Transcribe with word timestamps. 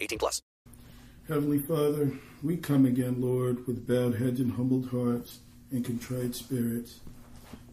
18 0.00 0.18
plus. 0.18 0.42
Heavenly 1.28 1.58
Father, 1.58 2.10
we 2.42 2.56
come 2.56 2.86
again, 2.86 3.20
Lord, 3.20 3.66
with 3.66 3.86
bowed 3.86 4.16
heads 4.16 4.40
and 4.40 4.52
humbled 4.52 4.88
hearts 4.88 5.40
and 5.70 5.84
contrite 5.84 6.34
spirits, 6.34 7.00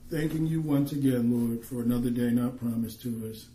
thanking 0.09 0.45
you 0.45 0.59
once 0.61 0.91
again, 0.91 1.31
Lord, 1.31 1.63
for 1.63 1.81
another 1.81 2.09
day 2.09 2.31
not 2.31 2.59
promised 2.59 3.01
to 3.03 3.31
us. 3.31 3.47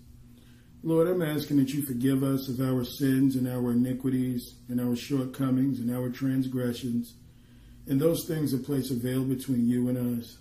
Lord, 0.83 1.09
I'm 1.09 1.21
asking 1.21 1.59
that 1.59 1.75
you 1.75 1.83
forgive 1.83 2.23
us 2.23 2.49
of 2.49 2.61
our 2.61 2.85
sins 2.85 3.37
and 3.37 3.47
our 3.47 3.73
iniquities 3.73 4.55
and 4.69 4.81
our 4.81 4.97
shortcomings 4.97 5.79
and 5.79 5.95
our 5.95 6.09
transgressions 6.09 7.13
and 7.87 8.01
those 8.01 8.25
things 8.25 8.53
that 8.53 8.65
place 8.65 8.91
a 8.91 8.95
veil 8.95 9.25
between 9.25 9.69
you 9.69 9.89
and 9.89 10.19
us. 10.19 10.39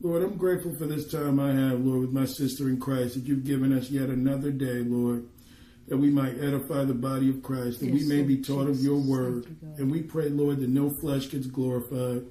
Lord, 0.00 0.22
I'm 0.22 0.36
grateful 0.36 0.74
for 0.76 0.86
this 0.86 1.10
time 1.10 1.40
I 1.40 1.52
have, 1.52 1.80
Lord, 1.80 2.02
with 2.02 2.12
my 2.12 2.26
sister 2.26 2.68
in 2.68 2.78
Christ, 2.78 3.14
that 3.14 3.24
you've 3.24 3.44
given 3.44 3.72
us 3.72 3.90
yet 3.90 4.08
another 4.08 4.52
day, 4.52 4.82
Lord, 4.82 5.26
that 5.88 5.96
we 5.96 6.10
might 6.10 6.38
edify 6.38 6.84
the 6.84 6.94
body 6.94 7.28
of 7.30 7.42
Christ, 7.42 7.80
that 7.80 7.86
Yes, 7.86 8.02
we 8.02 8.08
may 8.08 8.22
be 8.22 8.38
taught 8.42 8.68
of 8.68 8.80
your 8.80 8.98
word. 8.98 9.46
You, 9.62 9.68
And 9.78 9.90
we 9.90 10.02
pray, 10.02 10.28
Lord, 10.28 10.58
that 10.60 10.68
no 10.68 10.90
flesh 11.00 11.28
gets 11.30 11.46
glorified. 11.46 12.24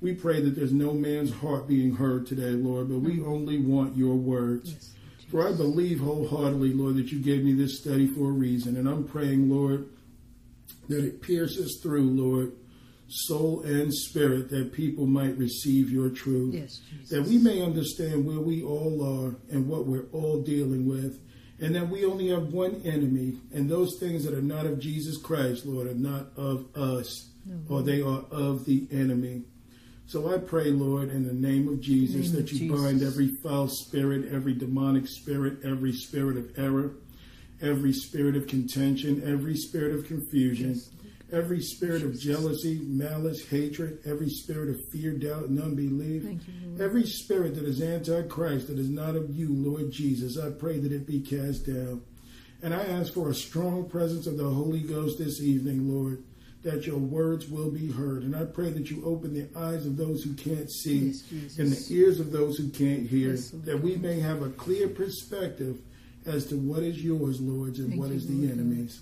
We 0.00 0.14
pray 0.14 0.40
that 0.42 0.54
there's 0.54 0.72
no 0.72 0.92
man's 0.92 1.32
heart 1.32 1.66
being 1.66 1.94
heard 1.94 2.26
today, 2.26 2.50
Lord, 2.50 2.88
but 2.88 2.98
we 2.98 3.22
only 3.22 3.58
want 3.58 3.96
your 3.96 4.14
words. 4.14 4.72
Yes, 4.72 4.94
For 5.30 5.46
I 5.48 5.52
believe 5.52 6.00
wholeheartedly, 6.00 6.74
Lord, 6.74 6.96
that 6.96 7.10
you 7.10 7.20
gave 7.20 7.44
me 7.44 7.52
this 7.52 7.80
study 7.80 8.06
for 8.06 8.28
a 8.28 8.32
reason. 8.32 8.76
And 8.76 8.88
I'm 8.88 9.04
praying, 9.04 9.50
Lord, 9.50 9.88
that 10.88 11.04
it 11.04 11.20
pierces 11.22 11.80
through, 11.82 12.10
Lord, 12.10 12.52
soul 13.08 13.62
and 13.62 13.92
spirit, 13.92 14.50
that 14.50 14.72
people 14.72 15.06
might 15.06 15.36
receive 15.38 15.90
your 15.90 16.10
truth. 16.10 16.54
Yes, 16.54 16.80
Jesus. 16.90 17.08
That 17.08 17.22
we 17.22 17.38
may 17.38 17.62
understand 17.62 18.26
where 18.26 18.40
we 18.40 18.62
all 18.62 19.02
are 19.02 19.34
and 19.50 19.66
what 19.66 19.86
we're 19.86 20.06
all 20.12 20.42
dealing 20.42 20.86
with. 20.86 21.18
And 21.60 21.74
that 21.74 21.88
we 21.88 22.04
only 22.04 22.28
have 22.28 22.52
one 22.52 22.82
enemy. 22.84 23.38
And 23.52 23.68
those 23.68 23.98
things 23.98 24.24
that 24.24 24.34
are 24.34 24.42
not 24.42 24.66
of 24.66 24.78
Jesus 24.78 25.16
Christ, 25.16 25.66
Lord, 25.66 25.88
are 25.88 25.94
not 25.94 26.28
of 26.36 26.66
us, 26.76 27.28
mm-hmm. 27.48 27.72
or 27.72 27.82
they 27.82 28.00
are 28.00 28.24
of 28.30 28.64
the 28.64 28.86
enemy. 28.92 29.42
So 30.06 30.32
I 30.32 30.38
pray, 30.38 30.70
Lord, 30.70 31.10
in 31.10 31.26
the 31.26 31.34
name 31.34 31.68
of 31.68 31.80
Jesus, 31.80 32.32
Name 32.32 32.36
that 32.36 32.52
you 32.52 32.60
Jesus. 32.60 32.80
bind 32.80 33.02
every 33.02 33.28
foul 33.42 33.68
spirit, 33.68 34.32
every 34.32 34.54
demonic 34.54 35.06
spirit, 35.06 35.58
every 35.64 35.92
spirit 35.92 36.38
of 36.38 36.58
error, 36.58 36.92
every 37.60 37.92
spirit 37.92 38.34
of 38.34 38.46
contention, 38.46 39.22
every 39.26 39.54
spirit 39.56 39.94
of 39.94 40.06
confusion, 40.06 40.80
every 41.32 41.60
spirit 41.60 42.02
of 42.02 42.18
jealousy, 42.18 42.80
malice, 42.86 43.46
hatred, 43.48 43.98
every 44.06 44.30
spirit 44.30 44.70
of 44.70 44.88
fear, 44.90 45.12
doubt, 45.12 45.44
and 45.44 45.60
unbelief, 45.60 46.22
you, 46.24 46.38
every 46.82 47.04
spirit 47.06 47.54
that 47.54 47.64
is 47.64 47.82
antichrist, 47.82 48.68
that 48.68 48.78
is 48.78 48.88
not 48.88 49.14
of 49.16 49.30
you, 49.36 49.48
Lord 49.50 49.90
Jesus. 49.90 50.38
I 50.38 50.50
pray 50.50 50.78
that 50.78 50.92
it 50.92 51.06
be 51.06 51.20
cast 51.20 51.66
down. 51.66 52.02
And 52.62 52.74
I 52.74 52.82
ask 52.82 53.12
for 53.12 53.30
a 53.30 53.34
strong 53.34 53.88
presence 53.88 54.26
of 54.26 54.36
the 54.36 54.48
Holy 54.48 54.80
Ghost 54.80 55.18
this 55.18 55.40
evening, 55.40 55.92
Lord, 55.92 56.22
that 56.64 56.86
your 56.86 56.98
words 56.98 57.48
will 57.48 57.70
be 57.70 57.90
heard. 57.92 58.24
And 58.24 58.34
I 58.34 58.44
pray 58.44 58.70
that 58.70 58.90
you 58.90 59.04
open 59.04 59.32
the 59.32 59.48
eyes 59.56 59.86
of 59.86 59.96
those 59.96 60.24
who 60.24 60.34
can't 60.34 60.70
see 60.70 61.12
Yes, 61.30 61.58
and 61.58 61.70
the 61.70 61.86
ears 61.94 62.18
of 62.18 62.32
those 62.32 62.56
who 62.56 62.68
can't 62.70 63.06
hear, 63.08 63.30
Yes, 63.30 63.50
that 63.64 63.80
we 63.80 63.96
may 63.96 64.18
have 64.18 64.42
a 64.42 64.50
clear 64.50 64.88
perspective 64.88 65.78
as 66.26 66.46
to 66.46 66.56
what 66.56 66.82
is 66.82 67.02
yours, 67.02 67.40
Lord, 67.40 67.76
and 67.76 67.90
Thank 67.90 68.00
what 68.00 68.10
you, 68.10 68.16
is 68.16 68.26
the 68.26 68.34
Lord. 68.34 68.50
enemy's. 68.58 69.00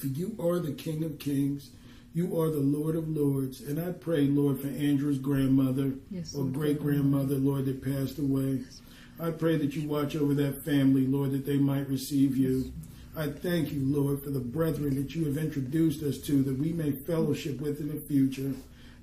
For 0.00 0.06
you 0.06 0.34
are 0.40 0.58
the 0.58 0.72
King 0.72 1.04
of 1.04 1.18
Kings. 1.18 1.70
You 2.14 2.40
are 2.40 2.50
the 2.50 2.58
Lord 2.58 2.96
of 2.96 3.06
Lords. 3.06 3.60
And 3.60 3.78
I 3.78 3.92
pray, 3.92 4.22
Lord, 4.22 4.60
for 4.60 4.68
Andrew's 4.68 5.18
grandmother 5.18 5.92
Yes, 6.10 6.34
or 6.34 6.44
great 6.44 6.80
grandmother, 6.80 7.34
Lord, 7.34 7.66
that 7.66 7.84
passed 7.84 8.18
away. 8.18 8.62
I 9.20 9.30
pray 9.30 9.58
that 9.58 9.76
you 9.76 9.86
watch 9.86 10.16
over 10.16 10.32
that 10.34 10.64
family, 10.64 11.06
Lord, 11.06 11.32
that 11.32 11.44
they 11.44 11.58
might 11.58 11.86
receive 11.86 12.34
you. 12.34 12.72
I 13.14 13.26
thank 13.26 13.72
you, 13.72 13.80
Lord, 13.84 14.22
for 14.24 14.30
the 14.30 14.40
brethren 14.40 14.94
that 14.94 15.14
you 15.14 15.26
have 15.26 15.36
introduced 15.36 16.02
us 16.02 16.16
to 16.20 16.42
that 16.44 16.58
we 16.58 16.72
may 16.72 16.92
fellowship 16.92 17.60
with 17.60 17.80
in 17.80 17.88
the 17.88 18.00
future. 18.00 18.54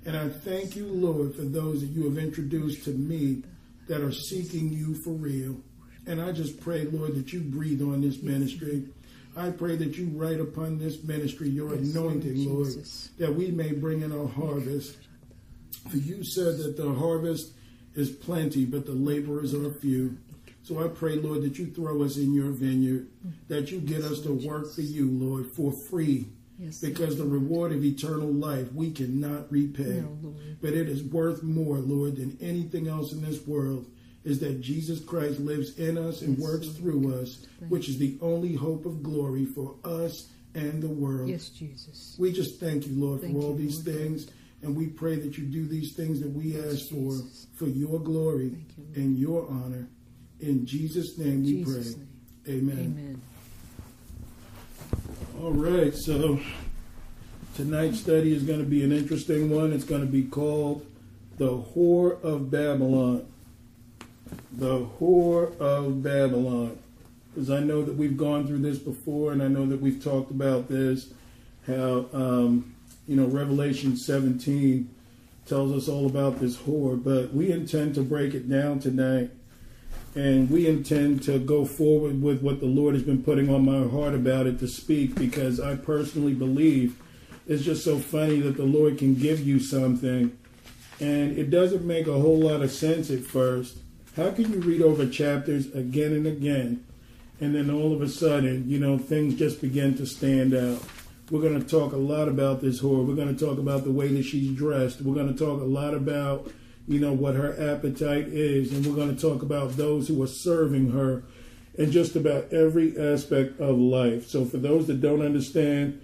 And 0.04 0.16
I 0.16 0.28
thank 0.28 0.74
you, 0.74 0.86
Lord, 0.86 1.36
for 1.36 1.42
those 1.42 1.80
that 1.82 1.90
you 1.90 2.04
have 2.06 2.18
introduced 2.18 2.84
to 2.84 2.90
me 2.90 3.44
that 3.86 4.00
are 4.00 4.12
seeking 4.12 4.72
you 4.72 4.94
for 4.96 5.10
real. 5.10 5.56
And 6.06 6.20
I 6.20 6.32
just 6.32 6.60
pray, 6.60 6.84
Lord, 6.86 7.14
that 7.14 7.32
you 7.32 7.40
breathe 7.40 7.82
on 7.82 8.00
this 8.00 8.20
ministry. 8.20 8.88
I 9.38 9.50
pray 9.50 9.76
that 9.76 9.96
you 9.96 10.06
write 10.08 10.40
upon 10.40 10.78
this 10.78 11.02
ministry 11.04 11.48
your 11.48 11.74
Yes, 11.74 11.94
anointing, 11.94 12.44
Lord 12.44 12.68
Lord, 12.68 12.84
that 13.18 13.34
we 13.34 13.50
may 13.52 13.72
bring 13.72 14.02
in 14.02 14.12
our 14.12 14.26
harvest. 14.26 14.96
For 15.88 15.96
you 15.96 16.24
said 16.24 16.58
that 16.58 16.76
the 16.76 16.92
harvest 16.92 17.52
is 17.94 18.10
plenty, 18.10 18.64
but 18.64 18.84
the 18.84 18.92
laborers 18.92 19.54
are 19.54 19.70
few. 19.70 20.18
So 20.64 20.84
I 20.84 20.88
pray, 20.88 21.14
Lord, 21.14 21.42
that 21.42 21.58
you 21.58 21.66
throw 21.66 22.02
us 22.02 22.16
in 22.16 22.34
your 22.34 22.50
vineyard, 22.50 23.06
that 23.46 23.70
you 23.70 23.80
get 23.80 24.02
us 24.02 24.20
to 24.22 24.32
work 24.46 24.72
for 24.74 24.82
you, 24.82 25.08
Lord, 25.08 25.46
for 25.46 25.72
free. 25.72 26.26
Yes, 26.58 26.80
Because 26.80 27.16
the 27.16 27.24
reward 27.24 27.70
of 27.70 27.84
eternal 27.84 28.32
life 28.32 28.72
we 28.72 28.90
cannot 28.90 29.50
repay. 29.50 30.02
No, 30.02 30.34
But 30.60 30.74
it 30.74 30.88
is 30.88 31.04
worth 31.04 31.44
more, 31.44 31.76
Lord, 31.78 32.16
than 32.16 32.36
anything 32.40 32.88
else 32.88 33.12
in 33.12 33.22
this 33.22 33.46
world, 33.46 33.86
is 34.28 34.38
that 34.40 34.60
Jesus 34.60 35.00
Christ 35.04 35.40
lives 35.40 35.78
in 35.78 35.96
us 35.98 36.22
and 36.22 36.36
Yes, 36.38 36.46
works 36.48 36.66
Lord. 36.66 36.76
through 36.76 37.14
us, 37.14 37.46
which 37.68 37.88
is 37.88 37.98
the 37.98 38.16
only 38.20 38.54
hope 38.54 38.84
of 38.86 39.02
glory 39.02 39.44
for 39.46 39.74
us 39.84 40.28
and 40.54 40.82
the 40.82 40.88
world. 40.88 41.28
Yes, 41.28 41.48
Jesus. 41.50 42.16
We 42.18 42.32
just 42.32 42.58
thank 42.60 42.86
you, 42.86 42.94
Lord, 42.94 43.20
Thank 43.20 43.34
for 43.36 43.42
all 43.42 43.52
you, 43.52 43.58
these 43.66 43.86
Lord. 43.86 43.98
things. 43.98 44.26
And 44.62 44.74
we 44.76 44.86
pray 44.88 45.14
that 45.16 45.38
you 45.38 45.44
do 45.44 45.66
these 45.66 45.94
things 45.94 46.20
that 46.20 46.30
we 46.30 46.54
Yes, 46.54 46.74
ask 46.74 46.88
for, 46.88 47.12
Jesus. 47.12 47.46
for 47.54 47.66
your 47.68 48.00
glory 48.00 48.46
you, 48.76 49.02
and 49.02 49.16
your 49.16 49.48
honor. 49.48 49.88
In 50.40 50.66
Jesus' 50.66 51.16
name 51.16 51.44
we 51.44 51.52
Jesus' 51.62 51.94
pray. 51.94 52.04
name. 52.56 52.68
Amen. 52.70 52.78
Amen. 52.78 53.20
All 55.40 55.52
right, 55.52 55.94
so 55.94 56.40
tonight's 57.54 58.00
study 58.00 58.34
is 58.34 58.42
going 58.42 58.58
to 58.58 58.64
be 58.66 58.82
an 58.82 58.90
interesting 58.92 59.50
one. 59.50 59.72
It's 59.72 59.84
going 59.84 60.00
to 60.00 60.10
be 60.10 60.24
called 60.24 60.84
The 61.36 61.56
Whore 61.56 62.20
of 62.24 62.50
Babylon. 62.50 63.26
The 64.52 64.86
Whore 65.00 65.56
of 65.58 66.02
Babylon. 66.02 66.78
Because 67.34 67.50
I 67.50 67.60
know 67.60 67.82
that 67.82 67.94
we've 67.94 68.16
gone 68.16 68.46
through 68.46 68.58
this 68.58 68.78
before, 68.78 69.32
and 69.32 69.42
I 69.42 69.48
know 69.48 69.66
that 69.66 69.80
we've 69.80 70.02
talked 70.02 70.30
about 70.30 70.68
this, 70.68 71.12
how, 71.66 72.06
um, 72.12 72.74
you 73.06 73.16
know, 73.16 73.26
Revelation 73.26 73.96
17 73.96 74.88
tells 75.46 75.72
us 75.72 75.88
all 75.88 76.06
about 76.06 76.40
this 76.40 76.56
whore, 76.56 77.02
but 77.02 77.32
we 77.32 77.50
intend 77.50 77.94
to 77.94 78.02
break 78.02 78.34
it 78.34 78.48
down 78.48 78.80
tonight 78.80 79.30
and 80.14 80.50
we 80.50 80.66
intend 80.66 81.22
to 81.22 81.38
go 81.38 81.64
forward 81.64 82.20
with 82.20 82.42
what 82.42 82.60
the 82.60 82.66
Lord 82.66 82.94
has 82.94 83.02
been 83.02 83.22
putting 83.22 83.52
on 83.52 83.64
my 83.64 83.88
heart 83.88 84.14
about 84.14 84.46
it 84.46 84.58
to 84.60 84.68
speak 84.68 85.14
because 85.14 85.60
I 85.60 85.76
personally 85.76 86.34
believe 86.34 87.00
it's 87.46 87.62
just 87.62 87.84
so 87.84 87.98
funny 87.98 88.40
that 88.40 88.56
the 88.56 88.64
Lord 88.64 88.98
can 88.98 89.14
give 89.14 89.40
you 89.40 89.60
something 89.60 90.36
and 91.00 91.38
it 91.38 91.50
doesn't 91.50 91.84
make 91.84 92.06
a 92.06 92.18
whole 92.18 92.40
lot 92.40 92.62
of 92.62 92.70
sense 92.70 93.10
at 93.10 93.20
first. 93.20 93.78
How 94.18 94.32
can 94.32 94.52
you 94.52 94.58
read 94.58 94.82
over 94.82 95.06
chapters 95.06 95.72
again 95.72 96.12
and 96.12 96.26
again 96.26 96.84
and 97.40 97.54
then 97.54 97.70
all 97.70 97.94
of 97.94 98.02
a 98.02 98.08
sudden, 98.08 98.68
you 98.68 98.80
know, 98.80 98.98
things 98.98 99.36
just 99.36 99.60
begin 99.60 99.96
to 99.96 100.06
stand 100.06 100.52
out? 100.52 100.82
We're 101.30 101.40
going 101.40 101.62
to 101.62 101.64
talk 101.64 101.92
a 101.92 101.98
lot 101.98 102.26
about 102.26 102.60
this 102.60 102.80
whore. 102.80 103.06
We're 103.06 103.14
going 103.14 103.32
to 103.32 103.46
talk 103.46 103.58
about 103.58 103.84
the 103.84 103.92
way 103.92 104.08
that 104.08 104.24
she's 104.24 104.56
dressed. 104.56 105.02
We're 105.02 105.14
going 105.14 105.32
to 105.32 105.38
talk 105.38 105.60
a 105.60 105.64
lot 105.64 105.94
about 105.94 106.50
you 106.88 106.98
know, 106.98 107.12
what 107.12 107.36
her 107.36 107.54
appetite 107.72 108.26
is, 108.28 108.72
and 108.72 108.84
we're 108.84 108.96
going 108.96 109.14
to 109.14 109.20
talk 109.20 109.42
about 109.42 109.76
those 109.76 110.08
who 110.08 110.20
are 110.20 110.26
serving 110.26 110.90
her 110.90 111.22
in 111.74 111.92
just 111.92 112.16
about 112.16 112.52
every 112.52 112.98
aspect 112.98 113.60
of 113.60 113.78
life. 113.78 114.26
So, 114.26 114.46
for 114.46 114.56
those 114.56 114.86
that 114.86 115.00
don't 115.00 115.20
understand 115.20 116.00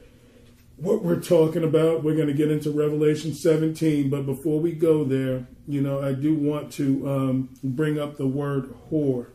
what 0.77 1.03
we're 1.03 1.21
talking 1.21 1.65
about, 1.65 2.03
we're 2.03 2.17
going 2.17 2.29
to 2.29 2.35
get 2.35 2.51
into 2.51 2.71
Revelation 2.71 3.33
17. 3.33 4.11
But 4.11 4.27
before 4.27 4.61
we 4.61 4.73
go 4.73 5.05
there, 5.05 5.47
you 5.69 5.81
know, 5.81 6.03
I 6.03 6.13
do 6.13 6.35
want 6.35 6.73
to 6.75 7.09
um, 7.09 7.49
bring 7.63 7.99
up 7.99 8.17
the 8.17 8.27
word 8.27 8.75
whore 8.91 9.29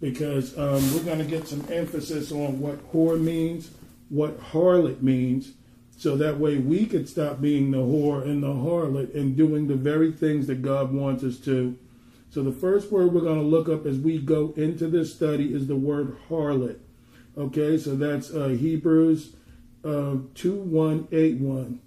because 0.00 0.56
um, 0.56 0.82
we're 0.94 1.04
going 1.04 1.18
to 1.18 1.24
get 1.24 1.48
some 1.48 1.64
emphasis 1.70 2.30
on 2.30 2.60
what 2.60 2.92
whore 2.92 3.20
means, 3.20 3.70
what 4.08 4.38
harlot 4.40 5.02
means, 5.02 5.52
so 5.98 6.16
that 6.16 6.38
way 6.38 6.58
we 6.58 6.84
could 6.84 7.08
stop 7.08 7.40
being 7.40 7.70
the 7.70 7.78
whore 7.78 8.22
and 8.22 8.42
the 8.42 8.48
harlot 8.48 9.14
and 9.14 9.36
doing 9.36 9.66
the 9.66 9.74
very 9.74 10.12
things 10.12 10.46
that 10.46 10.60
God 10.60 10.92
wants 10.92 11.24
us 11.24 11.38
to. 11.38 11.76
So 12.30 12.42
the 12.42 12.52
first 12.52 12.92
word 12.92 13.14
we're 13.14 13.22
going 13.22 13.40
to 13.40 13.46
look 13.46 13.68
up 13.68 13.86
as 13.86 13.98
we 13.98 14.18
go 14.18 14.52
into 14.56 14.88
this 14.88 15.14
study 15.14 15.54
is 15.54 15.66
the 15.66 15.76
word 15.76 16.16
harlot. 16.28 16.78
Okay, 17.38 17.78
so 17.78 17.96
that's 17.96 18.30
uh, 18.30 18.48
Hebrews 18.48 19.32
uh, 19.86 20.18
2181. 20.34 21.80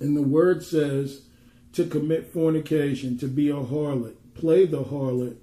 And 0.00 0.16
the 0.16 0.22
word 0.22 0.64
says 0.64 1.22
to 1.72 1.84
commit 1.86 2.32
fornication, 2.32 3.18
to 3.18 3.26
be 3.26 3.50
a 3.50 3.54
harlot, 3.54 4.14
play 4.34 4.64
the 4.64 4.84
harlot, 4.84 5.36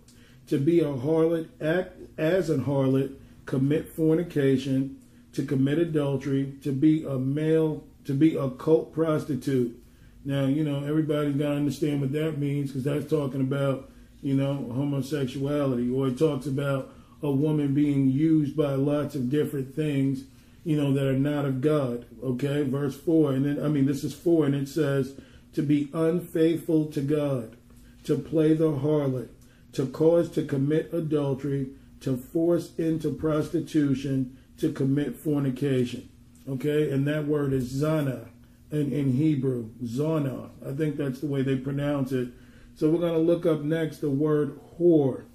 to 0.47 0.57
be 0.57 0.79
a 0.79 0.85
harlot, 0.85 1.49
act 1.59 1.97
as 2.17 2.49
an 2.49 2.65
harlot, 2.65 3.15
commit 3.45 3.89
fornication, 3.89 4.97
to 5.33 5.43
commit 5.43 5.77
adultery, 5.77 6.53
to 6.63 6.71
be 6.71 7.03
a 7.03 7.17
male, 7.17 7.83
to 8.05 8.13
be 8.13 8.35
a 8.35 8.49
cult 8.49 8.93
prostitute. 8.93 9.77
Now, 10.23 10.45
you 10.45 10.63
know, 10.63 10.85
everybody's 10.85 11.35
got 11.35 11.49
to 11.49 11.55
understand 11.55 12.01
what 12.01 12.11
that 12.13 12.37
means 12.37 12.69
because 12.69 12.83
that's 12.83 13.09
talking 13.09 13.41
about, 13.41 13.89
you 14.21 14.35
know, 14.35 14.71
homosexuality, 14.73 15.89
or 15.93 16.07
it 16.07 16.17
talks 16.17 16.45
about 16.45 16.93
a 17.23 17.31
woman 17.31 17.73
being 17.73 18.09
used 18.09 18.55
by 18.55 18.73
lots 18.73 19.15
of 19.15 19.29
different 19.29 19.75
things, 19.75 20.23
you 20.63 20.77
know, 20.77 20.93
that 20.93 21.07
are 21.07 21.13
not 21.13 21.45
of 21.45 21.61
God. 21.61 22.05
Okay, 22.23 22.63
verse 22.63 22.95
4. 22.95 23.33
And 23.33 23.45
then, 23.45 23.63
I 23.63 23.67
mean, 23.67 23.85
this 23.85 24.03
is 24.03 24.13
4, 24.13 24.45
and 24.45 24.55
it 24.55 24.67
says, 24.67 25.19
to 25.53 25.61
be 25.61 25.89
unfaithful 25.93 26.85
to 26.87 27.01
God, 27.01 27.57
to 28.03 28.17
play 28.17 28.53
the 28.53 28.71
harlot, 28.71 29.29
to 29.73 29.85
cause 29.87 30.29
to 30.31 30.43
commit 30.43 30.93
adultery, 30.93 31.71
to 32.01 32.17
force 32.17 32.75
into 32.77 33.11
prostitution, 33.13 34.37
to 34.57 34.71
commit 34.71 35.15
fornication. 35.15 36.09
Okay, 36.47 36.91
and 36.91 37.07
that 37.07 37.27
word 37.27 37.53
is 37.53 37.71
zana 37.71 38.27
in, 38.71 38.91
in 38.91 39.13
Hebrew, 39.13 39.69
zana. 39.83 40.49
I 40.65 40.73
think 40.73 40.97
that's 40.97 41.19
the 41.19 41.27
way 41.27 41.41
they 41.41 41.55
pronounce 41.55 42.11
it. 42.11 42.29
So 42.75 42.89
we're 42.89 42.99
going 42.99 43.13
to 43.13 43.19
look 43.19 43.45
up 43.45 43.61
next 43.61 43.97
the 43.97 44.09
word 44.09 44.59
whore. 44.79 45.25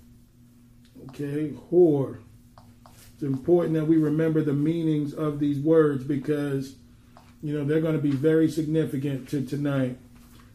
Okay, 1.11 1.53
whore. 1.71 2.21
It's 3.17 3.23
important 3.23 3.73
that 3.73 3.87
we 3.87 3.97
remember 3.97 4.43
the 4.43 4.53
meanings 4.53 5.15
of 5.15 5.39
these 5.39 5.59
words 5.59 6.05
because, 6.05 6.75
you 7.43 7.57
know, 7.57 7.65
they're 7.65 7.81
going 7.81 7.97
to 7.97 8.03
be 8.03 8.11
very 8.11 8.47
significant 8.47 9.27
to 9.31 9.43
tonight. 9.43 9.97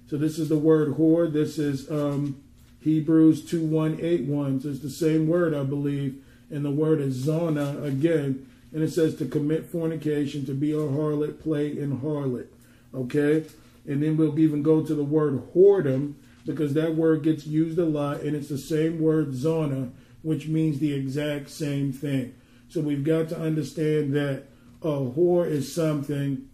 So 0.08 0.16
this 0.16 0.38
is 0.38 0.48
the 0.48 0.60
word 0.60 0.90
whore. 0.90 1.34
This 1.34 1.58
is 1.58 1.90
um, 1.90 2.40
Hebrews 2.82 3.46
2181. 3.46 4.62
So 4.62 4.70
it's 4.70 4.82
the 4.82 4.92
same 4.92 5.28
word, 5.28 5.56
I 5.56 5.64
believe. 5.64 6.24
And 6.52 6.64
the 6.64 6.70
word 6.70 7.02
is 7.02 7.16
zona 7.16 7.82
again. 7.82 8.48
And 8.72 8.84
it 8.84 8.92
says 8.92 9.16
to 9.16 9.26
commit 9.26 9.66
fornication, 9.66 10.46
to 10.46 10.54
be 10.54 10.72
a 10.72 10.76
harlot, 10.76 11.42
play 11.42 11.76
in 11.76 12.02
harlot. 12.02 12.46
Okay? 12.94 13.44
And 13.88 14.04
then 14.04 14.18
we'll 14.18 14.38
even 14.38 14.62
go 14.62 14.86
to 14.86 14.94
the 14.94 15.04
word 15.04 15.52
whoredom 15.56 16.14
because 16.46 16.76
that 16.76 16.94
word 16.94 17.24
gets 17.24 17.48
used 17.48 17.80
a 17.80 17.86
lot. 17.86 18.22
And 18.22 18.36
it's 18.36 18.50
the 18.50 18.60
same 18.60 19.02
word 19.02 19.34
zona, 19.34 19.90
which 20.22 20.48
means 20.48 20.78
the 20.78 20.94
exact 20.94 21.50
same 21.50 21.92
thing. 21.92 22.36
So 22.72 22.80
we've 22.80 23.04
got 23.04 23.28
to 23.30 23.38
understand 23.38 24.14
that 24.14 24.46
a 24.82 24.88
whore 24.88 25.46
is 25.46 25.76
something 25.76 26.48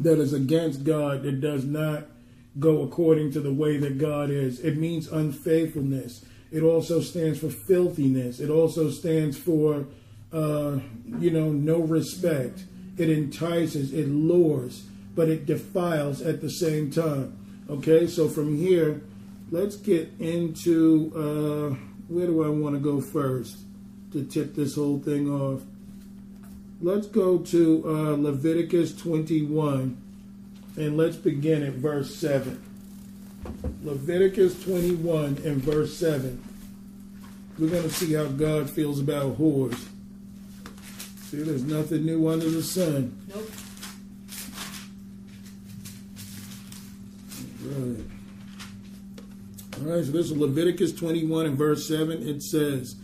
that 0.00 0.18
is 0.18 0.32
against 0.32 0.82
God, 0.82 1.22
that 1.22 1.40
does 1.40 1.64
not 1.64 2.06
go 2.58 2.82
according 2.82 3.30
to 3.32 3.40
the 3.40 3.52
way 3.52 3.76
that 3.76 3.96
God 3.96 4.30
is. 4.30 4.58
It 4.58 4.76
means 4.76 5.06
unfaithfulness. 5.06 6.24
It 6.50 6.64
also 6.64 7.00
stands 7.00 7.38
for 7.38 7.48
filthiness. 7.48 8.40
It 8.40 8.50
also 8.50 8.90
stands 8.90 9.38
for, 9.38 9.86
uh, 10.32 10.80
you 11.20 11.30
know, 11.30 11.52
no 11.52 11.78
respect. 11.78 12.64
It 12.98 13.08
entices, 13.08 13.92
it 13.92 14.08
lures, 14.08 14.82
but 15.14 15.28
it 15.28 15.46
defiles 15.46 16.22
at 16.22 16.40
the 16.40 16.50
same 16.50 16.90
time. 16.90 17.38
Okay, 17.70 18.08
so 18.08 18.28
from 18.28 18.56
here, 18.56 19.00
let's 19.52 19.76
get 19.76 20.10
into 20.18 21.12
uh, 21.14 21.76
where 22.08 22.26
do 22.26 22.42
I 22.42 22.48
want 22.48 22.74
to 22.74 22.80
go 22.80 23.00
first 23.00 23.58
to 24.12 24.24
tip 24.24 24.54
this 24.54 24.74
whole 24.74 24.98
thing 24.98 25.30
off? 25.30 25.62
Let's 26.80 27.06
go 27.06 27.38
to 27.38 27.84
uh, 27.86 28.16
Leviticus 28.16 28.96
21 28.96 30.00
and 30.76 30.96
let's 30.96 31.16
begin 31.16 31.62
at 31.62 31.74
verse 31.74 32.14
7. 32.14 32.62
Leviticus 33.82 34.62
21 34.64 35.42
and 35.44 35.62
verse 35.62 35.96
7. 35.96 36.42
We're 37.58 37.68
going 37.68 37.82
to 37.82 37.90
see 37.90 38.14
how 38.14 38.26
God 38.26 38.70
feels 38.70 39.00
about 39.00 39.38
whores. 39.38 39.78
See, 41.24 41.42
there's 41.42 41.64
nothing 41.64 42.06
new 42.06 42.28
under 42.28 42.48
the 42.48 42.62
sun. 42.62 43.16
Nope. 43.28 43.50
Right. 47.62 48.04
All 49.78 49.94
right, 49.94 50.04
so 50.04 50.10
this 50.10 50.26
is 50.26 50.32
Leviticus 50.32 50.92
21 50.92 51.46
and 51.46 51.58
verse 51.58 51.86
7. 51.86 52.26
It 52.26 52.42
says, 52.42 52.96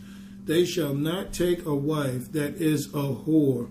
They 0.47 0.65
shall 0.65 0.93
not 0.93 1.33
take 1.33 1.65
a 1.65 1.75
wife 1.75 2.31
that 2.31 2.55
is 2.55 2.87
a 2.87 3.13
whore 3.13 3.69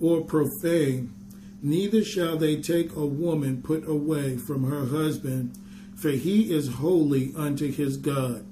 or 0.00 0.22
profane, 0.22 1.14
neither 1.62 2.02
shall 2.02 2.36
they 2.36 2.60
take 2.60 2.94
a 2.94 3.06
woman 3.06 3.62
put 3.62 3.88
away 3.88 4.36
from 4.36 4.64
her 4.64 4.86
husband, 4.86 5.56
for 5.94 6.10
he 6.10 6.52
is 6.52 6.74
holy 6.74 7.32
unto 7.36 7.70
his 7.70 7.96
God. 7.96 8.44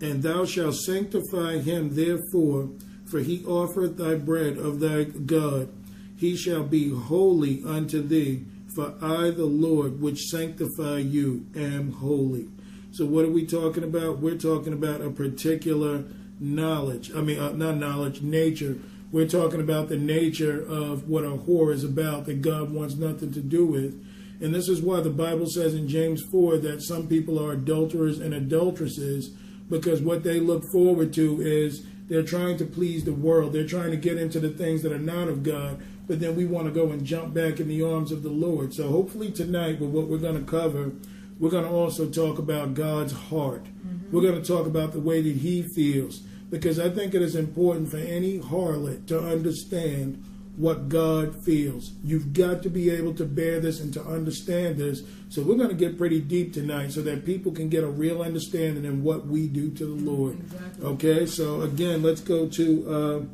And 0.00 0.22
thou 0.22 0.46
shalt 0.46 0.76
sanctify 0.76 1.58
him 1.58 1.94
therefore, 1.94 2.70
for 3.04 3.20
he 3.20 3.44
offereth 3.44 3.98
thy 3.98 4.14
bread 4.14 4.56
of 4.56 4.80
thy 4.80 5.04
God. 5.04 5.68
He 6.16 6.36
shall 6.36 6.64
be 6.64 6.90
holy 6.90 7.62
unto 7.66 8.00
thee, 8.00 8.46
for 8.74 8.94
I, 9.02 9.30
the 9.30 9.44
Lord, 9.44 10.00
which 10.00 10.24
sanctify 10.28 10.98
you, 10.98 11.46
am 11.54 11.92
holy. 11.92 12.48
So, 12.92 13.04
what 13.04 13.24
are 13.24 13.30
we 13.30 13.46
talking 13.46 13.84
about? 13.84 14.18
We're 14.18 14.38
talking 14.38 14.72
about 14.72 15.00
a 15.00 15.10
particular 15.10 16.04
knowledge. 16.40 17.12
I 17.14 17.20
mean, 17.20 17.38
uh, 17.38 17.52
not 17.52 17.76
knowledge, 17.76 18.22
nature. 18.22 18.78
We're 19.12 19.28
talking 19.28 19.60
about 19.60 19.88
the 19.88 19.98
nature 19.98 20.64
of 20.66 21.08
what 21.08 21.24
a 21.24 21.36
whore 21.36 21.72
is 21.72 21.84
about 21.84 22.26
that 22.26 22.42
God 22.42 22.72
wants 22.72 22.94
nothing 22.94 23.32
to 23.32 23.40
do 23.40 23.66
with. 23.66 24.02
And 24.40 24.54
this 24.54 24.68
is 24.68 24.80
why 24.80 25.00
the 25.00 25.10
Bible 25.10 25.46
says 25.46 25.74
in 25.74 25.86
James 25.86 26.22
4 26.32 26.56
that 26.58 26.82
some 26.82 27.06
people 27.06 27.38
are 27.44 27.52
adulterers 27.52 28.18
and 28.18 28.32
adulteresses 28.32 29.30
because 29.68 30.00
what 30.00 30.24
they 30.24 30.40
look 30.40 30.64
forward 30.72 31.12
to 31.14 31.40
is 31.40 31.84
they're 32.08 32.22
trying 32.22 32.56
to 32.58 32.64
please 32.64 33.04
the 33.04 33.12
world. 33.12 33.52
They're 33.52 33.66
trying 33.66 33.90
to 33.90 33.96
get 33.96 34.16
into 34.16 34.40
the 34.40 34.48
things 34.48 34.82
that 34.82 34.92
are 34.92 34.98
not 34.98 35.28
of 35.28 35.42
God, 35.42 35.80
but 36.08 36.20
then 36.20 36.34
we 36.34 36.46
want 36.46 36.66
to 36.66 36.72
go 36.72 36.90
and 36.90 37.04
jump 37.04 37.34
back 37.34 37.60
in 37.60 37.68
the 37.68 37.82
arms 37.82 38.10
of 38.10 38.22
the 38.22 38.30
Lord. 38.30 38.74
So 38.74 38.88
hopefully 38.88 39.30
tonight, 39.30 39.78
with 39.78 39.90
what 39.90 40.08
we're 40.08 40.18
going 40.18 40.44
to 40.44 40.50
cover, 40.50 40.92
we're 41.38 41.50
going 41.50 41.64
to 41.64 41.70
also 41.70 42.08
talk 42.08 42.38
about 42.38 42.74
God's 42.74 43.12
heart. 43.12 43.64
Mm-hmm. 43.64 44.10
We're 44.10 44.22
going 44.22 44.42
to 44.42 44.46
talk 44.46 44.66
about 44.66 44.92
the 44.92 45.00
way 45.00 45.22
that 45.22 45.36
He 45.36 45.62
feels 45.62 46.22
because 46.50 46.78
I 46.78 46.90
think 46.90 47.14
it 47.14 47.22
is 47.22 47.36
important 47.36 47.90
for 47.90 47.98
any 47.98 48.38
harlot 48.38 49.06
to 49.06 49.20
understand 49.20 50.24
what 50.56 50.88
God 50.88 51.42
feels. 51.44 51.92
You've 52.04 52.32
got 52.32 52.62
to 52.64 52.68
be 52.68 52.90
able 52.90 53.14
to 53.14 53.24
bear 53.24 53.60
this 53.60 53.80
and 53.80 53.94
to 53.94 54.02
understand 54.04 54.76
this. 54.76 55.02
So 55.30 55.42
we're 55.42 55.56
going 55.56 55.70
to 55.70 55.74
get 55.74 55.96
pretty 55.96 56.20
deep 56.20 56.52
tonight 56.52 56.92
so 56.92 57.00
that 57.02 57.24
people 57.24 57.52
can 57.52 57.68
get 57.68 57.82
a 57.82 57.88
real 57.88 58.20
understanding 58.20 58.84
in 58.84 59.02
what 59.02 59.26
we 59.26 59.46
do 59.46 59.70
to 59.70 59.86
the 59.86 60.04
Lord. 60.10 60.38
Exactly. 60.40 60.86
Okay, 60.86 61.26
so 61.26 61.62
again, 61.62 62.02
let's 62.02 62.20
go 62.20 62.46
to 62.48 63.26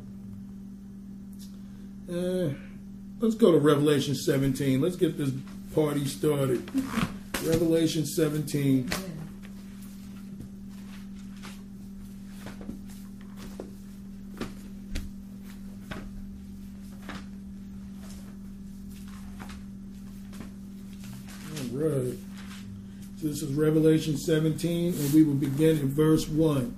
uh, 2.09 2.13
uh, 2.13 2.49
let's 3.19 3.35
go 3.35 3.51
to 3.51 3.57
Revelation 3.57 4.15
17. 4.15 4.79
Let's 4.79 4.95
get 4.95 5.17
this 5.17 5.31
party 5.75 6.05
started. 6.05 6.63
Revelation 7.43 8.05
17. 8.05 8.89
All 8.91 8.99
right. 21.77 22.17
So 23.19 23.27
this 23.27 23.41
is 23.41 23.53
Revelation 23.53 24.17
17, 24.17 24.93
and 24.93 25.13
we 25.13 25.23
will 25.23 25.33
begin 25.33 25.79
in 25.79 25.89
verse 25.89 26.27
1. 26.27 26.75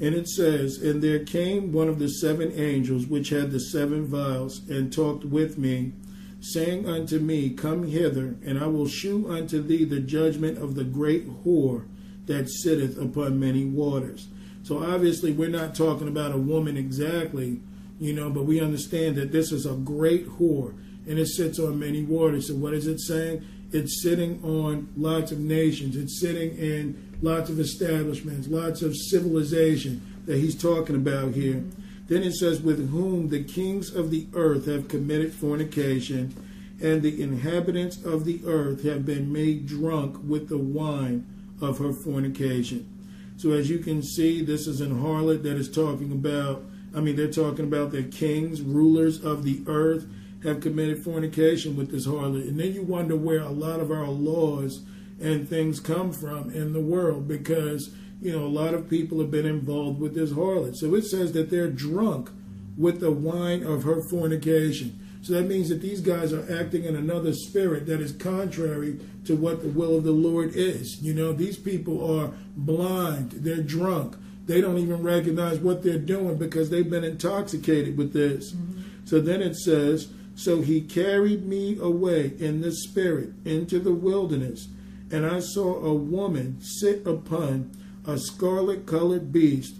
And 0.00 0.14
it 0.14 0.28
says, 0.28 0.78
And 0.78 1.02
there 1.02 1.24
came 1.24 1.72
one 1.72 1.88
of 1.88 1.98
the 1.98 2.08
seven 2.08 2.52
angels 2.52 3.06
which 3.06 3.30
had 3.30 3.50
the 3.50 3.60
seven 3.60 4.06
vials, 4.06 4.66
and 4.68 4.92
talked 4.92 5.24
with 5.24 5.58
me, 5.58 5.92
saying 6.40 6.88
unto 6.88 7.18
me, 7.18 7.50
Come 7.50 7.88
hither, 7.88 8.36
and 8.44 8.58
I 8.58 8.66
will 8.66 8.88
shew 8.88 9.30
unto 9.30 9.62
thee 9.62 9.84
the 9.84 10.00
judgment 10.00 10.58
of 10.58 10.74
the 10.74 10.84
great 10.84 11.28
whore 11.44 11.86
that 12.26 12.48
sitteth 12.48 12.98
upon 12.98 13.40
many 13.40 13.64
waters. 13.64 14.28
So 14.62 14.82
obviously, 14.82 15.32
we're 15.32 15.48
not 15.48 15.74
talking 15.74 16.08
about 16.08 16.32
a 16.32 16.38
woman 16.38 16.76
exactly, 16.76 17.60
you 18.00 18.12
know, 18.12 18.30
but 18.30 18.44
we 18.44 18.60
understand 18.60 19.16
that 19.16 19.32
this 19.32 19.52
is 19.52 19.64
a 19.64 19.74
great 19.74 20.26
whore, 20.26 20.74
and 21.06 21.18
it 21.18 21.28
sits 21.28 21.58
on 21.58 21.78
many 21.78 22.02
waters. 22.02 22.48
So 22.48 22.54
what 22.54 22.74
is 22.74 22.86
it 22.86 22.98
saying? 23.00 23.44
It's 23.76 24.02
sitting 24.02 24.42
on 24.42 24.88
lots 24.96 25.32
of 25.32 25.38
nations. 25.38 25.96
It's 25.96 26.18
sitting 26.18 26.56
in 26.56 27.18
lots 27.20 27.50
of 27.50 27.60
establishments, 27.60 28.48
lots 28.48 28.80
of 28.80 28.96
civilization 28.96 30.00
that 30.24 30.38
he's 30.38 30.54
talking 30.54 30.96
about 30.96 31.34
here. 31.34 31.62
Then 32.06 32.22
it 32.22 32.32
says, 32.32 32.62
With 32.62 32.90
whom 32.90 33.28
the 33.28 33.44
kings 33.44 33.94
of 33.94 34.10
the 34.10 34.28
earth 34.32 34.64
have 34.64 34.88
committed 34.88 35.34
fornication, 35.34 36.34
and 36.80 37.02
the 37.02 37.22
inhabitants 37.22 38.02
of 38.02 38.24
the 38.24 38.40
earth 38.46 38.82
have 38.84 39.04
been 39.04 39.30
made 39.30 39.66
drunk 39.66 40.16
with 40.26 40.48
the 40.48 40.58
wine 40.58 41.26
of 41.60 41.76
her 41.76 41.92
fornication. 41.92 42.88
So, 43.36 43.50
as 43.50 43.68
you 43.68 43.80
can 43.80 44.02
see, 44.02 44.42
this 44.42 44.66
is 44.66 44.80
an 44.80 45.02
harlot 45.02 45.42
that 45.42 45.56
is 45.56 45.70
talking 45.70 46.12
about, 46.12 46.64
I 46.94 47.00
mean, 47.00 47.16
they're 47.16 47.30
talking 47.30 47.66
about 47.66 47.92
the 47.92 48.04
kings, 48.04 48.62
rulers 48.62 49.22
of 49.22 49.44
the 49.44 49.60
earth, 49.66 50.06
have 50.42 50.60
committed 50.60 51.02
fornication 51.02 51.76
with 51.76 51.90
this 51.90 52.06
harlot. 52.06 52.48
And 52.48 52.58
then 52.58 52.72
you 52.72 52.82
wonder 52.82 53.16
where 53.16 53.40
a 53.40 53.50
lot 53.50 53.80
of 53.80 53.90
our 53.90 54.08
laws 54.08 54.84
and 55.20 55.48
things 55.48 55.80
come 55.80 56.12
from 56.12 56.50
in 56.50 56.72
the 56.72 56.80
world 56.80 57.26
because, 57.26 57.94
you 58.20 58.32
know, 58.32 58.44
a 58.44 58.48
lot 58.48 58.74
of 58.74 58.88
people 58.88 59.18
have 59.20 59.30
been 59.30 59.46
involved 59.46 60.00
with 60.00 60.14
this 60.14 60.32
harlot. 60.32 60.76
So 60.76 60.94
it 60.94 61.04
says 61.04 61.32
that 61.32 61.50
they're 61.50 61.70
drunk 61.70 62.30
with 62.76 63.00
the 63.00 63.10
wine 63.10 63.62
of 63.62 63.84
her 63.84 64.02
fornication. 64.10 65.00
So 65.22 65.32
that 65.32 65.48
means 65.48 65.70
that 65.70 65.80
these 65.80 66.00
guys 66.00 66.32
are 66.32 66.46
acting 66.60 66.84
in 66.84 66.94
another 66.94 67.32
spirit 67.32 67.86
that 67.86 68.00
is 68.00 68.12
contrary 68.12 69.00
to 69.24 69.34
what 69.34 69.62
the 69.62 69.68
will 69.68 69.96
of 69.96 70.04
the 70.04 70.12
Lord 70.12 70.52
is. 70.54 71.02
You 71.02 71.14
know, 71.14 71.32
these 71.32 71.56
people 71.56 72.20
are 72.20 72.32
blind, 72.54 73.32
they're 73.32 73.62
drunk. 73.62 74.16
They 74.44 74.60
don't 74.60 74.78
even 74.78 75.02
recognize 75.02 75.58
what 75.58 75.82
they're 75.82 75.98
doing 75.98 76.36
because 76.36 76.70
they've 76.70 76.88
been 76.88 77.02
intoxicated 77.02 77.96
with 77.96 78.12
this. 78.12 78.52
Mm-hmm. 78.52 78.82
So 79.04 79.20
then 79.20 79.42
it 79.42 79.56
says, 79.56 80.12
So 80.36 80.60
he 80.60 80.82
carried 80.82 81.46
me 81.46 81.78
away 81.78 82.34
in 82.38 82.60
the 82.60 82.70
spirit 82.70 83.30
into 83.46 83.80
the 83.80 83.94
wilderness, 83.94 84.68
and 85.10 85.24
I 85.24 85.40
saw 85.40 85.82
a 85.82 85.94
woman 85.94 86.60
sit 86.60 87.06
upon 87.06 87.70
a 88.06 88.18
scarlet 88.18 88.84
colored 88.86 89.32
beast, 89.32 89.76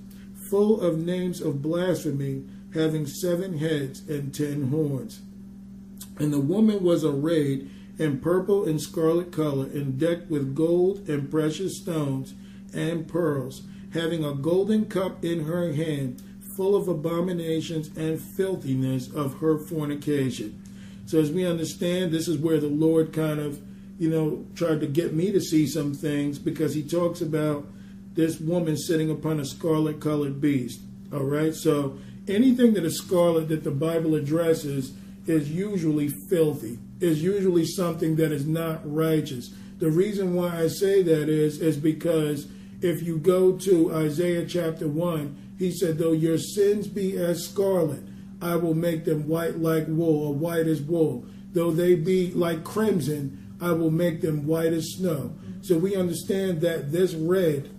full 0.51 0.81
of 0.81 0.99
names 0.99 1.43
of 1.43 1.61
blasphemy, 1.61 2.45
having 2.73 3.07
seven 3.07 3.59
heads 3.59 4.09
and 4.09 4.35
ten 4.35 4.71
horns. 4.71 5.21
And 6.19 6.33
the 6.33 6.41
woman 6.41 6.83
was 6.83 7.05
arrayed 7.05 7.71
in 7.99 8.21
purple 8.21 8.65
and 8.65 8.81
scarlet 8.81 9.33
color, 9.33 9.67
and 9.67 9.99
decked 9.99 10.31
with 10.31 10.55
gold 10.55 11.07
and 11.07 11.31
precious 11.31 11.79
stones 11.83 12.35
and 12.73 13.07
pearls, 13.07 13.63
having 13.93 14.25
a 14.25 14.35
golden 14.35 14.87
cup 14.87 15.23
in 15.23 15.45
her 15.45 15.75
hand, 15.75 16.23
full 16.57 16.75
of 16.75 16.89
abominations 16.89 17.89
and 17.97 18.21
filthiness 18.21 19.13
of 19.13 19.39
her 19.41 19.59
fornication. 19.59 20.63
So, 21.07 21.21
as 21.21 21.31
we 21.31 21.47
understand, 21.47 22.11
this 22.11 22.27
is 22.27 22.39
where 22.39 22.59
the 22.59 22.69
Lord 22.69 23.13
kind 23.13 23.39
of, 23.39 23.61
you 23.99 24.09
know, 24.09 24.45
tried 24.55 24.81
to 24.81 24.87
get 24.87 25.15
me 25.15 25.31
to 25.33 25.41
see 25.41 25.67
some 25.67 25.95
things 25.95 26.39
because 26.39 26.75
he 26.75 26.83
talks 26.83 27.21
about 27.21 27.67
this 28.15 28.41
woman 28.41 28.77
sitting 28.77 29.11
upon 29.11 29.39
a 29.39 29.45
scarlet 29.45 30.01
colored 30.01 30.41
beast. 30.41 30.81
All 31.13 31.21
right, 31.21 31.55
so 31.55 31.99
anything 32.27 32.75
that 32.75 32.85
is 32.85 32.99
scarlet 32.99 33.49
that 33.49 33.63
the 33.63 33.71
Bible 33.71 34.15
addresses 34.15 34.93
is 35.27 35.51
usually 35.51 36.09
filthy, 36.29 36.79
is 37.01 37.23
usually 37.23 37.65
something 37.65 38.17
that 38.17 38.33
is 38.33 38.47
not 38.47 38.81
righteous. 38.85 39.55
The 39.79 39.91
reason 39.91 40.35
why 40.35 40.63
I 40.63 40.69
say 40.69 41.03
that 41.03 41.29
is 41.29 41.61
is 41.61 41.77
because 41.77 42.49
if 42.81 43.03
you 43.03 43.19
go 43.19 43.57
to 43.59 43.95
Isaiah 43.95 44.47
chapter 44.47 44.89
1, 44.89 45.46
he 45.59 45.71
said, 45.71 45.99
Though 45.99 46.13
your 46.13 46.39
sins 46.39 46.87
be 46.87 47.17
as 47.17 47.45
scarlet, 47.45 48.03
I 48.41 48.57
will 48.57 48.75
make 48.75 49.05
them 49.05 49.27
white 49.29 49.59
like 49.59 49.87
wool, 49.89 50.29
or 50.29 50.35
white 50.35 50.67
as 50.67 50.83
wool. 50.83 51.27
Though 51.53 51.71
they 51.71 51.95
be 51.95 52.33
like 52.33 52.65
crimson, 52.65 53.57
I 53.61 53.73
will 53.73 53.91
make 53.91 54.21
them 54.21 54.47
white 54.47 54.73
as 54.73 54.95
snow. 54.97 55.35
So 55.63 55.79
we 55.79 55.97
understand 55.97 56.61
that 56.61 56.93
this 56.93 57.15
red 57.15 57.71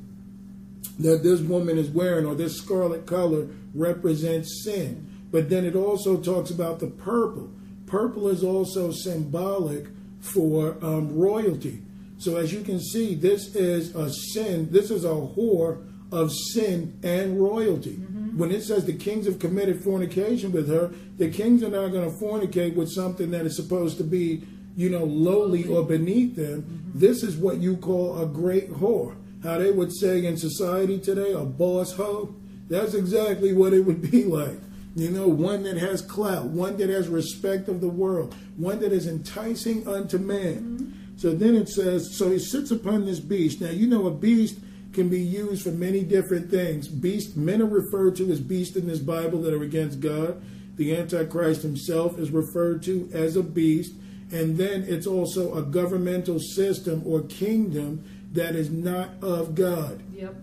that 0.99 1.23
this 1.23 1.41
woman 1.41 1.77
is 1.77 1.89
wearing, 1.89 2.25
or 2.25 2.35
this 2.35 2.57
scarlet 2.57 3.05
color, 3.05 3.47
represents 3.73 4.63
sin. 4.63 5.07
But 5.31 5.49
then 5.49 5.65
it 5.65 5.75
also 5.75 6.17
talks 6.17 6.49
about 6.49 6.79
the 6.79 6.87
purple. 6.87 7.51
Purple 7.85 8.27
is 8.29 8.43
also 8.43 8.91
symbolic 8.91 9.85
for 10.19 10.75
um, 10.81 11.15
royalty. 11.15 11.81
So 12.17 12.37
as 12.37 12.51
you 12.51 12.61
can 12.61 12.79
see, 12.79 13.13
this 13.13 13.55
is 13.55 13.95
a 13.95 14.09
sin. 14.09 14.69
This 14.71 14.89
is 14.89 15.05
a 15.05 15.09
whore 15.09 15.85
of 16.11 16.31
sin 16.31 16.97
and 17.03 17.39
royalty. 17.39 17.95
Mm-hmm. 17.95 18.37
When 18.37 18.51
it 18.51 18.63
says 18.63 18.85
the 18.85 18.93
kings 18.93 19.25
have 19.25 19.39
committed 19.39 19.83
fornication 19.83 20.51
with 20.51 20.69
her, 20.69 20.91
the 21.17 21.29
kings 21.29 21.63
are 21.63 21.69
not 21.69 21.89
going 21.89 22.09
to 22.09 22.17
fornicate 22.17 22.75
with 22.75 22.89
something 22.91 23.31
that 23.31 23.45
is 23.45 23.55
supposed 23.55 23.97
to 23.97 24.03
be, 24.03 24.43
you 24.75 24.89
know, 24.89 25.03
lowly 25.03 25.67
or 25.67 25.83
beneath 25.83 26.35
them. 26.35 26.61
Mm-hmm. 26.61 26.99
This 26.99 27.23
is 27.23 27.35
what 27.35 27.57
you 27.57 27.77
call 27.77 28.21
a 28.21 28.25
great 28.25 28.71
whore. 28.71 29.15
How 29.43 29.57
they 29.57 29.71
would 29.71 29.91
say 29.93 30.25
in 30.25 30.37
society 30.37 30.99
today, 30.99 31.33
a 31.33 31.43
boss 31.43 31.93
hoe. 31.93 32.35
That's 32.69 32.93
exactly 32.93 33.53
what 33.53 33.73
it 33.73 33.81
would 33.81 34.11
be 34.11 34.23
like. 34.25 34.59
You 34.95 35.11
know, 35.11 35.27
one 35.27 35.63
that 35.63 35.77
has 35.77 36.01
clout, 36.01 36.45
one 36.45 36.77
that 36.77 36.89
has 36.89 37.07
respect 37.07 37.69
of 37.69 37.81
the 37.81 37.87
world, 37.87 38.35
one 38.55 38.79
that 38.79 38.91
is 38.91 39.07
enticing 39.07 39.87
unto 39.87 40.17
man. 40.17 40.55
Mm-hmm. 40.55 41.17
So 41.17 41.33
then 41.33 41.55
it 41.55 41.69
says, 41.69 42.15
so 42.17 42.31
he 42.31 42.39
sits 42.39 42.71
upon 42.71 43.05
this 43.05 43.19
beast. 43.19 43.61
Now, 43.61 43.69
you 43.69 43.87
know, 43.87 44.07
a 44.07 44.11
beast 44.11 44.57
can 44.97 45.09
be 45.09 45.21
used 45.21 45.61
for 45.61 45.69
many 45.69 46.03
different 46.03 46.49
things. 46.49 46.87
Beast, 46.87 47.37
men 47.37 47.61
are 47.61 47.67
referred 47.67 48.15
to 48.15 48.31
as 48.31 48.39
beasts 48.39 48.75
in 48.75 48.87
this 48.87 48.97
Bible 48.97 49.43
that 49.43 49.53
are 49.53 49.61
against 49.61 49.99
God. 49.99 50.41
The 50.75 50.97
Antichrist 50.97 51.61
himself 51.61 52.17
is 52.17 52.31
referred 52.31 52.81
to 52.83 53.07
as 53.13 53.35
a 53.35 53.43
beast. 53.43 53.93
And 54.31 54.57
then 54.57 54.85
it's 54.87 55.05
also 55.05 55.53
a 55.53 55.61
governmental 55.61 56.39
system 56.39 57.03
or 57.05 57.21
kingdom 57.21 58.03
that 58.33 58.55
is 58.55 58.71
not 58.71 59.11
of 59.21 59.53
God. 59.53 60.01
Yep. 60.15 60.35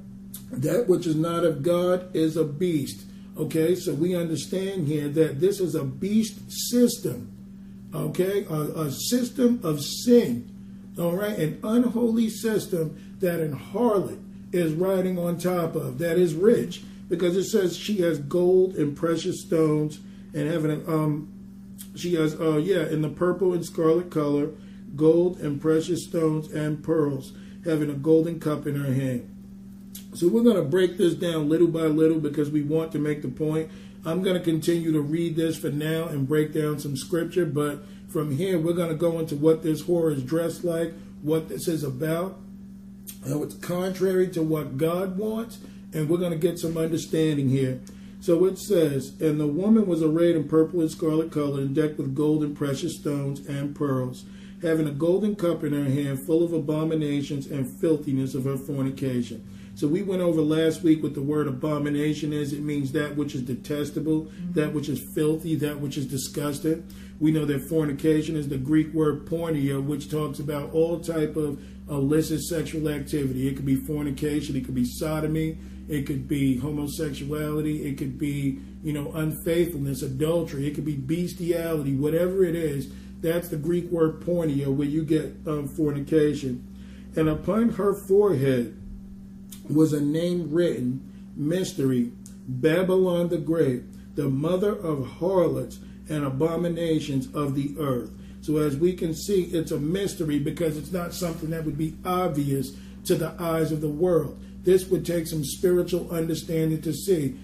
That 0.52 0.88
which 0.88 1.08
is 1.08 1.16
not 1.16 1.44
of 1.44 1.64
God 1.64 2.14
is 2.14 2.36
a 2.36 2.44
beast. 2.44 3.06
Okay, 3.36 3.74
so 3.74 3.92
we 3.92 4.14
understand 4.14 4.86
here 4.86 5.08
that 5.08 5.40
this 5.40 5.58
is 5.58 5.74
a 5.74 5.82
beast 5.82 6.38
system. 6.70 7.32
Okay, 7.92 8.44
a, 8.48 8.60
a 8.82 8.92
system 8.92 9.58
of 9.64 9.82
sin. 9.82 10.48
All 10.96 11.16
right, 11.16 11.36
an 11.36 11.58
unholy 11.64 12.30
system 12.30 13.16
that 13.18 13.40
an 13.40 13.58
harlot 13.58 14.23
is 14.54 14.72
riding 14.72 15.18
on 15.18 15.38
top 15.38 15.74
of, 15.74 15.98
that 15.98 16.18
is 16.18 16.34
rich, 16.34 16.82
because 17.08 17.36
it 17.36 17.44
says 17.44 17.76
she 17.76 17.98
has 17.98 18.18
gold 18.18 18.76
and 18.76 18.96
precious 18.96 19.42
stones 19.42 20.00
and 20.32 20.50
having 20.50 20.70
um 20.88 21.30
she 21.94 22.14
has 22.14 22.38
uh 22.40 22.56
yeah 22.56 22.86
in 22.88 23.02
the 23.02 23.08
purple 23.08 23.52
and 23.52 23.64
scarlet 23.64 24.10
color 24.10 24.50
gold 24.96 25.38
and 25.40 25.60
precious 25.60 26.04
stones 26.04 26.50
and 26.52 26.82
pearls 26.82 27.32
having 27.64 27.90
a 27.90 27.94
golden 27.94 28.40
cup 28.40 28.66
in 28.66 28.74
her 28.74 28.92
hand 28.92 29.34
so 30.14 30.28
we're 30.28 30.44
going 30.44 30.56
to 30.56 30.62
break 30.62 30.96
this 30.96 31.14
down 31.14 31.48
little 31.48 31.66
by 31.66 31.82
little 31.82 32.20
because 32.20 32.48
we 32.48 32.62
want 32.62 32.92
to 32.92 33.00
make 33.00 33.22
the 33.22 33.28
point. 33.28 33.68
I'm 34.04 34.22
going 34.22 34.36
to 34.36 34.42
continue 34.42 34.92
to 34.92 35.00
read 35.00 35.34
this 35.34 35.56
for 35.58 35.70
now 35.70 36.06
and 36.06 36.28
break 36.28 36.52
down 36.52 36.78
some 36.78 36.96
scripture, 36.96 37.44
but 37.44 37.84
from 38.08 38.36
here 38.36 38.58
we're 38.58 38.74
going 38.74 38.90
to 38.90 38.94
go 38.94 39.18
into 39.18 39.34
what 39.34 39.64
this 39.64 39.82
whore 39.82 40.14
is 40.14 40.22
dressed 40.22 40.62
like, 40.62 40.92
what 41.22 41.48
this 41.48 41.66
is 41.66 41.82
about, 41.82 42.38
how 43.26 43.42
it's 43.42 43.54
contrary 43.54 44.28
to 44.28 44.42
what 44.42 44.76
God 44.76 45.16
wants, 45.16 45.58
and 45.92 46.08
we're 46.08 46.18
going 46.18 46.32
to 46.32 46.38
get 46.38 46.58
some 46.58 46.76
understanding 46.76 47.48
here. 47.48 47.80
So 48.20 48.44
it 48.46 48.58
says, 48.58 49.20
And 49.20 49.38
the 49.38 49.46
woman 49.46 49.86
was 49.86 50.02
arrayed 50.02 50.36
in 50.36 50.48
purple 50.48 50.80
and 50.80 50.90
scarlet 50.90 51.30
color, 51.30 51.60
and 51.60 51.74
decked 51.74 51.98
with 51.98 52.14
gold 52.14 52.42
and 52.42 52.56
precious 52.56 52.96
stones 52.96 53.46
and 53.46 53.74
pearls, 53.74 54.24
having 54.62 54.88
a 54.88 54.92
golden 54.92 55.36
cup 55.36 55.62
in 55.62 55.72
her 55.72 55.84
hand, 55.84 56.24
full 56.26 56.42
of 56.42 56.52
abominations 56.52 57.46
and 57.46 57.68
filthiness 57.80 58.34
of 58.34 58.44
her 58.44 58.56
fornication. 58.56 59.46
So 59.76 59.88
we 59.88 60.02
went 60.02 60.22
over 60.22 60.40
last 60.40 60.82
week 60.82 61.02
what 61.02 61.14
the 61.14 61.22
word 61.22 61.48
abomination 61.48 62.32
is. 62.32 62.52
It 62.52 62.62
means 62.62 62.92
that 62.92 63.16
which 63.16 63.34
is 63.34 63.42
detestable, 63.42 64.26
mm-hmm. 64.26 64.52
that 64.52 64.72
which 64.72 64.88
is 64.88 65.02
filthy, 65.14 65.56
that 65.56 65.80
which 65.80 65.98
is 65.98 66.06
disgusting. 66.06 66.86
We 67.18 67.32
know 67.32 67.44
that 67.44 67.68
fornication 67.68 68.36
is 68.36 68.48
the 68.48 68.58
Greek 68.58 68.92
word 68.94 69.26
porneia, 69.26 69.84
which 69.84 70.10
talks 70.10 70.38
about 70.38 70.72
all 70.72 71.00
type 71.00 71.36
of 71.36 71.60
illicit 71.90 72.42
sexual 72.42 72.88
activity. 72.88 73.48
It 73.48 73.56
could 73.56 73.66
be 73.66 73.76
fornication, 73.76 74.54
it 74.54 74.64
could 74.64 74.76
be 74.76 74.84
sodomy, 74.84 75.58
it 75.88 76.06
could 76.06 76.28
be 76.28 76.56
homosexuality, 76.56 77.84
it 77.84 77.98
could 77.98 78.16
be, 78.16 78.60
you 78.82 78.92
know, 78.92 79.10
unfaithfulness, 79.12 80.02
adultery, 80.02 80.68
it 80.68 80.74
could 80.76 80.84
be 80.84 80.96
bestiality, 80.96 81.94
whatever 81.94 82.44
it 82.44 82.54
is. 82.54 82.92
That's 83.20 83.48
the 83.48 83.56
Greek 83.56 83.90
word 83.90 84.20
porneia, 84.20 84.72
where 84.72 84.86
you 84.86 85.04
get 85.04 85.34
um, 85.46 85.66
fornication. 85.66 86.64
And 87.16 87.28
upon 87.28 87.70
her 87.70 87.94
forehead 88.06 88.76
was 89.68 89.92
a 89.92 90.00
name 90.00 90.50
written, 90.50 91.32
Mystery, 91.36 92.12
Babylon 92.46 93.28
the 93.28 93.38
Great, 93.38 93.82
the 94.16 94.28
mother 94.28 94.76
of 94.76 95.06
harlots 95.06 95.78
and 96.08 96.24
abominations 96.24 97.28
of 97.34 97.54
the 97.54 97.74
earth. 97.78 98.10
So, 98.42 98.58
as 98.58 98.76
we 98.76 98.92
can 98.92 99.14
see, 99.14 99.44
it's 99.44 99.72
a 99.72 99.78
mystery 99.78 100.38
because 100.38 100.76
it's 100.76 100.92
not 100.92 101.14
something 101.14 101.50
that 101.50 101.64
would 101.64 101.78
be 101.78 101.96
obvious 102.04 102.72
to 103.06 103.14
the 103.14 103.34
eyes 103.38 103.72
of 103.72 103.80
the 103.80 103.88
world. 103.88 104.38
This 104.62 104.86
would 104.88 105.06
take 105.06 105.26
some 105.26 105.44
spiritual 105.44 106.10
understanding 106.10 106.82
to 106.82 106.92
see. 106.92 107.36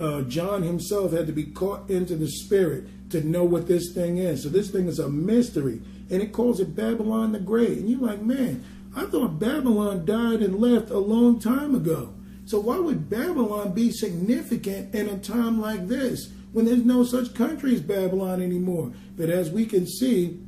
Uh, 0.00 0.22
John 0.22 0.62
himself 0.62 1.12
had 1.12 1.26
to 1.26 1.32
be 1.32 1.44
caught 1.44 1.90
into 1.90 2.16
the 2.16 2.28
spirit 2.28 3.10
to 3.10 3.20
know 3.22 3.44
what 3.44 3.66
this 3.66 3.92
thing 3.92 4.18
is. 4.18 4.44
So, 4.44 4.48
this 4.48 4.70
thing 4.70 4.86
is 4.86 5.00
a 5.00 5.08
mystery, 5.08 5.80
and 6.08 6.22
it 6.22 6.32
calls 6.32 6.60
it 6.60 6.76
Babylon 6.76 7.32
the 7.32 7.40
Great. 7.40 7.78
And 7.78 7.88
you're 7.88 8.00
like, 8.00 8.22
man, 8.22 8.64
I 8.96 9.06
thought 9.06 9.38
Babylon 9.38 10.04
died 10.04 10.40
and 10.40 10.60
left 10.60 10.90
a 10.90 10.98
long 10.98 11.40
time 11.40 11.74
ago. 11.74 12.14
So 12.46 12.60
why 12.60 12.78
would 12.78 13.08
Babylon 13.08 13.72
be 13.72 13.90
significant 13.90 14.94
in 14.94 15.08
a 15.08 15.18
time 15.18 15.60
like 15.60 15.88
this 15.88 16.30
when 16.52 16.66
there's 16.66 16.84
no 16.84 17.04
such 17.04 17.34
country 17.34 17.74
as 17.74 17.80
Babylon 17.80 18.42
anymore? 18.42 18.92
But 19.16 19.30
as 19.30 19.50
we 19.50 19.66
can 19.66 19.86
see, 19.86 20.38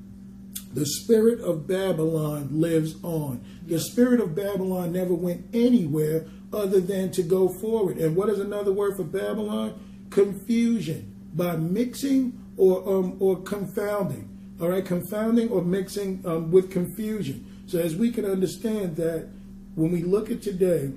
the 0.75 0.85
spirit 0.85 1.41
of 1.41 1.67
Babylon 1.67 2.49
lives 2.53 3.03
on. 3.03 3.43
The 3.67 3.81
spirit 3.81 4.21
of 4.21 4.35
Babylon 4.35 4.93
never 4.93 5.15
went 5.15 5.47
anywhere 5.55 6.27
other 6.53 6.81
than 6.81 7.11
to 7.13 7.23
go 7.23 7.49
forward. 7.49 7.97
And 7.97 8.15
what 8.15 8.29
is 8.29 8.39
another 8.39 8.73
word 8.73 8.97
for 8.97 9.05
Babylon? 9.05 9.81
Confusion. 10.11 11.15
By 11.35 11.57
mixing 11.57 12.39
or 12.57 12.87
um, 12.89 13.17
or 13.21 13.41
confounding. 13.43 14.29
All 14.61 14.69
right, 14.69 14.85
confounding 14.85 15.51
or 15.51 15.63
mixing 15.63 16.23
um, 16.25 16.51
with 16.51 16.71
confusion. 16.71 17.56
So 17.67 17.79
as 17.79 17.97
we 17.97 18.11
can 18.11 18.25
understand 18.25 18.97
that 18.97 19.29
when 19.75 19.93
we 19.93 20.03
look 20.03 20.31
at 20.31 20.43
today, 20.43 20.91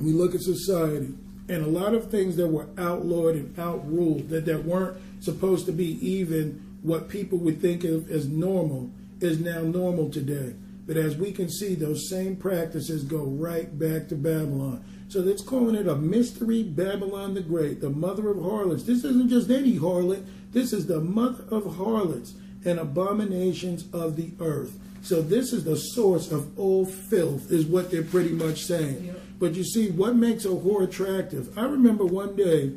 we 0.00 0.12
look 0.12 0.34
at 0.34 0.40
society, 0.40 1.14
and 1.48 1.64
a 1.64 1.68
lot 1.68 1.94
of 1.94 2.10
things 2.10 2.36
that 2.36 2.48
were 2.48 2.68
outlawed 2.78 3.34
and 3.34 3.58
outruled 3.58 4.28
that 4.30 4.46
that 4.46 4.64
weren't 4.64 4.96
supposed 5.20 5.66
to 5.66 5.72
be 5.72 5.98
even 6.06 6.78
what 6.82 7.08
people 7.08 7.38
would 7.38 7.60
think 7.60 7.84
of 7.84 8.10
as 8.10 8.28
normal 8.28 8.90
is 9.20 9.40
now 9.40 9.60
normal 9.60 10.10
today. 10.10 10.54
But 10.86 10.96
as 10.98 11.16
we 11.16 11.32
can 11.32 11.48
see, 11.48 11.74
those 11.74 12.10
same 12.10 12.36
practices 12.36 13.04
go 13.04 13.24
right 13.24 13.78
back 13.78 14.08
to 14.08 14.16
Babylon. 14.16 14.84
So 15.08 15.22
that's 15.22 15.42
calling 15.42 15.76
it 15.76 15.88
a 15.88 15.96
mystery 15.96 16.62
Babylon 16.62 17.34
the 17.34 17.40
Great, 17.40 17.80
the 17.80 17.90
mother 17.90 18.28
of 18.28 18.42
harlots. 18.42 18.84
This 18.84 19.04
isn't 19.04 19.30
just 19.30 19.50
any 19.50 19.78
harlot, 19.78 20.24
this 20.52 20.72
is 20.72 20.86
the 20.86 21.00
mother 21.00 21.44
of 21.50 21.76
harlots 21.76 22.34
and 22.64 22.78
abominations 22.78 23.86
of 23.92 24.16
the 24.16 24.30
earth. 24.40 24.78
So 25.04 25.20
this 25.20 25.52
is 25.52 25.64
the 25.64 25.76
source 25.76 26.32
of 26.32 26.58
all 26.58 26.86
filth, 26.86 27.52
is 27.52 27.66
what 27.66 27.90
they're 27.90 28.02
pretty 28.02 28.30
much 28.30 28.64
saying. 28.64 29.04
Yep. 29.04 29.20
But 29.38 29.54
you 29.54 29.62
see, 29.62 29.90
what 29.90 30.16
makes 30.16 30.46
a 30.46 30.48
whore 30.48 30.82
attractive? 30.82 31.56
I 31.58 31.64
remember 31.64 32.06
one 32.06 32.34
day 32.36 32.72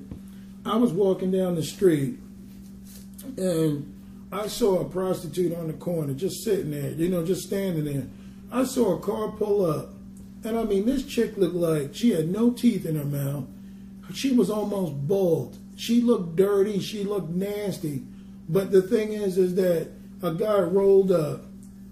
I 0.65 0.75
was 0.75 0.91
walking 0.91 1.31
down 1.31 1.55
the 1.55 1.63
street 1.63 2.19
and 3.37 3.93
I 4.29 4.47
saw 4.47 4.81
a 4.81 4.85
prostitute 4.85 5.55
on 5.55 5.67
the 5.67 5.73
corner 5.73 6.13
just 6.13 6.43
sitting 6.43 6.71
there, 6.71 6.91
you 6.91 7.07
know, 7.07 7.25
just 7.25 7.47
standing 7.47 7.85
there. 7.85 8.07
I 8.51 8.65
saw 8.65 8.97
a 8.97 8.99
car 8.99 9.31
pull 9.31 9.65
up. 9.65 9.93
And 10.43 10.59
I 10.59 10.63
mean, 10.63 10.85
this 10.85 11.05
chick 11.05 11.37
looked 11.37 11.55
like 11.55 11.95
she 11.95 12.11
had 12.11 12.29
no 12.29 12.51
teeth 12.51 12.85
in 12.85 12.97
her 12.97 13.05
mouth. 13.05 13.45
She 14.13 14.33
was 14.33 14.49
almost 14.49 15.07
bald. 15.07 15.57
She 15.77 16.01
looked 16.01 16.35
dirty. 16.35 16.79
She 16.79 17.05
looked 17.05 17.29
nasty. 17.29 18.03
But 18.49 18.71
the 18.71 18.81
thing 18.81 19.13
is, 19.13 19.37
is 19.37 19.55
that 19.55 19.89
a 20.21 20.33
guy 20.33 20.59
rolled 20.59 21.11
up, 21.13 21.45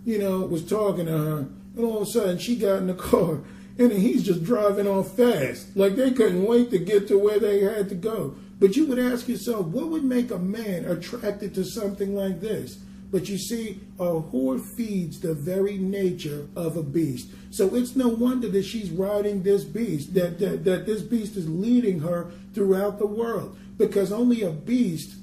you 0.05 0.19
know, 0.19 0.41
was 0.41 0.63
talking 0.63 1.07
to 1.07 1.11
her, 1.11 1.37
and 1.75 1.83
all 1.83 1.97
of 1.97 2.07
a 2.07 2.11
sudden 2.11 2.37
she 2.37 2.55
got 2.55 2.77
in 2.77 2.87
the 2.87 2.93
car, 3.11 3.39
and 3.77 3.91
he's 3.91 4.23
just 4.23 4.43
driving 4.43 4.87
off 4.87 5.15
fast. 5.17 5.75
Like 5.75 5.95
they 5.95 6.11
couldn't 6.11 6.45
wait 6.45 6.69
to 6.71 6.79
get 6.79 7.07
to 7.09 7.17
where 7.17 7.39
they 7.39 7.59
had 7.61 7.89
to 7.89 7.95
go. 7.95 8.35
But 8.59 8.77
you 8.77 8.85
would 8.85 8.99
ask 8.99 9.27
yourself, 9.27 9.65
what 9.67 9.89
would 9.89 10.05
make 10.05 10.31
a 10.31 10.39
man 10.39 10.85
attracted 10.85 11.53
to 11.55 11.65
something 11.65 12.15
like 12.15 12.39
this? 12.39 12.77
But 13.11 13.29
you 13.29 13.37
see, 13.37 13.81
a 13.99 14.05
whore 14.05 14.59
feeds 14.75 15.19
the 15.19 15.33
very 15.33 15.77
nature 15.77 16.47
of 16.55 16.77
a 16.77 16.83
beast. 16.83 17.29
So 17.51 17.75
it's 17.75 17.95
no 17.95 18.07
wonder 18.07 18.47
that 18.49 18.63
she's 18.63 18.89
riding 18.89 19.43
this 19.43 19.63
beast, 19.63 20.13
that, 20.15 20.39
that, 20.39 20.63
that 20.63 20.85
this 20.85 21.01
beast 21.01 21.35
is 21.35 21.47
leading 21.49 21.99
her 21.99 22.31
throughout 22.53 22.97
the 22.97 23.05
world. 23.05 23.57
Because 23.77 24.11
only 24.11 24.41
a 24.41 24.51
beast 24.51 25.15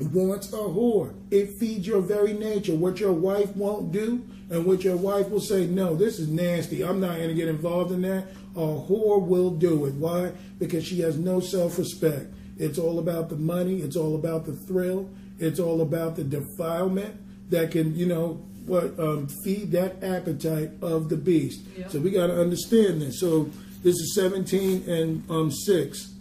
wants 0.00 0.52
a 0.52 0.56
whore. 0.56 1.14
It 1.30 1.58
feeds 1.58 1.86
your 1.86 2.00
very 2.00 2.32
nature. 2.32 2.74
What 2.74 3.00
your 3.00 3.12
wife 3.12 3.54
won't 3.56 3.92
do, 3.92 4.24
and 4.50 4.64
what 4.64 4.84
your 4.84 4.96
wife 4.96 5.30
will 5.30 5.40
say, 5.40 5.66
no, 5.66 5.94
this 5.94 6.18
is 6.18 6.28
nasty. 6.28 6.84
I'm 6.84 7.00
not 7.00 7.16
going 7.16 7.28
to 7.28 7.34
get 7.34 7.48
involved 7.48 7.92
in 7.92 8.02
that. 8.02 8.26
A 8.54 8.58
whore 8.58 9.24
will 9.26 9.50
do 9.50 9.86
it. 9.86 9.94
Why? 9.94 10.32
Because 10.58 10.84
she 10.84 11.00
has 11.00 11.18
no 11.18 11.40
self 11.40 11.78
respect. 11.78 12.26
It's 12.58 12.78
all 12.78 12.98
about 12.98 13.28
the 13.28 13.36
money. 13.36 13.80
It's 13.80 13.96
all 13.96 14.14
about 14.14 14.44
the 14.44 14.52
thrill. 14.52 15.08
It's 15.38 15.58
all 15.58 15.80
about 15.80 16.16
the 16.16 16.24
defilement 16.24 17.16
that 17.50 17.70
can, 17.70 17.96
you 17.96 18.06
know, 18.06 18.44
what 18.66 18.98
um, 18.98 19.28
feed 19.42 19.72
that 19.72 20.02
appetite 20.02 20.70
of 20.82 21.08
the 21.08 21.16
beast. 21.16 21.62
Yeah. 21.76 21.88
So 21.88 21.98
we 21.98 22.10
got 22.10 22.28
to 22.28 22.40
understand 22.40 23.02
this. 23.02 23.18
So 23.18 23.50
this 23.82 23.96
is 23.96 24.14
17 24.14 24.88
and 24.88 25.30
um, 25.30 25.50
6. 25.50 26.14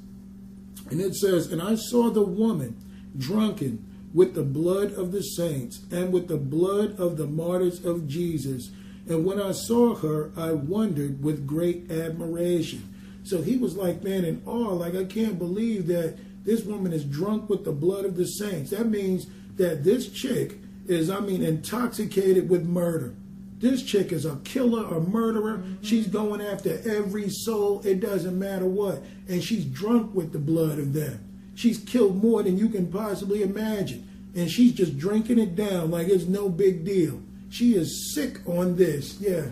And 0.89 0.99
it 0.99 1.15
says, 1.15 1.51
And 1.51 1.61
I 1.61 1.75
saw 1.75 2.09
the 2.09 2.23
woman 2.23 2.75
drunken 3.17 3.85
with 4.13 4.33
the 4.35 4.43
blood 4.43 4.93
of 4.93 5.11
the 5.11 5.21
saints 5.21 5.81
and 5.91 6.11
with 6.11 6.27
the 6.27 6.37
blood 6.37 6.99
of 6.99 7.17
the 7.17 7.27
martyrs 7.27 7.85
of 7.85 8.07
Jesus. 8.07 8.71
And 9.07 9.25
when 9.25 9.41
I 9.41 9.51
saw 9.51 9.95
her, 9.95 10.31
I 10.37 10.51
wondered 10.51 11.23
with 11.23 11.47
great 11.47 11.89
admiration. 11.89 12.87
So 13.23 13.41
he 13.41 13.57
was 13.57 13.75
like, 13.75 14.03
man, 14.03 14.25
in 14.25 14.41
awe, 14.45 14.73
like, 14.73 14.95
I 14.95 15.05
can't 15.05 15.37
believe 15.37 15.87
that 15.87 16.17
this 16.43 16.63
woman 16.63 16.91
is 16.91 17.05
drunk 17.05 17.49
with 17.49 17.63
the 17.65 17.71
blood 17.71 18.05
of 18.05 18.15
the 18.15 18.25
saints. 18.25 18.71
That 18.71 18.89
means 18.89 19.27
that 19.57 19.83
this 19.83 20.09
chick 20.09 20.57
is, 20.87 21.09
I 21.09 21.19
mean, 21.19 21.43
intoxicated 21.43 22.49
with 22.49 22.65
murder. 22.65 23.13
This 23.59 23.83
chick 23.83 24.11
is 24.11 24.25
a 24.25 24.37
killer, 24.37 24.85
a 24.87 24.99
murderer. 24.99 25.57
Mm-hmm. 25.57 25.83
She's 25.83 26.07
going 26.07 26.41
after 26.41 26.81
every 26.89 27.29
soul. 27.29 27.81
It 27.85 27.99
doesn't 27.99 28.37
matter 28.37 28.65
what. 28.65 29.03
And 29.29 29.43
she's 29.43 29.65
drunk 29.65 30.15
with 30.15 30.33
the 30.33 30.39
blood 30.39 30.79
of 30.79 30.93
them. 30.93 31.30
She's 31.55 31.79
killed 31.79 32.21
more 32.21 32.43
than 32.43 32.57
you 32.57 32.69
can 32.69 32.87
possibly 32.91 33.43
imagine. 33.43 34.07
And 34.35 34.49
she's 34.49 34.71
just 34.73 34.97
drinking 34.97 35.39
it 35.39 35.55
down 35.55 35.91
like 35.91 36.07
it's 36.07 36.25
no 36.25 36.47
big 36.49 36.85
deal. 36.85 37.21
She 37.49 37.75
is 37.75 38.13
sick 38.15 38.37
on 38.47 38.75
this. 38.77 39.19
Yeah. 39.19 39.47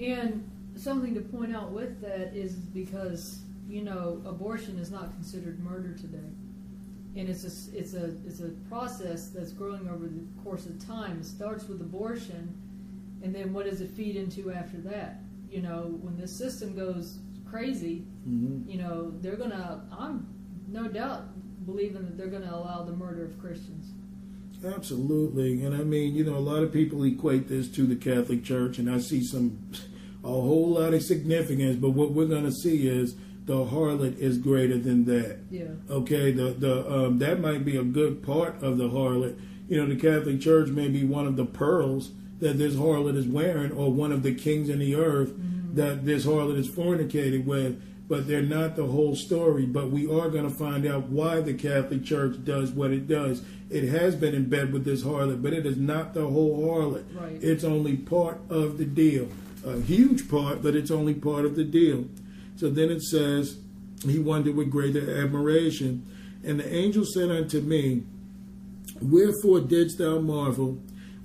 And 0.00 0.48
something 0.76 1.14
to 1.14 1.20
point 1.20 1.54
out 1.54 1.70
with 1.70 2.00
that 2.00 2.34
is 2.34 2.54
because 2.54 3.40
you 3.68 3.82
know 3.82 4.20
abortion 4.26 4.78
is 4.78 4.90
not 4.90 5.12
considered 5.14 5.60
murder 5.60 5.92
today, 5.94 6.30
and 7.16 7.28
it's 7.28 7.44
a 7.44 7.76
it's 7.78 7.94
a 7.94 8.06
it's 8.26 8.40
a 8.40 8.48
process 8.68 9.28
that's 9.30 9.52
growing 9.52 9.88
over 9.88 10.06
the 10.06 10.24
course 10.42 10.66
of 10.66 10.84
time. 10.84 11.18
It 11.20 11.26
starts 11.26 11.68
with 11.68 11.80
abortion, 11.80 12.54
and 13.22 13.34
then 13.34 13.52
what 13.52 13.66
does 13.66 13.80
it 13.80 13.90
feed 13.90 14.16
into 14.16 14.50
after 14.52 14.78
that? 14.78 15.20
You 15.50 15.62
know, 15.62 15.96
when 16.02 16.16
this 16.18 16.36
system 16.38 16.74
goes 16.74 17.18
crazy, 17.48 18.04
Mm-hmm. 18.28 18.68
you 18.68 18.78
know 18.78 19.12
they're 19.20 19.36
gonna. 19.36 19.84
I'm 19.96 20.26
no 20.70 20.88
doubt 20.88 21.24
believing 21.66 22.04
that 22.04 22.16
they're 22.16 22.28
gonna 22.28 22.50
allow 22.52 22.82
the 22.82 22.92
murder 22.92 23.24
of 23.24 23.38
Christians. 23.40 23.92
Absolutely. 24.64 25.62
And 25.62 25.74
I 25.74 25.84
mean, 25.84 26.14
you 26.14 26.24
know, 26.24 26.36
a 26.36 26.40
lot 26.40 26.62
of 26.62 26.72
people 26.72 27.04
equate 27.04 27.48
this 27.48 27.68
to 27.72 27.86
the 27.86 27.94
Catholic 27.94 28.42
Church, 28.44 28.78
and 28.78 28.90
I 28.90 28.98
see 28.98 29.22
some, 29.22 29.70
a 30.24 30.28
whole 30.28 30.70
lot 30.70 30.94
of 30.94 31.02
significance, 31.02 31.76
but 31.76 31.90
what 31.90 32.10
we're 32.10 32.26
going 32.26 32.44
to 32.44 32.52
see 32.52 32.88
is 32.88 33.14
the 33.44 33.64
harlot 33.64 34.18
is 34.18 34.36
greater 34.38 34.76
than 34.76 35.04
that. 35.06 35.38
Yeah. 35.50 35.68
Okay, 35.88 36.32
the 36.32 36.50
the 36.50 36.90
um, 36.92 37.18
that 37.18 37.40
might 37.40 37.64
be 37.64 37.76
a 37.76 37.82
good 37.82 38.22
part 38.22 38.62
of 38.62 38.78
the 38.78 38.88
harlot. 38.88 39.38
You 39.68 39.78
know, 39.78 39.86
the 39.86 40.00
Catholic 40.00 40.40
Church 40.40 40.68
may 40.68 40.88
be 40.88 41.04
one 41.04 41.26
of 41.26 41.36
the 41.36 41.46
pearls 41.46 42.12
that 42.40 42.58
this 42.58 42.74
harlot 42.74 43.16
is 43.16 43.26
wearing, 43.26 43.72
or 43.72 43.92
one 43.92 44.12
of 44.12 44.22
the 44.22 44.34
kings 44.34 44.68
in 44.68 44.78
the 44.80 44.94
earth 44.96 45.32
that 45.74 46.04
this 46.04 46.26
harlot 46.26 46.58
is 46.58 46.68
fornicated 46.68 47.46
with. 47.46 47.82
But 48.08 48.26
they're 48.26 48.42
not 48.42 48.74
the 48.74 48.86
whole 48.86 49.14
story. 49.14 49.66
But 49.66 49.90
we 49.90 50.04
are 50.04 50.30
going 50.30 50.48
to 50.48 50.54
find 50.54 50.86
out 50.86 51.08
why 51.08 51.40
the 51.40 51.54
Catholic 51.54 52.04
Church 52.04 52.42
does 52.42 52.70
what 52.70 52.90
it 52.90 53.06
does. 53.06 53.42
It 53.70 53.88
has 53.88 54.16
been 54.16 54.34
in 54.34 54.48
bed 54.48 54.72
with 54.72 54.84
this 54.84 55.04
harlot, 55.04 55.42
but 55.42 55.52
it 55.52 55.66
is 55.66 55.76
not 55.76 56.14
the 56.14 56.26
whole 56.26 56.66
harlot. 56.66 57.04
Right. 57.14 57.38
It's 57.42 57.64
only 57.64 57.96
part 57.96 58.40
of 58.48 58.78
the 58.78 58.86
deal. 58.86 59.28
A 59.66 59.80
huge 59.80 60.30
part, 60.30 60.62
but 60.62 60.74
it's 60.74 60.90
only 60.90 61.14
part 61.14 61.44
of 61.44 61.54
the 61.54 61.64
deal. 61.64 62.06
So 62.56 62.70
then 62.70 62.90
it 62.90 63.02
says, 63.02 63.58
He 64.04 64.18
wondered 64.18 64.56
with 64.56 64.70
greater 64.70 65.22
admiration. 65.22 66.06
And 66.42 66.60
the 66.60 66.74
angel 66.74 67.04
said 67.04 67.30
unto 67.30 67.60
me, 67.60 68.04
Wherefore 69.02 69.60
didst 69.60 69.98
thou 69.98 70.18
marvel? 70.18 70.78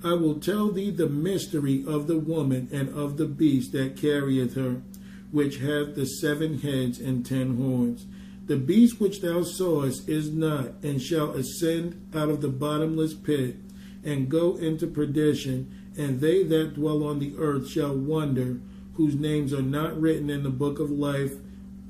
I 0.04 0.12
will 0.12 0.38
tell 0.38 0.70
thee 0.70 0.90
the 0.90 1.08
mystery 1.08 1.82
of 1.86 2.06
the 2.06 2.18
woman 2.18 2.68
and 2.70 2.90
of 2.90 3.16
the 3.16 3.26
beast 3.26 3.72
that 3.72 3.96
carrieth 3.96 4.54
her, 4.54 4.82
which 5.34 5.58
hath 5.58 5.96
the 5.96 6.06
seven 6.06 6.60
heads 6.60 7.00
and 7.00 7.26
ten 7.26 7.56
horns. 7.56 8.06
The 8.46 8.56
beast 8.56 9.00
which 9.00 9.20
thou 9.20 9.42
sawest 9.42 10.08
is 10.08 10.30
not, 10.30 10.74
and 10.84 11.02
shall 11.02 11.32
ascend 11.32 12.08
out 12.14 12.28
of 12.28 12.40
the 12.40 12.48
bottomless 12.48 13.14
pit, 13.14 13.56
and 14.04 14.28
go 14.28 14.56
into 14.56 14.86
perdition, 14.86 15.74
and 15.96 16.20
they 16.20 16.44
that 16.44 16.74
dwell 16.74 17.02
on 17.02 17.18
the 17.18 17.34
earth 17.36 17.68
shall 17.68 17.96
wonder, 17.96 18.60
whose 18.94 19.16
names 19.16 19.52
are 19.52 19.62
not 19.62 20.00
written 20.00 20.30
in 20.30 20.44
the 20.44 20.50
book 20.50 20.78
of 20.78 20.88
life 20.88 21.32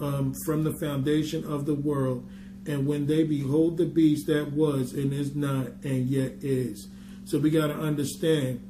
um, 0.01 0.33
from 0.47 0.65
the 0.65 0.79
foundation 0.81 1.45
of 1.45 1.67
the 1.67 1.75
world, 1.75 2.27
and 2.67 2.87
when 2.87 3.07
they 3.07 3.25
behold 3.25 3.77
the 3.77 3.85
beast 3.85 4.27
that 4.27 4.53
was 4.53 4.95
and 4.95 5.13
is 5.13 5.37
not 5.37 5.67
and 5.83 6.09
yet 6.09 6.33
is. 6.41 6.89
So 7.27 7.39
we 7.39 7.51
got 7.51 7.67
to 7.67 7.75
understand 7.75 8.63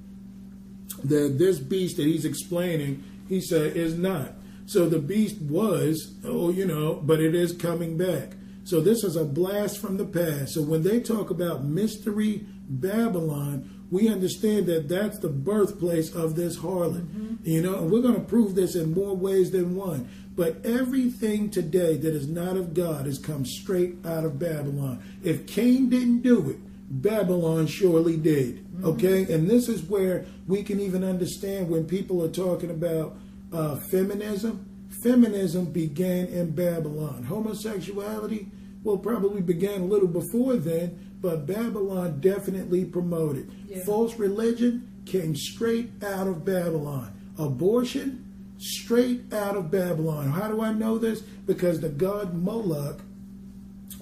that 1.04 1.38
this 1.38 1.60
beast 1.60 1.96
that 1.98 2.06
he's 2.06 2.24
explaining, 2.24 3.04
he 3.28 3.40
said, 3.40 3.76
is 3.76 3.96
not. 3.96 4.32
So 4.66 4.88
the 4.88 4.98
beast 4.98 5.40
was, 5.40 6.14
oh, 6.24 6.50
you 6.50 6.66
know, 6.66 6.94
but 6.94 7.20
it 7.20 7.34
is 7.34 7.52
coming 7.52 7.96
back. 7.96 8.32
So 8.64 8.80
this 8.80 9.04
is 9.04 9.14
a 9.16 9.24
blast 9.24 9.78
from 9.78 9.98
the 9.98 10.06
past. 10.06 10.54
So 10.54 10.62
when 10.62 10.82
they 10.82 11.00
talk 11.00 11.30
about 11.30 11.64
mystery 11.64 12.46
Babylon, 12.66 13.84
we 13.90 14.08
understand 14.08 14.66
that 14.66 14.88
that's 14.88 15.18
the 15.18 15.28
birthplace 15.28 16.14
of 16.14 16.34
this 16.34 16.58
harlot. 16.58 17.02
Mm-hmm. 17.02 17.34
You 17.44 17.60
know, 17.60 17.78
and 17.78 17.90
we're 17.90 18.00
going 18.00 18.14
to 18.14 18.20
prove 18.20 18.54
this 18.54 18.74
in 18.74 18.94
more 18.94 19.14
ways 19.14 19.50
than 19.50 19.76
one. 19.76 20.08
But 20.34 20.64
everything 20.64 21.50
today 21.50 21.96
that 21.98 22.14
is 22.14 22.26
not 22.26 22.56
of 22.56 22.74
God 22.74 23.06
has 23.06 23.18
come 23.18 23.44
straight 23.44 24.04
out 24.04 24.24
of 24.24 24.38
Babylon. 24.38 25.02
If 25.22 25.46
Cain 25.46 25.90
didn't 25.90 26.22
do 26.22 26.50
it, 26.50 26.58
Babylon 27.02 27.66
surely 27.66 28.16
did. 28.16 28.64
Mm-hmm. 28.64 28.86
Okay? 28.86 29.32
And 29.32 29.48
this 29.48 29.68
is 29.68 29.82
where 29.82 30.24
we 30.48 30.62
can 30.62 30.80
even 30.80 31.04
understand 31.04 31.68
when 31.68 31.84
people 31.86 32.24
are 32.24 32.30
talking 32.30 32.70
about 32.70 33.16
uh, 33.54 33.76
feminism. 33.76 34.66
Feminism 35.02 35.66
began 35.66 36.26
in 36.26 36.50
Babylon. 36.52 37.24
Homosexuality 37.24 38.48
well, 38.84 38.98
probably 38.98 39.40
began 39.40 39.80
a 39.80 39.86
little 39.86 40.08
before 40.08 40.56
then, 40.56 41.16
but 41.20 41.46
Babylon 41.46 42.20
definitely 42.20 42.84
promoted. 42.84 43.50
Yeah. 43.66 43.82
False 43.84 44.14
religion 44.18 45.02
came 45.06 45.34
straight 45.34 45.90
out 46.04 46.26
of 46.26 46.44
Babylon. 46.44 47.12
Abortion, 47.38 48.54
straight 48.58 49.32
out 49.32 49.56
of 49.56 49.70
Babylon. 49.70 50.28
How 50.30 50.48
do 50.48 50.60
I 50.60 50.72
know 50.72 50.98
this? 50.98 51.20
Because 51.20 51.80
the 51.80 51.88
god 51.88 52.34
Moloch 52.34 53.00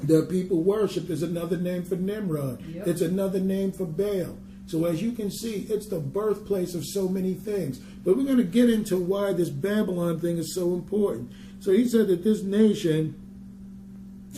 that 0.02 0.28
people 0.28 0.64
worship 0.64 1.10
is 1.10 1.22
another 1.22 1.56
name 1.56 1.84
for 1.84 1.94
Nimrod. 1.94 2.60
Yep. 2.66 2.88
It's 2.88 3.00
another 3.02 3.38
name 3.38 3.70
for 3.70 3.86
Baal. 3.86 4.36
So 4.66 4.84
as 4.86 5.00
you 5.00 5.12
can 5.12 5.30
see, 5.30 5.66
it's 5.68 5.86
the 5.86 6.00
birthplace 6.00 6.74
of 6.74 6.84
so 6.84 7.08
many 7.08 7.34
things. 7.34 7.80
But 8.04 8.16
we're 8.16 8.24
going 8.24 8.38
to 8.38 8.44
get 8.44 8.68
into 8.68 8.96
why 8.96 9.32
this 9.32 9.50
Babylon 9.50 10.18
thing 10.18 10.38
is 10.38 10.54
so 10.54 10.74
important. 10.74 11.30
So 11.60 11.72
he 11.72 11.86
said 11.86 12.08
that 12.08 12.24
this 12.24 12.42
nation, 12.42 13.14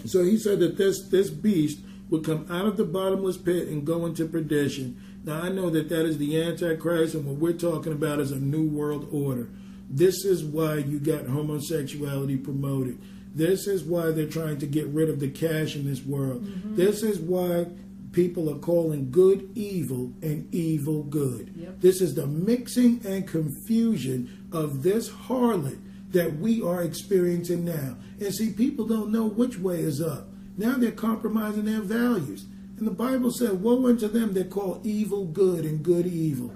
so 0.04 0.22
he 0.22 0.36
said 0.36 0.60
that 0.60 0.76
this 0.76 1.08
this 1.08 1.30
beast 1.30 1.78
would 2.10 2.24
come 2.24 2.46
out 2.50 2.66
of 2.66 2.76
the 2.76 2.84
bottomless 2.84 3.38
pit 3.38 3.68
and 3.68 3.86
go 3.86 4.04
into 4.04 4.26
perdition. 4.26 5.00
Now 5.24 5.40
I 5.40 5.48
know 5.48 5.70
that 5.70 5.88
that 5.88 6.04
is 6.04 6.18
the 6.18 6.40
Antichrist, 6.42 7.14
and 7.14 7.24
what 7.24 7.36
we're 7.36 7.52
talking 7.52 7.92
about 7.92 8.20
is 8.20 8.30
a 8.30 8.38
new 8.38 8.68
world 8.68 9.08
order. 9.10 9.48
This 9.88 10.24
is 10.24 10.44
why 10.44 10.76
you 10.76 10.98
got 10.98 11.26
homosexuality 11.26 12.36
promoted. 12.36 12.98
This 13.34 13.66
is 13.66 13.82
why 13.82 14.10
they're 14.10 14.26
trying 14.26 14.58
to 14.58 14.66
get 14.66 14.86
rid 14.88 15.08
of 15.08 15.18
the 15.20 15.28
cash 15.28 15.74
in 15.74 15.86
this 15.86 16.04
world. 16.04 16.44
Mm-hmm. 16.44 16.76
This 16.76 17.02
is 17.02 17.18
why 17.18 17.66
people 18.14 18.48
are 18.48 18.58
calling 18.58 19.10
good 19.10 19.50
evil 19.56 20.12
and 20.22 20.52
evil 20.54 21.02
good. 21.02 21.52
Yep. 21.56 21.80
This 21.80 22.00
is 22.00 22.14
the 22.14 22.26
mixing 22.26 23.04
and 23.04 23.26
confusion 23.26 24.48
of 24.52 24.82
this 24.82 25.10
harlot 25.10 25.78
that 26.12 26.36
we 26.36 26.62
are 26.62 26.82
experiencing 26.82 27.64
now. 27.64 27.96
And 28.20 28.32
see, 28.32 28.52
people 28.52 28.86
don't 28.86 29.10
know 29.10 29.26
which 29.26 29.58
way 29.58 29.80
is 29.80 30.00
up. 30.00 30.28
Now 30.56 30.76
they're 30.76 30.92
compromising 30.92 31.64
their 31.64 31.80
values. 31.80 32.46
And 32.78 32.86
the 32.86 32.92
Bible 32.92 33.32
said, 33.32 33.60
Woe 33.60 33.88
unto 33.88 34.06
them 34.08 34.32
that 34.34 34.50
call 34.50 34.80
evil 34.84 35.26
good 35.26 35.64
and 35.64 35.82
good 35.82 36.06
evil. 36.06 36.54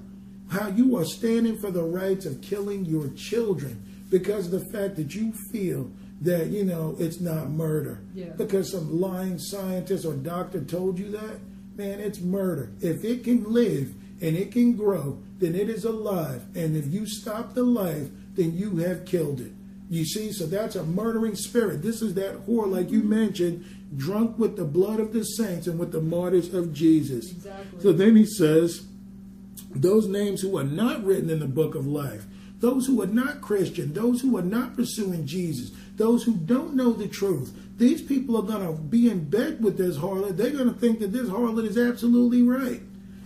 How 0.50 0.68
you 0.68 0.96
are 0.96 1.04
standing 1.04 1.58
for 1.58 1.70
the 1.70 1.82
rights 1.82 2.24
of 2.24 2.40
killing 2.40 2.84
your 2.84 3.08
children 3.08 3.84
because 4.10 4.46
of 4.46 4.52
the 4.52 4.72
fact 4.72 4.96
that 4.96 5.14
you 5.14 5.32
feel 5.52 5.90
that, 6.20 6.46
you 6.46 6.64
know, 6.64 6.96
it's 6.98 7.20
not 7.20 7.50
murder. 7.50 8.00
Yeah. 8.14 8.30
Because 8.36 8.70
some 8.70 9.00
lying 9.00 9.38
scientist 9.38 10.04
or 10.04 10.14
doctor 10.14 10.62
told 10.62 10.98
you 10.98 11.10
that, 11.12 11.38
man, 11.78 12.00
it's 12.00 12.20
murder. 12.20 12.70
If 12.80 13.04
it 13.04 13.22
can 13.22 13.44
live 13.52 13.94
and 14.20 14.36
it 14.36 14.50
can 14.50 14.76
grow, 14.76 15.22
then 15.38 15.54
it 15.54 15.70
is 15.70 15.84
alive. 15.84 16.44
And 16.56 16.76
if 16.76 16.88
you 16.88 17.06
stop 17.06 17.54
the 17.54 17.62
life, 17.62 18.08
then 18.34 18.56
you 18.56 18.78
have 18.78 19.04
killed 19.04 19.40
it. 19.40 19.52
You 19.88 20.04
see, 20.04 20.32
so 20.32 20.44
that's 20.44 20.76
a 20.76 20.84
murdering 20.84 21.36
spirit. 21.36 21.82
This 21.82 22.02
is 22.02 22.14
that 22.14 22.46
whore, 22.46 22.70
like 22.70 22.90
you 22.90 23.02
mentioned, 23.02 23.64
drunk 23.96 24.38
with 24.38 24.56
the 24.56 24.64
blood 24.64 25.00
of 25.00 25.12
the 25.12 25.22
saints 25.22 25.66
and 25.66 25.78
with 25.78 25.92
the 25.92 26.00
martyrs 26.00 26.52
of 26.52 26.74
Jesus. 26.74 27.30
Exactly. 27.30 27.80
So 27.80 27.92
then 27.92 28.16
he 28.16 28.26
says, 28.26 28.84
those 29.74 30.06
names 30.06 30.42
who 30.42 30.58
are 30.58 30.64
not 30.64 31.04
written 31.04 31.30
in 31.30 31.38
the 31.38 31.46
book 31.46 31.74
of 31.74 31.86
life, 31.86 32.26
those 32.60 32.86
who 32.86 33.02
are 33.02 33.06
not 33.06 33.40
Christian, 33.40 33.92
those 33.92 34.20
who 34.20 34.36
are 34.36 34.42
not 34.42 34.76
pursuing 34.76 35.26
Jesus, 35.26 35.70
those 35.96 36.24
who 36.24 36.34
don't 36.34 36.74
know 36.74 36.92
the 36.92 37.08
truth, 37.08 37.54
these 37.76 38.02
people 38.02 38.36
are 38.36 38.42
going 38.42 38.66
to 38.66 38.80
be 38.82 39.08
in 39.08 39.28
bed 39.30 39.62
with 39.62 39.78
this 39.78 39.96
harlot. 39.96 40.36
They're 40.36 40.50
going 40.50 40.72
to 40.72 40.78
think 40.78 40.98
that 40.98 41.12
this 41.12 41.28
harlot 41.28 41.66
is 41.66 41.78
absolutely 41.78 42.42
right. 42.42 42.82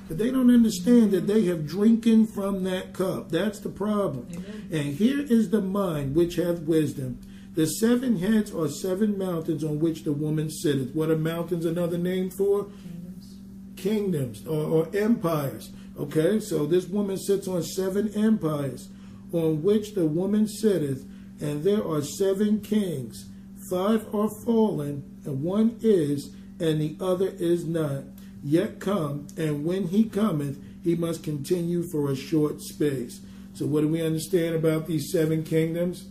But 0.08 0.18
they 0.18 0.30
don't 0.30 0.50
understand 0.50 1.12
that 1.12 1.26
they 1.26 1.46
have 1.46 1.66
drinking 1.66 2.26
from 2.26 2.64
that 2.64 2.92
cup. 2.92 3.30
That's 3.30 3.60
the 3.60 3.70
problem. 3.70 4.28
Amen. 4.32 4.68
And 4.70 4.94
here 4.96 5.20
is 5.20 5.50
the 5.50 5.62
mind 5.62 6.14
which 6.14 6.36
hath 6.36 6.60
wisdom. 6.60 7.18
The 7.54 7.66
seven 7.66 8.18
heads 8.18 8.52
are 8.52 8.68
seven 8.68 9.16
mountains 9.16 9.64
on 9.64 9.78
which 9.78 10.04
the 10.04 10.12
woman 10.12 10.50
sitteth. 10.50 10.94
What 10.94 11.10
are 11.10 11.16
mountains 11.16 11.64
another 11.64 11.98
name 11.98 12.30
for? 12.30 12.68
kingdoms 13.82 14.46
or, 14.46 14.64
or 14.64 14.88
empires. 14.94 15.72
Okay, 15.98 16.40
so 16.40 16.64
this 16.66 16.86
woman 16.86 17.18
sits 17.18 17.48
on 17.48 17.62
seven 17.62 18.08
empires 18.14 18.88
on 19.32 19.62
which 19.62 19.94
the 19.94 20.06
woman 20.06 20.46
sitteth, 20.46 21.04
and 21.40 21.64
there 21.64 21.86
are 21.86 22.02
seven 22.02 22.60
kings. 22.60 23.28
Five 23.70 24.14
are 24.14 24.30
fallen, 24.44 25.20
and 25.24 25.42
one 25.42 25.76
is, 25.80 26.34
and 26.60 26.80
the 26.80 26.96
other 27.00 27.28
is 27.28 27.64
not. 27.64 28.04
Yet 28.44 28.80
come, 28.80 29.28
and 29.36 29.64
when 29.64 29.88
he 29.88 30.04
cometh, 30.04 30.58
he 30.82 30.96
must 30.96 31.22
continue 31.22 31.82
for 31.84 32.10
a 32.10 32.16
short 32.16 32.60
space. 32.60 33.20
So, 33.54 33.66
what 33.66 33.82
do 33.82 33.88
we 33.88 34.02
understand 34.02 34.54
about 34.54 34.86
these 34.86 35.12
seven 35.12 35.44
kingdoms? 35.44 36.06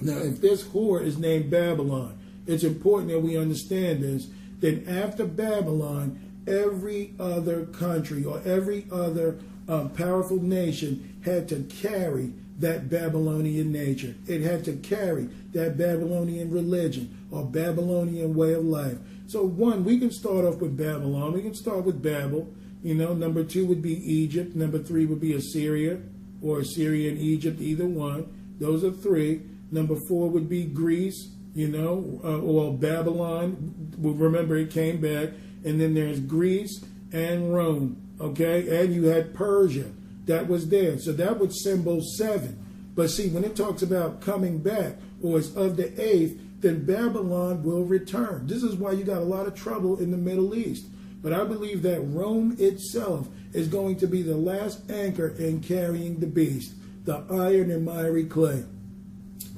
Now, 0.00 0.18
if 0.18 0.40
this 0.40 0.64
whore 0.64 1.02
is 1.02 1.18
named 1.18 1.50
Babylon, 1.50 2.18
it's 2.46 2.64
important 2.64 3.10
that 3.10 3.20
we 3.20 3.36
understand 3.36 4.02
this. 4.02 4.28
Then, 4.58 4.84
after 4.88 5.24
Babylon, 5.24 6.20
every 6.46 7.14
other 7.18 7.66
country 7.66 8.24
or 8.24 8.40
every 8.44 8.86
other 8.90 9.38
um, 9.68 9.90
powerful 9.90 10.42
nation 10.42 11.07
had 11.28 11.48
to 11.48 11.62
carry 11.64 12.32
that 12.58 12.90
Babylonian 12.90 13.70
nature. 13.70 14.14
It 14.26 14.42
had 14.42 14.64
to 14.64 14.72
carry 14.76 15.28
that 15.52 15.78
Babylonian 15.78 16.50
religion 16.50 17.16
or 17.30 17.44
Babylonian 17.44 18.34
way 18.34 18.54
of 18.54 18.64
life. 18.64 18.98
So, 19.26 19.44
one, 19.44 19.84
we 19.84 19.98
can 19.98 20.10
start 20.10 20.44
off 20.44 20.56
with 20.56 20.76
Babylon. 20.76 21.34
We 21.34 21.42
can 21.42 21.54
start 21.54 21.84
with 21.84 22.02
Babel. 22.02 22.48
You 22.82 22.94
know, 22.94 23.14
number 23.14 23.44
two 23.44 23.66
would 23.66 23.82
be 23.82 23.94
Egypt. 23.94 24.56
Number 24.56 24.78
three 24.78 25.06
would 25.06 25.20
be 25.20 25.34
Assyria 25.34 26.00
or 26.42 26.60
Assyria 26.60 27.10
and 27.10 27.18
Egypt, 27.18 27.60
either 27.60 27.86
one. 27.86 28.56
Those 28.58 28.84
are 28.84 28.90
three. 28.90 29.42
Number 29.70 29.96
four 30.08 30.30
would 30.30 30.48
be 30.48 30.64
Greece, 30.64 31.30
you 31.54 31.68
know, 31.68 32.20
uh, 32.24 32.38
or 32.40 32.72
Babylon. 32.72 33.92
Remember, 33.98 34.56
it 34.56 34.70
came 34.70 35.00
back. 35.00 35.30
And 35.64 35.80
then 35.80 35.94
there's 35.94 36.20
Greece 36.20 36.84
and 37.12 37.54
Rome, 37.54 38.00
okay? 38.20 38.82
And 38.82 38.94
you 38.94 39.06
had 39.06 39.34
Persia. 39.34 39.90
That 40.28 40.46
was 40.46 40.68
there. 40.68 40.98
So 40.98 41.12
that 41.12 41.40
would 41.40 41.52
symbol 41.52 42.00
seven. 42.00 42.64
But 42.94 43.10
see, 43.10 43.28
when 43.30 43.44
it 43.44 43.56
talks 43.56 43.82
about 43.82 44.20
coming 44.20 44.58
back, 44.58 44.94
or 45.22 45.38
it's 45.38 45.54
of 45.56 45.76
the 45.76 45.90
eighth, 46.00 46.40
then 46.60 46.84
Babylon 46.84 47.62
will 47.62 47.84
return. 47.84 48.46
This 48.46 48.62
is 48.62 48.76
why 48.76 48.92
you 48.92 49.04
got 49.04 49.22
a 49.22 49.24
lot 49.24 49.46
of 49.46 49.54
trouble 49.54 49.98
in 49.98 50.10
the 50.10 50.16
Middle 50.16 50.54
East. 50.54 50.86
But 51.22 51.32
I 51.32 51.44
believe 51.44 51.82
that 51.82 52.00
Rome 52.00 52.56
itself 52.58 53.28
is 53.52 53.68
going 53.68 53.96
to 53.96 54.06
be 54.06 54.22
the 54.22 54.36
last 54.36 54.90
anchor 54.90 55.28
in 55.38 55.60
carrying 55.60 56.20
the 56.20 56.26
beast, 56.26 56.74
the 57.04 57.24
iron 57.30 57.70
and 57.70 57.84
miry 57.84 58.24
clay. 58.24 58.64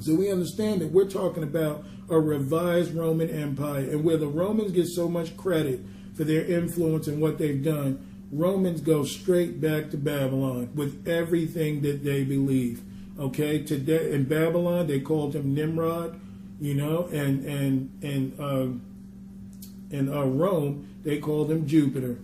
So 0.01 0.15
we 0.15 0.31
understand 0.31 0.81
that 0.81 0.93
we're 0.93 1.11
talking 1.11 1.43
about 1.43 1.85
a 2.09 2.19
revised 2.19 2.95
Roman 2.95 3.29
Empire, 3.29 3.91
and 3.91 4.05
where 4.05 4.17
the 4.17 4.27
Romans 4.29 4.73
get 4.73 4.87
so 4.87 5.09
much 5.09 5.37
credit 5.37 5.81
for 6.15 6.25
their 6.25 6.45
influence 6.45 7.09
and 7.09 7.21
what 7.21 7.39
they've 7.39 7.63
done, 7.63 8.07
Romans 8.33 8.81
go 8.81 9.05
straight 9.05 9.61
back 9.61 9.91
to 9.91 9.97
Babylon 9.97 10.71
with 10.75 11.07
everything 11.09 11.83
that 11.83 12.05
they 12.05 12.23
believe. 12.23 12.83
Okay, 13.19 13.63
today 13.63 14.13
in 14.13 14.25
Babylon 14.25 14.87
they 14.87 15.01
called 15.01 15.35
him 15.35 15.55
Nimrod, 15.55 16.19
you 16.61 16.75
know, 16.75 17.09
and 17.13 17.45
and 17.45 17.91
and 18.03 18.41
uh, 18.41 19.95
in 19.95 20.13
uh, 20.13 20.25
Rome 20.25 20.89
they 21.03 21.19
called 21.19 21.51
him 21.51 21.67
Jupiter. 21.67 22.19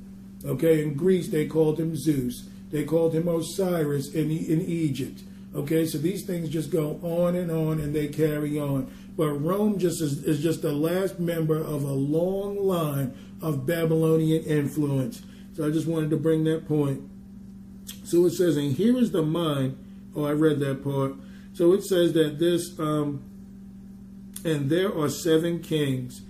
Okay, 0.45 0.83
in 0.83 0.95
Greece 0.95 1.29
they 1.29 1.47
called 1.47 1.81
him 1.81 1.97
Zeus. 1.97 2.49
They 2.71 2.85
called 2.85 3.15
him 3.15 3.27
Osiris 3.27 4.15
in 4.15 4.31
in 4.31 4.61
Egypt. 4.63 5.23
Okay, 5.55 5.87
so 5.87 5.99
these 5.99 6.23
things 6.23 6.51
just 6.51 6.71
go 6.71 7.01
on 7.03 7.35
and 7.35 7.51
on 7.51 7.81
and 7.81 7.95
they 7.95 8.09
carry 8.09 8.59
on. 8.61 8.91
But 9.17 9.33
Rome 9.33 9.79
just 9.79 10.03
is, 10.03 10.23
is 10.25 10.43
just 10.43 10.63
the 10.63 10.73
last 10.73 11.19
member 11.19 11.57
of 11.57 11.83
a 11.83 11.93
long 11.93 12.59
line 12.59 13.17
of 13.41 13.67
Babylonian 13.67 14.45
influence. 14.45 15.23
So 15.57 15.67
I 15.67 15.71
just 15.71 15.87
wanted 15.87 16.11
to 16.11 16.19
bring 16.19 16.45
that 16.45 16.69
point. 16.69 17.01
So 18.05 18.27
it 18.27 18.33
says, 18.33 18.59
and 18.59 18.73
here 18.73 18.99
is 18.99 19.11
the 19.11 19.23
mind. 19.23 19.79
Oh, 20.15 20.25
I 20.25 20.33
read 20.33 20.61
that 20.61 20.85
part. 20.85 21.15
So 21.55 21.73
it 21.73 21.83
says 21.83 22.13
that 22.13 22.39
this, 22.39 22.79
um, 22.79 23.23
and 24.45 24.69
there 24.69 24.95
are 24.95 25.09
seven 25.09 25.63
kings, 25.63 26.21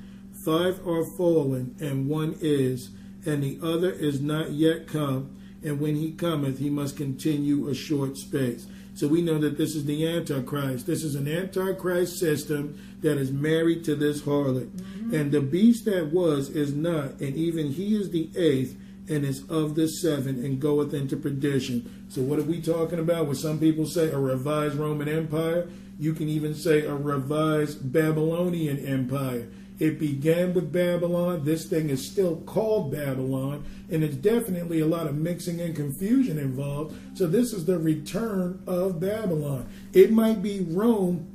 five 0.44 0.78
are 0.86 1.04
fallen, 1.16 1.74
and 1.80 2.08
one 2.08 2.36
is, 2.40 2.90
and 3.24 3.42
the 3.42 3.58
other 3.60 3.90
is 3.90 4.20
not 4.20 4.52
yet 4.52 4.86
come. 4.86 5.36
And 5.64 5.80
when 5.80 5.96
he 5.96 6.12
cometh, 6.12 6.60
he 6.60 6.70
must 6.70 6.96
continue 6.96 7.68
a 7.68 7.74
short 7.74 8.16
space. 8.16 8.68
So 8.94 9.08
we 9.08 9.22
know 9.22 9.38
that 9.38 9.58
this 9.58 9.74
is 9.74 9.84
the 9.86 10.06
Antichrist. 10.06 10.86
This 10.86 11.02
is 11.02 11.16
an 11.16 11.26
Antichrist 11.26 12.20
system 12.20 12.78
that 13.02 13.18
is 13.18 13.32
married 13.32 13.82
to 13.84 13.96
this 13.96 14.22
harlot. 14.22 14.70
And 15.12 15.32
the 15.32 15.40
beast 15.40 15.84
that 15.86 16.12
was 16.12 16.48
is 16.48 16.74
not, 16.74 17.18
and 17.20 17.34
even 17.36 17.72
he 17.72 17.96
is 17.96 18.10
the 18.10 18.30
eighth, 18.36 18.76
and 19.08 19.24
is 19.24 19.48
of 19.48 19.74
the 19.74 19.88
seven, 19.88 20.44
and 20.44 20.60
goeth 20.60 20.94
into 20.94 21.16
perdition. 21.16 22.06
So 22.08 22.22
what 22.22 22.38
are 22.38 22.42
we 22.42 22.60
talking 22.60 22.98
about? 22.98 23.26
When 23.26 23.36
some 23.36 23.58
people 23.58 23.86
say 23.86 24.10
a 24.10 24.18
revised 24.18 24.74
Roman 24.74 25.08
Empire, 25.08 25.68
you 25.98 26.12
can 26.12 26.28
even 26.28 26.54
say 26.54 26.82
a 26.82 26.94
revised 26.94 27.92
Babylonian 27.92 28.84
Empire. 28.84 29.48
It 29.78 29.98
began 29.98 30.54
with 30.54 30.72
Babylon. 30.72 31.44
This 31.44 31.66
thing 31.66 31.90
is 31.90 32.10
still 32.10 32.36
called 32.36 32.92
Babylon, 32.92 33.64
and 33.90 34.02
it's 34.02 34.16
definitely 34.16 34.80
a 34.80 34.86
lot 34.86 35.06
of 35.06 35.16
mixing 35.16 35.60
and 35.60 35.76
confusion 35.76 36.38
involved. 36.38 36.96
So, 37.16 37.26
this 37.26 37.52
is 37.52 37.66
the 37.66 37.78
return 37.78 38.62
of 38.66 39.00
Babylon. 39.00 39.68
It 39.92 40.12
might 40.12 40.42
be 40.42 40.66
Rome 40.70 41.30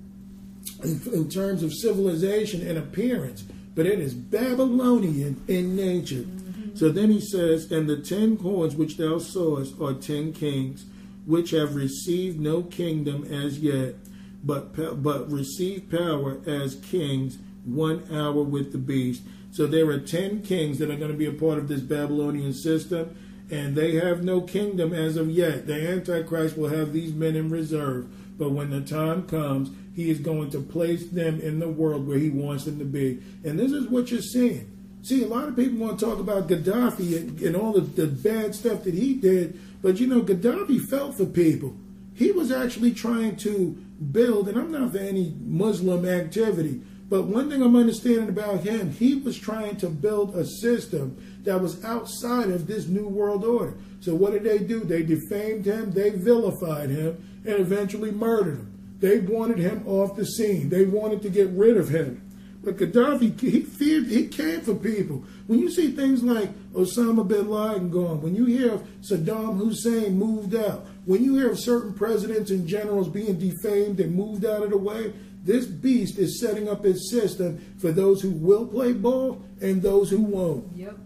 in, 0.84 1.02
in 1.14 1.30
terms 1.30 1.62
of 1.62 1.72
civilization 1.72 2.68
and 2.68 2.80
appearance, 2.80 3.44
but 3.76 3.86
it 3.86 4.00
is 4.00 4.16
Babylonian 4.16 5.44
in 5.48 5.76
nature. 5.76 6.26
So 6.74 6.90
then 6.90 7.12
he 7.12 7.20
says, 7.20 7.72
And 7.72 7.90
the 7.90 7.98
ten 7.98 8.38
horns 8.38 8.76
which 8.76 8.98
thou 8.98 9.20
sawest 9.20 9.80
are 9.82 9.94
ten 9.94 10.34
kings, 10.34 10.86
which 11.26 11.52
have 11.52 11.76
received 11.76 12.40
no 12.40 12.64
kingdom 12.64 13.24
as 13.26 13.60
yet, 13.60 13.96
but 14.44 15.04
but 15.04 15.32
receive 15.32 15.90
power 15.90 16.40
as 16.48 16.76
kings 16.76 17.38
one 17.66 18.04
hour 18.12 18.42
with 18.44 18.72
the 18.72 18.78
beast. 18.78 19.24
So 19.52 19.68
there 19.68 19.90
are 19.90 20.00
ten 20.00 20.42
kings 20.42 20.80
that 20.80 20.90
are 20.90 20.96
going 20.96 21.12
to 21.12 21.18
be 21.18 21.26
a 21.26 21.34
part 21.34 21.58
of 21.58 21.68
this 21.68 21.82
Babylonian 21.82 22.54
system, 22.54 23.16
and 23.52 23.76
they 23.76 23.96
have 23.96 24.24
no 24.24 24.42
kingdom 24.42 24.94
as 24.94 25.18
of 25.18 25.30
yet. 25.30 25.68
The 25.68 25.90
Antichrist 25.90 26.58
will 26.58 26.70
have 26.70 26.94
these 26.94 27.14
men 27.14 27.36
in 27.36 27.50
reserve, 27.50 28.08
but 28.38 28.52
when 28.52 28.72
the 28.72 28.82
time 28.82 29.28
comes, 29.28 29.70
he 29.96 30.10
is 30.10 30.20
going 30.20 30.50
to 30.52 30.62
place 30.62 31.10
them 31.10 31.42
in 31.42 31.60
the 31.60 31.68
world 31.68 32.08
where 32.08 32.18
he 32.18 32.30
wants 32.30 32.64
them 32.64 32.80
to 32.80 32.86
be. 32.86 33.22
And 33.44 33.60
this 33.60 33.74
is 33.74 33.88
what 33.88 34.10
you're 34.10 34.22
seeing. 34.22 34.81
See, 35.04 35.24
a 35.24 35.28
lot 35.28 35.48
of 35.48 35.56
people 35.56 35.80
want 35.80 36.00
to 36.00 36.06
talk 36.06 36.20
about 36.20 36.48
Gaddafi 36.48 37.18
and, 37.18 37.42
and 37.42 37.56
all 37.56 37.74
the, 37.74 37.82
the 37.82 38.08
bad 38.08 38.54
stuff 38.54 38.84
that 38.84 38.94
he 38.94 39.16
did, 39.16 39.60
but 39.82 40.00
you 40.00 40.08
know, 40.08 40.22
Gaddafi 40.22 40.80
felt 40.90 41.18
for 41.18 41.26
people. 41.26 41.76
He 42.14 42.32
was 42.32 42.52
actually 42.52 42.94
trying 42.94 43.36
to 43.38 43.72
build, 44.12 44.48
and 44.48 44.58
I'm 44.58 44.72
not 44.72 44.92
for 44.92 45.00
any 45.00 45.34
Muslim 45.40 46.06
activity, 46.08 46.82
but 47.10 47.24
one 47.24 47.50
thing 47.50 47.62
I'm 47.62 47.76
understanding 47.76 48.30
about 48.30 48.62
him, 48.62 48.92
he 48.92 49.16
was 49.16 49.38
trying 49.38 49.76
to 49.78 49.90
build 49.90 50.36
a 50.36 50.46
system 50.46 51.18
that 51.44 51.60
was 51.60 51.84
outside 51.84 52.50
of 52.50 52.68
this 52.68 52.88
new 52.88 53.08
world 53.08 53.44
order. 53.44 53.74
So 54.02 54.16
what 54.16 54.34
did 54.34 54.44
they 54.44 54.60
do? 54.60 54.82
They 54.82 55.04
defamed 55.04 55.66
him, 55.66 55.92
they 55.92 56.12
vilified 56.12 56.90
him, 56.90 57.42
and 57.46 57.56
eventually 57.56 58.12
murdered 58.12 58.60
him. 58.60 58.98
They 59.00 59.20
wanted 59.20 59.58
him 59.58 59.84
off 59.88 60.16
the 60.16 60.26
scene. 60.26 60.70
They 60.70 60.86
wanted 60.86 61.24
to 61.24 61.30
get 61.30 61.50
rid 61.50 61.76
of 61.76 61.90
him. 61.90 62.22
But 62.63 62.78
Gaddafi, 62.78 63.39
he 63.39 63.62
feared, 63.62 64.08
he 64.08 64.28
cared 64.28 64.63
for 64.63 64.76
people. 64.76 65.24
When 65.47 65.60
you 65.60 65.71
see 65.71 65.91
things 65.91 66.24
like 66.24 66.50
Osama 66.74 67.28
bin 67.28 67.50
Laden 67.50 67.89
gone, 67.89 68.21
when 68.21 68.36
you 68.36 68.45
hear 68.45 68.74
of 68.74 68.88
Saddam 69.02 69.58
Hussein 69.58 70.17
moved 70.17 70.54
out, 70.54 70.86
when 71.06 71.24
you 71.24 71.36
hear 71.36 71.52
of 71.52 71.60
certain 71.60 71.93
presidents 71.93 72.52
and 72.52 72.67
generals 72.67 73.10
being 73.10 73.39
defamed 73.39 74.00
and 74.00 74.15
moved 74.15 74.45
out 74.45 74.62
of 74.62 74.69
the 74.69 74.78
way, 74.78 75.12
this 75.43 75.65
beast 75.65 76.19
is 76.19 76.39
setting 76.39 76.69
up 76.69 76.84
his 76.84 77.10
system 77.10 77.58
for 77.80 77.91
those 77.91 78.21
who 78.21 78.30
will 78.30 78.67
play 78.67 78.93
ball 78.93 79.41
and 79.60 79.82
those 79.82 80.12
who 80.12 80.21
won't. 80.21 80.65
Yep. 80.76 80.97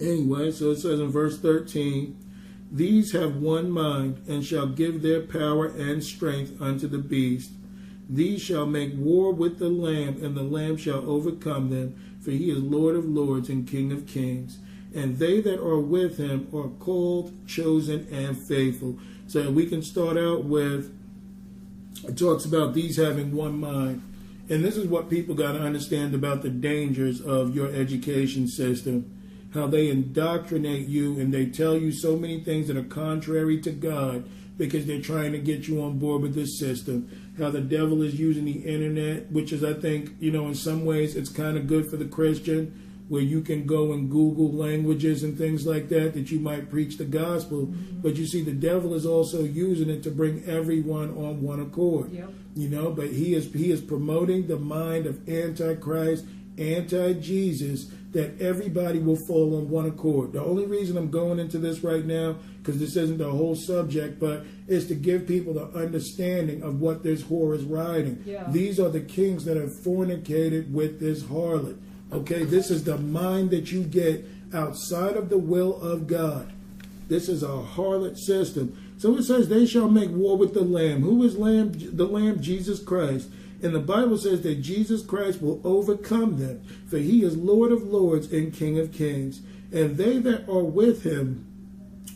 Anyway, 0.00 0.50
so 0.52 0.70
it 0.70 0.76
says 0.76 1.00
in 1.00 1.10
verse 1.10 1.38
13, 1.38 2.16
These 2.72 3.12
have 3.12 3.36
one 3.36 3.70
mind 3.70 4.22
and 4.26 4.42
shall 4.42 4.66
give 4.66 5.02
their 5.02 5.20
power 5.20 5.66
and 5.66 6.02
strength 6.02 6.62
unto 6.62 6.88
the 6.88 6.98
beast 6.98 7.50
these 8.08 8.40
shall 8.40 8.64
make 8.64 8.92
war 8.96 9.32
with 9.32 9.58
the 9.58 9.68
Lamb, 9.68 10.24
and 10.24 10.36
the 10.36 10.42
Lamb 10.42 10.76
shall 10.78 11.08
overcome 11.08 11.68
them, 11.68 11.94
for 12.20 12.30
he 12.30 12.50
is 12.50 12.58
Lord 12.58 12.96
of 12.96 13.04
lords 13.04 13.48
and 13.50 13.68
King 13.68 13.92
of 13.92 14.06
kings. 14.06 14.58
And 14.94 15.18
they 15.18 15.40
that 15.42 15.60
are 15.60 15.78
with 15.78 16.16
him 16.16 16.48
are 16.54 16.68
called, 16.68 17.34
chosen, 17.46 18.08
and 18.10 18.36
faithful. 18.36 18.98
So 19.26 19.50
we 19.50 19.66
can 19.66 19.82
start 19.82 20.16
out 20.16 20.44
with, 20.44 20.90
it 22.08 22.16
talks 22.16 22.46
about 22.46 22.72
these 22.72 22.96
having 22.96 23.32
one 23.32 23.60
mind. 23.60 24.02
And 24.48 24.64
this 24.64 24.78
is 24.78 24.86
what 24.86 25.10
people 25.10 25.34
got 25.34 25.52
to 25.52 25.60
understand 25.60 26.14
about 26.14 26.40
the 26.40 26.48
dangers 26.48 27.20
of 27.20 27.54
your 27.54 27.70
education 27.70 28.48
system. 28.48 29.14
How 29.52 29.66
they 29.66 29.90
indoctrinate 29.90 30.88
you 30.88 31.18
and 31.20 31.32
they 31.32 31.46
tell 31.46 31.76
you 31.76 31.92
so 31.92 32.16
many 32.16 32.40
things 32.40 32.68
that 32.68 32.76
are 32.78 32.82
contrary 32.82 33.60
to 33.60 33.70
God 33.70 34.26
because 34.56 34.86
they're 34.86 35.00
trying 35.00 35.32
to 35.32 35.38
get 35.38 35.68
you 35.68 35.82
on 35.82 35.98
board 35.98 36.22
with 36.22 36.34
this 36.34 36.58
system. 36.58 37.27
How 37.38 37.50
the 37.50 37.60
devil 37.60 38.02
is 38.02 38.18
using 38.18 38.44
the 38.44 38.64
internet, 38.64 39.30
which 39.30 39.52
is, 39.52 39.62
I 39.62 39.74
think, 39.74 40.10
you 40.20 40.30
know, 40.30 40.46
in 40.48 40.54
some 40.54 40.84
ways 40.84 41.16
it's 41.16 41.30
kind 41.30 41.56
of 41.56 41.66
good 41.66 41.88
for 41.88 41.96
the 41.96 42.04
Christian, 42.04 43.04
where 43.08 43.22
you 43.22 43.40
can 43.40 43.66
go 43.66 43.92
and 43.92 44.10
Google 44.10 44.52
languages 44.52 45.22
and 45.22 45.38
things 45.38 45.66
like 45.66 45.88
that 45.88 46.14
that 46.14 46.30
you 46.30 46.38
might 46.40 46.70
preach 46.70 46.98
the 46.98 47.04
gospel. 47.04 47.66
Mm-hmm. 47.66 48.00
But 48.00 48.16
you 48.16 48.26
see, 48.26 48.42
the 48.42 48.52
devil 48.52 48.92
is 48.92 49.06
also 49.06 49.42
using 49.44 49.88
it 49.88 50.02
to 50.02 50.10
bring 50.10 50.44
everyone 50.44 51.10
on 51.10 51.42
one 51.42 51.60
accord. 51.60 52.12
Yep. 52.12 52.30
You 52.54 52.68
know, 52.68 52.90
but 52.90 53.08
he 53.08 53.34
is 53.34 53.52
he 53.52 53.70
is 53.70 53.80
promoting 53.80 54.46
the 54.46 54.58
mind 54.58 55.06
of 55.06 55.26
Antichrist, 55.28 56.26
anti-Jesus 56.58 57.90
that 58.12 58.40
everybody 58.40 58.98
will 58.98 59.16
fall 59.26 59.56
on 59.56 59.68
one 59.68 59.86
accord. 59.86 60.32
The 60.32 60.42
only 60.42 60.66
reason 60.66 60.96
I'm 60.96 61.10
going 61.10 61.38
into 61.38 61.58
this 61.58 61.84
right 61.84 62.04
now, 62.04 62.36
because 62.58 62.78
this 62.78 62.96
isn't 62.96 63.18
the 63.18 63.30
whole 63.30 63.54
subject, 63.54 64.18
but 64.18 64.44
is 64.66 64.86
to 64.88 64.94
give 64.94 65.26
people 65.26 65.52
the 65.52 65.66
understanding 65.78 66.62
of 66.62 66.80
what 66.80 67.02
this 67.02 67.22
whore 67.22 67.54
is 67.54 67.64
riding. 67.64 68.22
Yeah. 68.24 68.50
These 68.50 68.80
are 68.80 68.88
the 68.88 69.00
kings 69.00 69.44
that 69.44 69.58
have 69.58 69.70
fornicated 69.70 70.72
with 70.72 71.00
this 71.00 71.22
harlot. 71.24 71.78
Okay, 72.10 72.44
this 72.44 72.70
is 72.70 72.84
the 72.84 72.96
mind 72.96 73.50
that 73.50 73.70
you 73.70 73.82
get 73.82 74.24
outside 74.54 75.16
of 75.16 75.28
the 75.28 75.38
will 75.38 75.78
of 75.82 76.06
God. 76.06 76.50
This 77.08 77.28
is 77.28 77.42
a 77.42 77.46
harlot 77.46 78.16
system. 78.16 78.94
So 78.96 79.16
it 79.16 79.24
says, 79.24 79.48
They 79.48 79.66
shall 79.66 79.88
make 79.88 80.10
war 80.10 80.36
with 80.36 80.54
the 80.54 80.62
Lamb. 80.62 81.02
Who 81.02 81.22
is 81.22 81.36
Lamb? 81.36 81.72
The 81.74 82.06
Lamb, 82.06 82.40
Jesus 82.40 82.82
Christ. 82.82 83.28
And 83.62 83.74
the 83.74 83.80
Bible 83.80 84.18
says 84.18 84.42
that 84.42 84.62
Jesus 84.62 85.04
Christ 85.04 85.42
will 85.42 85.60
overcome 85.64 86.38
them, 86.38 86.62
for 86.88 86.98
he 86.98 87.24
is 87.24 87.36
Lord 87.36 87.72
of 87.72 87.82
lords 87.82 88.32
and 88.32 88.52
King 88.52 88.78
of 88.78 88.92
kings. 88.92 89.40
And 89.72 89.96
they 89.96 90.18
that 90.18 90.48
are 90.48 90.62
with 90.62 91.02
him 91.02 91.44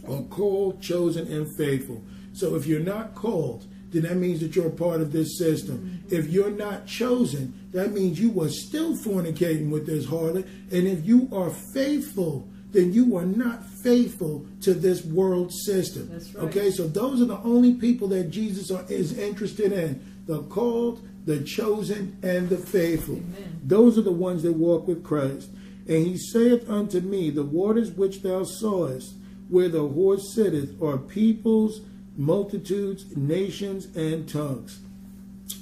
are 0.08 0.22
called, 0.22 0.80
chosen, 0.80 1.30
and 1.32 1.46
faithful. 1.56 2.02
So 2.32 2.54
if 2.54 2.66
you're 2.66 2.80
not 2.80 3.14
called, 3.14 3.66
then 3.90 4.02
that 4.02 4.16
means 4.16 4.40
that 4.40 4.56
you're 4.56 4.68
a 4.68 4.70
part 4.70 5.00
of 5.00 5.12
this 5.12 5.38
system. 5.38 6.02
If 6.10 6.28
you're 6.28 6.50
not 6.50 6.86
chosen, 6.86 7.68
that 7.72 7.92
means 7.92 8.18
you 8.18 8.30
were 8.30 8.48
still 8.48 8.96
fornicating 8.96 9.70
with 9.70 9.86
this 9.86 10.06
harlot. 10.06 10.48
And 10.70 10.86
if 10.86 11.04
you 11.04 11.28
are 11.32 11.50
faithful, 11.50 12.48
then 12.70 12.92
you 12.92 13.16
are 13.16 13.26
not 13.26 13.64
faithful 13.66 14.46
to 14.62 14.72
this 14.72 15.04
world 15.04 15.52
system. 15.52 16.08
That's 16.10 16.34
right. 16.34 16.44
Okay, 16.44 16.70
so 16.70 16.86
those 16.88 17.20
are 17.20 17.26
the 17.26 17.40
only 17.40 17.74
people 17.74 18.08
that 18.08 18.30
Jesus 18.30 18.70
are, 18.70 18.84
is 18.88 19.18
interested 19.18 19.72
in 19.72 20.02
the 20.26 20.42
called, 20.44 21.06
the 21.24 21.42
chosen, 21.42 22.18
and 22.22 22.48
the 22.48 22.56
faithful. 22.56 23.16
Amen. 23.16 23.60
Those 23.64 23.96
are 23.98 24.02
the 24.02 24.12
ones 24.12 24.42
that 24.42 24.54
walk 24.54 24.88
with 24.88 25.04
Christ. 25.04 25.50
And 25.88 26.06
he 26.06 26.16
saith 26.16 26.68
unto 26.68 27.00
me, 27.00 27.30
The 27.30 27.44
waters 27.44 27.90
which 27.90 28.22
thou 28.22 28.44
sawest, 28.44 29.14
where 29.48 29.68
the 29.68 29.86
horse 29.86 30.34
sitteth, 30.34 30.80
are 30.82 30.98
peoples, 30.98 31.82
multitudes, 32.16 33.16
nations, 33.16 33.86
and 33.96 34.28
tongues. 34.28 34.80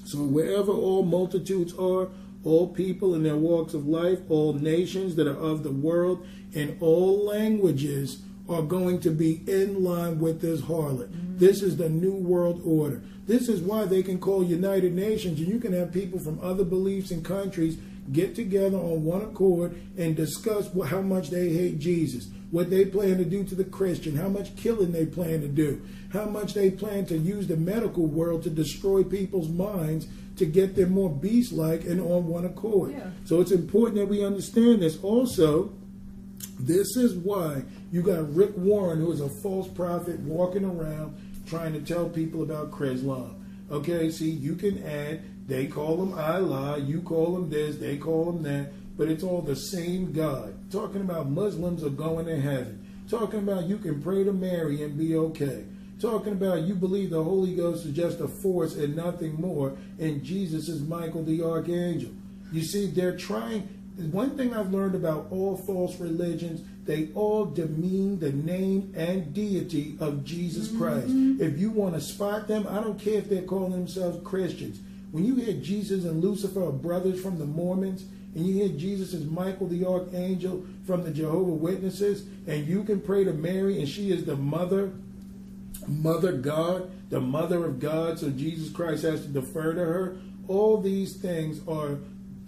So 0.04 0.18
wherever 0.18 0.72
all 0.72 1.02
multitudes 1.02 1.74
are, 1.74 2.08
all 2.42 2.68
people 2.68 3.14
in 3.14 3.22
their 3.22 3.36
walks 3.36 3.74
of 3.74 3.86
life, 3.86 4.18
all 4.28 4.54
nations 4.54 5.16
that 5.16 5.26
are 5.26 5.38
of 5.38 5.62
the 5.62 5.72
world, 5.72 6.26
and 6.54 6.76
all 6.80 7.24
languages 7.24 8.22
are 8.50 8.62
going 8.62 9.00
to 9.00 9.10
be 9.10 9.42
in 9.46 9.82
line 9.84 10.18
with 10.18 10.40
this 10.40 10.60
harlot. 10.60 11.08
This 11.38 11.62
is 11.62 11.76
the 11.76 11.88
new 11.88 12.14
world 12.14 12.60
order. 12.64 13.02
This 13.26 13.48
is 13.48 13.60
why 13.60 13.84
they 13.84 14.02
can 14.02 14.18
call 14.18 14.42
United 14.42 14.92
Nations, 14.92 15.38
and 15.38 15.48
you 15.48 15.60
can 15.60 15.72
have 15.72 15.92
people 15.92 16.18
from 16.18 16.40
other 16.42 16.64
beliefs 16.64 17.12
and 17.12 17.24
countries 17.24 17.78
get 18.12 18.34
together 18.34 18.76
on 18.76 19.04
one 19.04 19.22
accord 19.22 19.80
and 19.96 20.16
discuss 20.16 20.68
how 20.86 21.00
much 21.00 21.30
they 21.30 21.50
hate 21.50 21.78
Jesus, 21.78 22.28
what 22.50 22.70
they 22.70 22.84
plan 22.84 23.18
to 23.18 23.24
do 23.24 23.44
to 23.44 23.54
the 23.54 23.64
Christian, 23.64 24.16
how 24.16 24.28
much 24.28 24.56
killing 24.56 24.90
they 24.90 25.06
plan 25.06 25.40
to 25.42 25.48
do, 25.48 25.80
how 26.12 26.24
much 26.24 26.54
they 26.54 26.70
plan 26.70 27.06
to 27.06 27.16
use 27.16 27.46
the 27.46 27.56
medical 27.56 28.06
world 28.06 28.42
to 28.42 28.50
destroy 28.50 29.04
people's 29.04 29.48
minds 29.48 30.08
to 30.36 30.46
get 30.46 30.74
them 30.74 30.90
more 30.90 31.10
beast 31.10 31.52
like 31.52 31.84
and 31.84 32.00
on 32.00 32.26
one 32.26 32.46
accord. 32.46 32.92
Yeah. 32.92 33.10
So 33.24 33.40
it's 33.40 33.52
important 33.52 33.96
that 33.96 34.08
we 34.08 34.24
understand 34.24 34.82
this. 34.82 34.98
Also, 35.02 35.72
this 36.58 36.96
is 36.96 37.14
why 37.14 37.62
you 37.90 38.02
got 38.02 38.32
Rick 38.34 38.52
Warren, 38.56 39.00
who 39.00 39.12
is 39.12 39.20
a 39.20 39.28
false 39.28 39.68
prophet, 39.68 40.20
walking 40.20 40.64
around 40.64 41.16
trying 41.46 41.72
to 41.72 41.80
tell 41.80 42.08
people 42.08 42.42
about 42.42 42.72
Islam. 42.80 43.36
Okay, 43.70 44.10
see, 44.10 44.30
you 44.30 44.54
can 44.56 44.84
add, 44.84 45.48
they 45.48 45.66
call 45.66 46.02
him 46.02 46.12
Allah, 46.14 46.78
you 46.78 47.02
call 47.02 47.36
him 47.36 47.50
this, 47.50 47.76
they 47.76 47.96
call 47.96 48.30
him 48.30 48.42
that, 48.42 48.72
but 48.96 49.08
it's 49.08 49.24
all 49.24 49.42
the 49.42 49.56
same 49.56 50.12
God. 50.12 50.54
Talking 50.70 51.00
about 51.00 51.30
Muslims 51.30 51.82
are 51.82 51.90
going 51.90 52.26
to 52.26 52.40
heaven. 52.40 52.86
Talking 53.08 53.40
about 53.40 53.64
you 53.64 53.78
can 53.78 54.00
pray 54.00 54.22
to 54.22 54.32
Mary 54.32 54.82
and 54.82 54.96
be 54.96 55.16
okay. 55.16 55.64
Talking 56.00 56.32
about 56.32 56.62
you 56.62 56.74
believe 56.74 57.10
the 57.10 57.22
Holy 57.22 57.54
Ghost 57.54 57.84
is 57.84 57.94
just 57.94 58.20
a 58.20 58.28
force 58.28 58.76
and 58.76 58.96
nothing 58.96 59.40
more, 59.40 59.76
and 59.98 60.22
Jesus 60.22 60.68
is 60.68 60.80
Michael 60.82 61.24
the 61.24 61.42
Archangel. 61.42 62.10
You 62.52 62.62
see, 62.62 62.86
they're 62.86 63.16
trying. 63.16 63.62
One 64.10 64.36
thing 64.36 64.54
I've 64.54 64.72
learned 64.72 64.94
about 64.94 65.26
all 65.30 65.56
false 65.56 65.98
religions, 66.00 66.62
they 66.84 67.10
all 67.14 67.44
demean 67.46 68.18
the 68.18 68.32
name 68.32 68.92
and 68.96 69.32
deity 69.34 69.96
of 70.00 70.24
Jesus 70.24 70.68
mm-hmm. 70.68 70.78
Christ. 70.78 71.40
If 71.40 71.58
you 71.58 71.70
want 71.70 71.94
to 71.94 72.00
spot 72.00 72.48
them, 72.48 72.66
I 72.68 72.76
don't 72.76 72.98
care 72.98 73.18
if 73.18 73.28
they're 73.28 73.42
calling 73.42 73.72
themselves 73.72 74.26
Christians. 74.26 74.80
When 75.10 75.24
you 75.24 75.34
hear 75.36 75.54
Jesus 75.54 76.04
and 76.04 76.22
Lucifer 76.22 76.64
are 76.64 76.72
brothers 76.72 77.20
from 77.20 77.38
the 77.38 77.44
Mormons, 77.44 78.04
and 78.34 78.46
you 78.46 78.54
hear 78.54 78.68
Jesus 78.68 79.12
is 79.12 79.26
Michael 79.26 79.66
the 79.66 79.84
Archangel 79.84 80.64
from 80.86 81.02
the 81.02 81.10
Jehovah 81.10 81.50
Witnesses, 81.50 82.24
and 82.46 82.66
you 82.66 82.84
can 82.84 83.00
pray 83.00 83.24
to 83.24 83.32
Mary, 83.32 83.78
and 83.78 83.88
she 83.88 84.10
is 84.10 84.24
the 84.24 84.36
mother 84.36 84.92
mother 85.86 86.32
God, 86.32 86.90
the 87.10 87.20
mother 87.20 87.64
of 87.64 87.80
God, 87.80 88.18
so 88.18 88.30
Jesus 88.30 88.70
Christ 88.72 89.02
has 89.02 89.22
to 89.22 89.28
defer 89.28 89.74
to 89.74 89.80
her. 89.80 90.16
All 90.48 90.80
these 90.80 91.16
things 91.16 91.60
are 91.66 91.98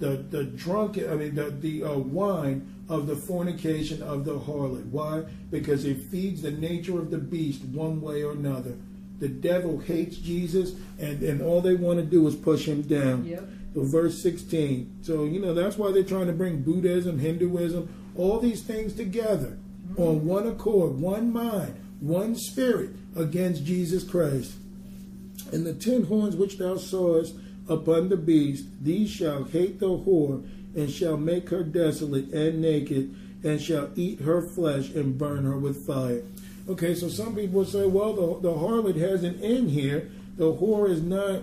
the 0.02 0.16
the 0.16 0.44
drunken, 0.44 1.08
I 1.08 1.14
mean 1.14 1.36
the 1.36 1.50
the 1.50 1.84
uh, 1.84 1.96
wine 1.96 2.68
of 2.88 3.06
the 3.06 3.14
fornication 3.14 4.02
of 4.02 4.24
the 4.24 4.38
harlot. 4.38 4.86
Why? 4.86 5.22
Because 5.50 5.84
it 5.84 5.98
feeds 5.98 6.42
the 6.42 6.50
nature 6.50 6.98
of 6.98 7.10
the 7.10 7.18
beast 7.18 7.62
one 7.64 8.00
way 8.00 8.24
or 8.24 8.32
another. 8.32 8.74
The 9.20 9.28
devil 9.28 9.78
hates 9.78 10.16
Jesus, 10.16 10.72
and 10.98 11.22
and 11.22 11.40
all 11.40 11.60
they 11.60 11.76
want 11.76 12.00
to 12.00 12.04
do 12.04 12.26
is 12.26 12.34
push 12.34 12.66
him 12.66 12.82
down. 12.82 13.24
Yep. 13.24 13.48
So 13.74 13.84
verse 13.84 14.22
16. 14.22 14.98
So, 15.02 15.24
you 15.24 15.40
know, 15.40 15.54
that's 15.54 15.78
why 15.78 15.92
they're 15.92 16.02
trying 16.02 16.26
to 16.26 16.34
bring 16.34 16.60
Buddhism, 16.60 17.18
Hinduism, 17.18 17.88
all 18.14 18.38
these 18.38 18.62
things 18.62 18.92
together 18.92 19.56
on 19.96 20.26
one 20.26 20.46
accord, 20.46 21.00
one 21.00 21.32
mind, 21.32 21.80
one 22.00 22.34
spirit 22.34 22.90
against 23.16 23.64
Jesus 23.64 24.04
Christ. 24.04 24.52
And 25.52 25.64
the 25.64 25.72
ten 25.72 26.04
horns 26.04 26.36
which 26.36 26.58
thou 26.58 26.76
sawest 26.76 27.34
upon 27.72 28.08
the 28.08 28.16
beast, 28.16 28.66
these 28.80 29.10
shall 29.10 29.44
hate 29.44 29.80
the 29.80 29.86
whore, 29.86 30.46
and 30.74 30.90
shall 30.90 31.16
make 31.16 31.50
her 31.50 31.62
desolate 31.62 32.32
and 32.32 32.60
naked, 32.60 33.14
and 33.44 33.60
shall 33.60 33.90
eat 33.96 34.20
her 34.20 34.42
flesh 34.42 34.90
and 34.90 35.18
burn 35.18 35.44
her 35.44 35.58
with 35.58 35.86
fire. 35.86 36.22
Okay, 36.68 36.94
so 36.94 37.08
some 37.08 37.34
people 37.34 37.64
say, 37.64 37.86
well, 37.86 38.12
the, 38.12 38.48
the 38.48 38.54
harlot 38.54 38.96
has 38.96 39.24
an 39.24 39.42
end 39.42 39.70
here. 39.70 40.10
The 40.36 40.52
whore 40.52 40.88
is 40.88 41.02
not 41.02 41.42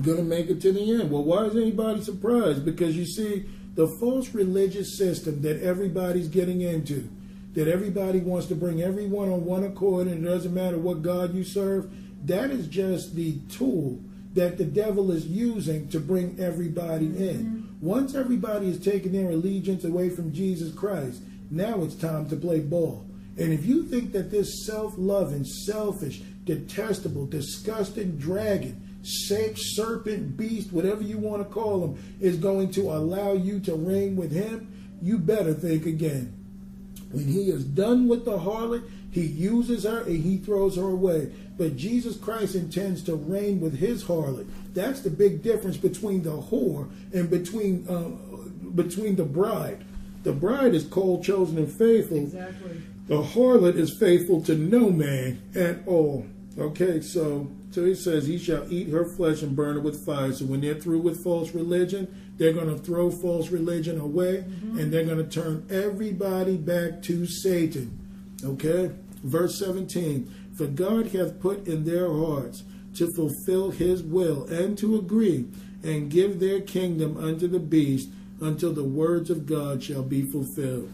going 0.00 0.18
to 0.18 0.22
make 0.22 0.48
it 0.48 0.60
to 0.62 0.72
the 0.72 1.00
end. 1.00 1.10
Well, 1.10 1.24
why 1.24 1.44
is 1.44 1.56
anybody 1.56 2.00
surprised? 2.02 2.64
Because 2.64 2.96
you 2.96 3.06
see, 3.06 3.44
the 3.74 3.88
false 3.88 4.32
religious 4.32 4.96
system 4.96 5.42
that 5.42 5.60
everybody's 5.62 6.28
getting 6.28 6.60
into, 6.60 7.08
that 7.54 7.66
everybody 7.66 8.20
wants 8.20 8.46
to 8.46 8.54
bring 8.54 8.82
everyone 8.82 9.28
on 9.30 9.44
one 9.44 9.64
accord, 9.64 10.06
and 10.06 10.24
it 10.24 10.28
doesn't 10.28 10.54
matter 10.54 10.78
what 10.78 11.02
God 11.02 11.34
you 11.34 11.44
serve, 11.44 11.90
that 12.26 12.50
is 12.50 12.68
just 12.68 13.16
the 13.16 13.38
tool 13.50 14.00
that 14.34 14.58
the 14.58 14.64
devil 14.64 15.10
is 15.12 15.26
using 15.26 15.88
to 15.88 16.00
bring 16.00 16.38
everybody 16.40 17.06
in. 17.06 17.38
Mm-hmm. 17.38 17.86
Once 17.86 18.14
everybody 18.14 18.66
has 18.66 18.80
taken 18.80 19.12
their 19.12 19.30
allegiance 19.30 19.84
away 19.84 20.10
from 20.10 20.32
Jesus 20.32 20.74
Christ, 20.74 21.22
now 21.50 21.82
it's 21.82 21.94
time 21.94 22.28
to 22.28 22.36
play 22.36 22.60
ball. 22.60 23.06
And 23.36 23.52
if 23.52 23.64
you 23.64 23.84
think 23.84 24.12
that 24.12 24.30
this 24.30 24.66
self 24.66 24.94
loving, 24.96 25.44
selfish, 25.44 26.22
detestable, 26.44 27.26
disgusting 27.26 28.16
dragon, 28.16 28.80
snake, 29.02 29.54
serpent, 29.56 30.36
beast, 30.36 30.72
whatever 30.72 31.02
you 31.02 31.18
want 31.18 31.42
to 31.42 31.52
call 31.52 31.84
him, 31.84 32.16
is 32.20 32.36
going 32.36 32.70
to 32.72 32.82
allow 32.92 33.32
you 33.32 33.60
to 33.60 33.74
reign 33.74 34.16
with 34.16 34.32
him, 34.32 34.72
you 35.02 35.18
better 35.18 35.52
think 35.52 35.86
again. 35.86 36.32
When 37.10 37.26
he 37.26 37.50
is 37.50 37.64
done 37.64 38.08
with 38.08 38.24
the 38.24 38.38
harlot, 38.38 38.88
he 39.14 39.26
uses 39.26 39.84
her 39.84 40.00
and 40.02 40.22
he 40.22 40.38
throws 40.38 40.76
her 40.76 40.88
away. 40.88 41.32
But 41.56 41.76
Jesus 41.76 42.16
Christ 42.16 42.54
intends 42.54 43.02
to 43.04 43.14
reign 43.14 43.60
with 43.60 43.78
his 43.78 44.04
harlot. 44.04 44.48
That's 44.72 45.00
the 45.00 45.10
big 45.10 45.42
difference 45.42 45.76
between 45.76 46.22
the 46.22 46.30
whore 46.30 46.90
and 47.12 47.30
between 47.30 47.86
um, 47.88 48.72
between 48.74 49.16
the 49.16 49.24
bride. 49.24 49.84
The 50.24 50.32
bride 50.32 50.74
is 50.74 50.84
called, 50.84 51.22
chosen, 51.22 51.58
and 51.58 51.70
faithful. 51.70 52.18
Exactly. 52.18 52.82
The 53.06 53.22
harlot 53.22 53.76
is 53.76 53.96
faithful 53.98 54.42
to 54.42 54.54
no 54.54 54.90
man 54.90 55.42
at 55.54 55.86
all. 55.86 56.26
Okay, 56.58 57.00
so 57.00 57.50
so 57.70 57.84
he 57.84 57.94
says 57.94 58.26
he 58.26 58.38
shall 58.38 58.72
eat 58.72 58.88
her 58.88 59.04
flesh 59.04 59.42
and 59.42 59.54
burn 59.54 59.76
it 59.76 59.82
with 59.82 60.04
fire. 60.04 60.32
So 60.32 60.44
when 60.46 60.60
they're 60.60 60.74
through 60.74 61.00
with 61.00 61.22
false 61.22 61.52
religion, 61.54 62.32
they're 62.36 62.52
going 62.52 62.68
to 62.68 62.78
throw 62.78 63.10
false 63.10 63.50
religion 63.50 64.00
away 64.00 64.38
and 64.38 64.92
they're 64.92 65.04
going 65.04 65.18
to 65.18 65.24
turn 65.24 65.66
everybody 65.70 66.56
back 66.56 67.02
to 67.02 67.26
Satan. 67.26 67.98
Okay? 68.44 68.92
Verse 69.24 69.58
17 69.58 70.32
For 70.56 70.66
God 70.66 71.08
hath 71.08 71.40
put 71.40 71.66
in 71.66 71.84
their 71.84 72.12
hearts 72.12 72.62
to 72.94 73.10
fulfill 73.16 73.70
his 73.70 74.02
will 74.02 74.44
and 74.44 74.78
to 74.78 74.96
agree 74.96 75.46
and 75.82 76.10
give 76.10 76.38
their 76.38 76.60
kingdom 76.60 77.16
unto 77.16 77.48
the 77.48 77.58
beast 77.58 78.10
until 78.40 78.72
the 78.72 78.84
words 78.84 79.30
of 79.30 79.46
God 79.46 79.82
shall 79.82 80.02
be 80.02 80.22
fulfilled. 80.22 80.92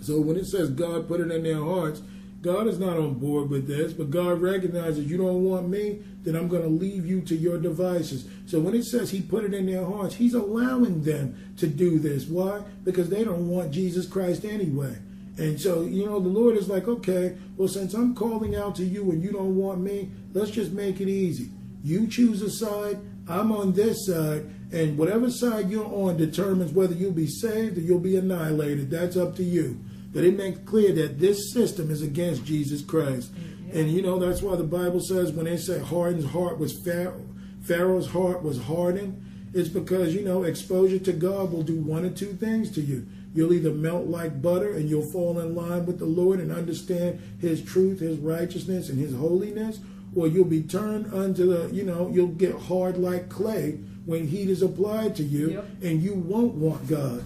So 0.00 0.20
when 0.20 0.36
it 0.36 0.46
says 0.46 0.70
God 0.70 1.08
put 1.08 1.20
it 1.20 1.30
in 1.30 1.42
their 1.42 1.62
hearts, 1.62 2.02
God 2.42 2.66
is 2.66 2.78
not 2.78 2.96
on 2.96 3.14
board 3.14 3.50
with 3.50 3.66
this, 3.66 3.92
but 3.92 4.10
God 4.10 4.40
recognizes 4.40 5.10
you 5.10 5.16
don't 5.16 5.42
want 5.44 5.68
me, 5.68 6.00
then 6.22 6.36
I'm 6.36 6.48
going 6.48 6.62
to 6.62 6.68
leave 6.68 7.06
you 7.06 7.20
to 7.22 7.34
your 7.34 7.58
devices. 7.58 8.28
So 8.46 8.60
when 8.60 8.74
it 8.74 8.84
says 8.84 9.10
He 9.10 9.20
put 9.20 9.44
it 9.44 9.54
in 9.54 9.66
their 9.66 9.84
hearts, 9.84 10.14
He's 10.14 10.34
allowing 10.34 11.02
them 11.02 11.54
to 11.56 11.66
do 11.66 11.98
this. 11.98 12.26
Why? 12.26 12.62
Because 12.84 13.08
they 13.08 13.24
don't 13.24 13.48
want 13.48 13.72
Jesus 13.72 14.06
Christ 14.06 14.44
anyway. 14.44 14.98
And 15.38 15.60
so, 15.60 15.82
you 15.82 16.06
know, 16.06 16.18
the 16.18 16.28
Lord 16.28 16.56
is 16.56 16.68
like, 16.68 16.88
okay, 16.88 17.36
well, 17.56 17.68
since 17.68 17.92
I'm 17.94 18.14
calling 18.14 18.56
out 18.56 18.74
to 18.76 18.84
you 18.84 19.10
and 19.10 19.22
you 19.22 19.32
don't 19.32 19.56
want 19.56 19.80
me, 19.80 20.10
let's 20.32 20.50
just 20.50 20.72
make 20.72 21.00
it 21.00 21.08
easy. 21.08 21.50
You 21.82 22.06
choose 22.06 22.40
a 22.42 22.50
side, 22.50 22.98
I'm 23.28 23.52
on 23.52 23.72
this 23.72 24.06
side, 24.06 24.46
and 24.72 24.96
whatever 24.96 25.30
side 25.30 25.70
you're 25.70 25.84
on 25.84 26.16
determines 26.16 26.72
whether 26.72 26.94
you'll 26.94 27.12
be 27.12 27.26
saved 27.26 27.76
or 27.76 27.82
you'll 27.82 27.98
be 27.98 28.16
annihilated. 28.16 28.90
That's 28.90 29.16
up 29.16 29.36
to 29.36 29.44
you. 29.44 29.78
But 30.12 30.24
it 30.24 30.36
makes 30.36 30.58
clear 30.60 30.92
that 30.94 31.18
this 31.18 31.52
system 31.52 31.90
is 31.90 32.00
against 32.00 32.46
Jesus 32.46 32.82
Christ. 32.82 33.34
Mm-hmm. 33.34 33.78
And 33.78 33.90
you 33.90 34.00
know, 34.00 34.18
that's 34.18 34.40
why 34.40 34.56
the 34.56 34.64
Bible 34.64 35.00
says 35.00 35.32
when 35.32 35.44
they 35.44 35.58
say 35.58 35.78
Harden's 35.78 36.24
heart 36.24 36.58
was 36.58 36.80
Pharaoh, 36.82 37.26
Pharaoh's 37.60 38.08
heart 38.08 38.42
was 38.42 38.62
hardened, 38.62 39.22
it's 39.52 39.68
because, 39.68 40.14
you 40.14 40.22
know, 40.22 40.42
exposure 40.42 40.98
to 40.98 41.12
God 41.12 41.52
will 41.52 41.62
do 41.62 41.80
one 41.80 42.04
or 42.04 42.10
two 42.10 42.34
things 42.34 42.70
to 42.72 42.80
you. 42.80 43.06
You'll 43.36 43.52
either 43.52 43.70
melt 43.70 44.06
like 44.06 44.40
butter 44.42 44.72
and 44.72 44.88
you'll 44.88 45.10
fall 45.12 45.38
in 45.38 45.54
line 45.54 45.84
with 45.86 45.98
the 45.98 46.06
Lord 46.06 46.40
and 46.40 46.50
understand 46.50 47.20
His 47.40 47.62
truth, 47.62 48.00
His 48.00 48.18
righteousness, 48.18 48.88
and 48.88 48.98
His 48.98 49.14
holiness, 49.14 49.78
or 50.14 50.26
you'll 50.26 50.46
be 50.46 50.62
turned 50.62 51.12
unto 51.12 51.46
the, 51.46 51.72
you 51.74 51.84
know, 51.84 52.10
you'll 52.12 52.28
get 52.28 52.54
hard 52.54 52.96
like 52.96 53.28
clay 53.28 53.72
when 54.06 54.26
heat 54.26 54.48
is 54.48 54.62
applied 54.62 55.14
to 55.16 55.22
you 55.22 55.50
Yep. 55.50 55.66
and 55.82 56.02
you 56.02 56.14
won't 56.14 56.54
want 56.54 56.88
God. 56.88 57.22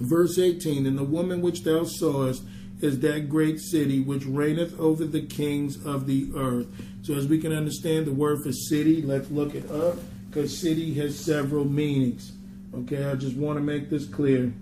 Verse 0.00 0.38
18 0.38 0.86
And 0.86 0.96
the 0.98 1.04
woman 1.04 1.40
which 1.42 1.62
thou 1.62 1.84
sawest 1.84 2.42
is 2.80 3.00
that 3.00 3.28
great 3.28 3.60
city 3.60 4.00
which 4.00 4.24
reigneth 4.24 4.78
over 4.80 5.04
the 5.04 5.22
kings 5.22 5.84
of 5.84 6.06
the 6.06 6.30
earth. 6.34 6.66
So, 7.02 7.14
as 7.14 7.26
we 7.26 7.38
can 7.38 7.52
understand 7.52 8.06
the 8.06 8.12
word 8.12 8.42
for 8.42 8.52
city, 8.52 9.02
let's 9.02 9.30
look 9.30 9.54
it 9.54 9.70
up 9.70 9.98
because 10.30 10.56
city 10.58 10.94
has 10.94 11.18
several 11.18 11.64
meanings. 11.64 12.32
Okay, 12.74 13.04
I 13.04 13.14
just 13.14 13.36
want 13.36 13.58
to 13.58 13.62
make 13.62 13.90
this 13.90 14.06
clear. 14.06 14.52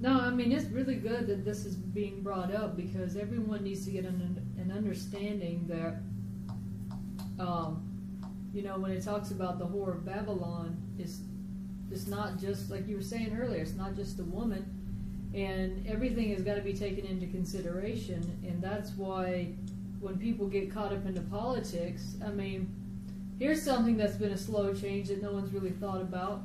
No, 0.00 0.20
I 0.20 0.30
mean 0.30 0.52
it's 0.52 0.66
really 0.66 0.94
good 0.94 1.26
that 1.26 1.44
this 1.44 1.64
is 1.64 1.74
being 1.74 2.22
brought 2.22 2.54
up 2.54 2.76
because 2.76 3.16
everyone 3.16 3.64
needs 3.64 3.84
to 3.86 3.90
get 3.90 4.04
an, 4.04 4.40
an 4.56 4.70
understanding 4.70 5.66
that, 5.66 5.96
um, 7.42 7.82
you 8.52 8.62
know, 8.62 8.78
when 8.78 8.92
it 8.92 9.02
talks 9.02 9.32
about 9.32 9.58
the 9.58 9.66
whore 9.66 9.96
of 9.96 10.04
Babylon, 10.04 10.76
it's 10.98 11.20
it's 11.90 12.06
not 12.06 12.38
just 12.38 12.70
like 12.70 12.86
you 12.86 12.96
were 12.96 13.02
saying 13.02 13.36
earlier. 13.36 13.62
It's 13.62 13.74
not 13.74 13.96
just 13.96 14.20
a 14.20 14.24
woman, 14.24 14.64
and 15.34 15.84
everything 15.86 16.30
has 16.30 16.42
got 16.42 16.54
to 16.54 16.60
be 16.60 16.74
taken 16.74 17.04
into 17.04 17.26
consideration, 17.26 18.22
and 18.46 18.62
that's 18.62 18.92
why 18.92 19.54
when 20.00 20.16
people 20.18 20.46
get 20.46 20.72
caught 20.72 20.92
up 20.92 21.06
into 21.06 21.22
politics, 21.22 22.14
I 22.24 22.30
mean, 22.30 22.72
here's 23.38 23.62
something 23.62 23.96
that's 23.96 24.16
been 24.16 24.32
a 24.32 24.38
slow 24.38 24.72
change 24.74 25.08
that 25.08 25.22
no 25.22 25.32
one's 25.32 25.52
really 25.52 25.70
thought 25.70 26.00
about 26.00 26.42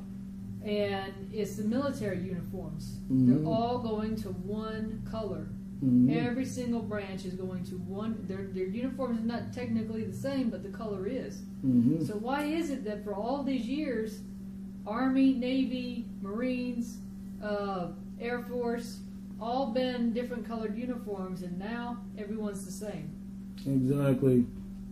and 0.64 1.12
it's 1.32 1.56
the 1.56 1.64
military 1.64 2.20
uniforms. 2.20 2.98
Mhm. 3.10 3.26
They're 3.28 3.46
all 3.52 3.78
going 3.78 4.16
to 4.16 4.28
one 4.28 5.02
color. 5.10 5.46
Mhm. 5.84 6.10
Every 6.16 6.46
single 6.46 6.80
branch 6.80 7.26
is 7.26 7.34
going 7.34 7.64
to 7.64 7.76
one. 7.76 8.16
Their 8.26 8.46
their 8.54 8.66
uniform 8.66 9.18
is 9.18 9.24
not 9.24 9.52
technically 9.52 10.04
the 10.04 10.14
same, 10.16 10.48
but 10.48 10.62
the 10.62 10.70
color 10.70 11.06
is. 11.06 11.42
Mhm. 11.64 12.06
So 12.06 12.14
why 12.16 12.44
is 12.44 12.70
it 12.70 12.84
that 12.84 13.04
for 13.04 13.14
all 13.14 13.42
these 13.42 13.66
years, 13.68 14.20
Army, 14.86 15.34
Navy, 15.34 16.06
Marines, 16.22 16.98
uh, 17.42 17.88
Air 18.20 18.40
Force, 18.40 19.00
all 19.40 19.72
been 19.72 20.12
different 20.12 20.46
colored 20.46 20.76
uniforms, 20.76 21.42
and 21.42 21.58
now 21.58 21.98
everyone's 22.16 22.64
the 22.64 22.72
same? 22.72 23.10
Exactly. 23.66 24.46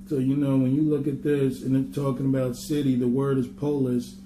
So 0.06 0.18
you 0.18 0.36
know 0.36 0.58
when 0.58 0.74
you 0.74 0.82
look 0.82 1.06
at 1.06 1.22
this 1.22 1.62
and 1.62 1.74
it's 1.76 1.94
talking 1.94 2.26
about 2.26 2.56
city, 2.56 2.96
the 2.96 3.08
word 3.08 3.38
is 3.38 3.46
polis, 3.46 4.16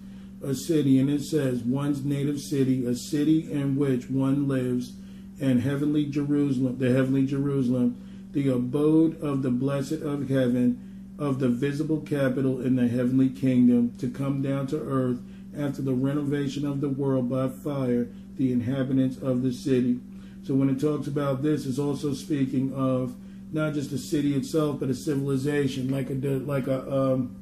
a 0.43 0.55
city, 0.55 0.99
and 0.99 1.11
it 1.11 1.23
says 1.23 1.63
one's 1.63 2.05
native 2.05 2.41
city, 2.41 2.87
a 2.87 2.95
city 2.95 3.51
in 3.51 3.77
which 3.77 4.11
one 4.11 4.49
lives, 4.49 4.93
and 5.41 5.61
heavenly 5.61 6.07
Jerusalem, 6.07 6.79
the 6.79 6.93
heavenly 6.93 7.27
Jerusalem, 7.27 7.97
the 8.33 8.49
abode 8.49 9.21
of 9.21 9.43
the 9.43 9.51
blessed 9.51 10.03
of 10.03 10.29
heaven, 10.29 11.15
of 11.19 11.39
the 11.39 11.49
visible 11.49 12.01
capital 12.01 12.61
in 12.61 12.77
the 12.77 12.89
heavenly 12.89 13.31
kingdom, 13.31 13.97
to 13.99 14.11
come 14.11 14.43
down 14.43 14.67
to 14.69 14.79
earth 14.79 15.21
after 15.57 15.81
the 15.83 15.95
renovation 15.95 16.67
of 16.67 16.81
the 16.81 16.89
world 16.89 17.31
by 17.31 17.49
fire, 17.49 18.09
the 18.37 18.53
inhabitants 18.53 19.17
of 19.17 19.43
the 19.43 19.53
city. 19.53 19.99
So 20.43 20.55
when 20.55 20.69
it 20.69 20.81
talks 20.81 21.07
about 21.07 21.43
this, 21.43 21.67
it's 21.67 21.79
also 21.79 22.13
speaking 22.13 22.73
of 22.75 23.17
not 23.53 23.75
just 23.75 23.91
the 23.91 23.99
city 23.99 24.35
itself, 24.35 24.81
but 24.81 24.91
a 24.91 24.95
civilization, 24.95 25.89
like 25.91 26.11
a 26.11 26.15
like 26.15 26.67
a 26.67 26.93
um, 26.93 27.37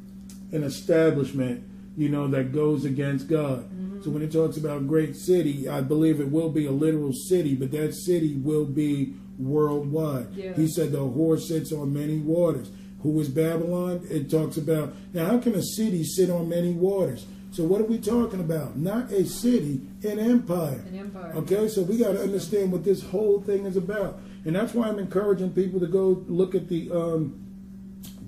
an 0.53 0.63
establishment, 0.63 1.65
you 1.97 2.09
know, 2.09 2.27
that 2.29 2.53
goes 2.53 2.85
against 2.85 3.29
God. 3.29 3.69
So 4.03 4.11
when 4.11 4.23
it 4.23 4.33
talks 4.33 4.57
about 4.57 4.87
great 4.87 5.17
city, 5.17 5.69
I 5.69 5.81
believe 5.81 6.21
it 6.21 6.31
will 6.31 6.51
be 6.51 6.67
a 6.67 6.71
literal 6.71 7.13
city, 7.13 7.55
but 7.55 7.71
that 7.71 7.95
city 7.95 8.35
will 8.37 8.67
be 8.67 9.15
worldwide. 9.39 10.29
Yeah. 10.35 10.53
He 10.55 10.69
said 10.69 10.93
the 10.93 10.99
whore 10.99 11.41
sits 11.41 11.73
on 11.73 11.93
many 11.95 12.19
waters. 12.19 12.71
who 13.03 13.21
is 13.21 13.29
Babylon? 13.29 14.07
It 14.11 14.31
talks 14.31 14.57
about 14.57 14.95
now 15.13 15.27
how 15.27 15.39
can 15.39 15.55
a 15.55 15.63
city 15.63 16.05
sit 16.05 16.31
on 16.31 16.49
many 16.49 16.73
waters? 16.73 17.27
So 17.51 17.63
what 17.63 17.81
are 17.81 17.85
we 17.85 17.99
talking 17.99 18.41
about? 18.41 18.77
Not 18.77 19.13
a 19.13 19.25
city, 19.27 19.81
an 20.03 20.19
empire. 20.19 20.83
An 20.89 20.99
empire. 20.99 21.33
Okay, 21.37 21.69
so 21.69 21.83
we 21.83 21.99
got 21.99 22.13
to 22.13 22.23
understand 22.23 22.73
what 22.73 22.83
this 22.85 23.03
whole 23.03 23.41
thing 23.43 23.65
is 23.65 23.77
about, 23.77 24.19
and 24.45 24.57
that's 24.57 24.75
why 24.75 24.89
I'm 24.89 24.99
encouraging 24.99 25.53
people 25.53 25.79
to 25.81 25.87
go 25.87 26.25
look 26.27 26.55
at 26.55 26.69
the 26.69 26.91
um, 26.91 27.41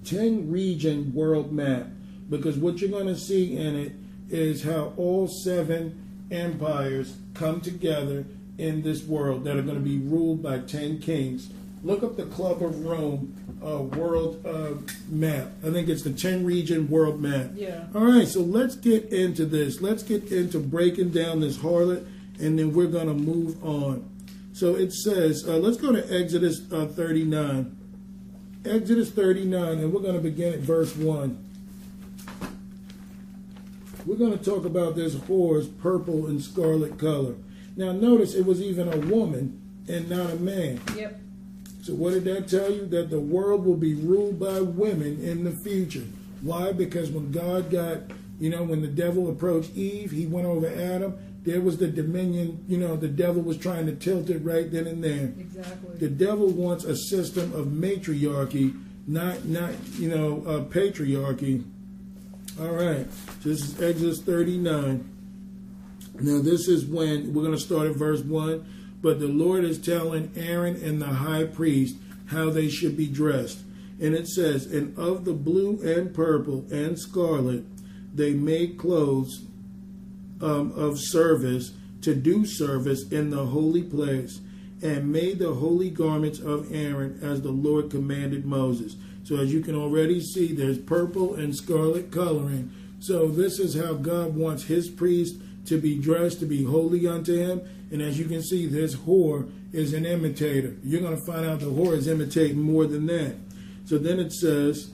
ten 0.05 0.51
region 0.51 1.13
world 1.13 1.53
map 1.53 1.87
because 2.29 2.57
what 2.57 2.81
you're 2.81 2.91
going 2.91 3.07
to 3.07 3.17
see 3.17 3.57
in 3.57 3.77
it 3.77 3.93
is 4.29 4.65
how 4.65 4.93
all 4.97 5.29
seven 5.29 6.27
empires 6.31 7.17
come 7.35 7.61
together 7.61 8.25
in 8.59 8.83
this 8.83 9.05
world 9.05 9.45
that 9.45 9.57
are 9.57 9.63
going 9.63 9.77
to 9.77 9.85
be 9.85 9.99
ruled 9.99 10.43
by 10.43 10.59
10 10.59 11.01
kings. 11.01 11.51
Look 11.83 12.03
up 12.03 12.17
the 12.17 12.27
Club 12.27 12.63
of 12.63 12.85
Rome 12.85 13.35
uh, 13.65 13.83
world 13.83 14.45
uh, 14.47 14.73
map. 15.09 15.49
I 15.65 15.71
think 15.71 15.89
it's 15.89 16.03
the 16.03 16.13
10 16.13 16.45
region 16.45 16.89
world 16.89 17.21
map. 17.21 17.51
Yeah. 17.55 17.85
All 17.95 18.05
right, 18.05 18.27
so 18.27 18.41
let's 18.41 18.75
get 18.75 19.13
into 19.13 19.45
this. 19.45 19.81
Let's 19.81 20.03
get 20.03 20.33
into 20.33 20.59
breaking 20.59 21.11
down 21.11 21.41
this 21.41 21.59
harlot, 21.59 22.07
and 22.41 22.59
then 22.59 22.73
we're 22.73 22.87
going 22.87 23.07
to 23.07 23.15
move 23.15 23.63
on. 23.65 24.11
So 24.53 24.75
it 24.75 24.93
says, 24.93 25.45
uh, 25.47 25.59
let's 25.59 25.77
go 25.77 25.93
to 25.93 26.03
Exodus 26.13 26.61
uh, 26.73 26.87
39. 26.87 27.77
Exodus 28.65 29.11
39, 29.11 29.79
and 29.79 29.93
we're 29.93 30.01
going 30.01 30.15
to 30.15 30.21
begin 30.21 30.55
at 30.55 30.61
verse 30.61 30.97
1. 30.97 31.46
We're 34.07 34.17
going 34.17 34.39
to 34.39 34.45
talk 34.45 34.65
about 34.65 34.95
this 34.95 35.17
whore's 35.17 35.67
purple 35.67 36.27
and 36.27 36.41
scarlet 36.41 36.97
color. 36.97 37.35
Now, 37.77 37.91
notice 37.91 38.35
it 38.35 38.47
was 38.47 38.63
even 38.63 38.89
a 38.89 38.99
woman 38.99 39.61
and 39.89 40.09
not 40.09 40.31
a 40.31 40.37
man. 40.37 40.81
Yep. 40.97 41.21
So, 41.83 41.95
what 41.95 42.15
did 42.15 42.25
that 42.25 42.49
tell 42.49 42.73
you? 42.73 42.87
That 42.87 43.11
the 43.11 43.21
world 43.21 43.65
will 43.65 43.77
be 43.77 43.95
ruled 43.95 44.39
by 44.39 44.61
women 44.61 45.23
in 45.25 45.43
the 45.43 45.51
future. 45.51 46.05
Why? 46.41 46.73
Because 46.73 47.11
when 47.11 47.33
God 47.33 47.71
got, 47.71 47.99
you 48.39 48.49
know, 48.51 48.63
when 48.63 48.81
the 48.81 48.89
devil 48.89 49.29
approached 49.29 49.75
Eve, 49.75 50.13
he 50.13 50.27
went 50.27 50.47
over 50.47 50.69
Adam. 50.69 51.19
There 51.43 51.61
was 51.61 51.79
the 51.79 51.89
dominion, 51.89 52.65
you 52.69 52.79
know, 52.79 52.97
the 52.97 53.09
devil 53.09 53.43
was 53.43 53.57
trying 53.57 53.87
to 53.87 53.95
tilt 53.95 54.31
it 54.31 54.39
right 54.39 54.71
then 54.71 54.87
and 54.87 55.03
there. 55.03 55.33
Exactly. 55.39 55.97
The 55.99 56.09
devil 56.09 56.49
wants 56.49 56.85
a 56.85 56.97
system 56.97 57.53
of 57.55 57.73
matriarchy, 57.73 58.75
not, 59.07 59.45
not 59.45 59.73
you 59.95 60.09
know, 60.09 60.43
uh, 60.45 60.65
patriarchy. 60.65 61.65
All 62.59 62.69
right. 62.69 63.07
This 63.45 63.61
is 63.61 63.83
Exodus 63.83 64.23
39. 64.23 65.05
Now, 66.21 66.41
this 66.41 66.69
is 66.69 66.87
when 66.87 67.35
we're 67.35 67.43
going 67.43 67.55
to 67.55 67.61
start 67.61 67.89
at 67.89 67.97
verse 67.97 68.23
1. 68.23 68.65
But 69.03 69.21
the 69.21 69.29
Lord 69.29 69.63
is 69.63 69.77
telling 69.77 70.33
Aaron 70.35 70.83
and 70.83 71.01
the 71.01 71.07
high 71.07 71.45
priest 71.45 71.97
how 72.27 72.49
they 72.49 72.71
should 72.71 72.97
be 72.97 73.09
dressed. 73.09 73.59
And 74.01 74.15
it 74.15 74.27
says, 74.27 74.65
And 74.65 74.99
of 74.99 75.27
the 75.27 75.35
blue 75.35 75.83
and 75.83 76.15
purple 76.15 76.65
and 76.71 76.99
scarlet, 76.99 77.65
they 78.15 78.33
made 78.33 78.79
clothes 78.79 79.45
um, 80.41 80.73
of 80.73 80.99
service 80.99 81.75
to 82.01 82.15
do 82.15 82.47
service 82.47 83.07
in 83.11 83.29
the 83.29 83.45
holy 83.45 83.83
place, 83.83 84.41
and 84.83 85.13
made 85.13 85.41
the 85.41 85.53
holy 85.53 85.91
garments 85.91 86.39
of 86.39 86.73
Aaron 86.73 87.19
as 87.23 87.43
the 87.43 87.51
Lord 87.51 87.91
commanded 87.91 88.47
Moses. 88.47 88.97
So, 89.27 89.35
as 89.39 89.53
you 89.53 89.61
can 89.61 89.75
already 89.75 90.21
see, 90.21 90.53
there's 90.53 90.79
purple 90.79 91.35
and 91.35 91.53
scarlet 91.53 92.13
coloring. 92.13 92.71
So, 93.01 93.27
this 93.27 93.59
is 93.59 93.75
how 93.75 93.95
God 93.95 94.37
wants 94.37 94.63
his 94.63 94.89
priest 94.89 95.35
to 95.65 95.81
be 95.81 95.99
dressed 95.99 96.39
to 96.39 96.47
be 96.47 96.63
holy 96.63 97.09
unto 97.09 97.35
him. 97.37 97.61
And 97.91 98.01
as 98.01 98.21
you 98.21 98.27
can 98.27 98.41
see, 98.41 98.69
this 98.69 98.95
whore 98.95 99.51
is 99.73 99.95
an 99.95 100.07
imitator. 100.07 100.77
You're 100.85 101.01
going 101.01 101.19
to 101.19 101.27
find 101.27 101.45
out 101.45 101.59
the 101.59 101.67
whore 101.67 101.97
is 101.97 102.07
imitating 102.07 102.61
more 102.61 102.87
than 102.87 103.07
that. 103.07 103.35
So 103.87 103.99
then 103.99 104.21
it 104.21 104.33
says, 104.33 104.93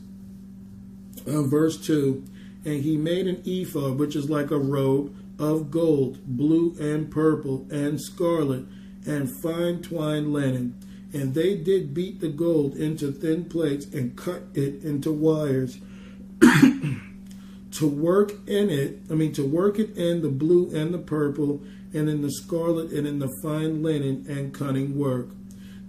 uh, 1.27 1.43
verse 1.43 1.77
2 1.77 2.25
And 2.65 2.83
he 2.83 2.97
made 2.97 3.27
an 3.27 3.43
ephod, 3.45 3.99
which 3.99 4.17
is 4.17 4.31
like 4.31 4.51
a 4.51 4.59
robe 4.59 5.15
of 5.39 5.71
gold, 5.71 6.21
blue 6.25 6.75
and 6.81 7.11
purple 7.11 7.67
and 7.71 8.01
scarlet, 8.01 8.65
and 9.07 9.29
fine 9.43 9.83
twined 9.83 10.33
linen. 10.33 10.82
And 11.13 11.35
they 11.35 11.57
did 11.57 11.93
beat 11.93 12.21
the 12.21 12.29
gold 12.29 12.77
into 12.77 13.13
thin 13.13 13.45
plates 13.45 13.87
and 13.87 14.17
cut 14.17 14.43
it 14.55 14.83
into 14.83 15.13
wires 15.13 15.79
to 16.41 17.87
work 17.87 18.33
in 18.47 18.71
it, 18.71 19.03
I 19.11 19.15
mean, 19.15 19.33
to 19.35 19.47
work 19.47 19.79
it 19.79 19.97
in 19.97 20.23
the 20.23 20.29
blue 20.29 20.75
and 20.75 20.93
the 20.93 20.99
purple, 20.99 21.63
and 21.93 22.09
in 22.09 22.23
the 22.23 22.31
scarlet 22.31 22.91
and 22.93 23.07
in 23.07 23.19
the 23.19 23.29
fine 23.43 23.83
linen 23.83 24.25
and 24.29 24.55
cunning 24.55 24.99
work. 24.99 25.29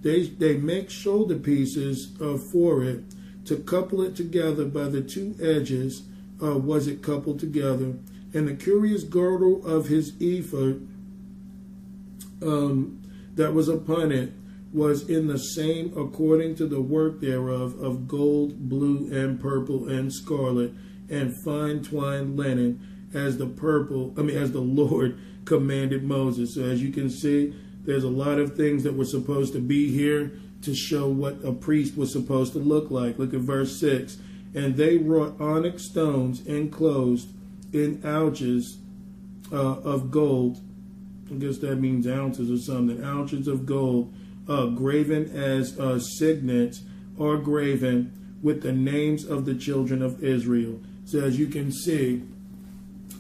They, 0.01 0.23
they 0.23 0.57
make 0.57 0.89
shoulder 0.89 1.37
pieces 1.37 2.11
uh, 2.21 2.37
for 2.51 2.83
it 2.83 3.03
to 3.45 3.57
couple 3.57 4.01
it 4.01 4.15
together 4.15 4.65
by 4.65 4.85
the 4.85 5.01
two 5.01 5.35
edges, 5.41 6.03
uh, 6.41 6.57
was 6.57 6.87
it 6.87 7.01
coupled 7.01 7.39
together. 7.39 7.93
And 8.33 8.47
the 8.47 8.55
curious 8.55 9.03
girdle 9.03 9.65
of 9.65 9.87
his 9.87 10.13
ephod 10.19 10.87
um, 12.41 13.01
that 13.35 13.53
was 13.53 13.69
upon 13.69 14.11
it 14.11 14.33
was 14.73 15.07
in 15.07 15.27
the 15.27 15.37
same 15.37 15.93
according 15.97 16.55
to 16.55 16.65
the 16.65 16.81
work 16.81 17.21
thereof 17.21 17.79
of 17.79 18.07
gold, 18.07 18.67
blue, 18.67 19.07
and 19.11 19.39
purple, 19.39 19.87
and 19.87 20.11
scarlet, 20.11 20.73
and 21.09 21.33
fine 21.45 21.83
twined 21.83 22.37
linen, 22.37 23.09
as 23.13 23.37
the 23.37 23.45
purple, 23.45 24.13
I 24.17 24.21
mean, 24.21 24.37
as 24.37 24.51
the 24.51 24.61
Lord 24.61 25.19
commanded 25.45 26.03
Moses. 26.03 26.55
So 26.55 26.63
as 26.63 26.81
you 26.81 26.91
can 26.91 27.09
see, 27.09 27.53
there's 27.85 28.03
a 28.03 28.09
lot 28.09 28.39
of 28.39 28.55
things 28.55 28.83
that 28.83 28.95
were 28.95 29.05
supposed 29.05 29.53
to 29.53 29.59
be 29.59 29.91
here 29.91 30.31
to 30.61 30.73
show 30.73 31.07
what 31.07 31.43
a 31.43 31.51
priest 31.51 31.97
was 31.97 32.11
supposed 32.11 32.53
to 32.53 32.59
look 32.59 32.89
like. 32.89 33.19
Look 33.19 33.33
at 33.33 33.41
verse 33.41 33.79
6. 33.79 34.17
And 34.55 34.77
they 34.77 34.97
wrought 34.97 35.39
onyx 35.39 35.83
stones 35.83 36.45
enclosed 36.45 37.27
in 37.73 38.01
ouches 38.05 38.77
uh, 39.51 39.79
of 39.81 40.11
gold. 40.11 40.61
I 41.29 41.35
guess 41.35 41.57
that 41.59 41.75
means 41.77 42.07
ounces 42.07 42.49
or 42.49 42.57
something. 42.57 43.03
Ounces 43.03 43.47
of 43.47 43.65
gold, 43.65 44.13
uh, 44.47 44.67
graven 44.67 45.31
as 45.35 45.79
uh, 45.79 45.99
signets, 45.99 46.81
or 47.17 47.37
graven 47.37 48.11
with 48.41 48.61
the 48.61 48.73
names 48.73 49.25
of 49.25 49.45
the 49.45 49.55
children 49.55 50.01
of 50.01 50.23
Israel. 50.23 50.79
So 51.05 51.19
as 51.19 51.37
you 51.39 51.47
can 51.47 51.71
see, 51.71 52.23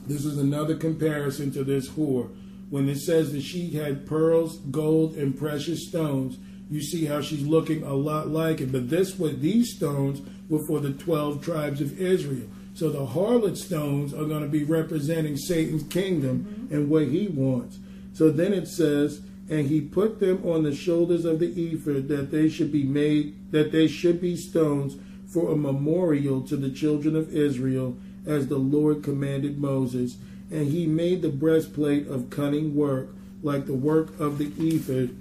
this 0.07 0.25
is 0.25 0.37
another 0.37 0.75
comparison 0.75 1.51
to 1.51 1.63
this 1.63 1.89
whore. 1.89 2.29
When 2.69 2.89
it 2.89 2.97
says 2.97 3.31
that 3.31 3.43
she 3.43 3.69
had 3.71 4.07
pearls, 4.07 4.57
gold, 4.71 5.15
and 5.15 5.37
precious 5.37 5.87
stones, 5.87 6.37
you 6.69 6.81
see 6.81 7.05
how 7.05 7.21
she's 7.21 7.45
looking 7.45 7.83
a 7.83 7.93
lot 7.93 8.29
like 8.29 8.59
it. 8.59 8.71
But 8.71 8.89
this 8.89 9.19
was 9.19 9.37
these 9.39 9.75
stones 9.75 10.21
were 10.49 10.65
for 10.67 10.79
the 10.79 10.91
twelve 10.91 11.43
tribes 11.43 11.81
of 11.81 12.01
Israel. 12.01 12.47
So 12.73 12.89
the 12.89 13.05
harlot 13.05 13.57
stones 13.57 14.13
are 14.13 14.25
going 14.25 14.41
to 14.41 14.49
be 14.49 14.63
representing 14.63 15.37
Satan's 15.37 15.83
kingdom 15.83 16.67
and 16.71 16.89
what 16.89 17.07
he 17.07 17.27
wants. 17.27 17.77
So 18.13 18.31
then 18.31 18.53
it 18.53 18.67
says, 18.67 19.21
and 19.49 19.67
he 19.67 19.81
put 19.81 20.19
them 20.19 20.41
on 20.45 20.63
the 20.63 20.75
shoulders 20.75 21.25
of 21.25 21.39
the 21.39 21.47
ephod 21.47 22.07
that 22.07 22.31
they 22.31 22.47
should 22.49 22.71
be 22.71 22.83
made, 22.83 23.51
that 23.51 23.71
they 23.71 23.87
should 23.87 24.21
be 24.21 24.35
stones 24.35 24.95
for 25.27 25.51
a 25.51 25.57
memorial 25.57 26.41
to 26.41 26.55
the 26.55 26.69
children 26.69 27.15
of 27.15 27.35
Israel, 27.35 27.97
as 28.25 28.47
the 28.47 28.57
Lord 28.57 29.03
commanded 29.03 29.57
Moses. 29.57 30.17
And 30.51 30.67
he 30.67 30.85
made 30.85 31.21
the 31.21 31.29
breastplate 31.29 32.07
of 32.07 32.29
cunning 32.29 32.75
work, 32.75 33.09
like 33.41 33.65
the 33.65 33.73
work 33.73 34.19
of 34.19 34.37
the 34.37 34.51
ephod. 34.57 35.15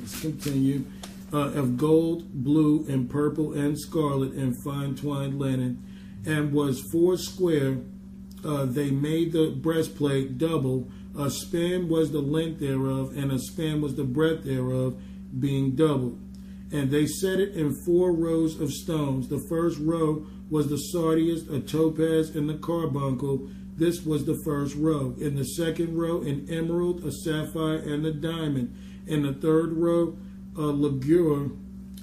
Let's 0.00 0.20
continue. 0.20 0.84
Uh, 1.30 1.50
of 1.52 1.76
gold, 1.76 2.32
blue, 2.32 2.86
and 2.88 3.10
purple, 3.10 3.52
and 3.52 3.78
scarlet, 3.78 4.32
and 4.32 4.56
fine 4.62 4.94
twined 4.94 5.38
linen, 5.38 5.82
and 6.24 6.52
was 6.52 6.80
four 6.90 7.18
square. 7.18 7.78
Uh, 8.42 8.64
they 8.64 8.90
made 8.90 9.32
the 9.32 9.50
breastplate 9.50 10.38
double. 10.38 10.88
A 11.18 11.30
span 11.30 11.88
was 11.88 12.12
the 12.12 12.20
length 12.20 12.60
thereof, 12.60 13.16
and 13.16 13.32
a 13.32 13.40
span 13.40 13.80
was 13.80 13.96
the 13.96 14.04
breadth 14.04 14.44
thereof, 14.44 14.96
being 15.40 15.74
double. 15.74 16.16
And 16.70 16.92
they 16.92 17.06
set 17.06 17.40
it 17.40 17.54
in 17.54 17.74
four 17.84 18.12
rows 18.12 18.60
of 18.60 18.70
stones. 18.70 19.28
The 19.28 19.44
first 19.48 19.80
row 19.80 20.24
was 20.48 20.68
the 20.68 20.76
sardius, 20.76 21.48
a 21.48 21.58
topaz, 21.58 22.36
and 22.36 22.48
the 22.48 22.58
carbuncle. 22.58 23.48
This 23.76 24.06
was 24.06 24.26
the 24.26 24.40
first 24.44 24.76
row. 24.76 25.16
In 25.18 25.34
the 25.34 25.44
second 25.44 25.98
row, 25.98 26.20
an 26.20 26.46
emerald, 26.48 27.04
a 27.04 27.10
sapphire, 27.10 27.78
and 27.78 28.06
a 28.06 28.12
diamond. 28.12 28.76
In 29.08 29.22
the 29.22 29.32
third 29.32 29.72
row, 29.72 30.16
a 30.56 30.60
ligure, 30.60 31.50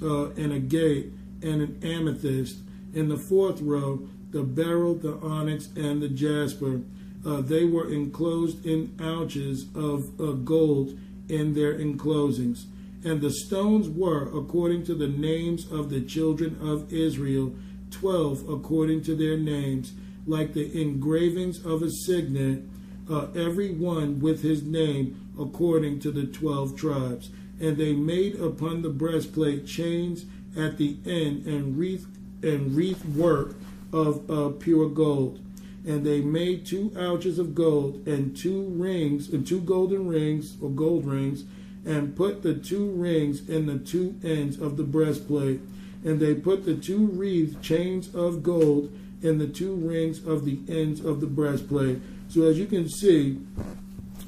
uh, 0.02 0.32
and 0.32 0.52
agate, 0.52 1.14
and 1.42 1.62
an 1.62 1.80
amethyst. 1.84 2.58
In 2.94 3.08
the 3.08 3.18
fourth 3.18 3.62
row, 3.62 4.10
the 4.32 4.44
beryl, 4.44 4.96
the 4.96 5.14
onyx, 5.20 5.70
and 5.78 6.02
the 6.02 6.10
jasper. 6.10 6.82
Uh, 7.26 7.42
they 7.42 7.66
were 7.66 7.92
enclosed 7.92 8.66
in 8.66 8.96
ouches 9.02 9.66
of 9.74 10.04
uh, 10.20 10.34
gold 10.34 10.98
in 11.28 11.54
their 11.54 11.74
enclosings. 11.74 12.66
And 13.04 13.22
the 13.22 13.32
stones 13.32 13.90
were, 13.90 14.24
according 14.38 14.86
to 14.86 14.96
the 14.96 15.08
names 15.08 15.72
of 15.72 15.90
the 15.90 16.02
children 16.02 16.58
of 16.62 16.92
Israel, 16.94 17.56
twelve 17.92 18.48
according 18.50 19.04
to 19.04 19.16
their 19.16 19.38
names, 19.38 19.94
like 20.28 20.54
the 20.54 20.82
engravings 20.82 21.64
of 21.66 21.82
a 21.82 21.90
signet, 21.90 22.62
uh, 23.10 23.28
every 23.36 23.72
one 23.72 24.20
with 24.20 24.42
his 24.42 24.64
name 24.64 25.32
according 25.40 26.00
to 26.00 26.12
the 26.12 26.26
twelve 26.26 26.76
tribes. 26.76 27.30
And 27.60 27.78
they 27.78 27.94
made 27.94 28.40
upon 28.40 28.82
the 28.82 28.90
breastplate 28.90 29.66
chains 29.66 30.26
at 30.58 30.78
the 30.78 30.98
end 31.06 31.46
and 31.46 31.78
wreath 31.78 32.08
and 32.42 32.76
wreath 32.76 33.06
work 33.06 33.56
of 33.94 34.30
uh, 34.30 34.50
pure 34.58 34.90
gold. 34.90 35.40
And 35.86 36.06
they 36.06 36.22
made 36.22 36.66
two 36.66 36.92
ouches 36.98 37.38
of 37.38 37.54
gold 37.54 38.08
and 38.08 38.36
two 38.36 38.70
rings 38.70 39.30
and 39.30 39.46
two 39.46 39.62
golden 39.62 40.08
rings 40.08 40.58
or 40.62 40.70
gold 40.70 41.06
rings, 41.06 41.44
and 41.86 42.16
put 42.16 42.42
the 42.42 42.56
two 42.56 42.90
rings 42.92 43.48
in 43.48 43.68
the 43.68 43.78
two 43.78 44.16
ends 44.24 44.60
of 44.60 44.78
the 44.78 44.84
breastplate. 44.84 45.62
And 46.04 46.20
they 46.20 46.34
put 46.34 46.66
the 46.66 46.76
two 46.76 47.08
wreath 47.08 47.62
chains 47.62 48.14
of 48.16 48.42
gold 48.42 48.92
in 49.22 49.38
the 49.38 49.48
two 49.48 49.76
rings 49.76 50.26
of 50.26 50.46
the 50.46 50.60
ends 50.68 51.04
of 51.04 51.22
the 51.22 51.28
breastplate. 51.28 52.00
So 52.30 52.44
as 52.44 52.58
you 52.58 52.66
can 52.66 52.90
see, 52.90 53.40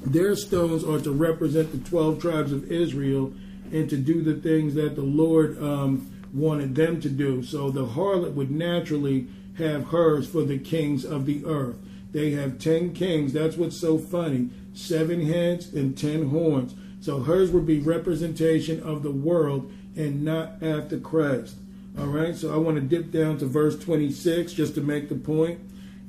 their 0.04 0.36
stones 0.36 0.84
are 0.84 1.00
to 1.00 1.10
represent 1.10 1.72
the 1.72 1.88
12 1.88 2.20
tribes 2.20 2.52
of 2.52 2.70
Israel 2.70 3.32
and 3.72 3.90
to 3.90 3.96
do 3.96 4.22
the 4.22 4.34
things 4.34 4.74
that 4.74 4.94
the 4.94 5.02
Lord 5.02 5.60
um, 5.62 6.10
wanted 6.32 6.74
them 6.74 7.00
to 7.00 7.08
do. 7.08 7.42
So 7.42 7.70
the 7.70 7.86
harlot 7.86 8.34
would 8.34 8.50
naturally 8.50 9.26
have 9.58 9.88
hers 9.88 10.28
for 10.28 10.42
the 10.42 10.58
kings 10.58 11.04
of 11.04 11.26
the 11.26 11.44
earth. 11.44 11.76
They 12.12 12.30
have 12.32 12.58
10 12.58 12.94
kings. 12.94 13.32
That's 13.32 13.56
what's 13.56 13.76
so 13.76 13.98
funny. 13.98 14.50
Seven 14.72 15.26
heads 15.26 15.72
and 15.72 15.96
10 15.96 16.30
horns. 16.30 16.74
So 17.00 17.20
hers 17.20 17.50
would 17.50 17.66
be 17.66 17.80
representation 17.80 18.82
of 18.82 19.02
the 19.02 19.10
world 19.10 19.70
and 19.96 20.24
not 20.24 20.62
after 20.62 20.98
Christ. 20.98 21.56
All 21.98 22.06
right, 22.06 22.34
so 22.34 22.54
I 22.54 22.56
want 22.56 22.76
to 22.76 22.80
dip 22.80 23.10
down 23.10 23.38
to 23.38 23.46
verse 23.46 23.78
26 23.78 24.52
just 24.52 24.74
to 24.76 24.80
make 24.80 25.08
the 25.08 25.16
point. 25.16 25.60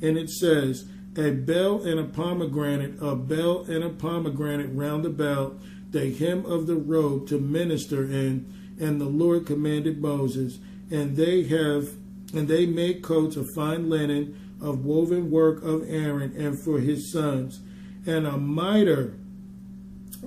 And 0.01 0.17
it 0.17 0.29
says, 0.29 0.85
A 1.17 1.31
bell 1.31 1.81
and 1.83 1.99
a 1.99 2.03
pomegranate, 2.03 3.01
a 3.01 3.15
bell 3.15 3.65
and 3.67 3.83
a 3.83 3.89
pomegranate 3.89 4.69
round 4.71 5.05
about 5.05 5.59
the 5.91 6.13
hem 6.13 6.45
of 6.45 6.67
the 6.67 6.75
robe 6.75 7.27
to 7.29 7.39
minister 7.39 8.03
in. 8.03 8.53
And 8.79 9.01
the 9.01 9.05
Lord 9.05 9.45
commanded 9.45 10.01
Moses, 10.01 10.59
and 10.89 11.17
they 11.17 11.43
have 11.43 11.89
and 12.33 12.47
they 12.47 12.65
made 12.65 13.01
coats 13.01 13.35
of 13.35 13.47
fine 13.55 13.89
linen 13.89 14.57
of 14.61 14.85
woven 14.85 15.31
work 15.31 15.63
of 15.63 15.89
Aaron 15.89 16.35
and 16.37 16.61
for 16.63 16.79
his 16.79 17.11
sons, 17.11 17.61
and 18.05 18.27
a 18.27 18.37
mitre 18.37 19.13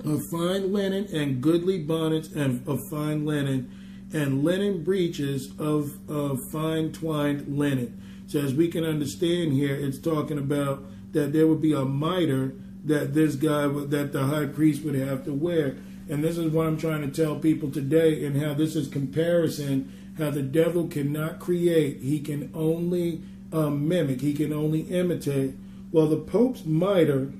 of 0.03 0.19
fine 0.31 0.73
linen 0.73 1.05
and 1.13 1.41
goodly 1.41 1.79
bonnets 1.79 2.29
and 2.29 2.67
of 2.67 2.79
fine 2.89 3.25
linen 3.25 3.69
and 4.13 4.43
linen 4.43 4.83
breeches 4.83 5.51
of, 5.59 5.91
of 6.09 6.39
fine 6.51 6.91
twined 6.91 7.57
linen. 7.57 7.99
So 8.27 8.39
as 8.39 8.53
we 8.53 8.67
can 8.67 8.83
understand 8.83 9.53
here, 9.53 9.75
it's 9.75 9.99
talking 9.99 10.37
about 10.37 10.83
that 11.11 11.33
there 11.33 11.47
would 11.47 11.61
be 11.61 11.73
a 11.73 11.85
mitre 11.85 12.53
that 12.85 13.13
this 13.13 13.35
guy 13.35 13.67
would, 13.67 13.91
that 13.91 14.11
the 14.11 14.23
high 14.23 14.45
priest 14.45 14.83
would 14.83 14.95
have 14.95 15.25
to 15.25 15.33
wear. 15.33 15.77
And 16.09 16.23
this 16.23 16.37
is 16.37 16.51
what 16.51 16.67
I'm 16.67 16.77
trying 16.77 17.01
to 17.01 17.23
tell 17.23 17.37
people 17.37 17.71
today, 17.71 18.25
and 18.25 18.41
how 18.41 18.53
this 18.53 18.75
is 18.75 18.87
comparison. 18.87 19.91
How 20.17 20.29
the 20.29 20.41
devil 20.41 20.87
cannot 20.87 21.39
create; 21.39 22.01
he 22.01 22.19
can 22.19 22.51
only 22.53 23.21
um, 23.51 23.87
mimic. 23.87 24.21
He 24.21 24.33
can 24.33 24.51
only 24.51 24.81
imitate. 24.81 25.55
Well, 25.91 26.07
the 26.07 26.17
Pope's 26.17 26.65
mitre 26.65 27.31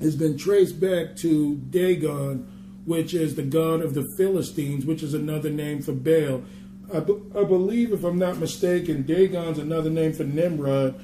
has 0.00 0.16
been 0.16 0.36
traced 0.36 0.80
back 0.80 1.16
to 1.16 1.56
Dagon, 1.56 2.46
which 2.84 3.14
is 3.14 3.34
the 3.34 3.42
god 3.42 3.80
of 3.80 3.94
the 3.94 4.06
Philistines, 4.16 4.86
which 4.86 5.02
is 5.02 5.14
another 5.14 5.50
name 5.50 5.82
for 5.82 5.92
Baal. 5.92 6.42
I, 6.92 7.00
be- 7.00 7.20
I 7.36 7.44
believe, 7.44 7.92
if 7.92 8.04
I'm 8.04 8.18
not 8.18 8.38
mistaken, 8.38 9.02
Dagon's 9.02 9.58
another 9.58 9.90
name 9.90 10.12
for 10.12 10.24
Nimrod, 10.24 10.98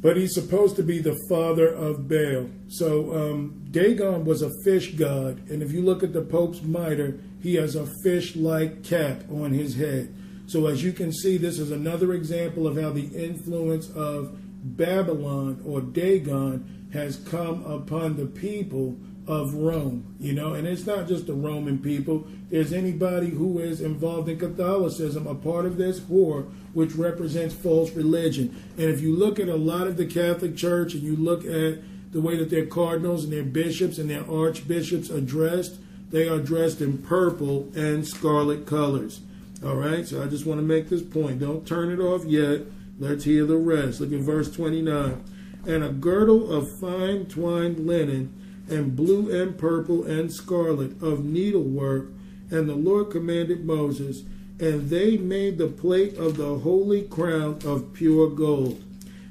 but 0.00 0.16
he's 0.16 0.34
supposed 0.34 0.76
to 0.76 0.82
be 0.82 0.98
the 0.98 1.18
father 1.28 1.68
of 1.68 2.08
Baal. 2.08 2.50
So 2.68 3.14
um, 3.14 3.64
Dagon 3.70 4.24
was 4.24 4.42
a 4.42 4.50
fish 4.64 4.94
god, 4.94 5.48
and 5.48 5.62
if 5.62 5.72
you 5.72 5.82
look 5.82 6.02
at 6.02 6.12
the 6.12 6.22
Pope's 6.22 6.62
mitre, 6.62 7.20
he 7.44 7.56
has 7.56 7.76
a 7.76 7.86
fish 8.02 8.34
like 8.34 8.82
cap 8.82 9.22
on 9.30 9.52
his 9.52 9.76
head. 9.76 10.12
So, 10.46 10.66
as 10.66 10.82
you 10.82 10.92
can 10.92 11.12
see, 11.12 11.36
this 11.36 11.58
is 11.58 11.70
another 11.70 12.14
example 12.14 12.66
of 12.66 12.80
how 12.80 12.88
the 12.88 13.06
influence 13.08 13.90
of 13.90 14.34
Babylon 14.64 15.62
or 15.66 15.82
Dagon 15.82 16.88
has 16.94 17.18
come 17.18 17.62
upon 17.66 18.16
the 18.16 18.24
people 18.24 18.96
of 19.26 19.52
Rome, 19.54 20.16
you 20.18 20.32
know, 20.32 20.54
and 20.54 20.66
it's 20.66 20.86
not 20.86 21.06
just 21.06 21.26
the 21.26 21.34
Roman 21.34 21.78
people. 21.78 22.26
There's 22.48 22.72
anybody 22.72 23.28
who 23.28 23.58
is 23.58 23.82
involved 23.82 24.30
in 24.30 24.38
Catholicism, 24.38 25.26
a 25.26 25.34
part 25.34 25.66
of 25.66 25.76
this 25.76 26.00
whore, 26.00 26.50
which 26.72 26.94
represents 26.94 27.54
false 27.54 27.90
religion. 27.92 28.56
And 28.78 28.88
if 28.88 29.02
you 29.02 29.14
look 29.14 29.38
at 29.38 29.48
a 29.48 29.56
lot 29.56 29.86
of 29.86 29.98
the 29.98 30.06
Catholic 30.06 30.56
Church 30.56 30.94
and 30.94 31.02
you 31.02 31.14
look 31.14 31.44
at 31.44 31.78
the 32.10 32.22
way 32.22 32.38
that 32.38 32.48
their 32.48 32.66
cardinals 32.66 33.24
and 33.24 33.32
their 33.32 33.42
bishops 33.42 33.98
and 33.98 34.08
their 34.08 34.28
archbishops 34.30 35.10
are 35.10 35.20
dressed, 35.20 35.76
they 36.14 36.28
are 36.28 36.38
dressed 36.38 36.80
in 36.80 36.96
purple 36.98 37.68
and 37.74 38.06
scarlet 38.06 38.66
colors. 38.66 39.20
All 39.64 39.74
right, 39.74 40.06
so 40.06 40.22
I 40.22 40.28
just 40.28 40.46
want 40.46 40.60
to 40.60 40.64
make 40.64 40.88
this 40.88 41.02
point. 41.02 41.40
Don't 41.40 41.66
turn 41.66 41.90
it 41.90 41.98
off 41.98 42.24
yet. 42.24 42.60
Let's 43.00 43.24
hear 43.24 43.44
the 43.44 43.56
rest. 43.56 44.00
Look 44.00 44.12
at 44.12 44.20
verse 44.20 44.48
29. 44.54 45.24
And 45.66 45.82
a 45.82 45.88
girdle 45.88 46.52
of 46.52 46.78
fine 46.78 47.26
twined 47.26 47.84
linen, 47.84 48.32
and 48.68 48.94
blue 48.94 49.28
and 49.28 49.58
purple 49.58 50.04
and 50.04 50.32
scarlet 50.32 51.02
of 51.02 51.24
needlework. 51.24 52.10
And 52.48 52.68
the 52.68 52.76
Lord 52.76 53.10
commanded 53.10 53.64
Moses, 53.64 54.22
and 54.60 54.90
they 54.90 55.16
made 55.16 55.58
the 55.58 55.66
plate 55.66 56.16
of 56.16 56.36
the 56.36 56.60
holy 56.60 57.02
crown 57.02 57.58
of 57.64 57.92
pure 57.92 58.30
gold, 58.30 58.84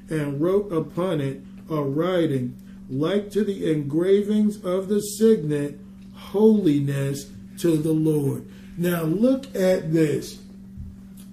and 0.09 0.41
wrote 0.41 0.69
upon 0.73 1.21
it 1.21 1.39
a 1.69 1.81
writing 1.81 2.57
like 2.89 3.31
to 3.31 3.45
the 3.45 3.71
engravings 3.71 4.57
of 4.65 4.89
the 4.89 4.99
signet, 4.99 5.79
holiness 6.31 7.29
to 7.59 7.77
the 7.77 7.91
Lord. 7.91 8.45
Now 8.77 9.03
look 9.03 9.45
at 9.55 9.93
this. 9.93 10.39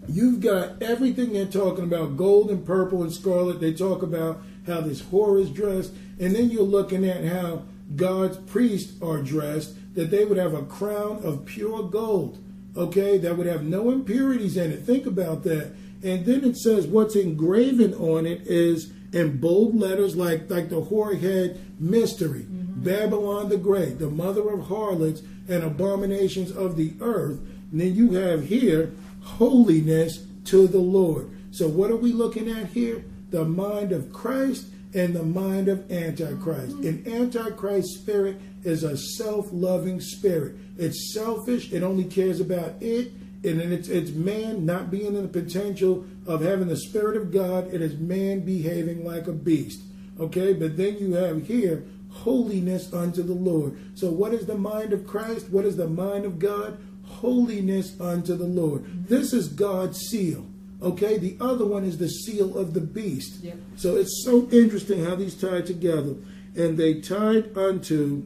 You've 0.08 0.40
got 0.40 0.82
everything 0.82 1.32
they're 1.32 1.46
talking 1.46 1.84
about 1.84 2.16
gold 2.16 2.50
and 2.50 2.64
purple 2.66 3.02
and 3.02 3.12
scarlet. 3.12 3.60
They 3.60 3.72
talk 3.72 4.02
about 4.02 4.42
how 4.66 4.80
this 4.80 5.02
whore 5.02 5.40
is 5.40 5.50
dressed. 5.50 5.92
And 6.18 6.34
then 6.34 6.50
you're 6.50 6.62
looking 6.62 7.04
at 7.08 7.24
how 7.24 7.62
God's 7.96 8.36
priests 8.38 9.00
are 9.02 9.22
dressed, 9.22 9.74
that 9.94 10.10
they 10.10 10.24
would 10.24 10.38
have 10.38 10.54
a 10.54 10.64
crown 10.64 11.20
of 11.24 11.44
pure 11.44 11.82
gold, 11.82 12.38
okay, 12.76 13.18
that 13.18 13.36
would 13.36 13.46
have 13.46 13.64
no 13.64 13.90
impurities 13.90 14.56
in 14.56 14.70
it. 14.70 14.82
Think 14.82 15.06
about 15.06 15.42
that. 15.44 15.72
And 16.02 16.24
then 16.24 16.44
it 16.44 16.56
says 16.56 16.86
what's 16.86 17.16
engraven 17.16 17.94
on 17.94 18.26
it 18.26 18.42
is 18.46 18.92
in 19.12 19.38
bold 19.38 19.74
letters 19.74 20.16
like, 20.16 20.48
like 20.48 20.68
the 20.68 20.82
whore 20.82 21.18
head 21.18 21.60
mystery. 21.78 22.46
Babylon 22.82 23.48
the 23.48 23.58
Great, 23.58 23.98
the 23.98 24.10
mother 24.10 24.48
of 24.50 24.68
harlots 24.68 25.22
and 25.48 25.62
abominations 25.62 26.50
of 26.50 26.76
the 26.76 26.94
earth. 27.00 27.38
And 27.70 27.80
then 27.80 27.94
you 27.94 28.12
have 28.12 28.44
here 28.44 28.92
holiness 29.22 30.24
to 30.46 30.66
the 30.66 30.78
Lord. 30.78 31.30
So 31.50 31.68
what 31.68 31.90
are 31.90 31.96
we 31.96 32.12
looking 32.12 32.48
at 32.48 32.68
here? 32.68 33.04
The 33.30 33.44
mind 33.44 33.92
of 33.92 34.12
Christ 34.12 34.66
and 34.94 35.14
the 35.14 35.22
mind 35.22 35.68
of 35.68 35.90
Antichrist. 35.90 36.76
An 36.78 37.04
Antichrist 37.06 38.00
spirit 38.00 38.40
is 38.64 38.82
a 38.82 38.96
self-loving 38.96 40.00
spirit. 40.00 40.56
It's 40.78 41.14
selfish. 41.14 41.72
It 41.72 41.82
only 41.82 42.04
cares 42.04 42.40
about 42.40 42.82
it. 42.82 43.12
And 43.42 43.60
it's, 43.60 43.88
it's 43.88 44.10
man 44.10 44.66
not 44.66 44.90
being 44.90 45.14
in 45.14 45.22
the 45.22 45.28
potential 45.28 46.04
of 46.26 46.42
having 46.42 46.68
the 46.68 46.76
spirit 46.76 47.16
of 47.16 47.32
God. 47.32 47.72
It 47.72 47.80
is 47.80 47.96
man 47.98 48.40
behaving 48.40 49.04
like 49.04 49.28
a 49.28 49.32
beast. 49.32 49.80
Okay, 50.18 50.52
but 50.52 50.76
then 50.76 50.98
you 50.98 51.14
have 51.14 51.46
here 51.46 51.84
holiness 52.10 52.92
unto 52.92 53.22
the 53.22 53.34
Lord. 53.34 53.78
So, 53.94 54.10
what 54.10 54.34
is 54.34 54.46
the 54.46 54.58
mind 54.58 54.92
of 54.92 55.06
Christ? 55.06 55.50
What 55.50 55.64
is 55.64 55.76
the 55.76 55.88
mind 55.88 56.24
of 56.24 56.38
God? 56.38 56.78
Holiness 57.04 57.98
unto 58.00 58.36
the 58.36 58.44
Lord. 58.44 58.84
This 59.08 59.32
is 59.32 59.48
God's 59.48 59.98
seal. 59.98 60.46
Okay, 60.82 61.18
the 61.18 61.36
other 61.40 61.66
one 61.66 61.84
is 61.84 61.98
the 61.98 62.08
seal 62.08 62.56
of 62.56 62.72
the 62.72 62.80
beast. 62.80 63.42
Yep. 63.42 63.56
So 63.76 63.96
it's 63.96 64.22
so 64.24 64.48
interesting 64.50 65.04
how 65.04 65.14
these 65.14 65.34
tie 65.34 65.60
together. 65.60 66.14
And 66.56 66.78
they 66.78 67.00
tied 67.00 67.56
unto 67.56 68.22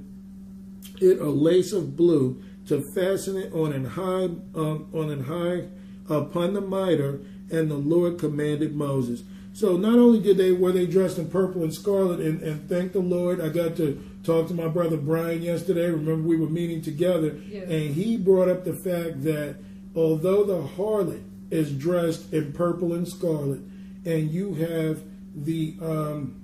it 1.00 1.20
a 1.20 1.28
lace 1.28 1.72
of 1.72 1.96
blue 1.96 2.42
to 2.66 2.82
fasten 2.94 3.36
it 3.36 3.52
on 3.52 3.72
an 3.72 3.84
high 3.84 4.24
um, 4.54 4.88
on 4.92 5.10
an 5.10 5.24
high 5.24 5.68
upon 6.08 6.54
the 6.54 6.60
mitre, 6.60 7.20
and 7.50 7.70
the 7.70 7.76
Lord 7.76 8.18
commanded 8.18 8.74
Moses. 8.74 9.22
So 9.54 9.76
not 9.76 9.94
only 10.00 10.18
did 10.20 10.36
they 10.36 10.50
were 10.50 10.72
they 10.72 10.84
dressed 10.84 11.16
in 11.16 11.28
purple 11.30 11.62
and 11.62 11.72
scarlet, 11.72 12.18
and, 12.18 12.42
and 12.42 12.68
thank 12.68 12.92
the 12.92 12.98
Lord, 12.98 13.40
I 13.40 13.48
got 13.50 13.76
to 13.76 14.02
talk 14.24 14.48
to 14.48 14.54
my 14.54 14.66
brother 14.66 14.96
Brian 14.96 15.42
yesterday. 15.42 15.86
Remember 15.90 16.26
we 16.28 16.36
were 16.36 16.48
meeting 16.50 16.82
together, 16.82 17.38
Yeah. 17.48 17.60
and 17.60 17.94
he 17.94 18.16
brought 18.16 18.48
up 18.48 18.64
the 18.64 18.72
fact 18.74 19.22
that 19.22 19.56
although 19.94 20.42
the 20.44 20.60
harlot 20.76 21.22
is 21.52 21.72
dressed 21.72 22.32
in 22.32 22.52
purple 22.52 22.94
and 22.94 23.06
scarlet, 23.06 23.60
and 24.04 24.28
you 24.30 24.54
have 24.54 25.02
the 25.36 25.76
um, 25.80 26.34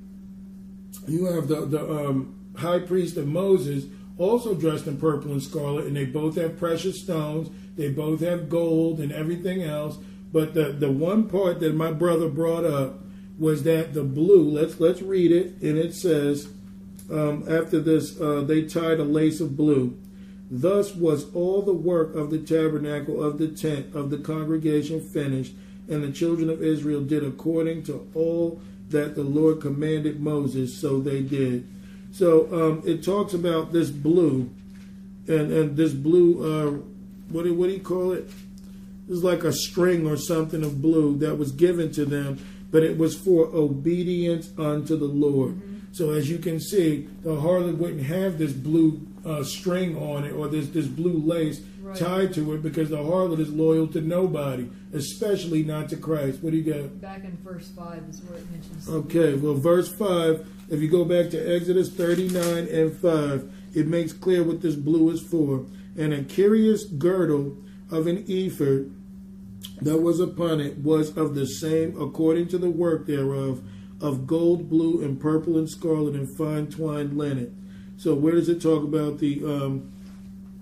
you 1.08 1.26
have 1.26 1.48
the 1.48 1.66
the 1.66 1.80
um, 1.90 2.34
high 2.56 2.78
priest 2.78 3.16
of 3.16 3.26
Moses 3.26 3.86
also 4.18 4.54
dressed 4.54 4.86
in 4.86 4.98
purple 4.98 5.32
and 5.32 5.42
scarlet, 5.42 5.86
and 5.86 5.96
they 5.96 6.04
both 6.04 6.36
have 6.36 6.58
precious 6.58 7.02
stones. 7.02 7.50
They 7.76 7.88
both 7.88 8.20
have 8.20 8.48
gold 8.48 9.00
and 9.00 9.10
everything 9.10 9.62
else. 9.64 9.98
But 10.32 10.54
the 10.54 10.72
the 10.72 10.90
one 10.90 11.28
part 11.28 11.60
that 11.60 11.74
my 11.74 11.92
brother 11.92 12.28
brought 12.28 12.64
up 12.64 13.00
was 13.38 13.62
that 13.64 13.94
the 13.94 14.04
blue. 14.04 14.48
Let's 14.48 14.78
let's 14.78 15.02
read 15.02 15.32
it, 15.32 15.60
and 15.62 15.78
it 15.78 15.94
says 15.94 16.48
um, 17.10 17.44
after 17.48 17.80
this 17.80 18.20
uh, 18.20 18.42
they 18.42 18.62
tied 18.62 19.00
a 19.00 19.04
lace 19.04 19.40
of 19.40 19.56
blue. 19.56 19.98
Thus 20.50 20.94
was 20.94 21.32
all 21.32 21.62
the 21.62 21.72
work 21.72 22.14
of 22.14 22.30
the 22.30 22.38
tabernacle 22.38 23.22
of 23.22 23.38
the 23.38 23.48
tent 23.48 23.94
of 23.94 24.10
the 24.10 24.18
congregation 24.18 25.00
finished, 25.00 25.52
and 25.88 26.02
the 26.02 26.12
children 26.12 26.50
of 26.50 26.62
Israel 26.62 27.02
did 27.02 27.24
according 27.24 27.84
to 27.84 28.08
all 28.14 28.60
that 28.90 29.14
the 29.14 29.22
Lord 29.22 29.60
commanded 29.60 30.20
Moses, 30.20 30.76
so 30.76 31.00
they 31.00 31.22
did. 31.22 31.66
So 32.12 32.52
um, 32.52 32.82
it 32.84 33.04
talks 33.04 33.34
about 33.34 33.72
this 33.72 33.90
blue, 33.90 34.50
and 35.28 35.52
and 35.52 35.76
this 35.76 35.92
blue, 35.92 36.44
uh, 36.44 36.70
what 37.28 37.44
do, 37.44 37.54
what 37.54 37.68
do 37.68 37.72
you 37.72 37.80
call 37.80 38.12
it? 38.12 38.28
It's 39.10 39.24
like 39.24 39.42
a 39.42 39.52
string 39.52 40.06
or 40.06 40.16
something 40.16 40.62
of 40.62 40.80
blue 40.80 41.18
that 41.18 41.36
was 41.36 41.50
given 41.50 41.90
to 41.92 42.04
them, 42.04 42.38
but 42.70 42.84
it 42.84 42.96
was 42.96 43.16
for 43.16 43.46
obedience 43.46 44.50
unto 44.56 44.96
the 44.96 45.06
Lord. 45.06 45.56
Mm-hmm. 45.56 45.78
So 45.92 46.10
as 46.10 46.30
you 46.30 46.38
can 46.38 46.60
see, 46.60 47.08
the 47.22 47.30
harlot 47.30 47.76
wouldn't 47.76 48.04
have 48.04 48.38
this 48.38 48.52
blue 48.52 49.04
uh, 49.26 49.42
string 49.42 49.96
on 49.98 50.24
it 50.24 50.30
or 50.30 50.46
this 50.48 50.68
this 50.68 50.86
blue 50.86 51.18
lace 51.18 51.60
Right. 51.82 51.96
tied 51.98 52.34
to 52.34 52.52
it 52.54 52.62
because 52.62 52.90
the 52.90 52.98
harlot 52.98 53.40
is 53.40 53.50
loyal 53.50 53.88
to 53.88 54.00
nobody, 54.02 54.68
especially 54.92 55.62
not 55.62 55.88
to 55.88 55.96
Christ. 55.96 56.42
What 56.42 56.50
do 56.50 56.58
you 56.58 56.72
got? 56.72 57.00
Back 57.00 57.24
in 57.24 57.36
verse 57.38 57.68
five 57.68 58.04
is 58.08 58.20
where 58.22 58.38
it 58.38 58.50
mentions. 58.50 58.88
Okay, 58.88 59.34
well, 59.34 59.54
verse 59.54 59.90
5, 59.92 60.46
if 60.68 60.80
you 60.80 60.88
go 60.88 61.04
back 61.04 61.30
to 61.30 61.38
Exodus 61.56 61.90
39 61.90 62.68
and 62.68 62.92
5, 62.92 63.52
it 63.74 63.86
makes 63.86 64.12
clear 64.12 64.44
what 64.44 64.60
this 64.60 64.74
blue 64.76 65.10
is 65.10 65.22
for. 65.22 65.64
And 65.96 66.12
a 66.12 66.22
curious 66.22 66.84
girdle 66.84 67.56
of 67.90 68.06
an 68.06 68.24
ephod 68.28 68.92
that 69.82 69.98
was 69.98 70.20
upon 70.20 70.60
it 70.60 70.78
was 70.78 71.16
of 71.16 71.34
the 71.34 71.46
same, 71.46 72.00
according 72.00 72.48
to 72.48 72.58
the 72.58 72.70
work 72.70 73.06
thereof, 73.06 73.62
of 74.00 74.26
gold, 74.26 74.68
blue, 74.70 75.02
and 75.02 75.20
purple, 75.20 75.58
and 75.58 75.68
scarlet, 75.68 76.14
and 76.14 76.34
fine 76.36 76.66
twined 76.68 77.16
linen. 77.16 77.56
So, 77.96 78.14
where 78.14 78.32
does 78.34 78.48
it 78.48 78.60
talk 78.62 78.82
about 78.82 79.18
the. 79.18 79.44
Um, 79.44 79.92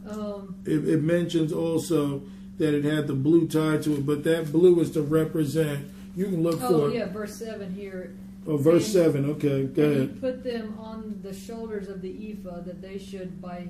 Um, 0.09 0.57
it, 0.65 0.89
it 0.89 1.03
mentions 1.03 1.53
also 1.53 2.23
that 2.57 2.73
it 2.75 2.83
had 2.83 3.07
the 3.07 3.15
blue 3.15 3.47
tied 3.47 3.83
to 3.83 3.93
it, 3.97 4.07
but 4.07 4.25
that 4.25 4.51
blue 4.51 4.81
is 4.81 4.91
to 4.93 5.03
represent. 5.03 5.87
You 6.17 6.25
can 6.25 6.43
look 6.43 6.59
oh 6.63 6.89
for 6.89 6.95
yeah, 6.95 7.07
verse 7.13 7.37
seven 7.37 7.75
here. 7.75 8.15
Oh, 8.47 8.57
verse 8.57 8.85
And- 8.87 8.93
seven. 8.95 9.31
Okay, 9.33 9.65
go 9.67 9.83
and 9.85 10.01
he 10.11 10.19
put 10.19 10.43
them 10.43 10.79
on 10.79 11.21
the 11.23 11.35
shoulders 11.35 11.89
of 11.89 12.01
the 12.01 12.11
ephod 12.11 12.65
that 12.65 12.81
they 12.81 12.97
should 12.99 13.41
by 13.43 13.69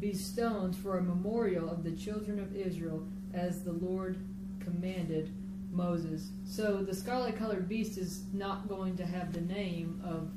be 0.00 0.12
stones 0.12 0.76
for 0.76 0.98
a 0.98 1.02
memorial 1.02 1.70
of 1.70 1.84
the 1.84 1.92
children 1.92 2.40
of 2.40 2.54
Israel, 2.56 3.06
as 3.36 3.62
the 3.62 3.72
Lord 3.72 4.16
commanded 4.60 5.32
Moses. 5.72 6.30
So 6.44 6.82
the 6.82 6.94
scarlet 6.94 7.36
colored 7.36 7.68
beast 7.68 7.98
is 7.98 8.24
not 8.32 8.68
going 8.68 8.96
to 8.96 9.06
have 9.06 9.32
the 9.32 9.42
name 9.42 10.00
of 10.04 10.30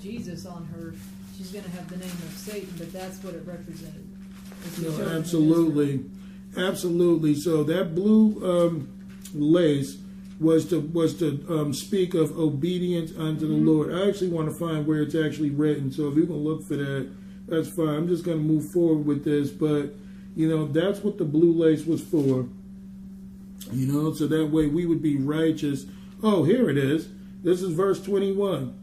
Jesus 0.00 0.46
on 0.46 0.64
her. 0.66 0.94
She's 1.36 1.50
going 1.50 1.64
to 1.64 1.70
have 1.72 1.88
the 1.88 1.98
name 1.98 2.10
of 2.10 2.32
Satan, 2.34 2.72
but 2.78 2.92
that's 2.92 3.22
what 3.22 3.34
it 3.34 3.46
represented. 3.46 4.08
No, 4.80 5.16
absolutely, 5.16 6.04
absolutely. 6.56 7.34
So 7.34 7.62
that 7.64 7.94
blue 7.94 8.42
um, 8.42 8.88
lace 9.34 9.98
was 10.40 10.68
to 10.70 10.80
was 10.80 11.18
to 11.18 11.44
um, 11.48 11.74
speak 11.74 12.14
of 12.14 12.38
obedience 12.38 13.12
unto 13.16 13.46
the 13.46 13.54
Lord. 13.54 13.92
I 13.92 14.08
actually 14.08 14.28
want 14.28 14.48
to 14.48 14.54
find 14.54 14.86
where 14.86 15.02
it's 15.02 15.14
actually 15.14 15.50
written. 15.50 15.92
So 15.92 16.08
if 16.08 16.16
you 16.16 16.26
can 16.26 16.36
look 16.36 16.66
for 16.66 16.76
that, 16.76 17.10
that's 17.46 17.68
fine. 17.68 17.88
I'm 17.88 18.08
just 18.08 18.24
going 18.24 18.38
to 18.38 18.44
move 18.44 18.70
forward 18.72 19.06
with 19.06 19.24
this, 19.24 19.50
but 19.50 19.94
you 20.36 20.48
know 20.48 20.66
that's 20.66 21.00
what 21.00 21.18
the 21.18 21.24
blue 21.24 21.52
lace 21.52 21.84
was 21.84 22.02
for. 22.02 22.46
You 23.72 23.86
know, 23.92 24.12
so 24.12 24.26
that 24.26 24.46
way 24.46 24.66
we 24.66 24.86
would 24.86 25.02
be 25.02 25.16
righteous. 25.16 25.86
Oh, 26.22 26.44
here 26.44 26.70
it 26.70 26.78
is. 26.78 27.08
This 27.42 27.62
is 27.62 27.72
verse 27.72 28.00
21. 28.02 28.74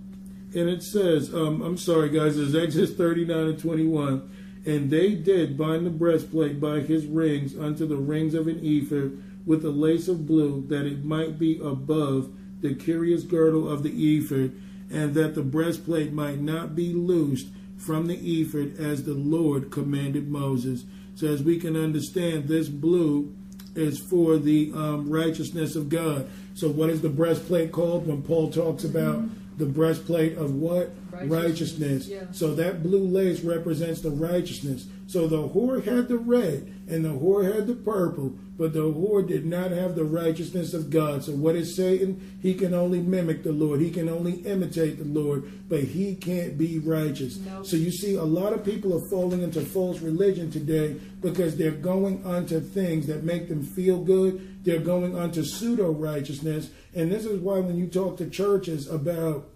And 0.55 0.69
it 0.69 0.83
says, 0.83 1.33
um, 1.33 1.61
I'm 1.61 1.77
sorry, 1.77 2.09
guys, 2.09 2.37
it's 2.37 2.55
Exodus 2.55 2.93
39 2.95 3.37
and 3.37 3.59
21. 3.59 4.29
And 4.65 4.91
they 4.91 5.15
did 5.15 5.57
bind 5.57 5.85
the 5.85 5.89
breastplate 5.89 6.59
by 6.59 6.79
his 6.79 7.05
rings 7.05 7.57
unto 7.57 7.85
the 7.85 7.97
rings 7.97 8.33
of 8.33 8.47
an 8.47 8.59
ephod 8.63 9.21
with 9.45 9.65
a 9.65 9.69
lace 9.69 10.07
of 10.07 10.25
blue, 10.25 10.65
that 10.67 10.85
it 10.85 11.03
might 11.03 11.37
be 11.37 11.59
above 11.59 12.31
the 12.61 12.73
curious 12.73 13.23
girdle 13.23 13.69
of 13.69 13.83
the 13.83 13.89
ephod, 13.89 14.53
and 14.89 15.13
that 15.15 15.35
the 15.35 15.41
breastplate 15.41 16.13
might 16.13 16.39
not 16.39 16.75
be 16.75 16.93
loosed 16.93 17.47
from 17.77 18.07
the 18.07 18.15
ephod 18.15 18.79
as 18.79 19.03
the 19.03 19.13
Lord 19.13 19.71
commanded 19.71 20.29
Moses. 20.29 20.85
So, 21.15 21.27
as 21.27 21.43
we 21.43 21.59
can 21.59 21.75
understand, 21.75 22.47
this 22.47 22.69
blue 22.69 23.33
is 23.75 23.99
for 23.99 24.37
the 24.37 24.71
um, 24.73 25.09
righteousness 25.09 25.75
of 25.75 25.89
God. 25.89 26.29
So, 26.55 26.69
what 26.69 26.89
is 26.89 27.01
the 27.01 27.09
breastplate 27.09 27.71
called 27.71 28.07
when 28.07 28.21
Paul 28.21 28.51
talks 28.51 28.83
about 28.83 29.23
the 29.57 29.65
breastplate 29.65 30.37
of 30.37 30.55
what? 30.55 30.91
Righteousness, 31.11 31.29
Righteousness. 31.31 32.07
yeah. 32.07 32.23
So, 32.31 32.55
that 32.55 32.81
blue 32.81 33.05
lace 33.05 33.41
represents 33.41 34.01
the 34.01 34.09
righteousness. 34.09 34.87
So, 35.07 35.27
the 35.27 35.47
whore 35.49 35.83
had 35.83 36.07
the 36.07 36.17
red 36.17 36.73
and 36.87 37.05
the 37.05 37.09
whore 37.09 37.53
had 37.53 37.67
the 37.67 37.75
purple, 37.75 38.33
but 38.57 38.73
the 38.73 38.81
whore 38.91 39.25
did 39.27 39.45
not 39.45 39.69
have 39.71 39.95
the 39.95 40.05
righteousness 40.05 40.73
of 40.73 40.89
God. 40.89 41.23
So, 41.23 41.33
what 41.33 41.55
is 41.55 41.75
Satan? 41.75 42.37
He 42.41 42.55
can 42.55 42.73
only 42.73 42.99
mimic 42.99 43.43
the 43.43 43.51
Lord, 43.51 43.79
he 43.79 43.91
can 43.91 44.09
only 44.09 44.33
imitate 44.41 44.97
the 44.97 45.05
Lord, 45.05 45.43
but 45.69 45.83
he 45.83 46.15
can't 46.15 46.57
be 46.57 46.79
righteous. 46.79 47.37
Nope. 47.37 47.67
So, 47.67 47.75
you 47.77 47.91
see, 47.91 48.15
a 48.15 48.23
lot 48.23 48.53
of 48.53 48.65
people 48.65 48.95
are 48.95 49.09
falling 49.11 49.43
into 49.43 49.61
false 49.61 49.99
religion 49.99 50.49
today 50.49 50.95
because 51.21 51.57
they're 51.57 51.71
going 51.71 52.25
onto 52.25 52.59
things 52.59 53.05
that 53.07 53.23
make 53.23 53.49
them 53.49 53.63
feel 53.63 53.99
good. 54.03 54.52
They're 54.63 54.79
going 54.79 55.17
onto 55.17 55.43
pseudo 55.43 55.91
righteousness. 55.91 56.69
And 56.95 57.11
this 57.11 57.25
is 57.25 57.39
why 57.39 57.59
when 57.59 57.77
you 57.77 57.87
talk 57.87 58.17
to 58.17 58.29
churches 58.29 58.89
about 58.89 59.49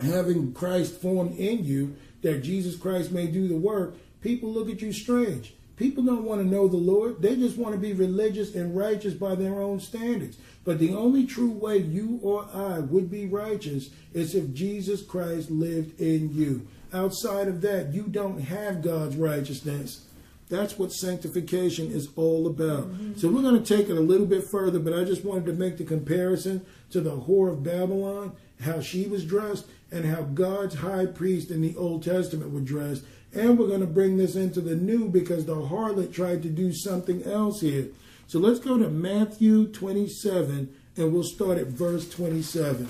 having 0.00 0.52
Christ 0.52 1.00
formed 1.00 1.38
in 1.38 1.64
you, 1.64 1.96
that 2.22 2.42
Jesus 2.42 2.76
Christ 2.76 3.12
may 3.12 3.26
do 3.26 3.46
the 3.46 3.56
work, 3.56 3.94
people 4.22 4.50
look 4.50 4.70
at 4.70 4.80
you 4.80 4.92
strange. 4.92 5.54
People 5.76 6.04
don't 6.04 6.24
want 6.24 6.40
to 6.40 6.46
know 6.46 6.68
the 6.68 6.76
Lord. 6.76 7.20
They 7.20 7.34
just 7.36 7.58
want 7.58 7.74
to 7.74 7.80
be 7.80 7.92
religious 7.92 8.54
and 8.54 8.76
righteous 8.76 9.12
by 9.12 9.34
their 9.34 9.60
own 9.60 9.80
standards. 9.80 10.38
But 10.64 10.78
the 10.78 10.94
only 10.94 11.26
true 11.26 11.50
way 11.50 11.78
you 11.78 12.20
or 12.22 12.48
I 12.54 12.78
would 12.78 13.10
be 13.10 13.26
righteous 13.26 13.90
is 14.12 14.34
if 14.34 14.54
Jesus 14.54 15.02
Christ 15.02 15.50
lived 15.50 16.00
in 16.00 16.32
you. 16.34 16.66
Outside 16.92 17.48
of 17.48 17.60
that, 17.62 17.92
you 17.92 18.04
don't 18.04 18.40
have 18.40 18.82
God's 18.82 19.16
righteousness. 19.16 20.06
That's 20.48 20.78
what 20.78 20.92
sanctification 20.92 21.90
is 21.90 22.08
all 22.16 22.46
about. 22.46 22.90
Mm-hmm. 22.90 23.14
So 23.16 23.28
we're 23.28 23.42
going 23.42 23.62
to 23.62 23.76
take 23.76 23.88
it 23.88 23.96
a 23.96 24.00
little 24.00 24.26
bit 24.26 24.44
further, 24.44 24.78
but 24.78 24.92
I 24.92 25.04
just 25.04 25.24
wanted 25.24 25.46
to 25.46 25.52
make 25.52 25.78
the 25.78 25.84
comparison 25.84 26.64
to 26.90 27.00
the 27.00 27.22
whore 27.22 27.50
of 27.50 27.62
Babylon, 27.62 28.36
how 28.60 28.80
she 28.80 29.06
was 29.06 29.24
dressed, 29.24 29.66
and 29.90 30.04
how 30.04 30.22
God's 30.22 30.76
high 30.76 31.06
priest 31.06 31.50
in 31.50 31.62
the 31.62 31.74
Old 31.76 32.02
Testament 32.02 32.52
were 32.52 32.60
dressed. 32.60 33.04
And 33.32 33.58
we're 33.58 33.68
going 33.68 33.80
to 33.80 33.86
bring 33.86 34.16
this 34.16 34.36
into 34.36 34.60
the 34.60 34.76
new 34.76 35.08
because 35.08 35.46
the 35.46 35.56
harlot 35.56 36.12
tried 36.12 36.42
to 36.42 36.48
do 36.48 36.72
something 36.72 37.24
else 37.24 37.60
here. 37.60 37.88
So 38.26 38.38
let's 38.38 38.60
go 38.60 38.78
to 38.78 38.88
Matthew 38.88 39.66
27, 39.66 40.74
and 40.96 41.12
we'll 41.12 41.24
start 41.24 41.58
at 41.58 41.66
verse 41.66 42.08
27. 42.08 42.88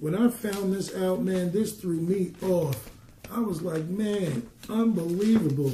When 0.00 0.14
I 0.14 0.28
found 0.28 0.72
this 0.72 0.94
out, 0.94 1.22
man, 1.22 1.50
this 1.50 1.72
threw 1.72 2.00
me 2.00 2.34
off. 2.42 2.90
I 3.32 3.40
was 3.40 3.62
like, 3.62 3.84
man, 3.86 4.48
unbelievable. 4.68 5.72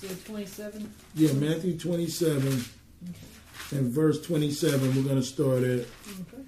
Said 0.00 0.24
27? 0.26 0.92
Yeah, 1.14 1.32
Matthew 1.32 1.78
27 1.78 2.64
and 3.70 3.90
verse 3.90 4.20
27, 4.20 4.94
we're 4.94 5.02
going 5.02 5.16
to 5.16 5.22
start 5.22 5.62
at. 5.62 5.86
Okay. 6.20 6.42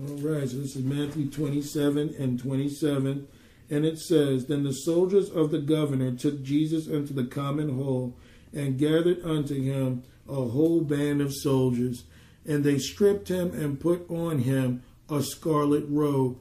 All 0.00 0.16
right, 0.16 0.46
so 0.46 0.58
this 0.58 0.76
is 0.76 0.84
Matthew 0.84 1.30
27 1.30 2.16
and 2.18 2.38
27. 2.38 3.26
And 3.70 3.86
it 3.86 3.98
says, 4.00 4.46
Then 4.46 4.64
the 4.64 4.74
soldiers 4.74 5.30
of 5.30 5.50
the 5.50 5.60
governor 5.60 6.12
took 6.12 6.42
Jesus 6.42 6.86
into 6.86 7.14
the 7.14 7.24
common 7.24 7.70
hall 7.76 8.14
and 8.52 8.78
gathered 8.78 9.24
unto 9.24 9.54
him 9.54 10.02
a 10.28 10.34
whole 10.34 10.82
band 10.82 11.22
of 11.22 11.34
soldiers. 11.34 12.04
And 12.44 12.64
they 12.64 12.78
stripped 12.78 13.28
him 13.28 13.54
and 13.54 13.80
put 13.80 14.10
on 14.10 14.40
him 14.40 14.82
a 15.08 15.22
scarlet 15.22 15.86
robe. 15.88 16.36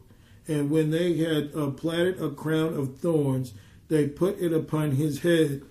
And 0.45 0.69
when 0.69 0.91
they 0.91 1.15
had 1.15 1.51
uh, 1.55 1.69
platted 1.69 2.21
a 2.21 2.31
crown 2.31 2.73
of 2.73 2.97
thorns, 2.97 3.53
they 3.91 4.07
put 4.07 4.39
it 4.39 4.53
upon 4.53 4.91
his 4.91 5.19
head 5.19 5.61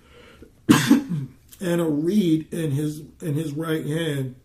and 0.69 1.81
a 1.81 1.83
reed 1.83 2.53
in 2.53 2.69
his 2.69 3.01
in 3.19 3.33
his 3.33 3.51
right 3.51 3.85
hand. 3.85 4.35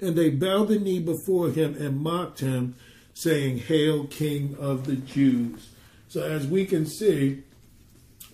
And 0.00 0.16
they 0.16 0.30
bowed 0.30 0.68
the 0.68 0.78
knee 0.78 1.00
before 1.00 1.50
him 1.50 1.74
and 1.76 2.00
mocked 2.00 2.40
him, 2.40 2.76
saying, 3.12 3.58
Hail, 3.58 4.06
King 4.06 4.56
of 4.60 4.86
the 4.86 4.94
Jews. 4.94 5.70
So, 6.08 6.22
as 6.22 6.46
we 6.46 6.64
can 6.64 6.86
see, 6.86 7.42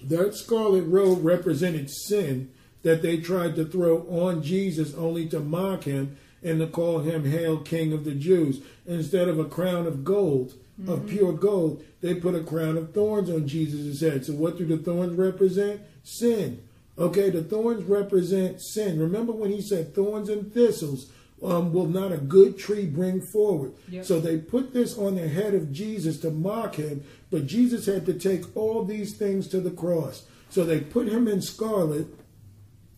that 0.02 0.34
scarlet 0.34 0.82
robe 0.82 1.24
represented 1.24 1.88
sin 1.90 2.50
that 2.82 3.00
they 3.00 3.18
tried 3.18 3.56
to 3.56 3.64
throw 3.64 4.00
on 4.08 4.42
Jesus 4.42 4.94
only 4.94 5.28
to 5.28 5.40
mock 5.40 5.84
him 5.84 6.18
and 6.42 6.58
to 6.58 6.66
call 6.66 7.00
him 7.00 7.24
Hail, 7.24 7.58
King 7.58 7.94
of 7.94 8.04
the 8.04 8.14
Jews. 8.14 8.60
Instead 8.84 9.28
of 9.28 9.38
a 9.38 9.44
crown 9.44 9.86
of 9.86 10.04
gold, 10.04 10.54
of 10.88 11.06
pure 11.06 11.32
gold, 11.32 11.84
they 12.00 12.14
put 12.14 12.34
a 12.34 12.42
crown 12.42 12.76
of 12.76 12.92
thorns 12.92 13.30
on 13.30 13.46
Jesus' 13.46 14.00
head. 14.00 14.24
So, 14.24 14.32
what 14.32 14.58
do 14.58 14.66
the 14.66 14.78
thorns 14.78 15.16
represent? 15.16 15.82
Sin. 16.02 16.62
Okay, 16.98 17.30
the 17.30 17.42
thorns 17.42 17.84
represent 17.84 18.60
sin. 18.60 19.00
Remember 19.00 19.32
when 19.32 19.50
he 19.50 19.62
said 19.62 19.94
thorns 19.94 20.28
and 20.28 20.52
thistles 20.52 21.10
um, 21.42 21.72
will 21.72 21.86
not 21.86 22.12
a 22.12 22.18
good 22.18 22.58
tree 22.58 22.84
bring 22.84 23.20
forward? 23.20 23.72
Yep. 23.88 24.04
So 24.04 24.20
they 24.20 24.36
put 24.36 24.74
this 24.74 24.98
on 24.98 25.14
the 25.14 25.28
head 25.28 25.54
of 25.54 25.72
Jesus 25.72 26.18
to 26.20 26.30
mock 26.30 26.74
him, 26.74 27.04
but 27.30 27.46
Jesus 27.46 27.86
had 27.86 28.04
to 28.06 28.14
take 28.14 28.54
all 28.56 28.84
these 28.84 29.14
things 29.14 29.48
to 29.48 29.60
the 29.60 29.70
cross. 29.70 30.26
So 30.50 30.64
they 30.64 30.80
put 30.80 31.08
him 31.08 31.26
in 31.26 31.40
scarlet 31.40 32.06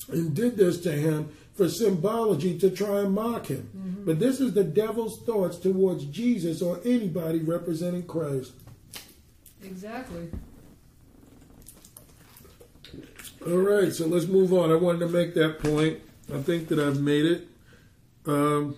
and 0.09 0.35
did 0.35 0.57
this 0.57 0.81
to 0.81 0.93
him 0.93 1.29
for 1.63 1.69
symbology 1.69 2.59
to 2.59 2.71
try 2.71 3.01
and 3.01 3.15
mock 3.15 3.47
him. 3.47 4.03
But 4.05 4.19
this 4.19 4.41
is 4.41 4.53
the 4.53 4.65
devil's 4.65 5.23
thoughts 5.23 5.59
towards 5.59 6.07
Jesus 6.07 6.61
or 6.61 6.81
anybody 6.85 7.39
representing 7.39 8.05
Christ. 8.05 8.53
Exactly. 9.63 10.29
All 13.47 13.59
right, 13.59 13.93
so 13.93 14.07
let's 14.07 14.27
move 14.27 14.53
on. 14.53 14.73
I 14.73 14.75
wanted 14.75 15.01
to 15.01 15.09
make 15.09 15.35
that 15.35 15.61
point. 15.61 16.01
I 16.35 16.43
think 16.43 16.67
that 16.69 16.81
I've 16.81 17.01
made 17.01 17.27
it. 17.27 17.49
Um, 18.27 18.77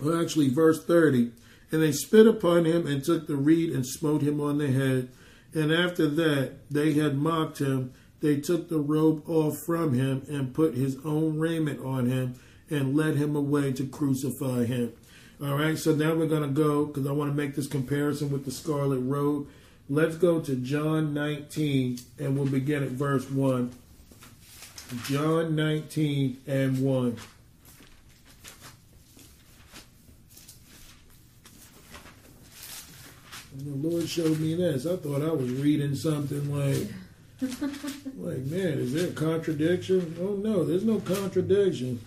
well, 0.00 0.22
actually, 0.22 0.48
verse 0.48 0.82
30. 0.82 1.32
And 1.70 1.82
they 1.82 1.92
spit 1.92 2.26
upon 2.26 2.64
him 2.64 2.86
and 2.86 3.04
took 3.04 3.26
the 3.26 3.36
reed 3.36 3.74
and 3.74 3.86
smote 3.86 4.22
him 4.22 4.40
on 4.40 4.56
the 4.56 4.72
head. 4.72 5.10
And 5.52 5.70
after 5.70 6.06
that, 6.08 6.70
they 6.70 6.94
had 6.94 7.18
mocked 7.18 7.58
him. 7.58 7.92
They 8.20 8.40
took 8.40 8.68
the 8.68 8.78
robe 8.78 9.28
off 9.28 9.58
from 9.58 9.94
him 9.94 10.24
and 10.28 10.54
put 10.54 10.74
his 10.74 10.96
own 11.04 11.38
raiment 11.38 11.84
on 11.84 12.06
him 12.06 12.34
and 12.68 12.96
led 12.96 13.16
him 13.16 13.34
away 13.34 13.72
to 13.72 13.86
crucify 13.86 14.64
him. 14.64 14.92
All 15.42 15.56
right, 15.56 15.78
so 15.78 15.94
now 15.94 16.14
we're 16.14 16.26
going 16.26 16.42
to 16.42 16.48
go 16.48 16.84
because 16.84 17.06
I 17.06 17.12
want 17.12 17.30
to 17.30 17.36
make 17.36 17.54
this 17.54 17.66
comparison 17.66 18.30
with 18.30 18.44
the 18.44 18.50
scarlet 18.50 19.00
robe. 19.00 19.48
Let's 19.88 20.16
go 20.16 20.40
to 20.40 20.54
John 20.56 21.14
19 21.14 21.98
and 22.18 22.36
we'll 22.36 22.46
begin 22.46 22.82
at 22.82 22.90
verse 22.90 23.28
1. 23.30 23.72
John 25.04 25.56
19 25.56 26.42
and 26.46 26.82
1. 26.82 27.16
And 33.52 33.82
the 33.82 33.88
Lord 33.88 34.08
showed 34.08 34.38
me 34.40 34.54
this. 34.54 34.86
I 34.86 34.96
thought 34.96 35.22
I 35.22 35.32
was 35.32 35.50
reading 35.50 35.94
something 35.94 36.54
like, 36.54 36.86
like, 37.40 38.38
man, 38.38 38.78
is 38.78 38.92
there 38.92 39.08
a 39.08 39.12
contradiction? 39.12 40.16
Oh 40.20 40.34
no, 40.34 40.64
there's 40.64 40.84
no 40.84 41.00
contradiction. 41.00 42.00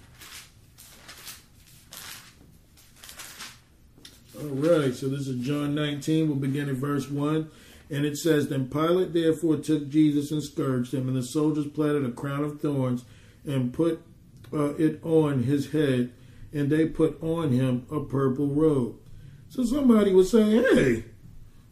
All 4.40 4.50
right, 4.50 4.94
so 4.94 5.08
this 5.08 5.28
is 5.28 5.46
John 5.46 5.74
19. 5.74 6.28
We'll 6.28 6.38
begin 6.38 6.70
at 6.70 6.76
verse 6.76 7.10
1. 7.10 7.50
And 7.90 8.06
it 8.06 8.18
says, 8.18 8.48
Then 8.48 8.68
Pilate 8.68 9.14
therefore 9.14 9.58
took 9.58 9.90
Jesus 9.90 10.32
and 10.32 10.44
scourged 10.44 10.94
him, 10.94 11.08
and 11.08 11.16
the 11.16 11.24
soldiers 11.24 11.68
planted 11.68 12.06
a 12.06 12.12
crown 12.12 12.44
of 12.44 12.60
thorns 12.60 13.06
and 13.46 13.74
put 13.74 14.02
uh, 14.52 14.76
it 14.76 15.00
on 15.04 15.44
his 15.44 15.72
head, 15.72 16.12
and 16.52 16.70
they 16.70 16.88
put 16.88 17.22
on 17.22 17.52
him 17.52 17.86
a 17.92 18.00
purple 18.00 18.48
robe. 18.48 18.96
So 19.50 19.64
somebody 19.64 20.12
was 20.14 20.32
saying, 20.32 20.64
Hey, 20.74 21.06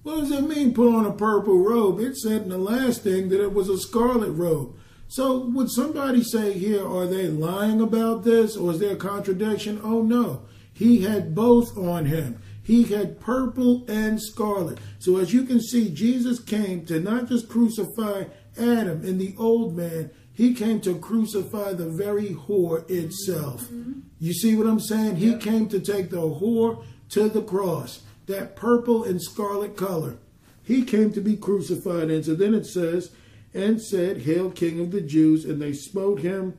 what 0.03 0.21
does 0.21 0.31
it 0.31 0.47
mean 0.47 0.73
put 0.73 0.93
on 0.93 1.05
a 1.05 1.11
purple 1.11 1.59
robe? 1.59 1.99
It 1.99 2.17
said 2.17 2.43
in 2.43 2.49
the 2.49 2.57
last 2.57 3.03
thing 3.03 3.29
that 3.29 3.41
it 3.41 3.53
was 3.53 3.69
a 3.69 3.77
scarlet 3.77 4.31
robe. 4.31 4.75
So 5.07 5.45
would 5.47 5.69
somebody 5.69 6.23
say 6.23 6.53
here, 6.53 6.87
are 6.87 7.05
they 7.05 7.27
lying 7.27 7.81
about 7.81 8.23
this 8.23 8.55
or 8.55 8.71
is 8.71 8.79
there 8.79 8.93
a 8.93 8.97
contradiction? 8.97 9.79
Oh 9.83 10.01
no. 10.01 10.43
He 10.73 11.01
had 11.01 11.35
both 11.35 11.77
on 11.77 12.05
him. 12.05 12.41
He 12.63 12.83
had 12.83 13.19
purple 13.19 13.85
and 13.87 14.21
scarlet. 14.21 14.79
So 14.99 15.17
as 15.17 15.33
you 15.33 15.43
can 15.43 15.59
see, 15.59 15.89
Jesus 15.89 16.39
came 16.39 16.85
to 16.85 16.99
not 16.99 17.27
just 17.27 17.49
crucify 17.49 18.25
Adam 18.57 19.03
and 19.05 19.19
the 19.19 19.35
old 19.37 19.75
man, 19.75 20.11
he 20.33 20.53
came 20.53 20.79
to 20.81 20.97
crucify 20.97 21.73
the 21.73 21.89
very 21.89 22.29
whore 22.29 22.89
itself. 22.89 23.63
Mm-hmm. 23.63 23.99
You 24.19 24.33
see 24.33 24.55
what 24.55 24.67
I'm 24.67 24.79
saying? 24.79 25.17
He 25.17 25.35
came 25.37 25.67
to 25.69 25.79
take 25.79 26.09
the 26.09 26.21
whore 26.21 26.83
to 27.09 27.27
the 27.27 27.41
cross, 27.41 28.01
that 28.31 28.55
purple 28.55 29.03
and 29.03 29.21
scarlet 29.21 29.77
color. 29.77 30.17
He 30.63 30.83
came 30.83 31.11
to 31.13 31.21
be 31.21 31.37
crucified. 31.37 32.09
And 32.09 32.25
so 32.25 32.35
then 32.35 32.53
it 32.53 32.65
says, 32.65 33.11
and 33.53 33.81
said, 33.81 34.21
Hail, 34.21 34.49
King 34.49 34.79
of 34.79 34.91
the 34.91 35.01
Jews, 35.01 35.45
and 35.45 35.61
they 35.61 35.73
smote 35.73 36.21
him 36.21 36.57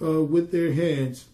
uh, 0.00 0.22
with 0.22 0.52
their 0.52 0.72
hands. 0.72 1.26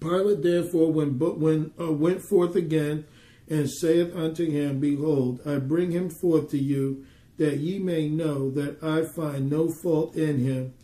Pilate 0.00 0.42
therefore 0.42 0.92
when, 0.92 1.72
uh, 1.78 1.92
went 1.92 2.22
forth 2.22 2.56
again 2.56 3.04
and 3.48 3.70
saith 3.70 4.14
unto 4.16 4.50
him, 4.50 4.80
Behold, 4.80 5.40
I 5.46 5.58
bring 5.58 5.90
him 5.90 6.08
forth 6.08 6.50
to 6.50 6.58
you, 6.58 7.04
that 7.36 7.58
ye 7.58 7.78
may 7.78 8.08
know 8.08 8.50
that 8.50 8.82
I 8.82 9.02
find 9.02 9.50
no 9.50 9.70
fault 9.82 10.16
in 10.16 10.38
him. 10.38 10.74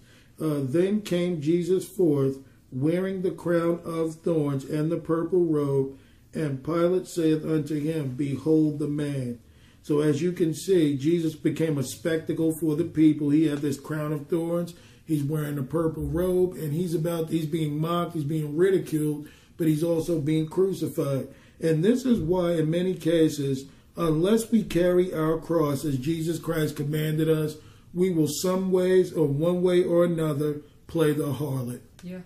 Uh, 0.40 0.61
then 0.61 1.00
came 1.00 1.40
Jesus 1.40 1.88
forth, 1.88 2.38
wearing 2.70 3.22
the 3.22 3.30
crown 3.30 3.80
of 3.84 4.16
thorns 4.16 4.64
and 4.64 4.90
the 4.90 4.98
purple 4.98 5.44
robe, 5.44 5.98
and 6.37 6.62
Pilate 6.62 7.07
saith 7.07 7.45
unto 7.45 7.80
him, 7.80 8.14
Behold 8.14 8.78
the 8.78 8.87
man. 8.87 9.39
So 9.82 10.01
as 10.01 10.20
you 10.20 10.32
can 10.32 10.53
see, 10.53 10.97
Jesus 10.97 11.34
became 11.34 11.78
a 11.78 11.82
spectacle 11.82 12.53
for 12.61 12.76
the 12.76 12.84
people. 12.84 13.30
He 13.30 13.47
had 13.47 13.59
this 13.59 13.80
crown 13.80 14.12
of 14.12 14.26
thorns. 14.26 14.74
He's 15.07 15.22
wearing 15.22 15.59
a 15.59 15.62
purple 15.62 16.03
robe, 16.03 16.55
and 16.55 16.72
he's 16.72 16.95
about 16.95 17.30
he's 17.30 17.47
being 17.47 17.78
mocked, 17.78 18.14
he's 18.14 18.24
being 18.24 18.57
ridiculed, 18.57 19.28
but 19.57 19.68
he's 19.68 19.84
also 19.84 20.20
being 20.20 20.49
crucified. 20.49 21.28
And 21.61 21.82
this 21.82 22.05
is 22.05 22.20
why, 22.20 22.53
in 22.53 22.70
many 22.70 22.95
cases, 22.95 23.66
unless 23.97 24.51
we 24.51 24.62
carry 24.62 25.14
our 25.14 25.39
cross 25.39 25.84
as 25.84 25.97
Jesus 25.97 26.39
Christ 26.39 26.76
commanded 26.76 27.30
us, 27.30 27.57
we 27.95 28.11
will 28.11 28.28
some 28.28 28.70
ways 28.72 29.12
or 29.12 29.26
one 29.26 29.62
way 29.62 29.82
or 29.84 30.05
another 30.05 30.61
play 30.87 31.12
the 31.12 31.32
harlot. 31.32 31.80
Yeah. 32.03 32.20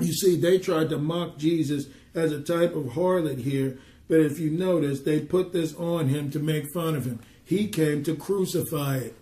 You 0.00 0.12
see, 0.12 0.40
they 0.40 0.58
tried 0.58 0.88
to 0.88 0.98
mock 0.98 1.36
Jesus 1.36 1.86
as 2.14 2.32
a 2.32 2.42
type 2.42 2.74
of 2.74 2.92
harlot 2.92 3.40
here, 3.42 3.78
but 4.08 4.20
if 4.20 4.38
you 4.38 4.50
notice, 4.50 5.00
they 5.00 5.20
put 5.20 5.52
this 5.52 5.74
on 5.76 6.08
him 6.08 6.30
to 6.32 6.38
make 6.38 6.72
fun 6.72 6.94
of 6.94 7.04
him. 7.04 7.20
He 7.44 7.68
came 7.68 8.02
to 8.04 8.14
crucify 8.14 8.98
it. 8.98 9.16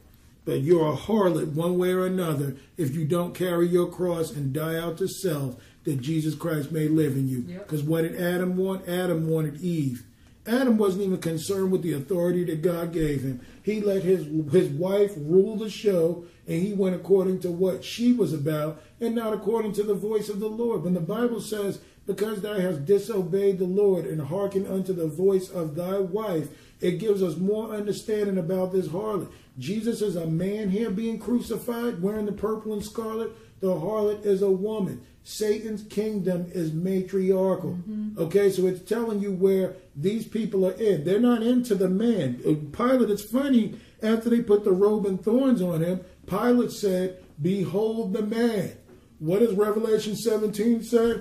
But 0.45 0.63
you're 0.63 0.93
a 0.93 0.97
harlot 0.97 1.53
one 1.53 1.79
way 1.79 1.91
or 1.91 2.07
another 2.07 2.57
if 2.77 2.95
you 2.95 3.05
don't 3.05 3.35
carry 3.35 3.69
your 3.69 3.89
cross 3.89 4.33
and 4.33 4.53
die 4.53 4.79
out 4.79 4.99
to 4.99 5.07
self 5.07 5.57
that 5.85 6.01
Jesus 6.01 6.35
Christ 6.35 6.73
may 6.73 6.89
live 6.89 7.15
in 7.15 7.29
you. 7.29 7.45
Yep. 7.47 7.63
Because 7.67 7.83
what 7.83 8.03
did 8.03 8.21
Adam 8.21 8.57
want? 8.57 8.89
Adam 8.89 9.29
wanted 9.29 9.61
Eve. 9.61 10.05
Adam 10.47 10.79
wasn't 10.79 11.05
even 11.05 11.19
concerned 11.19 11.71
with 11.71 11.83
the 11.83 11.93
authority 11.93 12.45
that 12.45 12.63
God 12.63 12.93
gave 12.93 13.23
him. 13.23 13.41
He 13.63 13.81
let 13.81 14.03
his 14.03 14.27
his 14.51 14.69
wife 14.71 15.13
rule 15.17 15.57
the 15.57 15.71
show, 15.71 16.25
and 16.47 16.63
he 16.63 16.73
went 16.73 16.97
according 16.97 17.41
to 17.41 17.51
what 17.51 17.85
she 17.85 18.13
was 18.13 18.33
about, 18.33 18.83
and 19.01 19.15
not 19.15 19.35
according 19.35 19.73
to 19.75 19.83
the 19.83 19.95
voice 19.95 20.29
of 20.29 20.41
the 20.41 20.49
Lord. 20.49 20.83
When 20.83 20.95
the 20.95 21.01
Bible 21.01 21.41
says, 21.41 21.81
"Because 22.07 22.41
thou 22.41 22.55
hast 22.55 22.85
disobeyed 22.85 23.59
the 23.59 23.67
Lord 23.67 24.07
and 24.07 24.21
hearkened 24.21 24.67
unto 24.67 24.93
the 24.93 25.07
voice 25.07 25.51
of 25.51 25.75
thy 25.75 25.99
wife," 25.99 26.49
it 26.81 26.99
gives 26.99 27.23
us 27.23 27.37
more 27.37 27.71
understanding 27.71 28.39
about 28.39 28.73
this 28.73 28.89
harlot. 28.89 29.29
Jesus 29.59 30.01
is 30.01 30.17
a 30.17 30.27
man 30.27 30.71
here 30.71 30.91
being 30.91 31.19
crucified, 31.19 32.01
wearing 32.03 32.27
the 32.27 32.33
purple 32.33 32.73
and 32.73 32.85
scarlet. 32.85 33.33
The 33.61 33.69
harlot 33.69 34.25
is 34.25 34.41
a 34.41 34.51
woman. 34.51 35.01
Satan's 35.23 35.83
kingdom 35.83 36.47
is 36.55 36.73
matriarchal. 36.73 37.73
Mm-hmm. 37.73 38.19
Okay, 38.19 38.51
so 38.51 38.67
it's 38.67 38.89
telling 38.89 39.21
you 39.21 39.33
where 39.33 39.75
these 39.95 40.27
people 40.27 40.67
are 40.67 40.73
in. 40.73 41.05
They're 41.05 41.21
not 41.21 41.43
into 41.43 41.75
the 41.75 41.89
man. 41.89 42.37
Pilate, 42.73 43.11
it's 43.11 43.31
funny, 43.31 43.75
after 44.03 44.31
they 44.31 44.41
put 44.41 44.65
the 44.65 44.73
robe 44.73 45.05
and 45.05 45.23
thorns 45.23 45.61
on 45.61 45.83
him, 45.83 46.01
Pilate 46.27 46.73
said, 46.73 47.23
Behold 47.41 48.15
the 48.15 48.23
man. 48.23 48.73
What 49.19 49.41
does 49.41 49.55
Revelation 49.55 50.17
17 50.17 50.83
say? 50.83 51.21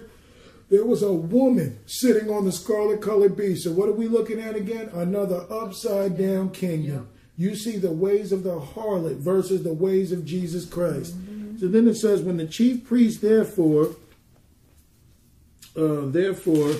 There 0.69 0.85
was 0.85 1.01
a 1.01 1.11
woman 1.11 1.79
sitting 1.85 2.29
on 2.29 2.45
the 2.45 2.51
scarlet 2.51 3.01
colored 3.01 3.35
beast. 3.35 3.63
So, 3.63 3.71
what 3.71 3.89
are 3.89 3.93
we 3.93 4.07
looking 4.07 4.39
at 4.39 4.55
again? 4.55 4.89
Another 4.93 5.45
upside 5.49 6.17
down 6.17 6.51
kingdom. 6.51 7.09
You 7.37 7.55
see 7.55 7.77
the 7.77 7.91
ways 7.91 8.31
of 8.31 8.43
the 8.43 8.59
harlot 8.59 9.17
versus 9.17 9.63
the 9.63 9.73
ways 9.73 10.11
of 10.11 10.25
Jesus 10.25 10.65
Christ. 10.65 11.15
So 11.59 11.67
then 11.67 11.87
it 11.87 11.95
says, 11.95 12.21
when 12.21 12.37
the 12.37 12.45
chief 12.45 12.85
priest, 12.85 13.21
therefore, 13.21 13.95
uh, 15.75 16.01
therefore, 16.05 16.75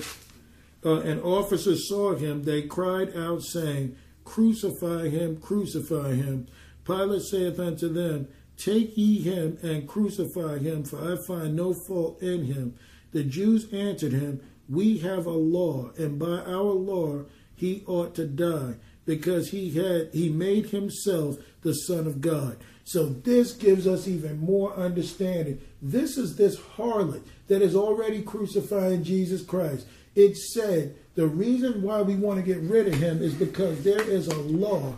uh, 0.84 1.00
an 1.00 1.20
officer 1.20 1.76
saw 1.76 2.14
him, 2.14 2.44
they 2.44 2.62
cried 2.62 3.16
out, 3.16 3.42
saying, 3.42 3.96
Crucify 4.24 5.08
him, 5.08 5.38
crucify 5.40 6.14
him. 6.14 6.46
Pilate 6.84 7.22
saith 7.22 7.58
unto 7.58 7.88
them, 7.88 8.28
Take 8.56 8.96
ye 8.96 9.18
him 9.18 9.58
and 9.62 9.88
crucify 9.88 10.58
him, 10.58 10.84
for 10.84 11.12
I 11.12 11.16
find 11.26 11.56
no 11.56 11.72
fault 11.72 12.22
in 12.22 12.44
him. 12.44 12.74
The 13.12 13.24
Jews 13.24 13.72
answered 13.72 14.12
him, 14.12 14.40
We 14.68 14.98
have 14.98 15.26
a 15.26 15.30
law, 15.30 15.90
and 15.98 16.18
by 16.18 16.38
our 16.38 16.72
law 16.72 17.24
he 17.54 17.82
ought 17.86 18.14
to 18.14 18.26
die, 18.26 18.76
because 19.04 19.50
he 19.50 19.70
had 19.70 20.10
he 20.12 20.28
made 20.28 20.66
himself 20.66 21.38
the 21.62 21.74
Son 21.74 22.06
of 22.06 22.20
God. 22.20 22.56
So 22.84 23.06
this 23.06 23.52
gives 23.52 23.86
us 23.86 24.08
even 24.08 24.38
more 24.38 24.74
understanding. 24.74 25.60
This 25.80 26.18
is 26.18 26.36
this 26.36 26.56
harlot 26.58 27.22
that 27.48 27.62
is 27.62 27.76
already 27.76 28.22
crucifying 28.22 29.04
Jesus 29.04 29.42
Christ. 29.42 29.86
It 30.14 30.36
said 30.36 30.96
the 31.14 31.26
reason 31.26 31.82
why 31.82 32.02
we 32.02 32.16
want 32.16 32.38
to 32.38 32.44
get 32.44 32.60
rid 32.62 32.88
of 32.88 32.94
him 32.94 33.22
is 33.22 33.34
because 33.34 33.84
there 33.84 34.02
is 34.02 34.26
a 34.26 34.38
law 34.38 34.96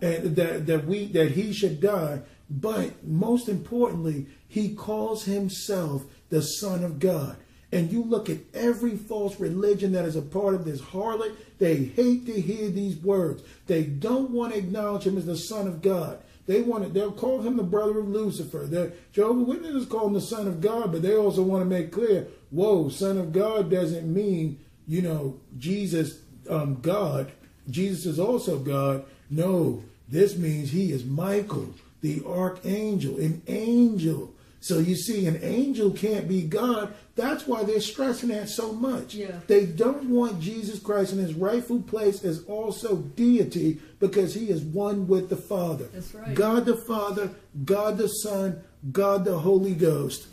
and 0.00 0.36
that, 0.36 0.66
that 0.66 0.86
we 0.86 1.06
that 1.08 1.32
he 1.32 1.52
should 1.52 1.80
die. 1.80 2.20
But 2.48 3.04
most 3.04 3.48
importantly, 3.48 4.26
he 4.46 4.74
calls 4.74 5.24
himself 5.24 6.04
the 6.28 6.42
Son 6.42 6.84
of 6.84 6.98
God. 6.98 7.36
And 7.74 7.90
you 7.90 8.04
look 8.04 8.30
at 8.30 8.38
every 8.54 8.96
false 8.96 9.40
religion 9.40 9.92
that 9.92 10.04
is 10.04 10.14
a 10.14 10.22
part 10.22 10.54
of 10.54 10.64
this 10.64 10.80
harlot, 10.80 11.34
they 11.58 11.74
hate 11.74 12.24
to 12.26 12.40
hear 12.40 12.70
these 12.70 12.96
words. 12.96 13.42
They 13.66 13.82
don't 13.82 14.30
want 14.30 14.52
to 14.52 14.58
acknowledge 14.58 15.04
him 15.04 15.18
as 15.18 15.26
the 15.26 15.36
Son 15.36 15.66
of 15.66 15.82
God. 15.82 16.20
They 16.46 16.62
want 16.62 16.84
to, 16.84 16.90
they'll 16.90 17.10
call 17.10 17.42
him 17.42 17.56
the 17.56 17.64
brother 17.64 17.98
of 17.98 18.08
Lucifer. 18.08 18.66
The 18.66 18.92
Jehovah 19.12 19.42
Witnesses 19.42 19.86
call 19.86 20.06
him 20.06 20.12
the 20.12 20.20
Son 20.20 20.46
of 20.46 20.60
God, 20.60 20.92
but 20.92 21.02
they 21.02 21.16
also 21.16 21.42
want 21.42 21.62
to 21.62 21.64
make 21.64 21.90
clear, 21.90 22.28
whoa, 22.50 22.90
Son 22.90 23.18
of 23.18 23.32
God 23.32 23.70
doesn't 23.70 24.12
mean, 24.12 24.60
you 24.86 25.02
know, 25.02 25.40
Jesus, 25.58 26.20
um, 26.48 26.80
God. 26.80 27.32
Jesus 27.68 28.06
is 28.06 28.20
also 28.20 28.58
God. 28.58 29.04
No, 29.30 29.82
this 30.08 30.36
means 30.36 30.70
he 30.70 30.92
is 30.92 31.04
Michael, 31.04 31.74
the 32.02 32.22
archangel, 32.24 33.16
an 33.16 33.42
angel. 33.48 34.33
So 34.64 34.78
you 34.78 34.96
see, 34.96 35.26
an 35.26 35.40
angel 35.42 35.90
can't 35.90 36.26
be 36.26 36.40
God. 36.40 36.94
That's 37.16 37.46
why 37.46 37.64
they're 37.64 37.82
stressing 37.82 38.30
that 38.30 38.48
so 38.48 38.72
much. 38.72 39.14
Yeah. 39.14 39.40
They 39.46 39.66
don't 39.66 40.08
want 40.08 40.40
Jesus 40.40 40.78
Christ 40.78 41.12
in 41.12 41.18
his 41.18 41.34
rightful 41.34 41.82
place 41.82 42.24
as 42.24 42.42
also 42.44 42.96
deity 42.96 43.78
because 44.00 44.32
he 44.32 44.48
is 44.48 44.62
one 44.62 45.06
with 45.06 45.28
the 45.28 45.36
Father. 45.36 45.84
That's 45.92 46.14
right. 46.14 46.34
God 46.34 46.64
the 46.64 46.78
Father, 46.88 47.32
God 47.66 47.98
the 47.98 48.08
Son, 48.08 48.62
God 48.90 49.26
the 49.26 49.40
Holy 49.40 49.74
Ghost. 49.74 50.28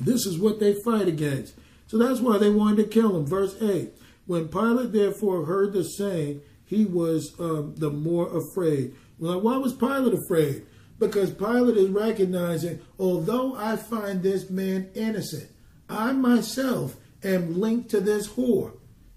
This 0.00 0.26
is 0.26 0.38
what 0.38 0.60
they 0.60 0.76
fight 0.84 1.08
against. 1.08 1.54
So 1.88 1.98
that's 1.98 2.20
why 2.20 2.38
they 2.38 2.50
wanted 2.50 2.84
to 2.84 2.84
kill 2.84 3.16
him. 3.16 3.26
Verse 3.26 3.60
8 3.60 3.90
When 4.26 4.46
Pilate 4.46 4.92
therefore 4.92 5.46
heard 5.46 5.72
the 5.72 5.82
saying, 5.82 6.40
he 6.64 6.84
was 6.84 7.34
um, 7.40 7.74
the 7.74 7.90
more 7.90 8.28
afraid. 8.28 8.94
Well, 9.18 9.40
why 9.40 9.56
was 9.56 9.72
Pilate 9.72 10.14
afraid? 10.14 10.66
Because 10.98 11.30
Pilate 11.32 11.76
is 11.76 11.88
recognizing, 11.88 12.80
although 12.98 13.54
I 13.56 13.76
find 13.76 14.22
this 14.22 14.48
man 14.48 14.90
innocent, 14.94 15.50
I 15.88 16.12
myself 16.12 16.96
am 17.22 17.60
linked 17.60 17.90
to 17.90 18.00
this 18.00 18.28
whore. 18.28 18.72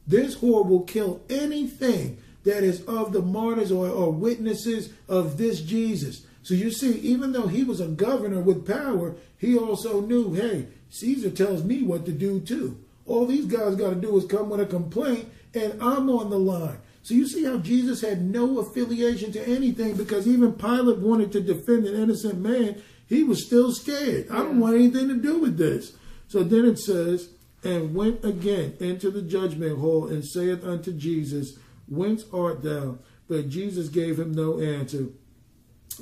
This 0.06 0.38
whore 0.38 0.66
will 0.66 0.84
kill 0.84 1.22
anything 1.30 2.18
that 2.46 2.64
is 2.64 2.84
of 2.86 3.12
the 3.12 3.22
martyrs 3.22 3.72
or, 3.72 3.90
or 3.90 4.12
witnesses 4.12 4.92
of 5.08 5.38
this 5.38 5.62
Jesus. 5.62 6.26
So 6.42 6.54
you 6.54 6.72
see, 6.72 6.98
even 7.00 7.34
though 7.34 7.48
he 7.48 7.64
was 7.64 7.82
a 7.82 7.88
governor 7.88 8.40
with 8.40 8.66
power, 8.66 9.16
he 9.38 9.58
also 9.58 10.00
knew, 10.00 10.34
hey, 10.34 10.68
Caesar 10.90 11.30
tells 11.30 11.64
me 11.64 11.84
what 11.84 12.06
to 12.06 12.12
do 12.14 12.40
too. 12.40 12.80
All 13.06 13.26
these 13.26 13.46
guys 13.46 13.76
got 13.76 13.90
to 13.90 13.96
do 13.96 14.18
is 14.18 14.26
come 14.26 14.50
with 14.50 14.62
a 14.62 14.66
complaint, 14.66 15.30
and 15.54 15.74
I'm 15.82 16.10
on 16.10 16.30
the 16.30 16.40
line. 16.40 16.78
So 17.08 17.14
you 17.14 17.26
see 17.26 17.46
how 17.46 17.60
Jesus 17.60 18.02
had 18.02 18.22
no 18.22 18.60
affiliation 18.60 19.32
to 19.32 19.48
anything 19.48 19.96
because 19.96 20.28
even 20.28 20.52
Pilate 20.52 20.98
wanted 20.98 21.32
to 21.32 21.40
defend 21.40 21.86
an 21.86 21.96
innocent 21.96 22.38
man. 22.38 22.82
He 23.08 23.24
was 23.24 23.46
still 23.46 23.72
scared. 23.72 24.30
I 24.30 24.40
don't 24.40 24.60
want 24.60 24.76
anything 24.76 25.08
to 25.08 25.16
do 25.16 25.40
with 25.40 25.58
this. 25.58 25.94
So 26.28 26.44
then 26.44 26.66
it 26.66 26.78
says, 26.78 27.30
and 27.64 27.96
went 27.96 28.26
again 28.26 28.76
into 28.82 29.10
the 29.10 29.22
judgment 29.22 29.80
hall 29.80 30.08
and 30.08 30.26
saith 30.26 30.66
unto 30.66 30.92
Jesus, 30.92 31.58
Whence 31.88 32.26
art 32.34 32.62
thou? 32.62 32.98
But 33.30 33.48
Jesus 33.48 33.88
gave 33.88 34.20
him 34.20 34.34
no 34.34 34.60
answer. 34.60 35.06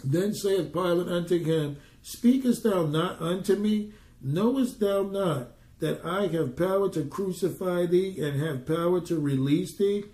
Then 0.03 0.33
saith 0.33 0.73
Pilate 0.73 1.07
unto 1.07 1.37
him, 1.37 1.77
Speakest 2.01 2.63
thou 2.63 2.87
not 2.87 3.21
unto 3.21 3.55
me? 3.55 3.93
Knowest 4.23 4.79
thou 4.79 5.03
not 5.03 5.51
that 5.81 6.03
I 6.03 6.25
have 6.35 6.57
power 6.57 6.89
to 6.89 7.03
crucify 7.03 7.85
thee 7.85 8.19
and 8.19 8.41
have 8.41 8.65
power 8.65 8.99
to 9.01 9.19
release 9.19 9.77
thee? 9.77 10.05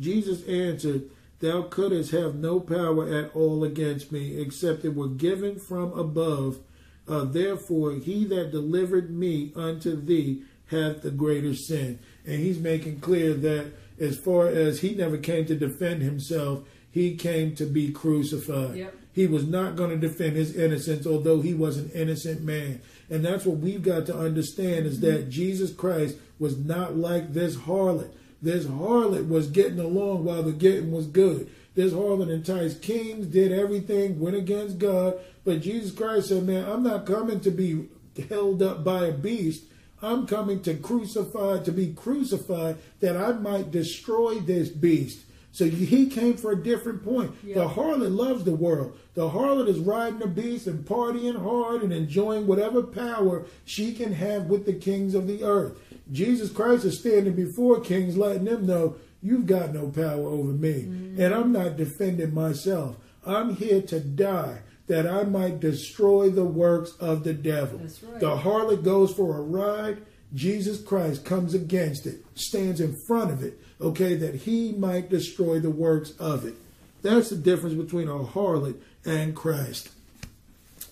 Jesus 0.00 0.46
answered, 0.48 1.10
Thou 1.40 1.62
couldst 1.62 2.10
have 2.10 2.34
no 2.34 2.58
power 2.58 3.08
at 3.08 3.34
all 3.34 3.62
against 3.64 4.10
me, 4.10 4.40
except 4.40 4.84
it 4.84 4.94
were 4.94 5.08
given 5.08 5.58
from 5.58 5.92
above. 5.98 6.58
Uh, 7.06 7.24
therefore, 7.24 7.92
he 7.92 8.24
that 8.26 8.50
delivered 8.50 9.10
me 9.10 9.52
unto 9.54 10.00
thee 10.00 10.42
hath 10.66 11.02
the 11.02 11.10
greater 11.10 11.54
sin. 11.54 11.98
And 12.26 12.40
he's 12.40 12.58
making 12.58 13.00
clear 13.00 13.34
that 13.34 13.72
as 13.98 14.18
far 14.18 14.48
as 14.48 14.80
he 14.80 14.94
never 14.94 15.18
came 15.18 15.44
to 15.46 15.54
defend 15.54 16.02
himself, 16.02 16.62
he 16.90 17.16
came 17.16 17.54
to 17.56 17.66
be 17.66 17.90
crucified. 17.90 18.76
Yep. 18.76 18.94
He 19.12 19.26
was 19.26 19.46
not 19.46 19.76
going 19.76 19.90
to 19.90 20.08
defend 20.08 20.36
his 20.36 20.56
innocence, 20.56 21.06
although 21.06 21.40
he 21.40 21.52
was 21.52 21.76
an 21.76 21.90
innocent 21.94 22.42
man. 22.42 22.80
And 23.08 23.24
that's 23.24 23.44
what 23.44 23.58
we've 23.58 23.82
got 23.82 24.06
to 24.06 24.16
understand 24.16 24.86
is 24.86 25.00
that 25.00 25.28
Jesus 25.30 25.72
Christ 25.72 26.16
was 26.38 26.56
not 26.56 26.96
like 26.96 27.32
this 27.32 27.56
harlot. 27.56 28.10
This 28.42 28.66
harlot 28.66 29.28
was 29.28 29.48
getting 29.48 29.78
along 29.78 30.24
while 30.24 30.42
the 30.42 30.52
getting 30.52 30.92
was 30.92 31.06
good. 31.06 31.50
This 31.74 31.92
harlot 31.92 32.30
enticed 32.30 32.82
kings, 32.82 33.26
did 33.26 33.52
everything, 33.52 34.18
went 34.18 34.36
against 34.36 34.78
God. 34.78 35.18
But 35.44 35.60
Jesus 35.60 35.92
Christ 35.92 36.28
said, 36.28 36.44
Man, 36.44 36.68
I'm 36.68 36.82
not 36.82 37.06
coming 37.06 37.40
to 37.40 37.50
be 37.50 37.88
held 38.28 38.62
up 38.62 38.84
by 38.84 39.06
a 39.06 39.12
beast. 39.12 39.64
I'm 40.02 40.26
coming 40.26 40.62
to 40.62 40.74
crucify, 40.74 41.58
to 41.58 41.72
be 41.72 41.92
crucified, 41.92 42.78
that 43.00 43.16
I 43.16 43.32
might 43.32 43.70
destroy 43.70 44.40
this 44.40 44.70
beast. 44.70 45.20
So 45.52 45.66
he 45.66 46.06
came 46.06 46.36
for 46.36 46.52
a 46.52 46.62
different 46.62 47.04
point. 47.04 47.32
Yeah. 47.42 47.56
The 47.56 47.68
harlot 47.68 48.16
loves 48.16 48.44
the 48.44 48.54
world. 48.54 48.96
The 49.14 49.30
harlot 49.30 49.68
is 49.68 49.80
riding 49.80 50.20
the 50.20 50.28
beast 50.28 50.68
and 50.68 50.84
partying 50.84 51.42
hard 51.42 51.82
and 51.82 51.92
enjoying 51.92 52.46
whatever 52.46 52.82
power 52.82 53.46
she 53.64 53.92
can 53.92 54.12
have 54.12 54.44
with 54.44 54.64
the 54.64 54.72
kings 54.72 55.14
of 55.14 55.26
the 55.26 55.42
earth. 55.42 55.76
Jesus 56.12 56.50
Christ 56.50 56.84
is 56.84 57.00
standing 57.00 57.34
before 57.34 57.80
kings, 57.80 58.16
letting 58.16 58.44
them 58.44 58.66
know, 58.66 58.96
You've 59.22 59.46
got 59.46 59.74
no 59.74 59.88
power 59.88 60.26
over 60.26 60.52
me. 60.52 60.84
Mm-hmm. 60.84 61.20
And 61.20 61.34
I'm 61.34 61.52
not 61.52 61.76
defending 61.76 62.34
myself. 62.34 62.96
I'm 63.26 63.54
here 63.54 63.82
to 63.82 64.00
die 64.00 64.60
that 64.86 65.06
I 65.06 65.24
might 65.24 65.60
destroy 65.60 66.30
the 66.30 66.44
works 66.44 66.92
of 66.98 67.22
the 67.22 67.34
devil. 67.34 67.78
That's 67.78 68.02
right. 68.02 68.18
The 68.18 68.36
harlot 68.38 68.82
goes 68.82 69.12
for 69.12 69.36
a 69.36 69.42
ride. 69.42 69.98
Jesus 70.32 70.82
Christ 70.82 71.24
comes 71.24 71.54
against 71.54 72.06
it, 72.06 72.24
stands 72.34 72.80
in 72.80 72.96
front 73.06 73.32
of 73.32 73.42
it, 73.42 73.59
okay, 73.80 74.14
that 74.16 74.34
he 74.34 74.72
might 74.72 75.08
destroy 75.08 75.58
the 75.58 75.70
works 75.70 76.12
of 76.18 76.44
it. 76.44 76.54
That's 77.02 77.30
the 77.30 77.36
difference 77.36 77.74
between 77.74 78.08
a 78.08 78.18
harlot 78.18 78.76
and 79.04 79.34
Christ. 79.34 79.90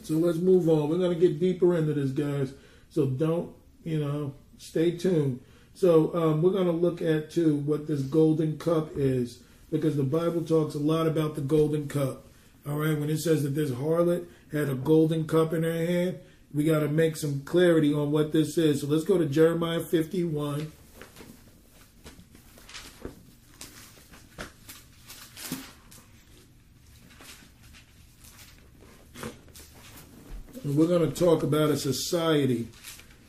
So 0.02 0.14
let's 0.14 0.38
move 0.38 0.68
on. 0.68 0.88
We're 0.88 0.98
going 0.98 1.18
to 1.18 1.20
get 1.20 1.38
deeper 1.38 1.76
into 1.76 1.92
this, 1.92 2.10
guys. 2.10 2.54
So 2.90 3.06
don't, 3.06 3.54
you 3.84 4.02
know, 4.02 4.32
stay 4.56 4.92
tuned. 4.92 5.40
So 5.74 6.14
um, 6.14 6.42
we're 6.42 6.52
going 6.52 6.66
to 6.66 6.72
look 6.72 7.02
at, 7.02 7.30
too, 7.30 7.56
what 7.56 7.86
this 7.86 8.00
golden 8.02 8.58
cup 8.58 8.90
is, 8.96 9.40
because 9.70 9.96
the 9.96 10.02
Bible 10.02 10.42
talks 10.42 10.74
a 10.74 10.78
lot 10.78 11.06
about 11.06 11.34
the 11.34 11.40
golden 11.40 11.88
cup. 11.88 12.24
All 12.66 12.76
right, 12.76 12.98
when 12.98 13.10
it 13.10 13.18
says 13.18 13.42
that 13.42 13.54
this 13.54 13.70
harlot 13.70 14.26
had 14.50 14.68
a 14.68 14.74
golden 14.74 15.26
cup 15.26 15.52
in 15.52 15.62
her 15.62 15.72
hand, 15.72 16.18
we 16.52 16.64
got 16.64 16.80
to 16.80 16.88
make 16.88 17.16
some 17.16 17.42
clarity 17.42 17.92
on 17.92 18.10
what 18.10 18.32
this 18.32 18.56
is. 18.56 18.80
So 18.80 18.86
let's 18.86 19.04
go 19.04 19.18
to 19.18 19.26
Jeremiah 19.26 19.80
51. 19.80 20.72
And 30.64 30.76
we're 30.76 30.86
going 30.86 31.10
to 31.10 31.24
talk 31.24 31.42
about 31.42 31.70
a 31.70 31.76
society, 31.76 32.68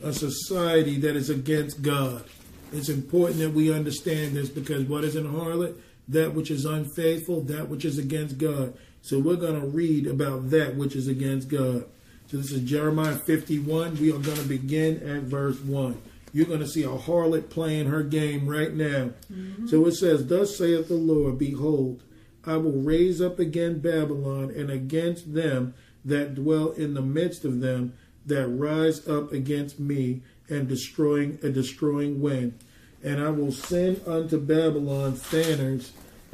a 0.04 0.14
society 0.14 0.98
that 1.00 1.16
is 1.16 1.30
against 1.30 1.82
God. 1.82 2.24
It's 2.72 2.90
important 2.90 3.40
that 3.40 3.54
we 3.54 3.74
understand 3.74 4.36
this 4.36 4.50
because 4.50 4.84
what 4.84 5.04
is 5.04 5.16
an 5.16 5.32
harlot? 5.32 5.76
That 6.08 6.34
which 6.34 6.52
is 6.52 6.66
unfaithful, 6.66 7.42
that 7.42 7.70
which 7.70 7.86
is 7.86 7.98
against 7.98 8.38
God. 8.38 8.74
So 9.02 9.20
we're 9.20 9.36
going 9.36 9.60
to 9.60 9.68
read 9.68 10.08
about 10.08 10.50
that 10.50 10.76
which 10.76 10.96
is 10.96 11.08
against 11.08 11.50
God. 11.50 11.86
So 12.28 12.38
this 12.38 12.52
is 12.52 12.62
Jeremiah 12.62 13.18
51. 13.18 13.96
We 13.96 14.10
are 14.12 14.20
going 14.20 14.38
to 14.38 14.48
begin 14.48 14.98
at 14.98 15.24
verse 15.24 15.60
1. 15.60 16.00
You're 16.32 16.46
going 16.46 16.60
to 16.60 16.68
see 16.68 16.84
a 16.84 16.90
harlot 16.90 17.50
playing 17.50 17.88
her 17.88 18.04
game 18.04 18.48
right 18.48 18.74
now. 18.74 19.12
Mm-hmm. 19.32 19.68
So 19.68 19.86
it 19.88 19.94
says, 19.94 20.28
Thus 20.28 20.58
saith 20.58 20.88
the 20.88 20.94
Lord, 20.94 21.40
Behold, 21.40 22.04
I 22.46 22.58
will 22.58 22.82
raise 22.82 23.22
up 23.22 23.40
again 23.40 23.80
Babylon 23.80 24.52
and 24.56 24.70
against 24.70 25.34
them 25.34 25.74
that 26.06 26.36
dwell 26.36 26.72
in 26.72 26.94
the 26.94 27.02
midst 27.02 27.46
of 27.46 27.60
them 27.60 27.94
that 28.26 28.48
rise 28.48 29.08
up 29.08 29.32
against 29.32 29.80
me 29.80 30.22
and 30.50 30.68
destroying 30.68 31.40
a 31.44 31.50
destroying 31.50 32.22
wind. 32.22 32.58
And 33.04 33.22
I 33.22 33.30
will 33.30 33.52
send 33.52 34.02
unto 34.08 34.40
Babylon 34.40 35.16
fanners 35.16 35.94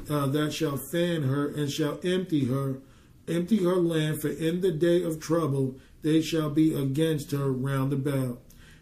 uh, 0.10 0.28
that 0.28 0.54
shall 0.54 0.78
fan 0.92 1.24
her 1.24 1.48
and 1.48 1.70
shall 1.70 2.00
empty 2.04 2.46
her, 2.46 2.80
empty 3.28 3.64
her 3.64 3.76
land, 3.76 4.22
for 4.22 4.30
in 4.30 4.62
the 4.62 4.72
day 4.72 5.04
of 5.04 5.20
trouble 5.20 5.76
they 6.02 6.22
shall 6.22 6.50
be 6.50 6.74
against 6.74 7.32
her 7.32 7.52
round 7.52 7.94
about. 7.94 8.42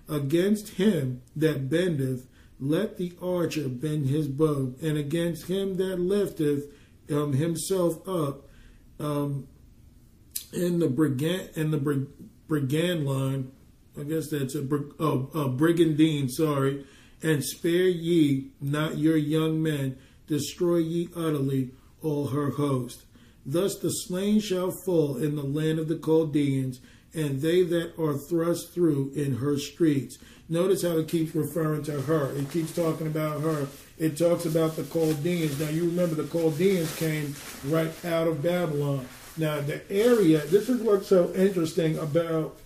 Against 0.09 0.69
him 0.69 1.21
that 1.35 1.69
bendeth, 1.69 2.27
let 2.59 2.97
the 2.97 3.13
archer 3.21 3.67
bend 3.67 4.07
his 4.07 4.27
bow, 4.27 4.75
and 4.81 4.97
against 4.97 5.47
him 5.47 5.77
that 5.77 5.99
lifteth 5.99 6.65
um, 7.11 7.33
himself 7.33 8.07
up 8.07 8.47
um, 8.99 9.47
in 10.53 10.79
the 10.79 10.87
brigand 10.87 11.49
in 11.55 11.71
the 11.71 11.77
brig, 11.77 12.07
brigand 12.47 13.05
line. 13.05 13.51
I 13.99 14.03
guess 14.03 14.29
that's 14.29 14.55
a, 14.55 14.61
a 14.61 15.49
brigandine. 15.49 16.29
Sorry, 16.29 16.85
and 17.21 17.43
spare 17.43 17.87
ye 17.87 18.51
not 18.59 18.97
your 18.97 19.17
young 19.17 19.61
men, 19.61 19.97
destroy 20.27 20.77
ye 20.77 21.09
utterly 21.15 21.71
all 22.01 22.27
her 22.27 22.51
host. 22.51 23.03
Thus 23.45 23.77
the 23.77 23.89
slain 23.89 24.39
shall 24.39 24.71
fall 24.85 25.17
in 25.17 25.35
the 25.35 25.43
land 25.43 25.79
of 25.79 25.87
the 25.87 25.97
Chaldeans, 25.97 26.79
and 27.13 27.41
they 27.41 27.63
that 27.63 27.93
are 27.99 28.17
thrust 28.17 28.73
through 28.73 29.11
in 29.15 29.37
her 29.37 29.57
streets. 29.57 30.17
Notice 30.49 30.83
how 30.83 30.97
it 30.97 31.07
keeps 31.07 31.35
referring 31.35 31.83
to 31.83 32.01
her. 32.01 32.35
It 32.35 32.51
keeps 32.51 32.73
talking 32.73 33.07
about 33.07 33.41
her. 33.41 33.67
It 33.97 34.17
talks 34.17 34.45
about 34.45 34.75
the 34.75 34.83
Chaldeans. 34.83 35.59
Now, 35.59 35.69
you 35.69 35.85
remember 35.85 36.15
the 36.15 36.27
Chaldeans 36.27 36.95
came 36.97 37.35
right 37.65 37.93
out 38.05 38.27
of 38.27 38.41
Babylon. 38.41 39.07
Now, 39.35 39.61
the 39.61 39.81
area, 39.91 40.45
this 40.45 40.69
is 40.69 40.81
what's 40.81 41.07
so 41.07 41.33
interesting 41.33 41.97
about 41.97 42.57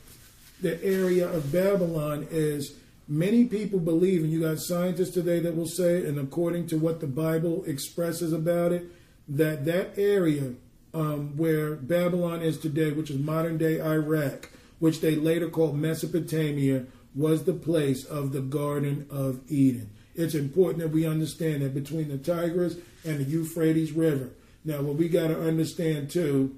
the 0.62 0.84
area 0.84 1.30
of 1.30 1.52
Babylon 1.52 2.28
is 2.30 2.74
many 3.08 3.46
people 3.46 3.80
believe, 3.80 4.24
and 4.24 4.32
you 4.32 4.42
got 4.42 4.60
scientists 4.60 5.12
today 5.12 5.40
that 5.40 5.56
will 5.56 5.68
say, 5.68 6.06
and 6.06 6.20
according 6.20 6.68
to 6.68 6.78
what 6.78 7.00
the 7.00 7.08
Bible 7.08 7.64
expresses 7.66 8.34
about 8.34 8.74
it, 8.74 8.86
that 9.30 9.66
that 9.66 9.98
area 9.98 10.54
um, 10.94 11.38
where 11.38 11.76
Babylon 11.76 12.42
is 12.42 12.58
today, 12.58 12.92
which 12.92 13.12
is 13.12 13.18
modern 13.18 13.58
day 13.58 13.80
Iraq, 13.80 14.50
which 14.80 15.00
they 15.00 15.16
later 15.16 15.50
called 15.50 15.78
Mesopotamia, 15.78 16.86
was 17.16 17.44
the 17.44 17.54
place 17.54 18.04
of 18.04 18.34
the 18.34 18.42
Garden 18.42 19.08
of 19.10 19.40
Eden. 19.50 19.90
It's 20.16 20.36
important 20.36 20.80
that 20.80 20.90
we 20.90 21.06
understand 21.06 21.62
that 21.62 21.74
between 21.74 22.10
the 22.10 22.18
Tigris 22.18 22.76
and 23.06 23.20
the 23.20 23.24
Euphrates 23.24 23.94
River. 23.94 24.32
Now, 24.68 24.82
what 24.82 24.98
we 24.98 25.08
got 25.08 25.30
to 25.30 25.42
understand 25.48 26.12
too 26.12 26.58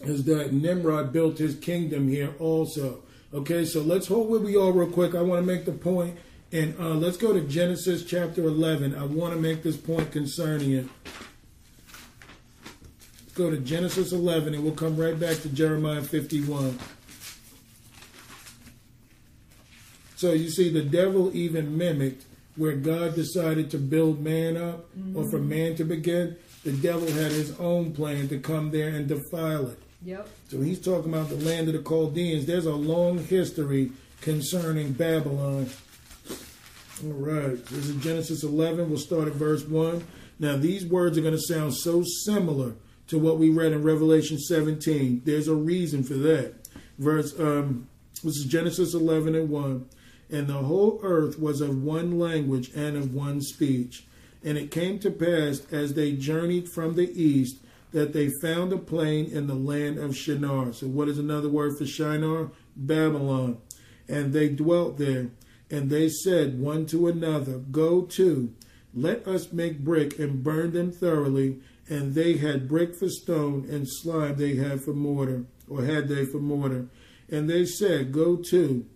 is 0.00 0.24
that 0.24 0.54
Nimrod 0.54 1.12
built 1.12 1.36
his 1.36 1.54
kingdom 1.54 2.08
here 2.08 2.32
also. 2.38 3.02
Okay, 3.34 3.66
so 3.66 3.82
let's 3.82 4.06
hold 4.06 4.30
where 4.30 4.40
we 4.40 4.56
are 4.56 4.72
real 4.72 4.90
quick. 4.90 5.14
I 5.14 5.20
want 5.20 5.42
to 5.42 5.46
make 5.46 5.66
the 5.66 5.72
point, 5.72 6.16
and 6.50 6.74
uh, 6.80 6.94
let's 6.94 7.18
go 7.18 7.34
to 7.34 7.42
Genesis 7.42 8.04
chapter 8.04 8.44
11. 8.44 8.94
I 8.94 9.04
want 9.04 9.34
to 9.34 9.38
make 9.38 9.62
this 9.62 9.76
point 9.76 10.12
concerning 10.12 10.72
it. 10.72 10.86
Let's 13.20 13.34
go 13.34 13.50
to 13.50 13.58
Genesis 13.58 14.12
11, 14.12 14.54
and 14.54 14.64
we'll 14.64 14.72
come 14.72 14.96
right 14.96 15.18
back 15.20 15.42
to 15.42 15.50
Jeremiah 15.50 16.00
51. 16.00 16.78
So 20.16 20.32
you 20.32 20.48
see, 20.48 20.70
the 20.70 20.82
devil 20.82 21.36
even 21.36 21.76
mimicked 21.76 22.24
where 22.56 22.76
God 22.76 23.14
decided 23.14 23.70
to 23.72 23.78
build 23.78 24.20
man 24.20 24.56
up 24.56 24.86
or 25.14 25.28
for 25.28 25.38
man 25.38 25.76
to 25.76 25.84
begin. 25.84 26.36
The 26.64 26.72
devil 26.72 27.06
had 27.06 27.30
his 27.30 27.58
own 27.60 27.92
plan 27.92 28.28
to 28.28 28.38
come 28.38 28.70
there 28.70 28.88
and 28.88 29.06
defile 29.06 29.68
it. 29.68 29.78
Yep. 30.02 30.28
So 30.48 30.60
he's 30.60 30.80
talking 30.80 31.12
about 31.12 31.28
the 31.28 31.36
land 31.36 31.68
of 31.68 31.74
the 31.74 31.82
Chaldeans. 31.82 32.46
There's 32.46 32.66
a 32.66 32.74
long 32.74 33.18
history 33.18 33.92
concerning 34.22 34.92
Babylon. 34.92 35.68
All 37.04 37.12
right. 37.12 37.64
This 37.66 37.88
is 37.88 38.02
Genesis 38.02 38.44
11. 38.44 38.88
We'll 38.88 38.98
start 38.98 39.28
at 39.28 39.34
verse 39.34 39.64
1. 39.64 40.04
Now, 40.38 40.56
these 40.56 40.86
words 40.86 41.18
are 41.18 41.20
going 41.22 41.34
to 41.34 41.40
sound 41.40 41.74
so 41.74 42.02
similar 42.24 42.74
to 43.08 43.18
what 43.18 43.38
we 43.38 43.50
read 43.50 43.72
in 43.72 43.82
Revelation 43.82 44.38
17. 44.38 45.22
There's 45.24 45.48
a 45.48 45.54
reason 45.54 46.02
for 46.02 46.14
that. 46.14 46.54
Verse, 46.98 47.38
um, 47.38 47.88
this 48.22 48.36
is 48.36 48.46
Genesis 48.46 48.94
11 48.94 49.34
and 49.34 49.50
1. 49.50 49.88
And 50.30 50.46
the 50.46 50.54
whole 50.54 50.98
earth 51.02 51.38
was 51.38 51.60
of 51.60 51.82
one 51.82 52.18
language 52.18 52.70
and 52.74 52.96
of 52.96 53.14
one 53.14 53.42
speech. 53.42 54.06
And 54.44 54.58
it 54.58 54.70
came 54.70 54.98
to 55.00 55.10
pass 55.10 55.62
as 55.72 55.94
they 55.94 56.12
journeyed 56.12 56.68
from 56.68 56.94
the 56.94 57.10
east 57.20 57.56
that 57.92 58.12
they 58.12 58.28
found 58.42 58.72
a 58.72 58.76
plain 58.76 59.26
in 59.26 59.46
the 59.46 59.54
land 59.54 59.98
of 59.98 60.16
Shinar. 60.16 60.72
So, 60.74 60.86
what 60.86 61.08
is 61.08 61.18
another 61.18 61.48
word 61.48 61.78
for 61.78 61.86
Shinar? 61.86 62.50
Babylon. 62.76 63.58
And 64.06 64.32
they 64.32 64.50
dwelt 64.50 64.98
there. 64.98 65.30
And 65.70 65.88
they 65.88 66.08
said 66.08 66.60
one 66.60 66.86
to 66.86 67.08
another, 67.08 67.58
Go 67.58 68.02
to, 68.02 68.52
let 68.92 69.26
us 69.26 69.52
make 69.52 69.78
brick 69.78 70.18
and 70.18 70.44
burn 70.44 70.72
them 70.72 70.92
thoroughly. 70.92 71.60
And 71.88 72.14
they 72.14 72.36
had 72.36 72.68
brick 72.68 72.94
for 72.94 73.08
stone, 73.08 73.66
and 73.70 73.86
slime 73.88 74.36
they 74.36 74.56
had 74.56 74.82
for 74.82 74.92
mortar, 74.92 75.44
or 75.68 75.84
had 75.84 76.08
they 76.08 76.24
for 76.24 76.38
mortar. 76.38 76.88
And 77.30 77.48
they 77.48 77.64
said, 77.64 78.12
Go 78.12 78.36
to, 78.36 78.86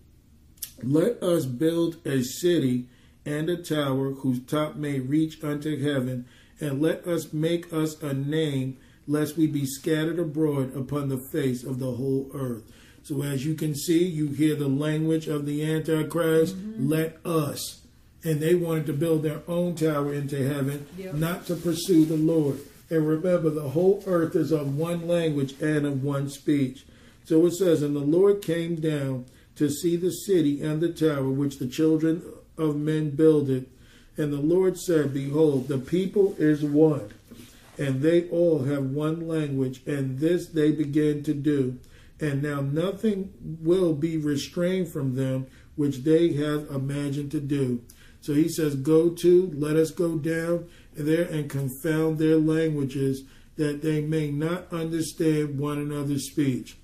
let 0.83 1.21
us 1.23 1.45
build 1.45 1.97
a 2.05 2.21
city 2.21 2.87
and 3.29 3.49
a 3.49 3.57
tower 3.57 4.11
whose 4.11 4.39
top 4.45 4.75
may 4.75 4.99
reach 4.99 5.43
unto 5.43 5.81
heaven, 5.81 6.25
and 6.59 6.81
let 6.81 7.07
us 7.07 7.31
make 7.31 7.71
us 7.71 8.01
a 8.01 8.13
name, 8.13 8.77
lest 9.07 9.37
we 9.37 9.47
be 9.47 9.65
scattered 9.65 10.19
abroad 10.19 10.75
upon 10.75 11.09
the 11.09 11.23
face 11.31 11.63
of 11.63 11.79
the 11.79 11.91
whole 11.91 12.29
earth. 12.33 12.63
So, 13.03 13.23
as 13.23 13.45
you 13.45 13.53
can 13.55 13.75
see, 13.75 14.05
you 14.05 14.27
hear 14.29 14.55
the 14.55 14.67
language 14.67 15.27
of 15.27 15.45
the 15.45 15.63
Antichrist, 15.63 16.55
mm-hmm. 16.55 16.89
let 16.89 17.17
us. 17.25 17.81
And 18.23 18.41
they 18.41 18.53
wanted 18.55 18.85
to 18.87 18.93
build 18.93 19.23
their 19.23 19.41
own 19.47 19.75
tower 19.75 20.13
into 20.13 20.47
heaven, 20.47 20.85
Yep. 20.97 21.13
not 21.15 21.45
to 21.47 21.55
pursue 21.55 22.05
the 22.05 22.17
Lord. 22.17 22.59
And 22.89 23.07
remember, 23.07 23.49
the 23.49 23.69
whole 23.69 24.03
earth 24.05 24.35
is 24.35 24.51
of 24.51 24.75
one 24.75 25.07
language 25.07 25.53
and 25.61 25.85
of 25.85 26.03
one 26.03 26.29
speech. 26.29 26.85
So 27.23 27.45
it 27.45 27.51
says, 27.53 27.81
And 27.81 27.95
the 27.95 27.99
Lord 27.99 28.41
came 28.41 28.75
down 28.75 29.25
to 29.55 29.69
see 29.69 29.95
the 29.95 30.11
city 30.11 30.61
and 30.61 30.81
the 30.81 30.91
tower 30.91 31.29
which 31.29 31.59
the 31.59 31.67
children 31.67 32.23
of 32.59 32.75
men 32.75 33.11
builded. 33.11 33.67
And 34.17 34.33
the 34.33 34.41
Lord 34.41 34.77
said, 34.77 35.13
Behold, 35.13 35.67
the 35.67 35.77
people 35.77 36.35
is 36.37 36.63
one, 36.63 37.13
and 37.77 38.01
they 38.01 38.27
all 38.29 38.63
have 38.63 38.83
one 38.83 39.27
language, 39.27 39.81
and 39.85 40.19
this 40.19 40.47
they 40.47 40.71
begin 40.71 41.23
to 41.23 41.33
do. 41.33 41.79
And 42.19 42.43
now 42.43 42.59
nothing 42.59 43.33
will 43.61 43.93
be 43.93 44.17
restrained 44.17 44.89
from 44.89 45.15
them 45.15 45.47
which 45.77 45.99
they 45.99 46.33
have 46.33 46.69
imagined 46.69 47.31
to 47.31 47.39
do. 47.39 47.81
So 48.21 48.33
he 48.33 48.49
says, 48.49 48.75
Go 48.75 49.09
to, 49.09 49.51
let 49.55 49.77
us 49.77 49.91
go 49.91 50.17
down 50.17 50.67
there 50.93 51.23
and 51.23 51.49
confound 51.49 52.17
their 52.17 52.35
languages, 52.35 53.23
that 53.55 53.81
they 53.81 54.01
may 54.01 54.31
not 54.31 54.71
understand 54.73 55.57
one 55.57 55.77
another's 55.77 56.29
speech. 56.29 56.77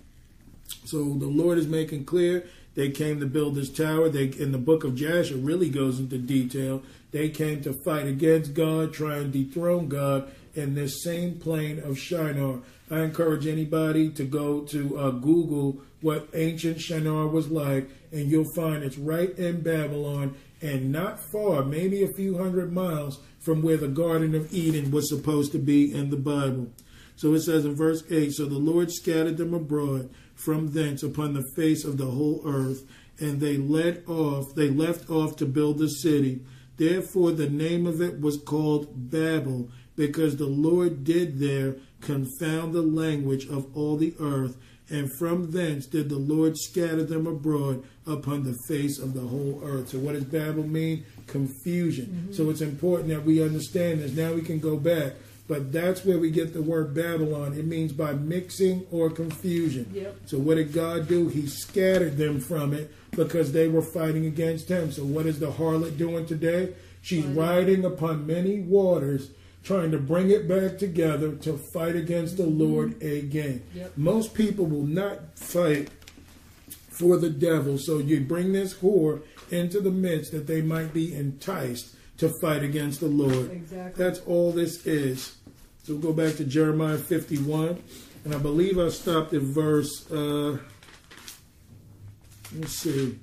So 0.85 1.15
the 1.15 1.27
Lord 1.27 1.57
is 1.57 1.67
making 1.67 2.05
clear 2.05 2.47
they 2.75 2.89
came 2.89 3.19
to 3.21 3.25
build 3.25 3.55
this 3.55 3.71
tower. 3.71 4.09
They 4.09 4.25
in 4.25 4.51
the 4.51 4.57
book 4.57 4.83
of 4.83 4.95
Jasher 4.95 5.37
really 5.37 5.69
goes 5.69 5.99
into 5.99 6.17
detail. 6.17 6.83
They 7.11 7.29
came 7.29 7.61
to 7.63 7.73
fight 7.85 8.07
against 8.07 8.53
God, 8.53 8.93
try 8.93 9.17
and 9.17 9.31
dethrone 9.31 9.87
God 9.87 10.31
in 10.53 10.75
this 10.75 11.03
same 11.03 11.39
plain 11.39 11.79
of 11.79 11.97
Shinar. 11.97 12.59
I 12.91 13.01
encourage 13.01 13.47
anybody 13.47 14.09
to 14.11 14.23
go 14.25 14.61
to 14.61 14.99
uh, 14.99 15.09
Google 15.11 15.81
what 16.01 16.29
ancient 16.33 16.79
Shinar 16.79 17.27
was 17.27 17.49
like, 17.49 17.89
and 18.11 18.29
you'll 18.29 18.53
find 18.55 18.83
it's 18.83 18.97
right 18.97 19.31
in 19.39 19.61
Babylon 19.61 20.35
and 20.61 20.91
not 20.91 21.19
far, 21.31 21.63
maybe 21.63 22.03
a 22.03 22.13
few 22.15 22.37
hundred 22.37 22.71
miles 22.71 23.19
from 23.39 23.61
where 23.61 23.77
the 23.77 23.87
Garden 23.87 24.35
of 24.35 24.53
Eden 24.53 24.91
was 24.91 25.09
supposed 25.09 25.51
to 25.51 25.59
be 25.59 25.93
in 25.93 26.09
the 26.09 26.17
Bible. 26.17 26.67
So 27.15 27.33
it 27.33 27.41
says 27.41 27.65
in 27.65 27.75
verse 27.75 28.03
8 28.09 28.33
So 28.33 28.45
the 28.45 28.57
Lord 28.57 28.91
scattered 28.91 29.37
them 29.37 29.53
abroad 29.53 30.09
from 30.45 30.71
thence 30.71 31.03
upon 31.03 31.33
the 31.33 31.43
face 31.55 31.83
of 31.83 31.97
the 31.97 32.05
whole 32.05 32.41
earth, 32.45 32.83
and 33.19 33.41
they 33.41 33.57
led 33.57 34.03
off, 34.07 34.53
they 34.55 34.69
left 34.69 35.09
off 35.09 35.35
to 35.37 35.45
build 35.45 35.79
the 35.79 35.89
city. 35.89 36.41
Therefore 36.77 37.31
the 37.31 37.49
name 37.49 37.87
of 37.87 38.01
it 38.01 38.21
was 38.21 38.37
called 38.37 39.09
Babel, 39.09 39.69
because 39.95 40.37
the 40.37 40.45
Lord 40.45 41.03
did 41.03 41.39
there 41.39 41.77
confound 42.01 42.73
the 42.73 42.81
language 42.81 43.47
of 43.47 43.75
all 43.75 43.97
the 43.97 44.13
earth, 44.19 44.57
and 44.89 45.09
from 45.17 45.49
thence 45.51 45.87
did 45.87 46.09
the 46.09 46.17
Lord 46.17 46.55
scatter 46.57 47.03
them 47.03 47.25
abroad 47.25 47.83
upon 48.05 48.43
the 48.43 48.55
face 48.67 48.99
of 48.99 49.15
the 49.15 49.21
whole 49.21 49.59
earth. 49.63 49.89
So 49.89 49.97
what 49.97 50.13
does 50.13 50.25
Babel 50.25 50.67
mean? 50.67 51.05
Confusion. 51.25 52.05
Mm-hmm. 52.05 52.33
So 52.33 52.51
it's 52.51 52.61
important 52.61 53.09
that 53.09 53.23
we 53.23 53.41
understand 53.41 54.01
this. 54.01 54.11
Now 54.11 54.33
we 54.33 54.43
can 54.43 54.59
go 54.59 54.77
back. 54.77 55.13
But 55.47 55.71
that's 55.71 56.03
where 56.03 56.17
we 56.17 56.31
get 56.31 56.53
the 56.53 56.61
word 56.61 56.93
Babylon. 56.95 57.53
It 57.53 57.65
means 57.65 57.93
by 57.93 58.13
mixing 58.13 58.87
or 58.89 59.11
confusion. 59.11 59.91
Yep. 59.93 60.17
So 60.25 60.39
what 60.39 60.55
did 60.55 60.73
God 60.73 61.07
do? 61.07 61.27
He 61.27 61.45
scattered 61.45 62.17
them 62.17 62.39
from 62.39 62.73
it 62.73 62.91
because 63.11 63.51
they 63.51 63.67
were 63.67 63.83
fighting 63.83 64.25
against 64.25 64.69
him. 64.69 64.91
So 64.91 65.03
what 65.03 65.27
is 65.27 65.39
the 65.39 65.51
harlot 65.51 65.97
doing 65.97 66.25
today? 66.25 66.73
She's 67.01 67.25
riding 67.25 67.85
upon 67.85 68.25
many 68.25 68.61
waters, 68.61 69.29
trying 69.63 69.91
to 69.91 69.99
bring 69.99 70.31
it 70.31 70.47
back 70.47 70.79
together 70.79 71.35
to 71.35 71.57
fight 71.57 71.95
against 71.95 72.37
the 72.37 72.43
mm-hmm. 72.43 72.61
Lord 72.61 73.03
again. 73.03 73.61
Yep. 73.75 73.97
Most 73.97 74.33
people 74.33 74.65
will 74.65 74.87
not 74.87 75.37
fight 75.37 75.89
for 76.89 77.17
the 77.17 77.29
devil. 77.29 77.77
So 77.77 77.99
you 77.99 78.21
bring 78.21 78.53
this 78.53 78.75
whore 78.75 79.21
into 79.51 79.79
the 79.79 79.91
midst 79.91 80.31
that 80.31 80.47
they 80.47 80.63
might 80.63 80.91
be 80.93 81.13
enticed 81.13 81.94
to 82.17 82.29
fight 82.41 82.63
against 82.63 82.99
the 82.99 83.07
Lord. 83.07 83.51
Exactly. 83.51 84.03
That's 84.03 84.19
all 84.21 84.51
this 84.51 84.85
is. 84.85 85.37
So 85.83 85.93
we'll 85.93 86.13
go 86.13 86.13
back 86.13 86.35
to 86.37 86.45
Jeremiah 86.45 86.97
51. 86.97 87.81
And 88.23 88.33
I 88.33 88.37
believe 88.37 88.79
I 88.79 88.89
stopped 88.89 89.33
at 89.33 89.41
verse, 89.41 90.09
uh, 90.11 90.57
let's 92.57 92.73
see. 92.73 93.19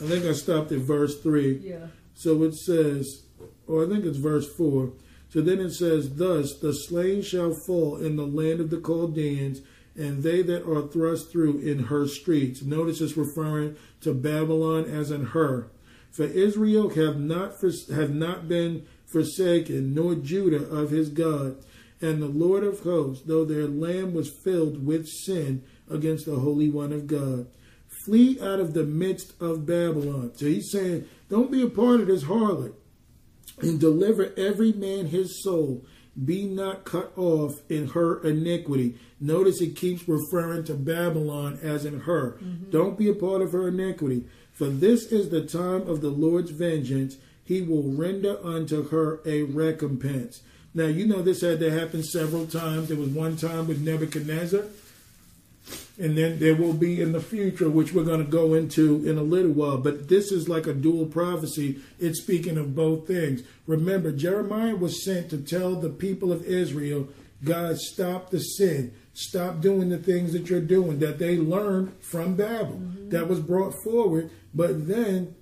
I 0.00 0.06
think 0.06 0.24
I 0.24 0.32
stopped 0.32 0.72
at 0.72 0.78
verse 0.78 1.20
3. 1.20 1.58
Yeah. 1.58 1.86
So 2.14 2.42
it 2.44 2.54
says, 2.54 3.24
or 3.66 3.84
I 3.84 3.88
think 3.88 4.04
it's 4.04 4.16
verse 4.16 4.50
4. 4.54 4.92
So 5.28 5.42
then 5.42 5.60
it 5.60 5.72
says, 5.72 6.16
Thus 6.16 6.58
the 6.58 6.72
slain 6.72 7.22
shall 7.22 7.52
fall 7.66 7.96
in 7.96 8.16
the 8.16 8.26
land 8.26 8.60
of 8.60 8.70
the 8.70 8.80
Chaldeans, 8.80 9.60
and 9.94 10.22
they 10.22 10.42
that 10.42 10.66
are 10.66 10.88
thrust 10.88 11.30
through 11.30 11.58
in 11.58 11.84
her 11.84 12.06
streets. 12.06 12.62
Notice 12.62 13.00
it's 13.00 13.16
referring 13.16 13.76
to 14.00 14.14
Babylon 14.14 14.84
as 14.84 15.10
in 15.10 15.26
her. 15.26 15.70
For 16.18 16.24
Israel 16.24 16.88
have 16.96 17.20
not, 17.20 17.52
have 17.94 18.12
not 18.12 18.48
been 18.48 18.84
forsaken, 19.06 19.94
nor 19.94 20.16
Judah 20.16 20.68
of 20.68 20.90
his 20.90 21.10
God. 21.10 21.64
and 22.00 22.20
the 22.20 22.26
Lord 22.26 22.64
of 22.64 22.80
hosts, 22.80 23.24
though 23.24 23.44
their 23.44 23.68
land 23.68 24.14
was 24.14 24.28
filled 24.28 24.84
with 24.84 25.06
sin 25.06 25.62
against 25.88 26.26
the 26.26 26.40
Holy 26.40 26.68
One 26.68 26.92
of 26.92 27.06
God. 27.06 27.46
Flee 28.04 28.36
out 28.40 28.58
of 28.58 28.74
the 28.74 28.82
midst 28.82 29.40
of 29.40 29.64
Babylon. 29.64 30.32
So 30.34 30.46
he's 30.46 30.72
saying, 30.72 31.06
don't 31.30 31.52
be 31.52 31.62
a 31.62 31.68
part 31.68 32.00
of 32.00 32.08
this 32.08 32.24
harlot 32.24 32.74
and 33.60 33.78
deliver 33.78 34.32
every 34.36 34.72
man 34.72 35.06
his 35.06 35.40
soul. 35.44 35.86
Be 36.24 36.46
not 36.46 36.84
cut 36.84 37.12
off 37.16 37.60
in 37.68 37.88
her 37.88 38.20
iniquity. 38.22 38.96
Notice 39.20 39.60
it 39.60 39.76
keeps 39.76 40.08
referring 40.08 40.64
to 40.64 40.74
Babylon 40.74 41.58
as 41.62 41.84
in 41.84 42.00
her. 42.00 42.38
Mm-hmm. 42.42 42.70
Don't 42.70 42.98
be 42.98 43.08
a 43.08 43.14
part 43.14 43.42
of 43.42 43.52
her 43.52 43.68
iniquity. 43.68 44.24
For 44.52 44.66
this 44.66 45.12
is 45.12 45.28
the 45.28 45.44
time 45.44 45.88
of 45.88 46.00
the 46.00 46.10
Lord's 46.10 46.50
vengeance. 46.50 47.16
He 47.44 47.62
will 47.62 47.84
render 47.84 48.44
unto 48.44 48.88
her 48.88 49.20
a 49.24 49.42
recompense. 49.42 50.42
Now, 50.74 50.86
you 50.86 51.06
know 51.06 51.22
this 51.22 51.40
had 51.40 51.60
to 51.60 51.70
happen 51.70 52.02
several 52.02 52.46
times. 52.46 52.88
There 52.88 52.96
was 52.96 53.08
one 53.08 53.36
time 53.36 53.66
with 53.68 53.80
Nebuchadnezzar, 53.80 54.64
and 55.98 56.16
then 56.16 56.38
there 56.38 56.54
will 56.54 56.72
be 56.72 57.00
in 57.00 57.12
the 57.12 57.20
future, 57.20 57.68
which 57.68 57.92
we're 57.92 58.04
going 58.04 58.24
to 58.24 58.30
go 58.30 58.54
into 58.54 59.04
in 59.08 59.18
a 59.18 59.22
little 59.22 59.50
while. 59.50 59.78
But 59.78 60.08
this 60.08 60.30
is 60.30 60.48
like 60.48 60.66
a 60.66 60.72
dual 60.72 61.06
prophecy. 61.06 61.80
It's 61.98 62.22
speaking 62.22 62.56
of 62.56 62.76
both 62.76 63.06
things. 63.06 63.42
Remember, 63.66 64.12
Jeremiah 64.12 64.76
was 64.76 65.04
sent 65.04 65.30
to 65.30 65.38
tell 65.38 65.74
the 65.74 65.90
people 65.90 66.32
of 66.32 66.44
Israel, 66.44 67.08
God, 67.42 67.78
stop 67.78 68.30
the 68.30 68.38
sin. 68.38 68.94
Stop 69.12 69.60
doing 69.60 69.88
the 69.88 69.98
things 69.98 70.32
that 70.32 70.48
you're 70.48 70.60
doing 70.60 71.00
that 71.00 71.18
they 71.18 71.36
learned 71.36 71.92
from 72.00 72.36
Babel. 72.36 72.74
Mm-hmm. 72.74 73.10
That 73.10 73.26
was 73.26 73.40
brought 73.40 73.74
forward. 73.82 74.30
But 74.54 74.86
then 74.86 75.34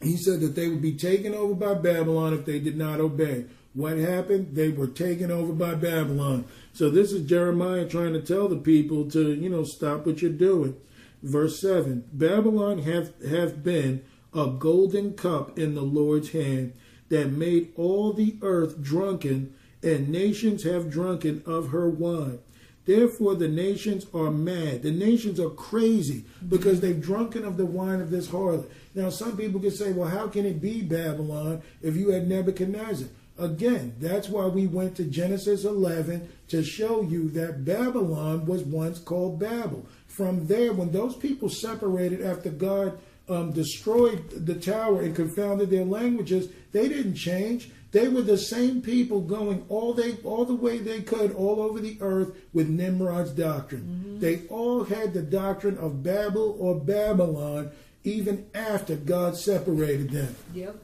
he 0.00 0.16
said 0.16 0.40
that 0.40 0.54
they 0.54 0.68
would 0.68 0.82
be 0.82 0.94
taken 0.94 1.34
over 1.34 1.54
by 1.54 1.74
Babylon 1.74 2.32
if 2.34 2.44
they 2.44 2.60
did 2.60 2.76
not 2.76 3.00
obey. 3.00 3.46
What 3.74 3.96
happened? 3.96 4.54
They 4.54 4.68
were 4.68 4.86
taken 4.86 5.30
over 5.30 5.52
by 5.52 5.74
Babylon. 5.74 6.44
So 6.72 6.88
this 6.88 7.12
is 7.12 7.28
Jeremiah 7.28 7.86
trying 7.86 8.14
to 8.14 8.22
tell 8.22 8.48
the 8.48 8.56
people 8.56 9.10
to, 9.10 9.34
you 9.34 9.50
know, 9.50 9.64
stop 9.64 10.06
what 10.06 10.22
you're 10.22 10.30
doing. 10.30 10.76
Verse 11.22 11.60
7 11.60 12.04
Babylon 12.12 12.78
hath, 12.78 13.22
have 13.24 13.62
been 13.62 14.02
a 14.34 14.46
golden 14.46 15.12
cup 15.12 15.58
in 15.58 15.74
the 15.74 15.82
Lord's 15.82 16.30
hand 16.30 16.72
that 17.10 17.30
made 17.30 17.72
all 17.76 18.14
the 18.14 18.36
earth 18.40 18.80
drunken, 18.80 19.54
and 19.82 20.08
nations 20.08 20.64
have 20.64 20.90
drunken 20.90 21.42
of 21.44 21.68
her 21.68 21.88
wine. 21.88 22.38
Therefore, 22.84 23.34
the 23.34 23.48
nations 23.48 24.06
are 24.12 24.30
mad. 24.30 24.82
The 24.82 24.90
nations 24.90 25.38
are 25.38 25.50
crazy 25.50 26.24
because 26.48 26.80
they've 26.80 27.00
drunken 27.00 27.44
of 27.44 27.56
the 27.56 27.66
wine 27.66 28.00
of 28.00 28.10
this 28.10 28.28
harlot. 28.28 28.68
Now, 28.94 29.08
some 29.10 29.36
people 29.36 29.60
can 29.60 29.70
say, 29.70 29.92
well, 29.92 30.08
how 30.08 30.26
can 30.26 30.44
it 30.46 30.60
be 30.60 30.82
Babylon 30.82 31.62
if 31.80 31.96
you 31.96 32.10
had 32.10 32.28
Nebuchadnezzar? 32.28 33.08
Again, 33.38 33.94
that's 33.98 34.28
why 34.28 34.46
we 34.46 34.66
went 34.66 34.96
to 34.96 35.04
Genesis 35.04 35.64
11 35.64 36.28
to 36.48 36.62
show 36.62 37.02
you 37.02 37.30
that 37.30 37.64
Babylon 37.64 38.46
was 38.46 38.62
once 38.62 38.98
called 38.98 39.38
Babel. 39.38 39.86
From 40.06 40.46
there, 40.46 40.72
when 40.72 40.92
those 40.92 41.16
people 41.16 41.48
separated 41.48 42.20
after 42.20 42.50
God 42.50 42.98
um, 43.28 43.52
destroyed 43.52 44.28
the 44.30 44.54
tower 44.54 45.00
and 45.00 45.16
confounded 45.16 45.70
their 45.70 45.84
languages, 45.84 46.48
they 46.72 46.88
didn't 46.88 47.14
change. 47.14 47.70
They 47.92 48.08
were 48.08 48.22
the 48.22 48.38
same 48.38 48.82
people 48.82 49.20
going 49.20 49.64
all 49.68 49.92
they 49.94 50.16
all 50.24 50.44
the 50.44 50.54
way 50.54 50.78
they 50.78 51.02
could 51.02 51.34
all 51.34 51.60
over 51.60 51.78
the 51.78 51.98
earth 52.00 52.34
with 52.52 52.68
Nimrod's 52.68 53.32
doctrine. 53.32 54.18
They 54.18 54.46
all 54.48 54.84
had 54.84 55.12
the 55.12 55.22
doctrine 55.22 55.76
of 55.78 56.02
Babel 56.02 56.56
or 56.58 56.80
Babylon 56.80 57.70
even 58.04 58.46
after 58.54 58.96
God 58.96 59.36
separated 59.36 60.10
them. 60.10 60.34
Yep. 60.54 60.76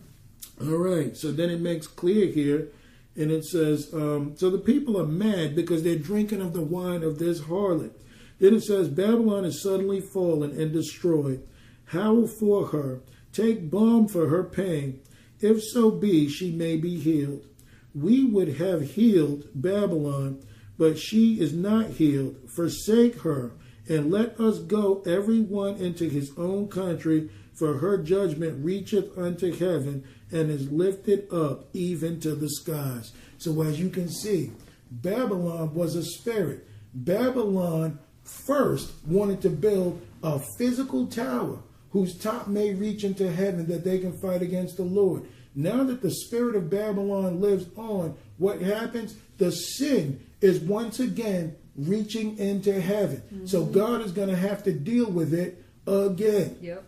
All 0.60 0.76
right, 0.76 1.16
so 1.16 1.30
then 1.30 1.50
it 1.50 1.60
makes 1.60 1.86
clear 1.86 2.26
here, 2.26 2.68
and 3.14 3.30
it 3.30 3.44
says, 3.44 3.94
um, 3.94 4.34
so 4.36 4.50
the 4.50 4.58
people 4.58 5.00
are 5.00 5.06
mad 5.06 5.54
because 5.54 5.84
they're 5.84 5.96
drinking 5.96 6.40
of 6.40 6.52
the 6.52 6.62
wine 6.62 7.04
of 7.04 7.18
this 7.18 7.42
harlot. 7.42 7.92
Then 8.40 8.54
it 8.54 8.62
says, 8.62 8.88
Babylon 8.88 9.44
is 9.44 9.62
suddenly 9.62 10.00
fallen 10.00 10.60
and 10.60 10.72
destroyed. 10.72 11.46
Howl 11.86 12.26
for 12.26 12.68
her, 12.68 13.00
take 13.32 13.70
balm 13.70 14.08
for 14.08 14.28
her 14.28 14.42
pain. 14.42 15.00
If 15.40 15.62
so 15.62 15.92
be 15.92 16.28
she 16.28 16.50
may 16.50 16.76
be 16.76 16.98
healed. 16.98 17.46
We 17.94 18.24
would 18.24 18.56
have 18.56 18.92
healed 18.92 19.48
Babylon, 19.54 20.42
but 20.76 20.98
she 20.98 21.40
is 21.40 21.52
not 21.52 21.90
healed. 21.90 22.36
Forsake 22.48 23.20
her, 23.20 23.52
and 23.88 24.10
let 24.10 24.38
us 24.40 24.58
go 24.58 25.02
every 25.06 25.40
one 25.40 25.76
into 25.76 26.08
his 26.08 26.32
own 26.36 26.68
country, 26.68 27.30
for 27.54 27.78
her 27.78 27.98
judgment 27.98 28.64
reacheth 28.64 29.16
unto 29.16 29.52
heaven 29.52 30.04
and 30.30 30.50
is 30.50 30.70
lifted 30.70 31.32
up 31.32 31.66
even 31.72 32.20
to 32.20 32.34
the 32.34 32.48
skies. 32.48 33.12
So, 33.38 33.62
as 33.62 33.80
you 33.80 33.88
can 33.88 34.08
see, 34.08 34.52
Babylon 34.90 35.74
was 35.74 35.94
a 35.94 36.04
spirit. 36.04 36.66
Babylon 36.94 37.98
first 38.24 38.92
wanted 39.06 39.40
to 39.42 39.50
build 39.50 40.00
a 40.22 40.40
physical 40.58 41.06
tower 41.06 41.58
whose 41.90 42.16
top 42.18 42.48
may 42.48 42.74
reach 42.74 43.04
into 43.04 43.30
heaven 43.30 43.66
that 43.66 43.84
they 43.84 43.98
can 43.98 44.18
fight 44.20 44.42
against 44.42 44.76
the 44.76 44.82
Lord. 44.82 45.24
Now 45.54 45.82
that 45.84 46.02
the 46.02 46.10
spirit 46.10 46.54
of 46.54 46.70
Babylon 46.70 47.40
lives 47.40 47.66
on, 47.76 48.16
what 48.36 48.60
happens? 48.60 49.16
The 49.38 49.50
sin 49.50 50.24
is 50.40 50.60
once 50.60 51.00
again 51.00 51.56
reaching 51.76 52.38
into 52.38 52.80
heaven. 52.80 53.46
So 53.46 53.62
mm-hmm. 53.62 53.72
God 53.72 54.00
is 54.02 54.12
going 54.12 54.28
to 54.28 54.36
have 54.36 54.62
to 54.64 54.72
deal 54.72 55.10
with 55.10 55.32
it 55.32 55.64
again. 55.86 56.58
Yep. 56.60 56.84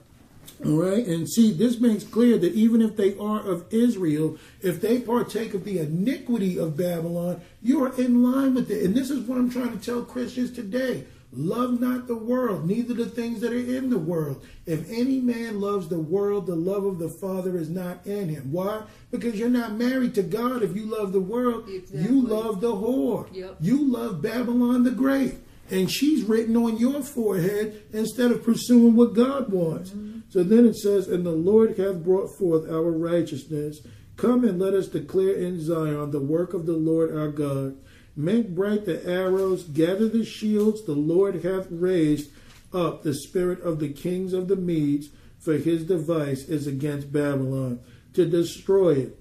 All 0.64 0.72
right, 0.72 1.06
and 1.06 1.26
see, 1.28 1.52
this 1.52 1.80
makes 1.80 2.04
clear 2.04 2.36
that 2.36 2.52
even 2.52 2.82
if 2.82 2.96
they 2.96 3.16
are 3.16 3.40
of 3.40 3.64
Israel, 3.70 4.36
if 4.60 4.80
they 4.80 5.00
partake 5.00 5.54
of 5.54 5.64
the 5.64 5.78
iniquity 5.78 6.58
of 6.58 6.76
Babylon, 6.76 7.40
you 7.62 7.82
are 7.82 7.94
in 7.98 8.22
line 8.22 8.54
with 8.54 8.70
it. 8.70 8.84
And 8.84 8.94
this 8.94 9.10
is 9.10 9.26
what 9.26 9.38
I'm 9.38 9.50
trying 9.50 9.78
to 9.78 9.84
tell 9.84 10.02
Christians 10.02 10.52
today. 10.52 11.04
Love 11.32 11.80
not 11.80 12.08
the 12.08 12.16
world, 12.16 12.66
neither 12.66 12.92
the 12.92 13.06
things 13.06 13.40
that 13.40 13.52
are 13.52 13.56
in 13.56 13.88
the 13.88 13.98
world. 13.98 14.44
If 14.66 14.90
any 14.90 15.20
man 15.20 15.60
loves 15.60 15.88
the 15.88 16.00
world, 16.00 16.46
the 16.46 16.56
love 16.56 16.84
of 16.84 16.98
the 16.98 17.08
Father 17.08 17.56
is 17.56 17.70
not 17.70 18.04
in 18.04 18.28
him. 18.28 18.50
Why? 18.50 18.82
Because 19.12 19.38
you're 19.38 19.48
not 19.48 19.74
married 19.74 20.14
to 20.16 20.22
God 20.24 20.64
if 20.64 20.74
you 20.74 20.86
love 20.86 21.12
the 21.12 21.20
world. 21.20 21.68
You 21.68 22.20
love 22.26 22.60
the 22.60 22.72
whore. 22.72 23.32
Yep. 23.32 23.58
You 23.60 23.90
love 23.90 24.20
Babylon 24.20 24.82
the 24.82 24.90
Great. 24.90 25.36
And 25.70 25.88
she's 25.88 26.24
written 26.24 26.56
on 26.56 26.78
your 26.78 27.00
forehead 27.00 27.84
instead 27.92 28.32
of 28.32 28.42
pursuing 28.42 28.96
what 28.96 29.14
God 29.14 29.52
wants. 29.52 29.90
Mm-hmm. 29.90 30.19
So 30.30 30.42
then 30.42 30.64
it 30.64 30.76
says, 30.76 31.08
And 31.08 31.26
the 31.26 31.32
Lord 31.32 31.76
hath 31.76 32.02
brought 32.02 32.36
forth 32.38 32.70
our 32.70 32.90
righteousness. 32.90 33.80
Come 34.16 34.44
and 34.44 34.58
let 34.58 34.74
us 34.74 34.86
declare 34.86 35.34
in 35.34 35.60
Zion 35.60 36.10
the 36.10 36.20
work 36.20 36.54
of 36.54 36.66
the 36.66 36.76
Lord 36.76 37.14
our 37.14 37.28
God. 37.28 37.76
Make 38.16 38.54
bright 38.54 38.84
the 38.84 39.04
arrows, 39.06 39.64
gather 39.64 40.08
the 40.08 40.24
shields, 40.24 40.84
the 40.84 40.92
Lord 40.92 41.42
hath 41.44 41.66
raised 41.70 42.30
up 42.72 43.02
the 43.02 43.14
spirit 43.14 43.60
of 43.62 43.80
the 43.80 43.88
kings 43.88 44.32
of 44.32 44.48
the 44.48 44.56
Medes, 44.56 45.08
for 45.38 45.54
his 45.54 45.84
device 45.84 46.44
is 46.44 46.66
against 46.66 47.12
Babylon, 47.12 47.80
to 48.12 48.26
destroy 48.26 48.90
it 48.90 49.20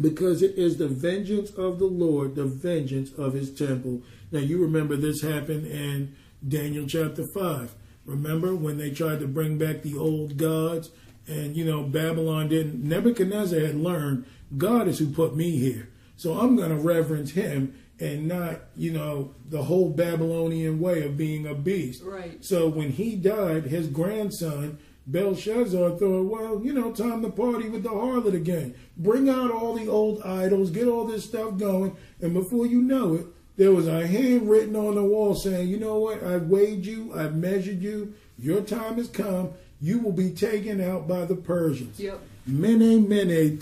because 0.00 0.42
it 0.42 0.56
is 0.56 0.76
the 0.76 0.88
vengeance 0.88 1.50
of 1.50 1.78
the 1.78 1.86
Lord, 1.86 2.34
the 2.34 2.44
vengeance 2.44 3.12
of 3.12 3.34
his 3.34 3.54
temple. 3.54 4.02
Now, 4.30 4.40
you 4.40 4.60
remember 4.60 4.96
this 4.96 5.22
happened 5.22 5.66
in 5.66 6.16
Daniel 6.46 6.86
chapter 6.86 7.24
5. 7.34 7.74
Remember 8.08 8.54
when 8.54 8.78
they 8.78 8.90
tried 8.90 9.20
to 9.20 9.28
bring 9.28 9.58
back 9.58 9.82
the 9.82 9.96
old 9.98 10.38
gods? 10.38 10.90
And, 11.26 11.54
you 11.54 11.64
know, 11.64 11.82
Babylon 11.82 12.48
didn't, 12.48 12.82
Nebuchadnezzar 12.82 13.60
had 13.60 13.74
learned 13.74 14.24
God 14.56 14.88
is 14.88 14.98
who 14.98 15.10
put 15.10 15.36
me 15.36 15.58
here. 15.58 15.90
So 16.16 16.40
I'm 16.40 16.56
going 16.56 16.70
to 16.70 16.76
reverence 16.76 17.32
him 17.32 17.78
and 18.00 18.26
not, 18.26 18.62
you 18.74 18.92
know, 18.92 19.34
the 19.46 19.64
whole 19.64 19.90
Babylonian 19.90 20.80
way 20.80 21.04
of 21.04 21.18
being 21.18 21.46
a 21.46 21.54
beast. 21.54 22.02
Right. 22.02 22.42
So 22.42 22.66
when 22.66 22.92
he 22.92 23.14
died, 23.14 23.64
his 23.64 23.88
grandson, 23.88 24.78
Belshazzar, 25.06 25.98
thought, 25.98 26.24
well, 26.24 26.64
you 26.64 26.72
know, 26.72 26.92
time 26.92 27.20
to 27.22 27.28
party 27.28 27.68
with 27.68 27.82
the 27.82 27.90
harlot 27.90 28.34
again. 28.34 28.74
Bring 28.96 29.28
out 29.28 29.50
all 29.50 29.74
the 29.74 29.88
old 29.88 30.22
idols, 30.22 30.70
get 30.70 30.88
all 30.88 31.04
this 31.04 31.24
stuff 31.24 31.58
going. 31.58 31.94
And 32.22 32.32
before 32.32 32.66
you 32.66 32.80
know 32.80 33.14
it, 33.14 33.26
there 33.58 33.72
was 33.72 33.88
a 33.88 34.06
hand 34.06 34.48
written 34.48 34.76
on 34.76 34.94
the 34.94 35.02
wall 35.02 35.34
saying, 35.34 35.68
you 35.68 35.78
know 35.78 35.98
what, 35.98 36.22
I've 36.22 36.46
weighed 36.46 36.86
you, 36.86 37.12
I've 37.14 37.34
measured 37.34 37.82
you, 37.82 38.14
your 38.38 38.60
time 38.60 38.94
has 38.96 39.08
come, 39.08 39.50
you 39.80 39.98
will 39.98 40.12
be 40.12 40.30
taken 40.30 40.80
out 40.80 41.08
by 41.08 41.24
the 41.24 41.34
Persians. 41.34 41.98
Yep. 41.98 42.20
Mene, 42.46 43.06
mene, 43.08 43.60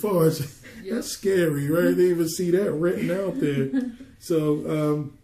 farce. 0.00 0.62
Yep. 0.84 0.94
That's 0.94 1.08
scary, 1.08 1.68
right? 1.68 1.96
They 1.96 2.10
even 2.10 2.28
see 2.28 2.50
that 2.50 2.70
written 2.72 3.10
out 3.10 3.40
there. 3.40 3.90
so, 4.20 4.70
um, 4.70 5.18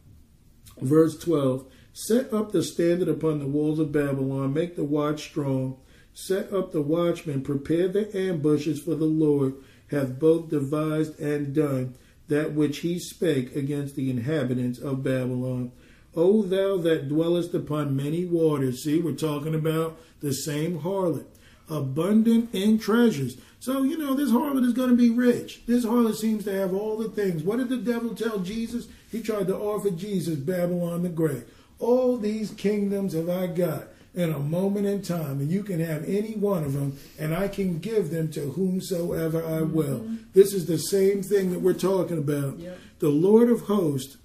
verse 0.81 1.19
12 1.19 1.67
Set 1.93 2.33
up 2.33 2.53
the 2.53 2.63
standard 2.63 3.09
upon 3.09 3.39
the 3.41 3.47
walls 3.47 3.79
of 3.79 3.93
Babylon, 3.93 4.55
make 4.55 4.75
the 4.75 4.85
watch 4.85 5.23
strong. 5.25 5.77
Set 6.15 6.51
up 6.51 6.73
the 6.73 6.81
watchmen, 6.81 7.43
prepare 7.43 7.89
the 7.89 8.11
ambushes 8.19 8.81
for 8.81 8.95
the 8.95 9.05
Lord, 9.05 9.55
hath 9.91 10.19
both 10.19 10.49
devised 10.49 11.21
and 11.21 11.55
done 11.55 11.95
that 12.33 12.53
which 12.53 12.79
he 12.79 12.99
spake 12.99 13.55
against 13.55 13.95
the 13.95 14.11
inhabitants 14.11 14.79
of 14.79 15.03
Babylon. 15.03 15.71
O 16.17 16.43
thou 16.43 16.79
that 16.79 17.09
dwellest 17.09 17.55
upon 17.55 17.95
many 17.95 18.25
waters, 18.25 18.83
see, 18.83 19.01
we're 19.01 19.13
talking 19.13 19.55
about 19.55 19.99
the 20.21 20.33
same 20.33 20.81
harlot. 20.81 21.27
abundant 21.69 22.55
in 22.55 22.79
treasures. 22.79 23.37
So, 23.61 23.83
you 23.83 23.97
know, 23.97 24.15
this 24.15 24.31
harlot 24.31 24.65
is 24.65 24.73
going 24.73 24.91
to 24.91 24.97
be 24.97 25.11
rich. 25.11 25.63
This 25.67 25.85
harlot 25.85 26.17
seems 26.17 26.45
to 26.45 26.53
have 26.53 26.75
all 26.75 26.97
the 26.97 27.09
things. 27.09 27.43
What 27.43 27.59
did 27.59 27.69
the 27.69 27.77
devil 27.77 28.15
tell 28.15 28.41
Jesus? 28.41 28.89
He 29.11 29.23
tried 29.23 29.47
to 29.47 29.57
offer 29.57 29.91
Jesus 29.91 30.37
Babylon 30.37 31.03
the 31.03 31.09
Great. 31.09 31.45
All 31.79 32.17
these 32.17 32.51
kingdoms 32.53 33.13
have 33.15 33.29
I 33.29 33.47
got 33.47 33.89
in 34.15 34.31
a 34.31 34.39
moment 34.39 34.87
in 34.87 35.03
time, 35.03 35.41
and 35.41 35.51
you 35.51 35.63
can 35.63 35.81
have 35.81 36.05
any 36.05 36.35
one 36.35 36.65
of 36.65 36.75
them, 36.75 36.99
and 37.19 37.35
I 37.35 37.49
can 37.49 37.79
give 37.79 38.11
them 38.11 38.31
to 38.33 38.51
whomsoever 38.53 39.45
I 39.45 39.63
will. 39.63 40.01
Mm-hmm. 40.01 40.17
This 40.35 40.53
is 40.53 40.67
the 40.67 40.79
same 40.79 41.23
thing 41.23 41.51
that 41.53 41.61
we're 41.61 41.73
talking 41.73 42.19
about. 42.19 42.59
Yep. 42.59 42.79
The 42.99 43.09
Lord 43.09 43.51
of 43.51 43.63
hosts 43.63 44.19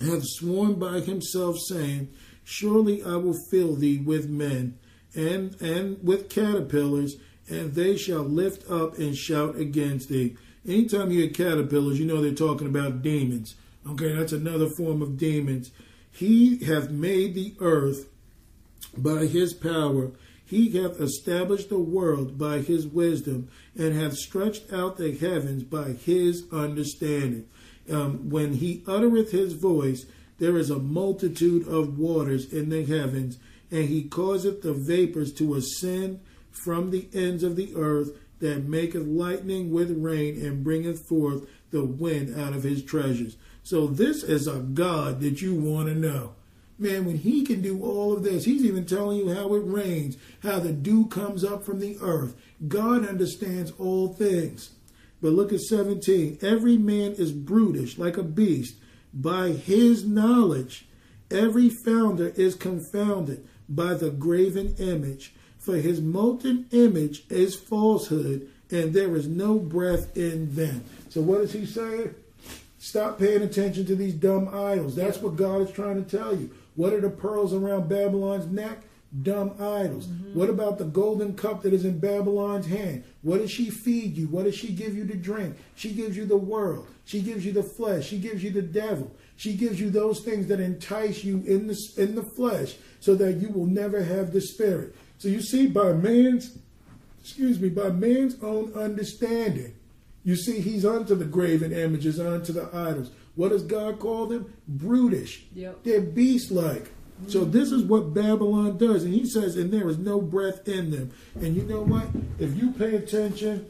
hath 0.00 0.22
sworn 0.24 0.78
by 0.78 1.00
himself, 1.00 1.56
saying, 1.68 2.08
Surely 2.42 3.02
I 3.02 3.16
will 3.16 3.36
fill 3.50 3.74
thee 3.74 3.98
with 3.98 4.28
men 4.28 4.78
and 5.14 5.60
and 5.60 6.02
with 6.02 6.28
caterpillars, 6.28 7.16
and 7.48 7.74
they 7.74 7.96
shall 7.96 8.22
lift 8.22 8.70
up 8.70 8.98
and 8.98 9.16
shout 9.16 9.56
against 9.56 10.08
thee. 10.08 10.36
Anytime 10.66 11.10
you 11.10 11.22
hear 11.22 11.30
caterpillars, 11.30 11.98
you 11.98 12.06
know 12.06 12.20
they're 12.20 12.32
talking 12.32 12.66
about 12.66 13.02
demons. 13.02 13.56
Okay, 13.88 14.12
that's 14.12 14.32
another 14.32 14.68
form 14.68 15.02
of 15.02 15.16
demons. 15.16 15.70
He 16.10 16.64
hath 16.64 16.90
made 16.90 17.34
the 17.34 17.54
earth 17.60 18.08
by 19.02 19.26
his 19.26 19.54
power. 19.54 20.12
He 20.44 20.70
hath 20.78 21.00
established 21.00 21.70
the 21.70 21.78
world 21.78 22.38
by 22.38 22.58
his 22.58 22.86
wisdom, 22.86 23.48
and 23.76 23.94
hath 23.94 24.14
stretched 24.14 24.72
out 24.72 24.96
the 24.96 25.16
heavens 25.16 25.64
by 25.64 25.92
his 25.92 26.44
understanding. 26.52 27.46
Um, 27.90 28.30
when 28.30 28.54
he 28.54 28.84
uttereth 28.86 29.32
his 29.32 29.54
voice, 29.54 30.06
there 30.38 30.56
is 30.56 30.70
a 30.70 30.78
multitude 30.78 31.66
of 31.66 31.98
waters 31.98 32.52
in 32.52 32.68
the 32.68 32.84
heavens, 32.84 33.38
and 33.70 33.88
he 33.88 34.04
causeth 34.04 34.62
the 34.62 34.72
vapors 34.72 35.32
to 35.34 35.54
ascend 35.54 36.20
from 36.50 36.90
the 36.90 37.08
ends 37.12 37.42
of 37.42 37.56
the 37.56 37.74
earth, 37.74 38.10
that 38.38 38.68
maketh 38.68 39.06
lightning 39.06 39.72
with 39.72 39.90
rain, 39.90 40.44
and 40.44 40.62
bringeth 40.62 41.08
forth 41.08 41.48
the 41.70 41.84
wind 41.84 42.38
out 42.38 42.52
of 42.52 42.62
his 42.62 42.84
treasures. 42.84 43.36
So 43.62 43.86
this 43.86 44.22
is 44.22 44.46
a 44.46 44.60
God 44.60 45.20
that 45.22 45.42
you 45.42 45.54
want 45.54 45.88
to 45.88 45.94
know. 45.94 46.35
Man, 46.78 47.06
when 47.06 47.18
he 47.18 47.44
can 47.44 47.62
do 47.62 47.82
all 47.82 48.12
of 48.12 48.22
this, 48.22 48.44
he's 48.44 48.64
even 48.64 48.84
telling 48.84 49.18
you 49.18 49.34
how 49.34 49.54
it 49.54 49.60
rains, 49.60 50.16
how 50.42 50.58
the 50.58 50.72
dew 50.72 51.06
comes 51.06 51.42
up 51.42 51.64
from 51.64 51.80
the 51.80 51.96
earth. 52.02 52.34
God 52.68 53.08
understands 53.08 53.72
all 53.78 54.12
things. 54.12 54.70
But 55.22 55.32
look 55.32 55.52
at 55.52 55.60
17. 55.60 56.38
Every 56.42 56.76
man 56.76 57.12
is 57.12 57.32
brutish 57.32 57.96
like 57.96 58.18
a 58.18 58.22
beast 58.22 58.76
by 59.14 59.48
his 59.50 60.06
knowledge. 60.06 60.86
Every 61.30 61.70
founder 61.70 62.28
is 62.36 62.54
confounded 62.54 63.46
by 63.68 63.94
the 63.94 64.10
graven 64.10 64.74
image. 64.78 65.34
For 65.58 65.76
his 65.76 66.00
molten 66.00 66.66
image 66.70 67.24
is 67.28 67.56
falsehood, 67.56 68.48
and 68.70 68.92
there 68.92 69.16
is 69.16 69.26
no 69.26 69.58
breath 69.58 70.16
in 70.16 70.54
them. 70.54 70.84
So, 71.08 71.22
what 71.22 71.40
is 71.40 71.52
he 71.52 71.66
saying? 71.66 72.14
Stop 72.78 73.18
paying 73.18 73.42
attention 73.42 73.84
to 73.86 73.96
these 73.96 74.14
dumb 74.14 74.48
idols. 74.52 74.94
That's 74.94 75.18
what 75.18 75.34
God 75.34 75.62
is 75.62 75.72
trying 75.72 76.04
to 76.04 76.08
tell 76.16 76.36
you. 76.36 76.54
What 76.76 76.92
are 76.92 77.00
the 77.00 77.10
pearls 77.10 77.52
around 77.52 77.88
Babylon's 77.88 78.46
neck? 78.46 78.82
Dumb 79.22 79.52
idols. 79.58 80.06
Mm-hmm. 80.06 80.38
What 80.38 80.50
about 80.50 80.78
the 80.78 80.84
golden 80.84 81.34
cup 81.34 81.62
that 81.62 81.72
is 81.72 81.84
in 81.84 81.98
Babylon's 81.98 82.66
hand? 82.66 83.04
What 83.22 83.38
does 83.38 83.50
she 83.50 83.70
feed 83.70 84.16
you? 84.16 84.28
What 84.28 84.44
does 84.44 84.54
she 84.54 84.68
give 84.68 84.94
you 84.94 85.06
to 85.06 85.16
drink? 85.16 85.56
She 85.74 85.92
gives 85.92 86.16
you 86.16 86.26
the 86.26 86.36
world. 86.36 86.86
She 87.04 87.22
gives 87.22 87.46
you 87.46 87.52
the 87.52 87.62
flesh. 87.62 88.06
She 88.06 88.18
gives 88.18 88.42
you 88.42 88.50
the 88.50 88.62
devil. 88.62 89.10
She 89.36 89.54
gives 89.54 89.80
you 89.80 89.90
those 89.90 90.20
things 90.20 90.48
that 90.48 90.60
entice 90.60 91.24
you 91.24 91.42
in 91.46 91.66
the, 91.66 91.76
in 91.96 92.14
the 92.14 92.22
flesh 92.22 92.76
so 93.00 93.14
that 93.14 93.34
you 93.34 93.48
will 93.48 93.66
never 93.66 94.02
have 94.02 94.32
the 94.32 94.40
spirit. 94.40 94.94
So 95.18 95.28
you 95.28 95.40
see, 95.40 95.66
by 95.66 95.92
man's, 95.92 96.58
excuse 97.20 97.60
me, 97.60 97.68
by 97.68 97.90
man's 97.90 98.42
own 98.42 98.72
understanding, 98.74 99.74
you 100.24 100.34
see, 100.34 100.60
he's 100.60 100.84
onto 100.84 101.14
the 101.14 101.24
graven 101.24 101.72
images, 101.72 102.18
onto 102.18 102.52
the 102.52 102.68
idols. 102.74 103.10
What 103.36 103.50
does 103.50 103.62
God 103.62 104.00
call 104.00 104.26
them? 104.26 104.52
Brutish. 104.66 105.44
Yep. 105.54 105.84
They're 105.84 106.00
beast 106.00 106.50
like. 106.50 106.84
Mm-hmm. 106.84 107.28
So 107.28 107.44
this 107.44 107.70
is 107.70 107.84
what 107.84 108.12
Babylon 108.12 108.78
does. 108.78 109.04
And 109.04 109.14
he 109.14 109.26
says, 109.26 109.56
and 109.56 109.72
there 109.72 109.88
is 109.88 109.98
no 109.98 110.20
breath 110.20 110.66
in 110.66 110.90
them. 110.90 111.12
And 111.36 111.54
you 111.54 111.62
know 111.62 111.82
what? 111.82 112.08
If 112.38 112.56
you 112.56 112.72
pay 112.72 112.96
attention 112.96 113.68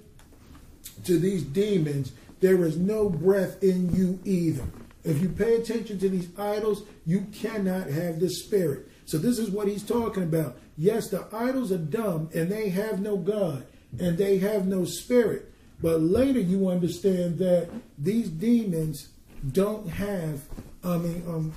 to 1.04 1.18
these 1.18 1.42
demons, 1.42 2.12
there 2.40 2.64
is 2.64 2.76
no 2.76 3.08
breath 3.08 3.62
in 3.62 3.94
you 3.94 4.18
either. 4.24 4.64
If 5.04 5.20
you 5.20 5.28
pay 5.28 5.54
attention 5.54 5.98
to 6.00 6.08
these 6.08 6.28
idols, 6.38 6.82
you 7.04 7.26
cannot 7.32 7.88
have 7.88 8.18
the 8.18 8.28
spirit. 8.28 8.88
So 9.04 9.18
this 9.18 9.38
is 9.38 9.50
what 9.50 9.68
he's 9.68 9.84
talking 9.84 10.24
about. 10.24 10.58
Yes, 10.76 11.08
the 11.10 11.26
idols 11.32 11.70
are 11.70 11.78
dumb 11.78 12.28
and 12.34 12.50
they 12.50 12.68
have 12.70 13.00
no 13.00 13.16
God 13.16 13.66
and 13.98 14.18
they 14.18 14.38
have 14.38 14.66
no 14.66 14.84
spirit. 14.84 15.52
But 15.80 16.00
later 16.00 16.40
you 16.40 16.68
understand 16.68 17.38
that 17.38 17.70
these 17.96 18.28
demons 18.28 19.10
don't 19.52 19.88
have, 19.88 20.42
I 20.84 20.98
mean, 20.98 21.22
um, 21.26 21.52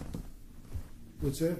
what's 1.21 1.39
that? 1.39 1.57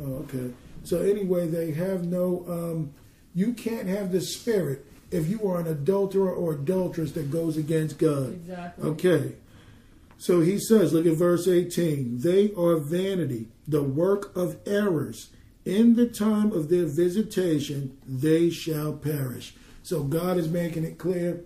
Oh, 0.00 0.24
okay. 0.24 0.52
So 0.82 1.00
anyway, 1.02 1.46
they 1.46 1.72
have 1.72 2.04
no, 2.04 2.44
um, 2.48 2.94
you 3.34 3.52
can't 3.52 3.86
have 3.86 4.12
the 4.12 4.20
spirit 4.20 4.86
if 5.10 5.28
you 5.28 5.46
are 5.46 5.60
an 5.60 5.66
adulterer 5.66 6.32
or 6.32 6.54
adulteress 6.54 7.12
that 7.12 7.30
goes 7.30 7.56
against 7.56 7.98
God. 7.98 8.32
Exactly. 8.32 8.88
Okay. 8.90 9.32
So 10.18 10.40
he 10.40 10.58
says, 10.58 10.92
look 10.92 11.06
at 11.06 11.16
verse 11.16 11.48
18. 11.48 12.18
They 12.20 12.52
are 12.54 12.76
vanity, 12.76 13.48
the 13.66 13.82
work 13.82 14.34
of 14.36 14.58
errors. 14.66 15.30
In 15.64 15.94
the 15.94 16.06
time 16.06 16.52
of 16.52 16.68
their 16.68 16.86
visitation, 16.86 17.96
they 18.06 18.50
shall 18.50 18.92
perish. 18.92 19.54
So 19.82 20.02
God 20.02 20.36
is 20.38 20.48
making 20.48 20.84
it 20.84 20.98
clear 20.98 21.44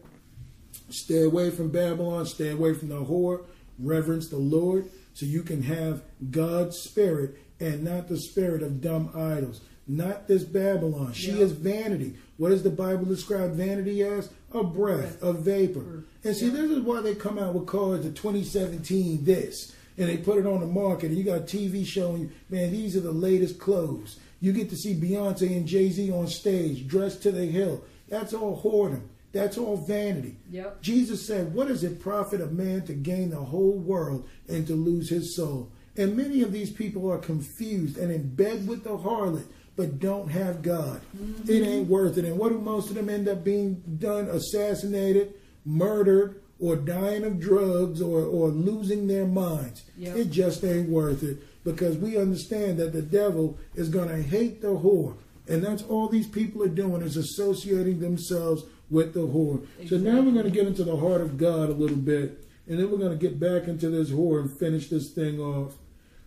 stay 0.94 1.22
away 1.22 1.50
from 1.50 1.70
Babylon, 1.70 2.26
stay 2.26 2.50
away 2.50 2.74
from 2.74 2.88
the 2.88 3.04
whore, 3.04 3.44
reverence 3.78 4.28
the 4.28 4.36
Lord, 4.36 4.90
so 5.14 5.26
you 5.26 5.42
can 5.42 5.62
have 5.62 6.02
God's 6.30 6.78
spirit 6.78 7.36
and 7.60 7.84
not 7.84 8.08
the 8.08 8.18
spirit 8.18 8.62
of 8.62 8.80
dumb 8.80 9.10
idols. 9.14 9.60
Not 9.86 10.28
this 10.28 10.44
Babylon. 10.44 11.12
She 11.12 11.32
is 11.32 11.52
vanity. 11.52 12.14
What 12.38 12.48
does 12.48 12.62
the 12.62 12.70
Bible 12.70 13.04
describe 13.04 13.52
vanity 13.52 14.02
as? 14.02 14.30
A 14.52 14.64
breath, 14.64 15.22
a 15.22 15.32
vapor. 15.32 16.04
And 16.22 16.34
see, 16.34 16.48
this 16.48 16.70
is 16.70 16.80
why 16.80 17.00
they 17.02 17.14
come 17.14 17.38
out 17.38 17.54
with 17.54 17.66
cards 17.66 18.06
of 18.06 18.14
2017 18.14 19.24
this. 19.24 19.74
And 19.98 20.08
they 20.08 20.16
put 20.16 20.38
it 20.38 20.46
on 20.46 20.60
the 20.60 20.66
market, 20.66 21.10
and 21.10 21.18
you 21.18 21.22
got 21.22 21.42
TV 21.42 21.86
showing 21.86 22.22
you, 22.22 22.30
man, 22.48 22.72
these 22.72 22.96
are 22.96 23.00
the 23.00 23.12
latest 23.12 23.60
clothes. 23.60 24.18
You 24.40 24.52
get 24.52 24.70
to 24.70 24.76
see 24.76 24.94
Beyonce 24.94 25.54
and 25.56 25.66
Jay 25.66 25.90
Z 25.90 26.10
on 26.10 26.26
stage, 26.26 26.88
dressed 26.88 27.22
to 27.22 27.30
the 27.30 27.46
hill. 27.46 27.84
That's 28.08 28.34
all 28.34 28.60
whoredom. 28.60 29.02
That's 29.34 29.58
all 29.58 29.76
vanity. 29.76 30.36
Yep. 30.50 30.80
Jesus 30.80 31.26
said, 31.26 31.52
What 31.52 31.66
does 31.66 31.82
it 31.82 32.00
profit 32.00 32.40
a 32.40 32.46
man 32.46 32.82
to 32.82 32.94
gain 32.94 33.30
the 33.30 33.36
whole 33.36 33.76
world 33.76 34.28
and 34.48 34.64
to 34.68 34.74
lose 34.74 35.10
his 35.10 35.36
soul? 35.36 35.72
And 35.96 36.16
many 36.16 36.42
of 36.42 36.52
these 36.52 36.70
people 36.70 37.10
are 37.10 37.18
confused 37.18 37.98
and 37.98 38.12
in 38.12 38.34
bed 38.34 38.66
with 38.68 38.84
the 38.84 38.96
harlot, 38.96 39.46
but 39.76 39.98
don't 39.98 40.28
have 40.30 40.62
God. 40.62 41.00
Mm-hmm. 41.16 41.50
It 41.50 41.66
ain't 41.66 41.88
worth 41.88 42.16
it. 42.16 42.24
And 42.24 42.38
what 42.38 42.50
do 42.50 42.58
most 42.60 42.90
of 42.90 42.94
them 42.94 43.08
end 43.08 43.28
up 43.28 43.42
being 43.42 43.82
done? 43.98 44.28
Assassinated, 44.28 45.34
murdered, 45.64 46.40
or 46.60 46.76
dying 46.76 47.24
of 47.24 47.40
drugs 47.40 48.00
or, 48.00 48.20
or 48.20 48.48
losing 48.48 49.08
their 49.08 49.26
minds. 49.26 49.82
Yep. 49.98 50.16
It 50.16 50.30
just 50.30 50.64
ain't 50.64 50.88
worth 50.88 51.24
it 51.24 51.38
because 51.64 51.96
we 51.96 52.16
understand 52.16 52.78
that 52.78 52.92
the 52.92 53.02
devil 53.02 53.58
is 53.74 53.88
going 53.88 54.08
to 54.08 54.22
hate 54.22 54.62
the 54.62 54.68
whore. 54.68 55.16
And 55.48 55.62
that's 55.62 55.82
all 55.82 56.08
these 56.08 56.28
people 56.28 56.62
are 56.62 56.68
doing 56.68 57.02
is 57.02 57.16
associating 57.16 57.98
themselves 57.98 58.62
with 58.90 59.14
the 59.14 59.20
whore. 59.20 59.62
Exactly. 59.78 59.88
So 59.88 59.96
now 59.98 60.20
we're 60.20 60.32
going 60.32 60.44
to 60.44 60.50
get 60.50 60.66
into 60.66 60.84
the 60.84 60.96
heart 60.96 61.20
of 61.20 61.36
God 61.38 61.68
a 61.68 61.72
little 61.74 61.96
bit. 61.96 62.46
And 62.66 62.78
then 62.78 62.90
we're 62.90 62.98
going 62.98 63.16
to 63.16 63.28
get 63.28 63.38
back 63.38 63.68
into 63.68 63.90
this 63.90 64.10
whore 64.10 64.40
and 64.40 64.50
finish 64.50 64.88
this 64.88 65.10
thing 65.10 65.38
off. 65.38 65.74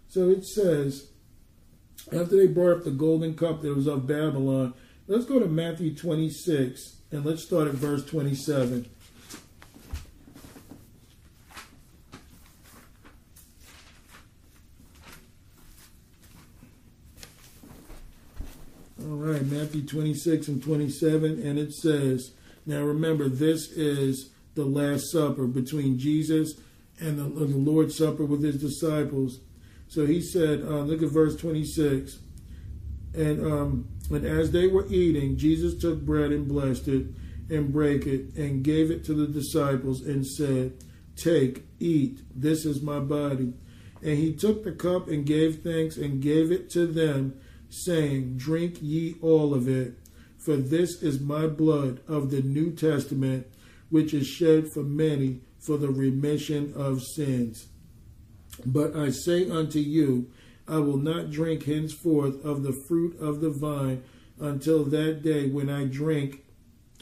So 0.07 0.29
it 0.29 0.45
says, 0.45 1.09
after 2.13 2.37
they 2.37 2.47
brought 2.47 2.77
up 2.77 2.83
the 2.83 2.91
golden 2.91 3.35
cup 3.35 3.61
that 3.61 3.75
was 3.75 3.87
of 3.87 4.07
Babylon, 4.07 4.73
let's 5.07 5.25
go 5.25 5.39
to 5.39 5.47
Matthew 5.47 5.95
26 5.95 6.97
and 7.11 7.25
let's 7.25 7.43
start 7.43 7.67
at 7.67 7.73
verse 7.73 8.05
27. 8.05 8.89
All 18.99 19.15
right, 19.15 19.45
Matthew 19.45 19.85
26 19.85 20.47
and 20.49 20.63
27, 20.63 21.41
and 21.41 21.57
it 21.57 21.73
says, 21.73 22.31
Now 22.67 22.81
remember, 22.81 23.29
this 23.29 23.71
is 23.71 24.31
the 24.53 24.65
Last 24.65 25.11
Supper 25.11 25.47
between 25.47 25.97
Jesus 25.97 26.53
and 26.99 27.17
the, 27.17 27.23
the 27.23 27.57
Lord's 27.57 27.97
Supper 27.97 28.25
with 28.25 28.43
his 28.43 28.61
disciples. 28.61 29.39
So 29.87 30.05
he 30.05 30.21
said, 30.21 30.61
uh, 30.61 30.81
look 30.81 31.01
at 31.01 31.09
verse 31.09 31.37
26. 31.37 32.19
And, 33.15 33.45
um, 33.45 33.87
and 34.11 34.25
as 34.25 34.51
they 34.51 34.67
were 34.67 34.85
eating, 34.89 35.37
Jesus 35.37 35.79
took 35.79 36.01
bread 36.01 36.31
and 36.31 36.47
blessed 36.47 36.89
it 36.89 37.07
and 37.49 37.71
brake 37.71 38.05
it 38.05 38.35
and 38.35 38.63
gave 38.63 38.91
it 38.91 39.05
to 39.05 39.13
the 39.13 39.27
disciples 39.27 40.01
and 40.01 40.27
said, 40.27 40.73
Take, 41.15 41.63
eat, 41.79 42.19
this 42.35 42.65
is 42.65 42.81
my 42.81 42.99
body. 42.99 43.53
And 44.03 44.17
he 44.17 44.33
took 44.33 44.63
the 44.63 44.73
cup 44.73 45.07
and 45.07 45.25
gave 45.25 45.63
thanks 45.63 45.97
and 45.97 46.21
gave 46.21 46.51
it 46.51 46.69
to 46.71 46.85
them 46.85 47.39
saying, 47.69 48.37
Drink 48.37 48.77
ye 48.81 49.15
all 49.21 49.53
of 49.53 49.67
it, 49.67 49.95
For 50.47 50.55
this 50.55 51.03
is 51.03 51.19
my 51.19 51.45
blood 51.45 51.99
of 52.07 52.31
the 52.31 52.41
New 52.41 52.71
Testament, 52.71 53.47
which 53.89 54.13
is 54.13 54.27
shed 54.27 54.71
for 54.71 54.81
many 54.81 55.41
for 55.59 55.75
the 55.75 55.89
remission 55.89 56.71
of 56.73 57.03
sins. 57.03 57.67
But 58.65 58.95
I 58.95 59.09
say 59.09 59.49
unto 59.49 59.79
you, 59.79 60.31
I 60.65 60.77
will 60.77 60.95
not 60.95 61.31
drink 61.31 61.65
henceforth 61.65 62.45
of 62.45 62.63
the 62.63 62.71
fruit 62.71 63.19
of 63.19 63.41
the 63.41 63.49
vine 63.49 64.03
until 64.39 64.85
that 64.85 65.21
day 65.21 65.49
when 65.49 65.69
I 65.69 65.83
drink, 65.83 66.45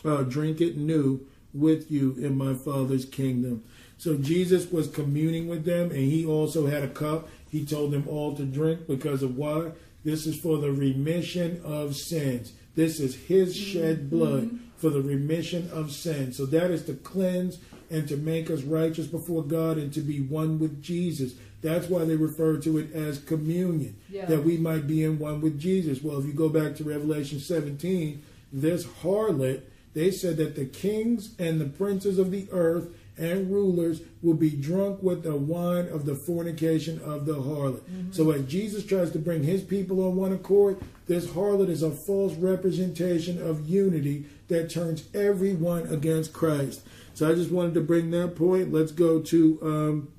uh, 0.04 0.24
drink 0.24 0.60
it 0.60 0.76
new 0.76 1.28
with 1.54 1.92
you 1.92 2.16
in 2.18 2.36
my 2.36 2.56
Father's 2.56 3.06
kingdom. 3.06 3.64
So 4.00 4.18
Jesus 4.18 4.72
was 4.72 4.88
communing 4.88 5.48
with 5.48 5.66
them, 5.66 5.92
and 5.92 6.00
he 6.00 6.26
also 6.26 6.66
had 6.66 6.82
a 6.82 6.88
cup. 6.88 7.30
He 7.52 7.64
told 7.64 7.92
them 7.92 8.08
all 8.08 8.36
to 8.38 8.44
drink 8.44 8.88
because 8.88 9.22
of 9.22 9.38
why? 9.38 9.74
This 10.04 10.26
is 10.26 10.40
for 10.40 10.58
the 10.58 10.72
remission 10.72 11.62
of 11.64 11.96
sins. 11.96 12.54
This 12.76 12.99
is 12.99 13.15
his 13.15 13.56
shed 13.56 13.97
mm-hmm. 13.97 14.10
blood 14.10 14.60
for 14.77 14.89
the 14.89 15.02
remission 15.02 15.69
of 15.72 15.91
sin. 15.91 16.34
So 16.34 16.45
that 16.47 16.72
is 16.72 16.84
to 16.85 16.93
cleanse 16.93 17.60
and 17.89 18.07
to 18.07 18.18
make 18.18 18.49
us 18.49 18.64
righteous 18.64 19.07
before 19.07 19.43
God 19.43 19.77
and 19.77 19.93
to 19.93 20.02
be 20.02 20.19
one 20.19 20.60
with 20.60 20.81
Jesus. 20.81 21.34
That's 21.61 21.88
why 21.88 22.06
they 22.06 22.15
refer 22.15 22.57
to 22.57 22.77
it 22.77 22.93
as 22.93 23.19
communion, 23.19 23.95
Yeah. 24.10 24.26
that 24.26 24.43
we 24.43 24.57
might 24.57 24.88
be 24.88 25.03
in 25.03 25.18
one 25.18 25.41
with 25.41 25.60
Jesus. 25.60 26.03
Well, 26.03 26.19
if 26.19 26.26
you 26.26 26.34
go 26.34 26.49
back 26.49 26.76
to 26.76 26.84
Revelation 26.84 27.39
17, 27.39 28.22
this 28.52 28.85
harlot, 28.85 29.61
they 29.93 30.11
said 30.11 30.38
that 30.38 30.56
the 30.56 30.65
kings 30.65 31.34
and 31.39 31.60
the 31.60 31.65
princes 31.65 32.19
of 32.19 32.30
the 32.30 32.47
earth 32.52 32.89
and 33.18 33.50
rulers 33.50 34.02
will 34.22 34.34
be 34.34 34.50
drunk 34.50 35.02
with 35.02 35.24
the 35.24 35.36
wine 35.36 35.88
of 35.88 36.06
the 36.06 36.16
fornication 36.16 37.00
of 37.02 37.26
the 37.26 37.36
harlot. 37.36 37.82
So 38.14 38.32
as 38.32 38.44
Jesus 38.46 38.86
tries 38.86 39.12
to 39.12 39.20
bring 39.20 39.44
his 39.44 39.62
people 39.62 40.06
on 40.06 40.16
one 40.16 40.34
accord, 40.34 40.82
this 41.08 41.28
harlot 41.28 41.70
is 41.70 41.84
a 41.84 41.92
false 41.92 42.34
representation 42.34 43.42
of 43.42 43.70
unity 43.70 44.26
that 44.48 44.70
turns 44.70 45.04
everyone 45.14 45.88
against 45.88 46.34
Christ. 46.34 46.82
So 47.14 47.30
I 47.30 47.36
just 47.36 47.52
wanted 47.52 47.74
to 47.76 47.82
bring 47.82 48.12
that 48.12 48.36
point. 48.36 48.74
Let's 48.74 48.92
go 48.92 49.22
to 49.22 49.60
um, 49.62 50.14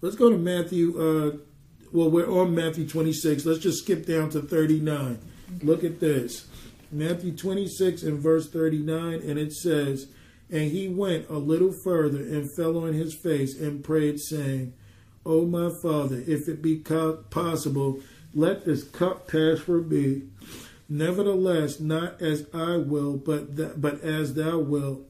let's 0.00 0.16
go 0.16 0.30
to 0.30 0.38
Matthew. 0.38 0.98
Uh, 0.98 1.36
well, 1.92 2.10
we're 2.10 2.30
on 2.30 2.54
Matthew 2.54 2.88
26. 2.88 3.44
Let's 3.44 3.60
just 3.60 3.82
skip 3.82 4.06
down 4.06 4.30
to 4.30 4.40
39. 4.40 5.18
Look 5.62 5.84
at 5.84 6.00
this. 6.00 6.46
Matthew 6.90 7.32
26 7.32 8.02
and 8.02 8.18
verse 8.18 8.48
39, 8.48 9.14
and 9.14 9.38
it 9.38 9.52
says, 9.52 10.08
And 10.50 10.70
he 10.70 10.88
went 10.88 11.28
a 11.28 11.38
little 11.38 11.72
further 11.72 12.20
and 12.20 12.54
fell 12.54 12.78
on 12.78 12.92
his 12.92 13.14
face 13.14 13.58
and 13.58 13.82
prayed, 13.82 14.20
saying, 14.20 14.74
O 15.24 15.44
my 15.44 15.70
Father, 15.82 16.22
if 16.26 16.48
it 16.48 16.62
be 16.62 16.76
possible, 16.76 18.00
let 18.32 18.64
this 18.64 18.84
cup 18.84 19.26
pass 19.26 19.58
from 19.58 19.88
me. 19.88 20.22
Nevertheless, 20.88 21.80
not 21.80 22.22
as 22.22 22.46
I 22.54 22.76
will, 22.76 23.16
but 23.16 23.80
but 23.80 24.00
as 24.02 24.34
thou 24.34 24.58
wilt. 24.58 25.00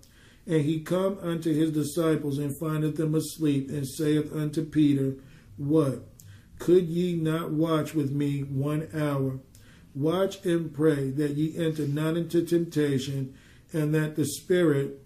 And 0.46 0.62
he 0.62 0.80
come 0.80 1.18
unto 1.20 1.52
his 1.52 1.72
disciples 1.72 2.38
and 2.38 2.58
findeth 2.58 2.96
them 2.96 3.14
asleep, 3.14 3.68
and 3.68 3.86
saith 3.86 4.34
unto 4.34 4.64
Peter, 4.64 5.16
What? 5.58 6.04
Could 6.58 6.86
ye 6.86 7.14
not 7.14 7.50
watch 7.50 7.94
with 7.94 8.10
me 8.10 8.40
one 8.40 8.88
hour? 8.94 9.40
Watch 9.94 10.44
and 10.46 10.72
pray 10.72 11.10
that 11.10 11.32
ye 11.32 11.56
enter 11.56 11.86
not 11.86 12.16
into 12.16 12.42
temptation, 12.42 13.34
and 13.72 13.94
that 13.94 14.16
the 14.16 14.24
spirit, 14.24 15.02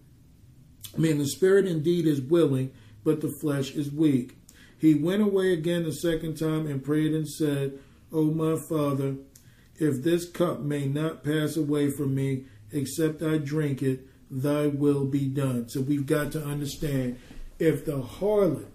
mean, 0.99 1.19
the 1.19 1.27
spirit 1.27 1.67
indeed 1.67 2.07
is 2.07 2.21
willing, 2.21 2.73
but 3.05 3.21
the 3.21 3.33
flesh 3.41 3.73
is 3.73 3.91
weak. 3.91 4.37
He 4.79 4.95
went 4.95 5.23
away 5.23 5.53
again 5.53 5.85
the 5.85 5.93
second 5.93 6.37
time 6.37 6.67
and 6.67 6.83
prayed 6.83 7.13
and 7.13 7.29
said, 7.29 7.79
O 8.13 8.25
my 8.25 8.57
Father, 8.69 9.17
if 9.77 10.03
this 10.03 10.29
cup 10.29 10.61
may 10.61 10.87
not 10.87 11.23
pass 11.25 11.57
away 11.57 11.91
from 11.91 12.15
me, 12.15 12.45
except 12.73 13.23
I 13.23 13.39
drink 13.39 13.83
it, 13.83 14.07
thy 14.31 14.67
will 14.67 15.05
be 15.05 15.27
done. 15.27 15.69
So 15.69 15.81
we've 15.81 16.07
got 16.07 16.33
to 16.33 16.45
understand 16.45 17.19
if 17.59 17.85
the 17.85 18.01
harlot 18.01 18.67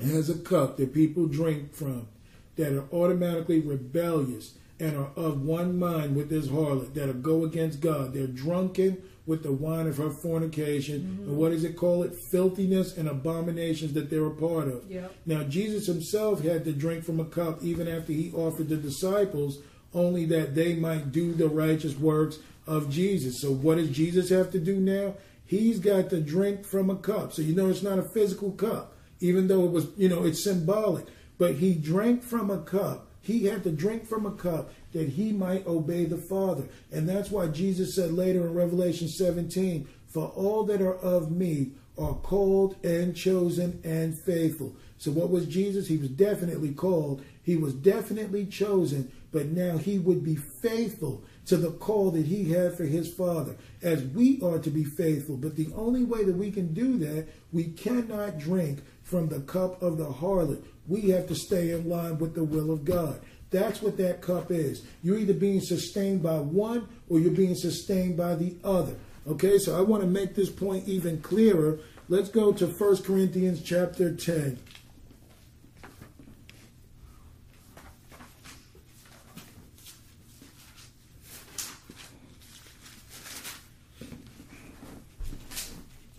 has 0.00 0.30
a 0.30 0.38
cup 0.38 0.76
that 0.76 0.94
people 0.94 1.26
drink 1.26 1.74
from 1.74 2.08
that 2.56 2.72
are 2.72 2.88
automatically 2.92 3.60
rebellious 3.60 4.54
and 4.78 4.96
are 4.96 5.10
of 5.16 5.42
one 5.42 5.78
mind 5.78 6.16
with 6.16 6.28
this 6.28 6.48
harlot 6.48 6.94
that'll 6.94 7.14
go 7.14 7.44
against 7.44 7.80
God. 7.80 8.12
They're 8.12 8.26
drunken 8.26 9.02
with 9.26 9.42
the 9.42 9.52
wine 9.52 9.86
of 9.86 9.96
her 9.96 10.10
fornication. 10.10 10.94
And 10.94 11.18
mm-hmm. 11.18 11.36
what 11.36 11.50
does 11.50 11.64
it 11.64 11.76
call 11.76 12.04
it? 12.04 12.14
Filthiness 12.30 12.96
and 12.96 13.08
abominations 13.08 13.92
that 13.94 14.08
they're 14.08 14.26
a 14.26 14.30
part 14.30 14.68
of. 14.68 14.90
Yep. 14.90 15.14
Now, 15.26 15.42
Jesus 15.42 15.86
himself 15.86 16.42
had 16.42 16.64
to 16.64 16.72
drink 16.72 17.04
from 17.04 17.20
a 17.20 17.24
cup 17.24 17.62
even 17.62 17.88
after 17.88 18.12
he 18.12 18.32
offered 18.32 18.68
the 18.68 18.76
disciples, 18.76 19.58
only 19.92 20.24
that 20.26 20.54
they 20.54 20.74
might 20.74 21.10
do 21.12 21.32
the 21.32 21.48
righteous 21.48 21.96
works 21.96 22.38
of 22.66 22.90
Jesus. 22.90 23.40
So, 23.40 23.50
what 23.50 23.76
does 23.76 23.90
Jesus 23.90 24.30
have 24.30 24.50
to 24.52 24.60
do 24.60 24.76
now? 24.76 25.14
He's 25.44 25.78
got 25.78 26.10
to 26.10 26.20
drink 26.20 26.64
from 26.64 26.90
a 26.90 26.96
cup. 26.96 27.32
So, 27.32 27.42
you 27.42 27.54
know, 27.54 27.68
it's 27.68 27.82
not 27.82 27.98
a 27.98 28.02
physical 28.02 28.50
cup, 28.52 28.94
even 29.20 29.46
though 29.46 29.64
it 29.64 29.70
was, 29.70 29.86
you 29.96 30.08
know, 30.08 30.24
it's 30.24 30.42
symbolic. 30.42 31.06
But 31.38 31.56
he 31.56 31.74
drank 31.74 32.22
from 32.22 32.50
a 32.50 32.58
cup. 32.58 33.06
He 33.20 33.46
had 33.46 33.64
to 33.64 33.70
drink 33.70 34.06
from 34.06 34.24
a 34.24 34.32
cup 34.32 34.70
that 34.96 35.10
he 35.10 35.32
might 35.32 35.66
obey 35.66 36.04
the 36.04 36.16
Father. 36.16 36.64
And 36.90 37.08
that's 37.08 37.30
why 37.30 37.48
Jesus 37.48 37.94
said 37.94 38.12
later 38.12 38.46
in 38.46 38.54
Revelation 38.54 39.08
17, 39.08 39.86
For 40.08 40.26
all 40.28 40.64
that 40.64 40.80
are 40.80 40.96
of 40.96 41.30
me 41.30 41.72
are 41.98 42.14
called 42.14 42.76
and 42.84 43.14
chosen 43.14 43.80
and 43.84 44.18
faithful. 44.18 44.74
So, 44.98 45.10
what 45.10 45.30
was 45.30 45.46
Jesus? 45.46 45.88
He 45.88 45.96
was 45.98 46.08
definitely 46.08 46.72
called, 46.72 47.22
he 47.42 47.56
was 47.56 47.74
definitely 47.74 48.46
chosen, 48.46 49.12
but 49.32 49.46
now 49.46 49.76
he 49.76 49.98
would 49.98 50.24
be 50.24 50.36
faithful 50.36 51.22
to 51.46 51.56
the 51.56 51.70
call 51.70 52.10
that 52.10 52.26
he 52.26 52.50
had 52.50 52.76
for 52.76 52.84
his 52.84 53.12
Father, 53.12 53.56
as 53.82 54.02
we 54.02 54.40
are 54.42 54.58
to 54.58 54.70
be 54.70 54.84
faithful. 54.84 55.36
But 55.36 55.56
the 55.56 55.70
only 55.74 56.04
way 56.04 56.24
that 56.24 56.36
we 56.36 56.50
can 56.50 56.74
do 56.74 56.98
that, 56.98 57.28
we 57.52 57.64
cannot 57.64 58.38
drink 58.38 58.82
from 59.02 59.28
the 59.28 59.40
cup 59.40 59.80
of 59.82 59.98
the 59.98 60.08
harlot. 60.08 60.64
We 60.88 61.10
have 61.10 61.28
to 61.28 61.34
stay 61.34 61.70
in 61.70 61.88
line 61.88 62.18
with 62.18 62.34
the 62.34 62.44
will 62.44 62.72
of 62.72 62.84
God. 62.84 63.20
That's 63.50 63.80
what 63.80 63.96
that 63.98 64.22
cup 64.22 64.50
is. 64.50 64.84
You're 65.02 65.18
either 65.18 65.34
being 65.34 65.60
sustained 65.60 66.22
by 66.22 66.38
one 66.38 66.88
or 67.08 67.18
you're 67.20 67.30
being 67.30 67.54
sustained 67.54 68.16
by 68.16 68.34
the 68.34 68.56
other. 68.64 68.96
Okay, 69.28 69.58
so 69.58 69.76
I 69.76 69.80
want 69.80 70.02
to 70.02 70.08
make 70.08 70.34
this 70.34 70.50
point 70.50 70.86
even 70.88 71.20
clearer. 71.20 71.78
Let's 72.08 72.28
go 72.28 72.52
to 72.52 72.66
1 72.66 73.02
Corinthians 73.02 73.62
chapter 73.62 74.14
10. 74.14 74.58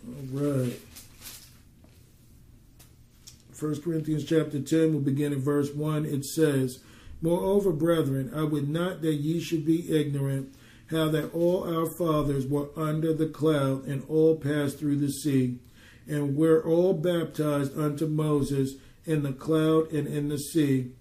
All 0.05 0.23
right. 0.31 0.79
1 3.59 3.81
Corinthians 3.81 4.23
chapter 4.25 4.59
10 4.59 4.91
we'll 4.91 5.01
begin 5.01 5.33
in 5.33 5.41
verse 5.41 5.73
1. 5.73 6.05
It 6.05 6.25
says, 6.25 6.79
Moreover, 7.21 7.71
brethren, 7.71 8.31
I 8.35 8.43
would 8.43 8.69
not 8.69 9.01
that 9.01 9.15
ye 9.15 9.39
should 9.39 9.65
be 9.65 9.91
ignorant 9.91 10.53
how 10.87 11.09
that 11.09 11.33
all 11.33 11.63
our 11.63 11.89
fathers 11.97 12.45
were 12.45 12.69
under 12.75 13.13
the 13.13 13.27
cloud 13.27 13.85
and 13.85 14.03
all 14.07 14.35
passed 14.35 14.79
through 14.79 14.97
the 14.97 15.11
sea, 15.11 15.59
and 16.07 16.37
were 16.37 16.63
all 16.63 16.93
baptized 16.93 17.77
unto 17.77 18.07
Moses 18.07 18.75
in 19.05 19.23
the 19.23 19.33
cloud 19.33 19.91
and 19.91 20.07
in 20.07 20.29
the 20.29 20.37
sea, 20.37 20.91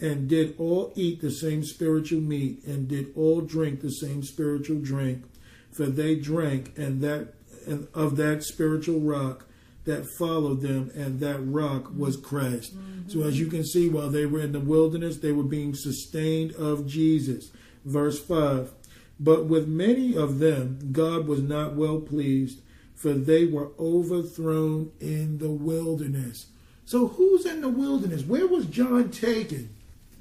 and 0.00 0.28
did 0.28 0.54
all 0.58 0.92
eat 0.94 1.20
the 1.20 1.30
same 1.30 1.64
spiritual 1.64 2.20
meat, 2.20 2.62
and 2.64 2.88
did 2.88 3.12
all 3.14 3.40
drink 3.40 3.80
the 3.80 3.90
same 3.90 4.22
spiritual 4.22 4.80
drink, 4.80 5.24
for 5.72 5.86
they 5.86 6.14
drank 6.14 6.72
and 6.76 7.00
that 7.02 7.34
and 7.66 7.88
of 7.92 8.16
that 8.16 8.44
spiritual 8.44 9.00
rock 9.00 9.46
that 9.86 10.06
followed 10.06 10.60
them, 10.60 10.90
and 10.94 11.20
that 11.20 11.38
rock 11.40 11.90
was 11.96 12.16
mm-hmm. 12.16 12.26
Christ. 12.26 12.74
So, 13.08 13.18
mm-hmm. 13.18 13.28
as 13.28 13.40
you 13.40 13.46
can 13.46 13.64
see, 13.64 13.88
while 13.88 14.10
they 14.10 14.26
were 14.26 14.40
in 14.40 14.52
the 14.52 14.60
wilderness, 14.60 15.18
they 15.18 15.32
were 15.32 15.42
being 15.42 15.74
sustained 15.74 16.54
of 16.54 16.86
Jesus. 16.86 17.50
Verse 17.84 18.20
5 18.20 18.72
But 19.18 19.46
with 19.46 19.66
many 19.66 20.16
of 20.16 20.38
them, 20.38 20.90
God 20.92 21.26
was 21.26 21.40
not 21.40 21.74
well 21.74 22.00
pleased, 22.00 22.60
for 22.94 23.12
they 23.12 23.46
were 23.46 23.70
overthrown 23.78 24.92
in 25.00 25.38
the 25.38 25.50
wilderness. 25.50 26.46
So, 26.84 27.08
who's 27.08 27.46
in 27.46 27.60
the 27.60 27.68
wilderness? 27.68 28.22
Where 28.22 28.46
was 28.46 28.66
John 28.66 29.10
taken? 29.10 29.70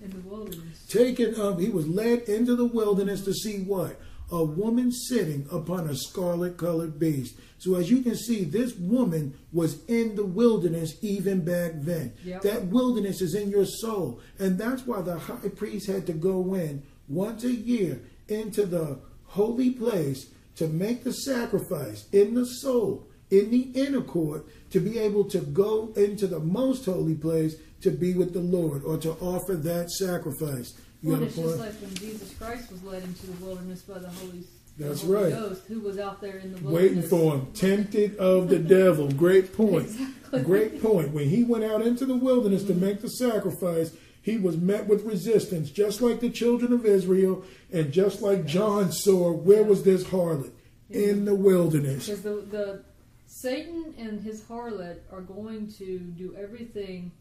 in 0.06 0.12
the 0.12 0.30
wilderness. 0.30 0.86
taken 0.88 1.40
up, 1.40 1.60
he 1.60 1.70
was 1.70 1.88
led 1.88 2.22
into 2.30 2.56
the 2.56 2.66
wilderness 2.66 3.22
to 3.26 3.34
see 3.34 3.60
what? 3.64 4.00
A 4.32 4.44
woman 4.44 4.92
sitting 4.92 5.48
upon 5.52 5.88
a 5.88 5.96
scarlet 5.96 6.58
colored 6.58 7.00
beast. 7.00 7.36
So, 7.60 7.76
as 7.76 7.92
you 7.92 8.02
can 8.02 8.16
see, 8.16 8.44
this 8.44 8.76
woman 8.76 9.38
was 9.54 9.84
in 9.86 10.16
the 10.16 10.26
wilderness 10.26 10.98
even 11.02 11.46
back 11.46 11.74
then. 11.76 12.14
Yep. 12.24 12.42
That 12.42 12.66
wilderness 12.66 13.22
is 13.22 13.36
in 13.36 13.50
your 13.50 13.66
soul. 13.66 14.20
And 14.40 14.58
that's 14.58 14.86
why 14.86 15.02
the 15.02 15.20
high 15.20 15.50
priest 15.56 15.88
had 15.88 16.08
to 16.08 16.14
go 16.14 16.56
in 16.56 16.84
once 17.08 17.44
a 17.44 17.54
year 17.54 18.02
into 18.28 18.66
the 18.66 19.00
holy 19.26 19.70
place 19.72 20.28
to 20.56 20.68
make 20.68 21.04
the 21.04 21.14
sacrifice 21.14 22.08
in 22.12 22.34
the 22.34 22.46
soul, 22.46 23.06
in 23.30 23.52
the 23.52 23.72
inner 23.74 24.02
court, 24.02 24.46
to 24.72 24.80
be 24.80 24.98
able 24.98 25.26
to 25.26 25.40
go 25.40 25.92
into 25.96 26.28
the 26.28 26.40
most 26.40 26.86
holy 26.86 27.16
place 27.16 27.56
to 27.82 27.92
be 27.92 28.14
with 28.14 28.34
the 28.34 28.40
Lord 28.40 28.84
or 28.84 28.98
to 28.98 29.12
offer 29.22 29.56
that 29.56 29.92
sacrifice. 29.92 30.74
You 31.06 31.11
Well, 31.11 31.23
it's 31.23 31.36
just 31.36 31.60
like 31.60 31.73
when 31.73 31.94
Jesus 31.94 32.34
Christ 32.34 32.72
was 32.72 32.84
led 32.84 33.03
into 33.03 33.27
the 33.27 33.45
wilderness 33.45 33.84
by 33.84 33.99
the 33.99 34.10
Holy, 34.10 34.44
the 34.76 34.86
That's 34.86 35.03
Holy 35.03 35.14
right. 35.14 35.34
Ghost, 35.34 35.61
who 35.68 35.82
was 35.82 35.99
out 35.99 36.19
there 36.19 36.38
in 36.38 36.52
the 36.52 36.60
wilderness 36.61 36.73
Waiting 36.73 37.02
for 37.03 37.36
him, 37.36 37.45
tempted 37.53 38.18
of 38.18 38.49
the 38.49 38.57
devil. 38.57 39.11
Great 39.11 39.56
point. 39.56 39.86
Exactly. 39.86 40.41
Great 40.41 40.82
point. 40.82 41.11
When 41.11 41.30
he 41.30 41.44
went 41.44 41.64
out 41.64 41.84
into 41.84 42.07
the 42.07 42.15
wilderness 42.15 42.64
to 42.64 42.73
make 42.73 43.02
the 43.02 43.10
sacrifice, 43.10 43.95
he 44.23 44.38
was 44.38 44.57
met 44.57 44.88
with 44.88 45.03
resistance, 45.03 45.69
just 45.69 46.02
like 46.02 46.22
the 46.22 46.32
children 46.32 46.73
of 46.73 46.88
Israel, 46.88 47.44
and 47.72 47.94
just 47.94 48.23
like 48.23 48.48
John 48.48 48.91
saw. 48.91 49.32
Where 49.32 49.64
was 49.64 49.84
this 49.84 50.06
harlot? 50.06 50.49
In 50.90 51.26
the 51.26 51.36
wilderness. 51.36 52.07
Because 52.07 52.23
the, 52.23 52.48
the 52.49 52.84
Satan 53.27 53.94
and 53.99 54.19
his 54.22 54.41
harlot 54.41 55.02
are 55.11 55.22
going 55.22 55.72
to 55.73 55.99
do 55.99 56.36
everything 56.36 57.11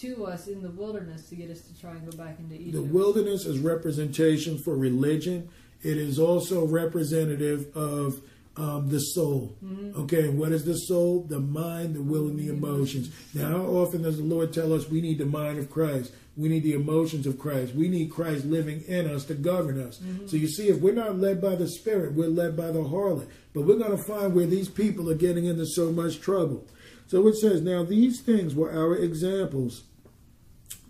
to 0.00 0.26
us 0.26 0.48
in 0.48 0.62
the 0.62 0.70
wilderness 0.70 1.28
to 1.28 1.36
get 1.36 1.50
us 1.50 1.60
to 1.62 1.80
try 1.80 1.92
and 1.92 2.10
go 2.10 2.16
back 2.16 2.38
into 2.38 2.54
Egypt. 2.54 2.72
The 2.72 2.82
wilderness 2.82 3.46
is 3.46 3.58
representation 3.58 4.58
for 4.58 4.76
religion. 4.76 5.48
It 5.82 5.98
is 5.98 6.18
also 6.18 6.66
representative 6.66 7.74
of 7.76 8.20
um, 8.56 8.88
the 8.88 8.98
soul. 8.98 9.56
Mm-hmm. 9.64 10.00
Okay, 10.02 10.28
and 10.28 10.38
what 10.38 10.52
is 10.52 10.64
the 10.64 10.74
soul? 10.74 11.24
The 11.28 11.40
mind, 11.40 11.94
the 11.94 12.02
will, 12.02 12.28
and 12.28 12.38
the 12.38 12.48
mm-hmm. 12.48 12.64
emotions. 12.64 13.10
Now, 13.34 13.48
how 13.48 13.64
often 13.64 14.02
does 14.02 14.18
the 14.18 14.24
Lord 14.24 14.52
tell 14.52 14.72
us 14.72 14.88
we 14.88 15.00
need 15.00 15.18
the 15.18 15.26
mind 15.26 15.58
of 15.58 15.70
Christ? 15.70 16.12
We 16.36 16.48
need 16.48 16.64
the 16.64 16.72
emotions 16.72 17.26
of 17.26 17.38
Christ. 17.38 17.74
We 17.74 17.88
need 17.88 18.10
Christ 18.10 18.44
living 18.44 18.82
in 18.82 19.08
us 19.08 19.24
to 19.26 19.34
govern 19.34 19.80
us. 19.80 19.98
Mm-hmm. 19.98 20.26
So 20.26 20.36
you 20.36 20.48
see, 20.48 20.68
if 20.68 20.80
we're 20.80 20.94
not 20.94 21.18
led 21.18 21.40
by 21.40 21.54
the 21.54 21.68
Spirit, 21.68 22.14
we're 22.14 22.28
led 22.28 22.56
by 22.56 22.68
the 22.68 22.80
harlot. 22.80 23.28
But 23.52 23.62
we're 23.62 23.78
going 23.78 23.96
to 23.96 24.04
find 24.04 24.34
where 24.34 24.46
these 24.46 24.68
people 24.68 25.08
are 25.10 25.14
getting 25.14 25.44
into 25.44 25.66
so 25.66 25.92
much 25.92 26.20
trouble. 26.20 26.66
So 27.06 27.26
it 27.28 27.36
says, 27.36 27.60
Now 27.62 27.82
these 27.82 28.20
things 28.20 28.54
were 28.54 28.72
our 28.72 28.96
examples 28.96 29.84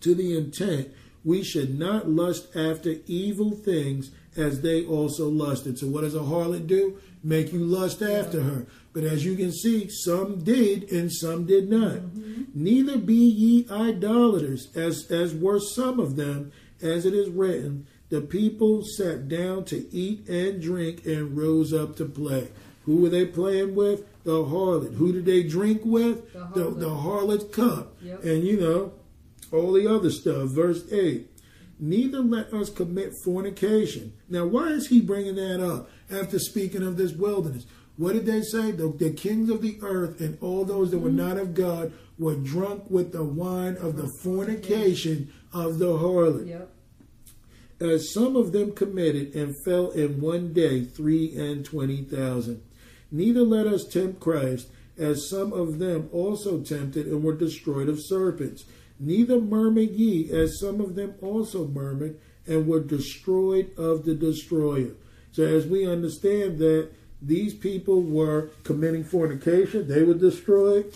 to 0.01 0.15
the 0.15 0.37
intent 0.37 0.91
we 1.25 1.43
should 1.43 1.79
not 1.79 2.09
lust 2.09 2.55
after 2.55 2.97
evil 3.07 3.53
things 3.53 4.11
as 4.37 4.61
they 4.61 4.85
also 4.85 5.29
lusted. 5.29 5.79
So 5.79 5.87
what 5.87 6.03
does 6.03 6.15
a 6.15 6.21
harlot 6.21 6.67
do? 6.67 6.99
Make 7.23 7.53
you 7.53 7.61
lust 7.61 8.03
after 8.03 8.43
her. 8.43 8.67
But 8.93 9.05
as 9.05 9.25
you 9.25 9.35
can 9.35 9.51
see, 9.51 9.89
some 9.89 10.45
did 10.45 10.93
and 10.93 11.11
some 11.11 11.47
did 11.47 11.71
not. 11.71 11.97
Mm-hmm. 11.97 12.43
Neither 12.55 12.99
be 12.99 13.15
ye 13.15 13.67
idolaters, 13.71 14.69
as 14.77 15.11
as 15.11 15.35
were 15.35 15.59
some 15.59 15.99
of 15.99 16.17
them, 16.17 16.53
as 16.83 17.07
it 17.07 17.15
is 17.15 17.31
written, 17.31 17.87
the 18.11 18.21
people 18.21 18.85
sat 18.85 19.29
down 19.29 19.65
to 19.65 19.93
eat 19.93 20.29
and 20.29 20.61
drink 20.61 21.07
and 21.07 21.37
rose 21.37 21.73
up 21.73 21.97
to 21.97 22.05
play. 22.05 22.49
Who 22.85 22.99
were 22.99 23.09
they 23.09 23.25
playing 23.25 23.75
with? 23.75 24.05
The 24.25 24.45
harlot. 24.45 24.95
Who 24.95 25.13
did 25.13 25.27
they 25.27 25.43
drink 25.43 25.83
with? 25.85 26.33
The 26.33 26.39
The, 26.55 26.71
harlot. 26.71 26.81
the 26.81 26.89
harlot's 26.89 27.55
cup. 27.55 27.97
Yep. 28.03 28.25
And 28.25 28.45
you 28.45 28.59
know, 28.59 28.93
all 29.53 29.73
the 29.73 29.87
other 29.87 30.11
stuff. 30.11 30.51
Verse 30.51 30.91
8. 30.91 31.31
Neither 31.79 32.21
let 32.21 32.53
us 32.55 32.71
commit 32.71 33.13
fornication. 33.25 34.13
Now, 34.29 34.47
why 34.47 34.69
is 34.69 34.89
he 34.89 35.01
bringing 35.01 35.35
that 35.37 35.65
up 35.65 35.91
after 36.11 36.39
speaking 36.39 36.83
of 36.83 36.97
this 36.97 37.13
wilderness? 37.13 37.67
What 37.97 38.15
did 38.15 38.27
they 38.27 38.43
say? 38.43 38.71
The, 38.71 38.89
the 38.89 39.11
kings 39.11 39.51
of 39.51 39.63
the 39.63 39.79
earth 39.83 40.21
and 40.21 40.39
all 40.41 40.65
those 40.65 40.91
that 40.91 40.99
were 40.99 41.09
mm-hmm. 41.09 41.29
not 41.29 41.37
of 41.37 41.55
God 41.55 41.93
were 42.19 42.35
drunk 42.35 42.91
with 42.91 43.13
the 43.13 43.25
wine 43.25 43.77
of 43.77 43.97
the 43.97 44.09
fornication 44.23 45.33
of 45.53 45.79
the 45.79 45.99
harlot. 45.99 46.49
Yep. 46.49 46.71
As 47.81 48.13
some 48.13 48.37
of 48.37 48.53
them 48.53 48.73
committed 48.73 49.35
and 49.35 49.55
fell 49.65 49.91
in 49.91 50.21
one 50.21 50.53
day 50.53 50.85
three 50.85 51.35
and 51.37 51.65
twenty 51.65 52.03
thousand. 52.03 52.63
Neither 53.15 53.43
let 53.43 53.69
us 53.69 53.85
tempt 53.85 54.19
Christ, 54.19 54.67
as 54.99 55.31
some 55.31 55.53
of 55.53 55.79
them 55.79 56.09
also 56.11 56.61
tempted 56.61 57.07
and 57.07 57.23
were 57.23 57.37
destroyed 57.37 57.89
of 57.89 58.01
serpents. 58.03 58.65
Neither 58.99 59.41
murmur 59.41 59.83
ye, 59.83 60.33
as 60.33 60.59
some 60.59 60.81
of 60.81 60.97
them 60.97 61.15
also 61.23 61.69
murmured 61.69 62.19
and 62.45 62.67
were 62.67 62.81
destroyed 62.81 63.71
of 63.79 64.05
the 64.05 64.17
destroyer. 64.17 64.91
So, 65.31 65.45
as 65.45 65.65
we 65.65 65.87
understand 65.87 66.59
that 66.59 66.89
these 67.23 67.55
people 67.55 68.03
were 68.03 68.51
committing 68.65 69.05
fornication, 69.05 69.87
they 69.87 70.03
were 70.03 70.15
destroyed. 70.15 70.93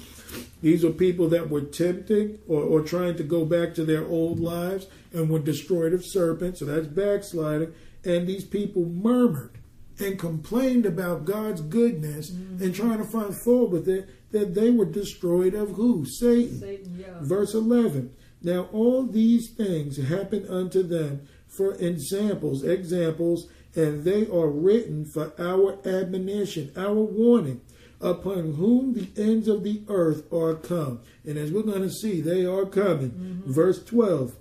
These 0.61 0.85
are 0.85 0.91
people 0.91 1.29
that 1.29 1.51
were 1.51 1.61
tempting 1.61 2.41
or, 2.49 2.63
or 2.65 2.81
trying 2.81 3.15
to 3.19 3.23
go 3.23 3.45
back 3.45 3.75
to 3.75 3.85
their 3.85 4.05
old 4.05 4.41
lives 4.41 4.89
and 5.13 5.31
were 5.31 5.39
destroyed 5.39 5.93
of 5.93 6.05
serpents. 6.05 6.59
So 6.59 6.65
that's 6.65 6.89
backsliding. 6.89 7.75
And 8.05 8.27
these 8.27 8.45
people 8.45 8.87
murmured 8.87 9.58
and 10.01 10.19
complained 10.19 10.87
about 10.87 11.25
God's 11.25 11.61
goodness 11.61 12.31
mm-hmm. 12.31 12.63
and 12.63 12.75
trying 12.75 12.99
to 12.99 13.05
find 13.05 13.35
fault 13.45 13.71
with 13.71 13.89
it, 13.89 14.09
that 14.33 14.55
they 14.55 14.71
were 14.71 14.85
destroyed 14.85 15.55
of 15.55 15.71
who? 15.71 16.05
Satan. 16.07 16.61
Satan, 16.61 16.99
yeah. 16.99 17.19
Verse 17.21 17.55
11. 17.55 18.15
Now 18.43 18.69
all 18.73 19.05
these 19.05 19.51
things 19.51 19.97
happened 19.97 20.49
unto 20.49 20.83
them 20.83 21.27
for 21.47 21.75
examples, 21.75 22.63
examples, 22.63 23.49
and 23.75 24.05
they 24.05 24.27
are 24.29 24.49
written 24.49 25.05
for 25.05 25.33
our 25.39 25.79
admonition, 25.87 26.73
our 26.77 26.95
warning, 26.95 27.61
upon 28.01 28.55
whom 28.55 28.95
the 28.95 29.09
ends 29.17 29.49
of 29.49 29.65
the 29.65 29.83
earth 29.89 30.33
are 30.33 30.55
come. 30.55 31.01
And 31.25 31.37
as 31.37 31.51
we're 31.51 31.63
going 31.63 31.83
to 31.83 31.91
see, 31.91 32.21
they 32.21 32.45
are 32.45 32.65
coming. 32.65 33.11
Mm-hmm. 33.11 33.53
Verse 33.53 33.83
12. 33.85 34.37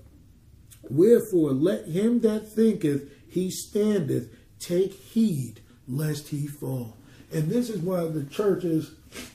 Wherefore 0.90 1.52
let 1.52 1.88
him 1.88 2.22
that 2.22 2.48
thinketh 2.48 3.12
he 3.28 3.50
standeth 3.52 4.34
take 4.60 4.94
heed 4.94 5.62
lest 5.88 6.30
he 6.30 6.48
fall. 6.48 6.96
And 7.32 7.50
this 7.50 7.70
is 7.70 7.82
why 7.82 8.06
the 8.06 8.24
churches 8.26 8.92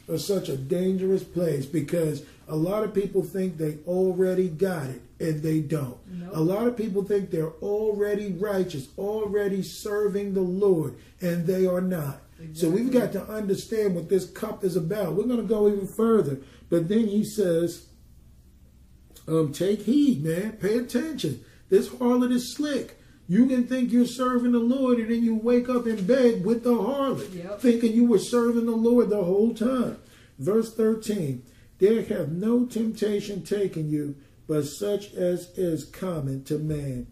are 0.09 0.19
such 0.19 0.49
a 0.49 0.57
dangerous 0.57 1.25
place 1.25 1.67
because 1.67 2.25
a 2.49 2.57
lot 2.57 2.85
of 2.85 2.95
people 2.95 3.23
think 3.23 3.57
they 3.57 3.79
already 3.87 4.49
got 4.49 4.89
it 4.89 5.03
and 5.21 5.43
they 5.43 5.61
don't. 5.61 5.99
Nope. 6.09 6.31
A 6.35 6.41
lot 6.41 6.67
of 6.67 6.77
people 6.77 7.05
think 7.05 7.31
they're 7.31 7.53
already 7.63 8.33
righteous, 8.33 8.89
already 8.99 9.63
serving 9.63 10.35
the 10.35 10.41
Lord, 10.43 10.97
and 11.21 11.47
they 11.47 11.67
are 11.67 11.81
not. 11.81 12.21
So 12.55 12.69
we've 12.69 12.93
got 12.93 13.13
to 13.13 13.23
understand 13.25 13.95
what 13.95 14.09
this 14.09 14.29
cup 14.29 14.65
is 14.65 14.75
about. 14.75 15.15
We're 15.15 15.25
going 15.25 15.37
to 15.37 15.43
go 15.45 15.69
even 15.69 15.87
further. 15.87 16.41
But 16.71 16.89
then 16.89 17.07
he 17.07 17.25
says, 17.25 17.87
um, 19.29 19.53
take 19.53 19.83
heed, 19.83 20.25
man. 20.25 20.53
Pay 20.53 20.79
attention. 20.79 21.45
This 21.69 21.89
harlot 21.89 22.33
is 22.33 22.55
slick. 22.55 22.99
You 23.33 23.47
can 23.47 23.67
think 23.67 23.91
you're 23.91 24.05
serving 24.05 24.53
the 24.53 24.59
Lord, 24.59 24.99
and 24.99 25.11
then 25.11 25.23
you 25.23 25.35
wake 25.35 25.71
up 25.71 25.87
in 25.87 26.05
bed 26.05 26.45
with 26.45 26.65
the 26.65 26.75
harlot, 26.75 27.35
Yep. 27.35 27.61
thinking 27.63 27.95
you 27.95 28.05
were 28.05 28.19
serving 28.19 28.67
the 28.67 28.77
Lord 28.77 29.09
the 29.09 29.25
whole 29.25 29.55
time. 29.55 29.97
Verse 30.39 30.75
13 30.75 31.41
There 31.79 32.03
hath 32.03 32.29
no 32.29 32.67
temptation 32.67 33.41
taken 33.43 33.89
you, 33.89 34.17
but 34.47 34.67
such 34.67 35.15
as 35.15 35.49
is 35.57 35.87
common 35.87 36.45
to 36.45 36.59
man. 36.59 37.07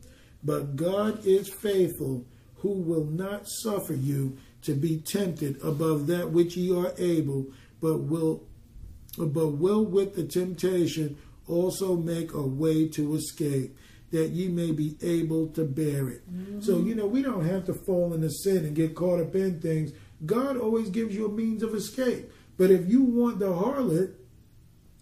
But 0.45 0.77
God 0.77 1.25
is 1.25 1.49
faithful, 1.49 2.27
who 2.57 2.73
will 2.73 3.07
not 3.07 3.49
suffer 3.49 3.95
you 3.95 4.37
to 4.61 4.75
be 4.75 4.99
tempted 4.99 5.57
above 5.63 6.07
that 6.09 6.33
which 6.33 6.55
ye 6.55 6.71
are 6.71 6.93
able, 6.99 7.47
but 7.81 7.97
will 7.97 8.43
but 9.17 9.49
will 9.53 9.87
with 9.87 10.17
the 10.17 10.25
temptation 10.25 11.17
also 11.49 11.97
make 11.97 12.35
a 12.35 12.43
way 12.43 12.87
to 12.89 13.15
escape, 13.15 13.75
that 14.11 14.31
ye 14.31 14.49
may 14.49 14.73
be 14.73 14.97
able 15.03 15.49
to 15.49 15.65
bear 15.65 16.09
it. 16.09 16.31
Mm-hmm. 16.33 16.61
So, 16.61 16.79
you 16.81 16.95
know, 16.95 17.07
we 17.07 17.23
don't 17.23 17.47
have 17.47 17.65
to 17.67 17.75
fall 17.75 18.13
into 18.13 18.31
sin 18.31 18.65
and 18.65 18.75
get 18.75 18.95
caught 18.95 19.21
up 19.21 19.35
in 19.35 19.61
things. 19.61 19.93
God 20.27 20.57
always 20.57 20.91
gives 20.91 21.15
you 21.15 21.27
a 21.27 21.31
means 21.31 21.63
of 21.63 21.75
escape. 21.75 22.31
But 22.57 22.71
if 22.71 22.89
you 22.91 23.03
want 23.03 23.39
the 23.39 23.47
harlot, 23.47 24.15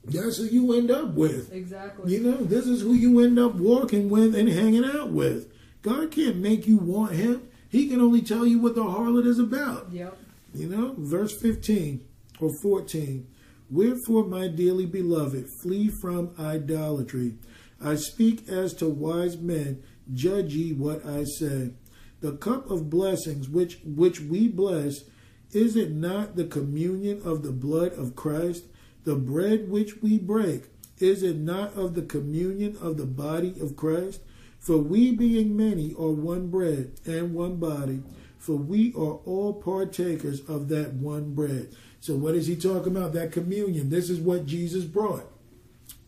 that's 0.04 0.38
who 0.38 0.44
you 0.44 0.74
end 0.74 0.90
up 0.90 1.14
with. 1.14 1.52
Exactly. 1.52 2.12
You 2.12 2.20
know, 2.20 2.36
this 2.36 2.66
is 2.66 2.82
who 2.82 2.92
you 2.92 3.20
end 3.20 3.38
up 3.38 3.54
walking 3.54 4.08
with 4.08 4.34
and 4.34 4.48
hanging 4.48 4.84
out 4.84 5.10
with. 5.10 5.52
God 5.82 6.10
can't 6.10 6.36
make 6.36 6.66
you 6.66 6.76
want 6.76 7.12
him. 7.12 7.48
He 7.68 7.88
can 7.88 8.00
only 8.00 8.22
tell 8.22 8.46
you 8.46 8.58
what 8.58 8.74
the 8.74 8.84
harlot 8.84 9.26
is 9.26 9.38
about. 9.38 9.88
Yep. 9.92 10.16
You 10.54 10.68
know, 10.68 10.94
verse 10.98 11.38
15 11.38 12.06
or 12.40 12.52
14. 12.52 13.26
Wherefore, 13.70 14.24
my 14.24 14.48
dearly 14.48 14.86
beloved, 14.86 15.48
flee 15.48 15.88
from 15.88 16.34
idolatry. 16.38 17.34
I 17.80 17.94
speak 17.94 18.48
as 18.48 18.74
to 18.74 18.88
wise 18.88 19.38
men, 19.38 19.82
judge 20.12 20.54
ye 20.54 20.72
what 20.72 21.06
I 21.06 21.24
say. 21.24 21.72
The 22.20 22.32
cup 22.32 22.70
of 22.70 22.90
blessings 22.90 23.48
which 23.48 23.78
which 23.84 24.20
we 24.20 24.48
bless, 24.48 25.04
is 25.52 25.76
it 25.76 25.92
not 25.92 26.36
the 26.36 26.44
communion 26.44 27.22
of 27.24 27.42
the 27.42 27.52
blood 27.52 27.92
of 27.92 28.16
Christ? 28.16 28.64
The 29.04 29.14
bread 29.14 29.70
which 29.70 30.02
we 30.02 30.18
break, 30.18 30.64
is 30.98 31.22
it 31.22 31.36
not 31.36 31.74
of 31.74 31.94
the 31.94 32.02
communion 32.02 32.76
of 32.80 32.96
the 32.96 33.06
body 33.06 33.54
of 33.60 33.76
Christ? 33.76 34.20
For 34.58 34.78
we 34.78 35.12
being 35.12 35.56
many 35.56 35.94
are 35.94 36.10
one 36.10 36.48
bread 36.48 36.94
and 37.06 37.32
one 37.32 37.56
body, 37.56 38.02
for 38.36 38.56
we 38.56 38.92
are 38.94 39.18
all 39.24 39.54
partakers 39.54 40.40
of 40.48 40.68
that 40.68 40.94
one 40.94 41.34
bread. 41.34 41.68
So 42.00 42.16
what 42.16 42.34
is 42.34 42.48
he 42.48 42.56
talking 42.56 42.96
about? 42.96 43.12
That 43.12 43.30
communion. 43.32 43.90
This 43.90 44.10
is 44.10 44.18
what 44.20 44.46
Jesus 44.46 44.84
brought. 44.84 45.30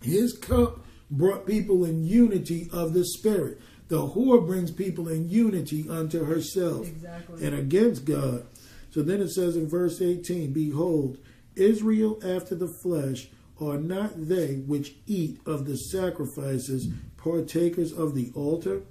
His 0.03 0.37
cup 0.37 0.85
brought 1.11 1.47
people 1.47 1.85
in 1.85 2.05
unity 2.05 2.69
of 2.73 2.93
the 2.95 3.05
Spirit. 3.05 3.61
The 3.89 4.09
whore 4.09 4.47
brings 4.47 4.71
people 4.71 5.09
in 5.09 5.29
unity 5.29 5.89
unto 5.89 6.25
herself 6.25 6.87
Exactly. 6.87 7.45
and 7.45 7.55
against 7.55 8.05
God. 8.05 8.47
So 8.91 9.03
then 9.03 9.21
it 9.21 9.31
says 9.31 9.57
in 9.57 9.69
verse 9.69 10.01
18 10.01 10.53
Behold, 10.53 11.19
Israel 11.57 12.19
after 12.25 12.55
the 12.55 12.73
flesh 12.83 13.29
are 13.61 13.79
not 13.79 14.13
they 14.29 14.57
which 14.67 14.95
eat 15.07 15.41
of 15.45 15.67
the 15.67 15.77
sacrifices 15.77 16.89
partakers 17.17 17.93
of 17.93 18.15
the 18.15 18.31
altar? 18.35 18.83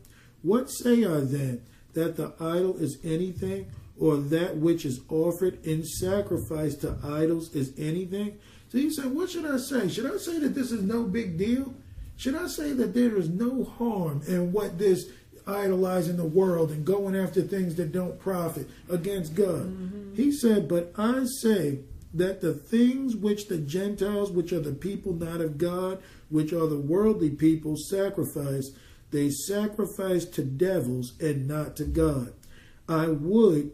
What 0.42 0.70
say 0.70 1.04
I 1.06 1.22
then? 1.22 1.64
That 1.94 2.16
the 2.18 2.34
idol 2.40 2.78
is 2.78 2.98
anything, 3.04 3.72
or 3.98 4.18
that 4.18 4.58
which 4.58 4.86
is 4.86 5.02
offered 5.10 5.64
in 5.66 5.84
sacrifice 5.84 6.76
to 6.76 6.98
idols 7.04 7.54
is 7.56 7.74
anything? 7.78 8.38
So 8.70 8.78
you 8.78 8.92
say, 8.94 9.08
what 9.08 9.32
should 9.32 9.46
I 9.46 9.58
say? 9.58 9.90
Should 9.90 10.06
I 10.14 10.18
say 10.18 10.38
that 10.40 10.54
this 10.56 10.72
is 10.72 10.84
no 10.84 11.04
big 11.04 11.38
deal? 11.38 11.74
Should 12.20 12.36
I 12.36 12.48
say 12.48 12.74
that 12.74 12.94
there 12.94 13.16
is 13.16 13.30
no 13.30 13.64
harm 13.64 14.22
in 14.28 14.52
what 14.52 14.78
this 14.78 15.06
idolizing 15.48 16.18
the 16.18 16.26
world 16.26 16.70
and 16.70 16.84
going 16.84 17.16
after 17.16 17.42
things 17.42 17.76
that 17.76 17.94
don't 17.94 18.20
profit 18.20 18.70
against 18.90 19.36
God? 19.36 19.68
Mm-hmm. 19.68 20.16
He 20.16 20.34
said, 20.34 20.68
But 20.68 20.92
I 20.98 21.24
say 21.42 21.80
that 22.14 22.42
the 22.42 22.54
things 22.54 23.16
which 23.16 23.48
the 23.48 23.58
Gentiles, 23.58 24.32
which 24.32 24.52
are 24.52 24.60
the 24.60 24.74
people 24.74 25.14
not 25.14 25.40
of 25.40 25.58
God, 25.58 26.04
which 26.28 26.52
are 26.52 26.68
the 26.68 26.78
worldly 26.78 27.30
people, 27.30 27.78
sacrifice, 27.78 28.72
they 29.12 29.30
sacrifice 29.30 30.26
to 30.26 30.44
devils 30.44 31.14
and 31.22 31.48
not 31.48 31.78
to 31.78 31.86
God. 31.86 32.34
I 32.90 33.08
would 33.08 33.72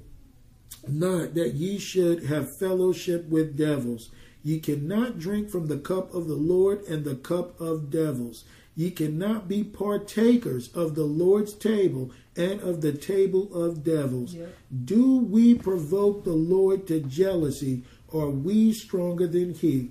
not 0.87 1.33
that 1.33 1.55
ye 1.55 1.79
should 1.79 2.25
have 2.25 2.59
fellowship 2.59 3.27
with 3.27 3.57
devils. 3.57 4.11
Ye 4.45 4.59
cannot 4.59 5.17
drink 5.17 5.49
from 5.49 5.65
the 5.65 5.79
cup 5.79 6.13
of 6.13 6.27
the 6.27 6.35
Lord 6.35 6.83
and 6.83 7.03
the 7.03 7.15
cup 7.15 7.59
of 7.59 7.89
devils. 7.89 8.43
Ye 8.75 8.91
cannot 8.91 9.47
be 9.47 9.63
partakers 9.63 10.67
of 10.75 10.93
the 10.93 11.05
Lord's 11.05 11.53
table 11.53 12.11
and 12.37 12.61
of 12.61 12.81
the 12.81 12.91
table 12.91 13.51
of 13.55 13.83
devils. 13.83 14.35
Yep. 14.35 14.55
Do 14.85 15.17
we 15.17 15.55
provoke 15.55 16.25
the 16.25 16.33
Lord 16.33 16.85
to 16.89 16.99
jealousy? 16.99 17.85
Are 18.13 18.29
we 18.29 18.71
stronger 18.71 19.25
than 19.25 19.55
he? 19.55 19.89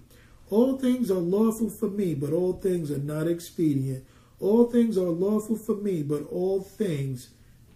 All 0.51 0.79
things 0.79 1.11
are 1.11 1.15
lawful 1.15 1.69
for 1.69 1.91
me, 1.91 2.15
but 2.15 2.33
all 2.33 2.53
things 2.53 2.93
are 2.93 2.99
not 2.99 3.27
expedient. 3.27 4.05
All 4.39 4.71
things 4.71 4.97
are 4.97 5.11
lawful 5.11 5.57
for 5.57 5.75
me, 5.75 6.05
but 6.05 6.29
all 6.31 6.61
things 6.61 7.31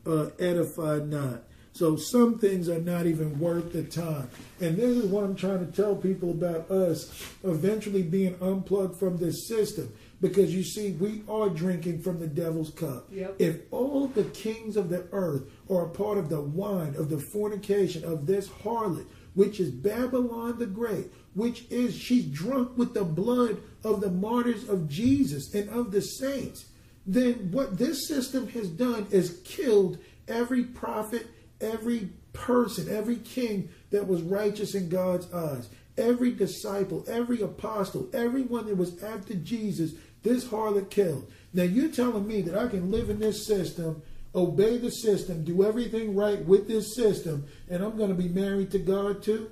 uh, 0.06 0.28
edify 0.38 0.98
not. 0.98 1.42
So 1.78 1.94
some 1.94 2.40
things 2.40 2.68
are 2.68 2.80
not 2.80 3.06
even 3.06 3.38
worth 3.38 3.72
the 3.72 3.84
time. 3.84 4.28
And 4.60 4.76
this 4.76 4.96
is 4.96 5.04
what 5.04 5.22
I'm 5.22 5.36
trying 5.36 5.64
to 5.64 5.70
tell 5.70 5.94
people 5.94 6.32
about 6.32 6.68
us 6.72 7.08
eventually 7.44 8.02
being 8.02 8.34
unplugged 8.42 8.98
from 8.98 9.16
this 9.16 9.46
system. 9.46 9.94
Because 10.20 10.52
you 10.52 10.64
see, 10.64 10.94
we 10.94 11.22
are 11.28 11.48
drinking 11.48 12.02
from 12.02 12.18
the 12.18 12.26
devil's 12.26 12.70
cup. 12.70 13.06
Yep. 13.12 13.36
If 13.38 13.60
all 13.70 14.08
the 14.08 14.24
kings 14.24 14.76
of 14.76 14.88
the 14.88 15.06
earth 15.12 15.44
are 15.70 15.84
a 15.84 15.88
part 15.88 16.18
of 16.18 16.28
the 16.28 16.40
wine 16.40 16.96
of 16.96 17.10
the 17.10 17.20
fornication 17.20 18.04
of 18.04 18.26
this 18.26 18.48
harlot, 18.48 19.06
which 19.34 19.60
is 19.60 19.70
Babylon 19.70 20.58
the 20.58 20.66
Great, 20.66 21.12
which 21.34 21.64
is 21.70 21.96
she's 21.96 22.24
drunk 22.24 22.76
with 22.76 22.92
the 22.92 23.04
blood 23.04 23.62
of 23.84 24.00
the 24.00 24.10
martyrs 24.10 24.68
of 24.68 24.88
Jesus 24.88 25.54
and 25.54 25.70
of 25.70 25.92
the 25.92 26.02
saints, 26.02 26.64
then 27.06 27.52
what 27.52 27.78
this 27.78 28.08
system 28.08 28.48
has 28.48 28.68
done 28.68 29.06
is 29.12 29.40
killed 29.44 29.98
every 30.26 30.64
prophet 30.64 31.28
every 31.60 32.10
person, 32.32 32.94
every 32.94 33.16
king 33.16 33.68
that 33.90 34.06
was 34.06 34.22
righteous 34.22 34.74
in 34.74 34.88
God's 34.88 35.32
eyes, 35.32 35.68
every 35.96 36.32
disciple, 36.32 37.04
every 37.08 37.40
apostle, 37.40 38.08
everyone 38.12 38.66
that 38.66 38.76
was 38.76 39.02
after 39.02 39.34
Jesus, 39.34 39.92
this 40.22 40.44
harlot 40.44 40.90
killed. 40.90 41.30
Now 41.52 41.64
you're 41.64 41.90
telling 41.90 42.26
me 42.26 42.42
that 42.42 42.56
I 42.56 42.68
can 42.68 42.90
live 42.90 43.10
in 43.10 43.18
this 43.18 43.46
system, 43.46 44.02
obey 44.34 44.78
the 44.78 44.90
system, 44.90 45.44
do 45.44 45.64
everything 45.64 46.14
right 46.14 46.44
with 46.44 46.68
this 46.68 46.94
system, 46.94 47.46
and 47.68 47.82
I'm 47.82 47.96
going 47.96 48.10
to 48.10 48.22
be 48.22 48.28
married 48.28 48.70
to 48.72 48.78
God 48.78 49.22
too? 49.22 49.50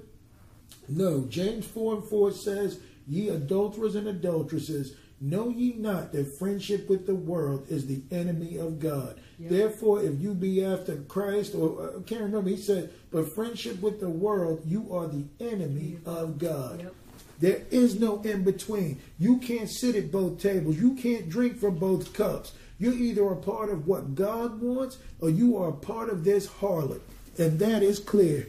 No. 0.88 1.24
James 1.28 1.66
4 1.66 1.94
and 1.96 2.04
4 2.04 2.32
says, 2.32 2.80
Ye 3.08 3.28
adulterers 3.28 3.94
and 3.94 4.08
adulteresses, 4.08 4.94
Know 5.20 5.48
ye 5.48 5.72
not 5.72 6.12
that 6.12 6.38
friendship 6.38 6.88
with 6.88 7.06
the 7.06 7.14
world 7.14 7.66
is 7.70 7.86
the 7.86 8.02
enemy 8.10 8.58
of 8.58 8.78
God? 8.78 9.20
Yep. 9.38 9.50
Therefore, 9.50 10.02
if 10.02 10.20
you 10.20 10.34
be 10.34 10.64
after 10.64 10.96
Christ, 10.96 11.54
or 11.54 11.80
uh, 11.80 11.98
I 11.98 12.02
can't 12.02 12.22
remember, 12.22 12.48
he 12.48 12.56
said, 12.56 12.90
but 13.10 13.34
friendship 13.34 13.80
with 13.82 14.00
the 14.00 14.08
world, 14.08 14.62
you 14.64 14.94
are 14.94 15.06
the 15.06 15.24
enemy 15.40 15.98
of 16.06 16.38
God. 16.38 16.80
Yep. 16.80 16.94
There 17.38 17.62
is 17.70 18.00
no 18.00 18.22
in 18.22 18.44
between. 18.44 18.98
You 19.18 19.38
can't 19.38 19.68
sit 19.68 19.94
at 19.94 20.10
both 20.10 20.40
tables. 20.40 20.78
You 20.78 20.94
can't 20.94 21.28
drink 21.28 21.58
from 21.58 21.78
both 21.78 22.14
cups. 22.14 22.52
You're 22.78 22.94
either 22.94 23.26
a 23.28 23.36
part 23.36 23.70
of 23.70 23.86
what 23.86 24.14
God 24.14 24.60
wants 24.60 24.98
or 25.20 25.30
you 25.30 25.56
are 25.58 25.68
a 25.68 25.72
part 25.72 26.08
of 26.08 26.24
this 26.24 26.46
harlot. 26.46 27.00
And 27.38 27.58
that 27.58 27.82
is 27.82 27.98
clear. 27.98 28.48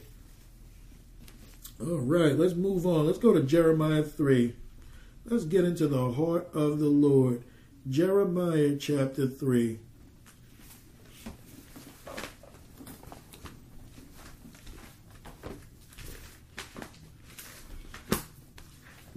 All 1.79 1.97
right, 1.97 2.35
let's 2.35 2.55
move 2.55 2.85
on. 2.85 3.05
Let's 3.05 3.19
go 3.19 3.33
to 3.33 3.43
Jeremiah 3.43 4.03
3. 4.03 4.53
Let's 5.25 5.43
get 5.43 5.65
into 5.65 5.87
the 5.87 6.13
heart 6.13 6.49
of 6.53 6.79
the 6.79 6.87
Lord. 6.87 7.43
Jeremiah 7.89 8.75
chapter 8.77 9.27
3. 9.27 9.79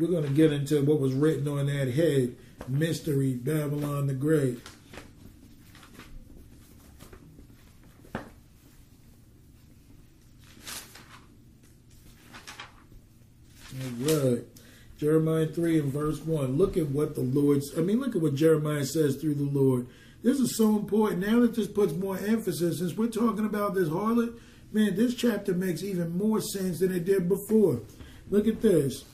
We're 0.00 0.08
going 0.08 0.24
to 0.24 0.30
get 0.30 0.50
into 0.50 0.82
what 0.82 0.98
was 0.98 1.12
written 1.12 1.46
on 1.46 1.66
that 1.66 1.92
head 1.92 2.34
mystery, 2.66 3.34
Babylon 3.34 4.06
the 4.06 4.14
Great. 4.14 4.58
All 13.74 13.90
right. 14.00 14.42
Jeremiah 14.96 15.46
3 15.46 15.80
and 15.80 15.92
verse 15.92 16.20
1. 16.20 16.56
Look 16.56 16.78
at 16.78 16.88
what 16.88 17.14
the 17.14 17.20
Lord's, 17.20 17.76
I 17.76 17.82
mean, 17.82 18.00
look 18.00 18.16
at 18.16 18.22
what 18.22 18.34
Jeremiah 18.34 18.86
says 18.86 19.16
through 19.16 19.34
the 19.34 19.42
Lord. 19.42 19.86
This 20.22 20.40
is 20.40 20.56
so 20.56 20.76
important. 20.76 21.26
Now 21.26 21.40
that 21.40 21.54
this 21.54 21.66
puts 21.66 21.92
more 21.92 22.16
emphasis, 22.16 22.78
since 22.78 22.94
we're 22.94 23.08
talking 23.08 23.44
about 23.44 23.74
this 23.74 23.90
harlot, 23.90 24.38
man, 24.72 24.96
this 24.96 25.14
chapter 25.14 25.52
makes 25.52 25.82
even 25.82 26.16
more 26.16 26.40
sense 26.40 26.78
than 26.78 26.90
it 26.90 27.04
did 27.04 27.28
before. 27.28 27.82
Look 28.30 28.46
at 28.46 28.62
this. 28.62 29.04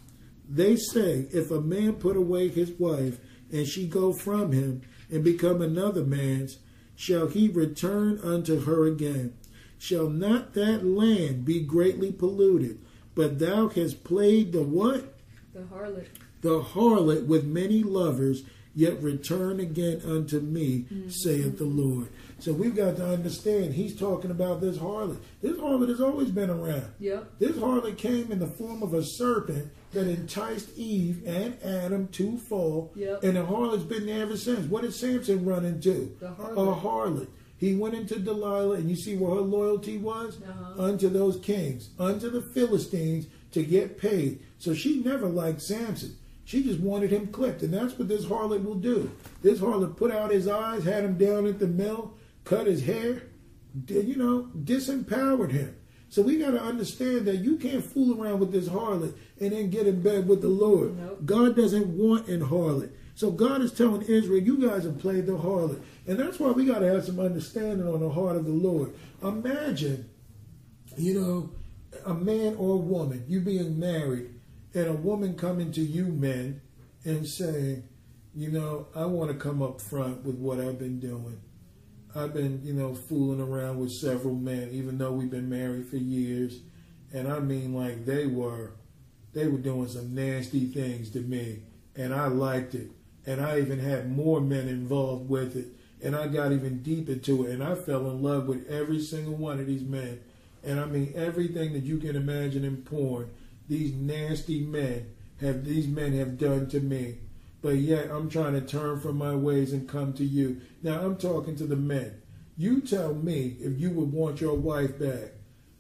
They 0.49 0.77
say, 0.77 1.27
if 1.33 1.51
a 1.51 1.61
man 1.61 1.95
put 1.95 2.17
away 2.17 2.49
his 2.49 2.71
wife, 2.73 3.19
and 3.53 3.67
she 3.67 3.87
go 3.87 4.13
from 4.13 4.53
him, 4.53 4.83
and 5.11 5.23
become 5.23 5.63
another 5.63 6.05
man's, 6.05 6.59
shall 6.95 7.29
he 7.29 7.49
return 7.49 8.19
unto 8.23 8.61
her 8.61 8.87
again? 8.87 9.35
Shall 9.79 10.09
not 10.09 10.55
that 10.55 10.85
land 10.85 11.45
be 11.45 11.61
greatly 11.61 12.13
polluted? 12.13 12.81
But 13.15 13.39
thou 13.39 13.69
hast 13.69 14.05
played 14.05 14.53
the 14.53 14.63
what? 14.63 15.15
The 15.55 15.63
harlot. 15.63 16.07
The 16.43 16.61
harlot 16.61 17.27
with 17.27 17.45
many 17.45 17.83
lovers, 17.83 18.43
yet 18.75 19.03
return 19.03 19.59
again 19.59 20.03
unto 20.05 20.41
me, 20.41 20.87
mm-hmm. 20.93 21.09
saith 21.09 21.59
the 21.59 21.65
Lord. 21.65 22.09
So 22.39 22.53
we've 22.53 22.77
got 22.77 22.97
to 22.97 23.07
understand 23.07 23.75
he's 23.75 23.99
talking 23.99 24.31
about 24.31 24.61
this 24.61 24.77
harlot. 24.77 25.19
This 25.41 25.57
harlot 25.57 25.89
has 25.89 26.01
always 26.01 26.31
been 26.31 26.51
around. 26.51 26.93
Yep. 26.99 27.39
This 27.39 27.57
harlot 27.57 27.97
came 27.97 28.31
in 28.31 28.39
the 28.39 28.47
form 28.47 28.83
of 28.83 28.93
a 28.93 29.03
serpent 29.03 29.73
that 29.93 30.07
enticed 30.07 30.77
Eve 30.77 31.23
and 31.27 31.57
Adam 31.65 32.09
to 32.09 32.39
fall. 32.39 32.93
Yep. 32.95 33.25
And 33.25 33.37
the 33.37 33.41
harlot's 33.41 33.85
been 33.85 34.07
there 34.07 34.23
ever 34.23 34.37
since. 34.37 34.67
What 34.69 34.83
did 34.83 34.95
Samson 34.95 35.45
run 35.45 35.65
into? 35.65 36.15
The 36.21 36.29
harlot. 36.29 36.53
A 36.53 36.81
harlot. 36.81 37.29
He 37.59 37.75
went 37.75 37.95
into 37.95 38.19
Delilah, 38.19 38.77
and 38.77 38.91
you 38.91 38.97
see 38.97 39.17
where 39.17 39.37
her 39.37 39.41
loyalty 39.41 39.97
was? 39.97 40.37
Uh-huh. 40.43 40.83
Unto 40.83 41.09
those 41.09 41.41
kings, 41.41 41.89
unto 41.99 42.29
the 42.29 42.43
Philistines, 42.43 43.29
to 43.53 43.65
get 43.65 43.99
paid. 43.99 44.41
So 44.59 44.75
she 44.75 45.03
never 45.03 45.27
liked 45.27 45.63
Samson. 45.63 46.17
She 46.45 46.63
just 46.63 46.81
wanted 46.81 47.11
him 47.11 47.29
clipped. 47.29 47.63
And 47.63 47.73
that's 47.73 47.99
what 47.99 48.09
this 48.09 48.27
harlot 48.27 48.63
will 48.63 48.75
do. 48.75 49.11
This 49.43 49.59
harlot 49.59 49.97
put 49.97 50.13
out 50.13 50.31
his 50.31 50.47
eyes, 50.47 50.85
had 50.85 51.03
him 51.03 51.17
down 51.17 51.47
at 51.47 51.59
the 51.59 51.67
mill, 51.67 52.13
cut 52.47 52.67
his 52.67 52.85
hair, 52.85 53.25
you 53.89 54.17
know, 54.17 54.49
disempowered 54.57 55.51
him. 55.53 55.77
So 56.09 56.23
we 56.23 56.39
got 56.39 56.53
to 56.53 56.63
understand 56.63 57.27
that 57.27 57.39
you 57.39 57.57
can't 57.57 57.85
fool 57.85 58.19
around 58.19 58.39
with 58.39 58.53
this 58.53 58.69
harlot 58.69 59.15
and 59.41 59.53
then 59.53 59.69
get 59.69 59.87
in 59.87 60.01
bed 60.01 60.27
with 60.27 60.41
the 60.41 60.49
Lord. 60.49 60.97
Nope. 60.97 61.27
God 61.27 61.57
doesn't 61.57 61.89
want 61.89 62.29
an 62.29 62.41
harlot. 62.41 62.93
So 63.17 63.31
God 63.31 63.61
is 63.61 63.73
telling 63.73 64.03
Israel, 64.03 64.43
you 64.43 64.67
guys 64.67 64.85
have 64.85 64.99
played 64.99 65.27
the 65.27 65.33
harlot. 65.33 65.83
And 66.07 66.19
that's 66.19 66.39
why 66.39 66.53
we 66.53 66.65
got 66.65 66.79
to 66.79 66.87
have 66.87 67.05
some 67.05 67.19
understanding 67.19 67.87
on 67.87 68.01
the 68.01 68.09
heart 68.09 68.37
of 68.37 68.45
the 68.45 68.53
Lord. 68.53 68.95
Imagine, 69.23 70.09
you 70.97 71.21
know, 71.21 71.51
a 72.05 72.15
man 72.15 72.55
or 72.57 72.75
a 72.75 72.79
woman, 72.79 73.25
you 73.27 73.41
being 73.41 73.79
married, 73.79 74.31
and 74.75 74.87
a 74.87 74.93
woman 74.93 75.35
coming 75.35 75.73
to 75.73 75.81
you, 75.81 76.05
men, 76.05 76.61
and 77.05 77.27
saying, 77.27 77.83
you 78.35 78.51
know, 78.51 78.87
I 78.95 79.07
want 79.07 79.33
to 79.33 79.37
come 79.37 79.63
up 79.63 79.81
front 79.81 80.23
with 80.25 80.37
what 80.37 80.61
I've 80.61 80.79
been 80.79 81.01
doing. 81.01 81.41
I've 82.19 82.35
been, 82.35 82.61
you 82.65 82.73
know, 82.73 82.95
fooling 82.95 83.41
around 83.41 83.79
with 83.79 83.93
several 83.93 84.35
men, 84.35 84.71
even 84.73 84.99
though 84.99 85.13
we've 85.13 85.31
been 85.31 85.49
married 85.49 85.89
for 85.89 85.97
years. 85.97 86.61
And 87.13 87.29
I 87.29 87.41
mean, 87.41 87.75
like, 87.75 88.05
they 88.05 88.27
were, 88.27 88.73
they 89.33 89.47
were 89.47 89.59
doing 89.59 89.89
some 89.89 90.15
nasty 90.15 90.67
things 90.67 91.11
to 91.11 91.21
me, 91.21 91.61
and 91.95 92.15
I 92.15 92.27
liked 92.27 92.75
it. 92.75 92.91
And 93.27 93.41
I 93.41 93.59
even 93.61 93.79
had 93.79 94.11
more 94.11 94.41
men 94.41 94.69
involved 94.69 95.29
with 95.29 95.57
it. 95.57 95.67
And 96.03 96.15
I 96.15 96.29
got 96.29 96.53
even 96.53 96.83
deep 96.83 97.09
into 97.09 97.45
it, 97.45 97.53
and 97.53 97.63
I 97.63 97.75
fell 97.75 98.11
in 98.11 98.23
love 98.23 98.47
with 98.47 98.69
every 98.69 99.01
single 99.01 99.35
one 99.35 99.59
of 99.59 99.67
these 99.67 99.83
men. 99.83 100.21
And 100.63 100.81
I 100.81 100.87
mean 100.87 101.13
everything 101.15 101.73
that 101.73 101.85
you 101.85 101.99
can 101.99 102.17
imagine 102.17 102.65
in 102.65 102.79
porn, 102.79 103.31
these 103.69 103.93
nasty 103.93 104.61
men 104.61 105.07
have 105.41 105.65
these 105.65 105.87
men 105.87 106.13
have 106.15 106.39
done 106.39 106.69
to 106.69 106.81
me. 106.81 107.19
But 107.67 107.79
yet 107.79 108.13
I'm 108.13 108.31
trying 108.31 108.53
to 108.53 108.61
turn 108.61 109.01
from 109.01 109.19
my 109.19 109.35
ways 109.35 109.73
and 109.73 109.89
come 109.89 110.13
to 110.13 110.25
you. 110.25 110.61
Now 110.85 111.01
I'm 111.01 111.17
talking 111.17 111.57
to 111.57 111.67
the 111.67 111.75
men. 111.75 112.23
You 112.57 112.81
tell 112.81 113.13
me 113.13 113.57
if 113.59 113.81
you 113.81 113.91
would 113.91 114.13
want 114.13 114.41
your 114.41 114.55
wife 114.55 115.01
back. 115.01 115.33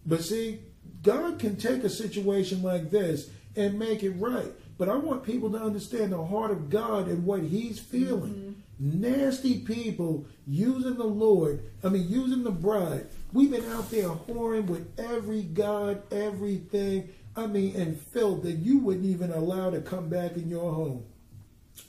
But 0.05 0.25
see, 0.25 0.63
God 1.05 1.39
can 1.39 1.55
take 1.55 1.85
a 1.85 1.89
situation 1.89 2.65
like 2.65 2.91
this 2.91 3.31
and 3.55 3.79
make 3.79 4.03
it 4.03 4.19
right. 4.19 4.53
But 4.77 4.89
I 4.89 4.97
want 4.97 5.23
people 5.23 5.49
to 5.53 5.59
understand 5.59 6.11
the 6.11 6.25
heart 6.25 6.51
of 6.51 6.71
God 6.71 7.07
and 7.07 7.25
what 7.25 7.45
He's 7.45 7.79
feeling. 7.79 8.57
Mm-hmm. 8.81 9.01
Nasty 9.01 9.61
people 9.61 10.27
using 10.45 10.97
the 10.97 11.05
Lord, 11.05 11.71
I 11.85 11.89
mean, 11.89 12.09
using 12.09 12.43
the 12.43 12.51
bride. 12.51 13.07
We've 13.33 13.53
been 13.53 13.71
out 13.71 13.93
there 13.93 14.09
whoring 14.09 14.67
with 14.67 14.89
every 14.99 15.43
God, 15.43 16.03
everything, 16.13 17.11
I 17.37 17.47
mean, 17.47 17.77
and 17.77 17.97
filth 17.97 18.43
that 18.43 18.55
you 18.55 18.81
wouldn't 18.81 19.07
even 19.07 19.31
allow 19.31 19.71
to 19.71 19.81
come 19.81 20.09
back 20.09 20.33
in 20.33 20.49
your 20.49 20.73
home. 20.73 21.05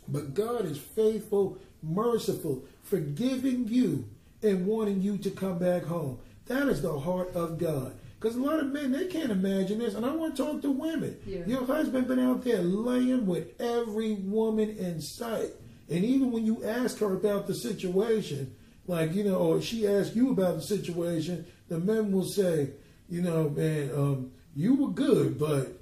But 0.08 0.34
God 0.34 0.66
is 0.66 0.78
faithful, 0.78 1.58
merciful, 1.84 2.64
forgiving 2.84 3.68
you 3.68 4.08
and 4.42 4.66
wanting 4.66 5.02
you 5.02 5.18
to 5.20 5.32
come 5.32 5.58
back 5.58 5.84
home. 5.84 6.20
That 6.46 6.68
is 6.68 6.82
the 6.82 7.00
heart 7.00 7.36
of 7.36 7.58
God. 7.58 7.94
Because 8.20 8.36
a 8.36 8.42
lot 8.42 8.60
of 8.60 8.68
men, 8.68 8.92
they 8.92 9.08
can't 9.08 9.32
imagine 9.32 9.80
this. 9.80 9.94
And 9.94 10.06
I 10.06 10.12
want 10.12 10.36
to 10.36 10.44
talk 10.44 10.62
to 10.64 10.72
women. 10.72 11.18
Yeah. 11.26 11.46
Your 11.46 11.66
husband 11.66 12.08
been 12.08 12.20
out 12.20 12.44
there 12.44 12.62
laying 12.62 13.28
with 13.28 13.60
every 13.62 14.14
woman 14.16 14.76
in 14.78 15.02
sight. 15.02 15.52
And 15.90 16.04
even 16.04 16.32
when 16.32 16.46
you 16.46 16.64
ask 16.64 16.98
her 17.00 17.14
about 17.14 17.48
the 17.48 17.54
situation, 17.54 18.56
like, 18.88 19.14
you 19.14 19.24
know, 19.24 19.36
or 19.36 19.62
she 19.62 19.88
asks 19.88 20.16
you 20.16 20.32
about 20.32 20.56
the 20.56 20.62
situation, 20.62 21.46
the 21.68 21.80
men 21.80 22.12
will 22.12 22.26
say, 22.26 22.70
you 23.10 23.22
know, 23.22 23.50
man, 23.50 23.92
um, 23.94 24.32
you 24.56 24.74
were 24.76 24.90
good, 24.90 25.38
but 25.38 25.78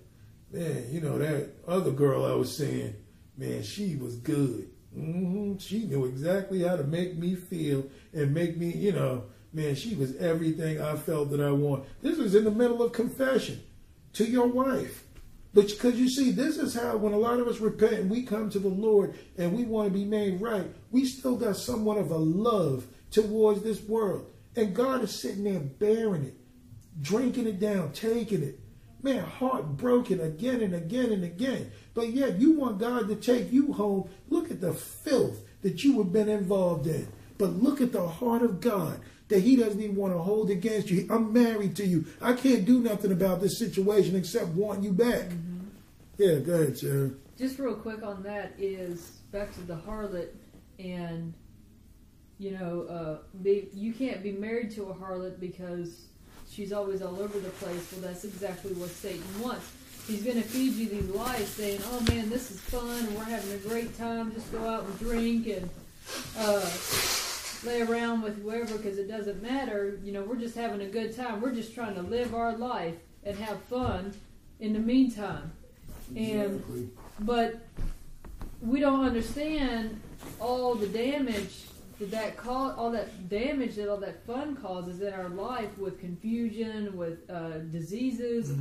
man, 0.52 0.88
you 0.92 1.00
know, 1.00 1.18
that 1.18 1.50
other 1.68 1.92
girl 1.92 2.26
I 2.26 2.36
was 2.36 2.56
saying, 2.56 2.96
man, 3.38 3.64
she 3.64 3.96
was 3.96 4.16
good. 4.18 4.70
hmm 4.94 5.58
She 5.58 5.86
knew 5.86 6.06
exactly 6.06 6.64
how 6.64 6.76
to 6.76 6.84
make 6.84 7.18
me 7.18 7.36
feel 7.36 7.86
and 8.14 8.34
make 8.34 8.58
me, 8.58 8.72
you 8.72 8.92
know, 8.92 9.24
man, 9.54 9.76
she 9.76 9.96
was 9.96 10.16
everything 10.18 10.82
I 10.82 10.96
felt 10.96 11.32
that 11.32 11.42
I 11.42 11.52
want. 11.52 11.86
This 12.02 12.18
is 12.18 12.36
in 12.36 12.44
the 12.44 12.52
middle 12.52 12.82
of 12.82 12.92
confession 12.92 13.62
to 14.14 14.26
your 14.26 14.48
wife. 14.48 15.04
But 15.54 15.68
because 15.70 15.96
you 15.96 16.10
see, 16.10 16.32
this 16.32 16.58
is 16.58 16.74
how 16.74 16.98
when 16.98 17.14
a 17.14 17.18
lot 17.18 17.40
of 17.40 17.48
us 17.48 17.62
repent 17.62 17.94
and 17.94 18.10
we 18.10 18.24
come 18.24 18.50
to 18.50 18.60
the 18.60 18.68
Lord 18.68 19.16
and 19.38 19.54
we 19.54 19.64
want 19.64 19.88
to 19.88 19.98
be 19.98 20.04
made 20.04 20.42
right, 20.42 20.70
we 20.92 21.06
still 21.06 21.38
got 21.38 21.56
somewhat 21.56 21.98
of 21.98 22.12
a 22.12 22.18
love 22.18 22.86
towards 23.10 23.64
this 23.64 23.82
world. 23.82 24.30
And 24.58 24.76
God 24.76 25.02
is 25.04 25.18
sitting 25.18 25.46
there 25.46 25.60
bearing 25.62 26.26
it, 26.26 26.36
drinking 27.02 27.48
it 27.48 27.60
down, 27.60 27.94
taking 27.94 28.44
it. 28.44 28.60
Man, 29.02 29.24
heartbroken 29.24 30.20
again 30.20 30.62
and 30.62 30.76
again 30.76 31.12
and 31.14 31.24
again. 31.24 31.72
But 31.96 32.10
yet 32.10 32.40
you 32.40 32.60
want 32.60 32.78
God 32.78 33.08
to 33.08 33.16
take 33.16 33.52
you 33.52 33.74
home. 33.74 34.10
Look 34.30 34.52
at 34.52 34.62
the 34.62 34.74
filth 34.74 35.40
that 35.64 35.84
you 35.84 35.98
have 35.98 36.14
been 36.14 36.30
involved 36.30 36.86
in. 36.86 37.08
But 37.40 37.54
look 37.54 37.82
at 37.82 37.92
the 37.92 38.08
heart 38.08 38.44
of 38.44 38.62
God 38.62 39.00
that 39.30 39.40
He 39.40 39.56
doesn't 39.56 39.82
even 39.82 39.96
want 39.96 40.14
to 40.14 40.20
hold 40.20 40.52
against 40.52 40.92
you. 40.92 41.08
I'm 41.10 41.34
married 41.34 41.76
to 41.78 41.86
you. 41.86 42.06
I 42.22 42.34
can't 42.34 42.66
do 42.66 42.82
nothing 42.82 43.12
about 43.12 43.42
this 43.42 43.58
situation 43.58 44.16
except 44.16 44.50
want 44.50 44.84
you 44.84 44.92
back. 44.92 45.32
Yeah, 46.18 46.36
go 46.36 46.54
ahead, 46.54 46.78
Sarah. 46.78 47.12
Just 47.38 47.60
real 47.60 47.76
quick 47.76 48.04
on 48.04 48.24
that 48.24 48.54
is 48.58 49.12
back 49.32 49.54
to 49.56 49.62
the 49.62 49.76
harlot 49.76 50.30
and 50.80 51.34
you 52.38 52.52
know 52.52 52.84
uh, 52.84 53.18
be, 53.42 53.68
you 53.74 53.94
can't 53.94 54.22
be 54.24 54.32
married 54.32 54.72
to 54.72 54.84
a 54.86 54.94
harlot 54.94 55.40
because 55.40 56.06
she's 56.50 56.72
always 56.72 57.02
all 57.02 57.20
over 57.20 57.40
the 57.40 57.50
place. 57.50 57.92
Well, 57.92 58.02
that's 58.02 58.24
exactly 58.24 58.74
what 58.74 58.90
Satan 58.90 59.24
wants. 59.42 59.72
He's 60.08 60.24
going 60.24 60.38
to 60.42 60.48
feed 60.48 60.74
you 60.74 60.88
these 60.88 61.10
lies, 61.10 61.48
saying, 61.48 61.80
"Oh 61.92 62.00
man, 62.08 62.30
this 62.30 62.52
is 62.52 62.60
fun, 62.60 62.88
and 63.06 63.16
we're 63.16 63.24
having 63.24 63.52
a 63.54 63.58
great 63.58 63.98
time. 63.98 64.34
Just 64.34 64.52
go 64.52 64.68
out 64.68 64.84
and 64.84 65.00
drink 65.00 65.48
and 65.48 65.70
uh, 66.38 66.70
lay 67.66 67.82
around 67.82 68.22
with 68.22 68.42
whoever, 68.44 68.78
because 68.78 69.00
it 69.00 69.08
doesn't 69.08 69.42
matter. 69.42 70.00
You 70.04 70.12
know, 70.12 70.22
we're 70.24 70.36
just 70.36 70.56
having 70.56 70.82
a 70.82 70.86
good 70.88 71.16
time. 71.16 71.42
We're 71.42 71.56
just 71.56 71.74
trying 71.74 71.96
to 71.96 72.02
live 72.04 72.36
our 72.36 72.56
life 72.56 72.96
and 73.24 73.36
have 73.40 73.60
fun 73.64 74.14
in 74.60 74.74
the 74.74 74.80
meantime." 74.80 75.52
And 76.16 76.56
Exactly. 76.62 76.90
but 77.22 77.56
we 78.62 78.80
don't 78.80 79.04
understand 79.04 80.00
all 80.40 80.76
the 80.76 80.88
damage 80.88 81.64
that 82.00 82.12
that 82.12 82.38
cause, 82.38 82.76
all 82.78 82.92
that 82.92 83.30
damage 83.30 83.76
that 83.76 83.90
all 83.90 83.98
that 83.98 84.26
fun 84.26 84.56
causes 84.58 85.02
in 85.02 85.14
our 85.14 85.30
life 85.30 85.78
with 85.78 86.00
confusion, 86.00 86.96
with 86.98 87.30
uh, 87.30 87.60
diseases, 87.72 88.52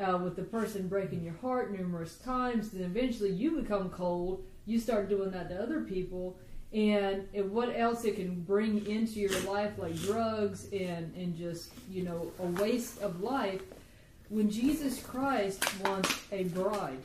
uh, 0.00 0.18
with 0.18 0.36
the 0.36 0.42
person 0.42 0.88
breaking 0.88 1.22
your 1.22 1.34
heart 1.42 1.76
numerous 1.76 2.16
times. 2.16 2.70
Then 2.70 2.84
eventually 2.84 3.30
you 3.30 3.60
become 3.60 3.90
cold. 3.90 4.44
You 4.66 4.78
start 4.78 5.08
doing 5.08 5.30
that 5.32 5.48
to 5.50 5.62
other 5.62 5.82
people, 5.82 6.38
and, 6.72 7.26
and 7.34 7.50
what 7.50 7.74
else 7.76 8.04
it 8.04 8.16
can 8.16 8.42
bring 8.42 8.86
into 8.86 9.20
your 9.20 9.38
life, 9.40 9.72
like 9.78 9.96
drugs 9.96 10.68
and 10.72 11.14
and 11.14 11.36
just 11.36 11.70
you 11.90 12.04
know 12.04 12.32
a 12.40 12.46
waste 12.62 13.00
of 13.02 13.20
life. 13.20 13.62
When 14.30 14.50
Jesus 14.50 15.00
Christ 15.00 15.64
wants 15.82 16.14
a 16.32 16.44
bride. 16.44 16.98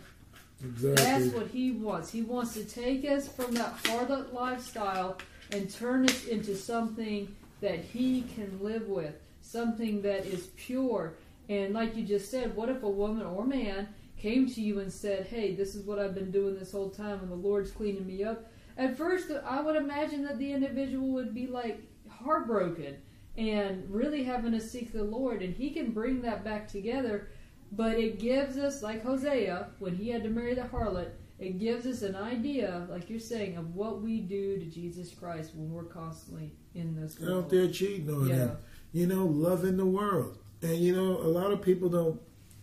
Exactly. 0.61 0.95
That's 0.95 1.25
what 1.33 1.47
he 1.47 1.71
wants. 1.71 2.09
He 2.09 2.21
wants 2.21 2.53
to 2.53 2.63
take 2.63 3.03
us 3.05 3.27
from 3.27 3.51
that 3.53 3.81
harlot 3.83 4.33
lifestyle 4.33 5.17
and 5.51 5.69
turn 5.73 6.05
it 6.05 6.27
into 6.27 6.55
something 6.55 7.33
that 7.61 7.79
he 7.79 8.23
can 8.35 8.59
live 8.61 8.87
with, 8.87 9.15
something 9.41 10.01
that 10.01 10.25
is 10.25 10.47
pure. 10.57 11.13
And 11.49 11.73
like 11.73 11.95
you 11.95 12.03
just 12.03 12.31
said, 12.31 12.55
what 12.55 12.69
if 12.69 12.83
a 12.83 12.89
woman 12.89 13.25
or 13.25 13.45
man 13.45 13.87
came 14.17 14.49
to 14.49 14.61
you 14.61 14.79
and 14.79 14.91
said, 14.91 15.27
Hey, 15.27 15.53
this 15.55 15.75
is 15.75 15.85
what 15.85 15.99
I've 15.99 16.15
been 16.15 16.31
doing 16.31 16.55
this 16.55 16.71
whole 16.71 16.89
time 16.89 17.19
and 17.19 17.31
the 17.31 17.35
Lord's 17.35 17.71
cleaning 17.71 18.07
me 18.07 18.23
up? 18.23 18.49
At 18.77 18.97
first, 18.97 19.31
I 19.45 19.61
would 19.61 19.75
imagine 19.75 20.23
that 20.23 20.39
the 20.39 20.51
individual 20.51 21.09
would 21.09 21.33
be 21.33 21.47
like 21.47 21.81
heartbroken 22.09 22.97
and 23.37 23.89
really 23.89 24.23
having 24.23 24.51
to 24.51 24.61
seek 24.61 24.93
the 24.93 25.03
Lord, 25.03 25.41
and 25.41 25.55
he 25.55 25.71
can 25.71 25.91
bring 25.91 26.21
that 26.21 26.43
back 26.43 26.67
together. 26.67 27.29
But 27.71 27.97
it 27.97 28.19
gives 28.19 28.57
us, 28.57 28.83
like 28.83 29.03
Hosea, 29.03 29.69
when 29.79 29.95
he 29.95 30.09
had 30.09 30.23
to 30.23 30.29
marry 30.29 30.53
the 30.53 30.61
harlot, 30.61 31.09
it 31.43 31.59
gives 31.59 31.85
us 31.85 32.01
an 32.01 32.15
idea, 32.15 32.87
like 32.89 33.09
you're 33.09 33.19
saying, 33.19 33.57
of 33.57 33.75
what 33.75 34.01
we 34.01 34.19
do 34.21 34.57
to 34.59 34.65
Jesus 34.65 35.13
Christ 35.13 35.51
when 35.55 35.71
we're 35.71 35.83
constantly 35.83 36.53
in 36.73 36.95
this 36.95 37.17
out 37.27 37.49
there 37.49 37.67
cheating 37.67 38.09
on 38.13 38.27
Yeah. 38.27 38.35
him. 38.35 38.51
You 38.91 39.07
know, 39.07 39.25
loving 39.25 39.77
the 39.77 39.85
world. 39.85 40.37
And 40.61 40.77
you 40.77 40.95
know, 40.95 41.17
a 41.17 41.27
lot 41.27 41.51
of 41.51 41.61
people 41.61 41.89
don't 41.89 42.19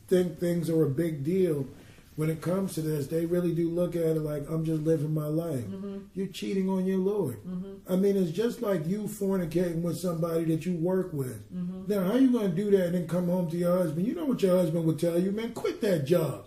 think 0.09 0.39
things 0.39 0.71
are 0.71 0.85
a 0.85 0.91
big 0.91 1.23
deal 1.23 1.67
when 2.17 2.31
it 2.31 2.41
comes 2.41 2.75
to 2.75 2.83
this. 2.83 3.07
They 3.07 3.27
really 3.27 3.55
do 3.55 3.69
look 3.69 3.95
at 3.97 4.03
it 4.17 4.21
like 4.21 4.49
I'm 4.49 4.65
just 4.65 4.83
living 4.83 5.15
my 5.15 5.27
life. 5.27 5.65
Mm-hmm. 5.65 5.99
You're 6.15 6.27
cheating 6.27 6.69
on 6.69 6.85
your 6.87 6.99
Lord. 6.99 7.39
I 7.89 7.97
mean, 7.97 8.17
it's 8.17 8.31
just 8.31 8.63
like 8.63 8.87
you 8.87 9.03
fornicating 9.03 9.83
with 9.83 9.99
somebody 9.99 10.45
that 10.45 10.67
you 10.67 10.75
work 10.75 11.13
with. 11.13 11.39
Mm-hmm. 11.55 11.93
Now, 11.93 12.05
how 12.05 12.13
are 12.13 12.19
you 12.19 12.31
gonna 12.33 12.49
do 12.49 12.71
that 12.73 12.87
and 12.87 12.95
then 12.95 13.09
come 13.09 13.27
home 13.29 13.51
to 13.51 13.57
your 13.57 13.77
husband? 13.77 14.07
You 14.07 14.15
know 14.15 14.25
what 14.27 14.43
your 14.43 14.57
husband 14.57 14.85
would 14.85 14.99
tell 14.99 15.19
you, 15.19 15.33
man? 15.33 15.53
Quit 15.53 15.81
that 15.83 16.05
job. 16.05 16.47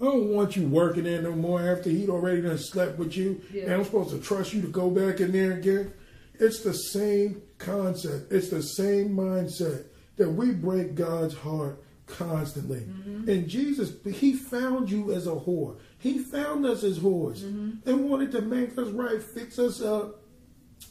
I 0.00 0.04
don't 0.04 0.28
want 0.28 0.56
you 0.56 0.66
working 0.66 1.04
there 1.04 1.22
no 1.22 1.32
more 1.32 1.60
after 1.60 1.88
he'd 1.88 2.10
already 2.10 2.42
done 2.42 2.58
slept 2.58 2.98
with 2.98 3.16
you. 3.16 3.40
Yeah. 3.52 3.64
And 3.64 3.74
I'm 3.74 3.84
supposed 3.84 4.10
to 4.10 4.20
trust 4.20 4.52
you 4.52 4.60
to 4.62 4.68
go 4.68 4.90
back 4.90 5.20
in 5.20 5.32
there 5.32 5.52
again. 5.52 5.92
It's 6.38 6.60
the 6.60 6.74
same 6.74 7.42
concept. 7.58 8.30
It's 8.30 8.50
the 8.50 8.62
same 8.62 9.10
mindset 9.10 9.84
that 10.16 10.30
we 10.30 10.52
break 10.52 10.94
God's 10.94 11.34
heart 11.34 11.82
constantly. 12.06 12.80
Mm-hmm. 12.80 13.28
And 13.28 13.48
Jesus, 13.48 13.92
He 14.04 14.34
found 14.34 14.90
you 14.90 15.12
as 15.12 15.26
a 15.26 15.30
whore. 15.30 15.78
He 15.98 16.18
found 16.18 16.66
us 16.66 16.84
as 16.84 16.98
whores 16.98 17.38
mm-hmm. 17.38 17.88
and 17.88 18.10
wanted 18.10 18.32
to 18.32 18.42
make 18.42 18.76
us 18.78 18.88
right, 18.88 19.22
fix 19.22 19.58
us 19.58 19.82
up, 19.82 20.20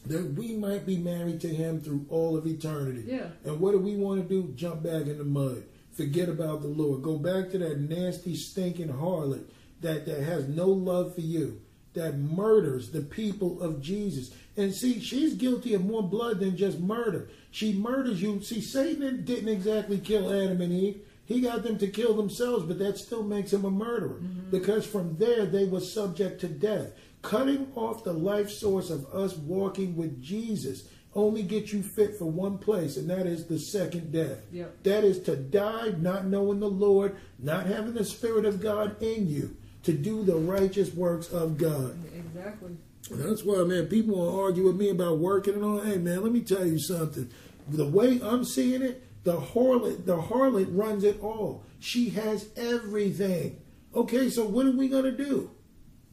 that 0.08 0.34
we 0.34 0.54
might 0.56 0.86
be 0.86 0.98
married 0.98 1.42
to 1.42 1.48
Him 1.48 1.80
through 1.80 2.06
all 2.10 2.36
of 2.36 2.46
eternity. 2.46 3.04
Yeah. 3.06 3.28
And 3.44 3.60
what 3.60 3.72
do 3.72 3.80
we 3.80 3.96
want 3.96 4.28
to 4.28 4.28
do? 4.28 4.52
Jump 4.56 4.84
back 4.84 5.04
in 5.04 5.18
the 5.18 5.24
mud. 5.24 5.64
Forget 5.96 6.28
about 6.28 6.62
the 6.62 6.68
Lord. 6.68 7.04
Go 7.04 7.18
back 7.18 7.52
to 7.52 7.58
that 7.60 7.80
nasty, 7.80 8.36
stinking 8.36 8.90
harlot 8.90 9.46
that, 9.82 10.06
that 10.06 10.24
has 10.24 10.48
no 10.48 10.68
love 10.68 11.16
for 11.16 11.22
you, 11.22 11.62
that 11.94 12.18
murders 12.18 12.92
the 12.92 13.02
people 13.02 13.62
of 13.62 13.82
Jesus. 13.82 14.32
And 14.58 14.74
see, 14.74 15.00
she's 15.00 15.36
guilty 15.36 15.74
of 15.74 15.86
more 15.86 16.04
blood 16.04 16.40
than 16.40 16.58
just 16.58 16.80
murder. 16.80 17.30
She 17.52 17.74
murders 17.74 18.22
you. 18.22 18.42
See, 18.42 18.62
Satan 18.62 19.24
didn't 19.24 19.50
exactly 19.50 19.98
kill 19.98 20.32
Adam 20.32 20.62
and 20.62 20.74
Eve. 20.74 21.02
He 21.26 21.42
got 21.42 21.64
them 21.64 21.78
to 21.80 21.88
kill 21.88 22.14
themselves, 22.14 22.66
but 22.66 22.78
that 22.80 22.98
still 22.98 23.24
makes 23.24 23.52
him 23.52 23.66
a 23.66 23.72
murderer. 23.72 24.20
Mm-hmm. 24.22 24.52
Because 24.52 24.86
from 24.86 25.18
there 25.18 25.46
they 25.46 25.66
were 25.66 25.80
subject 25.80 26.42
to 26.42 26.48
death. 26.48 26.92
Cutting 27.22 27.72
off 27.76 28.04
the 28.04 28.14
life 28.14 28.52
source 28.52 28.90
of 28.90 29.06
us 29.14 29.36
walking 29.36 29.96
with 29.96 30.22
Jesus 30.22 30.88
only 31.16 31.44
get 31.44 31.72
you 31.72 31.82
fit 31.82 32.18
for 32.18 32.26
one 32.26 32.58
place, 32.58 32.98
and 32.98 33.10
that 33.10 33.26
is 33.26 33.46
the 33.46 33.58
second 33.58 34.12
death. 34.12 34.40
Yep. 34.52 34.84
That 34.84 35.04
is 35.04 35.20
to 35.24 35.36
die 35.36 35.94
not 35.98 36.26
knowing 36.26 36.60
the 36.60 36.70
Lord, 36.70 37.16
not 37.40 37.66
having 37.66 37.94
the 37.94 38.06
Spirit 38.06 38.46
of 38.46 38.62
God 38.62 39.02
in 39.02 39.28
you 39.28 39.56
to 39.84 39.94
do 39.94 40.24
the 40.24 40.36
righteous 40.36 40.94
works 40.94 41.30
of 41.30 41.58
God. 41.58 41.98
Exactly. 42.14 42.76
And 43.12 43.20
That's 43.20 43.44
why, 43.44 43.64
man, 43.64 43.88
people 43.88 44.16
will 44.16 44.40
argue 44.40 44.66
with 44.66 44.76
me 44.76 44.90
about 44.90 45.20
working 45.20 45.54
and 45.54 45.64
all. 45.64 45.82
Hey, 45.82 45.98
man, 45.98 46.22
let 46.22 46.32
me 46.32 46.42
tell 46.42 46.66
you 46.66 46.80
something. 46.80 47.30
The 47.70 47.88
way 47.88 48.20
I'm 48.22 48.44
seeing 48.44 48.82
it, 48.82 49.04
the 49.24 49.40
harlot, 49.40 50.06
the 50.06 50.18
harlot 50.18 50.68
runs 50.70 51.04
it 51.04 51.22
all. 51.22 51.64
She 51.80 52.10
has 52.10 52.48
everything. 52.58 53.62
Okay, 53.94 54.30
so 54.30 54.46
what 54.46 54.66
are 54.66 54.72
we 54.72 54.90
gonna 54.90 55.12
do? 55.12 55.52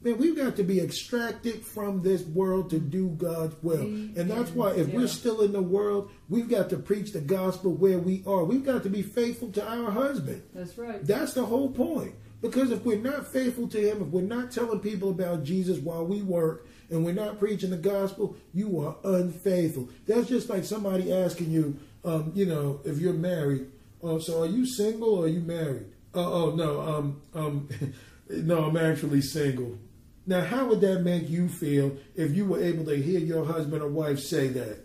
Man, 0.03 0.17
we've 0.17 0.35
got 0.35 0.57
to 0.57 0.63
be 0.63 0.81
extracted 0.81 1.65
from 1.65 2.01
this 2.01 2.23
world 2.23 2.69
to 2.71 2.79
do 2.79 3.09
God's 3.09 3.55
will. 3.63 3.81
And 3.81 4.29
that's 4.29 4.51
why 4.51 4.71
if 4.71 4.89
Yeah. 4.89 4.95
we're 4.97 5.07
still 5.07 5.41
in 5.41 5.53
the 5.53 5.61
world, 5.61 6.09
we've 6.29 6.49
got 6.49 6.69
to 6.71 6.77
preach 6.77 7.13
the 7.13 7.21
gospel 7.21 7.71
where 7.73 7.99
we 7.99 8.21
are. 8.27 8.43
We've 8.43 8.65
got 8.65 8.83
to 8.83 8.89
be 8.89 9.01
faithful 9.01 9.49
to 9.51 9.65
our 9.65 9.91
husband. 9.91 10.41
That's 10.53 10.77
right. 10.77 11.05
That's 11.05 11.33
the 11.33 11.45
whole 11.45 11.69
point. 11.71 12.13
Because 12.41 12.71
if 12.71 12.83
we're 12.83 12.99
not 12.99 13.31
faithful 13.31 13.69
to 13.69 13.79
him, 13.79 14.01
if 14.01 14.07
we're 14.09 14.21
not 14.21 14.51
telling 14.51 14.79
people 14.79 15.09
about 15.09 15.45
Jesus 15.45 15.79
while 15.79 16.05
we 16.05 16.21
work, 16.21 16.67
and 16.89 17.05
we're 17.05 17.13
not 17.13 17.39
preaching 17.39 17.69
the 17.69 17.77
gospel, 17.77 18.35
you 18.53 18.79
are 18.81 18.97
unfaithful. 19.05 19.87
That's 20.05 20.27
just 20.27 20.49
like 20.49 20.65
somebody 20.65 21.11
asking 21.13 21.49
you, 21.51 21.77
um, 22.03 22.31
you 22.35 22.45
know, 22.45 22.81
if 22.83 22.99
you're 22.99 23.13
married. 23.13 23.67
Oh, 24.03 24.19
so 24.19 24.43
are 24.43 24.47
you 24.47 24.65
single 24.65 25.15
or 25.15 25.25
are 25.25 25.29
you 25.29 25.39
married? 25.39 25.85
Oh, 26.13 26.51
oh 26.51 26.55
no, 26.55 26.81
um, 26.81 27.21
um, 27.33 27.69
no, 28.29 28.65
I'm 28.65 28.75
actually 28.77 29.21
single. 29.21 29.77
Now, 30.25 30.41
how 30.41 30.65
would 30.67 30.81
that 30.81 31.01
make 31.01 31.29
you 31.29 31.49
feel 31.49 31.97
if 32.15 32.35
you 32.35 32.45
were 32.45 32.61
able 32.61 32.85
to 32.85 32.95
hear 32.95 33.19
your 33.19 33.45
husband 33.45 33.81
or 33.81 33.89
wife 33.89 34.19
say 34.19 34.47
that? 34.49 34.79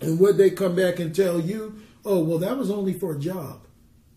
And 0.00 0.20
would 0.20 0.36
they 0.36 0.50
come 0.50 0.76
back 0.76 1.00
and 1.00 1.14
tell 1.14 1.40
you, 1.40 1.80
oh, 2.04 2.22
well, 2.22 2.38
that 2.38 2.56
was 2.56 2.70
only 2.70 2.92
for 2.92 3.16
a 3.16 3.18
job? 3.18 3.62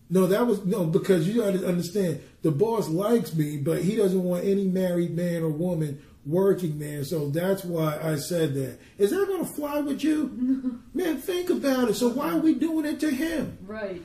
No, 0.08 0.26
that 0.26 0.46
was 0.46 0.64
no, 0.66 0.84
because 0.84 1.26
you 1.26 1.40
got 1.40 1.54
to 1.54 1.66
understand 1.66 2.20
the 2.42 2.50
boss 2.50 2.88
likes 2.88 3.34
me, 3.34 3.56
but 3.56 3.82
he 3.82 3.96
doesn't 3.96 4.22
want 4.22 4.44
any 4.44 4.66
married 4.66 5.16
man 5.16 5.42
or 5.42 5.48
woman 5.48 6.02
working 6.26 6.78
there. 6.78 7.02
So 7.04 7.30
that's 7.30 7.64
why 7.64 7.98
I 8.02 8.16
said 8.16 8.54
that. 8.54 8.78
Is 8.98 9.10
that 9.10 9.26
going 9.26 9.44
to 9.44 9.52
fly 9.52 9.80
with 9.80 10.04
you? 10.04 10.80
Man, 10.94 11.16
think 11.16 11.50
about 11.50 11.88
it. 11.88 11.94
So 11.94 12.08
why 12.08 12.32
are 12.32 12.38
we 12.38 12.54
doing 12.54 12.84
it 12.84 13.00
to 13.00 13.10
him? 13.10 13.58
Right. 13.66 14.02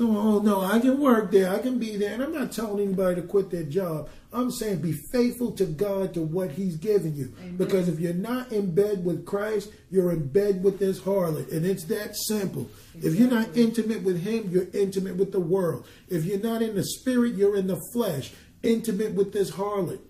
Oh 0.00 0.38
no, 0.40 0.60
I 0.60 0.78
can 0.78 1.00
work 1.00 1.32
there. 1.32 1.52
I 1.52 1.58
can 1.58 1.78
be 1.78 1.96
there, 1.96 2.12
and 2.12 2.22
I'm 2.22 2.32
not 2.32 2.52
telling 2.52 2.84
anybody 2.84 3.20
to 3.20 3.26
quit 3.26 3.50
their 3.50 3.64
job. 3.64 4.08
I'm 4.32 4.50
saying 4.50 4.80
be 4.80 4.92
faithful 4.92 5.52
to 5.52 5.64
God 5.64 6.12
to 6.14 6.20
what 6.20 6.50
He's 6.50 6.76
given 6.76 7.16
you. 7.16 7.32
Amen. 7.40 7.56
Because 7.56 7.88
if 7.88 7.98
you're 7.98 8.12
not 8.12 8.52
in 8.52 8.74
bed 8.74 9.04
with 9.04 9.24
Christ, 9.24 9.70
you're 9.90 10.12
in 10.12 10.28
bed 10.28 10.62
with 10.62 10.78
this 10.78 11.00
harlot, 11.00 11.50
and 11.50 11.64
it's 11.64 11.84
that 11.84 12.14
simple. 12.14 12.68
If 13.00 13.14
you're 13.14 13.30
not 13.30 13.56
intimate 13.56 14.02
with 14.02 14.22
Him, 14.22 14.50
you're 14.50 14.66
intimate 14.74 15.16
with 15.16 15.32
the 15.32 15.40
world. 15.40 15.86
If 16.08 16.24
you're 16.24 16.40
not 16.40 16.60
in 16.60 16.74
the 16.74 16.84
spirit, 16.84 17.34
you're 17.34 17.56
in 17.56 17.68
the 17.68 17.80
flesh, 17.92 18.32
intimate 18.62 19.14
with 19.14 19.32
this 19.32 19.52
harlot. 19.52 20.00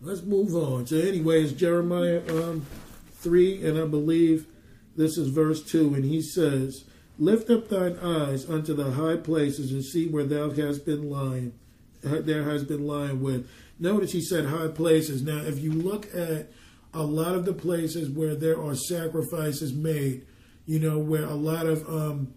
Let's 0.00 0.22
move 0.22 0.54
on. 0.54 0.86
So, 0.86 0.96
anyway, 0.96 1.42
it's 1.42 1.52
Jeremiah 1.52 2.22
um, 2.28 2.64
3, 3.14 3.66
and 3.66 3.78
I 3.78 3.86
believe 3.86 4.46
this 4.96 5.18
is 5.18 5.28
verse 5.30 5.64
2, 5.64 5.94
and 5.94 6.04
he 6.04 6.22
says, 6.22 6.84
Lift 7.18 7.50
up 7.50 7.68
thine 7.68 7.98
eyes 7.98 8.48
unto 8.48 8.74
the 8.74 8.92
high 8.92 9.16
places 9.16 9.72
and 9.72 9.84
see 9.84 10.06
where 10.06 10.22
thou 10.22 10.50
hast 10.50 10.86
been 10.86 11.10
lying. 11.10 11.52
There 12.02 12.44
has 12.44 12.64
been 12.64 12.86
lying 12.86 13.20
with. 13.20 13.48
Notice 13.78 14.12
he 14.12 14.20
said 14.20 14.46
high 14.46 14.68
places. 14.68 15.22
Now, 15.22 15.38
if 15.38 15.58
you 15.58 15.72
look 15.72 16.06
at 16.14 16.50
a 16.94 17.02
lot 17.02 17.34
of 17.34 17.44
the 17.44 17.52
places 17.52 18.08
where 18.08 18.34
there 18.34 18.60
are 18.60 18.74
sacrifices 18.74 19.72
made, 19.72 20.26
you 20.66 20.78
know, 20.78 20.98
where 20.98 21.24
a 21.24 21.34
lot 21.34 21.66
of 21.66 21.88
um, 21.88 22.34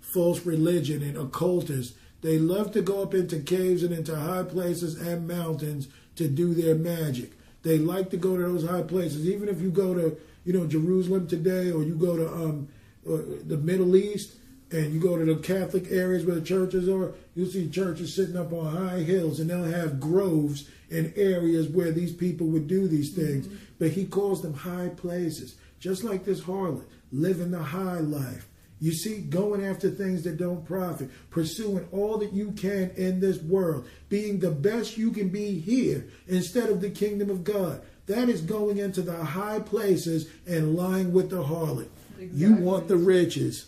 false 0.00 0.44
religion 0.44 1.02
and 1.02 1.16
occultists, 1.16 1.96
they 2.20 2.38
love 2.38 2.72
to 2.72 2.82
go 2.82 3.02
up 3.02 3.14
into 3.14 3.38
caves 3.40 3.82
and 3.82 3.92
into 3.92 4.14
high 4.14 4.44
places 4.44 4.94
and 4.94 5.26
mountains 5.26 5.88
to 6.16 6.28
do 6.28 6.54
their 6.54 6.74
magic. 6.74 7.32
They 7.62 7.78
like 7.78 8.10
to 8.10 8.16
go 8.16 8.36
to 8.36 8.42
those 8.42 8.68
high 8.68 8.82
places. 8.82 9.28
Even 9.28 9.48
if 9.48 9.60
you 9.60 9.70
go 9.70 9.94
to, 9.94 10.16
you 10.44 10.52
know, 10.52 10.66
Jerusalem 10.66 11.26
today 11.26 11.70
or 11.70 11.82
you 11.82 11.94
go 11.94 12.16
to 12.16 12.28
um, 12.28 12.68
uh, 13.08 13.18
the 13.46 13.56
Middle 13.56 13.96
East 13.96 14.36
and 14.72 14.92
you 14.92 15.00
go 15.00 15.16
to 15.16 15.24
the 15.24 15.36
Catholic 15.40 15.90
areas 15.90 16.24
where 16.24 16.36
the 16.36 16.40
churches 16.40 16.88
are, 16.88 17.14
you'll 17.34 17.50
see 17.50 17.68
churches 17.68 18.14
sitting 18.14 18.36
up 18.36 18.52
on 18.52 18.74
high 18.74 19.00
hills 19.00 19.38
and 19.38 19.50
they'll 19.50 19.64
have 19.64 20.00
groves 20.00 20.68
and 20.90 21.12
areas 21.16 21.68
where 21.68 21.92
these 21.92 22.12
people 22.12 22.46
would 22.48 22.66
do 22.66 22.88
these 22.88 23.14
things. 23.14 23.46
Mm-hmm. 23.46 23.56
But 23.78 23.90
he 23.90 24.06
calls 24.06 24.42
them 24.42 24.54
high 24.54 24.90
places, 24.90 25.56
just 25.78 26.04
like 26.04 26.24
this 26.24 26.40
harlot, 26.40 26.84
living 27.10 27.50
the 27.50 27.62
high 27.62 27.98
life. 27.98 28.48
You 28.80 28.92
see, 28.92 29.20
going 29.20 29.64
after 29.64 29.90
things 29.90 30.24
that 30.24 30.38
don't 30.38 30.64
profit, 30.64 31.10
pursuing 31.30 31.86
all 31.92 32.18
that 32.18 32.32
you 32.32 32.50
can 32.50 32.90
in 32.96 33.20
this 33.20 33.40
world, 33.40 33.86
being 34.08 34.40
the 34.40 34.50
best 34.50 34.98
you 34.98 35.12
can 35.12 35.28
be 35.28 35.60
here 35.60 36.08
instead 36.26 36.68
of 36.68 36.80
the 36.80 36.90
kingdom 36.90 37.30
of 37.30 37.44
God. 37.44 37.80
That 38.06 38.28
is 38.28 38.40
going 38.40 38.78
into 38.78 39.02
the 39.02 39.24
high 39.24 39.60
places 39.60 40.28
and 40.46 40.74
lying 40.74 41.12
with 41.12 41.30
the 41.30 41.44
harlot. 41.44 41.88
You 42.18 42.54
want 42.54 42.88
the 42.88 42.96
riches. 42.96 43.66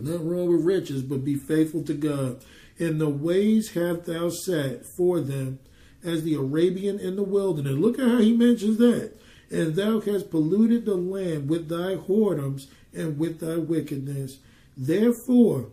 Nothing 0.00 0.28
wrong 0.28 0.48
with 0.48 0.64
riches, 0.64 1.02
but 1.02 1.24
be 1.24 1.36
faithful 1.36 1.82
to 1.84 1.94
God. 1.94 2.42
In 2.78 2.98
the 2.98 3.08
ways 3.08 3.72
have 3.72 4.04
thou 4.04 4.28
set 4.28 4.84
for 4.96 5.20
them 5.20 5.60
as 6.02 6.22
the 6.22 6.34
Arabian 6.34 6.98
in 6.98 7.16
the 7.16 7.22
wilderness. 7.22 7.74
Look 7.74 7.98
at 7.98 8.08
how 8.08 8.18
he 8.18 8.36
mentions 8.36 8.78
that. 8.78 9.12
And 9.50 9.74
thou 9.74 10.00
hast 10.00 10.30
polluted 10.30 10.84
the 10.84 10.96
land 10.96 11.48
with 11.48 11.68
thy 11.68 11.96
whoredoms 11.96 12.66
and 12.92 13.18
with 13.18 13.40
thy 13.40 13.56
wickedness. 13.56 14.38
Therefore, 14.76 15.70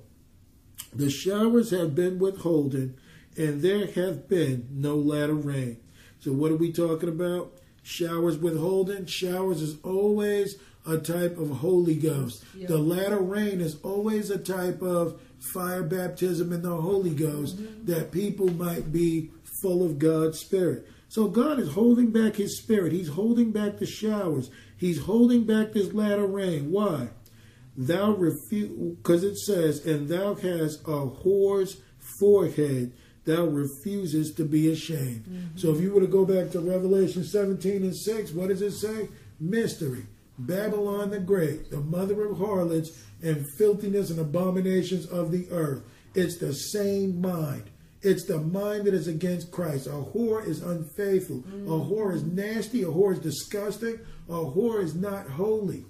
the 0.93 1.09
showers 1.09 1.71
have 1.71 1.95
been 1.95 2.19
withholden, 2.19 2.97
and 3.37 3.61
there 3.61 3.87
hath 3.87 4.27
been 4.27 4.67
no 4.71 4.95
latter 4.95 5.33
rain. 5.33 5.77
So, 6.19 6.31
what 6.33 6.51
are 6.51 6.57
we 6.57 6.71
talking 6.71 7.09
about? 7.09 7.53
Showers 7.81 8.37
withholden. 8.37 9.07
Showers 9.07 9.61
is 9.61 9.77
always 9.83 10.57
a 10.85 10.97
type 10.97 11.37
of 11.37 11.49
Holy 11.49 11.95
Ghost. 11.95 12.43
Yeah. 12.55 12.67
The 12.67 12.77
latter 12.77 13.19
rain 13.19 13.61
is 13.61 13.77
always 13.83 14.29
a 14.29 14.37
type 14.37 14.81
of 14.81 15.21
fire 15.53 15.83
baptism 15.83 16.51
in 16.53 16.61
the 16.61 16.75
Holy 16.75 17.13
Ghost 17.13 17.57
mm-hmm. 17.57 17.85
that 17.85 18.11
people 18.11 18.51
might 18.53 18.91
be 18.91 19.31
full 19.61 19.85
of 19.85 19.99
God's 19.99 20.39
Spirit. 20.39 20.87
So, 21.09 21.27
God 21.27 21.59
is 21.59 21.73
holding 21.73 22.11
back 22.11 22.35
His 22.35 22.57
Spirit. 22.57 22.93
He's 22.93 23.09
holding 23.09 23.51
back 23.51 23.77
the 23.77 23.85
showers. 23.85 24.49
He's 24.77 25.01
holding 25.01 25.43
back 25.43 25.73
this 25.73 25.93
latter 25.93 26.25
rain. 26.25 26.71
Why? 26.71 27.09
thou 27.77 28.11
refuse 28.11 28.95
because 28.97 29.23
it 29.23 29.37
says 29.37 29.85
and 29.85 30.09
thou 30.09 30.33
hast 30.35 30.81
a 30.81 31.07
whore's 31.23 31.77
forehead 32.19 32.91
thou 33.25 33.45
refuses 33.45 34.33
to 34.33 34.43
be 34.43 34.71
ashamed 34.71 35.23
mm-hmm. 35.23 35.57
so 35.57 35.73
if 35.73 35.79
you 35.79 35.93
were 35.93 36.01
to 36.01 36.07
go 36.07 36.25
back 36.25 36.51
to 36.51 36.59
revelation 36.59 37.23
17 37.23 37.83
and 37.83 37.95
6 37.95 38.31
what 38.31 38.49
does 38.49 38.61
it 38.61 38.71
say 38.71 39.07
mystery 39.39 40.05
babylon 40.45 41.09
the 41.09 41.19
great 41.19 41.69
the 41.69 41.79
mother 41.79 42.27
of 42.27 42.37
harlots 42.37 42.91
and 43.21 43.45
filthiness 43.57 44.09
and 44.09 44.19
abominations 44.19 45.05
of 45.07 45.31
the 45.31 45.47
earth 45.51 45.83
it's 46.13 46.37
the 46.37 46.53
same 46.53 47.19
mind 47.21 47.69
it's 48.03 48.25
the 48.25 48.39
mind 48.39 48.85
that 48.85 48.95
is 48.95 49.07
against 49.07 49.51
Christ. 49.51 49.85
A 49.85 49.91
whore 49.91 50.43
is 50.47 50.63
unfaithful. 50.63 51.37
A 51.37 51.51
mm. 51.51 51.89
whore 51.89 52.15
is 52.15 52.23
nasty. 52.23 52.81
A 52.81 52.87
whore 52.87 53.13
is 53.13 53.19
disgusting. 53.19 53.99
A 54.27 54.33
whore 54.33 54.83
is 54.83 54.95
not 54.95 55.29
holy. 55.29 55.85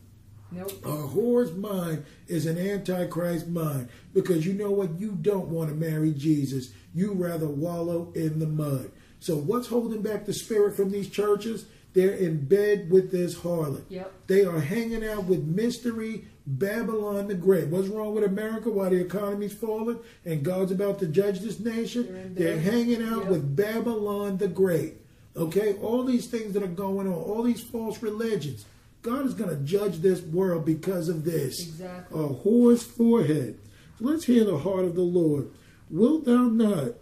Nope. 0.51 0.71
A 0.83 0.89
whore's 0.89 1.53
mind 1.53 2.03
is 2.27 2.45
an 2.45 2.57
antichrist 2.57 3.47
mind 3.47 3.87
because 4.13 4.45
you 4.45 4.53
know 4.53 4.71
what? 4.71 4.99
You 4.99 5.11
don't 5.21 5.47
want 5.47 5.69
to 5.69 5.75
marry 5.75 6.11
Jesus. 6.11 6.73
You 6.93 7.13
rather 7.13 7.47
wallow 7.47 8.11
in 8.15 8.39
the 8.39 8.47
mud. 8.47 8.91
So 9.19 9.37
what's 9.37 9.67
holding 9.67 10.01
back 10.01 10.25
the 10.25 10.33
spirit 10.33 10.75
from 10.75 10.91
these 10.91 11.09
churches? 11.09 11.67
They're 11.93 12.11
in 12.13 12.45
bed 12.45 12.89
with 12.89 13.11
this 13.11 13.35
harlot. 13.35 13.83
Yep. 13.89 14.11
They 14.27 14.45
are 14.45 14.59
hanging 14.59 15.03
out 15.05 15.25
with 15.25 15.43
mystery 15.43 16.25
Babylon 16.47 17.27
the 17.27 17.35
Great. 17.35 17.67
What's 17.67 17.87
wrong 17.87 18.15
with 18.15 18.23
America? 18.23 18.69
Why 18.69 18.89
the 18.89 19.01
economy's 19.01 19.53
falling 19.53 19.99
and 20.25 20.43
God's 20.43 20.71
about 20.71 20.99
to 20.99 21.07
judge 21.07 21.39
this 21.41 21.57
They're 21.57 21.73
nation? 21.75 22.33
They're 22.35 22.59
hanging 22.59 23.03
out 23.03 23.23
Yep. 23.23 23.29
with 23.31 23.55
Babylon 23.55 24.37
the 24.37 24.47
Great. 24.47 24.95
Okay? 25.35 25.75
All 25.81 26.03
these 26.03 26.27
things 26.27 26.53
that 26.53 26.63
are 26.63 26.67
going 26.67 27.07
on, 27.07 27.13
all 27.13 27.43
these 27.43 27.61
false 27.61 28.01
religions. 28.01 28.65
God 29.01 29.25
is 29.25 29.33
going 29.33 29.49
to 29.49 29.63
judge 29.63 29.97
this 29.97 30.21
world 30.21 30.63
because 30.65 31.09
of 31.09 31.23
this. 31.25 31.59
Exactly. 31.59 32.19
A 32.19 32.27
whore's 32.27 32.83
forehead. 32.83 33.57
So 33.99 34.05
let's 34.05 34.25
hear 34.25 34.43
the 34.45 34.59
heart 34.59 34.85
of 34.85 34.95
the 34.95 35.01
Lord. 35.01 35.49
Wilt 35.89 36.25
thou 36.25 36.43
not 36.45 36.93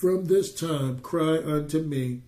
from 0.00 0.24
this 0.26 0.52
time 0.54 0.98
cry 1.00 1.38
unto 1.38 1.80
me, 1.80 2.22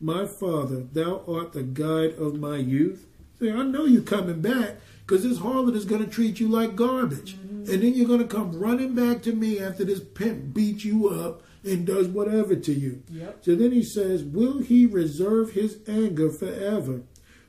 My 0.00 0.26
Father, 0.26 0.86
thou 0.92 1.22
art 1.28 1.52
the 1.52 1.62
guide 1.62 2.14
of 2.14 2.40
my 2.40 2.56
youth? 2.56 3.06
Say, 3.38 3.50
I 3.52 3.62
know 3.62 3.84
you're 3.84 4.02
coming 4.02 4.40
back 4.40 4.76
because 5.06 5.22
this 5.22 5.38
harlot 5.38 5.76
is 5.76 5.84
going 5.84 6.04
to 6.04 6.10
treat 6.10 6.40
you 6.40 6.48
like 6.48 6.74
garbage. 6.74 7.34
And 7.50 7.66
then 7.66 7.94
you're 7.94 8.08
going 8.08 8.26
to 8.26 8.34
come 8.34 8.58
running 8.58 8.94
back 8.94 9.22
to 9.22 9.34
me 9.34 9.60
after 9.60 9.84
this 9.84 10.00
pimp 10.00 10.54
beats 10.54 10.84
you 10.84 11.08
up 11.08 11.42
and 11.62 11.86
does 11.86 12.08
whatever 12.08 12.56
to 12.56 12.72
you. 12.72 13.02
Yep. 13.10 13.44
So 13.44 13.54
then 13.54 13.72
he 13.72 13.82
says, 13.82 14.24
Will 14.24 14.60
he 14.60 14.86
reserve 14.86 15.52
his 15.52 15.78
anger 15.86 16.30
forever? 16.30 17.02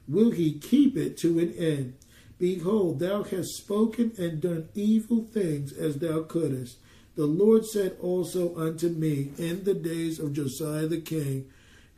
Will 0.08 0.32
he 0.32 0.60
keep 0.60 0.98
it 0.98 1.18
to 1.20 1.40
an 1.40 1.54
end? 1.54 1.96
Behold, 2.38 3.00
thou 3.00 3.24
hast 3.24 3.56
spoken 3.56 4.12
and 4.18 4.42
done 4.42 4.68
evil 4.74 5.28
things 5.32 5.72
as 5.72 5.98
thou 5.98 6.24
couldest. 6.24 6.80
The 7.16 7.26
Lord 7.26 7.66
said 7.66 7.98
also 8.02 8.56
unto 8.58 8.90
me 8.90 9.32
in 9.38 9.64
the 9.64 9.74
days 9.74 10.20
of 10.20 10.34
Josiah 10.34 10.88
the 10.88 11.00
king, 11.00 11.46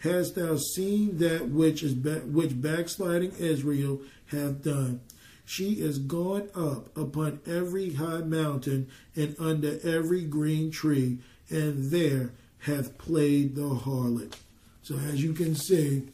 Hast 0.03 0.35
thou 0.35 0.57
seen 0.57 1.17
that 1.19 1.47
which 1.47 1.81
is 1.81 1.93
which 1.93 2.61
backsliding 2.61 3.31
Israel 3.39 4.01
hath 4.27 4.61
done? 4.61 4.99
She 5.45 5.75
is 5.75 5.97
gone 5.97 6.49
up 6.53 6.95
upon 6.97 7.39
every 7.45 7.93
high 7.93 8.19
mountain 8.19 8.89
and 9.15 9.33
under 9.39 9.79
every 9.81 10.25
green 10.25 10.71
tree, 10.71 11.19
and 11.49 11.89
there 11.89 12.31
hath 12.59 12.97
played 12.97 13.55
the 13.55 13.61
harlot. 13.61 14.33
So 14.81 14.97
as 14.97 15.23
you 15.23 15.31
can 15.31 15.55
see, 15.55 16.09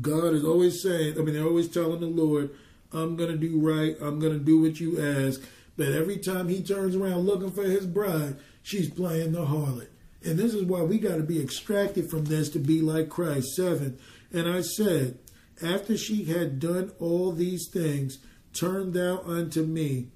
God 0.00 0.32
is 0.32 0.44
always 0.44 0.80
saying, 0.80 1.18
I 1.18 1.22
mean, 1.22 1.34
they're 1.34 1.44
always 1.44 1.68
telling 1.68 1.98
the 1.98 2.06
Lord, 2.06 2.50
I'm 2.92 3.16
going 3.16 3.30
to 3.32 3.36
do 3.36 3.58
right. 3.58 3.96
I'm 4.00 4.20
going 4.20 4.38
to 4.38 4.44
do 4.44 4.60
what 4.60 4.78
you 4.78 5.00
ask. 5.00 5.42
But 5.76 5.88
every 5.88 6.18
time 6.18 6.48
he 6.48 6.62
turns 6.62 6.94
around 6.94 7.26
looking 7.26 7.50
for 7.50 7.64
his 7.64 7.86
bride, 7.86 8.36
she's 8.62 8.88
playing 8.88 9.32
the 9.32 9.46
harlot. 9.46 9.88
And 10.24 10.38
this 10.38 10.54
is 10.54 10.64
why 10.64 10.82
we 10.82 10.98
got 10.98 11.16
to 11.16 11.22
be 11.22 11.40
extracted 11.40 12.10
from 12.10 12.24
this 12.24 12.48
to 12.50 12.58
be 12.58 12.80
like 12.80 13.08
Christ. 13.08 13.54
Seven. 13.54 13.98
And 14.32 14.48
I 14.48 14.62
said, 14.62 15.18
after 15.62 15.96
she 15.96 16.24
had 16.24 16.58
done 16.58 16.92
all 16.98 17.32
these 17.32 17.68
things, 17.72 18.18
turn 18.52 18.92
thou 18.92 19.20
unto 19.20 19.62
me. 19.62 20.08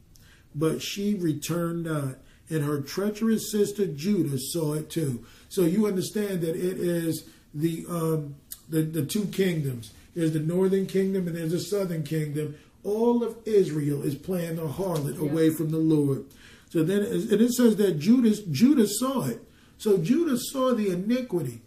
But 0.54 0.82
she 0.82 1.14
returned 1.14 1.84
not. 1.84 2.16
And 2.50 2.64
her 2.64 2.80
treacherous 2.80 3.52
sister 3.52 3.86
Judah 3.86 4.38
saw 4.38 4.74
it 4.74 4.88
too. 4.88 5.26
So 5.48 5.62
you 5.62 5.86
understand 5.86 6.40
that 6.40 6.56
it 6.56 6.78
is 6.78 7.28
the 7.52 7.84
um, 7.88 8.36
the, 8.68 8.82
the 8.82 9.04
two 9.04 9.26
kingdoms. 9.26 9.92
There's 10.14 10.32
the 10.32 10.40
northern 10.40 10.86
kingdom 10.86 11.26
and 11.26 11.36
there's 11.36 11.52
the 11.52 11.60
southern 11.60 12.02
kingdom. 12.02 12.56
All 12.84 13.22
of 13.22 13.36
Israel 13.44 14.02
is 14.02 14.14
playing 14.14 14.56
the 14.56 14.66
harlot 14.66 15.18
away 15.18 15.50
from 15.50 15.70
the 15.70 15.78
Lord. 15.78 16.24
So 16.70 16.82
then, 16.82 17.02
and 17.02 17.32
it 17.32 17.52
says 17.52 17.76
that 17.76 17.98
Judah, 17.98 18.34
Judah 18.50 18.86
saw 18.86 19.26
it. 19.26 19.42
So 19.78 19.96
Judah 19.96 20.36
saw 20.36 20.74
the 20.74 20.90
iniquity 20.90 21.62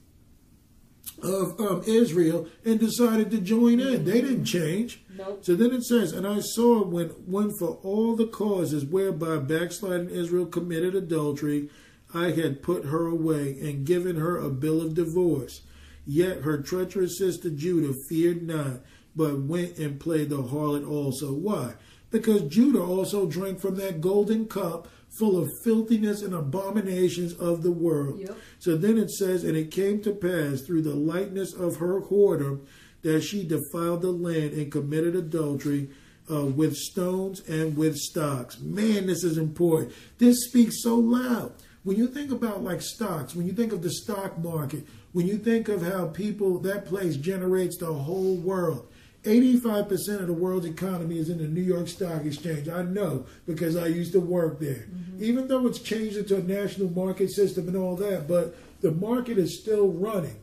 of 1.24 1.60
um, 1.60 1.84
Israel 1.86 2.48
and 2.66 2.80
decided 2.80 3.32
to 3.32 3.38
join 3.40 3.80
in. 3.80 4.06
They 4.06 4.22
didn't 4.22 4.46
change. 4.46 5.04
Nope. 5.16 5.40
So 5.44 5.56
then 5.56 5.72
it 5.72 5.84
says, 5.84 6.12
and 6.12 6.28
I 6.28 6.40
saw 6.40 6.84
when 6.84 7.10
when 7.26 7.52
for 7.58 7.80
all 7.84 8.16
the 8.16 8.28
causes 8.28 8.86
whereby 8.86 9.38
backsliding 9.38 10.10
Israel 10.10 10.46
committed 10.46 10.96
adultery, 10.96 11.70
I 12.14 12.32
had 12.32 12.64
put 12.64 12.86
her 12.86 13.08
away 13.08 13.58
and 13.62 13.86
given 13.86 14.18
her 14.18 14.38
a 14.38 14.50
bill 14.50 14.82
of 14.82 14.94
divorce. 14.94 15.62
Yet 16.06 16.42
her 16.42 16.58
treacherous 16.58 17.18
sister 17.18 17.50
Judah 17.50 17.94
feared 18.10 18.42
not, 18.42 18.82
but 19.16 19.42
went 19.42 19.78
and 19.78 20.00
played 20.00 20.30
the 20.30 20.44
harlot 20.44 20.90
also. 20.90 21.32
Why? 21.34 21.76
Because 22.10 22.42
Judah 22.44 22.82
also 22.82 23.26
drank 23.26 23.60
from 23.60 23.76
that 23.76 24.02
golden 24.02 24.48
cup 24.48 24.90
full 25.18 25.38
of 25.38 25.50
filthiness 25.64 26.22
and 26.22 26.34
abominations 26.34 27.34
of 27.34 27.64
the 27.64 27.72
world. 27.72 28.20
Yep. 28.20 28.38
So 28.60 28.78
then 28.78 28.98
it 28.98 29.12
says, 29.12 29.44
And 29.44 29.58
it 29.58 29.72
came 29.72 30.02
to 30.04 30.12
pass 30.12 30.62
through 30.62 30.84
the 30.84 30.96
lightness 30.96 31.54
of 31.54 31.78
her 31.78 32.02
whoredom 32.02 32.66
that 33.02 33.22
she 33.22 33.46
defiled 33.46 34.02
the 34.02 34.12
land 34.12 34.54
and 34.54 34.72
committed 34.72 35.16
adultery 35.16 35.90
uh, 36.32 36.46
with 36.46 36.76
stones 36.76 37.42
and 37.48 37.76
with 37.76 37.96
stocks. 37.96 38.60
Man, 38.60 39.08
this 39.08 39.24
is 39.24 39.38
important. 39.38 39.94
This 40.18 40.46
speaks 40.46 40.82
so 40.84 40.96
loud. 40.96 41.54
When 41.84 41.98
you 41.98 42.08
think 42.08 42.32
about 42.32 42.64
like 42.64 42.82
stocks, 42.82 43.36
when 43.36 43.48
you 43.48 43.54
think 43.54 43.74
of 43.74 43.82
the 43.82 43.90
stock 43.90 44.38
market, 44.38 44.86
when 45.14 45.28
you 45.28 45.38
think 45.38 45.68
of 45.68 45.82
how 45.82 46.08
people, 46.08 46.60
that 46.60 46.86
place 46.86 47.18
generates 47.18 47.78
the 47.78 47.92
whole 47.92 48.36
world. 48.36 48.88
85% 49.24 50.22
of 50.22 50.28
the 50.28 50.34
world's 50.34 50.66
economy 50.66 51.20
is 51.20 51.30
in 51.30 51.38
the 51.38 51.48
New 51.48 51.62
York 51.62 51.88
Stock 51.88 52.26
Exchange. 52.26 52.68
I 52.68 52.82
know 52.82 53.26
because 53.46 53.76
I 53.76 53.88
used 53.88 54.14
to 54.14 54.20
work 54.20 54.60
there. 54.60 54.88
Mm-hmm. 54.90 55.24
Even 55.24 55.48
though 55.48 55.68
it's 55.68 55.80
changed 55.80 56.18
into 56.18 56.38
a 56.38 56.42
national 56.42 56.90
market 56.90 57.30
system 57.30 57.68
and 57.68 57.78
all 57.78 57.96
that, 57.98 58.28
but 58.28 58.56
the 58.82 58.92
market 58.92 59.38
is 59.38 59.60
still 59.60 59.90
running. 59.90 60.38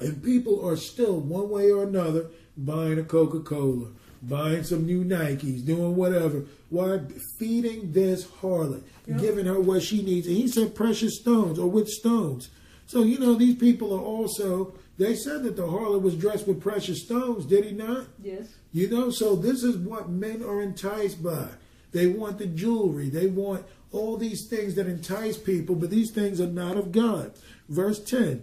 And 0.00 0.22
people 0.22 0.66
are 0.66 0.76
still, 0.76 1.18
one 1.18 1.50
way 1.50 1.70
or 1.70 1.82
another, 1.82 2.26
buying 2.56 2.98
a 2.98 3.02
Coca 3.02 3.40
Cola, 3.40 3.88
buying 4.22 4.62
some 4.62 4.86
new 4.86 5.04
Nikes, 5.04 5.64
doing 5.66 5.96
whatever. 5.96 6.44
Why? 6.70 7.00
Feeding 7.38 7.92
this 7.92 8.24
harlot, 8.24 8.84
giving 9.18 9.46
her 9.46 9.60
what 9.60 9.82
she 9.82 10.02
needs. 10.02 10.26
And 10.28 10.36
he 10.36 10.46
said 10.48 10.74
precious 10.74 11.18
stones 11.18 11.58
or 11.58 11.68
with 11.68 11.88
stones. 11.88 12.48
So, 12.86 13.02
you 13.02 13.18
know, 13.18 13.34
these 13.34 13.56
people 13.56 13.92
are 13.92 14.00
also, 14.00 14.74
they 15.02 15.14
said 15.14 15.42
that 15.42 15.56
the 15.56 15.66
harlot 15.66 16.02
was 16.02 16.16
dressed 16.16 16.46
with 16.46 16.60
precious 16.60 17.02
stones, 17.02 17.46
did 17.46 17.64
he 17.64 17.72
not? 17.72 18.06
Yes. 18.22 18.54
You 18.72 18.88
know, 18.88 19.10
so 19.10 19.34
this 19.34 19.62
is 19.62 19.76
what 19.76 20.08
men 20.08 20.42
are 20.42 20.62
enticed 20.62 21.22
by. 21.22 21.48
They 21.92 22.06
want 22.06 22.38
the 22.38 22.46
jewelry, 22.46 23.08
they 23.08 23.26
want 23.26 23.66
all 23.90 24.16
these 24.16 24.46
things 24.48 24.74
that 24.74 24.86
entice 24.86 25.36
people, 25.36 25.74
but 25.74 25.90
these 25.90 26.10
things 26.10 26.40
are 26.40 26.46
not 26.46 26.76
of 26.76 26.92
God. 26.92 27.32
Verse 27.68 28.02
10 28.02 28.42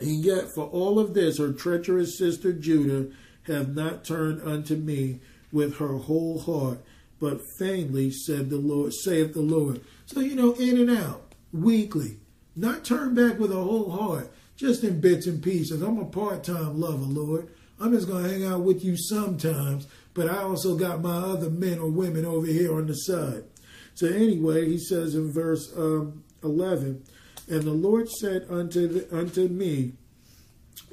And 0.00 0.24
yet, 0.24 0.46
for 0.54 0.64
all 0.64 0.98
of 0.98 1.14
this, 1.14 1.38
her 1.38 1.52
treacherous 1.52 2.18
sister 2.18 2.52
Judah 2.52 3.08
have 3.44 3.74
not 3.74 4.04
turned 4.04 4.42
unto 4.42 4.76
me 4.76 5.20
with 5.52 5.76
her 5.76 5.96
whole 5.98 6.40
heart, 6.40 6.78
but 7.20 7.40
faintly 7.58 8.10
said 8.10 8.50
the 8.50 8.56
Lord, 8.56 8.92
saith 8.92 9.34
the 9.34 9.42
Lord. 9.42 9.80
So, 10.06 10.20
you 10.20 10.34
know, 10.34 10.54
in 10.54 10.78
and 10.78 10.90
out, 10.90 11.34
weekly, 11.52 12.18
not 12.56 12.84
turn 12.84 13.14
back 13.14 13.38
with 13.38 13.52
a 13.52 13.62
whole 13.62 13.90
heart, 13.90 14.32
just 14.62 14.84
in 14.84 15.00
bits 15.00 15.26
and 15.26 15.42
pieces. 15.42 15.82
I'm 15.82 15.98
a 15.98 16.04
part 16.04 16.44
time 16.44 16.80
lover, 16.80 17.04
Lord. 17.04 17.48
I'm 17.80 17.92
just 17.92 18.06
going 18.06 18.22
to 18.22 18.30
hang 18.30 18.46
out 18.46 18.60
with 18.60 18.84
you 18.84 18.96
sometimes, 18.96 19.88
but 20.14 20.30
I 20.30 20.38
also 20.38 20.76
got 20.76 21.02
my 21.02 21.16
other 21.16 21.50
men 21.50 21.80
or 21.80 21.90
women 21.90 22.24
over 22.24 22.46
here 22.46 22.72
on 22.72 22.86
the 22.86 22.94
side. 22.94 23.42
So, 23.94 24.06
anyway, 24.06 24.68
he 24.68 24.78
says 24.78 25.16
in 25.16 25.32
verse 25.32 25.72
um, 25.76 26.22
11, 26.44 27.02
And 27.48 27.62
the 27.62 27.72
Lord 27.72 28.08
said 28.08 28.46
unto, 28.48 28.86
the, 28.86 29.18
unto 29.18 29.48
me, 29.48 29.94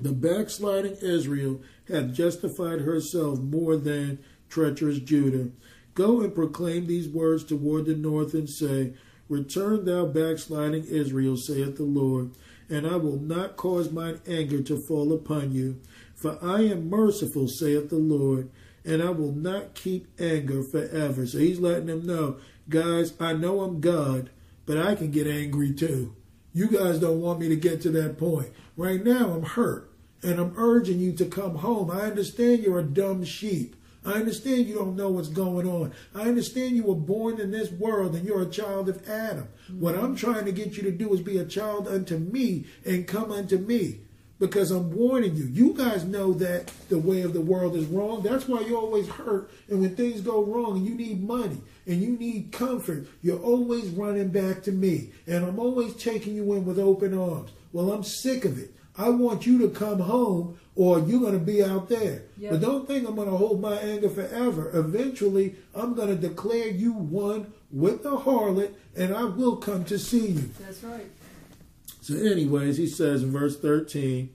The 0.01 0.13
backsliding 0.13 0.97
Israel 1.03 1.61
hath 1.87 2.11
justified 2.11 2.81
herself 2.81 3.39
more 3.39 3.77
than 3.77 4.17
treacherous 4.49 4.97
Judah. 4.97 5.51
Go 5.93 6.21
and 6.21 6.33
proclaim 6.33 6.87
these 6.87 7.07
words 7.07 7.43
toward 7.43 7.85
the 7.85 7.95
north 7.95 8.33
and 8.33 8.49
say, 8.49 8.93
Return 9.27 9.85
thou 9.85 10.07
backsliding 10.07 10.85
Israel, 10.85 11.37
saith 11.37 11.77
the 11.77 11.83
Lord, 11.83 12.31
and 12.69 12.85
I 12.85 12.95
will 12.95 13.19
not 13.19 13.57
cause 13.57 13.91
mine 13.91 14.21
anger 14.27 14.61
to 14.63 14.77
fall 14.77 15.11
upon 15.13 15.51
you. 15.51 15.81
For 16.15 16.37
I 16.41 16.61
am 16.63 16.89
merciful, 16.89 17.47
saith 17.47 17.89
the 17.89 17.97
Lord, 17.97 18.49
and 18.85 19.01
I 19.01 19.09
will 19.09 19.31
not 19.31 19.73
keep 19.73 20.07
anger 20.19 20.63
forever. 20.63 21.25
So 21.25 21.37
he's 21.37 21.59
letting 21.59 21.87
them 21.87 22.05
know, 22.05 22.37
guys, 22.67 23.13
I 23.19 23.33
know 23.33 23.61
I'm 23.61 23.79
God, 23.79 24.29
but 24.65 24.77
I 24.77 24.95
can 24.95 25.11
get 25.11 25.27
angry 25.27 25.73
too. 25.73 26.15
You 26.53 26.67
guys 26.67 26.99
don't 26.99 27.21
want 27.21 27.39
me 27.39 27.49
to 27.49 27.55
get 27.55 27.81
to 27.81 27.89
that 27.91 28.17
point. 28.17 28.49
Right 28.75 29.03
now, 29.03 29.31
I'm 29.31 29.43
hurt, 29.43 29.91
and 30.21 30.39
I'm 30.39 30.53
urging 30.57 30.99
you 30.99 31.13
to 31.13 31.25
come 31.25 31.55
home. 31.55 31.91
I 31.91 32.01
understand 32.01 32.63
you're 32.63 32.79
a 32.79 32.83
dumb 32.83 33.23
sheep. 33.23 33.75
I 34.05 34.13
understand 34.13 34.67
you 34.67 34.75
don't 34.75 34.95
know 34.95 35.09
what's 35.09 35.27
going 35.27 35.67
on. 35.67 35.93
I 36.15 36.21
understand 36.21 36.75
you 36.75 36.83
were 36.83 36.95
born 36.95 37.39
in 37.39 37.51
this 37.51 37.71
world 37.71 38.15
and 38.15 38.25
you're 38.25 38.41
a 38.41 38.49
child 38.49 38.87
of 38.87 39.07
Adam. 39.09 39.47
What 39.77 39.95
I'm 39.95 40.15
trying 40.15 40.45
to 40.45 40.51
get 40.51 40.77
you 40.77 40.83
to 40.83 40.91
do 40.91 41.13
is 41.13 41.21
be 41.21 41.37
a 41.37 41.45
child 41.45 41.87
unto 41.87 42.17
me 42.17 42.65
and 42.85 43.07
come 43.07 43.31
unto 43.31 43.57
me 43.57 43.99
because 44.39 44.71
I'm 44.71 44.91
warning 44.91 45.35
you. 45.35 45.45
You 45.45 45.73
guys 45.73 46.05
know 46.05 46.33
that 46.33 46.71
the 46.87 46.97
way 46.97 47.21
of 47.21 47.33
the 47.33 47.41
world 47.41 47.75
is 47.75 47.85
wrong. 47.87 48.23
That's 48.23 48.47
why 48.47 48.61
you're 48.61 48.79
always 48.79 49.09
hurt. 49.09 49.51
And 49.67 49.81
when 49.81 49.95
things 49.95 50.21
go 50.21 50.43
wrong 50.43 50.77
and 50.77 50.85
you 50.85 50.95
need 50.95 51.21
money 51.21 51.61
and 51.85 52.01
you 52.01 52.11
need 52.11 52.53
comfort, 52.53 53.05
you're 53.21 53.39
always 53.39 53.89
running 53.89 54.29
back 54.29 54.63
to 54.63 54.71
me. 54.71 55.11
And 55.27 55.45
I'm 55.45 55.59
always 55.59 55.93
taking 55.95 56.35
you 56.35 56.53
in 56.53 56.65
with 56.65 56.79
open 56.79 57.17
arms. 57.17 57.51
Well, 57.73 57.91
I'm 57.91 58.03
sick 58.03 58.45
of 58.45 58.57
it. 58.57 58.73
I 58.99 59.09
want 59.09 59.45
you 59.45 59.59
to 59.59 59.69
come 59.69 59.99
home 59.99 60.59
or 60.75 60.99
you're 60.99 61.21
going 61.21 61.33
to 61.33 61.39
be 61.39 61.63
out 61.63 61.87
there. 61.87 62.23
Yep. 62.37 62.51
But 62.51 62.61
don't 62.61 62.85
think 62.85 63.07
I'm 63.07 63.15
going 63.15 63.29
to 63.29 63.37
hold 63.37 63.61
my 63.61 63.77
anger 63.77 64.09
forever. 64.09 64.69
Eventually, 64.73 65.55
I'm 65.73 65.93
going 65.93 66.09
to 66.09 66.15
declare 66.15 66.67
you 66.67 66.91
one 66.91 67.53
with 67.71 68.03
the 68.03 68.17
harlot 68.17 68.73
and 68.97 69.15
I 69.15 69.23
will 69.23 69.55
come 69.55 69.85
to 69.85 69.97
see 69.97 70.27
you. 70.27 70.49
That's 70.59 70.83
right. 70.83 71.09
So, 72.01 72.15
anyways, 72.15 72.75
he 72.77 72.87
says 72.87 73.23
in 73.23 73.31
verse 73.31 73.57
13, 73.57 74.31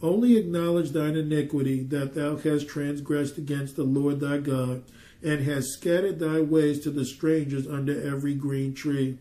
Only 0.00 0.36
acknowledge 0.36 0.90
thine 0.90 1.16
iniquity 1.16 1.82
that 1.84 2.14
thou 2.14 2.36
hast 2.36 2.68
transgressed 2.68 3.36
against 3.36 3.74
the 3.74 3.84
Lord 3.84 4.20
thy 4.20 4.38
God, 4.38 4.84
and 5.22 5.40
hast 5.40 5.70
scattered 5.70 6.20
thy 6.20 6.40
ways 6.40 6.80
to 6.80 6.90
the 6.90 7.04
strangers 7.04 7.66
under 7.66 8.00
every 8.06 8.34
green 8.34 8.74
tree. 8.74 9.18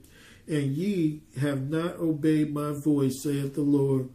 And 0.47 0.75
ye 0.75 1.21
have 1.39 1.69
not 1.69 1.95
obeyed 1.95 2.53
my 2.53 2.73
voice, 2.73 3.23
saith 3.23 3.55
the 3.55 3.61
Lord. 3.61 4.09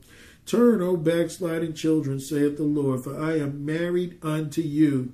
Turn, 0.48 0.80
O 0.80 0.96
backsliding 0.96 1.74
children, 1.74 2.18
saith 2.18 2.56
the 2.56 2.62
Lord, 2.62 3.04
for 3.04 3.22
I 3.22 3.36
am 3.36 3.66
married 3.66 4.18
unto 4.22 4.62
you, 4.62 5.12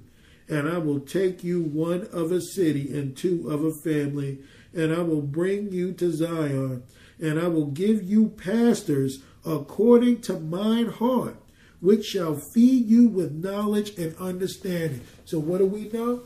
and 0.48 0.68
I 0.68 0.78
will 0.78 1.00
take 1.00 1.42
you 1.42 1.60
one 1.60 2.06
of 2.12 2.30
a 2.30 2.40
city 2.40 2.96
and 2.96 3.16
two 3.16 3.50
of 3.50 3.64
a 3.64 3.72
family, 3.72 4.38
and 4.72 4.94
I 4.94 5.00
will 5.00 5.22
bring 5.22 5.72
you 5.72 5.92
to 5.94 6.12
Zion, 6.12 6.84
and 7.20 7.40
I 7.40 7.48
will 7.48 7.66
give 7.66 8.04
you 8.04 8.28
pastors 8.28 9.24
according 9.44 10.20
to 10.20 10.38
mine 10.38 10.86
heart, 10.86 11.34
which 11.80 12.06
shall 12.06 12.36
feed 12.36 12.86
you 12.86 13.08
with 13.08 13.32
knowledge 13.32 13.98
and 13.98 14.14
understanding. 14.18 15.00
So, 15.24 15.40
what 15.40 15.58
do 15.58 15.66
we 15.66 15.88
know? 15.88 16.22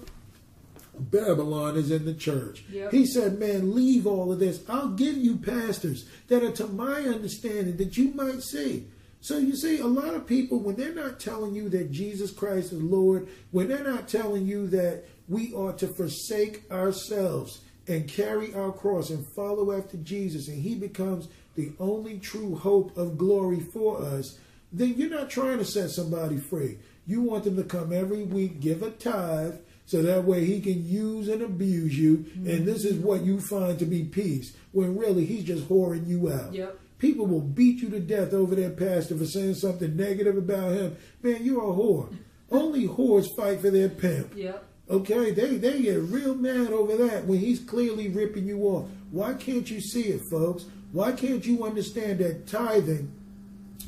Babylon 0.99 1.79
is 1.79 1.91
in 1.91 2.05
the 2.05 2.13
church. 2.13 2.63
Yep. 2.71 2.93
He 2.93 3.07
said, 3.07 3.39
Man, 3.39 3.75
leave 3.75 4.07
all 4.07 4.31
of 4.31 4.39
this. 4.39 4.63
I'll 4.69 4.91
give 4.91 5.17
you 5.17 5.39
pastors 5.39 6.05
that 6.27 6.43
are 6.43 6.53
to 6.53 6.67
my 6.67 7.05
understanding 7.05 7.79
that 7.79 7.97
you 7.97 8.13
might 8.13 8.43
see. 8.43 8.85
So 9.21 9.39
you 9.39 9.57
see, 9.57 9.81
a 9.81 9.87
lot 9.87 10.15
of 10.15 10.27
people, 10.27 10.59
when 10.59 10.77
they're 10.77 10.95
not 10.95 11.19
telling 11.19 11.55
you 11.55 11.69
that 11.71 11.91
Jesus 11.91 12.31
Christ 12.31 12.73
is 12.73 12.83
Lord, 12.83 13.29
when 13.51 13.69
they're 13.69 13.83
not 13.83 14.09
telling 14.09 14.47
you 14.47 14.67
that 14.69 15.05
we 15.29 15.53
are 15.55 15.73
to 15.75 15.89
forsake 15.89 16.63
ourselves 16.71 17.61
and 17.87 18.09
carry 18.09 18.55
our 18.55 18.71
cross 18.71 19.11
and 19.11 19.27
follow 19.35 19.73
after 19.73 19.97
Jesus, 19.99 20.49
and 20.49 20.63
He 20.63 20.75
becomes 20.75 21.29
the 21.57 21.73
only 21.81 22.19
true 22.19 22.55
hope 22.55 22.97
of 22.97 23.19
glory 23.19 23.61
for 23.61 24.01
us, 24.01 24.39
then 24.73 24.95
you're 24.97 25.11
not 25.11 25.31
trying 25.31 25.59
to 25.59 25.65
set 25.65 25.91
somebody 25.91 26.37
free. 26.37 26.79
You 27.07 27.23
want 27.23 27.45
them 27.45 27.57
to 27.57 27.65
come 27.65 27.93
every 27.93 28.23
week, 28.23 28.61
give 28.61 28.83
a 28.83 28.91
tithe, 28.91 29.57
so 29.87 30.03
that 30.03 30.25
way 30.25 30.45
he 30.45 30.61
can 30.61 30.87
use 30.87 31.29
and 31.29 31.41
abuse 31.41 31.99
you, 31.99 32.27
and 32.35 32.47
mm-hmm. 32.47 32.65
this 32.67 32.85
is 32.85 32.99
what 32.99 33.23
you 33.23 33.41
find 33.41 33.79
to 33.79 33.87
be 33.87 34.05
peace, 34.05 34.55
when 34.73 34.99
really 34.99 35.25
he's 35.25 35.45
just 35.45 35.67
whoring 35.67 36.07
you 36.07 36.31
out. 36.31 36.53
Yep. 36.53 36.79
People 36.99 37.27
will 37.27 37.41
beat 37.41 37.81
you 37.81 37.91
to 37.91 38.01
death 38.01 38.33
over 38.33 38.55
their 38.55 38.71
pastor 38.71 39.17
for 39.17 39.25
saying 39.25 39.55
something 39.55 39.97
negative 39.97 40.37
about 40.37 40.73
him. 40.73 40.97
Man, 41.23 41.45
you're 41.45 41.63
a 41.63 41.75
whore. 41.75 42.15
Only 42.51 42.89
whores 42.89 43.35
fight 43.37 43.61
for 43.61 43.71
their 43.71 43.89
pimp. 43.89 44.33
Yep. 44.35 44.65
Okay, 44.91 45.33
they 45.33 45.59
they 45.59 45.83
get 45.83 46.01
real 46.01 46.35
mad 46.35 46.73
over 46.73 46.97
that 46.97 47.27
when 47.27 47.39
he's 47.39 47.61
clearly 47.61 48.09
ripping 48.09 48.47
you 48.47 48.63
off. 48.63 48.89
Why 49.11 49.35
can't 49.35 49.71
you 49.71 49.81
see 49.81 50.05
it, 50.05 50.23
folks? 50.31 50.65
Why 50.93 51.13
can't 51.13 51.45
you 51.47 51.65
understand 51.65 52.21
that 52.21 52.47
tithing 52.47 53.13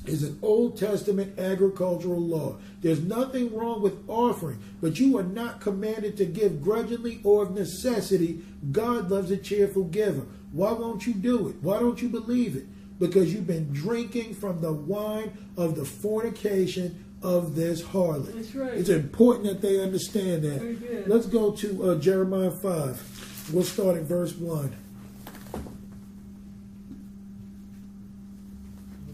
is 0.04 0.22
an 0.22 0.38
Old 0.42 0.76
Testament 0.76 1.38
agricultural 1.38 2.20
law? 2.20 2.58
There's 2.82 3.00
nothing 3.00 3.54
wrong 3.56 3.80
with 3.80 4.08
offering, 4.08 4.62
but 4.82 5.00
you 5.00 5.16
are 5.16 5.22
not 5.22 5.62
commanded 5.62 6.18
to 6.18 6.26
give 6.26 6.62
grudgingly 6.62 7.20
or 7.24 7.44
of 7.44 7.54
necessity. 7.54 8.42
God 8.70 9.10
loves 9.10 9.30
a 9.30 9.38
cheerful 9.38 9.84
giver. 9.84 10.26
Why 10.52 10.72
won't 10.72 11.06
you 11.06 11.14
do 11.14 11.48
it? 11.48 11.56
Why 11.62 11.78
don't 11.78 12.02
you 12.02 12.10
believe 12.10 12.56
it? 12.56 12.66
Because 13.00 13.34
you've 13.34 13.46
been 13.46 13.72
drinking 13.72 14.34
from 14.34 14.60
the 14.60 14.72
wine 14.72 15.32
of 15.56 15.74
the 15.74 15.84
fornication 15.84 17.04
of 17.22 17.54
this 17.54 17.82
harlot. 17.82 18.34
That's 18.34 18.54
right. 18.54 18.74
It's 18.74 18.88
important 18.88 19.46
that 19.46 19.60
they 19.60 19.82
understand 19.82 20.42
that. 20.42 20.60
Very 20.60 20.74
good. 20.74 21.08
Let's 21.08 21.26
go 21.26 21.50
to 21.52 21.90
uh, 21.90 21.94
Jeremiah 21.96 22.50
5. 22.50 23.50
We'll 23.52 23.64
start 23.64 23.96
at 23.96 24.02
verse 24.04 24.34
1. 24.34 24.76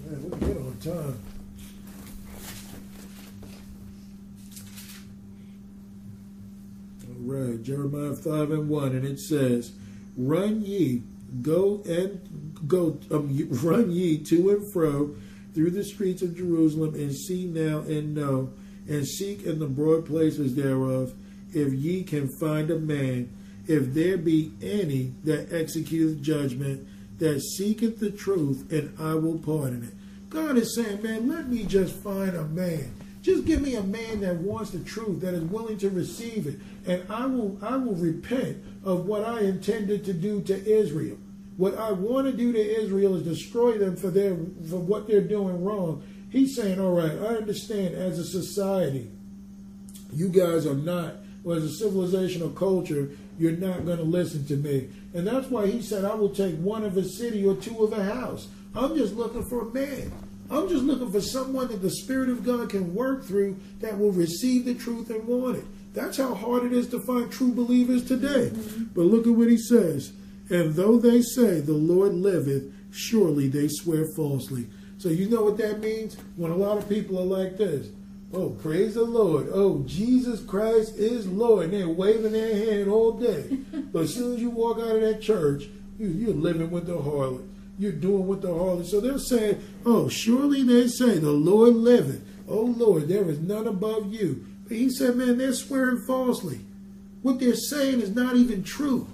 Man, 0.04 0.30
we're 0.30 0.38
good 0.38 0.56
on 0.56 0.76
time. 0.78 1.18
All 7.08 7.34
right, 7.34 7.62
Jeremiah 7.62 8.14
5 8.14 8.50
and 8.50 8.68
1, 8.68 8.88
and 8.88 9.04
it 9.04 9.18
says, 9.18 9.72
Run 10.16 10.62
ye, 10.62 11.02
go 11.42 11.82
and 11.86 12.45
go, 12.66 12.98
um, 13.10 13.48
run 13.62 13.90
ye 13.90 14.18
to 14.24 14.50
and 14.50 14.72
fro 14.72 15.14
through 15.54 15.70
the 15.70 15.84
streets 15.84 16.22
of 16.22 16.36
Jerusalem, 16.36 16.94
and 16.94 17.14
see 17.14 17.46
now 17.46 17.78
and 17.80 18.14
know, 18.14 18.52
and 18.88 19.06
seek 19.06 19.44
in 19.44 19.58
the 19.58 19.66
broad 19.66 20.06
places 20.06 20.54
thereof, 20.54 21.14
if 21.52 21.72
ye 21.72 22.02
can 22.02 22.28
find 22.28 22.70
a 22.70 22.78
man, 22.78 23.30
if 23.66 23.94
there 23.94 24.18
be 24.18 24.52
any 24.62 25.12
that 25.24 25.50
executeth 25.50 26.20
judgment, 26.20 26.86
that 27.18 27.40
seeketh 27.40 27.98
the 27.98 28.10
truth, 28.10 28.70
and 28.70 28.94
I 29.00 29.14
will 29.14 29.38
pardon 29.38 29.84
it. 29.84 30.30
God 30.30 30.58
is 30.58 30.74
saying, 30.74 31.02
man, 31.02 31.28
let 31.28 31.48
me 31.48 31.64
just 31.64 31.94
find 31.94 32.36
a 32.36 32.44
man. 32.44 32.94
Just 33.22 33.44
give 33.44 33.62
me 33.62 33.74
a 33.74 33.82
man 33.82 34.20
that 34.20 34.36
wants 34.36 34.70
the 34.70 34.78
truth, 34.80 35.20
that 35.22 35.34
is 35.34 35.42
willing 35.44 35.78
to 35.78 35.90
receive 35.90 36.46
it, 36.46 36.60
and 36.86 37.10
I 37.10 37.26
will 37.26 37.58
I 37.60 37.76
will 37.76 37.94
repent 37.94 38.62
of 38.84 39.06
what 39.06 39.24
I 39.24 39.40
intended 39.40 40.04
to 40.04 40.12
do 40.12 40.42
to 40.42 40.64
Israel. 40.64 41.16
What 41.56 41.76
I 41.78 41.92
want 41.92 42.26
to 42.26 42.32
do 42.32 42.52
to 42.52 42.82
Israel 42.82 43.16
is 43.16 43.22
destroy 43.22 43.78
them 43.78 43.96
for 43.96 44.08
their 44.08 44.36
for 44.68 44.76
what 44.76 45.06
they're 45.06 45.20
doing 45.20 45.64
wrong. 45.64 46.02
He's 46.30 46.54
saying, 46.54 46.78
all 46.80 46.92
right, 46.92 47.12
I 47.12 47.36
understand 47.36 47.94
as 47.94 48.18
a 48.18 48.24
society, 48.24 49.10
you 50.12 50.28
guys 50.28 50.66
are 50.66 50.74
not, 50.74 51.14
well, 51.42 51.56
as 51.56 51.80
a 51.80 51.84
civilizational 51.84 52.54
culture, 52.54 53.10
you're 53.38 53.52
not 53.52 53.86
going 53.86 53.98
to 53.98 54.04
listen 54.04 54.44
to 54.46 54.56
me. 54.56 54.88
And 55.14 55.26
that's 55.26 55.48
why 55.48 55.66
he 55.66 55.80
said, 55.80 56.04
I 56.04 56.14
will 56.14 56.34
take 56.34 56.56
one 56.56 56.84
of 56.84 56.96
a 56.96 57.04
city 57.04 57.46
or 57.46 57.54
two 57.54 57.78
of 57.82 57.92
a 57.92 58.04
house. 58.04 58.48
I'm 58.74 58.96
just 58.96 59.14
looking 59.14 59.44
for 59.44 59.62
a 59.62 59.72
man. 59.72 60.12
I'm 60.50 60.68
just 60.68 60.84
looking 60.84 61.10
for 61.10 61.20
someone 61.20 61.68
that 61.68 61.82
the 61.82 61.90
Spirit 61.90 62.28
of 62.28 62.44
God 62.44 62.70
can 62.70 62.94
work 62.94 63.24
through 63.24 63.58
that 63.80 63.98
will 63.98 64.12
receive 64.12 64.64
the 64.64 64.74
truth 64.74 65.10
and 65.10 65.26
want 65.26 65.56
it. 65.56 65.64
That's 65.94 66.18
how 66.18 66.34
hard 66.34 66.64
it 66.64 66.72
is 66.72 66.88
to 66.90 67.00
find 67.00 67.30
true 67.32 67.52
believers 67.52 68.04
today. 68.04 68.50
Mm-hmm. 68.50 68.84
But 68.94 69.02
look 69.02 69.26
at 69.26 69.32
what 69.32 69.48
he 69.48 69.56
says. 69.56 70.12
And 70.48 70.74
though 70.74 70.98
they 70.98 71.23
say, 71.23 71.60
The 71.60 71.73
Lord 71.73 72.14
liveth, 72.14 72.73
surely 72.90 73.48
they 73.48 73.68
swear 73.68 74.06
falsely. 74.14 74.66
So 74.98 75.09
you 75.09 75.28
know 75.28 75.43
what 75.43 75.59
that 75.59 75.81
means? 75.81 76.16
When 76.36 76.51
a 76.51 76.56
lot 76.56 76.78
of 76.78 76.89
people 76.89 77.18
are 77.18 77.43
like 77.43 77.59
this. 77.59 77.89
Oh, 78.32 78.51
praise 78.51 78.94
the 78.94 79.05
Lord. 79.05 79.48
Oh, 79.52 79.82
Jesus 79.86 80.43
Christ 80.43 80.97
is 80.97 81.28
Lord. 81.28 81.66
And 81.66 81.74
they're 81.74 81.89
waving 81.89 82.32
their 82.32 82.55
hand 82.55 82.89
all 82.89 83.12
day. 83.12 83.59
but 83.93 84.02
as 84.02 84.14
soon 84.14 84.35
as 84.35 84.40
you 84.40 84.51
walk 84.51 84.78
out 84.78 84.97
of 84.97 85.01
that 85.01 85.20
church, 85.20 85.64
you, 85.98 86.09
you're 86.09 86.35
living 86.35 86.70
with 86.70 86.86
the 86.86 86.97
harlot. 86.97 87.47
You're 87.78 87.93
doing 87.93 88.27
with 88.27 88.43
the 88.43 88.48
harlot. 88.48 88.86
So 88.86 89.01
they're 89.01 89.18
saying, 89.18 89.62
Oh, 89.85 90.09
surely 90.09 90.62
they 90.62 90.89
say, 90.89 91.18
The 91.18 91.31
Lord 91.31 91.74
liveth. 91.74 92.24
Oh, 92.48 92.62
Lord, 92.62 93.09
there 93.09 93.28
is 93.28 93.40
none 93.40 93.66
above 93.66 94.12
you. 94.12 94.44
But 94.64 94.77
he 94.77 94.90
said, 94.90 95.16
Man, 95.16 95.39
they're 95.39 95.52
swearing 95.52 96.02
falsely. 96.06 96.60
What 97.23 97.40
they're 97.40 97.55
saying 97.55 98.01
is 98.01 98.14
not 98.14 98.36
even 98.36 98.62
true. 98.62 99.06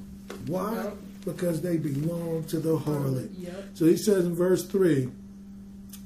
Why? 0.47 0.91
Because 1.25 1.63
they 1.63 1.77
belong 1.77 2.45
to 2.45 2.59
the 2.59 2.79
harlot. 2.79 3.31
Yep. 3.39 3.65
So 3.75 3.87
he 3.87 3.97
says 3.97 4.25
in 4.25 4.35
verse 4.35 4.65
3 4.67 5.11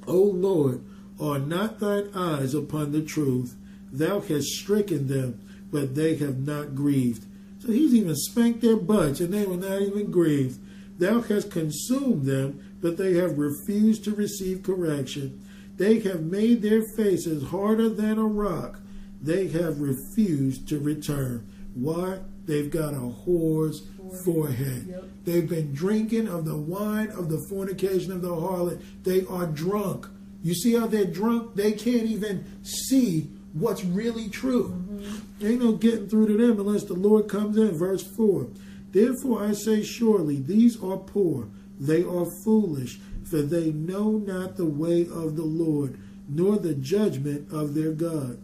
O 0.06 0.18
Lord, 0.18 0.82
are 1.20 1.38
not 1.38 1.80
thine 1.80 2.10
eyes 2.14 2.54
upon 2.54 2.92
the 2.92 3.02
truth? 3.02 3.56
Thou 3.92 4.20
hast 4.20 4.48
stricken 4.48 5.06
them, 5.06 5.40
but 5.70 5.94
they 5.94 6.16
have 6.16 6.38
not 6.38 6.74
grieved. 6.74 7.24
So 7.60 7.72
he's 7.72 7.94
even 7.94 8.14
spanked 8.14 8.60
their 8.60 8.76
butts, 8.76 9.20
and 9.20 9.32
they 9.32 9.46
were 9.46 9.56
not 9.56 9.80
even 9.82 10.10
grieved. 10.10 10.60
Thou 10.98 11.20
hast 11.22 11.50
consumed 11.50 12.24
them, 12.26 12.60
but 12.80 12.96
they 12.96 13.14
have 13.14 13.38
refused 13.38 14.04
to 14.04 14.14
receive 14.14 14.62
correction. 14.62 15.42
They 15.76 16.00
have 16.00 16.22
made 16.22 16.62
their 16.62 16.82
faces 16.96 17.48
harder 17.48 17.88
than 17.88 18.18
a 18.18 18.24
rock. 18.24 18.80
They 19.20 19.48
have 19.48 19.80
refused 19.80 20.68
to 20.68 20.78
return. 20.78 21.46
Why? 21.74 22.20
They've 22.44 22.70
got 22.70 22.94
a 22.94 22.98
whore's 22.98 23.82
forehead. 24.24 24.86
Yep. 24.88 25.04
They've 25.24 25.48
been 25.48 25.72
drinking 25.74 26.28
of 26.28 26.44
the 26.44 26.56
wine 26.56 27.08
of 27.08 27.28
the 27.28 27.44
fornication 27.48 28.12
of 28.12 28.22
the 28.22 28.28
harlot. 28.28 28.82
They 29.02 29.24
are 29.26 29.46
drunk. 29.46 30.06
You 30.42 30.54
see 30.54 30.74
how 30.74 30.86
they're 30.86 31.04
drunk? 31.04 31.54
They 31.56 31.72
can't 31.72 32.06
even 32.06 32.44
see 32.62 33.28
what's 33.52 33.84
really 33.84 34.28
true. 34.28 34.68
Mm-hmm. 34.68 35.46
Ain't 35.46 35.62
no 35.62 35.72
getting 35.72 36.08
through 36.08 36.28
to 36.28 36.36
them 36.36 36.60
unless 36.60 36.84
the 36.84 36.94
Lord 36.94 37.28
comes 37.28 37.56
in. 37.56 37.76
Verse 37.76 38.02
4 38.02 38.48
Therefore 38.92 39.44
I 39.44 39.52
say, 39.52 39.82
surely 39.82 40.36
these 40.36 40.82
are 40.82 40.96
poor, 40.96 41.48
they 41.78 42.02
are 42.02 42.26
foolish, 42.44 42.98
for 43.24 43.42
they 43.42 43.70
know 43.70 44.12
not 44.12 44.56
the 44.56 44.66
way 44.66 45.02
of 45.02 45.36
the 45.36 45.44
Lord, 45.44 45.98
nor 46.28 46.56
the 46.56 46.74
judgment 46.74 47.52
of 47.52 47.74
their 47.74 47.92
God. 47.92 48.38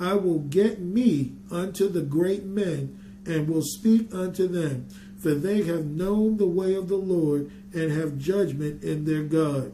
I 0.00 0.14
will 0.14 0.40
get 0.40 0.80
me 0.80 1.32
unto 1.50 1.88
the 1.88 2.02
great 2.02 2.44
men, 2.44 2.98
and 3.26 3.48
will 3.48 3.62
speak 3.62 4.14
unto 4.14 4.46
them, 4.46 4.88
for 5.18 5.34
they 5.34 5.62
have 5.62 5.84
known 5.84 6.36
the 6.36 6.46
way 6.46 6.74
of 6.74 6.88
the 6.88 6.96
Lord, 6.96 7.50
and 7.74 7.90
have 7.92 8.18
judgment 8.18 8.82
in 8.82 9.04
their 9.04 9.22
God. 9.22 9.72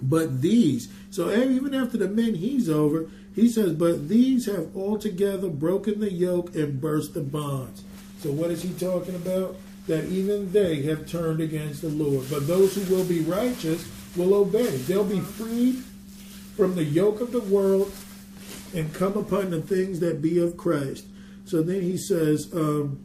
But 0.00 0.42
these, 0.42 0.88
so 1.10 1.30
even 1.30 1.74
after 1.74 1.96
the 1.96 2.08
men 2.08 2.34
he's 2.34 2.68
over, 2.68 3.08
he 3.34 3.48
says, 3.48 3.72
But 3.72 4.08
these 4.08 4.46
have 4.46 4.74
altogether 4.76 5.48
broken 5.48 6.00
the 6.00 6.12
yoke 6.12 6.54
and 6.54 6.80
burst 6.80 7.14
the 7.14 7.20
bonds. 7.20 7.84
So 8.20 8.30
what 8.30 8.50
is 8.50 8.62
he 8.62 8.72
talking 8.74 9.14
about? 9.14 9.56
That 9.86 10.06
even 10.06 10.52
they 10.52 10.82
have 10.82 11.06
turned 11.06 11.40
against 11.40 11.82
the 11.82 11.88
Lord. 11.88 12.26
But 12.30 12.46
those 12.46 12.74
who 12.74 12.94
will 12.94 13.04
be 13.04 13.20
righteous 13.20 13.86
will 14.16 14.34
obey. 14.34 14.76
They'll 14.78 15.04
be 15.04 15.20
freed 15.20 15.82
from 16.56 16.74
the 16.74 16.84
yoke 16.84 17.20
of 17.20 17.32
the 17.32 17.40
world 17.40 17.92
and 18.74 18.94
come 18.94 19.16
upon 19.16 19.50
the 19.50 19.60
things 19.60 20.00
that 20.00 20.22
be 20.22 20.38
of 20.38 20.56
Christ. 20.56 21.06
So 21.44 21.62
then 21.62 21.82
he 21.82 21.96
says, 21.96 22.48
um, 22.52 22.98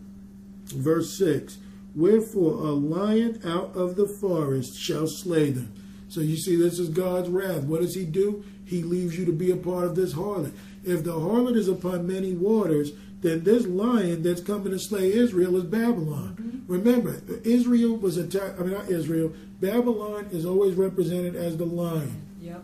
verse 0.65 1.17
6 1.17 1.57
Wherefore 1.95 2.53
a 2.53 2.71
lion 2.71 3.41
out 3.43 3.75
of 3.75 3.95
the 3.95 4.07
forest 4.07 4.79
shall 4.79 5.07
slay 5.07 5.49
them. 5.49 5.73
So 6.07 6.21
you 6.21 6.37
see, 6.37 6.55
this 6.55 6.79
is 6.79 6.89
God's 6.89 7.29
wrath. 7.29 7.63
What 7.63 7.81
does 7.81 7.95
he 7.95 8.05
do? 8.05 8.43
He 8.65 8.83
leaves 8.83 9.17
you 9.17 9.25
to 9.25 9.31
be 9.31 9.51
a 9.51 9.55
part 9.55 9.85
of 9.85 9.95
this 9.95 10.13
harlot. 10.13 10.53
If 10.83 11.03
the 11.03 11.13
harlot 11.13 11.55
is 11.55 11.67
upon 11.67 12.07
many 12.07 12.33
waters, 12.33 12.91
then 13.21 13.43
this 13.43 13.65
lion 13.65 14.23
that's 14.23 14.41
coming 14.41 14.71
to 14.71 14.79
slay 14.79 15.11
Israel 15.11 15.57
is 15.57 15.65
Babylon. 15.65 16.63
Remember, 16.67 17.21
Israel 17.43 17.97
was 17.97 18.17
attacked, 18.17 18.59
I 18.59 18.63
mean, 18.63 18.73
not 18.73 18.89
Israel, 18.89 19.33
Babylon 19.59 20.29
is 20.31 20.45
always 20.45 20.75
represented 20.75 21.35
as 21.35 21.57
the 21.57 21.65
lion. 21.65 22.21
Yep. 22.39 22.63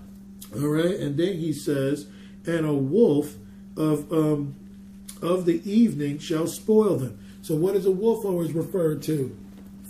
All 0.56 0.68
right, 0.68 0.95
and 0.95 1.18
then 1.18 1.34
he 1.34 1.52
says, 1.52 2.07
"And 2.45 2.65
a 2.65 2.73
wolf 2.73 3.35
of 3.76 4.11
um, 4.14 4.56
of 5.22 5.46
the 5.46 5.62
evening 5.70 6.20
shall 6.20 6.48
spoil 6.48 6.98
them." 6.98 7.18
So, 7.42 7.56
what 7.56 7.76
is 7.76 7.86
a 7.86 7.92
wolf 7.92 8.26
always 8.26 8.54
referred 8.54 9.02
to? 9.04 9.36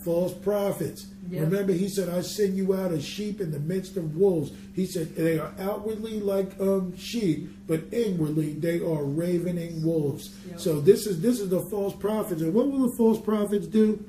False 0.03 0.33
prophets. 0.33 1.07
Yeah. 1.29 1.41
Remember, 1.41 1.73
he 1.73 1.89
said, 1.89 2.09
"I 2.09 2.21
send 2.21 2.55
you 2.55 2.75
out 2.75 2.91
as 2.91 3.03
sheep 3.03 3.41
in 3.41 3.51
the 3.51 3.59
midst 3.59 3.97
of 3.97 4.15
wolves." 4.15 4.51
He 4.73 4.85
said, 4.85 5.15
"They 5.15 5.39
are 5.39 5.53
outwardly 5.59 6.19
like 6.19 6.59
um, 6.59 6.95
sheep, 6.97 7.49
but 7.67 7.81
inwardly 7.91 8.53
they 8.53 8.79
are 8.79 9.03
ravening 9.03 9.83
wolves." 9.83 10.35
Yeah. 10.49 10.57
So, 10.57 10.79
this 10.79 11.07
is 11.07 11.21
this 11.21 11.39
is 11.39 11.49
the 11.49 11.61
false 11.71 11.95
prophets, 11.95 12.41
and 12.41 12.53
what 12.53 12.69
will 12.69 12.89
the 12.89 12.95
false 12.97 13.19
prophets 13.19 13.67
do? 13.67 14.03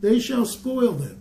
They 0.00 0.18
shall 0.18 0.46
spoil 0.46 0.92
them. 0.92 1.18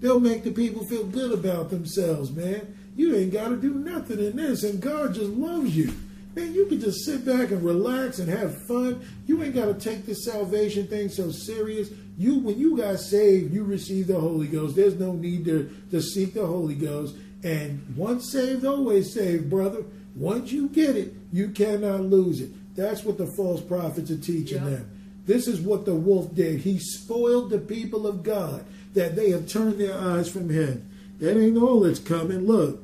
They'll 0.00 0.20
make 0.20 0.44
the 0.44 0.50
people 0.50 0.84
feel 0.84 1.04
good 1.04 1.32
about 1.32 1.70
themselves, 1.70 2.30
man. 2.30 2.76
You 2.96 3.16
ain't 3.16 3.32
got 3.32 3.48
to 3.48 3.56
do 3.56 3.74
nothing 3.74 4.18
in 4.18 4.36
this, 4.36 4.62
and 4.62 4.80
God 4.80 5.14
just 5.14 5.30
loves 5.30 5.76
you. 5.76 5.92
Man, 6.34 6.52
you 6.52 6.66
can 6.66 6.80
just 6.80 7.04
sit 7.04 7.24
back 7.24 7.50
and 7.50 7.62
relax 7.64 8.18
and 8.18 8.28
have 8.28 8.66
fun. 8.66 9.00
You 9.26 9.42
ain't 9.42 9.54
got 9.54 9.66
to 9.66 9.74
take 9.74 10.04
this 10.04 10.24
salvation 10.24 10.86
thing 10.88 11.08
so 11.08 11.30
serious. 11.30 11.90
You, 12.18 12.38
when 12.40 12.58
you 12.58 12.76
got 12.76 12.98
saved, 12.98 13.52
you 13.52 13.62
received 13.64 14.08
the 14.08 14.18
Holy 14.18 14.48
Ghost. 14.48 14.74
There's 14.74 14.98
no 14.98 15.12
need 15.12 15.44
to, 15.44 15.70
to 15.92 16.02
seek 16.02 16.34
the 16.34 16.46
Holy 16.46 16.74
Ghost. 16.74 17.14
And 17.44 17.94
once 17.96 18.32
saved, 18.32 18.64
always 18.64 19.12
saved, 19.12 19.48
brother. 19.48 19.84
Once 20.16 20.50
you 20.50 20.68
get 20.68 20.96
it, 20.96 21.14
you 21.32 21.50
cannot 21.50 22.00
lose 22.02 22.40
it. 22.40 22.50
That's 22.74 23.04
what 23.04 23.18
the 23.18 23.26
false 23.36 23.60
prophets 23.60 24.10
are 24.10 24.16
teaching 24.18 24.62
Yeah. 24.62 24.70
them. 24.70 24.90
This 25.26 25.46
is 25.48 25.60
what 25.60 25.84
the 25.86 25.94
wolf 25.94 26.34
did. 26.34 26.60
He 26.60 26.78
spoiled 26.78 27.50
the 27.50 27.58
people 27.58 28.06
of 28.06 28.22
God 28.22 28.64
that 28.94 29.16
they 29.16 29.30
have 29.30 29.48
turned 29.48 29.78
their 29.78 29.96
eyes 29.96 30.28
from 30.28 30.50
him. 30.50 30.88
That 31.18 31.40
ain't 31.40 31.56
all 31.56 31.80
that's 31.80 31.98
coming. 31.98 32.46
Look, 32.46 32.82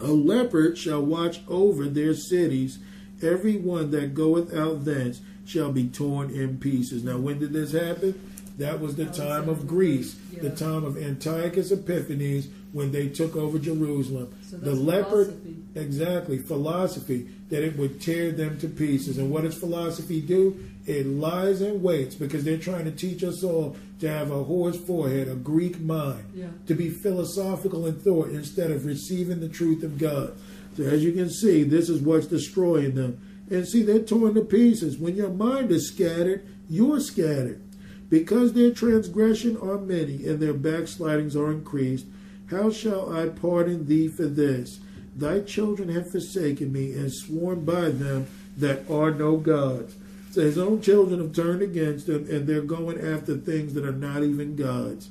a 0.00 0.08
leopard 0.08 0.78
shall 0.78 1.02
watch 1.02 1.40
over 1.48 1.86
their 1.86 2.14
cities. 2.14 2.78
Every 3.22 3.56
one 3.56 3.90
that 3.92 4.14
goeth 4.14 4.54
out 4.54 4.84
thence 4.84 5.20
shall 5.46 5.72
be 5.72 5.88
torn 5.88 6.30
in 6.30 6.58
pieces. 6.58 7.02
Now, 7.04 7.18
when 7.18 7.38
did 7.38 7.52
this 7.52 7.72
happen? 7.72 8.32
That 8.58 8.80
was 8.80 8.96
the 8.96 9.06
time 9.06 9.48
of 9.48 9.66
Greece, 9.66 10.16
the 10.40 10.50
time 10.50 10.84
of 10.84 10.96
Antiochus 10.96 11.70
Epiphanes, 11.70 12.48
when 12.72 12.90
they 12.90 13.08
took 13.08 13.36
over 13.36 13.58
Jerusalem. 13.58 14.34
So 14.42 14.56
the 14.56 14.74
leopard, 14.74 15.26
philosophy. 15.26 15.56
exactly, 15.74 16.38
philosophy, 16.38 17.28
that 17.50 17.62
it 17.62 17.76
would 17.76 18.00
tear 18.00 18.32
them 18.32 18.58
to 18.60 18.68
pieces. 18.68 19.18
And 19.18 19.30
what 19.30 19.44
does 19.44 19.58
philosophy 19.58 20.20
do? 20.20 20.58
It 20.86 21.06
lies 21.06 21.60
and 21.60 21.82
waits 21.82 22.14
because 22.14 22.44
they're 22.44 22.58
trying 22.58 22.84
to 22.84 22.90
teach 22.92 23.24
us 23.24 23.42
all 23.42 23.76
to 24.00 24.08
have 24.08 24.30
a 24.30 24.44
whore's 24.44 24.76
forehead, 24.76 25.26
a 25.28 25.34
Greek 25.34 25.80
mind, 25.80 26.24
Yeah. 26.36 26.48
to 26.66 26.74
be 26.74 26.90
philosophical 26.90 27.86
in 27.86 27.94
thought 27.94 28.30
instead 28.30 28.70
of 28.70 28.86
receiving 28.86 29.40
the 29.40 29.48
truth 29.48 29.82
of 29.82 29.98
God. 29.98 30.32
So 30.76 30.84
as 30.84 31.02
you 31.02 31.12
can 31.12 31.30
see, 31.30 31.64
this 31.64 31.88
is 31.88 32.00
what's 32.00 32.26
destroying 32.26 32.94
them. 32.94 33.16
And 33.50 33.66
see, 33.66 33.82
they're 33.82 33.98
torn 34.00 34.34
to 34.34 34.42
pieces. 34.42 34.98
When 34.98 35.16
your 35.16 35.30
mind 35.30 35.70
is 35.70 35.88
scattered, 35.88 36.42
you're 36.68 37.00
scattered. 37.00 37.60
Because 38.08 38.52
their 38.52 38.70
transgression 38.70 39.56
are 39.56 39.78
many 39.78 40.26
and 40.26 40.38
their 40.38 40.54
backslidings 40.54 41.34
are 41.34 41.50
increased, 41.50 42.06
how 42.46 42.70
shall 42.70 43.12
I 43.12 43.28
pardon 43.28 43.86
thee 43.86 44.06
for 44.06 44.26
this? 44.26 44.78
Thy 45.16 45.40
children 45.40 45.88
have 45.88 46.10
forsaken 46.10 46.72
me 46.72 46.92
and 46.92 47.12
sworn 47.12 47.64
by 47.64 47.90
them 47.90 48.26
that 48.56 48.88
are 48.88 49.10
no 49.10 49.36
gods. 49.38 49.94
So 50.36 50.42
his 50.42 50.58
own 50.58 50.82
children 50.82 51.18
have 51.18 51.32
turned 51.32 51.62
against 51.62 52.10
him 52.10 52.28
and 52.28 52.46
they're 52.46 52.60
going 52.60 53.00
after 53.00 53.38
things 53.38 53.72
that 53.72 53.86
are 53.86 53.90
not 53.90 54.22
even 54.22 54.54
gods. 54.54 55.08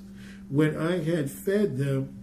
When 0.50 0.78
I 0.78 1.04
had 1.04 1.32
fed 1.32 1.80
them 1.80 2.16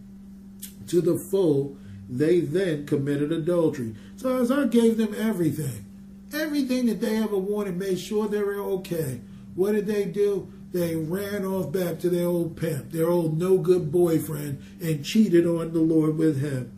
to 0.86 1.00
the 1.00 1.18
full, 1.18 1.76
they 2.08 2.38
then 2.38 2.86
committed 2.86 3.32
adultery. 3.32 3.96
So 4.14 4.40
as 4.40 4.52
I 4.52 4.68
gave 4.68 4.98
them 4.98 5.16
everything, 5.18 5.84
everything 6.32 6.86
that 6.86 7.00
they 7.00 7.16
ever 7.16 7.36
wanted, 7.36 7.76
made 7.76 7.98
sure 7.98 8.28
they 8.28 8.40
were 8.40 8.54
okay. 8.54 9.20
What 9.56 9.72
did 9.72 9.88
they 9.88 10.04
do? 10.04 10.52
They 10.70 10.94
ran 10.94 11.44
off 11.44 11.72
back 11.72 11.98
to 12.00 12.08
their 12.08 12.28
old 12.28 12.56
pimp, 12.56 12.92
their 12.92 13.10
old 13.10 13.36
no 13.36 13.58
good 13.58 13.90
boyfriend, 13.90 14.62
and 14.80 15.04
cheated 15.04 15.44
on 15.44 15.72
the 15.72 15.80
Lord 15.80 16.18
with 16.18 16.40
him. 16.40 16.70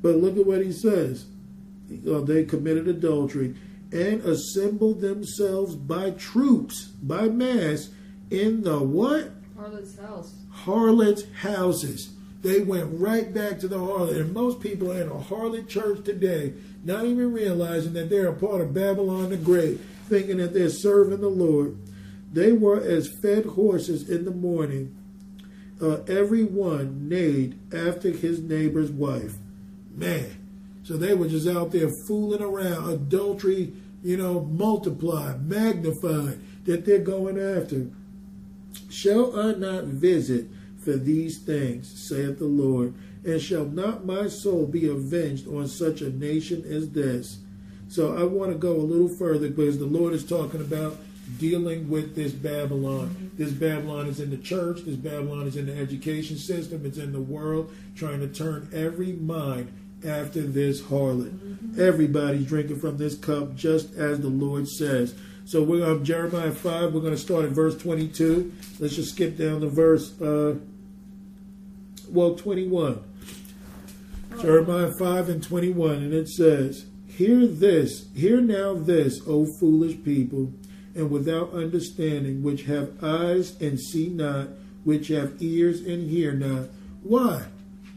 But 0.00 0.16
look 0.16 0.38
at 0.38 0.46
what 0.46 0.64
he 0.64 0.72
says. 0.72 1.26
Uh, 2.10 2.20
they 2.20 2.44
committed 2.44 2.88
adultery 2.88 3.54
and 3.92 4.22
assembled 4.22 5.00
themselves 5.00 5.74
by 5.74 6.10
troops, 6.12 6.84
by 7.02 7.28
mass, 7.28 7.90
in 8.30 8.62
the 8.62 8.78
what? 8.78 9.30
Harlot's 9.56 9.98
house. 9.98 10.34
harlots' 10.50 11.24
houses. 11.40 12.10
They 12.42 12.60
went 12.60 13.00
right 13.00 13.32
back 13.32 13.58
to 13.60 13.68
the 13.68 13.78
harlot. 13.78 14.20
And 14.20 14.32
most 14.32 14.60
people 14.60 14.92
are 14.92 15.00
in 15.00 15.08
a 15.08 15.14
harlot 15.14 15.68
church 15.68 16.04
today, 16.04 16.54
not 16.84 17.04
even 17.04 17.32
realizing 17.32 17.94
that 17.94 18.10
they're 18.10 18.28
a 18.28 18.34
part 18.34 18.60
of 18.60 18.74
Babylon 18.74 19.30
the 19.30 19.36
Great, 19.36 19.80
thinking 20.08 20.36
that 20.36 20.54
they're 20.54 20.68
serving 20.68 21.20
the 21.20 21.28
Lord. 21.28 21.76
They 22.32 22.52
were 22.52 22.80
as 22.80 23.08
fed 23.08 23.46
horses 23.46 24.08
in 24.08 24.24
the 24.24 24.30
morning. 24.30 24.94
Uh, 25.80 26.02
every 26.06 26.44
one 26.44 27.08
neighed 27.08 27.58
after 27.72 28.10
his 28.10 28.40
neighbor's 28.40 28.90
wife. 28.90 29.34
Man. 29.94 30.37
So 30.88 30.96
they 30.96 31.12
were 31.12 31.28
just 31.28 31.46
out 31.46 31.70
there 31.72 31.90
fooling 31.90 32.40
around. 32.40 32.88
Adultery, 32.88 33.74
you 34.02 34.16
know, 34.16 34.40
multiplied, 34.40 35.46
magnified, 35.46 36.40
that 36.64 36.86
they're 36.86 36.98
going 36.98 37.38
after. 37.38 37.88
Shall 38.88 39.38
I 39.38 39.52
not 39.52 39.84
visit 39.84 40.46
for 40.82 40.92
these 40.92 41.40
things, 41.40 41.88
saith 42.08 42.38
the 42.38 42.46
Lord, 42.46 42.94
and 43.22 43.38
shall 43.38 43.66
not 43.66 44.06
my 44.06 44.28
soul 44.28 44.64
be 44.64 44.88
avenged 44.88 45.46
on 45.46 45.68
such 45.68 46.00
a 46.00 46.08
nation 46.08 46.64
as 46.64 46.88
this? 46.88 47.40
So 47.88 48.16
I 48.16 48.24
want 48.24 48.52
to 48.52 48.56
go 48.56 48.72
a 48.72 48.80
little 48.80 49.14
further 49.14 49.50
because 49.50 49.78
the 49.78 49.84
Lord 49.84 50.14
is 50.14 50.24
talking 50.24 50.62
about 50.62 50.96
dealing 51.36 51.90
with 51.90 52.14
this 52.14 52.32
Babylon. 52.32 53.10
Mm-hmm. 53.10 53.36
This 53.36 53.52
Babylon 53.52 54.06
is 54.06 54.20
in 54.20 54.30
the 54.30 54.38
church, 54.38 54.80
this 54.86 54.96
Babylon 54.96 55.46
is 55.46 55.58
in 55.58 55.66
the 55.66 55.76
education 55.76 56.38
system, 56.38 56.86
it's 56.86 56.96
in 56.96 57.12
the 57.12 57.20
world, 57.20 57.74
trying 57.94 58.20
to 58.20 58.28
turn 58.28 58.70
every 58.72 59.12
mind 59.12 59.70
after 60.06 60.42
this 60.42 60.82
harlot. 60.82 61.78
Everybody's 61.78 62.46
drinking 62.46 62.80
from 62.80 62.96
this 62.96 63.16
cup, 63.16 63.54
just 63.54 63.94
as 63.94 64.20
the 64.20 64.28
Lord 64.28 64.68
says. 64.68 65.14
So 65.44 65.62
we're 65.62 65.88
on 65.88 66.04
Jeremiah 66.04 66.52
5. 66.52 66.92
We're 66.92 67.00
going 67.00 67.14
to 67.14 67.18
start 67.18 67.44
at 67.44 67.52
verse 67.52 67.76
22. 67.76 68.52
Let's 68.80 68.96
just 68.96 69.14
skip 69.14 69.36
down 69.36 69.62
to 69.62 69.68
verse, 69.68 70.20
uh, 70.20 70.56
well, 72.10 72.34
21. 72.34 73.02
Jeremiah 74.40 74.92
5 74.92 75.28
and 75.28 75.42
21. 75.42 75.94
And 75.96 76.12
it 76.12 76.28
says, 76.28 76.86
Hear 77.06 77.46
this, 77.46 78.08
hear 78.14 78.40
now 78.40 78.74
this, 78.74 79.20
O 79.26 79.44
foolish 79.58 79.96
people, 80.04 80.52
and 80.94 81.10
without 81.10 81.52
understanding, 81.52 82.44
which 82.44 82.64
have 82.64 83.02
eyes 83.02 83.60
and 83.60 83.80
see 83.80 84.08
not, 84.08 84.50
which 84.84 85.08
have 85.08 85.34
ears 85.40 85.80
and 85.80 86.08
hear 86.08 86.32
not. 86.32 86.68
Why? 87.02 87.46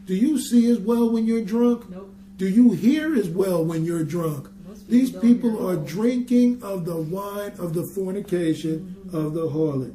Do 0.04 0.14
you 0.14 0.38
see 0.38 0.70
as 0.70 0.78
well 0.78 1.10
when 1.10 1.26
you're 1.26 1.44
drunk? 1.44 1.88
Nope. 1.88 2.14
Do 2.36 2.48
you 2.48 2.72
hear 2.72 3.14
as 3.14 3.28
well 3.28 3.64
when 3.64 3.84
you're 3.84 4.04
drunk? 4.04 4.48
Most 4.66 4.88
These 4.88 5.12
people 5.12 5.50
people 5.50 5.68
are 5.68 5.76
drinking 5.76 6.62
of 6.62 6.84
the 6.84 6.96
wine 6.96 7.52
of 7.58 7.74
the 7.74 7.84
fornication 7.94 8.96
of 9.12 9.34
the 9.34 9.48
harlot. 9.48 9.94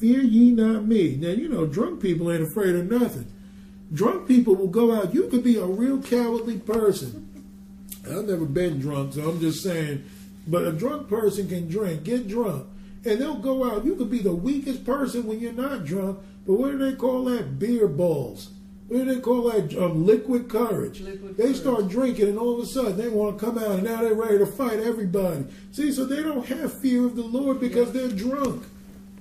Fear 0.00 0.22
ye 0.22 0.50
not 0.50 0.86
me. 0.86 1.16
Now, 1.16 1.28
you 1.28 1.48
know, 1.48 1.66
drunk 1.66 2.02
people 2.02 2.32
ain't 2.32 2.42
afraid 2.42 2.74
of 2.74 2.90
nothing. 2.90 3.30
Drunk 3.92 4.26
people 4.26 4.56
will 4.56 4.66
go 4.66 4.92
out. 4.92 5.14
You 5.14 5.28
could 5.28 5.44
be 5.44 5.56
a 5.56 5.64
real 5.64 6.02
cowardly 6.02 6.58
person. 6.58 7.30
I've 8.04 8.24
never 8.24 8.44
been 8.44 8.80
drunk, 8.80 9.14
so 9.14 9.28
I'm 9.28 9.40
just 9.40 9.62
saying. 9.62 10.04
But 10.46 10.64
a 10.64 10.72
drunk 10.72 11.08
person 11.08 11.48
can 11.48 11.68
drink, 11.68 12.04
get 12.04 12.28
drunk, 12.28 12.66
and 13.04 13.20
they'll 13.20 13.38
go 13.38 13.64
out. 13.64 13.84
You 13.84 13.94
could 13.94 14.10
be 14.10 14.18
the 14.18 14.34
weakest 14.34 14.84
person 14.84 15.26
when 15.26 15.40
you're 15.40 15.52
not 15.52 15.84
drunk, 15.84 16.18
but 16.46 16.54
what 16.54 16.72
do 16.72 16.78
they 16.78 16.96
call 16.96 17.24
that? 17.26 17.58
Beer 17.58 17.86
balls. 17.86 18.50
What 18.94 19.06
do 19.06 19.14
they 19.16 19.20
call 19.20 19.50
that? 19.50 19.76
Um, 19.76 20.06
liquid 20.06 20.48
courage. 20.48 21.00
Liquid 21.00 21.36
they 21.36 21.42
courage. 21.46 21.56
start 21.56 21.88
drinking, 21.88 22.28
and 22.28 22.38
all 22.38 22.54
of 22.54 22.60
a 22.60 22.66
sudden 22.66 22.96
they 22.96 23.08
want 23.08 23.36
to 23.36 23.44
come 23.44 23.58
out, 23.58 23.72
and 23.72 23.82
now 23.82 24.00
they're 24.00 24.14
ready 24.14 24.38
to 24.38 24.46
fight 24.46 24.78
everybody. 24.78 25.46
See, 25.72 25.90
so 25.90 26.04
they 26.04 26.22
don't 26.22 26.46
have 26.46 26.80
fear 26.80 27.04
of 27.04 27.16
the 27.16 27.24
Lord 27.24 27.58
because 27.58 27.90
they're 27.90 28.06
drunk. 28.06 28.62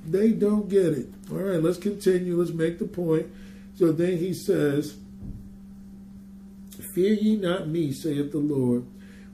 They 0.06 0.30
don't 0.30 0.70
get 0.70 0.86
it. 0.86 1.08
All 1.32 1.38
right, 1.38 1.60
let's 1.60 1.80
continue. 1.80 2.38
Let's 2.38 2.52
make 2.52 2.78
the 2.78 2.86
point. 2.86 3.26
So 3.74 3.92
then 3.92 4.18
he 4.18 4.36
says, 4.36 4.96
Fear 6.94 7.14
ye 7.14 7.36
not 7.36 7.68
me, 7.68 7.94
saith 7.94 8.32
the 8.32 8.38
Lord. 8.38 8.86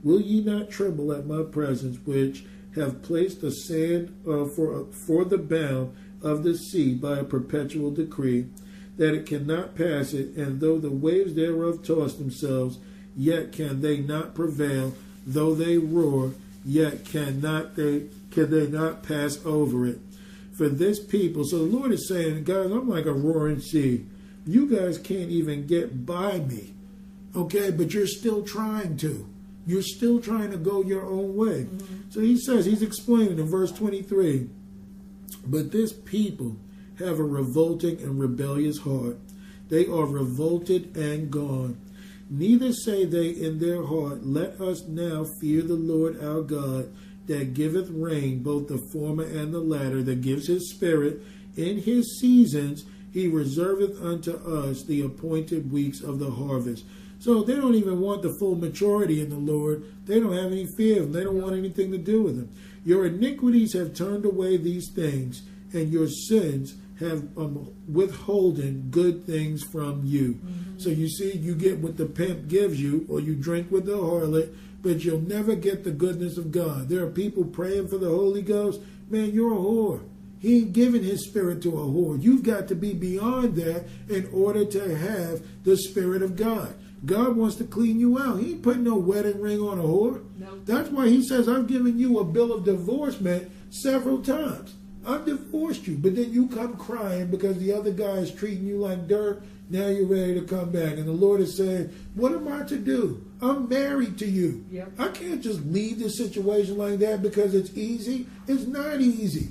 Will 0.04 0.22
ye 0.22 0.42
not 0.42 0.70
tremble 0.70 1.12
at 1.12 1.26
my 1.26 1.44
presence, 1.44 1.98
which 2.06 2.46
have 2.76 3.02
placed 3.02 3.42
the 3.42 3.52
sand 3.52 4.16
uh, 4.26 4.46
for 4.46 4.86
for 4.86 5.26
the 5.26 5.38
bound 5.38 5.98
of 6.22 6.44
the 6.44 6.58
sea 6.58 6.94
by 6.94 7.20
a 7.20 7.26
perpetual 7.26 7.92
decree, 7.92 8.46
that 9.00 9.16
it 9.16 9.26
cannot 9.26 9.76
pass 9.76 10.14
it, 10.14 10.36
and 10.36 10.60
though 10.60 10.78
the 10.78 10.92
waves 10.92 11.34
thereof 11.34 11.82
toss 11.84 12.16
themselves, 12.16 12.78
yet 13.16 13.54
can 13.54 13.80
they 13.80 13.98
not 13.98 14.36
prevail, 14.36 14.94
though 15.26 15.56
they 15.56 15.78
roar, 15.78 16.34
yet 16.66 17.06
cannot 17.06 17.78
they 17.78 18.08
can 18.30 18.52
they 18.52 18.68
not 18.68 19.02
pass 19.02 19.44
over 19.46 19.88
it. 19.88 20.00
For 20.58 20.68
this 20.68 21.02
people, 21.02 21.46
so 21.46 21.60
the 21.60 21.78
Lord 21.78 21.94
is 21.94 22.10
saying, 22.10 22.44
guys, 22.44 22.70
I'm 22.70 22.90
like 22.90 23.06
a 23.06 23.14
roaring 23.14 23.62
sea. 23.62 24.06
You 24.46 24.68
guys 24.68 24.98
can't 24.98 25.30
even 25.30 25.66
get 25.66 26.06
by 26.06 26.40
me. 26.40 26.74
Okay, 27.34 27.72
but 27.72 27.94
you're 27.94 28.06
still 28.06 28.44
trying 28.44 28.98
to. 28.98 29.26
You're 29.66 29.82
still 29.82 30.20
trying 30.20 30.52
to 30.52 30.58
go 30.58 30.84
your 30.84 31.06
own 31.06 31.38
way. 31.38 31.64
Mm-hmm. 31.64 32.10
So 32.10 32.20
he 32.20 32.38
says, 32.38 32.66
he's 32.66 32.82
explaining 32.82 33.40
in 33.40 33.46
verse 33.46 33.72
23 33.72 34.50
But 35.46 35.72
this 35.72 35.94
people 35.94 36.58
have 37.00 37.20
a 37.20 37.24
revolting 37.24 38.00
and 38.02 38.20
rebellious 38.20 38.80
heart. 38.80 39.18
They 39.70 39.86
are 39.86 40.06
revolted 40.06 40.96
and 40.96 41.32
gone. 41.32 41.80
Neither 42.30 42.74
say 42.74 43.06
they 43.06 43.30
in 43.30 43.60
their 43.60 43.84
heart, 43.84 44.26
Let 44.26 44.62
us 44.62 44.88
now 44.88 45.26
fear 45.42 45.62
the 45.62 45.74
Lord 45.74 46.24
our 46.24 46.42
God, 46.42 46.92
that 47.28 47.54
giveth 47.54 47.90
rain, 47.90 48.42
both 48.44 48.68
the 48.68 48.80
former 48.92 49.24
and 49.24 49.54
the 49.54 49.60
latter, 49.60 50.02
that 50.04 50.22
gives 50.22 50.48
his 50.48 50.72
spirit 50.72 51.22
in 51.60 51.78
his 51.82 52.20
seasons, 52.20 52.86
He 53.12 53.28
reserveth 53.28 54.02
unto 54.02 54.32
us 54.32 54.84
the 54.84 55.02
appointed 55.02 55.72
weeks 55.72 56.02
of 56.02 56.20
the 56.20 56.32
harvest. 56.32 56.86
So 57.20 57.44
they 57.44 57.56
don't 57.56 57.76
even 57.76 58.00
want 58.00 58.22
the 58.22 58.36
full 58.40 58.56
maturity 58.56 59.20
in 59.20 59.30
the 59.30 59.36
Lord. 59.36 59.84
They 60.06 60.20
don't 60.20 60.38
have 60.38 60.54
any 60.54 60.68
fear 60.78 61.02
of 61.02 61.08
him. 61.08 61.12
They 61.12 61.24
don't 61.24 61.42
want 61.42 61.56
anything 61.56 61.92
to 61.92 61.98
do 61.98 62.24
with 62.24 62.38
him. 62.38 62.50
Your 62.86 63.06
iniquities 63.08 63.74
have 63.74 63.94
turned 63.94 64.26
away 64.26 64.56
these 64.56 64.90
things, 64.96 65.42
and 65.74 65.92
your 65.92 66.08
sins 66.08 66.76
have 67.00 67.28
um, 67.38 67.74
withholden 67.88 68.90
good 68.90 69.26
things 69.26 69.64
from 69.72 70.02
you. 70.04 70.40
So 70.78 70.90
you 70.90 71.10
see, 71.10 71.38
you 71.38 71.56
get 71.56 71.80
what 71.80 71.98
the 71.98 72.06
pimp 72.06 72.48
gives 72.48 72.82
you, 72.82 73.06
or 73.10 73.20
you 73.20 73.36
drink 73.36 73.72
with 73.72 73.86
the 73.86 73.94
harlot, 73.94 74.56
but 74.82 75.04
you'll 75.04 75.22
never 75.22 75.56
get 75.56 75.84
the 75.84 75.92
goodness 75.92 76.38
of 76.38 76.52
God. 76.52 76.90
There 76.90 77.04
are 77.04 77.10
people 77.12 77.44
praying 77.44 77.88
for 77.90 77.98
the 77.98 78.10
Holy 78.10 78.42
Ghost. 78.42 78.82
Man, 79.10 79.32
you're 79.32 79.54
a 79.54 79.58
whore. 79.58 80.04
He 80.40 80.60
ain't 80.60 80.74
giving 80.74 81.04
his 81.04 81.28
spirit 81.28 81.62
to 81.64 81.78
a 81.78 81.86
whore. 81.86 82.22
You've 82.22 82.44
got 82.44 82.70
to 82.70 82.76
be 82.76 82.94
beyond 82.94 83.56
that 83.58 83.88
in 84.08 84.30
order 84.32 84.64
to 84.66 84.96
have 84.96 85.42
the 85.64 85.76
spirit 85.76 86.22
of 86.22 86.38
God. 86.38 86.76
God 87.06 87.36
wants 87.36 87.56
to 87.58 87.64
clean 87.66 88.00
you 88.00 88.20
out. 88.20 88.40
He 88.40 88.52
ain't 88.52 88.64
putting 88.64 88.84
no 88.84 88.98
wedding 88.98 89.40
ring 89.40 89.60
on 89.60 89.80
a 89.80 89.84
whore. 89.84 90.24
No. 90.38 90.60
That's 90.66 90.90
why 90.90 91.08
he 91.08 91.26
says, 91.26 91.48
I've 91.48 91.68
given 91.68 91.98
you 92.00 92.20
a 92.20 92.26
bill 92.26 92.54
of 92.54 92.66
divorcement 92.66 93.52
several 93.70 94.22
times. 94.22 94.76
I've 95.06 95.26
divorced 95.26 95.88
you, 95.88 95.98
but 95.98 96.16
then 96.16 96.32
you 96.32 96.48
come 96.48 96.76
crying 96.76 97.28
because 97.28 97.58
the 97.58 97.74
other 97.74 97.92
guy 97.92 98.18
is 98.18 98.32
treating 98.32 98.66
you 98.66 98.78
like 98.78 99.08
dirt. 99.08 99.42
Now 99.70 99.88
you're 99.88 100.08
ready 100.08 100.34
to 100.34 100.42
come 100.42 100.72
back. 100.72 100.94
And 100.94 101.08
the 101.08 101.12
Lord 101.12 101.42
is 101.42 101.56
saying, 101.56 101.94
What 102.16 102.34
am 102.34 102.48
I 102.48 102.64
to 102.64 102.78
do? 102.78 103.24
I'm 103.42 103.70
married 103.70 104.18
to 104.20 104.26
you. 104.26 104.66
Yep. 104.72 104.92
I 104.98 105.08
can't 105.10 105.42
just 105.42 105.62
leave 105.66 106.00
this 106.00 106.18
situation 106.18 106.78
like 106.78 107.00
that 107.00 107.22
because 107.22 107.54
it's 107.54 107.76
easy. 107.78 108.26
It's 108.48 108.66
not 108.66 109.00
easy. 109.00 109.50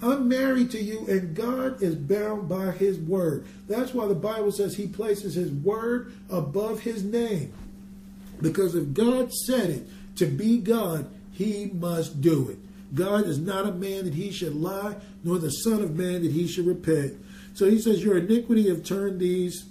I'm 0.00 0.28
married 0.28 0.70
to 0.72 0.80
you, 0.80 1.06
and 1.08 1.34
God 1.34 1.82
is 1.82 1.96
bound 1.96 2.48
by 2.48 2.70
His 2.70 2.98
word. 2.98 3.46
That's 3.68 3.92
why 3.92 4.06
the 4.06 4.14
Bible 4.14 4.52
says 4.52 4.76
He 4.76 4.86
places 4.86 5.34
His 5.34 5.50
word 5.50 6.12
above 6.30 6.80
His 6.80 7.02
name. 7.02 7.52
Because 8.40 8.74
if 8.74 8.92
God 8.94 9.32
said 9.32 9.70
it 9.70 9.88
to 10.16 10.26
be 10.26 10.58
God, 10.58 11.10
He 11.32 11.70
must 11.74 12.20
do 12.20 12.48
it. 12.48 12.58
God 12.94 13.26
is 13.26 13.38
not 13.38 13.66
a 13.66 13.72
man 13.72 14.04
that 14.04 14.14
He 14.14 14.30
should 14.30 14.54
lie, 14.54 14.96
nor 15.22 15.38
the 15.38 15.50
Son 15.50 15.82
of 15.82 15.96
Man 15.96 16.22
that 16.22 16.32
He 16.32 16.46
should 16.46 16.66
repent. 16.66 17.14
So 17.54 17.68
He 17.68 17.80
says, 17.80 18.02
Your 18.02 18.18
iniquity 18.18 18.68
have 18.68 18.84
turned 18.84 19.20
these, 19.20 19.66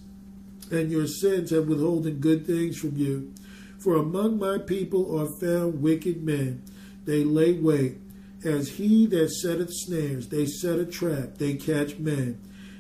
and 0.72 0.92
your 0.92 1.08
sins 1.08 1.52
have 1.52 1.68
withholden 1.68 2.20
good 2.20 2.46
things 2.46 2.78
from 2.78 2.98
you. 2.98 3.34
For 3.80 3.96
among 3.96 4.40
my 4.40 4.58
people 4.58 5.20
are 5.20 5.40
found 5.40 5.82
wicked 5.82 6.24
men. 6.24 6.64
They 7.06 7.24
lay 7.24 7.54
wait. 7.54 7.98
As 8.44 8.70
he 8.70 9.06
that 9.08 9.32
setteth 9.32 9.74
snares, 9.74 10.28
they 10.28 10.46
set 10.46 10.78
a 10.78 10.86
trap, 10.86 11.38
they 11.38 11.56
catch 11.56 11.98
men. 11.98 12.40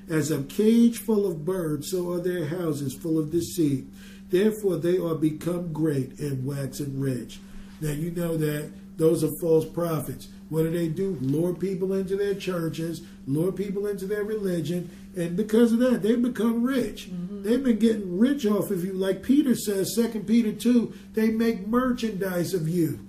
As 0.09 0.31
a 0.31 0.43
cage 0.43 0.99
full 0.99 1.26
of 1.26 1.45
birds, 1.45 1.91
so 1.91 2.11
are 2.11 2.19
their 2.19 2.45
houses 2.45 2.93
full 2.93 3.18
of 3.18 3.31
deceit. 3.31 3.85
Therefore 4.30 4.77
they 4.77 4.97
are 4.97 5.15
become 5.15 5.73
great 5.73 6.19
and 6.19 6.45
waxen 6.45 6.99
rich. 6.99 7.39
Now 7.81 7.91
you 7.91 8.11
know 8.11 8.38
that 8.38 8.72
those 8.98 9.24
are 9.24 9.32
false 9.40 9.65
prophets. 9.65 10.28
What 10.49 10.64
do 10.64 10.72
they 10.72 10.88
do? 10.88 11.18
Lure 11.22 11.53
people 11.53 11.94
into 11.94 12.15
their 12.15 12.34
churches, 12.34 13.02
lure 13.26 13.52
people 13.52 13.88
into 13.88 14.06
their 14.06 14.24
religion, 14.24 14.90
and 15.15 15.36
because 15.36 15.74
of 15.74 15.80
that, 15.80 16.03
they 16.03 16.15
become 16.15 16.64
rich. 16.64 17.10
They've 17.41 17.64
been 17.64 17.80
getting 17.80 18.18
rich 18.19 18.45
off 18.45 18.72
of 18.72 18.86
you. 18.86 18.94
Like 18.94 19.24
Peter 19.24 19.56
says, 19.56 19.95
Second 19.95 20.28
Peter 20.28 20.52
2, 20.52 20.94
they 21.14 21.30
make 21.30 21.68
merchandise 21.68 22.53
of 22.53 22.69
you. 22.69 22.99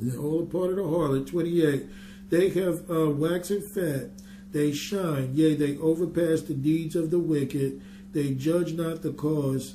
They're 0.00 0.18
all 0.18 0.42
a 0.42 0.46
part 0.46 0.70
of 0.70 0.76
the 0.76 0.82
harlot. 0.82 1.26
28. 1.26 1.84
They 2.30 2.48
have 2.50 2.90
uh, 2.90 3.10
waxen 3.10 3.62
fat. 3.74 4.10
They 4.50 4.72
shine. 4.72 5.32
Yea, 5.34 5.54
they 5.54 5.76
overpass 5.78 6.42
the 6.42 6.54
deeds 6.54 6.96
of 6.96 7.10
the 7.10 7.18
wicked. 7.18 7.80
They 8.12 8.30
judge 8.30 8.72
not 8.72 9.02
the 9.02 9.12
cause 9.12 9.74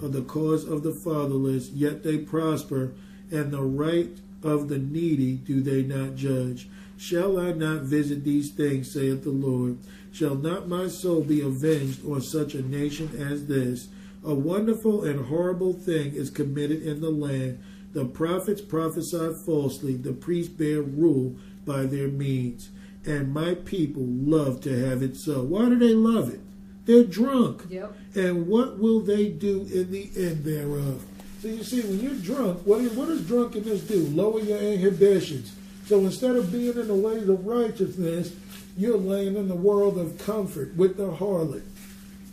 of 0.00 0.12
the 0.12 0.22
cause 0.22 0.64
of 0.64 0.82
the 0.82 0.94
fatherless, 1.04 1.70
yet 1.70 2.02
they 2.02 2.18
prosper, 2.18 2.92
and 3.30 3.52
the 3.52 3.62
right 3.62 4.18
of 4.42 4.68
the 4.68 4.78
needy 4.78 5.34
do 5.34 5.60
they 5.60 5.82
not 5.82 6.16
judge. 6.16 6.68
Shall 6.96 7.38
I 7.38 7.52
not 7.52 7.82
visit 7.82 8.24
these 8.24 8.50
things, 8.50 8.92
saith 8.92 9.24
the 9.24 9.30
Lord? 9.30 9.78
Shall 10.12 10.34
not 10.34 10.68
my 10.68 10.88
soul 10.88 11.22
be 11.22 11.40
avenged 11.40 12.04
on 12.06 12.20
such 12.20 12.54
a 12.54 12.62
nation 12.62 13.10
as 13.18 13.46
this? 13.46 13.88
A 14.24 14.34
wonderful 14.34 15.04
and 15.04 15.26
horrible 15.26 15.72
thing 15.72 16.14
is 16.14 16.28
committed 16.28 16.82
in 16.82 17.00
the 17.00 17.10
land. 17.10 17.58
The 17.92 18.04
prophets 18.04 18.60
prophesy 18.60 19.32
falsely, 19.46 19.96
the 19.96 20.12
priests 20.12 20.52
bear 20.52 20.82
rule 20.82 21.36
by 21.64 21.84
their 21.86 22.08
means. 22.08 22.70
And 23.06 23.32
my 23.32 23.54
people 23.54 24.04
love 24.04 24.60
to 24.62 24.86
have 24.86 25.02
it 25.02 25.16
so. 25.16 25.42
Why 25.42 25.70
do 25.70 25.78
they 25.78 25.94
love 25.94 26.32
it? 26.32 26.40
They're 26.84 27.04
drunk. 27.04 27.64
Yep. 27.70 27.96
And 28.14 28.46
what 28.46 28.78
will 28.78 29.00
they 29.00 29.28
do 29.28 29.66
in 29.72 29.90
the 29.90 30.10
end 30.16 30.44
thereof? 30.44 31.04
So 31.40 31.48
you 31.48 31.64
see, 31.64 31.80
when 31.80 32.00
you're 32.00 32.14
drunk, 32.14 32.60
what, 32.66 32.82
what 32.92 33.08
does 33.08 33.26
drunkenness 33.26 33.82
do? 33.82 34.06
Lower 34.08 34.40
your 34.40 34.58
inhibitions. 34.58 35.54
So 35.86 35.98
instead 36.00 36.36
of 36.36 36.52
being 36.52 36.76
in 36.76 36.86
the 36.86 36.94
ways 36.94 37.28
of 37.28 37.46
righteousness, 37.46 38.34
you're 38.76 38.98
laying 38.98 39.36
in 39.36 39.48
the 39.48 39.54
world 39.54 39.98
of 39.98 40.18
comfort 40.18 40.76
with 40.76 40.98
the 40.98 41.10
harlot. 41.10 41.62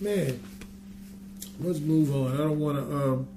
Man, 0.01 0.41
let's 1.61 1.79
move 1.79 2.13
on. 2.13 2.33
I 2.33 2.37
don't 2.37 2.59
want 2.59 2.77
to 2.77 2.95
um, 2.97 3.27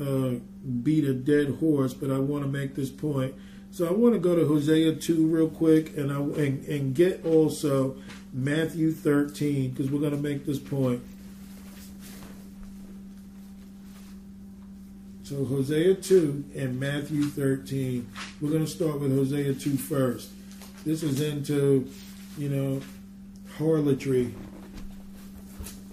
uh, 0.00 0.38
beat 0.82 1.04
a 1.04 1.14
dead 1.14 1.56
horse, 1.60 1.94
but 1.94 2.10
I 2.10 2.18
want 2.18 2.42
to 2.42 2.50
make 2.50 2.74
this 2.74 2.90
point. 2.90 3.34
So 3.70 3.86
I 3.86 3.92
want 3.92 4.14
to 4.14 4.20
go 4.20 4.34
to 4.34 4.44
Hosea 4.44 4.96
2 4.96 5.26
real 5.26 5.48
quick 5.48 5.96
and, 5.96 6.12
I, 6.12 6.16
and, 6.16 6.64
and 6.66 6.94
get 6.94 7.24
also 7.24 7.96
Matthew 8.32 8.92
13 8.92 9.70
because 9.70 9.88
we're 9.90 10.00
going 10.00 10.10
to 10.10 10.18
make 10.18 10.44
this 10.44 10.58
point. 10.58 11.00
So 15.30 15.44
Hosea 15.44 15.94
2 15.94 16.46
and 16.56 16.80
Matthew 16.80 17.22
13. 17.22 18.04
We're 18.40 18.50
going 18.50 18.64
to 18.64 18.68
start 18.68 18.98
with 18.98 19.16
Hosea 19.16 19.54
2 19.54 19.76
first. 19.76 20.28
This 20.84 21.04
is 21.04 21.20
into, 21.20 21.88
you 22.36 22.48
know, 22.48 22.80
harlotry. 23.56 24.34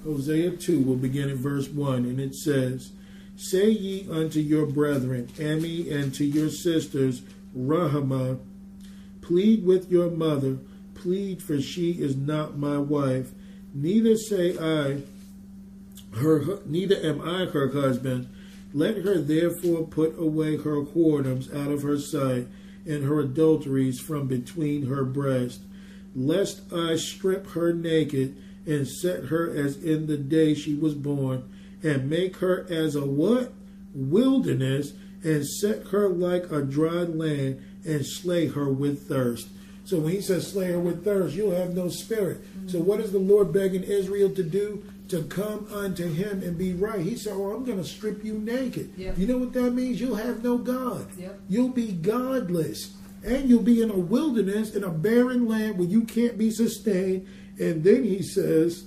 Hosea 0.03 0.57
2 0.57 0.81
will 0.81 0.95
begin 0.95 1.30
at 1.30 1.35
verse 1.35 1.68
1, 1.68 1.97
and 1.97 2.19
it 2.19 2.34
says, 2.34 2.93
Say 3.35 3.69
ye 3.69 4.09
unto 4.09 4.39
your 4.39 4.65
brethren, 4.65 5.27
Ammi, 5.38 5.91
and 5.91 6.11
to 6.15 6.26
your 6.26 6.49
sisters, 6.49 7.22
Ruhamah, 7.55 8.39
plead 9.22 9.64
with 9.64 9.91
your 9.91 10.09
mother, 10.09 10.57
plead, 10.95 11.43
for 11.43 11.61
she 11.61 11.91
is 11.91 12.15
not 12.15 12.57
my 12.57 12.80
wife. 12.80 13.34
Neither 13.72 14.15
say 14.15 14.57
I, 14.57 15.03
her, 16.18 16.57
neither 16.65 16.95
am 16.95 17.22
I 17.22 17.45
her 17.45 17.72
husband. 17.72 18.30
Let 18.73 18.98
her 18.98 19.19
therefore 19.19 19.88
put 19.88 20.18
away 20.19 20.57
her 20.57 20.84
whoredoms 20.84 21.53
out 21.56 21.72
of 21.72 21.84
her 21.84 21.98
sight, 21.98 22.48
and 22.85 23.03
her 23.03 23.19
adulteries 23.19 23.99
from 23.99 24.27
between 24.27 24.88
her 24.88 25.03
breasts, 25.03 25.60
lest 26.15 26.61
I 26.72 26.95
strip 26.95 27.48
her 27.48 27.73
naked, 27.73 28.35
and 28.65 28.88
set 28.88 29.26
her 29.26 29.49
as 29.49 29.81
in 29.81 30.07
the 30.07 30.18
day 30.18 30.53
she 30.53 30.73
was 30.73 30.94
born, 30.94 31.44
and 31.84 32.10
make 32.10 32.38
her 32.38 32.65
as 32.69 32.95
a 32.95 33.06
what? 33.06 33.53
Wilderness, 33.94 34.94
and 35.23 35.45
set 35.45 35.88
her 35.88 36.10
like 36.10 36.52
a 36.52 36.61
dry 36.61 37.03
land, 37.03 37.61
and 37.85 38.06
slay 38.06 38.48
her 38.48 38.69
with 38.69 39.07
thirst. 39.07 39.48
So 39.85 39.99
when 39.99 40.11
he 40.11 40.22
says 40.22 40.52
slay 40.52 40.72
her 40.72 40.80
with 40.80 41.06
thirst, 41.06 41.34
you'll 41.35 41.56
have 41.56 41.73
no 41.73 41.88
spirit. 41.88 42.41
So 42.68 42.80
what 42.80 42.99
is 42.99 43.14
the 43.14 43.19
Lord 43.19 43.53
begging 43.53 43.84
Israel 43.84 44.30
to 44.31 44.44
do? 44.44 44.84
To 45.09 45.23
come 45.23 45.67
unto 45.73 46.05
him 46.05 46.43
and 46.43 46.57
be 46.57 46.73
right. 46.73 46.99
He 46.99 47.15
said, 47.15 47.34
Oh, 47.34 47.53
I'm 47.53 47.63
going 47.63 47.77
to 47.77 47.84
strip 47.84 48.25
you 48.25 48.34
naked. 48.39 48.91
Yep. 48.97 49.17
You 49.17 49.27
know 49.27 49.38
what 49.38 49.53
that 49.53 49.71
means? 49.71 50.01
You'll 50.01 50.15
have 50.15 50.43
no 50.43 50.57
God. 50.57 51.07
Yep. 51.17 51.39
You'll 51.47 51.69
be 51.69 51.93
godless. 51.93 52.93
And 53.23 53.49
you'll 53.49 53.63
be 53.63 53.81
in 53.81 53.89
a 53.89 53.97
wilderness, 53.97 54.75
in 54.75 54.84
a 54.84 54.89
barren 54.89 55.47
land 55.47 55.77
where 55.77 55.88
you 55.88 56.03
can't 56.03 56.38
be 56.38 56.51
sustained. 56.51 57.25
And 57.59 57.84
then 57.84 58.03
he 58.03 58.21
says, 58.21 58.85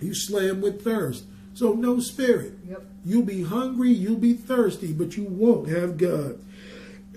You 0.00 0.14
slay 0.14 0.48
him 0.48 0.60
with 0.60 0.82
thirst. 0.82 1.24
So 1.54 1.72
no 1.72 1.98
spirit. 2.00 2.54
Yep. 2.68 2.84
You'll 3.04 3.24
be 3.24 3.42
hungry, 3.42 3.90
you'll 3.90 4.16
be 4.16 4.34
thirsty, 4.34 4.92
but 4.92 5.16
you 5.16 5.24
won't 5.24 5.68
have 5.68 5.96
God. 5.98 6.38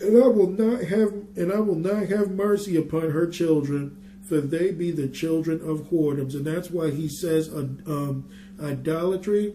And 0.02 0.18
I 0.18 0.28
will 0.28 0.48
not 0.48 0.84
have 0.86 1.14
and 1.36 1.52
I 1.52 1.60
will 1.60 1.76
not 1.76 2.08
have 2.08 2.32
mercy 2.32 2.76
upon 2.76 3.12
her 3.12 3.28
children, 3.28 4.01
for 4.32 4.40
they 4.40 4.72
be 4.72 4.92
the 4.92 5.10
children 5.10 5.60
of 5.60 5.90
whoredoms. 5.90 6.36
And 6.36 6.46
that's 6.46 6.72
why 6.72 6.90
he 6.90 7.10
says 7.10 7.50
uh, 7.50 7.68
um, 7.86 8.30
idolatry 8.64 9.54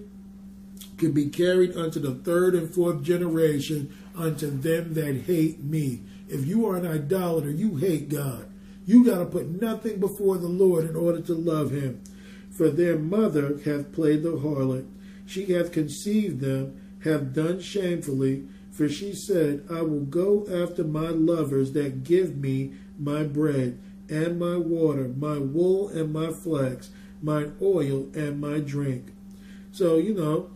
can 0.98 1.12
be 1.12 1.30
carried 1.30 1.74
unto 1.74 1.98
the 1.98 2.16
third 2.16 2.54
and 2.54 2.74
fourth 2.74 3.02
generation 3.02 3.96
unto 4.14 4.50
them 4.50 4.92
that 4.92 5.22
hate 5.22 5.64
me. 5.64 6.02
If 6.28 6.46
you 6.46 6.66
are 6.66 6.76
an 6.76 6.86
idolater, 6.86 7.50
you 7.50 7.76
hate 7.76 8.10
God. 8.10 8.50
You 8.84 9.02
got 9.02 9.20
to 9.20 9.24
put 9.24 9.62
nothing 9.62 9.98
before 9.98 10.36
the 10.36 10.46
Lord 10.46 10.84
in 10.84 10.94
order 10.94 11.22
to 11.22 11.32
love 11.32 11.70
him. 11.70 12.02
For 12.50 12.68
their 12.68 12.98
mother 12.98 13.58
hath 13.64 13.92
played 13.92 14.24
the 14.24 14.32
harlot. 14.32 14.86
She 15.24 15.54
hath 15.54 15.72
conceived 15.72 16.40
them, 16.40 16.78
hath 17.02 17.32
done 17.32 17.62
shamefully. 17.62 18.46
For 18.72 18.90
she 18.90 19.14
said, 19.14 19.66
I 19.70 19.80
will 19.80 20.04
go 20.04 20.46
after 20.52 20.84
my 20.84 21.08
lovers 21.08 21.72
that 21.72 22.04
give 22.04 22.36
me 22.36 22.74
my 22.98 23.22
bread 23.22 23.80
and 24.08 24.38
my 24.38 24.56
water, 24.56 25.08
my 25.16 25.38
wool 25.38 25.88
and 25.88 26.12
my 26.12 26.30
flax. 26.30 26.90
my 27.22 27.46
oil 27.62 28.08
and 28.14 28.40
my 28.40 28.58
drink. 28.58 29.06
So, 29.72 29.96
you 29.96 30.14
know, 30.14 30.50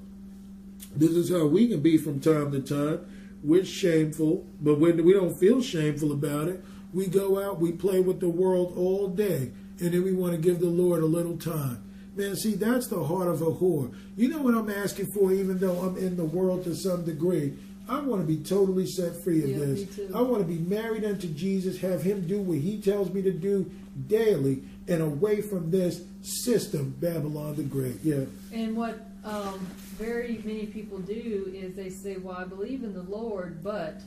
this 0.95 1.11
is 1.11 1.31
how 1.31 1.47
we 1.47 1.69
can 1.69 1.81
be 1.81 1.97
from 1.97 2.21
time 2.21 2.53
to 2.53 2.61
time. 2.61 3.07
We're 3.43 3.65
shameful, 3.65 4.47
but 4.61 4.79
when 4.79 5.03
we 5.05 5.13
don't 5.13 5.39
feel 5.39 5.63
shameful 5.63 6.13
about 6.13 6.49
it, 6.49 6.63
we 6.93 7.07
go 7.07 7.43
out, 7.43 7.61
we 7.61 7.73
play 7.73 8.01
with 8.01 8.21
the 8.21 8.29
world 8.29 8.75
all 8.77 9.09
day, 9.09 9.53
and 9.79 9.93
then 9.93 10.05
we 10.05 10.13
want 10.13 10.33
to 10.33 10.39
give 10.39 10.61
the 10.61 10.67
Lord 10.67 11.03
a 11.03 11.07
little 11.07 11.37
time. 11.37 11.83
Man, 12.17 12.37
see, 12.37 12.55
that's 12.55 12.89
the 12.89 13.05
heart 13.05 13.29
of 13.29 13.41
a 13.41 13.47
whore. 13.47 13.95
You 14.17 14.29
know 14.29 14.43
what 14.43 14.55
I'm 14.55 14.69
asking 14.69 15.13
for, 15.13 15.33
even 15.33 15.59
though 15.59 15.79
I'm 15.79 15.97
in 15.97 16.17
the 16.17 16.25
world 16.25 16.65
to 16.65 16.75
some 16.75 17.05
degree? 17.05 17.57
I 17.91 17.99
want 17.99 18.23
to 18.23 18.27
be 18.27 18.37
totally 18.37 18.87
set 18.87 19.17
free 19.25 19.43
of 19.43 19.51
Yeah, 19.51 19.59
this. 19.59 20.01
I 20.15 20.23
want 20.23 20.47
to 20.47 20.49
be 20.49 20.59
married 20.61 21.05
unto 21.05 21.27
Jesus, 21.27 21.81
have 21.81 22.03
him 22.03 22.25
do 22.29 22.41
what 22.41 22.59
he 22.59 22.81
tells 22.81 23.13
me 23.13 23.21
to 23.23 23.33
do 23.33 23.69
daily, 24.07 24.63
and 24.87 25.03
away 25.03 25.41
from 25.41 25.73
this 25.73 26.03
system, 26.23 26.95
Babylon 27.01 27.57
the 27.57 27.65
Great. 27.65 27.97
Yeah. 28.05 28.27
And 28.53 28.77
what 28.77 29.01
um, 29.25 29.59
very 29.99 30.41
many 30.45 30.67
people 30.67 30.99
do 30.99 31.53
is 31.53 31.75
they 31.75 31.91
say, 31.91 32.17
"Well, 32.17 32.37
I 32.37 32.45
believe 32.45 32.85
in 32.85 32.95
the 32.95 33.03
Lord, 33.03 33.61
but 33.65 34.01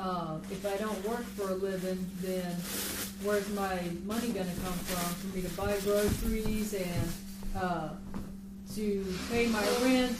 uh, 0.00 0.38
if 0.50 0.66
I 0.66 0.76
don't 0.78 1.08
work 1.08 1.22
for 1.22 1.50
a 1.50 1.54
living, 1.54 2.04
then 2.22 2.56
where's 3.22 3.48
my 3.54 3.78
money 4.04 4.30
going 4.30 4.50
to 4.50 4.60
come 4.62 4.72
from 4.72 5.14
for 5.14 5.36
me 5.36 5.42
to 5.42 5.50
buy 5.50 5.78
groceries 5.84 6.74
and 6.74 7.12
uh, 7.56 7.90
to 8.74 9.06
pay 9.30 9.46
my 9.46 9.64
rent 9.80 10.18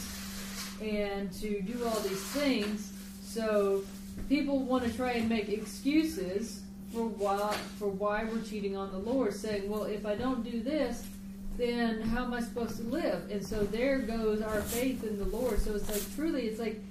and 0.81 1.33
to 1.33 1.61
do 1.63 1.85
all 1.85 1.99
these 2.01 2.23
things?" 2.27 2.92
So 3.33 3.83
people 4.29 4.61
want 4.61 4.85
to 4.85 4.93
try 4.93 5.13
and 5.13 5.29
make 5.29 5.49
excuses 5.49 6.61
for 6.93 7.07
why 7.07 7.57
for 7.79 7.89
why 7.89 8.25
we're 8.25 8.43
cheating 8.43 8.77
on 8.77 8.93
the 8.93 8.99
Lord, 8.99 9.33
saying, 9.35 9.71
"Well, 9.71 9.85
if 9.85 10.05
I 10.07 10.15
don't 10.15 10.45
do 10.45 10.63
this." 10.63 11.05
then 11.59 12.01
how 12.01 12.25
am 12.25 12.33
I 12.33 12.41
supposed 12.41 12.77
to 12.79 12.83
live? 12.85 13.31
And 13.31 13.45
so 13.45 13.63
there 13.65 13.99
goes 13.99 14.41
our 14.41 14.63
faith 14.63 15.05
in 15.05 15.19
the 15.19 15.25
Lord. 15.27 15.59
So 15.61 15.75
it's 15.75 15.89
like 15.91 16.03
truly, 16.15 16.47
it's 16.47 16.59
like 16.59 16.83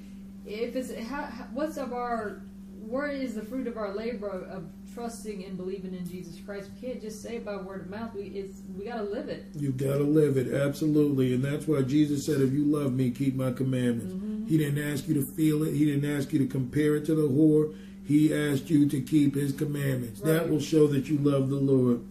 if 0.45 0.75
it's 0.75 0.93
how, 1.07 1.23
what's 1.53 1.77
of 1.77 1.93
our 1.93 2.41
where 2.79 3.07
is 3.07 3.35
the 3.35 3.41
fruit 3.41 3.67
of 3.67 3.77
our 3.77 3.93
labor 3.93 4.27
of, 4.27 4.43
of 4.43 4.63
trusting 4.93 5.45
and 5.45 5.55
believing 5.55 5.93
in 5.93 6.07
Jesus 6.07 6.39
Christ? 6.43 6.69
We 6.75 6.87
can't 6.87 7.01
just 7.01 7.21
say 7.21 7.37
it 7.37 7.45
by 7.45 7.55
word 7.55 7.81
of 7.81 7.89
mouth. 7.89 8.13
We 8.13 8.23
it's 8.23 8.61
we 8.77 8.85
got 8.85 8.97
to 8.97 9.03
live 9.03 9.29
it. 9.29 9.45
You 9.55 9.71
gotta 9.71 10.03
live 10.03 10.37
it, 10.37 10.53
absolutely. 10.53 11.33
And 11.33 11.43
that's 11.43 11.67
why 11.67 11.81
Jesus 11.81 12.25
said, 12.25 12.41
If 12.41 12.51
you 12.51 12.65
love 12.65 12.93
me, 12.93 13.11
keep 13.11 13.35
my 13.35 13.51
commandments. 13.51 14.13
Mm-hmm. 14.13 14.30
He 14.51 14.57
didn't 14.57 14.83
ask 14.83 15.07
you 15.07 15.13
to 15.13 15.21
feel 15.21 15.63
it, 15.63 15.73
He 15.73 15.85
didn't 15.85 16.13
ask 16.13 16.33
you 16.33 16.39
to 16.39 16.45
compare 16.45 16.97
it 16.97 17.05
to 17.05 17.15
the 17.15 17.29
whore. 17.29 17.73
He 18.03 18.33
asked 18.33 18.69
you 18.69 18.85
to 18.89 18.99
keep 18.99 19.33
His 19.33 19.53
commandments. 19.53 20.19
That 20.19 20.49
will 20.49 20.59
show 20.59 20.87
that 20.87 21.07
you 21.07 21.17
love 21.17 21.49
the 21.49 21.55
Lord. 21.55 22.01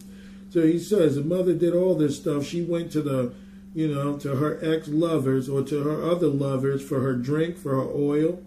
So 0.49 0.65
he 0.65 0.79
says, 0.79 1.13
the 1.13 1.23
mother 1.23 1.53
did 1.53 1.75
all 1.75 1.93
this 1.93 2.17
stuff. 2.17 2.43
She 2.43 2.63
went 2.63 2.91
to 2.93 3.03
the, 3.03 3.31
you 3.75 3.93
know, 3.93 4.17
to 4.17 4.37
her 4.37 4.57
ex 4.63 4.87
lovers 4.87 5.47
or 5.49 5.61
to 5.61 5.83
her 5.83 6.01
other 6.01 6.29
lovers 6.29 6.81
for 6.81 7.01
her 7.01 7.13
drink, 7.13 7.59
for 7.59 7.75
her 7.75 7.87
oil, 7.87 8.41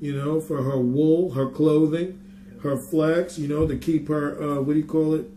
you 0.00 0.16
know, 0.16 0.40
for 0.40 0.62
her 0.62 0.78
wool, 0.78 1.32
her 1.32 1.50
clothing, 1.50 2.18
her 2.62 2.78
flax, 2.78 3.38
you 3.38 3.46
know, 3.46 3.68
to 3.68 3.76
keep 3.76 4.08
her, 4.08 4.42
uh, 4.42 4.60
what 4.62 4.72
do 4.72 4.78
you 4.78 4.86
call 4.86 5.12
it? 5.12 5.30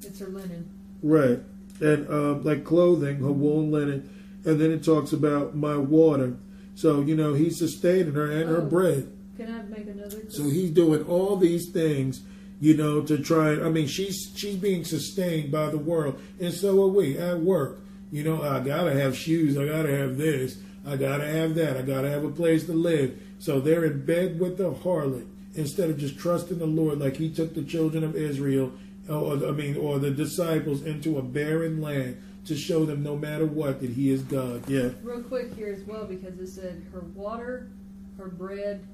It's 0.00 0.18
her 0.20 0.28
linen. 0.28 0.70
Right. 1.02 1.40
And 1.82 2.08
um, 2.08 2.42
like 2.42 2.64
clothing, 2.64 3.18
her 3.18 3.30
wool 3.30 3.60
and 3.60 3.70
linen. 3.70 4.40
And 4.46 4.58
then 4.58 4.70
it 4.70 4.82
talks 4.82 5.12
about 5.12 5.54
my 5.54 5.76
water. 5.76 6.38
So, 6.80 7.02
you 7.02 7.14
know, 7.14 7.34
he's 7.34 7.58
sustaining 7.58 8.14
her 8.14 8.30
and 8.30 8.48
her 8.48 8.62
Oh. 8.62 8.64
bread. 8.66 9.06
Can 9.36 9.52
I 9.52 9.62
make 9.64 9.86
another? 9.86 10.22
So 10.28 10.44
he's 10.44 10.70
doing 10.70 11.02
all 11.02 11.36
these 11.36 11.68
things, 11.70 12.22
you 12.58 12.74
know, 12.74 13.02
to 13.02 13.18
try. 13.18 13.52
I 13.60 13.68
mean, 13.68 13.86
she's 13.86 14.30
she's 14.34 14.56
being 14.56 14.84
sustained 14.84 15.50
by 15.52 15.68
the 15.70 15.78
world, 15.78 16.14
and 16.40 16.52
so 16.54 16.82
are 16.82 16.88
we 16.88 17.18
at 17.18 17.40
work. 17.40 17.80
You 18.10 18.24
know, 18.24 18.40
I 18.42 18.60
gotta 18.60 18.92
have 18.98 19.14
shoes. 19.14 19.58
I 19.58 19.66
gotta 19.66 19.94
have 19.94 20.16
this. 20.16 20.56
I 20.86 20.96
gotta 20.96 21.26
have 21.26 21.54
that. 21.56 21.76
I 21.76 21.82
gotta 21.82 22.08
have 22.08 22.24
a 22.24 22.30
place 22.30 22.64
to 22.64 22.72
live. 22.72 23.12
So 23.38 23.60
they're 23.60 23.84
in 23.84 24.04
bed 24.06 24.40
with 24.40 24.56
the 24.56 24.72
harlot 24.72 25.26
instead 25.54 25.90
of 25.90 25.98
just 25.98 26.18
trusting 26.18 26.58
the 26.58 26.66
Lord, 26.66 26.98
like 26.98 27.16
He 27.18 27.28
took 27.30 27.54
the 27.54 27.62
children 27.62 28.04
of 28.04 28.16
Israel, 28.16 28.72
or 29.08 29.34
I 29.46 29.50
mean, 29.52 29.76
or 29.76 29.98
the 29.98 30.10
disciples 30.10 30.82
into 30.82 31.18
a 31.18 31.22
barren 31.22 31.80
land 31.82 32.16
to 32.46 32.56
show 32.56 32.84
them, 32.84 33.02
no 33.02 33.16
matter 33.16 33.46
what, 33.46 33.80
that 33.80 33.90
He 33.90 34.10
is 34.10 34.22
God. 34.22 34.68
Yeah. 34.68 34.90
Real 35.02 35.22
quick 35.22 35.54
here 35.54 35.72
as 35.72 35.82
well, 35.84 36.04
because 36.04 36.38
it 36.38 36.48
said 36.48 36.82
her 36.92 37.00
water, 37.14 37.70
her 38.16 38.28
bread, 38.28 38.86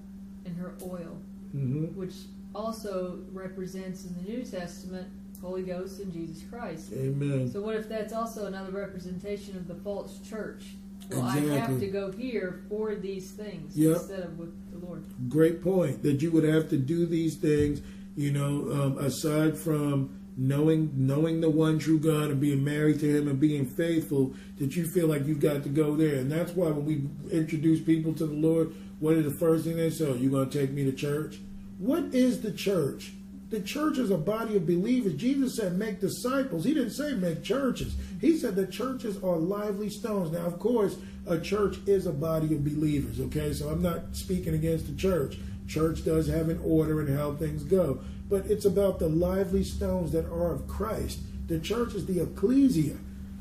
and 0.45 0.57
her 0.57 0.75
oil, 0.83 1.19
hmm 1.53 1.87
which 1.97 2.15
also 2.55 3.21
represents 3.33 4.05
in 4.05 4.15
the 4.17 4.23
New 4.23 4.43
Testament 4.45 5.09
Holy 5.41 5.63
Ghost 5.63 6.01
and 6.01 6.13
Jesus 6.13 6.43
Christ. 6.49 6.91
Amen. 6.95 7.51
So 7.51 7.61
what 7.61 7.75
if 7.77 7.89
that's 7.89 8.13
also 8.13 8.47
another 8.47 8.73
representation 8.73 9.57
of 9.57 9.69
the 9.69 9.75
false 9.75 10.21
church? 10.21 10.65
Well, 11.11 11.23
I 11.23 11.39
have 11.39 11.79
to 11.79 11.87
go 11.87 12.11
here 12.11 12.65
for 12.69 12.95
these 12.95 13.31
things 13.31 13.77
Yep. 13.77 13.97
instead 13.97 14.21
of 14.21 14.39
with 14.39 14.53
the 14.73 14.85
Lord. 14.85 15.05
Great 15.29 15.63
point. 15.63 16.03
That 16.03 16.23
you 16.23 16.31
would 16.33 16.45
have 16.45 16.69
to 16.71 16.77
do 16.79 17.07
these 17.07 17.37
things, 17.37 17.81
you 18.17 18.33
know, 18.33 18.73
um, 18.73 18.99
aside 18.99 19.57
from 19.57 20.11
knowing 20.37 20.91
knowing 20.95 21.41
the 21.41 21.51
one 21.51 21.79
true 21.79 21.99
God 21.99 22.31
and 22.31 22.41
being 22.41 22.63
married 22.63 23.01
to 23.01 23.17
Him 23.17 23.29
and 23.29 23.41
being 23.41 23.67
faithful, 23.67 24.35
that 24.59 24.77
you 24.77 24.87
feel 24.87 25.07
like 25.07 25.27
you've 25.27 25.41
got 25.41 25.63
to 25.63 25.69
go 25.69 25.97
there. 25.97 26.17
And 26.17 26.31
that's 26.31 26.53
why 26.53 26.69
when 26.69 26.85
we 26.85 27.05
introduce 27.31 27.81
people 27.81 28.13
to 28.15 28.27
the 28.27 28.35
Lord, 28.35 28.75
what 29.01 29.15
is 29.15 29.25
the 29.25 29.39
first 29.39 29.65
thing 29.65 29.77
they 29.77 29.91
say? 29.91 30.07
Oh, 30.07 30.15
you 30.15 30.31
going 30.31 30.49
to 30.49 30.59
take 30.59 30.71
me 30.71 30.85
to 30.85 30.93
church? 30.93 31.39
What 31.79 32.15
is 32.15 32.41
the 32.41 32.53
church? 32.53 33.13
The 33.49 33.61
church 33.61 33.99
is 33.99 34.11
a 34.11 34.19
body 34.19 34.57
of 34.57 34.67
believers. 34.67 35.15
Jesus 35.15 35.57
said, 35.57 35.79
make 35.79 36.01
disciples. 36.01 36.65
He 36.65 36.75
didn't 36.75 36.91
say 36.91 37.13
make 37.13 37.45
churches. 37.45 37.95
He 38.21 38.37
said 38.37 38.57
the 38.57 38.67
churches 38.67 39.23
are 39.23 39.37
lively 39.37 39.89
stones. 39.89 40.33
Now, 40.33 40.47
of 40.47 40.59
course, 40.59 40.97
a 41.27 41.39
church 41.39 41.77
is 41.87 42.07
a 42.07 42.13
body 42.13 42.55
of 42.55 42.65
believers, 42.65 43.21
okay? 43.21 43.53
So 43.53 43.69
I'm 43.69 43.83
not 43.83 44.17
speaking 44.17 44.55
against 44.55 44.87
the 44.87 44.95
church. 44.95 45.39
Church 45.69 46.05
does 46.05 46.27
have 46.27 46.49
an 46.49 46.61
order 46.65 47.01
and 47.01 47.17
how 47.17 47.35
things 47.35 47.63
go. 47.63 48.01
But 48.29 48.47
it's 48.47 48.65
about 48.65 48.99
the 48.99 49.09
lively 49.09 49.63
stones 49.63 50.13
that 50.13 50.27
are 50.27 50.53
of 50.53 50.67
Christ. 50.67 51.21
The 51.47 51.61
church 51.61 51.95
is 51.95 52.07
the 52.07 52.21
ecclesia, 52.21 52.97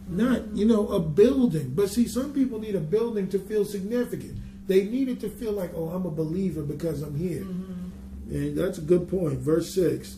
not, 0.08 0.56
you 0.56 0.66
know, 0.66 0.88
a 0.90 1.00
building. 1.00 1.74
But 1.74 1.90
see, 1.90 2.08
some 2.08 2.34
people 2.34 2.60
need 2.60 2.76
a 2.76 2.80
building 2.80 3.28
to 3.30 3.40
feel 3.40 3.66
significant. 3.66 4.38
They 4.68 4.86
need 4.86 5.10
it 5.10 5.20
to 5.22 5.30
feel 5.30 5.52
like, 5.52 5.72
oh, 5.76 5.90
I'm 5.90 6.06
a 6.06 6.12
believer 6.12 6.62
because 6.62 7.02
I'm 7.02 7.18
here. 7.18 7.44
Mm-hmm. 7.44 8.36
And 8.36 8.58
that's 8.58 8.78
a 8.78 8.82
good 8.82 9.10
point. 9.10 9.40
Verse 9.40 9.74
6 9.74 10.18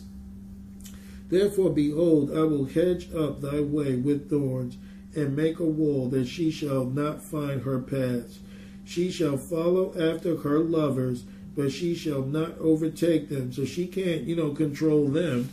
Therefore, 1.28 1.70
behold, 1.70 2.30
I 2.30 2.42
will 2.42 2.64
hedge 2.64 3.12
up 3.14 3.40
thy 3.40 3.60
way 3.60 3.96
with 3.96 4.30
thorns, 4.30 4.78
and 5.14 5.36
make 5.36 5.58
a 5.58 5.64
wall 5.64 6.08
that 6.08 6.26
she 6.26 6.50
shall 6.50 6.84
not 6.84 7.22
find 7.22 7.62
her 7.62 7.80
paths. 7.80 8.38
She 8.84 9.10
shall 9.10 9.36
follow 9.36 9.92
after 9.98 10.38
her 10.38 10.60
lovers, 10.60 11.24
but 11.58 11.72
she 11.72 11.92
shall 11.92 12.22
not 12.22 12.56
overtake 12.60 13.28
them. 13.28 13.52
So 13.52 13.64
she 13.64 13.88
can't, 13.88 14.22
you 14.22 14.36
know, 14.36 14.52
control 14.52 15.08
them. 15.08 15.50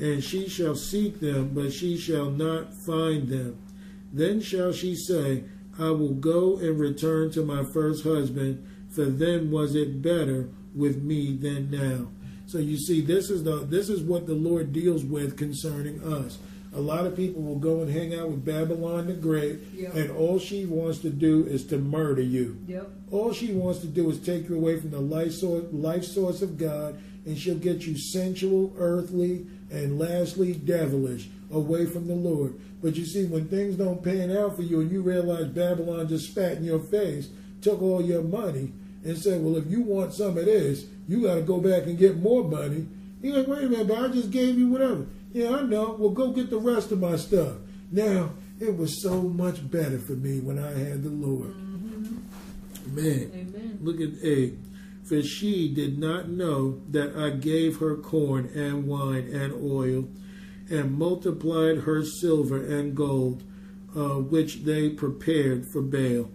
And 0.00 0.22
she 0.22 0.48
shall 0.48 0.74
seek 0.74 1.20
them, 1.20 1.50
but 1.54 1.72
she 1.72 1.96
shall 1.96 2.28
not 2.28 2.74
find 2.74 3.28
them. 3.28 3.56
Then 4.12 4.40
shall 4.40 4.72
she 4.72 4.96
say, 4.96 5.44
I 5.78 5.90
will 5.90 6.14
go 6.14 6.58
and 6.58 6.80
return 6.80 7.30
to 7.32 7.44
my 7.44 7.62
first 7.62 8.02
husband, 8.02 8.66
for 8.90 9.04
then 9.04 9.52
was 9.52 9.76
it 9.76 10.02
better 10.02 10.48
with 10.74 11.00
me 11.00 11.36
than 11.36 11.70
now. 11.70 12.08
So 12.46 12.58
you 12.58 12.76
see, 12.76 13.00
this 13.00 13.30
is 13.30 13.44
the 13.44 13.58
this 13.58 13.88
is 13.88 14.02
what 14.02 14.26
the 14.26 14.34
Lord 14.34 14.72
deals 14.72 15.04
with 15.04 15.36
concerning 15.36 16.02
us. 16.02 16.38
A 16.76 16.80
lot 16.80 17.06
of 17.06 17.16
people 17.16 17.40
will 17.42 17.58
go 17.58 17.80
and 17.80 17.90
hang 17.90 18.14
out 18.14 18.28
with 18.28 18.44
Babylon 18.44 19.06
the 19.06 19.14
Great, 19.14 19.60
Yep. 19.74 19.94
and 19.94 20.10
all 20.10 20.38
she 20.38 20.66
wants 20.66 20.98
to 20.98 21.10
do 21.10 21.44
is 21.46 21.64
to 21.68 21.78
murder 21.78 22.20
you. 22.20 22.58
Yep. 22.68 22.90
All 23.10 23.32
she 23.32 23.52
wants 23.52 23.80
to 23.80 23.86
do 23.86 24.10
is 24.10 24.18
take 24.20 24.48
you 24.50 24.56
away 24.56 24.78
from 24.78 24.90
the 24.90 25.00
life 25.00 25.32
source, 25.32 25.64
life 25.72 26.04
source 26.04 26.42
of 26.42 26.58
God, 26.58 26.96
and 27.24 27.36
she'll 27.38 27.56
get 27.56 27.86
you 27.86 27.96
sensual, 27.96 28.74
earthly, 28.78 29.46
and 29.70 29.98
lastly, 29.98 30.52
devilish, 30.52 31.28
away 31.50 31.86
from 31.86 32.06
the 32.08 32.14
Lord. 32.14 32.54
But 32.82 32.96
you 32.96 33.06
see, 33.06 33.24
when 33.24 33.46
things 33.48 33.76
don't 33.76 34.04
pan 34.04 34.30
out 34.36 34.56
for 34.56 34.62
you 34.62 34.80
and 34.80 34.92
you 34.92 35.00
realize 35.00 35.46
Babylon 35.46 36.06
just 36.08 36.30
spat 36.30 36.58
in 36.58 36.64
your 36.64 36.78
face, 36.78 37.30
took 37.62 37.80
all 37.80 38.02
your 38.04 38.22
money, 38.22 38.70
and 39.02 39.16
said, 39.16 39.42
Well, 39.42 39.56
if 39.56 39.66
you 39.70 39.80
want 39.80 40.12
some 40.12 40.36
of 40.36 40.44
this, 40.44 40.84
you 41.08 41.22
got 41.22 41.36
to 41.36 41.42
go 41.42 41.58
back 41.58 41.84
and 41.84 41.96
get 41.98 42.18
more 42.18 42.44
money. 42.44 42.86
You're 43.22 43.38
like, 43.38 43.46
Wait 43.48 43.64
a 43.64 43.68
minute, 43.68 43.88
but 43.88 43.98
I 43.98 44.08
just 44.08 44.30
gave 44.30 44.58
you 44.58 44.68
whatever. 44.68 45.06
Yeah, 45.36 45.56
I 45.56 45.62
know. 45.64 45.94
Well, 45.98 46.12
go 46.12 46.30
get 46.30 46.48
the 46.48 46.56
rest 46.56 46.92
of 46.92 47.00
my 47.00 47.16
stuff. 47.16 47.56
Now, 47.92 48.30
it 48.58 48.74
was 48.74 49.02
so 49.02 49.20
much 49.20 49.70
better 49.70 49.98
for 49.98 50.12
me 50.12 50.40
when 50.40 50.58
I 50.58 50.70
had 50.70 51.02
the 51.02 51.10
Lord. 51.10 51.54
Man, 52.86 53.30
Amen. 53.34 53.78
look 53.82 54.00
at 54.00 54.24
A. 54.24 54.54
For 55.04 55.20
she 55.22 55.68
did 55.74 55.98
not 55.98 56.30
know 56.30 56.80
that 56.88 57.14
I 57.14 57.36
gave 57.36 57.80
her 57.80 57.96
corn 57.96 58.46
and 58.54 58.86
wine 58.86 59.28
and 59.30 59.52
oil, 59.52 60.08
and 60.70 60.98
multiplied 60.98 61.80
her 61.80 62.02
silver 62.02 62.64
and 62.64 62.96
gold, 62.96 63.44
uh, 63.94 64.20
which 64.20 64.64
they 64.64 64.88
prepared 64.88 65.66
for 65.70 65.82
Baal. 65.82 66.30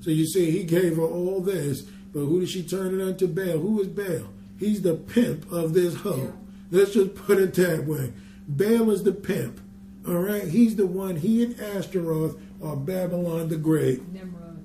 So 0.00 0.10
you 0.10 0.26
see, 0.26 0.50
he 0.50 0.64
gave 0.64 0.96
her 0.96 1.04
all 1.04 1.40
this, 1.40 1.82
but 1.82 2.24
who 2.24 2.40
did 2.40 2.48
she 2.48 2.64
turn 2.64 3.00
it 3.00 3.04
unto 3.04 3.28
Baal? 3.28 3.60
Who 3.60 3.80
is 3.80 3.86
Baal? 3.86 4.28
He's 4.58 4.82
the 4.82 4.94
pimp 4.94 5.52
of 5.52 5.72
this 5.72 5.94
hoe. 5.94 6.16
Yeah. 6.16 6.80
Let's 6.80 6.94
just 6.94 7.14
put 7.14 7.38
it 7.38 7.54
that 7.54 7.84
way. 7.86 8.12
Baal 8.56 8.90
is 8.90 9.04
the 9.04 9.12
pimp. 9.12 9.60
All 10.08 10.14
right, 10.14 10.48
he's 10.48 10.74
the 10.74 10.86
one. 10.86 11.16
He 11.16 11.44
and 11.44 11.60
Ashtaroth 11.60 12.36
are 12.60 12.74
Babylon 12.74 13.48
the 13.48 13.56
Great. 13.56 14.06
Nimrod. 14.12 14.64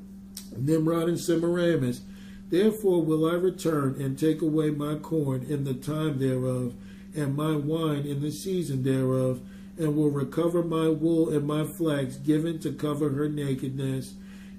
Nimrod 0.58 1.10
and 1.10 1.20
Semiramis. 1.20 2.02
Therefore 2.50 3.04
will 3.04 3.30
I 3.30 3.36
return 3.36 4.02
and 4.02 4.18
take 4.18 4.42
away 4.42 4.72
my 4.72 4.96
corn 4.96 5.44
in 5.44 5.66
the 5.66 5.76
time 5.76 6.18
thereof, 6.18 6.74
and 7.16 7.36
my 7.36 7.56
wine 7.56 8.06
in 8.06 8.22
the 8.22 8.32
season 8.32 8.82
thereof, 8.82 9.42
and 9.78 9.96
will 9.96 10.10
recover 10.10 10.64
my 10.64 10.88
wool 10.88 11.30
and 11.30 11.46
my 11.46 11.64
flax 11.64 12.16
given 12.16 12.60
to 12.60 12.72
cover 12.72 13.10
her 13.10 13.30
nakedness. 13.30 14.16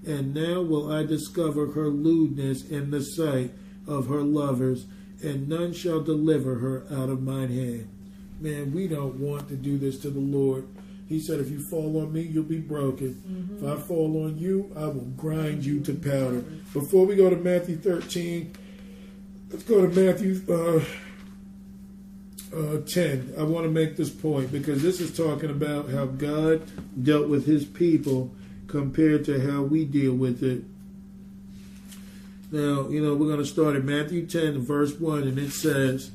And 0.07 0.35
now 0.35 0.61
will 0.63 0.93
I 0.93 1.03
discover 1.03 1.73
her 1.73 1.89
lewdness 1.89 2.69
in 2.69 2.91
the 2.93 3.03
sight 3.03 3.53
of 3.89 4.07
her 4.07 4.23
lovers, 4.23 4.87
and 5.21 5.49
none 5.49 5.73
shall 5.73 6.01
deliver 6.01 6.57
her 6.57 6.87
out 6.93 7.09
of 7.09 7.23
mine 7.23 7.51
hand. 7.51 7.89
Man, 8.41 8.73
we 8.73 8.87
don't 8.87 9.19
want 9.19 9.49
to 9.49 9.57
do 9.57 9.79
this 9.79 9.99
to 10.01 10.11
the 10.11 10.21
Lord. 10.21 10.67
He 11.09 11.21
said, 11.21 11.41
If 11.41 11.51
you 11.51 11.61
fall 11.61 12.03
on 12.03 12.13
me, 12.13 12.23
you'll 12.23 12.45
be 12.45 12.59
broken. 12.59 13.57
If 13.57 13.65
I 13.65 13.81
fall 13.81 14.25
on 14.25 14.39
you, 14.39 14.73
I 14.77 14.87
will 14.87 15.13
grind 15.17 15.65
you 15.65 15.81
to 15.81 15.95
powder. 15.95 16.41
Before 16.73 17.07
we 17.07 17.17
go 17.17 17.31
to 17.31 17.37
Matthew 17.37 17.77
13, 17.77 18.53
let's 19.51 19.65
go 19.65 19.87
to 19.87 19.89
Matthew 19.89 20.43
uh, 20.53 20.85
uh, 22.55 22.81
10. 22.81 23.35
I 23.39 23.43
want 23.45 23.65
to 23.65 23.71
make 23.71 23.97
this 23.97 24.11
point 24.11 24.51
because 24.51 24.83
this 24.83 25.01
is 25.01 25.17
talking 25.17 25.51
about 25.51 25.91
how 25.91 26.07
God 26.07 26.63
dealt 27.03 27.29
with 27.29 27.47
his 27.47 27.65
people 27.65 28.35
compared 28.67 29.25
to 29.27 29.41
how 29.51 29.63
we 29.63 29.85
deal 29.85 30.15
with 30.15 30.43
it. 30.43 30.65
Now, 32.51 32.89
you 32.89 33.01
know, 33.03 33.15
we're 33.15 33.27
going 33.27 33.39
to 33.39 33.47
start 33.47 33.77
at 33.77 33.85
Matthew 33.85 34.27
10, 34.27 34.61
verse 34.61 34.99
1, 34.99 35.23
and 35.23 35.39
it 35.39 35.51
says, 35.51 36.11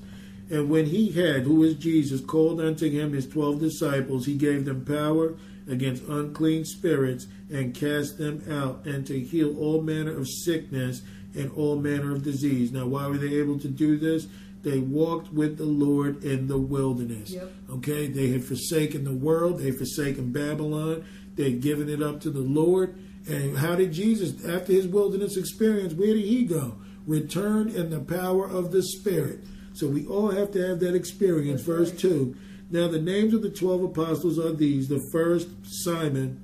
And 0.52 0.70
when 0.70 0.86
he 0.86 1.12
had, 1.12 1.44
who 1.44 1.64
is 1.64 1.76
Jesus, 1.76 2.20
called 2.20 2.60
unto 2.60 2.90
him 2.90 3.14
his 3.14 3.26
twelve 3.26 3.60
disciples, 3.60 4.26
he 4.26 4.36
gave 4.36 4.66
them 4.66 4.84
power 4.86 5.36
against 5.68 6.04
unclean 6.04 6.66
spirits, 6.66 7.28
and 7.50 7.74
cast 7.74 8.18
them 8.18 8.44
out, 8.50 8.86
and 8.86 9.08
to 9.08 9.20
heal 9.20 9.58
all 9.58 9.82
manner 9.82 10.16
of 10.18 10.28
sickness 10.28 11.02
and 11.36 11.52
all 11.54 11.78
manner 11.78 12.14
of 12.14 12.24
disease. 12.24 12.72
Now, 12.72 12.88
why 12.88 13.08
were 13.08 13.18
they 13.18 13.36
able 13.36 13.58
to 13.60 13.70
do 13.70 13.98
this? 13.98 14.28
They 14.64 14.80
walked 14.80 15.32
with 15.32 15.58
the 15.58 15.66
Lord 15.66 16.24
in 16.24 16.48
the 16.48 16.58
wilderness. 16.58 17.32
Yep. 17.32 17.52
Okay, 17.76 18.08
they 18.08 18.28
had 18.30 18.44
forsaken 18.44 19.06
the 19.06 19.14
world, 19.14 19.60
they 19.60 19.68
had 19.68 19.78
forsaken 19.78 20.32
Babylon, 20.32 21.06
they 21.36 21.52
had 21.52 21.62
given 21.62 21.90
it 21.90 22.02
up 22.02 22.20
to 22.22 22.30
the 22.30 22.42
Lord. 22.42 22.96
And 23.28 23.58
how 23.58 23.76
did 23.76 23.94
Jesus, 23.94 24.46
after 24.46 24.74
his 24.74 24.88
wilderness 24.88 25.38
experience, 25.38 25.94
where 25.94 26.14
did 26.14 26.26
he 26.26 26.44
go? 26.44 26.76
Return 27.08 27.70
in 27.70 27.90
the 27.90 28.02
power 28.02 28.46
of 28.48 28.72
the 28.72 28.84
Spirit. 28.84 29.40
So 29.74 29.88
we 29.88 30.06
all 30.06 30.32
have 30.32 30.52
to 30.52 30.68
have 30.68 30.80
that 30.82 30.96
experience. 30.96 31.66
That's 31.66 31.78
Verse 31.78 31.90
right. 31.92 32.00
2. 32.00 32.36
Now, 32.72 32.88
the 32.88 33.02
names 33.02 33.34
of 33.34 33.42
the 33.42 33.50
12 33.50 33.84
apostles 33.84 34.40
are 34.40 34.54
these 34.54 34.88
the 34.88 35.06
first, 35.12 35.50
Simon, 35.64 36.40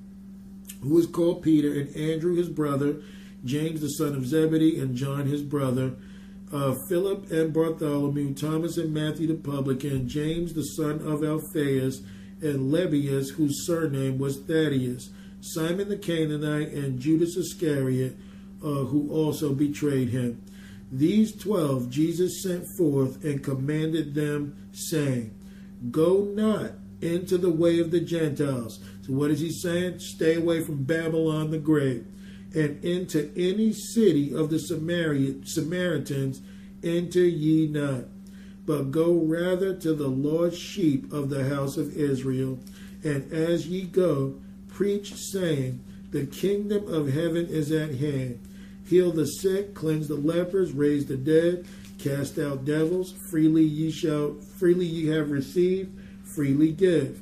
who 0.82 0.98
is 0.98 1.06
called 1.06 1.42
Peter, 1.42 1.72
and 1.72 1.94
Andrew 1.96 2.36
his 2.36 2.48
brother, 2.48 3.00
James 3.44 3.80
the 3.80 3.88
son 3.88 4.14
of 4.14 4.26
Zebedee, 4.26 4.78
and 4.78 4.94
John 4.94 5.26
his 5.26 5.42
brother, 5.42 5.94
uh, 6.52 6.74
Philip 6.88 7.30
and 7.30 7.52
Bartholomew, 7.52 8.34
Thomas 8.34 8.76
and 8.76 8.92
Matthew 8.92 9.26
the 9.26 9.34
publican, 9.34 10.08
James 10.08 10.54
the 10.54 10.62
son 10.62 11.00
of 11.00 11.24
Alphaeus, 11.24 12.02
and 12.40 12.72
Lebbaeus, 12.72 13.32
whose 13.32 13.66
surname 13.66 14.18
was 14.18 14.38
Thaddeus, 14.38 15.10
Simon 15.40 15.88
the 15.88 15.96
Canaanite, 15.96 16.72
and 16.72 17.00
Judas 17.00 17.36
Iscariot, 17.36 18.16
uh, 18.62 18.84
who 18.84 19.10
also 19.10 19.54
betrayed 19.54 20.08
him. 20.08 20.42
These 20.90 21.36
twelve 21.36 21.90
Jesus 21.90 22.42
sent 22.42 22.66
forth 22.76 23.22
and 23.24 23.44
commanded 23.44 24.14
them, 24.14 24.68
saying, 24.72 25.34
Go 25.90 26.24
not 26.24 26.72
into 27.00 27.38
the 27.38 27.50
way 27.50 27.78
of 27.78 27.90
the 27.90 28.00
Gentiles. 28.00 28.80
So, 29.02 29.12
what 29.12 29.30
is 29.30 29.40
he 29.40 29.50
saying? 29.50 30.00
Stay 30.00 30.34
away 30.34 30.62
from 30.62 30.84
Babylon 30.84 31.50
the 31.50 31.58
Great, 31.58 32.04
and 32.54 32.82
into 32.84 33.30
any 33.36 33.72
city 33.72 34.34
of 34.34 34.50
the 34.50 34.58
Samaritans 34.58 36.40
enter 36.82 37.26
ye 37.26 37.66
not, 37.66 38.04
but 38.64 38.90
go 38.90 39.12
rather 39.12 39.74
to 39.74 39.94
the 39.94 40.08
lost 40.08 40.56
sheep 40.56 41.12
of 41.12 41.28
the 41.28 41.48
house 41.48 41.76
of 41.76 41.96
Israel. 41.96 42.58
And 43.04 43.32
as 43.32 43.68
ye 43.68 43.82
go, 43.82 44.40
preach, 44.68 45.14
saying, 45.14 45.84
The 46.10 46.26
kingdom 46.26 46.92
of 46.92 47.12
heaven 47.12 47.46
is 47.46 47.70
at 47.70 47.96
hand. 47.96 48.40
Heal 48.88 49.12
the 49.12 49.26
sick, 49.26 49.74
cleanse 49.74 50.08
the 50.08 50.16
lepers, 50.16 50.72
raise 50.72 51.06
the 51.06 51.16
dead, 51.16 51.66
cast 51.98 52.38
out 52.38 52.64
devils. 52.64 53.12
Freely 53.30 53.64
ye 53.64 53.90
shall, 53.90 54.34
freely 54.58 54.86
ye 54.86 55.08
have 55.08 55.30
received, 55.30 55.98
freely 56.24 56.72
give. 56.72 57.20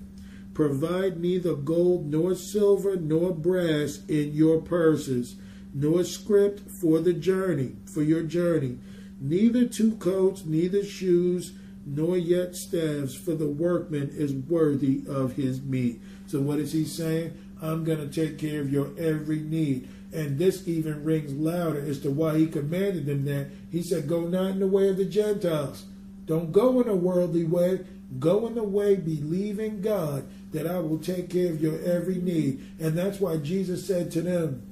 Provide 0.54 1.20
neither 1.20 1.54
gold 1.54 2.06
nor 2.06 2.34
silver 2.34 2.96
nor 2.96 3.32
brass 3.34 4.00
in 4.08 4.32
your 4.32 4.60
purses, 4.60 5.36
nor 5.74 6.04
script 6.04 6.62
for 6.80 7.00
the 7.00 7.12
journey, 7.12 7.74
for 7.92 8.02
your 8.02 8.22
journey, 8.22 8.78
neither 9.20 9.66
two 9.66 9.96
coats, 9.96 10.44
neither 10.44 10.84
shoes, 10.84 11.52
nor 11.84 12.16
yet 12.16 12.54
staves, 12.54 13.14
for 13.14 13.34
the 13.34 13.48
workman 13.48 14.10
is 14.10 14.32
worthy 14.32 15.02
of 15.08 15.34
his 15.34 15.60
meat. 15.62 16.00
So 16.26 16.40
what 16.40 16.58
is 16.58 16.72
he 16.72 16.84
saying? 16.84 17.36
I'm 17.60 17.84
going 17.84 17.98
to 17.98 18.08
take 18.08 18.38
care 18.38 18.60
of 18.60 18.72
your 18.72 18.90
every 18.98 19.40
need. 19.40 19.88
And 20.16 20.38
this 20.38 20.66
even 20.66 21.04
rings 21.04 21.34
louder 21.34 21.78
as 21.78 22.00
to 22.00 22.10
why 22.10 22.38
he 22.38 22.46
commanded 22.46 23.04
them 23.04 23.26
that. 23.26 23.48
He 23.70 23.82
said, 23.82 24.08
Go 24.08 24.22
not 24.22 24.52
in 24.52 24.60
the 24.60 24.66
way 24.66 24.88
of 24.88 24.96
the 24.96 25.04
Gentiles. 25.04 25.84
Don't 26.24 26.52
go 26.52 26.80
in 26.80 26.88
a 26.88 26.96
worldly 26.96 27.44
way. 27.44 27.80
Go 28.18 28.46
in 28.46 28.54
the 28.54 28.62
way, 28.62 28.96
believing 28.96 29.82
God 29.82 30.26
that 30.52 30.66
I 30.66 30.78
will 30.78 30.98
take 30.98 31.28
care 31.28 31.52
of 31.52 31.60
your 31.60 31.78
every 31.82 32.14
need. 32.14 32.64
And 32.80 32.96
that's 32.96 33.20
why 33.20 33.36
Jesus 33.36 33.86
said 33.86 34.10
to 34.12 34.22
them, 34.22 34.62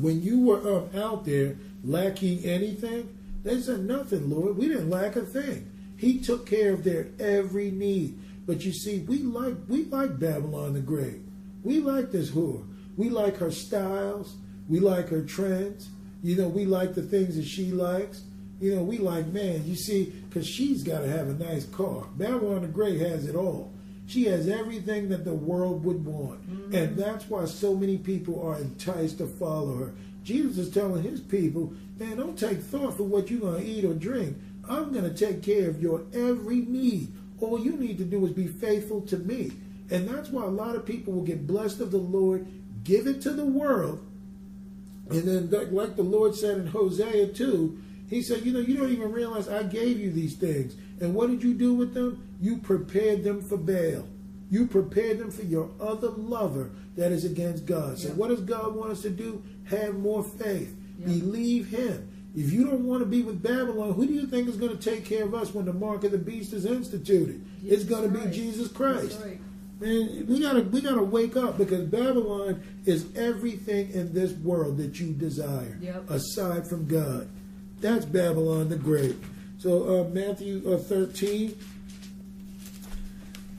when 0.00 0.22
you 0.22 0.40
were 0.40 0.78
up 0.78 0.94
out 0.94 1.26
there 1.26 1.56
lacking 1.84 2.42
anything, 2.44 3.14
they 3.44 3.60
said, 3.60 3.80
Nothing, 3.80 4.30
Lord. 4.30 4.56
We 4.56 4.68
didn't 4.68 4.88
lack 4.88 5.16
a 5.16 5.22
thing. 5.22 5.70
He 5.98 6.18
took 6.18 6.46
care 6.46 6.72
of 6.72 6.82
their 6.82 7.08
every 7.20 7.70
need. 7.70 8.18
But 8.46 8.64
you 8.64 8.72
see, 8.72 9.00
we 9.00 9.18
like 9.18 9.56
we 9.68 9.84
like 9.84 10.18
Babylon 10.18 10.72
the 10.72 10.80
Great. 10.80 11.20
We 11.62 11.80
like 11.80 12.10
this 12.10 12.30
whore. 12.30 12.66
We 12.96 13.10
like 13.10 13.36
her 13.36 13.50
styles. 13.50 14.36
We 14.68 14.80
like 14.80 15.08
her 15.08 15.22
trends. 15.22 15.88
You 16.22 16.36
know, 16.36 16.48
we 16.48 16.64
like 16.64 16.94
the 16.94 17.02
things 17.02 17.36
that 17.36 17.44
she 17.44 17.72
likes. 17.72 18.22
You 18.60 18.76
know, 18.76 18.82
we 18.82 18.98
like, 18.98 19.26
man, 19.26 19.66
you 19.66 19.74
see, 19.74 20.12
because 20.28 20.46
she's 20.46 20.84
got 20.84 21.00
to 21.00 21.08
have 21.08 21.28
a 21.28 21.34
nice 21.34 21.64
car. 21.64 22.06
Babylon 22.16 22.62
the 22.62 22.68
Great 22.68 23.00
has 23.00 23.26
it 23.26 23.34
all. 23.34 23.72
She 24.06 24.24
has 24.24 24.48
everything 24.48 25.08
that 25.08 25.24
the 25.24 25.34
world 25.34 25.84
would 25.84 26.04
want. 26.04 26.48
Mm-hmm. 26.48 26.74
And 26.74 26.96
that's 26.96 27.28
why 27.28 27.44
so 27.46 27.74
many 27.74 27.98
people 27.98 28.46
are 28.46 28.58
enticed 28.58 29.18
to 29.18 29.26
follow 29.26 29.76
her. 29.76 29.94
Jesus 30.22 30.58
is 30.58 30.72
telling 30.72 31.02
his 31.02 31.20
people, 31.20 31.72
man, 31.98 32.16
don't 32.16 32.38
take 32.38 32.60
thought 32.60 32.96
for 32.96 33.04
what 33.04 33.30
you're 33.30 33.40
going 33.40 33.62
to 33.62 33.68
eat 33.68 33.84
or 33.84 33.94
drink. 33.94 34.36
I'm 34.68 34.92
going 34.92 35.12
to 35.12 35.26
take 35.26 35.42
care 35.42 35.68
of 35.68 35.82
your 35.82 36.04
every 36.12 36.60
need. 36.60 37.12
All 37.40 37.58
you 37.58 37.72
need 37.72 37.98
to 37.98 38.04
do 38.04 38.24
is 38.24 38.32
be 38.32 38.46
faithful 38.46 39.00
to 39.02 39.18
me. 39.18 39.52
And 39.90 40.08
that's 40.08 40.28
why 40.28 40.44
a 40.44 40.48
lot 40.48 40.76
of 40.76 40.86
people 40.86 41.12
will 41.12 41.22
get 41.22 41.46
blessed 41.46 41.80
of 41.80 41.90
the 41.90 41.98
Lord, 41.98 42.46
give 42.84 43.06
it 43.06 43.20
to 43.22 43.30
the 43.30 43.44
world, 43.44 44.06
and 45.16 45.28
then, 45.28 45.50
like- 45.50 45.72
like 45.72 45.96
the 45.96 46.02
Lord 46.02 46.34
said 46.34 46.58
in 46.58 46.66
Hosea 46.68 47.28
2, 47.28 47.78
He 48.08 48.20
said, 48.20 48.44
You 48.44 48.52
know, 48.52 48.58
you 48.60 48.76
don't 48.76 48.90
even 48.92 49.10
realize 49.10 49.48
I 49.48 49.62
gave 49.62 49.98
you 49.98 50.10
these 50.10 50.34
things. 50.34 50.74
And 51.00 51.14
what 51.14 51.30
did 51.30 51.42
you 51.42 51.54
do 51.54 51.72
with 51.72 51.94
them? 51.94 52.22
You 52.42 52.58
prepared 52.58 53.24
them 53.24 53.40
for 53.40 53.56
Baal. 53.56 54.04
You 54.50 54.66
prepared 54.66 55.18
them 55.18 55.30
for 55.30 55.44
your 55.44 55.70
other 55.80 56.10
lover 56.10 56.70
that 56.96 57.10
is 57.10 57.24
against 57.24 57.64
God. 57.64 57.98
So, 57.98 58.08
Yeah. 58.08 58.14
what 58.14 58.28
does 58.28 58.40
God 58.40 58.76
want 58.76 58.92
us 58.92 59.00
to 59.02 59.10
do? 59.10 59.40
Have 59.64 59.98
more 59.98 60.22
faith. 60.22 60.74
Yeah. 61.00 61.06
Believe 61.06 61.68
Him. 61.68 62.08
If 62.36 62.52
you 62.52 62.64
don't 62.64 62.84
want 62.86 63.00
to 63.02 63.06
be 63.06 63.22
with 63.22 63.42
Babylon, 63.42 63.94
who 63.94 64.06
do 64.06 64.12
you 64.12 64.26
think 64.26 64.46
is 64.48 64.56
going 64.56 64.76
to 64.76 64.90
take 64.90 65.04
care 65.06 65.24
of 65.24 65.34
us 65.34 65.54
when 65.54 65.64
the 65.64 65.72
mark 65.72 66.04
of 66.04 66.12
the 66.12 66.18
beast 66.18 66.52
is 66.52 66.66
instituted? 66.66 67.40
it's 67.64 67.84
going 67.84 68.10
to 68.12 68.18
be. 68.18 68.30
Jesus 68.30 68.68
Christ. 68.68 69.18
Right. 69.24 69.40
Man, 69.82 70.26
we 70.28 70.38
gotta 70.40 70.60
we 70.62 70.80
gotta 70.80 71.02
wake 71.02 71.36
up 71.36 71.58
because 71.58 71.80
Babylon 71.86 72.62
is 72.84 73.04
everything 73.16 73.90
in 73.90 74.12
this 74.14 74.30
world 74.32 74.76
that 74.76 75.00
you 75.00 75.12
desire, 75.12 75.76
Yep. 75.80 76.08
aside 76.08 76.68
from 76.68 76.86
God. 76.86 77.28
That's 77.80 78.04
Babylon 78.04 78.68
the 78.68 78.76
Great. 78.76 79.16
So 79.58 80.04
uh, 80.04 80.08
Matthew 80.10 80.62
uh, 80.72 80.78
thirteen, 80.78 81.56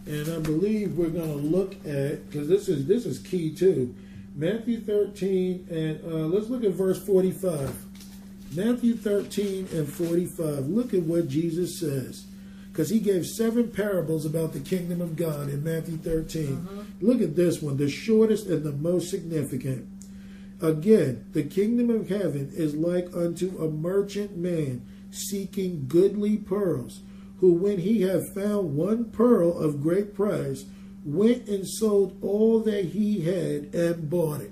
and 0.05 0.29
I 0.29 0.39
believe 0.39 0.97
we're 0.97 1.09
gonna 1.09 1.33
look 1.35 1.73
at 1.85 2.29
because 2.29 2.47
this 2.47 2.69
is 2.69 2.87
this 2.87 3.05
is 3.05 3.19
key 3.19 3.53
too. 3.53 3.93
Matthew 4.33 4.79
thirteen, 4.79 5.67
and 5.69 5.99
uh, 6.09 6.25
let's 6.27 6.49
look 6.49 6.63
at 6.63 6.71
verse 6.71 7.03
forty-five. 7.05 7.75
Matthew 8.55 8.95
thirteen 8.95 9.67
and 9.73 9.91
forty-five. 9.91 10.67
Look 10.67 10.93
at 10.93 11.03
what 11.03 11.27
Jesus 11.27 11.79
says 11.81 12.27
because 12.73 12.89
he 12.89 12.99
gave 12.99 13.23
seven 13.27 13.69
parables 13.69 14.25
about 14.25 14.51
the 14.51 14.59
kingdom 14.59 14.99
of 14.99 15.15
God 15.15 15.47
in 15.47 15.63
Matthew 15.63 15.95
13. 15.95 16.47
Mm-hmm. 16.47 17.05
Look 17.05 17.21
at 17.21 17.35
this 17.35 17.61
one, 17.61 17.77
the 17.77 17.87
shortest 17.87 18.47
and 18.47 18.63
the 18.63 18.71
most 18.71 19.11
significant. 19.11 19.87
Again, 20.59 21.27
the 21.33 21.43
kingdom 21.43 21.91
of 21.91 22.09
heaven 22.09 22.51
is 22.51 22.73
like 22.73 23.13
unto 23.13 23.59
a 23.59 23.69
merchant 23.69 24.35
man 24.35 24.83
seeking 25.11 25.85
goodly 25.87 26.35
pearls, 26.35 27.01
who 27.41 27.53
when 27.53 27.77
he 27.77 28.01
had 28.01 28.33
found 28.33 28.75
one 28.75 29.05
pearl 29.11 29.55
of 29.55 29.83
great 29.83 30.15
price, 30.15 30.65
went 31.05 31.47
and 31.47 31.67
sold 31.67 32.17
all 32.23 32.59
that 32.61 32.85
he 32.85 33.21
had 33.21 33.75
and 33.75 34.09
bought 34.09 34.41
it. 34.41 34.51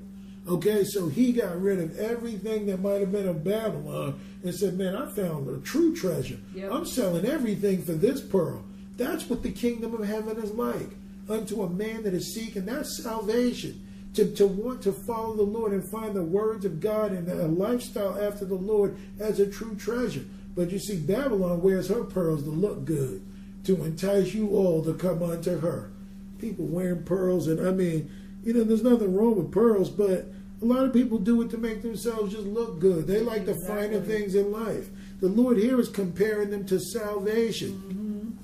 Okay, 0.51 0.83
so 0.83 1.07
he 1.07 1.31
got 1.31 1.61
rid 1.61 1.79
of 1.79 1.97
everything 1.97 2.65
that 2.65 2.81
might 2.81 2.99
have 2.99 3.13
been 3.13 3.29
of 3.29 3.41
Babylon 3.41 4.09
uh, 4.09 4.43
and 4.43 4.53
said, 4.53 4.77
Man, 4.77 4.93
I 4.97 5.09
found 5.09 5.47
a 5.47 5.61
true 5.61 5.95
treasure. 5.95 6.37
Yep. 6.53 6.71
I'm 6.73 6.85
selling 6.85 7.25
everything 7.25 7.81
for 7.81 7.93
this 7.93 8.19
pearl. 8.19 8.61
That's 8.97 9.29
what 9.29 9.43
the 9.43 9.51
kingdom 9.51 9.93
of 9.93 10.05
heaven 10.05 10.37
is 10.43 10.51
like. 10.51 10.89
Unto 11.29 11.61
a 11.61 11.69
man 11.69 12.03
that 12.03 12.13
is 12.13 12.33
seeking, 12.33 12.65
that's 12.65 13.01
salvation. 13.01 13.87
To, 14.15 14.29
to 14.35 14.45
want 14.45 14.81
to 14.81 14.91
follow 14.91 15.37
the 15.37 15.43
Lord 15.43 15.71
and 15.71 15.89
find 15.89 16.13
the 16.13 16.21
words 16.21 16.65
of 16.65 16.81
God 16.81 17.13
and 17.13 17.29
a 17.29 17.47
lifestyle 17.47 18.21
after 18.21 18.43
the 18.43 18.55
Lord 18.55 18.97
as 19.21 19.39
a 19.39 19.49
true 19.49 19.75
treasure. 19.75 20.25
But 20.53 20.69
you 20.69 20.79
see, 20.79 20.97
Babylon 20.97 21.61
wears 21.61 21.87
her 21.87 22.03
pearls 22.03 22.43
to 22.43 22.49
look 22.49 22.83
good, 22.83 23.25
to 23.63 23.85
entice 23.85 24.33
you 24.33 24.49
all 24.49 24.83
to 24.83 24.93
come 24.95 25.23
unto 25.23 25.59
her. 25.59 25.91
People 26.39 26.65
wearing 26.65 27.03
pearls, 27.03 27.47
and 27.47 27.65
I 27.65 27.71
mean, 27.71 28.11
you 28.43 28.53
know, 28.53 28.65
there's 28.65 28.83
nothing 28.83 29.15
wrong 29.15 29.37
with 29.37 29.49
pearls, 29.51 29.89
but 29.89 30.25
a 30.61 30.65
lot 30.65 30.85
of 30.85 30.93
people 30.93 31.17
do 31.17 31.41
it 31.41 31.49
to 31.49 31.57
make 31.57 31.81
themselves 31.81 32.33
just 32.33 32.45
look 32.45 32.79
good. 32.79 33.07
They 33.07 33.21
like 33.21 33.45
the 33.45 33.55
finer 33.67 33.99
things 33.99 34.35
in 34.35 34.51
life. 34.51 34.89
The 35.19 35.27
Lord 35.27 35.57
here 35.57 35.79
is 35.79 35.89
comparing 35.89 36.51
them 36.51 36.65
to 36.67 36.79
salvation. 36.79 38.38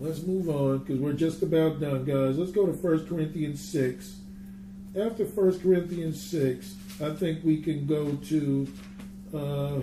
Let's 0.00 0.22
move 0.22 0.48
on 0.48 0.78
because 0.78 0.98
we're 0.98 1.12
just 1.12 1.42
about 1.42 1.80
done, 1.80 2.04
guys. 2.04 2.38
Let's 2.38 2.52
go 2.52 2.66
to 2.66 2.72
1 2.72 3.06
Corinthians 3.06 3.70
6. 3.70 4.16
After 4.98 5.24
1 5.24 5.60
Corinthians 5.60 6.30
6, 6.30 6.74
I 7.02 7.10
think 7.10 7.44
we 7.44 7.60
can 7.60 7.86
go 7.86 8.14
to. 8.14 8.68
Uh, 9.32 9.80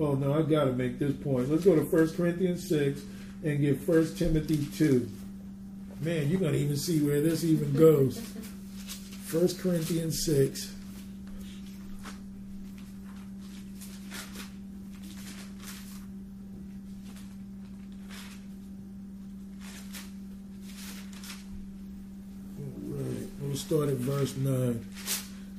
oh, 0.00 0.14
no, 0.14 0.34
I 0.34 0.42
got 0.42 0.64
to 0.64 0.72
make 0.72 0.98
this 0.98 1.14
point. 1.14 1.50
Let's 1.50 1.64
go 1.64 1.76
to 1.76 1.82
1 1.82 2.14
Corinthians 2.14 2.68
6 2.68 3.02
and 3.44 3.60
get 3.60 3.86
1 3.86 4.14
Timothy 4.16 4.66
2. 4.74 5.08
Man, 6.00 6.28
you're 6.28 6.40
going 6.40 6.54
to 6.54 6.58
even 6.58 6.76
see 6.76 7.00
where 7.00 7.20
this 7.20 7.44
even 7.44 7.72
goes. 7.74 8.20
1 9.34 9.48
Corinthians 9.56 10.24
6. 10.26 10.72
Right. 22.86 23.28
We'll 23.40 23.56
start 23.56 23.88
at 23.88 23.96
verse 23.96 24.36
9. 24.36 24.86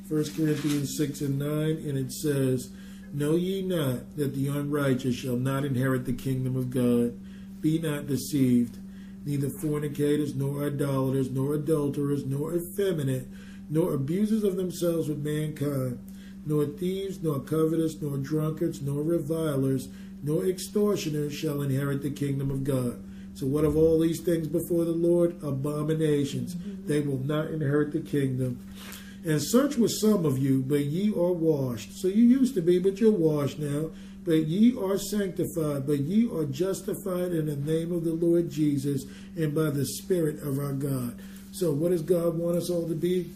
1 0.07 0.23
Corinthians 0.38 0.95
6 0.97 1.19
and 1.19 1.38
9, 1.38 1.49
and 1.49 1.97
it 1.97 2.14
says, 2.14 2.69
Know 3.11 3.35
ye 3.35 3.61
not 3.61 4.15
that 4.15 4.34
the 4.34 4.47
unrighteous 4.47 5.15
shall 5.15 5.35
not 5.35 5.65
inherit 5.65 6.06
the 6.06 6.14
kingdom 6.14 6.56
of 6.56 6.69
God? 6.69 7.19
Be 7.60 7.77
not 7.80 8.07
deceived. 8.07 8.77
Neither 9.26 9.49
fornicators, 9.49 10.34
nor 10.34 10.64
idolaters, 10.64 11.30
nor 11.30 11.56
adulterers, 11.56 12.26
nor 12.26 12.56
effeminate, 12.56 13.27
nor 13.69 13.93
abusers 13.93 14.43
of 14.43 14.55
themselves 14.55 15.07
with 15.07 15.23
mankind, 15.23 15.99
nor 16.45 16.65
thieves, 16.65 17.21
nor 17.21 17.39
covetous, 17.39 18.01
nor 18.01 18.17
drunkards, 18.17 18.81
nor 18.81 19.01
revilers, 19.01 19.87
nor 20.23 20.45
extortioners 20.45 21.33
shall 21.33 21.61
inherit 21.61 22.01
the 22.01 22.11
kingdom 22.11 22.51
of 22.51 22.63
God. 22.63 23.01
So, 23.33 23.45
what 23.45 23.65
of 23.65 23.75
all 23.75 23.99
these 23.99 24.21
things 24.21 24.47
before 24.47 24.85
the 24.85 24.91
Lord? 24.91 25.43
Abominations. 25.43 26.55
They 26.85 27.01
will 27.01 27.19
not 27.19 27.51
inherit 27.51 27.91
the 27.91 27.99
kingdom. 27.99 28.65
And 29.25 29.41
such 29.41 29.75
were 29.77 29.89
some 29.89 30.23
of 30.25 30.37
you, 30.37 30.61
but 30.61 30.81
ye 30.81 31.09
are 31.09 31.33
washed. 31.33 31.97
So 31.97 32.07
you 32.07 32.23
used 32.23 32.53
to 32.55 32.61
be, 32.61 32.77
but 32.77 32.99
you're 32.99 33.11
washed 33.11 33.57
now. 33.57 33.89
But 34.23 34.45
ye 34.45 34.77
are 34.77 34.97
sanctified, 34.97 35.85
but 35.85 35.99
ye 35.99 36.29
are 36.31 36.45
justified 36.45 37.31
in 37.31 37.47
the 37.47 37.55
name 37.55 37.91
of 37.91 38.03
the 38.03 38.13
Lord 38.13 38.49
Jesus 38.49 39.03
and 39.35 39.53
by 39.53 39.71
the 39.71 39.85
Spirit 39.85 40.41
of 40.41 40.59
our 40.59 40.73
God. 40.73 41.19
So, 41.51 41.71
what 41.71 41.91
does 41.91 42.01
God 42.01 42.37
want 42.37 42.57
us 42.57 42.69
all 42.69 42.87
to 42.87 42.95
be? 42.95 43.31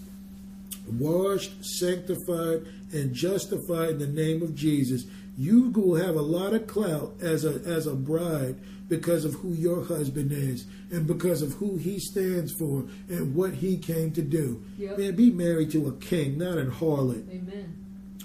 Washed, 0.91 1.63
sanctified, 1.63 2.65
and 2.91 3.13
justified 3.13 3.89
in 3.91 3.99
the 3.99 4.07
name 4.07 4.41
of 4.41 4.55
Jesus. 4.55 5.05
You 5.37 5.69
will 5.69 5.95
have 5.95 6.15
a 6.15 6.21
lot 6.21 6.53
of 6.53 6.67
clout 6.67 7.13
as 7.21 7.45
a 7.45 7.61
as 7.65 7.87
a 7.87 7.95
bride 7.95 8.55
because 8.89 9.23
of 9.23 9.35
who 9.35 9.53
your 9.53 9.85
husband 9.85 10.31
is 10.31 10.65
and 10.91 11.07
because 11.07 11.41
of 11.41 11.53
who 11.53 11.77
he 11.77 11.99
stands 11.99 12.51
for 12.51 12.85
and 13.07 13.35
what 13.35 13.53
he 13.53 13.77
came 13.77 14.11
to 14.11 14.21
do. 14.21 14.63
Yep. 14.77 14.97
Man, 14.97 15.15
be 15.15 15.29
married 15.29 15.71
to 15.71 15.87
a 15.87 15.93
king, 15.93 16.37
not 16.37 16.57
a 16.57 16.65
harlot. 16.65 17.29
Amen. 17.29 17.75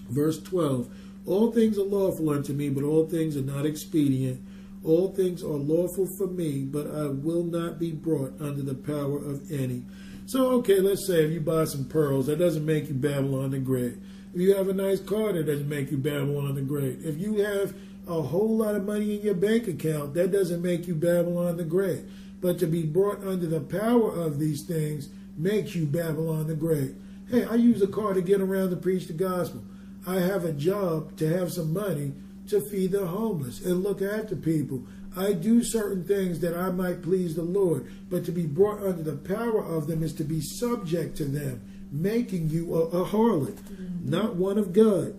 Verse 0.09 0.43
12 0.43 0.89
All 1.27 1.53
things 1.53 1.79
are 1.79 1.85
lawful 1.85 2.31
unto 2.31 2.53
me, 2.53 2.71
but 2.71 2.83
all 2.83 3.07
things 3.07 3.37
are 3.37 3.43
not 3.43 3.67
expedient. 3.67 4.41
All 4.85 5.13
things 5.13 5.43
are 5.43 5.47
lawful 5.47 6.07
for 6.19 6.27
me, 6.27 6.65
but 6.65 6.87
I 6.87 7.07
will 7.07 7.45
not 7.45 7.79
be 7.79 7.93
brought 7.93 8.35
under 8.41 8.61
the 8.61 8.75
power 8.75 9.17
of 9.17 9.51
any. 9.51 9.83
So, 10.27 10.53
okay, 10.53 10.81
let's 10.81 11.07
say 11.07 11.25
if 11.25 11.33
you 11.33 11.41
buy 11.41 11.65
some 11.65 11.85
pearls, 11.85 12.27
that 12.27 12.39
doesn't 12.39 12.65
make 12.65 12.89
you 12.89 12.95
Babylon 12.95 13.51
the 13.51 13.59
Great. 13.59 13.95
If 14.35 14.41
you 14.41 14.55
have 14.55 14.69
a 14.69 14.73
nice 14.73 15.01
car, 15.01 15.33
that 15.33 15.47
doesn't 15.47 15.69
make 15.69 15.91
you 15.91 15.99
Babylon 15.99 16.55
the 16.55 16.63
Great. 16.63 17.01
If 17.03 17.19
you 17.19 17.37
have 17.45 17.75
a 18.09 18.23
whole 18.23 18.57
lot 18.57 18.75
of 18.75 18.85
money 18.85 19.17
in 19.17 19.23
your 19.23 19.35
bank 19.35 19.69
account, 19.69 20.15
that 20.15 20.33
doesn't 20.33 20.63
make 20.63 20.87
you 20.87 20.95
Babylon 20.95 21.59
the 21.59 21.65
Great. 21.65 22.01
But 22.41 22.59
to 22.61 22.67
be 22.67 22.85
brought 22.85 23.23
under 23.23 23.47
the 23.47 23.61
power 23.61 24.11
of 24.11 24.39
these 24.39 24.63
things 24.63 25.11
makes 25.37 25.75
you 25.75 25.85
Babylon 25.85 26.47
the 26.47 26.55
Great. 26.55 26.95
Hey, 27.31 27.45
I 27.45 27.55
use 27.57 27.83
a 27.83 27.87
car 27.87 28.15
to 28.15 28.23
get 28.23 28.41
around 28.41 28.71
to 28.71 28.77
preach 28.77 29.07
the 29.07 29.13
gospel. 29.13 29.63
I 30.07 30.21
have 30.21 30.45
a 30.45 30.53
job 30.53 31.17
to 31.19 31.29
have 31.29 31.53
some 31.53 31.73
money 31.73 32.13
to 32.49 32.61
feed 32.61 32.93
the 32.93 33.07
homeless 33.07 33.65
and 33.65 33.83
look 33.83 34.01
after 34.01 34.37
people. 34.37 34.85
I 35.17 35.33
do 35.33 35.63
certain 35.63 36.05
things 36.05 36.41
that 36.41 36.57
I 36.57 36.71
might 36.71 37.03
please 37.03 37.35
the 37.35 37.43
Lord, 37.43 37.91
but 38.11 38.25
to 38.25 38.33
be 38.33 38.47
brought 38.47 38.83
under 38.83 39.03
the 39.03 39.17
power 39.17 39.65
of 39.65 39.87
them 39.87 40.03
is 40.03 40.13
to 40.15 40.25
be 40.25 40.41
subject 40.41 41.17
to 41.19 41.25
them, 41.25 41.63
making 41.93 42.49
you 42.51 42.75
a, 42.75 42.81
a 42.89 43.05
harlot, 43.05 43.59
not 44.05 44.37
one 44.37 44.59
of 44.59 44.73
God. 44.73 45.15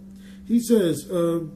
He 0.47 0.59
says, 0.59 1.07
um, 1.11 1.53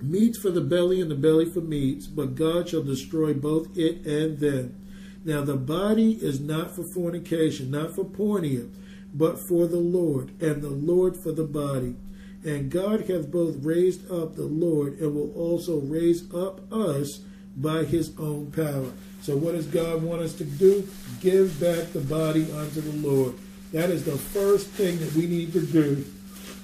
meats 0.00 0.38
for 0.38 0.50
the 0.50 0.60
belly 0.60 1.00
and 1.00 1.10
the 1.10 1.16
belly 1.16 1.50
for 1.50 1.60
meats, 1.60 2.06
but 2.06 2.34
God 2.34 2.68
shall 2.68 2.82
destroy 2.82 3.34
both 3.34 3.76
it 3.76 4.06
and 4.06 4.38
them. 4.38 4.76
Now 5.24 5.42
the 5.42 5.56
body 5.56 6.12
is 6.12 6.40
not 6.40 6.74
for 6.76 6.84
fornication, 6.94 7.70
not 7.70 7.94
for 7.94 8.04
porneia, 8.04 8.70
but 9.12 9.38
for 9.48 9.66
the 9.66 9.78
Lord, 9.78 10.30
and 10.42 10.62
the 10.62 10.70
Lord 10.70 11.16
for 11.16 11.32
the 11.32 11.44
body. 11.44 11.96
And 12.44 12.70
God 12.70 13.08
hath 13.08 13.30
both 13.30 13.56
raised 13.60 14.10
up 14.10 14.36
the 14.36 14.42
Lord, 14.42 14.98
and 14.98 15.14
will 15.14 15.32
also 15.34 15.80
raise 15.80 16.32
up 16.34 16.60
us 16.72 17.20
by 17.56 17.84
his 17.84 18.12
own 18.18 18.50
power. 18.50 18.92
So 19.22 19.36
what 19.36 19.52
does 19.52 19.66
God 19.66 20.02
want 20.02 20.22
us 20.22 20.34
to 20.34 20.44
do? 20.44 20.86
Give 21.20 21.58
back 21.58 21.92
the 21.92 22.00
body 22.00 22.50
unto 22.52 22.80
the 22.80 23.08
Lord. 23.08 23.34
That 23.72 23.90
is 23.90 24.04
the 24.04 24.18
first 24.18 24.68
thing 24.68 24.98
that 24.98 25.14
we 25.14 25.26
need 25.26 25.52
to 25.54 25.64
do. 25.64 26.04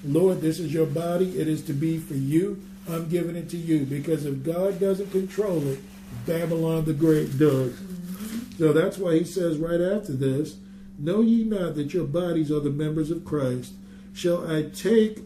Lord, 0.05 0.40
this 0.40 0.61
is 0.61 0.73
your 0.73 0.86
body. 0.86 1.39
It 1.39 1.48
is 1.48 1.62
to 1.62 1.73
be 1.73 1.98
for 1.98 2.15
you. 2.15 2.62
I'm 2.89 3.09
giving 3.09 3.36
it 3.36 3.48
to 3.51 3.57
you 3.57 3.85
because 3.85 4.27
if 4.27 4.43
God 4.43 4.81
doesn't 4.81 5.11
control 5.11 5.66
it, 5.69 5.81
Babylon 6.27 6.85
the 6.85 6.93
Great 6.93 7.39
does. 7.39 7.73
Mm-hmm. 7.73 8.59
So 8.59 8.73
that's 8.73 8.98
why 8.98 9.19
he 9.19 9.24
says 9.24 9.59
right 9.59 9.81
after 9.81 10.12
this, 10.12 10.57
Know 10.98 11.23
ye 11.23 11.44
not 11.44 11.77
that 11.77 11.94
your 11.94 12.07
bodies 12.07 12.51
are 12.51 12.61
the 12.61 12.70
members 12.70 13.11
of 13.11 13.24
Christ? 13.24 13.73
Shall 14.12 14.51
I 14.51 14.65
take 14.65 15.20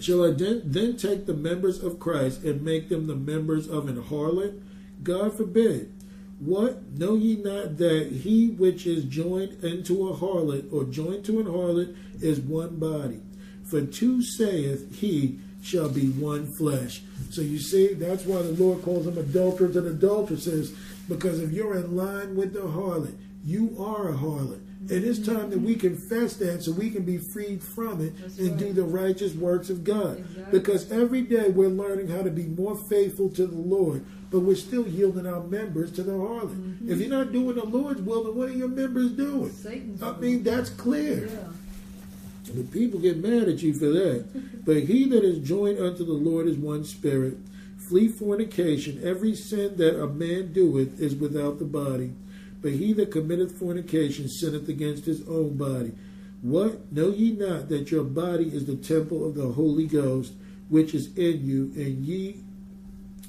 shall 0.00 0.24
I 0.24 0.30
then, 0.30 0.96
take 0.96 1.26
the 1.26 1.34
members 1.34 1.82
of 1.82 2.00
Christ 2.00 2.42
and 2.42 2.62
make 2.62 2.88
them 2.88 3.06
the 3.06 3.16
members 3.16 3.68
of 3.68 3.88
an 3.88 4.02
harlot? 4.02 4.60
God 5.02 5.36
forbid. 5.36 5.92
What? 6.38 6.90
Know 6.92 7.16
ye 7.16 7.36
not 7.36 7.76
that 7.78 8.10
he 8.22 8.48
which 8.48 8.86
is 8.86 9.04
joined 9.04 9.62
into 9.62 10.08
a 10.08 10.16
harlot 10.16 10.72
or 10.72 10.84
joined 10.84 11.24
to 11.26 11.40
an 11.40 11.46
harlot 11.46 11.94
is 12.22 12.40
one 12.40 12.76
body? 12.76 13.20
For 13.64 13.82
two 13.82 14.22
saith 14.22 14.96
he 15.00 15.38
shall 15.62 15.88
be 15.88 16.08
one 16.08 16.46
flesh. 16.54 17.02
So 17.30 17.42
you 17.42 17.58
see, 17.58 17.94
that's 17.94 18.24
why 18.24 18.42
the 18.42 18.52
Lord 18.52 18.82
calls 18.82 19.04
them 19.04 19.18
adulterers 19.18 19.76
and 19.76 19.86
adulteresses, 19.86 20.74
because 21.08 21.40
if 21.40 21.52
you're 21.52 21.76
in 21.76 21.96
line 21.96 22.36
with 22.36 22.54
the 22.54 22.60
harlot, 22.60 23.16
you 23.44 23.76
are 23.78 24.08
a 24.08 24.14
harlot. 24.14 24.60
And 24.88 25.04
it's 25.04 25.18
time 25.18 25.50
that 25.50 25.60
we 25.60 25.74
confess 25.74 26.36
that 26.36 26.62
so 26.62 26.72
we 26.72 26.88
can 26.90 27.02
be 27.02 27.18
freed 27.18 27.62
from 27.62 28.00
it 28.00 28.18
That's 28.18 28.38
and 28.38 28.52
right. 28.52 28.58
do 28.58 28.72
the 28.72 28.82
righteous 28.82 29.34
works 29.34 29.68
of 29.68 29.84
God. 29.84 30.18
Exactly. 30.18 30.58
Because 30.58 30.90
every 30.90 31.20
day 31.20 31.50
we're 31.50 31.68
learning 31.68 32.08
how 32.08 32.22
to 32.22 32.30
be 32.30 32.44
more 32.44 32.74
faithful 32.74 33.28
to 33.30 33.46
the 33.46 33.58
Lord, 33.58 34.06
but 34.30 34.40
we're 34.40 34.56
still 34.56 34.88
yielding 34.88 35.26
our 35.26 35.42
members 35.42 35.92
to 35.92 36.02
the 36.02 36.12
harlot. 36.12 36.48
Mm-hmm. 36.48 36.90
If 36.90 36.98
you're 36.98 37.10
not 37.10 37.30
doing 37.30 37.56
the 37.56 37.66
Lord's 37.66 38.00
will, 38.00 38.24
then 38.24 38.34
what 38.34 38.48
are 38.48 38.52
your 38.52 38.68
members 38.68 39.10
doing? 39.10 39.50
Satan's 39.50 40.02
I 40.02 40.16
mean, 40.16 40.42
that's 40.42 40.70
clear. 40.70 41.26
Yeah. 41.26 42.54
The 42.54 42.64
people 42.64 42.98
get 43.00 43.18
mad 43.18 43.48
at 43.48 43.62
you 43.62 43.74
for 43.74 43.86
that. 43.86 44.64
but 44.64 44.84
he 44.84 45.04
that 45.10 45.22
is 45.22 45.46
joined 45.46 45.78
unto 45.78 46.04
the 46.04 46.12
Lord 46.12 46.46
is 46.46 46.56
one 46.56 46.84
spirit. 46.84 47.36
Flee 47.76 48.08
fornication. 48.08 49.00
Every 49.04 49.34
sin 49.34 49.76
that 49.76 50.02
a 50.02 50.06
man 50.06 50.52
doeth 50.54 50.98
is 51.00 51.14
without 51.14 51.58
the 51.58 51.64
body. 51.66 52.12
But 52.62 52.72
he 52.72 52.92
that 52.94 53.10
committeth 53.10 53.58
fornication 53.58 54.28
sinneth 54.28 54.68
against 54.68 55.04
his 55.04 55.26
own 55.26 55.56
body. 55.56 55.92
What? 56.42 56.92
Know 56.92 57.10
ye 57.10 57.32
not 57.32 57.68
that 57.68 57.90
your 57.90 58.04
body 58.04 58.44
is 58.44 58.66
the 58.66 58.76
temple 58.76 59.26
of 59.26 59.34
the 59.34 59.48
Holy 59.48 59.86
Ghost, 59.86 60.32
which 60.68 60.94
is 60.94 61.16
in 61.16 61.46
you, 61.46 61.72
and 61.74 62.04
ye, 62.04 62.42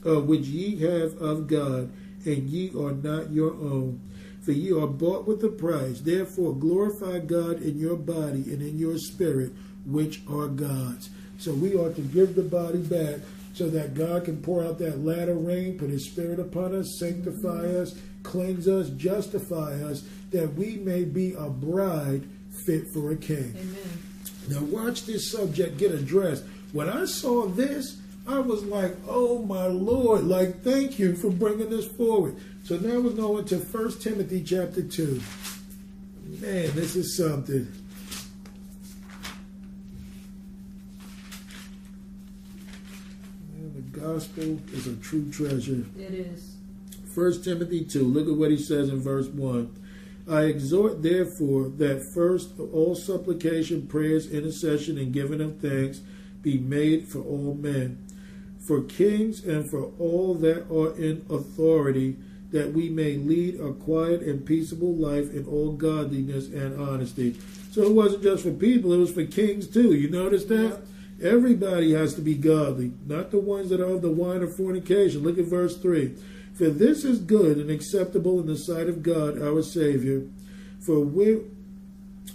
uh, 0.06 0.22
which 0.22 0.46
ye 0.46 0.78
have 0.80 1.18
of 1.22 1.48
God, 1.48 1.92
and 2.26 2.50
ye 2.50 2.72
are 2.78 2.94
not 2.94 3.32
your 3.32 3.52
own? 3.52 4.00
For 4.42 4.54
ye 4.54 4.72
are 4.72 4.88
bought 4.88 5.28
with 5.28 5.44
a 5.44 5.50
price. 5.50 6.00
Therefore 6.02 6.56
glorify 6.56 7.20
God 7.20 7.62
in 7.62 7.78
your 7.78 7.96
body 7.96 8.44
and 8.52 8.62
in 8.62 8.78
your 8.78 8.98
spirit, 8.98 9.52
which 9.86 10.22
are 10.30 10.48
God's. 10.48 11.10
So 11.38 11.54
we 11.54 11.76
ought 11.76 11.96
to 11.96 12.02
give 12.02 12.36
the 12.36 12.44
body 12.44 12.80
back 12.80 13.20
so 13.54 13.70
that 13.70 13.94
God 13.94 14.26
can 14.26 14.42
pour 14.42 14.64
out 14.64 14.80
that 14.80 15.04
latter 15.04 15.36
rain, 15.36 15.78
put 15.78 15.90
his 15.90 16.10
spirit 16.10 16.40
upon 16.40 16.74
us, 16.74 16.98
sanctify 17.00 17.66
us, 17.66 17.96
cleanse 18.24 18.68
us, 18.68 18.90
justify 18.90 19.74
us, 19.84 20.04
that 20.32 20.54
we 20.54 20.78
may 20.78 21.04
be 21.04 21.34
a 21.34 21.50
bride 21.50 22.24
fit 22.66 22.88
for 22.94 23.12
a 23.12 23.16
king. 23.16 23.56
Amen. 23.58 24.04
Now, 24.50 24.62
watch 24.62 25.06
this 25.06 25.32
subject 25.32 25.78
get 25.78 25.92
addressed. 25.92 26.44
When 26.72 26.90
I 26.90 27.06
saw 27.06 27.48
this, 27.48 27.98
I 28.28 28.40
was 28.40 28.64
like, 28.64 28.96
oh 29.08 29.40
my 29.40 29.66
Lord, 29.66 30.24
like, 30.24 30.62
thank 30.62 31.00
you 31.00 31.16
for 31.16 31.30
bringing 31.30 31.70
this 31.70 31.88
forward. 31.88 32.36
So 32.64 32.78
now 32.78 33.00
we're 33.00 33.12
going 33.12 33.46
to 33.46 33.58
1 33.58 34.00
Timothy 34.00 34.44
chapter 34.44 34.84
2. 34.84 35.22
Man, 36.40 36.72
this 36.76 36.96
is 36.96 37.18
something. 37.18 37.68
The 43.76 44.00
gospel 44.00 44.60
is 44.74 44.88
a 44.88 44.96
true 44.98 45.30
treasure. 45.32 45.84
It 45.98 46.14
is. 46.14 46.51
1 47.14 47.44
Timothy 47.44 47.84
2, 47.84 48.04
look 48.04 48.28
at 48.28 48.36
what 48.36 48.52
he 48.52 48.58
says 48.58 48.90
in 48.90 49.02
verse 49.02 49.28
1. 49.28 49.76
I 50.30 50.44
exhort, 50.44 51.02
therefore, 51.02 51.70
that 51.78 52.04
first 52.04 52.52
all 52.60 52.96
supplication, 52.96 53.88
prayers, 53.88 54.32
intercession, 54.32 54.98
and 54.98 55.12
giving 55.12 55.42
of 55.42 55.60
thanks 55.60 56.02
be 56.42 56.58
made 56.58 57.08
for 57.08 57.20
all 57.20 57.56
men, 57.56 58.06
for 58.60 58.82
kings 58.82 59.44
and 59.44 59.70
for 59.70 59.92
all 60.00 60.36
that 60.36 60.72
are 60.72 60.96
in 60.98 61.26
authority, 61.30 62.18
that 62.52 62.74
we 62.74 62.90
may 62.90 63.16
lead 63.16 63.60
a 63.60 63.74
quiet 63.74 64.22
and 64.22 64.46
peaceable 64.46 64.94
life 64.94 65.34
in 65.34 65.46
all 65.48 65.72
godliness 65.72 66.48
and 66.48 66.80
honesty. 66.80 67.38
So 67.72 67.84
it 67.84 67.94
wasn't 67.94 68.24
just 68.24 68.44
for 68.44 68.52
people, 68.52 68.94
it 68.94 68.98
was 68.98 69.12
for 69.12 69.26
kings 69.26 69.68
too. 69.68 69.94
You 69.94 70.10
notice 70.10 70.46
that? 70.46 70.82
Everybody 71.22 71.94
has 71.94 72.16
to 72.16 72.22
be 72.22 72.36
godly, 72.36 72.94
not 73.06 73.32
the 73.32 73.40
ones 73.40 73.70
that 73.70 73.80
are 73.80 73.86
of 73.86 74.02
the 74.02 74.12
wine 74.12 74.42
of 74.42 74.56
fornication. 74.56 75.24
Look 75.24 75.38
at 75.38 75.46
verse 75.46 75.78
3. 75.78 76.16
For 76.54 76.70
this 76.70 77.04
is 77.04 77.20
good 77.20 77.58
and 77.58 77.72
acceptable 77.72 78.40
in 78.40 78.48
the 78.48 78.58
sight 78.58 78.88
of 78.88 79.04
God 79.04 79.42
our 79.42 79.64
Savior, 79.64 80.24
for 80.80 81.00
we, 81.00 81.42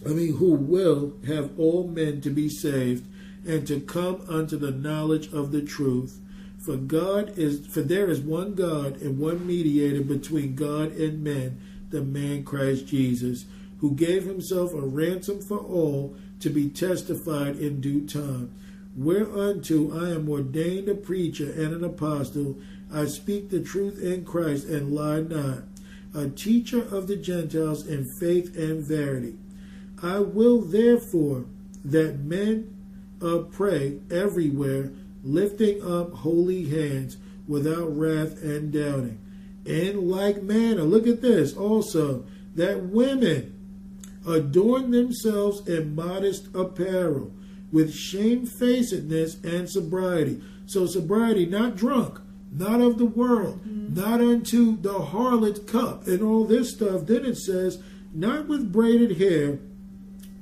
I 0.04 0.10
mean, 0.10 0.36
who 0.36 0.52
will 0.52 1.14
have 1.26 1.50
all 1.58 1.86
men 1.86 2.20
to 2.22 2.30
be 2.30 2.48
saved 2.48 3.06
and 3.46 3.66
to 3.66 3.80
come 3.80 4.22
unto 4.28 4.56
the 4.56 4.70
knowledge 4.70 5.32
of 5.32 5.52
the 5.52 5.62
truth. 5.62 6.20
For 6.58 6.76
God 6.76 7.38
is, 7.38 7.66
for 7.66 7.82
there 7.82 8.10
is 8.10 8.20
one 8.20 8.54
God 8.54 9.00
and 9.00 9.18
one 9.18 9.46
mediator 9.46 10.02
between 10.02 10.56
God 10.56 10.92
and 10.96 11.22
men, 11.22 11.60
the 11.90 12.02
man 12.02 12.42
Christ 12.42 12.88
Jesus, 12.88 13.44
who 13.80 13.92
gave 13.92 14.24
himself 14.24 14.74
a 14.74 14.80
ransom 14.80 15.40
for 15.40 15.58
all 15.58 16.16
to 16.40 16.50
be 16.50 16.68
testified 16.68 17.56
in 17.56 17.80
due 17.80 18.06
time. 18.06 18.50
Whereunto 18.96 19.92
I 19.92 20.10
am 20.10 20.28
ordained 20.28 20.88
a 20.88 20.94
preacher 20.94 21.52
and 21.52 21.74
an 21.74 21.84
apostle. 21.84 22.56
I 22.92 23.06
speak 23.06 23.50
the 23.50 23.60
truth 23.60 24.00
in 24.00 24.24
Christ 24.24 24.66
and 24.66 24.94
lie 24.94 25.20
not, 25.20 25.64
a 26.14 26.28
teacher 26.28 26.82
of 26.82 27.08
the 27.08 27.16
Gentiles 27.16 27.86
in 27.86 28.06
faith 28.20 28.56
and 28.56 28.82
verity. 28.82 29.36
I 30.02 30.20
will 30.20 30.60
therefore 30.60 31.46
that 31.84 32.18
men 32.18 32.74
uh, 33.22 33.38
pray 33.50 33.98
everywhere, 34.10 34.92
lifting 35.24 35.82
up 35.82 36.12
holy 36.12 36.68
hands 36.68 37.16
without 37.48 37.96
wrath 37.96 38.42
and 38.42 38.72
doubting. 38.72 39.18
In 39.64 40.08
like 40.08 40.42
manner, 40.42 40.82
look 40.82 41.06
at 41.06 41.22
this 41.22 41.54
also, 41.54 42.24
that 42.54 42.84
women 42.84 43.52
adorn 44.26 44.90
themselves 44.90 45.66
in 45.68 45.94
modest 45.94 46.54
apparel, 46.54 47.32
with 47.72 47.92
shamefacedness 47.92 49.42
and 49.44 49.68
sobriety. 49.68 50.40
So, 50.66 50.86
sobriety, 50.86 51.46
not 51.46 51.76
drunk, 51.76 52.20
not 52.56 52.80
of 52.80 52.98
the 52.98 53.04
world, 53.04 53.60
mm-hmm. 53.60 53.94
not 53.94 54.20
unto 54.20 54.76
the 54.76 54.94
harlot 54.94 55.66
cup, 55.66 56.06
and 56.06 56.22
all 56.22 56.44
this 56.44 56.70
stuff. 56.70 57.06
Then 57.06 57.24
it 57.24 57.36
says, 57.36 57.82
not 58.12 58.48
with 58.48 58.72
braided 58.72 59.18
hair, 59.18 59.58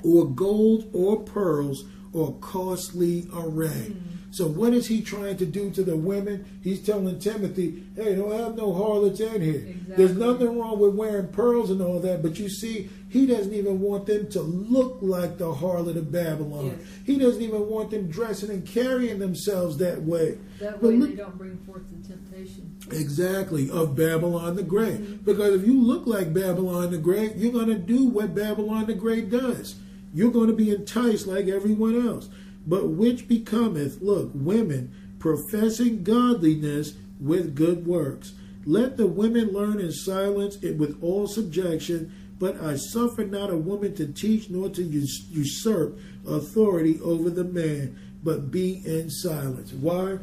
or 0.02 0.26
gold, 0.26 0.90
or 0.92 1.20
pearls, 1.20 1.84
or 2.12 2.34
costly 2.38 3.26
array. 3.34 3.90
Mm-hmm. 3.90 4.14
So, 4.30 4.48
what 4.48 4.72
is 4.72 4.88
he 4.88 5.00
trying 5.00 5.36
to 5.36 5.46
do 5.46 5.70
to 5.70 5.84
the 5.84 5.96
women? 5.96 6.60
He's 6.62 6.84
telling 6.84 7.20
Timothy, 7.20 7.84
hey, 7.94 8.16
don't 8.16 8.32
have 8.32 8.56
no 8.56 8.72
harlots 8.74 9.20
in 9.20 9.40
here. 9.40 9.76
There's 9.96 10.16
nothing 10.16 10.58
wrong 10.58 10.80
with 10.80 10.94
wearing 10.94 11.28
pearls 11.28 11.70
and 11.70 11.80
all 11.80 12.00
that, 12.00 12.20
but 12.20 12.38
you 12.38 12.48
see, 12.48 12.90
he 13.14 13.26
doesn't 13.26 13.54
even 13.54 13.80
want 13.80 14.06
them 14.06 14.28
to 14.28 14.40
look 14.40 14.98
like 15.00 15.38
the 15.38 15.54
harlot 15.54 15.96
of 15.96 16.10
Babylon. 16.10 16.66
Yes. 16.66 16.88
He 17.06 17.16
doesn't 17.16 17.42
even 17.42 17.68
want 17.68 17.92
them 17.92 18.10
dressing 18.10 18.50
and 18.50 18.66
carrying 18.66 19.20
themselves 19.20 19.78
that 19.78 20.02
way. 20.02 20.36
That 20.58 20.80
But 20.80 20.88
way 20.90 20.96
look- 20.96 21.10
they 21.10 21.14
don't 21.14 21.38
bring 21.38 21.56
forth 21.58 21.84
the 21.88 22.08
temptation. 22.08 22.76
Exactly, 22.90 23.70
of 23.70 23.94
Babylon 23.94 24.56
the 24.56 24.64
Great. 24.64 24.94
Mm-hmm. 24.94 25.16
Because 25.24 25.54
if 25.54 25.64
you 25.64 25.80
look 25.80 26.08
like 26.08 26.34
Babylon 26.34 26.90
the 26.90 26.98
Great, 26.98 27.36
you're 27.36 27.52
going 27.52 27.68
to 27.68 27.78
do 27.78 28.08
what 28.08 28.34
Babylon 28.34 28.86
the 28.86 28.94
Great 28.94 29.30
does. 29.30 29.76
You're 30.12 30.32
going 30.32 30.48
to 30.48 30.52
be 30.52 30.70
enticed 30.70 31.28
like 31.28 31.46
everyone 31.46 32.04
else. 32.08 32.28
But 32.66 32.88
which 32.88 33.28
becometh, 33.28 34.02
look, 34.02 34.32
women 34.34 34.92
professing 35.20 36.02
godliness 36.02 36.94
with 37.20 37.54
good 37.54 37.86
works. 37.86 38.32
Let 38.66 38.96
the 38.96 39.06
women 39.06 39.52
learn 39.52 39.78
in 39.78 39.92
silence 39.92 40.56
and 40.64 40.80
with 40.80 41.00
all 41.00 41.28
subjection. 41.28 42.12
But 42.44 42.60
I 42.60 42.76
suffer 42.76 43.24
not 43.24 43.48
a 43.48 43.56
woman 43.56 43.94
to 43.94 44.06
teach 44.06 44.50
nor 44.50 44.68
to 44.68 44.82
us- 44.82 45.24
usurp 45.30 45.98
authority 46.26 47.00
over 47.02 47.30
the 47.30 47.42
man, 47.42 47.96
but 48.22 48.50
be 48.50 48.82
in 48.84 49.08
silence. 49.08 49.72
Why? 49.72 50.18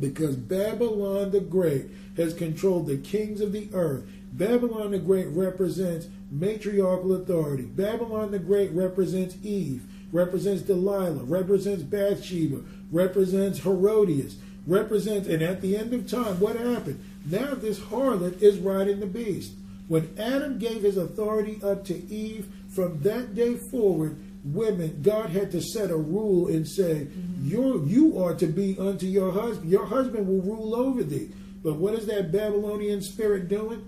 because 0.00 0.34
Babylon 0.34 1.30
the 1.30 1.38
Great 1.38 1.86
has 2.16 2.34
controlled 2.34 2.88
the 2.88 2.96
kings 2.96 3.40
of 3.40 3.52
the 3.52 3.68
earth. 3.72 4.02
Babylon 4.32 4.90
the 4.90 4.98
Great 4.98 5.28
represents 5.28 6.08
matriarchal 6.32 7.14
authority. 7.14 7.62
Babylon 7.62 8.32
the 8.32 8.40
Great 8.40 8.72
represents 8.72 9.36
Eve, 9.44 9.84
represents 10.10 10.62
Delilah, 10.62 11.22
represents 11.22 11.84
Bathsheba, 11.84 12.62
represents 12.90 13.60
Herodias, 13.60 14.38
represents, 14.66 15.28
and 15.28 15.42
at 15.42 15.60
the 15.60 15.76
end 15.76 15.94
of 15.94 16.10
time, 16.10 16.40
what 16.40 16.56
happened? 16.56 17.00
Now 17.24 17.54
this 17.54 17.78
harlot 17.78 18.42
is 18.42 18.58
riding 18.58 18.98
the 18.98 19.06
beast. 19.06 19.52
When 19.88 20.14
Adam 20.18 20.58
gave 20.58 20.82
his 20.82 20.96
authority 20.96 21.58
up 21.62 21.84
to 21.86 21.94
Eve, 21.94 22.46
from 22.74 23.00
that 23.02 23.34
day 23.34 23.56
forward, 23.70 24.18
women, 24.44 25.00
God 25.02 25.30
had 25.30 25.50
to 25.52 25.60
set 25.60 25.90
a 25.90 25.96
rule 25.96 26.48
and 26.48 26.68
say, 26.68 27.08
You're, 27.42 27.84
you 27.84 28.22
are 28.22 28.34
to 28.34 28.46
be 28.46 28.76
unto 28.78 29.06
your 29.06 29.32
husband. 29.32 29.70
Your 29.70 29.86
husband 29.86 30.26
will 30.28 30.42
rule 30.42 30.74
over 30.74 31.02
thee. 31.02 31.30
But 31.62 31.76
what 31.76 31.94
is 31.94 32.06
that 32.06 32.30
Babylonian 32.30 33.02
spirit 33.02 33.48
doing? 33.48 33.82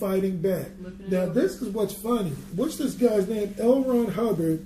Fighting 0.00 0.38
back. 0.38 0.68
Looking 0.80 1.10
Now, 1.10 1.26
this 1.26 1.60
is 1.60 1.68
what's 1.68 1.94
funny. 1.94 2.30
What's 2.54 2.76
this 2.78 2.94
guy's 2.94 3.28
name? 3.28 3.54
L. 3.58 3.82
Ron 3.82 4.10
Hubbard 4.10 4.64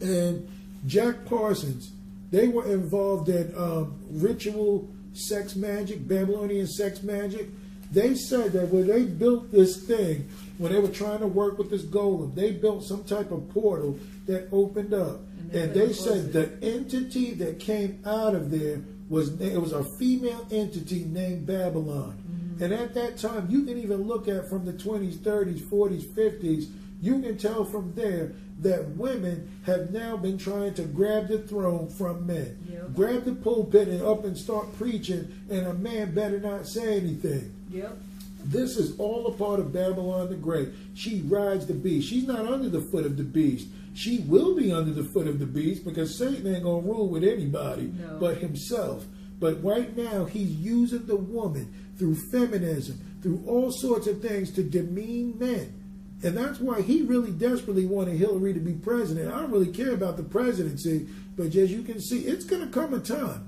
and 0.00 0.48
Jack 0.86 1.24
Parsons. 1.26 1.92
They 2.30 2.48
were 2.48 2.66
involved 2.66 3.28
in 3.28 3.52
um, 3.56 3.98
ritual 4.10 4.88
sex 5.12 5.56
magic, 5.56 6.06
Babylonian 6.06 6.66
sex 6.66 7.02
magic. 7.02 7.48
They 7.90 8.14
said 8.14 8.52
that 8.52 8.68
when 8.68 8.86
they 8.86 9.04
built 9.04 9.50
this 9.50 9.82
thing, 9.84 10.28
when 10.58 10.72
they 10.72 10.78
were 10.78 10.88
trying 10.88 11.20
to 11.20 11.26
work 11.26 11.58
with 11.58 11.70
this 11.70 11.84
golem, 11.84 12.34
they 12.34 12.52
built 12.52 12.84
some 12.84 13.04
type 13.04 13.30
of 13.32 13.48
portal 13.50 13.98
that 14.26 14.48
opened 14.52 14.94
up. 14.94 15.20
And 15.38 15.50
they 15.50 15.62
And 15.62 15.74
they 15.74 15.92
said 15.92 16.32
close 16.32 16.32
the 16.32 16.66
entity 16.66 17.34
that 17.34 17.58
came 17.58 18.00
out 18.06 18.34
of 18.34 18.50
there 18.50 18.80
was 19.08 19.40
it 19.40 19.60
was 19.60 19.72
a 19.72 19.84
female 19.98 20.46
entity 20.52 21.04
named 21.04 21.46
Babylon. 21.46 22.16
Mm-hmm. 22.16 22.62
And 22.62 22.72
at 22.72 22.94
that 22.94 23.18
time, 23.18 23.48
you 23.50 23.64
can 23.64 23.76
even 23.78 24.02
look 24.06 24.28
at 24.28 24.48
from 24.48 24.64
the 24.64 24.72
20s, 24.72 25.16
30s, 25.16 25.62
40s, 25.62 26.04
50s, 26.14 26.70
you 27.00 27.20
can 27.20 27.36
tell 27.36 27.64
from 27.64 27.94
there 27.94 28.32
that 28.60 28.90
women 28.90 29.60
have 29.64 29.90
now 29.90 30.16
been 30.16 30.36
trying 30.36 30.74
to 30.74 30.82
grab 30.82 31.28
the 31.28 31.38
throne 31.38 31.88
from 31.88 32.26
men. 32.26 32.58
Yep. 32.70 32.94
Grab 32.94 33.24
the 33.24 33.34
pulpit 33.34 33.88
and 33.88 34.02
up 34.02 34.24
and 34.24 34.36
start 34.36 34.76
preaching, 34.76 35.42
and 35.50 35.66
a 35.66 35.74
man 35.74 36.14
better 36.14 36.38
not 36.38 36.66
say 36.66 36.98
anything. 36.98 37.54
Yep. 37.70 37.96
This 38.44 38.76
is 38.76 38.98
all 38.98 39.26
a 39.26 39.32
part 39.32 39.60
of 39.60 39.72
Babylon 39.72 40.30
the 40.30 40.34
Great. 40.34 40.70
She 40.94 41.20
rides 41.26 41.66
the 41.66 41.74
beast. 41.74 42.08
She's 42.08 42.26
not 42.26 42.46
under 42.46 42.68
the 42.68 42.80
foot 42.90 43.04
of 43.04 43.16
the 43.16 43.22
beast. 43.22 43.68
She 43.92 44.20
will 44.20 44.56
be 44.56 44.72
under 44.72 44.92
the 44.92 45.04
foot 45.04 45.26
of 45.26 45.38
the 45.38 45.46
beast 45.46 45.84
because 45.84 46.16
Satan 46.16 46.46
ain't 46.46 46.64
gonna 46.64 46.86
rule 46.86 47.08
with 47.08 47.24
anybody 47.24 47.92
No. 48.00 48.18
but 48.18 48.38
himself. 48.38 49.06
But 49.38 49.62
right 49.62 49.94
now 49.96 50.24
he's 50.24 50.50
using 50.52 51.06
the 51.06 51.16
woman 51.16 51.72
through 51.98 52.16
feminism, 52.30 52.98
through 53.22 53.42
all 53.46 53.70
sorts 53.72 54.06
of 54.06 54.22
things 54.22 54.50
to 54.52 54.62
demean 54.62 55.38
men. 55.38 55.74
And 56.22 56.36
that's 56.36 56.60
why 56.60 56.82
he 56.82 57.02
really 57.02 57.30
desperately 57.32 57.86
wanted 57.86 58.16
Hillary 58.16 58.52
to 58.54 58.60
be 58.60 58.72
president. 58.74 59.32
I 59.32 59.40
don't 59.40 59.50
really 59.50 59.72
care 59.72 59.92
about 59.92 60.16
the 60.16 60.22
presidency, 60.22 61.08
but 61.36 61.46
as 61.46 61.72
you 61.72 61.82
can 61.82 62.00
see, 62.00 62.20
it's 62.20 62.44
gonna 62.44 62.68
come 62.68 62.94
a 62.94 63.00
time 63.00 63.46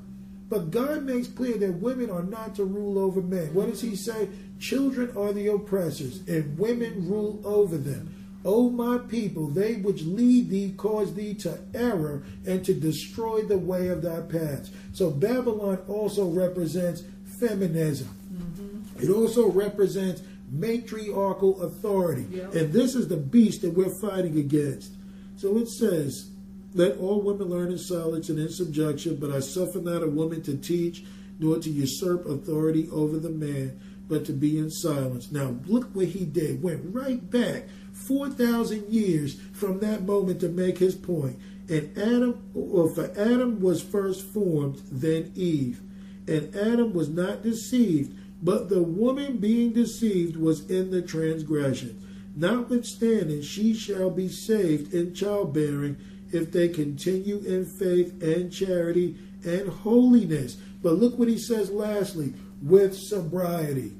But 0.53 0.71
God 0.71 1.05
makes 1.05 1.29
clear 1.29 1.57
that 1.57 1.81
women 1.81 2.11
are 2.11 2.23
not 2.23 2.57
to 2.57 2.65
rule 2.65 2.99
over 2.99 3.23
men. 3.23 3.55
What 3.55 3.71
does 3.71 3.81
He 3.81 3.97
say? 3.97 4.29
Children 4.61 5.17
are 5.17 5.33
the 5.33 5.47
oppressors, 5.47 6.21
and 6.29 6.59
women 6.59 7.09
rule 7.09 7.41
over 7.43 7.79
them. 7.79 8.15
O 8.45 8.69
my 8.69 8.99
people, 8.99 9.47
they 9.47 9.77
which 9.77 10.03
lead 10.03 10.51
thee 10.51 10.75
cause 10.77 11.15
thee 11.15 11.33
to 11.37 11.59
error 11.73 12.25
and 12.47 12.63
to 12.67 12.75
destroy 12.75 13.41
the 13.41 13.57
way 13.57 13.89
of 13.89 14.03
thy 14.03 14.21
paths. 14.21 14.71
So 14.93 15.11
Babylon 15.11 15.79
also 15.89 16.29
represents 16.29 17.03
feminism. 17.41 18.11
Mm-hmm. 18.31 19.05
It 19.05 19.09
also 19.09 19.51
represents 19.51 20.21
matriarchal 20.51 21.63
authority. 21.63 22.27
Yep. 22.31 22.55
And 22.57 22.73
this 22.75 22.95
is 22.95 23.09
the 23.09 23.17
beast 23.17 23.63
that 23.63 23.73
we're 23.73 23.99
fighting 24.03 24.37
against. 24.37 24.93
So 25.37 25.57
it 25.57 25.69
says, 25.71 26.29
Let 26.75 26.99
all 26.99 27.21
women 27.21 27.51
learn 27.51 27.71
in 27.71 27.79
silence 27.79 28.29
and 28.29 28.39
in 28.39 28.49
subjection, 28.49 29.17
but 29.17 29.31
I 29.31 29.41
suffer 29.41 29.79
not 29.79 30.03
a 30.03 30.09
woman 30.09 30.43
to 30.43 30.57
teach, 30.57 31.05
nor 31.39 31.59
to 31.59 31.71
usurp 31.71 32.27
authority 32.27 32.89
over 32.91 33.19
the 33.19 33.31
man, 33.31 33.79
but 34.09 34.25
to 34.27 34.33
be 34.33 34.59
in 34.59 34.71
silence. 34.71 35.31
Now, 35.31 35.57
look 35.67 35.95
what 35.95 36.07
he 36.07 36.25
did. 36.25 36.63
Went 36.63 36.95
right 36.95 37.31
back 37.31 37.65
4,000 37.93 38.89
years 38.89 39.39
from 39.53 39.81
that 39.81 40.03
moment 40.03 40.41
to 40.41 40.49
make 40.49 40.79
his 40.79 40.95
point. 40.95 41.39
And 41.69 41.97
Adam, 41.97 42.43
or 42.55 42.89
for 42.89 43.11
Adam 43.17 43.61
was 43.61 43.83
first 43.83 44.23
formed, 44.23 44.81
then 44.91 45.33
Eve. 45.35 45.81
And 46.27 46.55
Adam 46.57 46.93
was 46.95 47.09
not 47.09 47.43
deceived, 47.43 48.17
but 48.43 48.69
the 48.69 48.83
woman 48.83 49.39
being 49.39 49.73
deceived 49.73 50.37
was 50.37 50.69
in 50.71 50.91
the 50.91 51.03
transgression. 51.03 51.99
Notwithstanding, 52.35 53.43
she 53.43 53.75
shall 53.75 54.11
be 54.11 54.29
saved 54.29 54.95
in 54.95 55.15
childbearing 55.15 55.97
if 56.33 56.51
they 56.53 56.69
continue 56.69 57.39
in 57.39 57.65
faith 57.79 58.23
and 58.23 58.53
charity 58.53 59.17
and 59.45 59.69
holiness. 59.69 60.57
But 60.83 60.95
look 60.95 61.19
what 61.19 61.29
he 61.29 61.39
says 61.39 61.71
lastly 61.71 62.35
with 62.63 62.95
sobriety. 62.97 63.93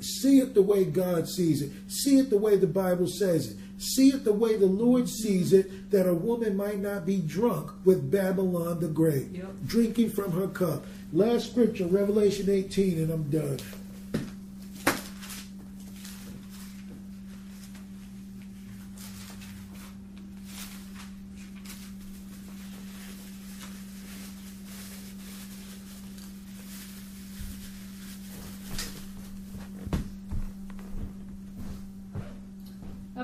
See 0.00 0.38
it 0.38 0.54
the 0.54 0.62
way 0.62 0.84
God 0.84 1.28
sees 1.28 1.60
it. 1.60 1.72
See 1.88 2.18
it 2.18 2.30
the 2.30 2.38
way 2.38 2.56
the 2.56 2.68
Bible 2.68 3.08
says 3.08 3.48
it. 3.50 3.56
See 3.78 4.08
it 4.08 4.24
the 4.24 4.32
way 4.32 4.56
the 4.56 4.66
Lord 4.66 5.08
sees 5.08 5.52
it 5.52 5.90
that 5.90 6.08
a 6.08 6.14
woman 6.14 6.56
might 6.56 6.78
not 6.78 7.04
be 7.06 7.18
drunk 7.20 7.70
with 7.84 8.10
Babylon 8.10 8.80
the 8.80 8.88
Great, 8.88 9.28
Yep. 9.32 9.54
drinking 9.66 10.10
from 10.10 10.32
her 10.32 10.46
cup. 10.48 10.84
Last 11.12 11.50
scripture, 11.50 11.86
Revelation 11.86 12.48
18, 12.50 12.98
and 12.98 13.10
I'm 13.10 13.24
done. 13.24 13.58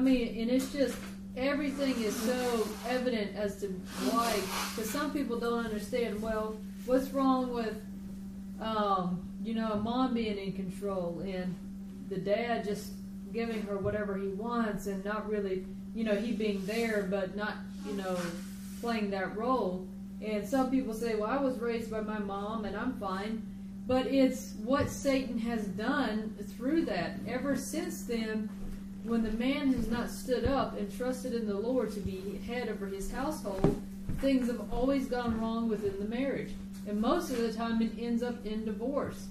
Mean, 0.05 0.41
and 0.41 0.51
it's 0.51 0.71
just 0.73 0.97
everything 1.37 2.01
is 2.03 2.15
so 2.15 2.69
evident 2.87 3.35
as 3.35 3.61
to 3.61 3.69
why. 4.11 4.33
Because 4.75 4.91
some 4.91 5.13
people 5.13 5.39
don't 5.41 5.65
understand. 5.65 6.21
Well, 6.23 6.57
what's 6.85 7.11
wrong 7.11 7.53
with, 7.53 7.77
um, 8.61 9.29
you 9.43 9.55
know, 9.55 9.73
a 9.73 9.77
mom 9.77 10.15
being 10.15 10.39
in 10.39 10.53
control 10.53 11.23
and 11.27 11.55
the 12.09 12.19
dad 12.19 12.65
just 12.65 12.93
giving 13.33 13.63
her 13.63 13.79
whatever 13.79 14.17
he 14.17 14.29
wants 14.29 14.87
and 14.87 15.05
not 15.05 15.29
really, 15.29 15.67
you 15.95 16.05
know, 16.05 16.15
he 16.15 16.33
being 16.33 16.65
there 16.67 17.09
but 17.11 17.35
not, 17.35 17.55
you 17.87 17.95
know, 17.95 18.17
playing 18.81 19.11
that 19.11 19.37
role. 19.37 19.87
And 20.25 20.47
some 20.47 20.71
people 20.71 20.95
say, 20.95 21.17
well, 21.17 21.31
I 21.31 21.39
was 21.39 21.59
raised 21.59 21.91
by 21.91 22.01
my 22.01 22.19
mom 22.19 22.65
and 22.65 22.77
I'm 22.77 22.93
fine. 22.99 23.43
But 23.87 24.07
it's 24.07 24.55
what 24.65 24.89
Satan 24.89 25.39
has 25.41 25.67
done 25.67 26.35
through 26.57 26.87
that. 26.87 27.19
Ever 27.27 27.55
since 27.55 28.05
then, 28.05 28.49
when 29.05 29.23
the 29.23 29.33
man 29.33 29.73
has 29.75 29.89
not 29.89 30.11
stood 30.11 30.47
up 30.47 30.79
and 30.79 30.95
trusted 30.97 31.35
in 31.35 31.47
the 31.47 31.55
Lord 31.55 31.93
to 31.93 32.01
be 32.01 32.41
head 32.47 32.69
over 32.69 32.87
his 32.87 33.11
household, 33.13 33.81
things 34.21 34.49
have 34.49 34.73
always 34.73 35.07
gone 35.07 35.39
wrong 35.41 35.69
within 35.69 35.95
the 35.99 36.09
marriage. 36.09 36.53
And 36.87 37.01
most 37.01 37.31
of 37.31 37.37
the 37.37 37.53
time 37.53 37.81
it 37.83 37.93
ends 37.99 38.23
up 38.23 38.45
in 38.47 38.65
divorce. 38.65 39.27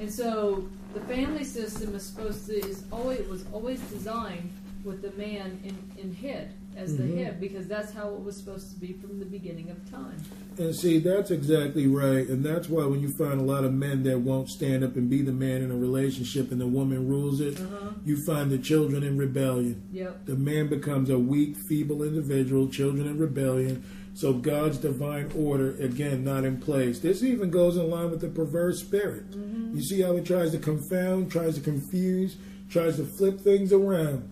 And 0.00 0.10
so 0.10 0.66
the 0.94 1.00
family 1.00 1.44
system 1.44 1.94
is 1.94 2.04
supposed 2.04 2.46
to 2.46 2.54
is 2.54 2.84
always 2.90 3.26
was 3.28 3.44
always 3.52 3.80
designed 3.82 4.50
with 4.84 5.02
the 5.02 5.10
man 5.20 5.60
in, 5.64 6.02
in 6.02 6.14
head 6.14 6.54
as 6.76 6.96
the 6.96 7.06
head 7.16 7.40
because 7.40 7.66
that's 7.66 7.92
how 7.92 8.14
it 8.14 8.20
was 8.22 8.36
supposed 8.36 8.72
to 8.72 8.78
be 8.80 8.92
from 8.94 9.18
the 9.18 9.24
beginning 9.26 9.70
of 9.70 9.90
time. 9.90 10.16
And 10.58 10.74
see, 10.74 10.98
that's 10.98 11.30
exactly 11.30 11.86
right. 11.86 12.26
And 12.28 12.44
that's 12.44 12.68
why 12.68 12.84
when 12.86 13.00
you 13.00 13.12
find 13.18 13.40
a 13.40 13.44
lot 13.44 13.64
of 13.64 13.72
men 13.72 14.02
that 14.04 14.20
won't 14.20 14.48
stand 14.48 14.82
up 14.84 14.96
and 14.96 15.10
be 15.10 15.20
the 15.22 15.32
man 15.32 15.62
in 15.62 15.70
a 15.70 15.76
relationship 15.76 16.50
and 16.52 16.60
the 16.60 16.66
woman 16.66 17.08
rules 17.08 17.40
it, 17.40 17.58
Uh-huh. 17.60 17.90
you 18.04 18.16
find 18.24 18.50
the 18.50 18.58
children 18.58 19.02
in 19.02 19.18
rebellion. 19.18 19.82
Yep. 19.92 20.26
The 20.26 20.36
man 20.36 20.68
becomes 20.68 21.10
a 21.10 21.18
weak, 21.18 21.56
feeble 21.68 22.02
individual, 22.02 22.68
children 22.68 23.06
in 23.06 23.18
rebellion. 23.18 23.82
So 24.14 24.32
God's 24.32 24.78
divine 24.78 25.30
order, 25.36 25.76
again, 25.76 26.24
not 26.24 26.44
in 26.44 26.58
place. 26.58 26.98
This 27.00 27.22
even 27.22 27.50
goes 27.50 27.76
in 27.76 27.88
line 27.90 28.10
with 28.10 28.20
the 28.20 28.28
perverse 28.28 28.80
spirit. 28.80 29.24
You 29.72 29.80
see 29.82 30.00
how 30.02 30.16
it 30.16 30.24
tries 30.24 30.50
to 30.50 30.58
confound, 30.58 31.30
tries 31.30 31.54
to 31.54 31.60
confuse, 31.60 32.36
tries 32.68 32.96
to 32.96 33.04
flip 33.04 33.40
things 33.40 33.72
around. 33.72 34.28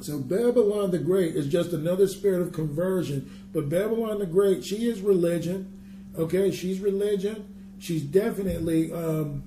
So 0.00 0.18
Babylon 0.18 0.90
the 0.90 0.98
Great 0.98 1.34
is 1.36 1.46
just 1.46 1.72
another 1.72 2.06
spirit 2.06 2.42
of 2.42 2.52
conversion. 2.52 3.30
But 3.52 3.68
Babylon 3.68 4.18
the 4.18 4.26
Great, 4.26 4.64
she 4.64 4.88
is 4.88 5.00
religion. 5.00 5.72
Okay, 6.18 6.50
she's 6.50 6.80
religion. 6.80 7.52
She's 7.78 8.02
definitely 8.02 8.92
um, 8.92 9.42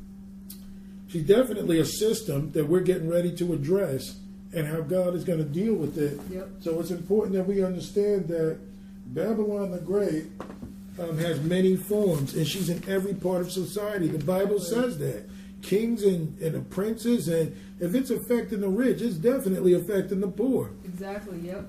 she's 1.08 1.24
definitely 1.24 1.80
a 1.80 1.86
system 1.86 2.52
that 2.52 2.68
we're 2.68 2.82
getting 2.82 3.10
ready 3.10 3.36
to 3.38 3.53
address 3.53 4.18
and 4.53 4.68
how 4.68 4.82
God 4.82 5.14
is 5.14 5.24
going 5.24 5.40
to 5.40 5.45
deal 5.45 5.76
with 5.76 5.98
it. 5.98 6.19
Yep. 6.32 6.50
So 6.61 6.80
it's 6.80 6.92
important 6.92 7.36
that 7.36 7.44
we 7.44 7.64
understand 7.64 8.28
that 8.30 8.58
Babylon 9.14 9.72
the 9.72 9.80
Great 9.80 10.26
um, 11.00 11.18
has 11.18 11.40
many 11.42 11.76
forms, 11.76 12.34
and 12.36 12.48
she's 12.48 12.69
in 12.69 12.88
every 12.90 13.14
part 13.14 13.42
of 13.42 13.52
society. 13.52 14.08
The 14.08 14.24
Bible 14.24 14.60
says 14.60 14.98
that 15.00 15.30
kings 15.61 16.03
and, 16.03 16.39
and 16.39 16.55
the 16.55 16.61
princes, 16.61 17.27
and 17.27 17.55
if 17.79 17.95
it's 17.95 18.09
affecting 18.09 18.61
the 18.61 18.69
rich, 18.69 19.01
it's 19.01 19.15
definitely 19.15 19.73
affecting 19.73 20.19
the 20.19 20.27
poor. 20.27 20.71
Exactly. 20.83 21.39
Yep. 21.39 21.65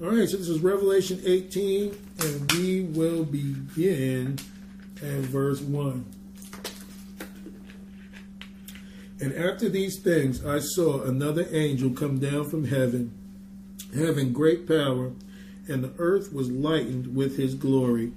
All 0.00 0.10
right, 0.10 0.28
so 0.28 0.36
this 0.36 0.48
is 0.48 0.60
Revelation 0.60 1.20
18, 1.24 1.96
and 2.20 2.52
we 2.52 2.82
will 2.82 3.24
begin 3.24 4.38
at 5.02 5.20
verse 5.24 5.60
1. 5.60 6.04
And 9.20 9.34
after 9.34 9.68
these 9.68 10.00
things, 10.00 10.44
I 10.44 10.60
saw 10.60 11.02
another 11.02 11.46
angel 11.50 11.90
come 11.90 12.20
down 12.20 12.48
from 12.48 12.64
heaven, 12.64 13.12
having 13.92 14.32
great 14.32 14.68
power, 14.68 15.10
and 15.66 15.82
the 15.82 15.92
earth 15.98 16.32
was 16.32 16.50
lightened 16.50 17.16
with 17.16 17.36
his 17.36 17.54
glory. 17.54 18.12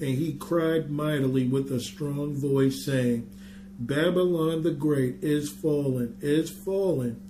And 0.00 0.08
he 0.08 0.32
cried 0.32 0.90
mightily 0.90 1.46
with 1.46 1.70
a 1.70 1.78
strong 1.78 2.34
voice, 2.34 2.84
saying, 2.84 3.30
Babylon 3.78 4.62
the 4.62 4.70
Great 4.70 5.16
is 5.22 5.50
fallen, 5.50 6.16
is 6.20 6.50
fallen, 6.50 7.20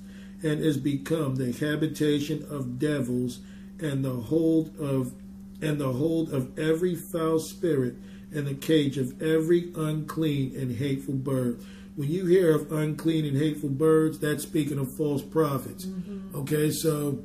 and 0.42 0.60
is 0.60 0.76
become 0.76 1.36
the 1.36 1.52
habitation 1.52 2.46
of 2.50 2.78
devils, 2.78 3.40
and 3.80 4.04
the 4.04 4.10
hold 4.10 4.78
of 4.78 5.14
and 5.62 5.80
the 5.80 5.92
hold 5.92 6.32
of 6.32 6.58
every 6.58 6.94
foul 6.94 7.38
spirit, 7.38 7.94
and 8.32 8.46
the 8.46 8.54
cage 8.54 8.98
of 8.98 9.22
every 9.22 9.72
unclean 9.76 10.54
and 10.56 10.76
hateful 10.76 11.14
bird. 11.14 11.64
When 11.96 12.10
you 12.10 12.26
hear 12.26 12.54
of 12.54 12.72
unclean 12.72 13.24
and 13.24 13.36
hateful 13.36 13.70
birds, 13.70 14.18
that's 14.18 14.42
speaking 14.42 14.78
of 14.78 14.88
false 14.96 15.22
prophets. 15.22 15.86
Mm-hmm. 15.86 16.36
Okay, 16.40 16.70
so 16.70 17.22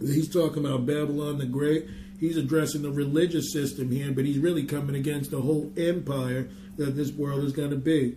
he's 0.00 0.28
talking 0.28 0.64
about 0.64 0.86
Babylon 0.86 1.38
the 1.38 1.46
Great. 1.46 1.86
He's 2.20 2.36
addressing 2.36 2.82
the 2.82 2.90
religious 2.90 3.52
system 3.52 3.90
here, 3.90 4.12
but 4.12 4.24
he's 4.24 4.38
really 4.38 4.64
coming 4.64 4.94
against 4.94 5.30
the 5.30 5.40
whole 5.40 5.72
empire 5.76 6.48
that 6.76 6.96
this 6.96 7.12
world 7.12 7.44
is 7.44 7.52
going 7.52 7.70
to 7.70 7.76
be. 7.76 8.16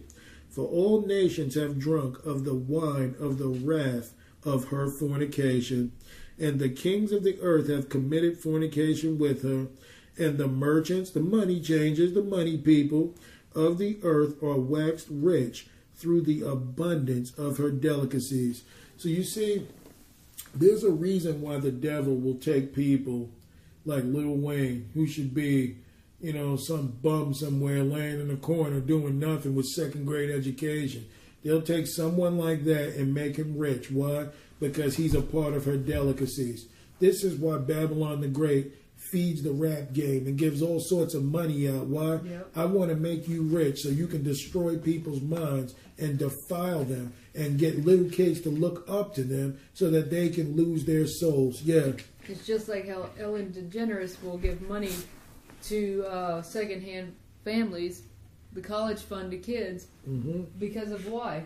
For 0.51 0.65
all 0.65 1.05
nations 1.05 1.55
have 1.55 1.79
drunk 1.79 2.25
of 2.25 2.43
the 2.43 2.53
wine 2.53 3.15
of 3.19 3.37
the 3.37 3.47
wrath 3.47 4.13
of 4.43 4.65
her 4.65 4.89
fornication, 4.89 5.93
and 6.37 6.59
the 6.59 6.69
kings 6.69 7.13
of 7.13 7.23
the 7.23 7.39
earth 7.41 7.69
have 7.69 7.87
committed 7.87 8.37
fornication 8.37 9.17
with 9.17 9.43
her, 9.43 9.67
and 10.17 10.37
the 10.37 10.49
merchants, 10.49 11.09
the 11.09 11.21
money 11.21 11.61
changers, 11.61 12.13
the 12.13 12.21
money 12.21 12.57
people 12.57 13.15
of 13.55 13.77
the 13.77 13.97
earth 14.03 14.43
are 14.43 14.59
waxed 14.59 15.07
rich 15.09 15.67
through 15.95 16.21
the 16.21 16.41
abundance 16.41 17.31
of 17.37 17.57
her 17.57 17.71
delicacies. 17.71 18.63
So 18.97 19.07
you 19.07 19.23
see, 19.23 19.67
there's 20.53 20.83
a 20.83 20.91
reason 20.91 21.41
why 21.41 21.59
the 21.59 21.71
devil 21.71 22.15
will 22.15 22.35
take 22.35 22.75
people 22.75 23.29
like 23.85 24.03
Lil 24.03 24.35
Wayne, 24.35 24.89
who 24.93 25.07
should 25.07 25.33
be, 25.33 25.77
you 26.21 26.33
know, 26.33 26.55
some 26.55 26.87
bum 27.01 27.33
somewhere 27.33 27.83
laying 27.83 28.21
in 28.21 28.29
a 28.29 28.35
corner 28.35 28.79
doing 28.79 29.19
nothing 29.19 29.55
with 29.55 29.65
second 29.65 30.05
grade 30.05 30.29
education. 30.29 31.07
They'll 31.43 31.61
take 31.61 31.87
someone 31.87 32.37
like 32.37 32.63
that 32.65 32.95
and 32.95 33.13
make 33.13 33.35
him 33.35 33.57
rich. 33.57 33.89
Why? 33.89 34.27
Because 34.59 34.95
he's 34.95 35.15
a 35.15 35.21
part 35.21 35.53
of 35.53 35.65
her 35.65 35.77
delicacies. 35.77 36.67
This 36.99 37.23
is 37.23 37.39
why 37.39 37.57
Babylon 37.57 38.21
the 38.21 38.27
Great 38.27 38.73
feeds 38.95 39.41
the 39.41 39.51
rap 39.51 39.93
game 39.93 40.27
and 40.27 40.37
gives 40.37 40.61
all 40.61 40.79
sorts 40.79 41.15
of 41.15 41.23
money 41.23 41.67
out. 41.67 41.87
Why? 41.87 42.19
Yep. 42.23 42.51
I 42.55 42.65
want 42.65 42.91
to 42.91 42.95
make 42.95 43.27
you 43.27 43.41
rich 43.41 43.79
so 43.79 43.89
you 43.89 44.05
can 44.05 44.23
destroy 44.23 44.77
people's 44.77 45.21
minds 45.21 45.73
and 45.97 46.19
defile 46.19 46.83
them 46.83 47.13
and 47.33 47.57
get 47.57 47.83
little 47.83 48.09
kids 48.09 48.41
to 48.41 48.49
look 48.49 48.85
up 48.87 49.15
to 49.15 49.23
them 49.23 49.59
so 49.73 49.89
that 49.89 50.11
they 50.11 50.29
can 50.29 50.55
lose 50.55 50.85
their 50.85 51.07
souls. 51.07 51.63
Yeah. 51.63 51.93
It's 52.27 52.45
just 52.45 52.69
like 52.69 52.87
how 52.87 53.09
Ellen 53.19 53.51
DeGeneres 53.51 54.21
will 54.23 54.37
give 54.37 54.61
money 54.61 54.91
to 55.63 56.05
uh, 56.05 56.41
secondhand 56.41 57.15
families, 57.43 58.03
the 58.53 58.61
college 58.61 59.01
fund 59.01 59.31
to 59.31 59.37
kids, 59.37 59.87
hmm 60.05 60.43
because 60.59 60.91
of 60.91 61.07
why. 61.07 61.45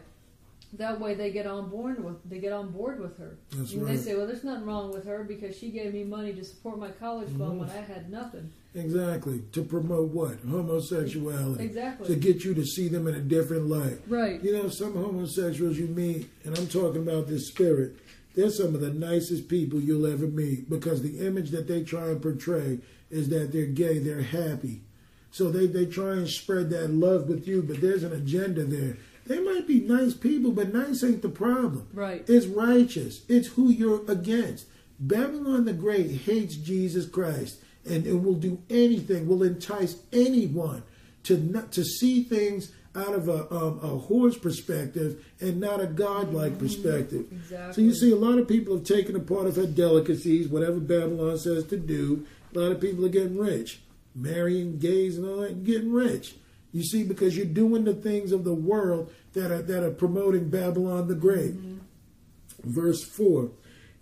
That 0.74 1.00
way 1.00 1.14
they 1.14 1.32
get 1.32 1.48
on 1.48 1.70
board 1.70 2.04
with 2.04 2.18
they 2.30 2.40
get 2.40 2.52
on 2.52 2.72
board 2.72 3.00
with 3.00 3.18
her. 3.18 3.38
That's 3.52 3.72
and 3.72 3.84
right. 3.84 3.96
they 3.96 4.02
say, 4.02 4.16
well, 4.16 4.28
there's 4.28 4.44
nothing 4.44 4.66
wrong 4.66 4.92
with 4.92 5.06
her 5.06 5.24
because 5.24 5.58
she 5.58 5.70
gave 5.70 5.94
me 5.94 6.04
money 6.04 6.34
to 6.34 6.44
support 6.44 6.80
my 6.80 6.90
college 6.90 7.30
fund 7.38 7.60
when 7.60 7.70
I 7.70 7.82
had 7.82 8.12
nothing. 8.12 8.52
Exactly. 8.74 9.42
To 9.54 9.64
promote 9.64 10.10
what? 10.10 10.40
Homosexuality. 10.42 11.64
Exactly. 11.64 12.08
To 12.08 12.16
get 12.16 12.44
you 12.44 12.54
to 12.56 12.66
see 12.66 12.90
them 12.90 13.08
in 13.08 13.16
a 13.16 13.22
different 13.22 13.68
light. 13.68 14.00
Right. 14.08 14.44
You 14.44 14.52
know, 14.52 14.68
some 14.68 14.94
homosexuals 14.94 15.78
you 15.78 15.88
meet, 15.88 16.30
and 16.44 16.58
I'm 16.58 16.68
talking 16.68 17.08
about 17.08 17.28
this 17.28 17.48
spirit, 17.48 17.96
they're 18.36 18.50
some 18.50 18.76
of 18.76 18.82
the 18.82 18.90
nicest 18.90 19.48
people 19.48 19.80
you'll 19.80 20.12
ever 20.12 20.28
meet 20.28 20.70
because 20.70 21.02
the 21.02 21.26
image 21.26 21.52
that 21.52 21.70
they 21.70 21.84
try 21.84 22.08
and 22.08 22.22
portray 22.22 22.80
is 23.10 23.30
that 23.30 23.52
they're 23.52 23.66
gay, 23.66 24.00
they're 24.00 24.22
happy. 24.22 24.82
So 25.32 25.50
they, 25.50 25.68
they 25.68 25.86
try 25.86 26.14
and 26.14 26.30
spread 26.30 26.70
that 26.70 26.92
love 26.92 27.28
with 27.28 27.48
you, 27.48 27.62
but 27.62 27.82
there's 27.82 28.04
an 28.04 28.14
agenda 28.14 28.64
there. 28.64 28.98
They 29.28 29.40
might 29.40 29.68
be 29.68 29.82
nice 29.82 30.14
people, 30.14 30.52
but 30.52 30.74
nice 30.74 31.04
ain't 31.04 31.22
the 31.22 31.30
problem. 31.30 31.88
Right. 31.94 32.24
It's 32.28 32.46
righteous. 32.46 33.24
It's 33.28 33.50
who 33.50 33.70
you're 33.70 34.10
against. 34.10 34.68
Babylon 35.00 35.66
the 35.66 35.74
Great 35.74 36.12
hates 36.12 36.56
Jesus 36.56 37.08
Christ 37.08 37.60
and 37.86 38.08
it 38.08 38.14
will 38.14 38.36
do 38.36 38.62
anything, 38.70 39.28
will 39.28 39.44
entice 39.44 39.98
anyone 40.12 40.84
to 41.24 41.38
not, 41.38 41.72
to 41.74 41.84
see 41.84 42.24
things 42.24 42.72
out 42.96 43.14
of 43.14 43.28
a, 43.28 43.54
um, 43.54 43.80
a 43.84 44.00
whore's 44.08 44.38
perspective 44.38 45.24
and 45.42 45.60
not 45.60 45.82
a 45.82 45.86
godlike 45.86 46.58
perspective. 46.58 47.26
Exactly. 47.32 47.74
So 47.74 47.82
you 47.82 47.94
see, 47.94 48.12
a 48.12 48.16
lot 48.16 48.40
of 48.40 48.48
people 48.48 48.76
have 48.76 48.86
taken 48.86 49.16
a 49.16 49.20
part 49.20 49.48
of 49.48 49.58
her 49.58 49.68
delicacies, 49.68 50.48
whatever 50.48 50.80
Babylon 50.80 51.38
says 51.38 51.66
to 51.66 51.78
do. 51.78 52.26
A 52.56 52.60
lot 52.60 52.72
of 52.72 52.80
people 52.80 53.06
are 53.06 53.10
getting 53.10 53.38
rich, 53.38 53.82
marrying 54.16 54.80
gays 54.80 55.18
and 55.18 55.28
all 55.28 55.42
that, 55.42 55.66
getting 55.66 55.92
rich. 55.92 56.36
You 56.72 56.84
see, 56.84 57.04
because 57.04 57.36
you're 57.36 57.46
doing 57.46 57.84
the 57.84 57.94
things 57.94 58.32
of 58.32 58.44
the 58.44 58.54
world 58.54 59.12
that 59.34 59.52
are 59.52 59.62
that 59.62 59.84
are 59.84 59.92
promoting 59.92 60.50
Babylon 60.50 61.08
the 61.08 61.16
Great. 61.16 61.56
Mm-hmm. 61.56 61.78
Verse 62.64 63.04
four, 63.04 63.52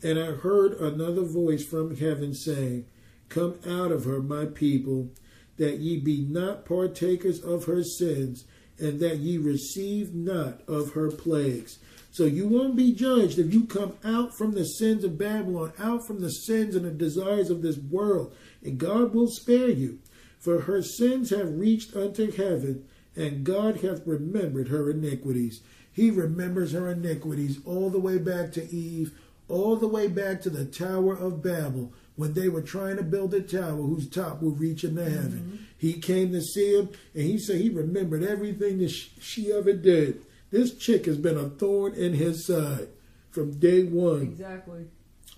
and 0.02 0.20
I 0.20 0.32
heard 0.32 0.74
another 0.74 1.24
voice 1.24 1.66
from 1.66 1.98
heaven 1.98 2.34
saying, 2.34 2.86
"Come 3.30 3.60
out 3.68 3.92
of 3.92 4.06
her, 4.06 4.22
my 4.22 4.46
people, 4.46 5.10
that 5.58 5.80
ye 5.80 6.00
be 6.00 6.22
not 6.22 6.66
partakers 6.66 7.42
of 7.42 7.66
her 7.66 7.84
sins, 7.84 8.46
and 8.80 9.00
that 9.00 9.18
ye 9.18 9.38
receive 9.38 10.14
not 10.14 10.62
of 10.68 10.92
her 10.92 11.12
plagues." 11.12 11.80
So 12.14 12.26
you 12.26 12.48
won't 12.48 12.76
be 12.76 12.94
judged 12.94 13.40
if 13.40 13.52
you 13.52 13.66
come 13.66 13.98
out 14.04 14.38
from 14.38 14.52
the 14.52 14.66
sins 14.66 15.04
of 15.04 15.18
Babylon, 15.18 15.74
out 15.80 16.06
from 16.06 16.22
the 16.22 16.30
sins 16.30 16.76
and 16.76 16.86
the 16.86 16.92
desires 16.92 17.50
of 17.50 17.64
this 17.64 17.80
world, 17.80 18.36
and 18.64 18.78
God 18.78 19.16
will 19.16 19.28
spare 19.28 19.70
you. 19.70 19.98
For 20.38 20.62
her 20.62 20.84
sins 20.84 21.32
have 21.32 21.58
reached 21.58 21.96
unto 21.96 22.32
heaven, 22.32 22.86
and 23.16 23.44
God 23.44 23.78
hath 23.78 24.06
remembered 24.06 24.68
her 24.68 24.92
iniquities. 24.92 25.62
He 25.92 26.12
remembers 26.12 26.74
her 26.74 26.92
iniquities 26.92 27.58
all 27.66 27.90
the 27.90 28.00
way 28.00 28.20
back 28.20 28.52
to 28.54 28.72
Eve, 28.72 29.12
all 29.50 29.76
the 29.76 29.88
way 29.88 30.08
back 30.08 30.40
to 30.42 30.52
the 30.52 30.66
Tower 30.66 31.16
of 31.16 31.42
Babel, 31.42 31.94
when 32.16 32.34
they 32.34 32.48
were 32.48 32.62
trying 32.62 32.98
to 32.98 33.04
build 33.04 33.34
a 33.34 33.42
tower 33.42 33.82
whose 33.82 34.08
top 34.08 34.40
would 34.44 34.60
reach 34.60 34.84
into 34.84 35.04
heaven. 35.04 35.40
Mm-hmm. 35.40 35.64
He 35.80 35.94
came 35.94 36.32
to 36.32 36.42
see 36.42 36.78
him, 36.78 36.90
and 37.16 37.24
he 37.24 37.40
said 37.40 37.60
he 37.60 37.72
remembered 37.72 38.22
everything 38.22 38.78
that 38.78 38.92
sh- 38.92 39.08
she 39.20 39.52
ever 39.52 39.74
did. 39.74 40.22
This 40.54 40.76
chick 40.76 41.08
has 41.08 41.18
been 41.18 41.36
a 41.36 41.50
thorn 41.50 41.96
in 41.96 42.14
his 42.14 42.46
side 42.46 42.90
from 43.32 43.58
day 43.58 43.86
one. 43.86 44.22
Exactly. 44.22 44.86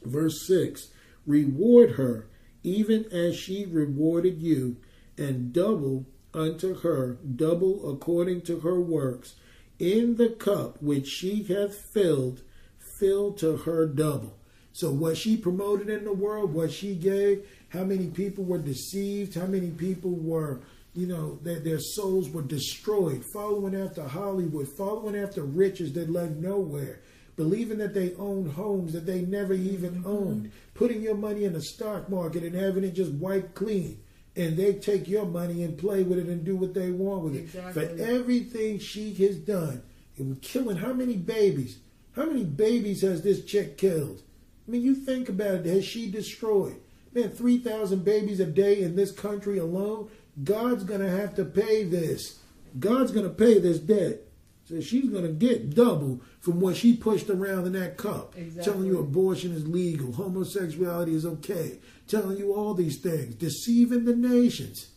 Verse 0.03 0.45
6 0.45 0.90
Reward 1.26 1.92
her, 1.92 2.27
even 2.64 3.06
as 3.14 3.38
she 3.38 3.66
rewarded 3.66 4.42
you, 4.42 4.76
and 5.18 5.53
double 5.53 6.06
unto 6.34 6.82
her, 6.82 7.18
double 7.34 7.90
according 7.90 8.42
to 8.42 8.60
her 8.60 8.77
works. 8.77 9.35
In 9.80 10.18
the 10.18 10.32
cup 10.32 10.84
which 10.84 11.08
she 11.08 11.44
hath 11.44 11.74
filled, 11.74 12.42
fill 12.77 13.32
to 13.35 13.56
her 13.56 13.88
double. 13.88 14.35
So, 14.74 14.92
what 14.92 15.16
she 15.16 15.38
promoted 15.38 15.88
in 15.88 16.03
the 16.03 16.11
world, 16.11 16.53
what 16.53 16.74
she 16.74 16.94
gave, 16.94 17.48
how 17.69 17.85
many 17.85 18.08
people 18.08 18.44
were 18.44 18.58
deceived, 18.58 19.35
how 19.35 19.48
many 19.48 19.69
people 19.69 20.11
were, 20.11 20.60
you 20.96 21.08
know, 21.08 21.38
their, 21.44 21.60
their 21.60 21.80
souls 21.80 22.30
were 22.30 22.42
destroyed, 22.42 23.24
following 23.34 23.76
after 23.76 24.04
Hollywood, 24.04 24.68
following 24.68 25.16
after 25.16 25.44
riches 25.44 25.94
that 25.94 26.10
led 26.10 26.42
nowhere 26.42 27.02
believing 27.36 27.78
that 27.80 27.94
they 27.94 28.14
owned 28.16 28.52
homes 28.52 28.94
that 28.94 29.06
they 29.06 29.22
never 29.22 29.54
even 29.54 29.92
mm-hmm. 29.96 30.08
owned, 30.08 30.52
putting 30.74 31.02
your 31.02 31.16
money 31.16 31.44
in 31.44 31.54
the 31.54 31.62
stock 31.62 32.10
market 32.10 32.44
and 32.44 32.56
having 32.56 32.84
it 32.84 32.94
just 32.94 33.12
wiped 33.14 33.56
clean. 33.56 34.00
And 34.38 34.58
they 34.58 34.74
take 34.74 35.08
your 35.08 35.26
money 35.26 35.64
and 35.64 35.78
play 35.78 36.04
with 36.04 36.20
it 36.20 36.28
and 36.28 36.44
do 36.44 36.58
what 36.58 36.74
they 36.74 36.92
want 36.92 37.24
with 37.24 37.36
it. 37.36 37.40
Exactly. 37.40 37.74
For 37.74 38.04
everything 38.04 38.80
she 38.80 39.14
has 39.14 39.38
done, 39.38 39.82
and 40.18 40.42
killing 40.42 40.78
how 40.78 40.92
many 40.94 41.16
babies? 41.16 41.80
How 42.16 42.26
many 42.26 42.44
babies 42.44 43.02
has 43.02 43.22
this 43.22 43.46
chick 43.46 43.78
killed? 43.78 44.22
I 44.68 44.72
mean, 44.72 44.82
you 44.82 44.96
think 44.96 45.30
about 45.30 45.56
it, 45.56 45.66
has 45.68 45.86
she 45.86 46.10
destroyed? 46.10 46.76
Man, 47.14 47.30
3,000 47.30 48.04
babies 48.04 48.42
a 48.42 48.46
day 48.46 48.82
in 48.82 48.98
this 48.98 49.12
country 49.12 49.58
alone? 49.58 50.10
God's 50.44 50.84
going 50.84 51.02
to 51.02 51.10
have 51.10 51.36
to 51.36 51.46
pay 51.46 51.84
this. 51.84 52.40
God's 52.80 53.12
going 53.12 53.28
to 53.28 53.34
pay 53.34 53.60
this 53.60 53.80
debt. 53.80 54.22
So 54.66 54.82
she's 54.82 55.10
going 55.10 55.24
to 55.26 55.32
get 55.32 55.76
double 55.76 56.22
from 56.40 56.60
what 56.60 56.76
she 56.76 56.98
pushed 56.98 57.30
around 57.30 57.68
in 57.68 57.74
that 57.74 57.98
cup. 57.98 58.36
Exactly. 58.36 58.64
Telling 58.64 58.88
you 58.88 59.00
abortion 59.00 59.52
is 59.52 59.68
legal, 59.68 60.12
homosexuality 60.12 61.14
is 61.14 61.26
okay, 61.26 61.80
telling 62.08 62.38
you 62.38 62.54
all 62.54 62.74
these 62.74 63.00
things, 63.00 63.36
deceiving 63.36 64.06
the 64.06 64.16
nations. 64.16 64.90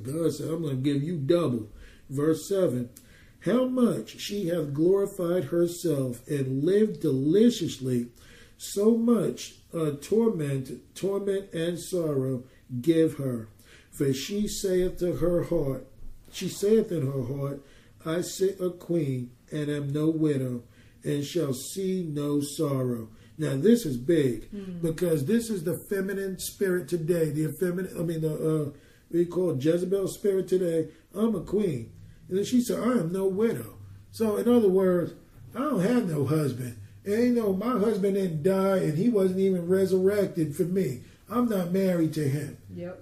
God 0.00 0.32
said, 0.32 0.48
I'm 0.48 0.62
going 0.62 0.76
to 0.76 0.82
give 0.82 1.02
you 1.02 1.18
double. 1.18 1.70
Verse 2.08 2.48
7 2.48 2.88
How 3.40 3.64
much 3.64 4.20
she 4.20 4.46
hath 4.48 4.72
glorified 4.72 5.44
herself 5.44 6.26
and 6.28 6.62
lived 6.62 7.00
deliciously, 7.00 8.08
so 8.56 8.96
much 8.96 9.54
uh, 9.74 9.92
torment, 10.00 10.94
torment 10.94 11.52
and 11.52 11.80
sorrow 11.80 12.44
give 12.80 13.14
her. 13.14 13.48
For 13.92 14.12
she 14.12 14.48
saith 14.48 14.98
to 14.98 15.16
her 15.16 15.44
heart, 15.44 15.86
she 16.32 16.48
saith 16.48 16.90
in 16.90 17.06
her 17.06 17.24
heart, 17.36 17.62
I 18.04 18.22
sit 18.22 18.60
a 18.60 18.70
queen 18.70 19.30
and 19.52 19.70
am 19.70 19.92
no 19.92 20.08
widow, 20.08 20.62
and 21.04 21.24
shall 21.24 21.52
see 21.52 22.02
no 22.02 22.40
sorrow. 22.40 23.08
Now 23.38 23.56
this 23.56 23.84
is 23.86 23.96
big 23.96 24.48
because 24.82 25.26
this 25.26 25.50
is 25.50 25.64
the 25.64 25.76
feminine 25.76 26.38
spirit 26.38 26.88
today. 26.88 27.30
The 27.30 27.52
feminine, 27.52 27.94
I 27.98 28.02
mean 28.02 28.22
the 28.22 28.34
uh, 28.34 28.70
you 29.10 29.26
call 29.26 29.56
Jezebel 29.56 30.08
spirit 30.08 30.48
today. 30.48 30.88
I'm 31.14 31.34
a 31.34 31.40
queen, 31.40 31.92
and 32.28 32.38
then 32.38 32.44
she 32.44 32.60
said, 32.62 32.80
I 32.80 32.92
am 32.92 33.12
no 33.12 33.26
widow. 33.26 33.76
So 34.10 34.36
in 34.36 34.48
other 34.48 34.68
words, 34.68 35.12
I 35.54 35.60
don't 35.60 35.80
have 35.80 36.08
no 36.08 36.24
husband. 36.24 36.78
And 37.04 37.22
you 37.22 37.34
know, 37.34 37.52
my 37.52 37.78
husband 37.78 38.14
didn't 38.14 38.42
die, 38.42 38.78
and 38.78 38.96
he 38.96 39.08
wasn't 39.08 39.40
even 39.40 39.68
resurrected 39.68 40.56
for 40.56 40.64
me. 40.64 41.02
I'm 41.28 41.48
not 41.48 41.72
married 41.72 42.14
to 42.14 42.28
him. 42.28 42.58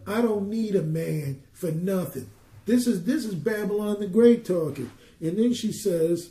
I 0.06 0.20
don't 0.20 0.48
need 0.48 0.74
a 0.74 0.82
man 0.82 1.42
for 1.52 1.70
nothing. 1.70 2.30
This 2.66 2.86
is 2.86 3.04
this 3.04 3.24
is 3.24 3.34
Babylon 3.34 4.00
the 4.00 4.06
Great 4.06 4.44
talking. 4.44 4.90
And 5.20 5.38
then 5.38 5.52
she 5.52 5.72
says, 5.72 6.30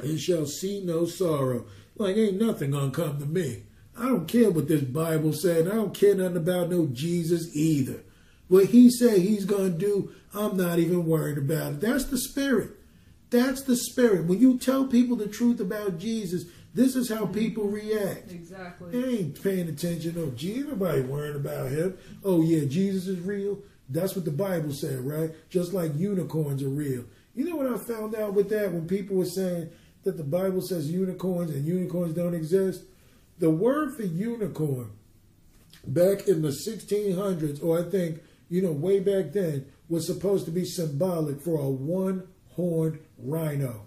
and 0.00 0.18
shall 0.18 0.46
see 0.46 0.80
no 0.84 1.06
sorrow. 1.06 1.66
Like 1.96 2.16
ain't 2.16 2.40
nothing 2.40 2.72
gonna 2.72 2.90
come 2.90 3.18
to 3.18 3.26
me. 3.26 3.64
I 3.96 4.06
don't 4.06 4.26
care 4.26 4.50
what 4.50 4.68
this 4.68 4.82
Bible 4.82 5.32
said. 5.32 5.68
I 5.68 5.74
don't 5.74 5.94
care 5.94 6.14
nothing 6.14 6.36
about 6.36 6.70
no 6.70 6.86
Jesus 6.86 7.54
either. 7.54 8.02
What 8.48 8.66
he 8.66 8.90
said 8.90 9.18
he's 9.18 9.44
gonna 9.44 9.70
do, 9.70 10.12
I'm 10.34 10.56
not 10.56 10.78
even 10.78 11.06
worried 11.06 11.38
about 11.38 11.74
it. 11.74 11.80
That's 11.80 12.04
the 12.04 12.18
spirit. 12.18 12.70
That's 13.30 13.62
the 13.62 13.76
spirit. 13.76 14.26
When 14.26 14.40
you 14.40 14.58
tell 14.58 14.86
people 14.86 15.16
the 15.16 15.28
truth 15.28 15.60
about 15.60 15.98
Jesus, 15.98 16.44
this 16.74 16.96
is 16.96 17.08
how 17.08 17.26
people 17.26 17.68
react. 17.68 18.32
Exactly. 18.32 18.90
They 18.90 19.18
ain't 19.18 19.42
paying 19.42 19.68
attention. 19.68 20.16
Oh, 20.18 20.32
Jesus, 20.36 20.68
nobody 20.68 21.02
worrying 21.02 21.36
about 21.36 21.70
him. 21.70 21.96
Oh, 22.24 22.42
yeah, 22.42 22.64
Jesus 22.64 23.06
is 23.06 23.20
real. 23.20 23.58
That's 23.88 24.16
what 24.16 24.24
the 24.24 24.32
Bible 24.32 24.72
said, 24.72 25.00
right? 25.00 25.30
Just 25.50 25.72
like 25.72 25.94
unicorns 25.94 26.62
are 26.62 26.68
real. 26.68 27.04
You 27.34 27.44
know 27.44 27.56
what 27.56 27.72
I 27.72 27.76
found 27.76 28.16
out 28.16 28.34
with 28.34 28.48
that 28.50 28.72
when 28.72 28.88
people 28.88 29.16
were 29.16 29.24
saying 29.24 29.70
that 30.02 30.16
the 30.16 30.24
Bible 30.24 30.62
says 30.62 30.90
unicorns 30.90 31.50
and 31.50 31.64
unicorns 31.64 32.14
don't 32.14 32.34
exist? 32.34 32.82
The 33.38 33.50
word 33.50 33.94
for 33.94 34.02
unicorn 34.02 34.90
back 35.86 36.26
in 36.26 36.42
the 36.42 36.56
1600s, 36.66 37.62
or 37.62 37.78
I 37.78 37.90
think, 37.90 38.20
you 38.48 38.62
know, 38.62 38.72
way 38.72 39.00
back 39.00 39.32
then, 39.32 39.66
was 39.88 40.06
supposed 40.06 40.44
to 40.46 40.50
be 40.50 40.64
symbolic 40.64 41.40
for 41.40 41.60
a 41.60 41.68
one 41.68 42.26
horned 42.54 42.98
rhino. 43.18 43.82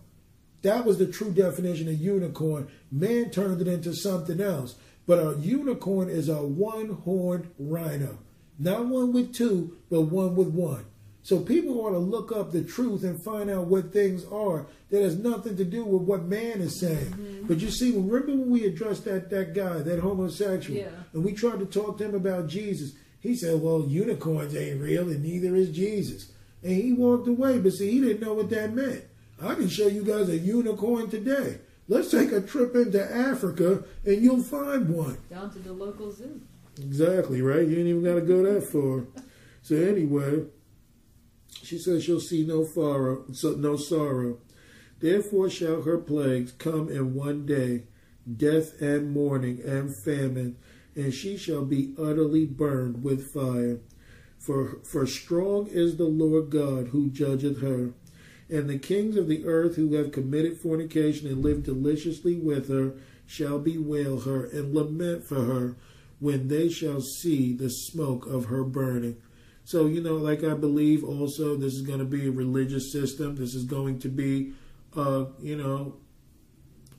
That 0.61 0.85
was 0.85 0.97
the 0.97 1.07
true 1.07 1.31
definition 1.31 1.87
of 1.87 1.95
unicorn. 1.95 2.67
Man 2.91 3.29
turned 3.29 3.61
it 3.61 3.67
into 3.67 3.93
something 3.93 4.39
else. 4.41 4.75
But 5.05 5.19
a 5.19 5.37
unicorn 5.39 6.09
is 6.09 6.27
a 6.29 6.41
one 6.41 6.89
horned 7.05 7.49
rhino. 7.57 8.19
Not 8.59 8.87
one 8.87 9.13
with 9.13 9.33
two, 9.33 9.77
but 9.89 10.01
one 10.01 10.35
with 10.35 10.49
one. 10.49 10.85
So 11.23 11.39
people 11.41 11.81
ought 11.81 11.91
to 11.91 11.97
look 11.97 12.31
up 12.31 12.51
the 12.51 12.63
truth 12.63 13.03
and 13.03 13.21
find 13.23 13.49
out 13.49 13.67
what 13.67 13.91
things 13.91 14.25
are 14.31 14.65
that 14.89 15.01
has 15.01 15.17
nothing 15.17 15.57
to 15.57 15.65
do 15.65 15.83
with 15.83 16.03
what 16.03 16.23
man 16.23 16.61
is 16.61 16.79
saying. 16.79 17.11
Mm-hmm. 17.11 17.47
But 17.47 17.59
you 17.59 17.69
see, 17.69 17.91
remember 17.91 18.31
when 18.31 18.49
we 18.49 18.65
addressed 18.65 19.03
that 19.05 19.29
that 19.29 19.53
guy, 19.53 19.79
that 19.79 19.99
homosexual, 19.99 20.79
Yeah. 20.79 20.89
and 21.13 21.25
we 21.25 21.33
tried 21.33 21.59
to 21.59 21.65
talk 21.65 21.97
to 21.97 22.05
him 22.05 22.15
about 22.15 22.47
Jesus. 22.47 22.93
He 23.19 23.35
said, 23.35 23.61
"Well, 23.61 23.85
unicorns 23.87 24.55
ain't 24.55 24.81
real, 24.81 25.09
and 25.09 25.21
neither 25.21 25.55
is 25.55 25.69
Jesus." 25.69 26.31
And 26.63 26.71
he 26.73 26.93
walked 26.93 27.27
away. 27.27 27.59
But 27.59 27.73
see, 27.73 27.91
he 27.91 27.99
didn't 27.99 28.21
know 28.21 28.33
what 28.33 28.49
that 28.51 28.73
meant. 28.73 29.03
I 29.41 29.53
can 29.55 29.67
show 29.67 29.87
you 29.87 30.03
guys 30.03 30.29
a 30.29 30.37
unicorn 30.37 31.09
today. 31.09 31.57
Let's 31.87 32.11
take 32.11 32.31
a 32.31 32.41
trip 32.41 32.75
into 32.75 33.01
Africa, 33.01 33.83
and 34.05 34.21
you'll 34.21 34.43
find 34.43 34.89
one. 34.89 35.17
Down 35.29 35.51
to 35.51 35.59
the 35.59 35.71
local 35.71 36.11
zoo. 36.11 36.41
Exactly, 36.77 37.41
right? 37.41 37.65
You 37.65 37.77
ain't 37.77 37.87
even 37.87 38.03
got 38.03 38.15
to 38.15 38.21
go 38.21 38.43
that 38.43 38.63
far. 38.63 39.05
So 39.61 39.75
anyway, 39.75 40.45
she 41.63 41.77
says 41.77 42.03
she'll 42.03 42.19
see 42.19 42.45
no 42.45 42.65
sorrow, 42.65 43.25
so 43.31 43.51
no 43.51 43.77
sorrow. 43.77 44.37
Therefore 44.99 45.49
shall 45.49 45.83
her 45.83 45.97
plagues 45.97 46.51
come 46.51 46.89
in 46.89 47.13
one 47.13 47.45
day, 47.45 47.83
death 48.35 48.81
and 48.81 49.11
mourning 49.11 49.61
and 49.63 49.95
famine, 49.95 50.57
and 50.95 51.13
she 51.13 51.37
shall 51.37 51.63
be 51.63 51.93
utterly 51.97 52.45
burned 52.45 53.03
with 53.03 53.31
fire. 53.31 53.79
For 54.39 54.79
for 54.83 55.05
strong 55.05 55.67
is 55.67 55.97
the 55.97 56.05
Lord 56.05 56.49
God 56.49 56.87
who 56.87 57.09
judgeth 57.09 57.61
her. 57.61 57.93
And 58.49 58.69
the 58.69 58.79
kings 58.79 59.17
of 59.17 59.27
the 59.27 59.45
earth 59.45 59.75
who 59.75 59.95
have 59.95 60.11
committed 60.11 60.59
fornication 60.59 61.27
and 61.27 61.43
lived 61.43 61.63
deliciously 61.63 62.35
with 62.35 62.69
her 62.69 62.93
shall 63.25 63.59
bewail 63.59 64.21
her 64.21 64.45
and 64.45 64.73
lament 64.73 65.25
for 65.25 65.43
her 65.43 65.75
when 66.19 66.47
they 66.47 66.69
shall 66.69 67.01
see 67.01 67.53
the 67.53 67.69
smoke 67.69 68.25
of 68.25 68.45
her 68.45 68.63
burning. 68.63 69.17
So, 69.65 69.85
you 69.85 70.01
know, 70.01 70.15
like 70.15 70.45
I 70.45 70.53
believe 70.53 71.03
also 71.03 71.57
this 71.57 71.73
is 71.73 71.81
going 71.81 71.99
to 71.99 72.05
be 72.05 72.27
a 72.27 72.31
religious 72.31 72.93
system. 72.93 73.35
This 73.35 73.53
is 73.53 73.65
going 73.65 73.99
to 73.99 74.07
be, 74.07 74.53
uh, 74.95 75.25
you 75.39 75.57
know, 75.57 75.97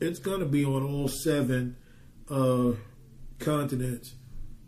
it's 0.01 0.18
going 0.18 0.41
to 0.41 0.47
be 0.47 0.67
on 0.67 0.83
all 0.83 1.09
seven 1.09 1.77
uh, 2.28 2.73
continents. 3.39 4.15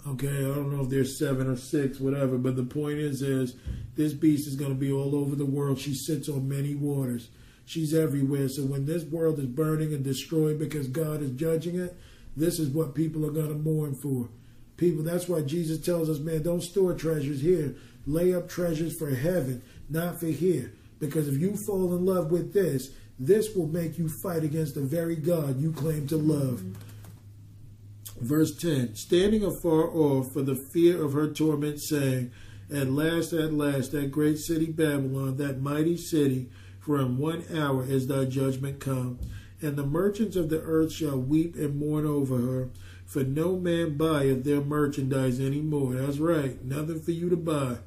Okay, 0.06 0.28
I 0.28 0.54
don't 0.54 0.74
know 0.74 0.84
if 0.84 0.88
there's 0.88 1.18
seven 1.18 1.46
or 1.46 1.56
six, 1.56 2.00
whatever, 2.00 2.38
but 2.38 2.56
the 2.56 2.62
point 2.62 2.98
is, 2.98 3.20
is 3.20 3.54
this 3.96 4.14
beast 4.14 4.48
is 4.48 4.56
going 4.56 4.70
to 4.70 4.78
be 4.78 4.90
all 4.90 5.14
over 5.14 5.36
the 5.36 5.44
world. 5.44 5.78
She 5.78 5.94
sits 5.94 6.28
on 6.28 6.48
many 6.48 6.74
waters. 6.74 7.28
She's 7.66 7.92
everywhere. 7.92 8.48
So 8.48 8.62
when 8.62 8.86
this 8.86 9.04
world 9.04 9.38
is 9.38 9.46
burning 9.46 9.92
and 9.92 10.02
destroyed 10.02 10.58
because 10.58 10.88
God 10.88 11.22
is 11.22 11.32
judging 11.32 11.78
it, 11.78 11.98
this 12.34 12.58
is 12.58 12.70
what 12.70 12.94
people 12.94 13.26
are 13.26 13.30
going 13.30 13.48
to 13.48 13.54
mourn 13.54 13.94
for. 13.94 14.30
People, 14.78 15.04
that's 15.04 15.28
why 15.28 15.42
Jesus 15.42 15.84
tells 15.84 16.08
us, 16.08 16.18
man, 16.18 16.42
don't 16.42 16.62
store 16.62 16.94
treasures 16.94 17.42
here. 17.42 17.76
Lay 18.06 18.32
up 18.32 18.48
treasures 18.48 18.98
for 18.98 19.10
heaven, 19.10 19.62
not 19.90 20.18
for 20.18 20.26
here. 20.26 20.72
Because 20.98 21.28
if 21.28 21.38
you 21.38 21.56
fall 21.66 21.94
in 21.94 22.06
love 22.06 22.30
with 22.30 22.54
this, 22.54 22.90
this 23.18 23.54
will 23.54 23.66
make 23.66 23.98
you 23.98 24.08
fight 24.22 24.44
against 24.44 24.74
the 24.74 24.80
very 24.80 25.16
God 25.16 25.60
you 25.60 25.72
claim 25.72 26.06
to 26.06 26.16
love. 26.16 26.64
Verse 28.20 28.54
10 28.54 28.96
Standing 28.96 29.42
afar 29.42 29.88
off 29.90 30.32
for 30.32 30.42
the 30.42 30.54
fear 30.54 31.02
of 31.02 31.14
her 31.14 31.28
torment, 31.28 31.80
saying, 31.80 32.30
At 32.70 32.90
last, 32.90 33.32
at 33.32 33.54
last, 33.54 33.92
that 33.92 34.10
great 34.10 34.38
city 34.38 34.66
Babylon, 34.66 35.38
that 35.38 35.62
mighty 35.62 35.96
city, 35.96 36.50
for 36.78 37.00
in 37.00 37.16
one 37.16 37.44
hour 37.54 37.84
is 37.84 38.06
thy 38.06 38.26
judgment 38.26 38.78
come. 38.78 39.18
And 39.62 39.76
the 39.76 39.86
merchants 39.86 40.36
of 40.36 40.50
the 40.50 40.60
earth 40.60 40.92
shall 40.92 41.18
weep 41.18 41.54
and 41.56 41.78
mourn 41.78 42.06
over 42.06 42.38
her, 42.38 42.68
for 43.06 43.24
no 43.24 43.56
man 43.56 43.96
buyeth 43.96 44.44
their 44.44 44.60
merchandise 44.60 45.40
any 45.40 45.60
more. 45.60 45.94
That's 45.94 46.18
right, 46.18 46.62
nothing 46.62 47.00
for 47.00 47.12
you 47.12 47.30
to 47.30 47.36
buy. 47.36 47.78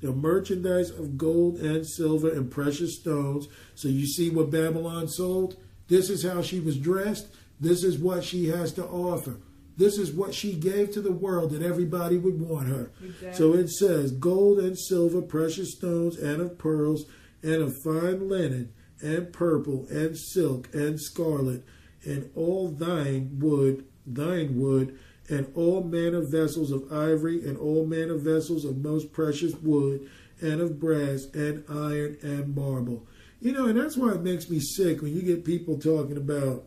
The 0.00 0.12
merchandise 0.12 0.90
of 0.90 1.18
gold 1.18 1.56
and 1.56 1.84
silver 1.84 2.30
and 2.30 2.50
precious 2.50 2.94
stones. 2.94 3.48
So 3.74 3.88
you 3.88 4.06
see 4.06 4.30
what 4.30 4.50
Babylon 4.50 5.08
sold? 5.08 5.56
This 5.88 6.08
is 6.08 6.22
how 6.22 6.42
she 6.42 6.60
was 6.60 6.78
dressed. 6.78 7.28
This 7.58 7.82
is 7.82 7.98
what 7.98 8.22
she 8.22 8.48
has 8.48 8.72
to 8.74 8.86
offer. 8.86 9.36
This 9.78 9.96
is 9.96 10.12
what 10.12 10.34
she 10.34 10.54
gave 10.54 10.90
to 10.90 11.00
the 11.00 11.12
world 11.12 11.52
that 11.52 11.62
everybody 11.62 12.18
would 12.18 12.40
want 12.40 12.68
her. 12.68 12.90
Exactly. 13.02 13.32
So 13.32 13.54
it 13.54 13.68
says 13.68 14.10
gold 14.10 14.58
and 14.58 14.76
silver, 14.76 15.22
precious 15.22 15.72
stones, 15.72 16.18
and 16.18 16.42
of 16.42 16.58
pearls, 16.58 17.06
and 17.44 17.62
of 17.62 17.80
fine 17.80 18.28
linen, 18.28 18.72
and 19.00 19.32
purple, 19.32 19.86
and 19.88 20.18
silk, 20.18 20.68
and 20.74 21.00
scarlet, 21.00 21.64
and 22.04 22.28
all 22.34 22.72
thyine 22.72 23.38
wood, 23.38 23.84
thyine 24.12 24.56
wood, 24.56 24.98
and 25.28 25.50
all 25.54 25.84
manner 25.84 26.22
vessels 26.22 26.72
of 26.72 26.92
ivory, 26.92 27.46
and 27.46 27.56
all 27.56 27.86
manner 27.86 28.16
vessels 28.16 28.64
of 28.64 28.78
most 28.78 29.12
precious 29.12 29.54
wood, 29.54 30.10
and 30.40 30.60
of 30.60 30.80
brass, 30.80 31.26
and 31.34 31.64
iron, 31.68 32.18
and 32.22 32.56
marble. 32.56 33.06
You 33.40 33.52
know, 33.52 33.66
and 33.66 33.78
that's 33.78 33.96
why 33.96 34.14
it 34.14 34.22
makes 34.22 34.50
me 34.50 34.58
sick 34.58 35.02
when 35.02 35.14
you 35.14 35.22
get 35.22 35.44
people 35.44 35.78
talking 35.78 36.16
about, 36.16 36.64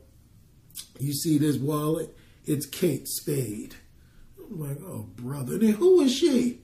you 0.97 1.11
see 1.11 1.37
this 1.37 1.57
wallet, 1.57 2.15
it's 2.45 2.65
Kate 2.65 3.07
Spade. 3.07 3.75
I'm 4.39 4.59
like, 4.59 4.77
oh, 4.81 5.07
brother. 5.15 5.57
Then 5.57 5.73
who 5.73 6.01
is 6.01 6.13
she? 6.13 6.61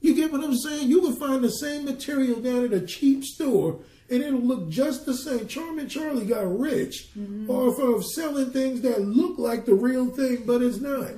You 0.00 0.14
get 0.14 0.32
what 0.32 0.44
I'm 0.44 0.56
saying? 0.56 0.88
You 0.88 1.00
can 1.00 1.16
find 1.16 1.42
the 1.42 1.50
same 1.50 1.84
material 1.84 2.40
down 2.40 2.64
at 2.64 2.72
a 2.72 2.86
cheap 2.86 3.24
store 3.24 3.80
and 4.10 4.22
it'll 4.22 4.40
look 4.40 4.68
just 4.68 5.06
the 5.06 5.14
same. 5.14 5.46
Charming 5.46 5.88
Charlie 5.88 6.24
got 6.24 6.58
rich 6.58 7.08
mm-hmm. 7.18 7.50
off 7.50 7.78
of 7.78 8.04
selling 8.04 8.50
things 8.50 8.80
that 8.82 9.02
look 9.02 9.38
like 9.38 9.66
the 9.66 9.74
real 9.74 10.06
thing, 10.06 10.44
but 10.46 10.62
it's 10.62 10.78
not. 10.78 11.10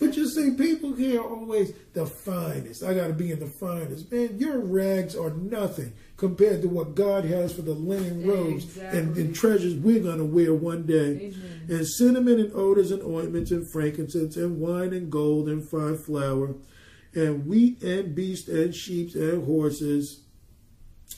But 0.00 0.16
you 0.16 0.28
see, 0.28 0.52
people 0.52 0.94
here 0.94 1.20
are 1.20 1.28
always 1.28 1.72
the 1.92 2.06
finest. 2.06 2.84
I 2.84 2.94
got 2.94 3.08
to 3.08 3.12
be 3.12 3.32
in 3.32 3.40
the 3.40 3.46
finest. 3.48 4.10
Man, 4.12 4.38
your 4.38 4.58
rags 4.60 5.16
are 5.16 5.30
nothing 5.30 5.92
compared 6.16 6.62
to 6.62 6.68
what 6.68 6.94
God 6.94 7.24
has 7.24 7.52
for 7.52 7.62
the 7.62 7.72
linen 7.74 8.26
robes 8.26 8.76
and, 8.78 8.86
Exactly. 8.86 9.22
and 9.22 9.34
treasures 9.34 9.74
we're 9.74 10.02
going 10.02 10.18
to 10.18 10.24
wear 10.24 10.54
one 10.54 10.84
day. 10.86 11.32
Amen. 11.34 11.66
And 11.68 11.86
cinnamon 11.86 12.38
and 12.40 12.52
odors 12.54 12.90
and 12.92 13.02
ointments 13.02 13.50
and 13.50 13.70
frankincense 13.72 14.36
and 14.36 14.58
wine 14.60 14.92
and 14.92 15.10
gold 15.10 15.48
and 15.48 15.68
fine 15.68 15.98
flour 15.98 16.54
and 17.14 17.46
wheat 17.46 17.82
and 17.82 18.14
beast 18.14 18.48
and 18.48 18.74
sheep 18.74 19.14
and 19.16 19.44
horses, 19.46 20.22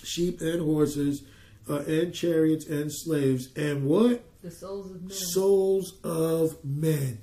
sheep 0.03 0.41
and 0.41 0.63
horses, 0.63 1.23
uh, 1.69 1.81
and 1.87 2.15
chariots 2.15 2.67
and 2.67 2.91
slaves, 2.93 3.49
and 3.57 3.85
what? 3.85 4.25
The 4.43 4.51
souls 4.51 4.91
of 4.91 5.03
men. 5.03 5.11
Souls 5.11 5.99
of 6.03 6.65
men. 6.65 7.19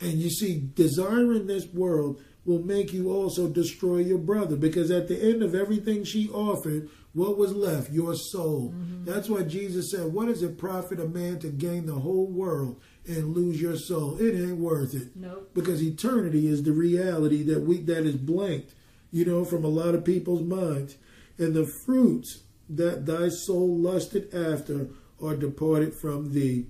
And 0.00 0.12
you 0.14 0.30
see, 0.30 0.68
desiring 0.74 1.46
this 1.46 1.66
world 1.66 2.20
will 2.44 2.62
make 2.62 2.92
you 2.92 3.12
also 3.12 3.48
destroy 3.48 3.98
your 3.98 4.18
brother 4.18 4.56
because 4.56 4.90
at 4.90 5.08
the 5.08 5.20
end 5.20 5.42
of 5.42 5.54
everything 5.54 6.04
she 6.04 6.28
offered, 6.30 6.88
what 7.12 7.36
was 7.36 7.52
left? 7.52 7.90
Your 7.90 8.14
soul. 8.14 8.72
Mm-hmm. 8.74 9.04
That's 9.04 9.28
why 9.28 9.42
Jesus 9.42 9.90
said, 9.90 10.12
What 10.12 10.26
does 10.28 10.42
it 10.42 10.56
profit 10.56 11.00
a 11.00 11.08
man 11.08 11.40
to 11.40 11.48
gain 11.48 11.86
the 11.86 11.94
whole 11.94 12.26
world 12.26 12.80
and 13.06 13.34
lose 13.34 13.60
your 13.60 13.76
soul? 13.76 14.18
It 14.20 14.34
ain't 14.34 14.58
worth 14.58 14.94
it 14.94 15.16
Nope. 15.16 15.50
because 15.54 15.82
eternity 15.82 16.46
is 16.46 16.62
the 16.62 16.72
reality 16.72 17.42
that 17.44 17.62
we 17.62 17.78
that 17.82 18.04
is 18.06 18.16
blanked 18.16 18.74
you 19.10 19.24
know 19.24 19.42
from 19.44 19.64
a 19.64 19.68
lot 19.68 19.94
of 19.94 20.04
people's 20.04 20.42
minds 20.42 20.96
and 21.38 21.54
the 21.54 21.64
fruits 21.86 22.42
that 22.68 23.06
thy 23.06 23.30
soul 23.30 23.74
lusted 23.78 24.32
after 24.34 24.88
are 25.22 25.34
departed 25.34 25.94
from 25.94 26.34
thee 26.34 26.66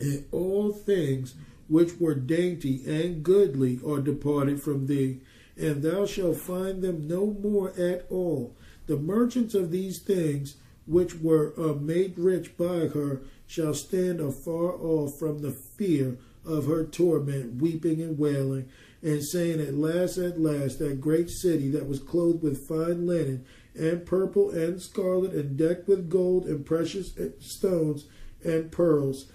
and 0.00 0.24
all 0.30 0.72
things 0.72 1.34
which 1.68 1.98
were 1.98 2.14
dainty 2.14 2.82
and 2.86 3.22
goodly 3.22 3.78
are 3.86 4.00
departed 4.00 4.60
from 4.60 4.86
thee 4.86 5.20
and 5.56 5.82
thou 5.82 6.06
shalt 6.06 6.36
find 6.36 6.82
them 6.82 7.06
no 7.06 7.26
more 7.26 7.70
at 7.78 8.06
all 8.10 8.54
the 8.86 8.96
merchants 8.96 9.54
of 9.54 9.70
these 9.70 10.00
things 10.00 10.56
which 10.86 11.14
were 11.16 11.54
uh, 11.58 11.74
made 11.74 12.18
rich 12.18 12.56
by 12.56 12.88
her 12.88 13.22
shall 13.46 13.74
stand 13.74 14.20
afar 14.20 14.74
off 14.80 15.18
from 15.18 15.40
the 15.40 15.52
fear 15.52 16.18
of 16.44 16.66
her 16.66 16.84
torment, 16.84 17.60
weeping 17.60 18.00
and 18.00 18.18
wailing, 18.18 18.68
and 19.02 19.22
saying, 19.22 19.60
At 19.60 19.74
last, 19.74 20.18
at 20.18 20.40
last, 20.40 20.78
that 20.78 21.00
great 21.00 21.30
city 21.30 21.68
that 21.70 21.88
was 21.88 22.00
clothed 22.00 22.42
with 22.42 22.66
fine 22.66 23.06
linen, 23.06 23.44
and 23.74 24.04
purple 24.04 24.50
and 24.50 24.80
scarlet, 24.80 25.32
and 25.32 25.56
decked 25.56 25.88
with 25.88 26.10
gold 26.10 26.46
and 26.46 26.66
precious 26.66 27.14
stones 27.38 28.06
and 28.44 28.72
pearls. 28.72 29.30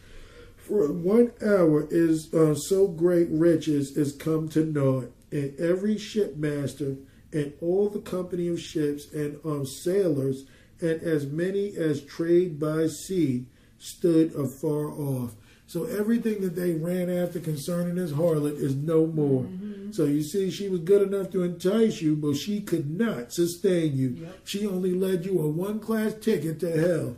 For 0.67 0.91
one 0.91 1.31
hour 1.41 1.87
is 1.89 2.33
uh, 2.33 2.53
so 2.53 2.89
great 2.89 3.29
riches 3.31 3.95
is 3.95 4.11
come 4.11 4.49
to 4.49 4.65
naught, 4.65 5.13
and 5.31 5.57
every 5.57 5.95
shipmaster 5.95 6.97
and 7.31 7.53
all 7.61 7.87
the 7.89 8.01
company 8.01 8.49
of 8.49 8.59
ships 8.59 9.11
and 9.13 9.39
um, 9.45 9.65
sailors 9.65 10.43
and 10.81 11.01
as 11.01 11.25
many 11.25 11.75
as 11.77 12.03
trade 12.03 12.59
by 12.59 12.87
sea 12.87 13.45
stood 13.77 14.35
afar 14.35 14.91
off. 14.91 15.35
So 15.67 15.85
everything 15.85 16.41
that 16.41 16.55
they 16.55 16.73
ran 16.73 17.09
after 17.09 17.39
concerning 17.39 17.95
this 17.95 18.11
harlot 18.11 18.57
is 18.57 18.75
no 18.75 19.07
more. 19.07 19.45
So 19.91 20.05
you 20.05 20.21
see, 20.21 20.49
she 20.49 20.69
was 20.69 20.81
good 20.81 21.01
enough 21.01 21.31
to 21.31 21.43
entice 21.43 22.01
you, 22.01 22.15
but 22.15 22.35
she 22.35 22.61
could 22.61 22.89
not 22.89 23.31
sustain 23.31 23.95
you. 23.95 24.09
Yep. 24.09 24.39
She 24.43 24.67
only 24.67 24.93
led 24.93 25.25
you 25.25 25.39
a 25.41 25.47
one 25.47 25.79
class 25.79 26.13
ticket 26.13 26.59
to 26.61 26.71
hell. 26.71 27.17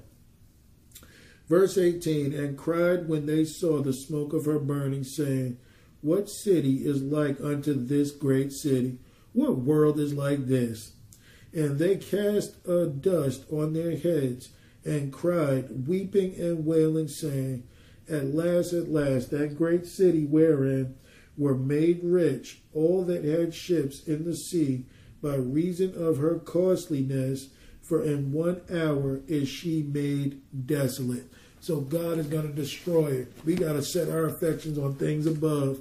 Verse 1.50 1.80
18 1.80 2.34
And 2.34 2.58
cried 2.58 3.10
when 3.10 3.26
they 3.26 3.44
saw 3.44 3.82
the 3.82 3.92
smoke 3.92 4.34
of 4.34 4.46
her 4.46 4.60
burning, 4.60 5.04
saying, 5.04 5.58
What 6.02 6.30
city 6.30 6.86
is 6.86 7.02
like 7.02 7.42
unto 7.42 7.74
this 7.74 8.12
great 8.12 8.54
city? 8.54 9.00
What 9.34 9.58
world 9.58 10.00
is 10.00 10.14
like 10.14 10.46
this? 10.46 10.94
And 11.52 11.80
they 11.80 11.98
cast 11.98 12.56
a 12.68 12.86
dust 12.86 13.46
on 13.52 13.74
their 13.74 13.98
heads 13.98 14.50
and 14.86 15.12
cried, 15.12 15.88
weeping 15.88 16.36
and 16.40 16.66
wailing, 16.66 17.08
saying, 17.08 17.64
At 18.08 18.34
last, 18.36 18.72
at 18.72 18.90
last, 18.90 19.32
that 19.32 19.58
great 19.58 19.88
city 19.88 20.26
wherein 20.26 20.96
were 21.36 21.56
made 21.56 22.02
rich 22.04 22.62
all 22.74 23.04
that 23.06 23.24
had 23.24 23.56
ships 23.56 24.04
in 24.04 24.26
the 24.26 24.36
sea 24.36 24.86
by 25.22 25.36
reason 25.36 25.94
of 25.96 26.18
her 26.18 26.38
costliness, 26.38 27.50
for 27.82 28.04
in 28.04 28.32
one 28.32 28.62
hour 28.72 29.22
is 29.28 29.50
she 29.50 29.82
made 29.82 30.42
desolate. 30.68 31.32
So 31.62 31.82
God 31.82 32.18
is 32.18 32.28
going 32.28 32.48
to 32.48 32.54
destroy 32.54 33.08
it. 33.08 33.34
We 33.46 33.56
got 33.56 33.74
to 33.74 33.84
set 33.84 34.10
our 34.10 34.26
affections 34.26 34.78
on 34.78 34.96
things 34.96 35.26
above. 35.26 35.80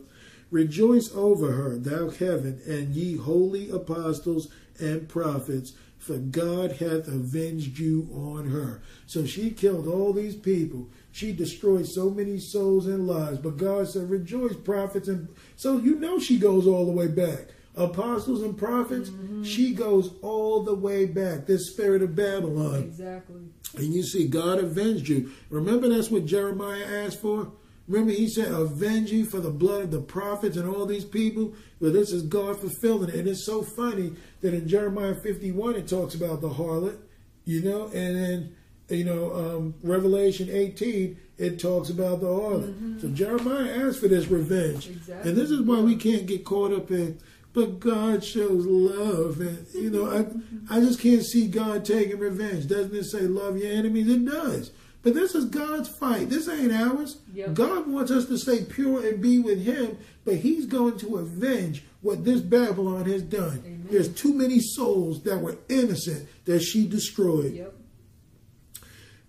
Rejoice 0.50 1.14
over 1.14 1.52
her, 1.52 1.76
thou 1.76 2.10
heaven, 2.10 2.60
and 2.66 2.94
ye 2.94 3.16
holy 3.16 3.70
apostles 3.70 4.48
and 4.80 5.08
prophets, 5.08 5.74
for 5.98 6.16
God 6.16 6.72
hath 6.72 7.06
avenged 7.06 7.78
you 7.78 8.08
on 8.14 8.48
her. 8.48 8.80
So 9.06 9.26
she 9.26 9.50
killed 9.50 9.86
all 9.86 10.12
these 10.12 10.36
people. 10.36 10.88
She 11.12 11.32
destroyed 11.32 11.86
so 11.86 12.10
many 12.10 12.38
souls 12.38 12.86
and 12.86 13.06
lives. 13.06 13.38
But 13.38 13.56
God 13.56 13.88
said, 13.88 14.08
Rejoice, 14.08 14.56
prophets. 14.56 15.08
And 15.08 15.28
so 15.56 15.78
you 15.78 15.96
know 15.96 16.18
she 16.18 16.38
goes 16.38 16.66
all 16.66 16.86
the 16.86 16.92
way 16.92 17.08
back. 17.08 17.48
Apostles 17.76 18.42
and 18.42 18.56
prophets, 18.56 19.10
mm-hmm. 19.10 19.44
she 19.44 19.72
goes 19.72 20.12
all 20.22 20.64
the 20.64 20.74
way 20.74 21.06
back. 21.06 21.46
This 21.46 21.70
spirit 21.70 22.02
of 22.02 22.16
Babylon. 22.16 22.82
Exactly. 22.82 23.42
And 23.76 23.92
you 23.92 24.02
see, 24.02 24.26
God 24.26 24.58
avenged 24.58 25.08
you. 25.08 25.30
Remember 25.50 25.88
that's 25.88 26.10
what 26.10 26.26
Jeremiah 26.26 26.84
asked 26.84 27.20
for? 27.20 27.52
Remember, 27.88 28.12
he 28.12 28.28
said, 28.28 28.52
avenge 28.52 29.10
you 29.10 29.24
for 29.24 29.40
the 29.40 29.50
blood 29.50 29.82
of 29.82 29.90
the 29.90 30.00
prophets 30.00 30.58
and 30.58 30.68
all 30.68 30.84
these 30.84 31.06
people. 31.06 31.54
Well, 31.80 31.90
this 31.90 32.12
is 32.12 32.22
God 32.22 32.60
fulfilling 32.60 33.08
it. 33.08 33.14
And 33.14 33.28
it's 33.28 33.44
so 33.44 33.62
funny 33.62 34.12
that 34.42 34.52
in 34.52 34.68
Jeremiah 34.68 35.14
51, 35.14 35.74
it 35.74 35.88
talks 35.88 36.14
about 36.14 36.42
the 36.42 36.50
harlot, 36.50 36.98
you 37.46 37.62
know, 37.62 37.86
and 37.86 38.16
then, 38.16 38.56
you 38.90 39.04
know, 39.04 39.34
um, 39.34 39.74
Revelation 39.82 40.50
18, 40.50 41.18
it 41.38 41.58
talks 41.58 41.88
about 41.88 42.20
the 42.20 42.26
harlot. 42.26 42.74
Mm-hmm. 42.74 42.98
So 43.00 43.08
Jeremiah 43.08 43.86
asked 43.86 44.00
for 44.00 44.08
this 44.08 44.26
revenge. 44.26 44.88
Exactly. 44.88 45.30
And 45.30 45.38
this 45.38 45.50
is 45.50 45.62
why 45.62 45.80
we 45.80 45.96
can't 45.96 46.26
get 46.26 46.44
caught 46.44 46.74
up 46.74 46.90
in, 46.90 47.18
but 47.58 47.80
God 47.80 48.22
shows 48.22 48.64
love. 48.64 49.40
And, 49.40 49.66
you 49.74 49.90
know, 49.90 50.08
I, 50.08 50.76
I 50.76 50.78
just 50.78 51.00
can't 51.00 51.24
see 51.24 51.48
God 51.48 51.84
taking 51.84 52.20
revenge. 52.20 52.68
Doesn't 52.68 52.94
it 52.94 53.02
say 53.02 53.22
love 53.22 53.58
your 53.58 53.72
enemies? 53.72 54.08
It 54.08 54.24
does. 54.24 54.70
But 55.02 55.14
this 55.14 55.34
is 55.34 55.46
God's 55.46 55.88
fight. 55.88 56.30
This 56.30 56.48
ain't 56.48 56.70
ours. 56.70 57.18
Yep. 57.34 57.54
God 57.54 57.88
wants 57.88 58.12
us 58.12 58.26
to 58.26 58.38
stay 58.38 58.64
pure 58.64 59.04
and 59.04 59.20
be 59.20 59.40
with 59.40 59.60
Him, 59.64 59.98
but 60.24 60.36
He's 60.36 60.66
going 60.66 60.98
to 60.98 61.16
avenge 61.16 61.82
what 62.00 62.24
this 62.24 62.40
Babylon 62.40 63.06
has 63.06 63.22
done. 63.22 63.60
Amen. 63.66 63.88
There's 63.90 64.08
too 64.08 64.34
many 64.34 64.60
souls 64.60 65.24
that 65.24 65.38
were 65.38 65.58
innocent 65.68 66.28
that 66.44 66.60
she 66.60 66.86
destroyed. 66.86 67.54
Yep. 67.54 67.74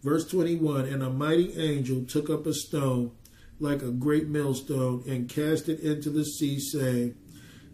Verse 0.03 0.27
21 0.29 0.85
And 0.85 1.01
a 1.01 1.09
mighty 1.09 1.59
angel 1.59 2.03
took 2.03 2.29
up 2.29 2.45
a 2.45 2.53
stone 2.53 3.11
like 3.59 3.81
a 3.81 3.89
great 3.89 4.27
millstone 4.27 5.03
and 5.07 5.27
cast 5.27 5.67
it 5.67 5.79
into 5.79 6.11
the 6.11 6.23
sea, 6.23 6.59
saying, 6.59 7.15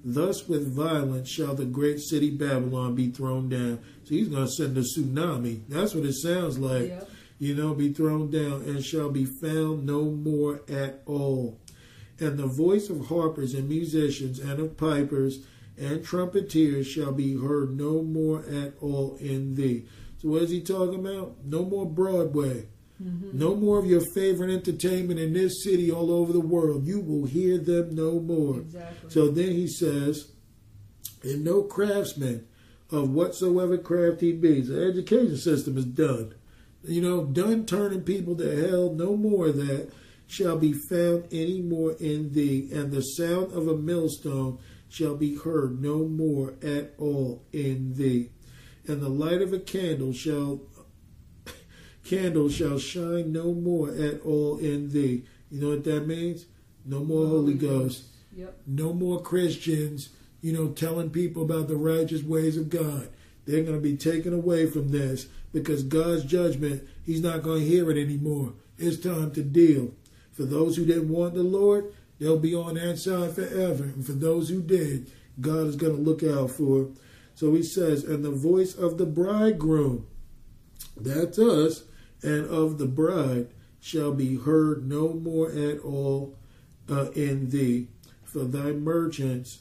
Thus 0.08 0.48
with 0.48 0.74
violence 0.74 1.30
shall 1.30 1.56
the 1.56 1.66
great 1.66 2.00
city 2.00 2.30
Babylon 2.30 2.96
be 2.96 3.10
thrown 3.10 3.50
down. 3.50 3.80
So 4.04 4.12
he's 4.12 4.30
going 4.30 4.46
to 4.46 4.52
send 4.52 4.78
a 4.78 4.82
tsunami. 4.82 5.62
That's 5.68 5.96
what 5.96 6.06
it 6.06 6.14
sounds 6.14 6.60
like. 6.60 6.90
Yep 6.90 7.10
you 7.40 7.54
know, 7.54 7.74
be 7.74 7.92
thrown 7.92 8.30
down 8.30 8.62
and 8.64 8.84
shall 8.84 9.10
be 9.10 9.26
found 9.26 9.86
no 9.86 10.06
more 10.06 10.62
at 10.70 11.02
all. 11.06 11.60
And 12.20 12.38
the 12.38 12.48
voice 12.48 12.90
of 12.90 13.08
harpers 13.08 13.54
and 13.54 13.68
musicians 13.68 14.40
and 14.40 14.60
of 14.60 14.78
pipers 14.78 15.40
and 15.78 16.04
trumpeters 16.04 16.88
shall 16.88 17.12
be 17.12 17.38
heard 17.38 17.78
no 17.78 18.02
more 18.02 18.46
at 18.46 18.74
all 18.80 19.18
in 19.20 19.56
thee. 19.56 19.86
So 20.22 20.30
what 20.30 20.44
is 20.44 20.50
he 20.50 20.62
talking 20.62 21.06
about? 21.06 21.36
No 21.44 21.66
more 21.66 21.86
Broadway. 21.86 22.68
Mm-hmm. 23.02 23.38
No 23.38 23.56
more 23.56 23.80
of 23.80 23.86
your 23.86 24.02
favorite 24.14 24.52
entertainment 24.52 25.20
in 25.20 25.34
this 25.34 25.64
city 25.64 25.92
all 25.92 26.12
over 26.12 26.32
the 26.32 26.40
world. 26.40 26.88
You 26.88 27.02
will 27.02 27.26
hear 27.26 27.58
them 27.58 27.96
no 27.96 28.20
more. 28.20 28.60
Exactly. 28.60 29.10
So 29.10 29.30
then 29.30 29.52
he 29.52 29.68
says, 29.68 30.32
and 31.24 31.44
no 31.44 31.64
craftsman 31.64 32.48
of 32.92 33.10
whatsoever 33.10 33.78
craft 33.78 34.22
he 34.22 34.32
be. 34.32 34.62
The 34.62 34.86
education 34.86 35.38
system 35.38 35.78
is 35.78 35.86
done 35.86 36.36
you 36.88 37.02
know, 37.02 37.26
done 37.26 37.66
turning 37.66 38.02
people 38.02 38.36
to 38.36 38.68
hell, 38.68 38.94
no 38.94 39.16
more 39.16 39.48
of 39.48 39.58
that 39.58 39.90
shall 40.28 40.58
be 40.58 40.74
found 40.74 41.28
any 41.32 41.62
more 41.62 41.94
in 41.94 42.34
thee, 42.34 42.70
and 42.72 42.92
the 42.92 43.02
sound 43.02 43.54
of 43.54 43.68
a 43.68 43.78
millstone 43.78 44.58
shall 44.90 45.16
be 45.16 45.36
heard 45.36 45.82
no 45.82 46.06
more 46.06 46.56
at 46.64 46.94
all 46.98 47.44
in 47.52 47.94
thee. 47.96 48.30
And 48.88 49.02
the 49.02 49.10
light 49.10 49.42
of 49.42 49.54
a 49.54 49.60
candle 49.60 50.14
shall 50.14 50.62
candle 52.06 52.50
shall 52.50 52.80
shine 52.80 53.32
no 53.32 53.54
more 53.54 53.90
at 53.90 54.22
all 54.22 54.58
in 54.60 54.92
thee. 54.92 55.26
You 55.50 55.62
know 55.62 55.70
what 55.70 55.84
that 55.84 56.08
means? 56.08 56.46
No 56.86 57.04
more 57.04 57.28
Holy, 57.28 57.38
Holy 57.40 57.54
Ghost. 57.56 58.02
Ghost. 58.02 58.04
Yep. 58.36 58.58
No 58.68 58.94
more 58.94 59.22
Christians, 59.22 60.10
you 60.42 60.54
know, 60.54 60.70
telling 60.70 61.10
people 61.10 61.44
about 61.44 61.68
the 61.68 61.78
righteous 61.78 62.22
ways 62.22 62.58
of 62.58 62.70
God. 62.70 63.10
They're 63.46 63.64
going 63.64 63.76
to 63.76 63.82
be 63.82 63.98
taken 63.98 64.34
away 64.34 64.66
from 64.66 64.90
this 64.90 65.28
because 65.54 65.84
God's 65.84 66.24
judgment, 66.24 66.84
He's 67.06 67.22
not 67.22 67.44
going 67.44 67.62
to 67.62 67.68
hear 67.68 67.90
it 67.92 67.98
anymore. 67.98 68.54
It's 68.78 68.98
time 68.98 69.32
to 69.32 69.44
deal. 69.44 69.92
For 70.32 70.44
those 70.44 70.76
who 70.76 70.86
didn't 70.86 71.10
want 71.10 71.34
the 71.34 71.44
Lord, 71.44 71.94
they'll 72.20 72.40
be 72.40 72.54
on 72.54 72.76
that 72.76 72.98
side 72.98 73.34
forever. 73.34 73.86
And 73.86 74.06
for 74.06 74.12
those 74.12 74.50
who 74.50 74.62
did, 74.62 75.12
God 75.40 75.68
is 75.68 75.76
going 75.76 75.96
to 75.96 76.02
look 76.02 76.24
out 76.24 76.52
for. 76.52 76.90
So 77.36 77.54
he 77.54 77.64
says, 77.64 78.04
and 78.04 78.24
the 78.24 78.32
voice 78.32 78.76
of 78.76 78.98
the 78.98 79.06
bridegroom, 79.06 80.08
that's 80.98 81.40
us, 81.40 81.84
and 82.26 82.48
of 82.48 82.78
the 82.78 82.88
bride 82.88 83.48
shall 83.80 84.12
be 84.12 84.38
heard 84.38 84.88
no 84.88 85.14
more 85.14 85.52
at 85.52 85.80
all 85.80 86.36
uh, 86.90 87.12
in 87.12 87.50
thee. 87.50 87.88
For 88.24 88.44
thy 88.44 88.72
merchants 88.72 89.60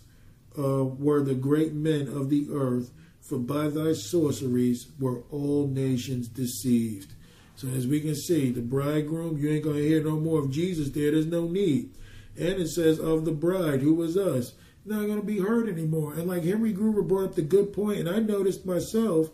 uh, 0.58 0.84
were 0.84 1.22
the 1.22 1.34
great 1.34 1.72
men 1.72 2.08
of 2.08 2.30
the 2.30 2.48
earth 2.50 2.90
for 3.24 3.38
by 3.38 3.68
thy 3.68 3.94
sorceries 3.94 4.88
were 5.00 5.22
all 5.30 5.66
nations 5.66 6.28
deceived. 6.28 7.14
So 7.56 7.68
as 7.68 7.86
we 7.86 8.00
can 8.00 8.14
see, 8.14 8.50
the 8.50 8.60
bridegroom, 8.60 9.38
you 9.38 9.50
ain't 9.50 9.64
going 9.64 9.76
to 9.76 9.88
hear 9.88 10.04
no 10.04 10.20
more 10.20 10.40
of 10.40 10.50
Jesus 10.50 10.90
there. 10.90 11.10
There's 11.10 11.24
no 11.24 11.46
need. 11.46 11.94
And 12.36 12.60
it 12.60 12.68
says 12.68 13.00
of 13.00 13.24
the 13.24 13.32
bride, 13.32 13.80
who 13.80 13.94
was 13.94 14.18
us, 14.18 14.52
not 14.84 15.06
going 15.06 15.20
to 15.20 15.26
be 15.26 15.38
heard 15.38 15.70
anymore. 15.70 16.12
And 16.12 16.28
like 16.28 16.44
Henry 16.44 16.74
Gruver 16.74 17.06
brought 17.06 17.24
up 17.24 17.34
the 17.34 17.42
good 17.42 17.72
point, 17.72 18.00
and 18.00 18.10
I 18.10 18.18
noticed 18.18 18.66
myself 18.66 19.30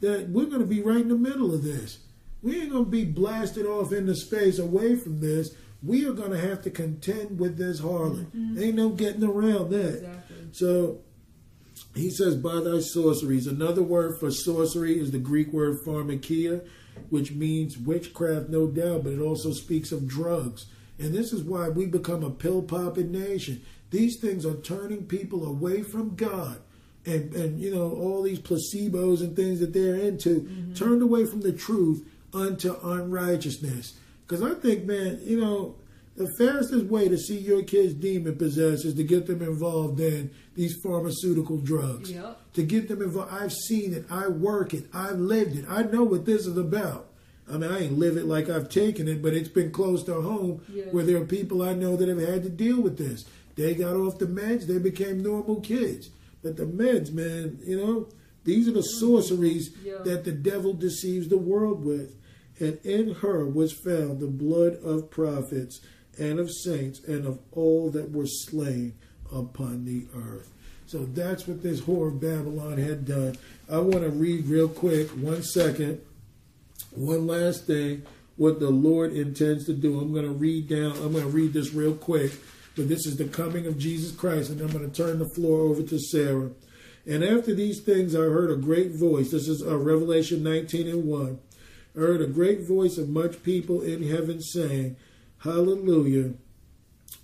that 0.00 0.28
we're 0.28 0.46
going 0.46 0.60
to 0.60 0.66
be 0.66 0.80
right 0.80 1.00
in 1.00 1.08
the 1.08 1.16
middle 1.16 1.52
of 1.52 1.64
this. 1.64 1.98
We 2.42 2.60
ain't 2.60 2.70
going 2.70 2.84
to 2.86 2.90
be 2.90 3.04
blasted 3.04 3.66
off 3.66 3.92
into 3.92 4.14
space 4.14 4.58
away 4.58 4.96
from 4.96 5.20
this. 5.20 5.54
We 5.82 6.04
are 6.06 6.12
going 6.12 6.30
to 6.30 6.40
have 6.40 6.62
to 6.62 6.70
contend 6.70 7.38
with 7.38 7.56
this 7.56 7.80
harlot. 7.80 8.26
Mm-hmm. 8.26 8.62
Ain't 8.62 8.76
no 8.76 8.90
getting 8.90 9.24
around 9.24 9.70
that. 9.70 9.96
Exactly. 9.96 10.36
So 10.52 11.00
he 11.94 12.10
says, 12.10 12.36
by 12.36 12.60
thy 12.60 12.80
sorceries. 12.80 13.46
Another 13.46 13.82
word 13.82 14.18
for 14.18 14.30
sorcery 14.30 14.98
is 14.98 15.10
the 15.10 15.18
Greek 15.18 15.52
word 15.52 15.78
pharmakeia, 15.84 16.66
which 17.10 17.32
means 17.32 17.78
witchcraft, 17.78 18.48
no 18.48 18.66
doubt, 18.66 19.04
but 19.04 19.12
it 19.12 19.20
also 19.20 19.52
speaks 19.52 19.92
of 19.92 20.08
drugs. 20.08 20.66
And 20.98 21.14
this 21.14 21.32
is 21.32 21.42
why 21.42 21.68
we 21.68 21.86
become 21.86 22.22
a 22.22 22.30
pill 22.30 22.62
popping 22.62 23.12
nation. 23.12 23.62
These 23.90 24.20
things 24.20 24.46
are 24.46 24.54
turning 24.54 25.06
people 25.06 25.44
away 25.44 25.82
from 25.82 26.14
God. 26.14 26.60
And, 27.04 27.34
and 27.34 27.58
you 27.58 27.74
know, 27.74 27.90
all 27.90 28.22
these 28.22 28.38
placebos 28.38 29.20
and 29.20 29.34
things 29.34 29.58
that 29.60 29.72
they're 29.72 29.96
into, 29.96 30.42
mm-hmm. 30.42 30.74
turned 30.74 31.02
away 31.02 31.26
from 31.26 31.40
the 31.40 31.52
truth 31.52 32.08
unto 32.32 32.76
unrighteousness. 32.82 33.94
Because 34.26 34.42
I 34.42 34.54
think, 34.54 34.84
man, 34.84 35.20
you 35.22 35.40
know, 35.40 35.76
the 36.16 36.28
fastest 36.38 36.86
way 36.86 37.08
to 37.08 37.16
see 37.16 37.38
your 37.38 37.62
kids 37.62 37.94
demon 37.94 38.36
possessed 38.36 38.84
is 38.84 38.94
to 38.94 39.04
get 39.04 39.26
them 39.26 39.42
involved 39.42 39.98
in 40.00 40.30
these 40.54 40.76
pharmaceutical 40.82 41.56
drugs. 41.56 42.10
Yep. 42.10 42.38
To 42.54 42.62
get 42.62 42.88
them 42.88 43.02
involved. 43.02 43.32
I've 43.32 43.52
seen 43.52 43.94
it. 43.94 44.04
I 44.10 44.28
work 44.28 44.74
it. 44.74 44.84
I've 44.92 45.18
lived 45.18 45.56
it. 45.56 45.64
I 45.68 45.82
know 45.82 46.04
what 46.04 46.26
this 46.26 46.46
is 46.46 46.56
about. 46.56 47.08
I 47.50 47.56
mean, 47.56 47.70
I 47.70 47.80
ain't 47.80 47.98
live 47.98 48.16
it 48.16 48.26
like 48.26 48.48
I've 48.48 48.68
taken 48.68 49.08
it, 49.08 49.22
but 49.22 49.34
it's 49.34 49.48
been 49.48 49.72
close 49.72 50.04
to 50.04 50.20
home 50.20 50.62
yeah. 50.72 50.84
where 50.84 51.04
there 51.04 51.16
are 51.16 51.24
people 51.24 51.62
I 51.62 51.72
know 51.72 51.96
that 51.96 52.08
have 52.08 52.20
had 52.20 52.42
to 52.44 52.50
deal 52.50 52.80
with 52.80 52.98
this. 52.98 53.24
They 53.56 53.74
got 53.74 53.96
off 53.96 54.18
the 54.18 54.26
meds, 54.26 54.66
they 54.66 54.78
became 54.78 55.22
normal 55.22 55.60
kids. 55.60 56.10
But 56.42 56.56
the 56.56 56.64
meds, 56.64 57.12
man, 57.12 57.58
you 57.64 57.76
know, 57.76 58.08
these 58.44 58.68
are 58.68 58.72
the 58.72 58.80
mm. 58.80 58.98
sorceries 59.00 59.70
yeah. 59.84 59.98
that 60.04 60.24
the 60.24 60.32
devil 60.32 60.72
deceives 60.72 61.28
the 61.28 61.38
world 61.38 61.84
with. 61.84 62.16
And 62.62 62.78
in 62.86 63.16
her 63.16 63.44
was 63.44 63.72
found 63.72 64.20
the 64.20 64.28
blood 64.28 64.78
of 64.84 65.10
prophets 65.10 65.80
and 66.16 66.38
of 66.38 66.48
saints 66.48 67.00
and 67.00 67.26
of 67.26 67.40
all 67.50 67.90
that 67.90 68.12
were 68.12 68.26
slain 68.26 68.94
upon 69.32 69.84
the 69.84 70.06
earth. 70.14 70.48
So 70.86 71.04
that's 71.06 71.48
what 71.48 71.60
this 71.60 71.80
whore 71.80 72.08
of 72.08 72.20
Babylon 72.20 72.78
had 72.78 73.04
done. 73.04 73.36
I 73.68 73.78
want 73.78 74.04
to 74.04 74.10
read 74.10 74.46
real 74.46 74.68
quick, 74.68 75.08
one 75.10 75.42
second, 75.42 76.02
one 76.92 77.26
last 77.26 77.66
thing, 77.66 78.02
what 78.36 78.60
the 78.60 78.70
Lord 78.70 79.12
intends 79.12 79.66
to 79.66 79.72
do. 79.72 79.98
I'm 79.98 80.12
going 80.12 80.26
to 80.26 80.30
read 80.30 80.68
down, 80.68 80.92
I'm 80.98 81.12
going 81.12 81.24
to 81.24 81.30
read 81.30 81.54
this 81.54 81.74
real 81.74 81.94
quick. 81.94 82.30
but 82.76 82.88
this 82.88 83.06
is 83.06 83.16
the 83.16 83.24
coming 83.24 83.66
of 83.66 83.76
Jesus 83.76 84.14
Christ. 84.14 84.50
And 84.50 84.60
I'm 84.60 84.70
going 84.70 84.88
to 84.88 84.96
turn 84.96 85.18
the 85.18 85.28
floor 85.34 85.62
over 85.62 85.82
to 85.82 85.98
Sarah. 85.98 86.50
And 87.06 87.24
after 87.24 87.56
these 87.56 87.80
things, 87.80 88.14
I 88.14 88.20
heard 88.20 88.52
a 88.52 88.56
great 88.56 88.92
voice. 88.92 89.32
This 89.32 89.48
is 89.48 89.64
uh, 89.66 89.76
Revelation 89.76 90.44
19 90.44 90.86
and 90.86 91.04
1. 91.04 91.38
Heard 91.94 92.22
a 92.22 92.26
great 92.26 92.62
voice 92.62 92.96
of 92.96 93.08
much 93.08 93.42
people 93.42 93.82
in 93.82 94.08
heaven 94.08 94.40
saying, 94.40 94.96
Hallelujah. 95.38 96.34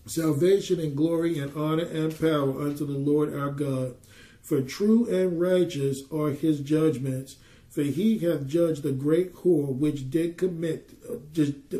Salvation 0.06 0.80
and 0.80 0.96
glory 0.96 1.38
and 1.38 1.54
honor 1.56 1.84
and 1.84 2.18
power 2.18 2.60
unto 2.60 2.86
the 2.86 2.98
Lord 2.98 3.34
our 3.34 3.50
God. 3.50 3.94
For 4.42 4.60
true 4.60 5.06
and 5.06 5.40
righteous 5.40 6.02
are 6.12 6.30
his 6.30 6.60
judgments. 6.60 7.36
For 7.70 7.82
he 7.82 8.18
hath 8.18 8.46
judged 8.46 8.82
the 8.82 8.92
great 8.92 9.34
whore 9.36 9.74
which 9.74 10.10
did 10.10 10.36
commit, 10.36 10.90
uh, 11.08 11.14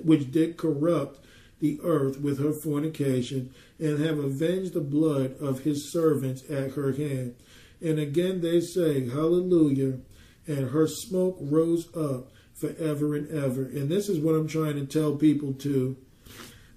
which 0.05 0.31
did 0.31 0.57
corrupt 0.57 1.19
the 1.61 1.81
earth 1.83 2.21
with 2.21 2.39
her 2.39 2.53
fornication, 2.53 3.53
and 3.79 3.99
have 3.99 4.19
avenged 4.19 4.75
the 4.75 4.81
blood 4.81 5.41
of 5.41 5.61
his 5.61 5.91
servants 5.91 6.43
at 6.49 6.73
her 6.73 6.93
hand. 6.93 7.35
And 7.81 7.99
again 7.99 8.41
they 8.41 8.61
say, 8.61 9.09
Hallelujah. 9.09 9.99
And 10.47 10.71
her 10.71 10.87
smoke 10.87 11.37
rose 11.41 11.89
up 11.97 12.31
forever 12.59 13.15
and 13.15 13.31
ever. 13.31 13.63
And 13.63 13.89
this 13.89 14.09
is 14.09 14.19
what 14.19 14.35
I'm 14.35 14.49
trying 14.49 14.75
to 14.75 14.87
tell 14.87 15.17
people 15.17 15.53
too. 15.53 15.97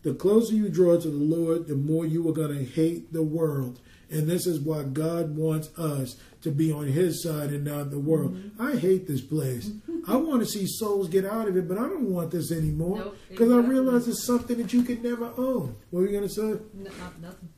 The 0.03 0.13
closer 0.13 0.53
you 0.53 0.69
draw 0.69 0.99
to 0.99 1.09
the 1.09 1.15
Lord, 1.15 1.67
the 1.67 1.75
more 1.75 2.05
you 2.05 2.27
are 2.29 2.33
going 2.33 2.57
to 2.57 2.63
hate 2.63 3.13
the 3.13 3.23
world. 3.23 3.79
And 4.09 4.27
this 4.27 4.45
is 4.45 4.59
why 4.59 4.83
God 4.83 5.37
wants 5.37 5.69
us 5.77 6.17
to 6.41 6.51
be 6.51 6.71
on 6.71 6.87
his 6.87 7.23
side 7.23 7.51
and 7.51 7.63
not 7.63 7.91
the 7.91 7.99
world. 7.99 8.35
Mm-hmm. 8.35 8.61
I 8.61 8.75
hate 8.75 9.07
this 9.07 9.21
place. 9.21 9.71
I 10.07 10.17
want 10.17 10.41
to 10.41 10.45
see 10.45 10.65
souls 10.67 11.07
get 11.07 11.25
out 11.25 11.47
of 11.47 11.55
it, 11.55 11.67
but 11.67 11.77
I 11.77 11.83
don't 11.83 12.09
want 12.09 12.31
this 12.31 12.51
anymore 12.51 13.13
because 13.29 13.47
nope, 13.47 13.61
exactly. 13.61 13.75
I 13.75 13.79
realize 13.79 14.07
it's 14.07 14.25
something 14.25 14.57
that 14.57 14.73
you 14.73 14.83
can 14.83 15.01
never 15.01 15.31
own. 15.37 15.75
What 15.91 16.01
are 16.01 16.05
you 16.07 16.11
going 16.11 16.27
to 16.27 16.29
say? 16.29 16.59
No, 16.73 16.91
nothing. 17.21 17.49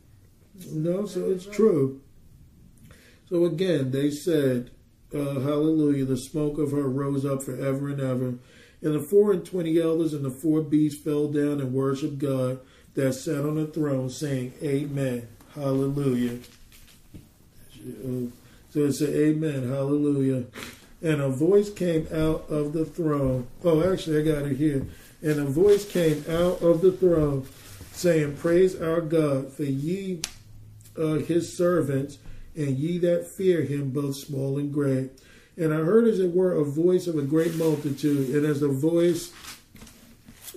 No, 0.71 1.05
so 1.05 1.31
it's 1.31 1.45
true. 1.45 2.01
So 3.29 3.45
again, 3.45 3.91
they 3.91 4.11
said, 4.11 4.71
uh, 5.13 5.39
Hallelujah, 5.41 6.05
the 6.05 6.17
smoke 6.17 6.57
of 6.57 6.71
her 6.71 6.87
rose 6.89 7.25
up 7.25 7.43
forever 7.43 7.89
and 7.89 8.01
ever. 8.01 8.35
And 8.81 8.95
the 8.95 8.99
four 8.99 9.31
and 9.31 9.45
twenty 9.45 9.81
elders 9.81 10.13
and 10.13 10.25
the 10.25 10.31
four 10.31 10.61
beasts 10.61 11.01
fell 11.01 11.27
down 11.27 11.61
and 11.61 11.73
worshiped 11.73 12.19
God 12.19 12.59
that 12.95 13.13
sat 13.13 13.45
on 13.45 13.55
the 13.55 13.67
throne, 13.67 14.09
saying, 14.09 14.53
Amen. 14.61 15.27
Hallelujah. 15.55 16.39
So 18.69 18.79
it 18.79 18.93
said, 18.93 19.09
Amen. 19.09 19.69
Hallelujah. 19.69 20.45
And 21.01 21.21
a 21.21 21.29
voice 21.29 21.69
came 21.69 22.07
out 22.13 22.49
of 22.49 22.73
the 22.73 22.85
throne. 22.85 23.47
Oh, 23.63 23.91
actually, 23.91 24.19
I 24.19 24.23
got 24.23 24.49
it 24.49 24.55
here. 24.55 24.85
And 25.21 25.39
a 25.39 25.45
voice 25.45 25.89
came 25.89 26.23
out 26.29 26.61
of 26.61 26.81
the 26.81 26.91
throne, 26.91 27.45
saying, 27.91 28.37
Praise 28.37 28.79
our 28.81 29.01
God, 29.01 29.51
for 29.53 29.63
ye 29.63 30.21
uh, 30.97 31.15
his 31.15 31.55
servants, 31.55 32.17
and 32.55 32.77
ye 32.77 32.97
that 32.99 33.27
fear 33.27 33.61
him, 33.61 33.89
both 33.91 34.15
small 34.15 34.57
and 34.57 34.73
great. 34.73 35.11
And 35.57 35.73
I 35.73 35.77
heard, 35.77 36.07
as 36.07 36.19
it 36.19 36.33
were, 36.33 36.53
a 36.53 36.63
voice 36.63 37.07
of 37.07 37.17
a 37.17 37.21
great 37.21 37.55
multitude, 37.55 38.35
and 38.35 38.45
as 38.45 38.59
the 38.59 38.67
voice 38.67 39.31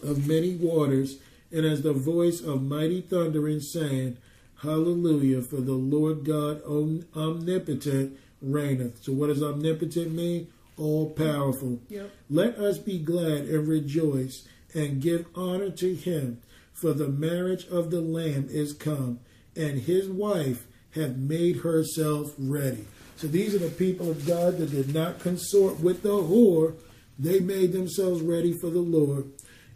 of 0.02 0.26
many 0.26 0.54
waters, 0.56 1.18
and 1.52 1.64
as 1.64 1.82
the 1.82 1.92
voice 1.92 2.40
of 2.40 2.62
mighty 2.62 3.00
thundering, 3.00 3.60
saying, 3.60 4.16
Hallelujah, 4.62 5.42
for 5.42 5.56
the 5.56 5.74
Lord 5.74 6.24
God 6.24 6.62
omnipotent 6.64 8.18
reigneth. 8.40 9.02
So, 9.02 9.12
what 9.12 9.26
does 9.28 9.42
omnipotent 9.42 10.12
mean? 10.12 10.48
All 10.78 11.10
powerful. 11.10 11.80
Yep. 11.88 12.10
Let 12.30 12.56
us 12.56 12.78
be 12.78 12.98
glad 12.98 13.44
and 13.44 13.68
rejoice 13.68 14.46
and 14.74 15.00
give 15.00 15.26
honor 15.34 15.70
to 15.70 15.94
him, 15.94 16.40
for 16.72 16.92
the 16.92 17.08
marriage 17.08 17.66
of 17.68 17.90
the 17.90 18.00
Lamb 18.00 18.48
is 18.50 18.72
come, 18.72 19.20
and 19.54 19.80
his 19.80 20.08
wife 20.08 20.66
hath 20.96 21.16
made 21.16 21.58
herself 21.58 22.34
ready. 22.36 22.86
So 23.16 23.26
these 23.28 23.54
are 23.54 23.58
the 23.58 23.70
people 23.70 24.10
of 24.10 24.26
God 24.26 24.58
that 24.58 24.70
did 24.70 24.92
not 24.92 25.20
consort 25.20 25.80
with 25.80 26.02
the 26.02 26.10
whore. 26.10 26.74
They 27.18 27.40
made 27.40 27.72
themselves 27.72 28.20
ready 28.20 28.52
for 28.52 28.68
the 28.68 28.80
Lord. 28.80 29.30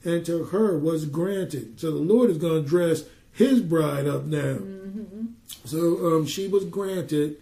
And 0.04 0.24
to 0.26 0.44
her 0.44 0.78
was 0.78 1.06
granted. 1.06 1.80
So 1.80 1.90
the 1.90 1.98
Lord 1.98 2.30
is 2.30 2.38
going 2.38 2.62
to 2.62 2.68
dress 2.68 3.04
his 3.32 3.60
bride 3.60 4.06
up 4.06 4.24
now. 4.24 4.56
Mm-hmm. 4.56 5.26
So 5.64 6.16
um, 6.16 6.26
she 6.26 6.48
was 6.48 6.64
granted 6.64 7.36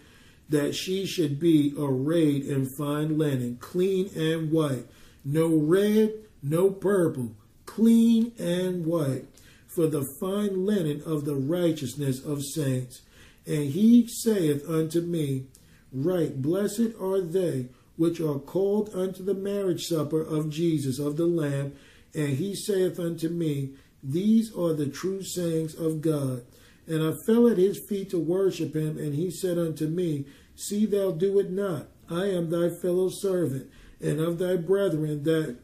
that 0.49 0.73
she 0.73 1.05
should 1.05 1.39
be 1.39 1.73
arrayed 1.77 2.45
in 2.45 2.69
fine 2.77 3.17
linen, 3.17 3.57
clean 3.59 4.09
and 4.15 4.51
white. 4.51 4.85
No 5.23 5.47
red, 5.47 6.13
no 6.41 6.69
purple, 6.69 7.31
clean 7.65 8.31
and 8.39 8.85
white. 8.85 9.25
For 9.67 9.87
the 9.87 10.05
fine 10.19 10.65
linen 10.65 11.03
of 11.05 11.25
the 11.25 11.35
righteousness 11.35 12.23
of 12.23 12.43
saints. 12.43 13.01
And 13.49 13.71
he 13.71 14.07
saith 14.07 14.69
unto 14.69 15.01
me, 15.01 15.47
Right, 15.91 16.39
blessed 16.39 16.93
are 17.01 17.19
they 17.19 17.69
which 17.97 18.21
are 18.21 18.37
called 18.37 18.91
unto 18.93 19.23
the 19.23 19.33
marriage 19.33 19.87
supper 19.87 20.21
of 20.21 20.51
Jesus, 20.51 20.99
of 20.99 21.17
the 21.17 21.25
Lamb. 21.25 21.73
And 22.13 22.37
he 22.37 22.53
saith 22.53 22.99
unto 22.99 23.27
me, 23.27 23.71
These 24.03 24.55
are 24.55 24.73
the 24.73 24.85
true 24.85 25.23
sayings 25.23 25.73
of 25.73 26.01
God. 26.01 26.43
And 26.87 27.03
I 27.03 27.13
fell 27.25 27.47
at 27.47 27.57
his 27.57 27.79
feet 27.89 28.11
to 28.11 28.19
worship 28.19 28.75
him, 28.75 28.99
and 28.99 29.15
he 29.15 29.31
said 29.31 29.57
unto 29.57 29.87
me, 29.87 30.25
See 30.55 30.85
thou 30.85 31.11
do 31.11 31.39
it 31.39 31.49
not. 31.49 31.87
I 32.07 32.25
am 32.25 32.51
thy 32.51 32.69
fellow 32.69 33.09
servant, 33.09 33.69
and 33.99 34.19
of 34.19 34.37
thy 34.37 34.57
brethren 34.57 35.23
that 35.23 35.57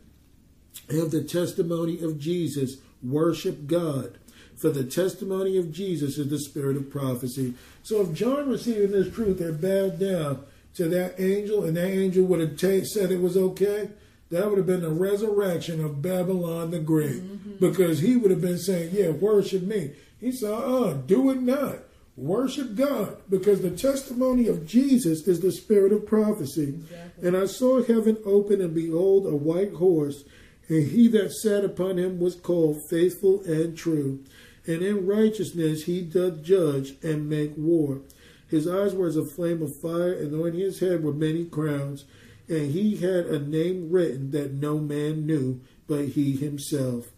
have 0.89 1.11
the 1.11 1.23
testimony 1.23 2.01
of 2.01 2.17
Jesus. 2.17 2.77
Worship 3.03 3.67
God. 3.67 4.17
For 4.57 4.69
the 4.69 4.83
testimony 4.83 5.57
of 5.57 5.71
Jesus 5.71 6.17
is 6.17 6.29
the 6.29 6.39
spirit 6.39 6.77
of 6.77 6.89
prophecy. 6.89 7.53
So 7.83 8.01
if 8.01 8.13
John 8.13 8.49
receiving 8.49 8.91
this 8.91 9.13
truth 9.13 9.39
had 9.39 9.61
bowed 9.61 9.99
down 9.99 10.45
to 10.75 10.87
that 10.89 11.19
angel 11.19 11.63
and 11.63 11.75
that 11.77 11.89
angel 11.89 12.25
would 12.25 12.39
have 12.39 12.57
t- 12.57 12.85
said 12.85 13.11
it 13.11 13.21
was 13.21 13.35
okay, 13.35 13.89
that 14.31 14.47
would 14.49 14.57
have 14.57 14.67
been 14.67 14.81
the 14.81 14.89
resurrection 14.89 15.83
of 15.83 16.01
Babylon 16.01 16.71
the 16.71 16.79
Great. 16.79 17.21
Mm-hmm. 17.21 17.57
Because 17.59 17.99
he 17.99 18.15
would 18.15 18.31
have 18.31 18.41
been 18.41 18.57
saying, 18.57 18.89
Yeah, 18.93 19.09
worship 19.09 19.63
me. 19.63 19.91
He 20.19 20.31
said, 20.31 20.53
Uh, 20.53 20.93
do 20.93 21.29
it 21.29 21.41
not. 21.41 21.79
Worship 22.17 22.75
God. 22.75 23.17
Because 23.29 23.61
the 23.61 23.71
testimony 23.71 24.47
of 24.47 24.65
Jesus 24.65 25.27
is 25.27 25.41
the 25.41 25.51
spirit 25.51 25.91
of 25.91 26.07
prophecy. 26.07 26.75
Exactly. 26.79 27.27
And 27.27 27.37
I 27.37 27.45
saw 27.45 27.83
heaven 27.83 28.17
open, 28.25 28.61
and 28.61 28.73
behold, 28.73 29.25
a 29.25 29.35
white 29.35 29.73
horse, 29.73 30.23
and 30.67 30.87
he 30.87 31.07
that 31.09 31.31
sat 31.31 31.63
upon 31.63 31.97
him 31.97 32.19
was 32.19 32.35
called 32.35 32.81
faithful 32.89 33.43
and 33.43 33.77
true 33.77 34.23
and 34.67 34.81
in 34.81 35.05
righteousness 35.05 35.83
he 35.83 36.01
doth 36.01 36.43
judge 36.43 36.95
and 37.03 37.29
make 37.29 37.53
war. 37.55 38.01
His 38.47 38.67
eyes 38.67 38.93
were 38.93 39.07
as 39.07 39.17
a 39.17 39.25
flame 39.25 39.61
of 39.61 39.75
fire, 39.75 40.13
and 40.13 40.33
on 40.39 40.53
his 40.53 40.79
head 40.79 41.03
were 41.03 41.13
many 41.13 41.45
crowns, 41.45 42.05
and 42.47 42.71
he 42.71 42.97
had 42.97 43.25
a 43.25 43.39
name 43.39 43.89
written 43.89 44.31
that 44.31 44.53
no 44.53 44.77
man 44.77 45.25
knew 45.25 45.61
but 45.87 46.09
he 46.09 46.35
himself. 46.35 47.11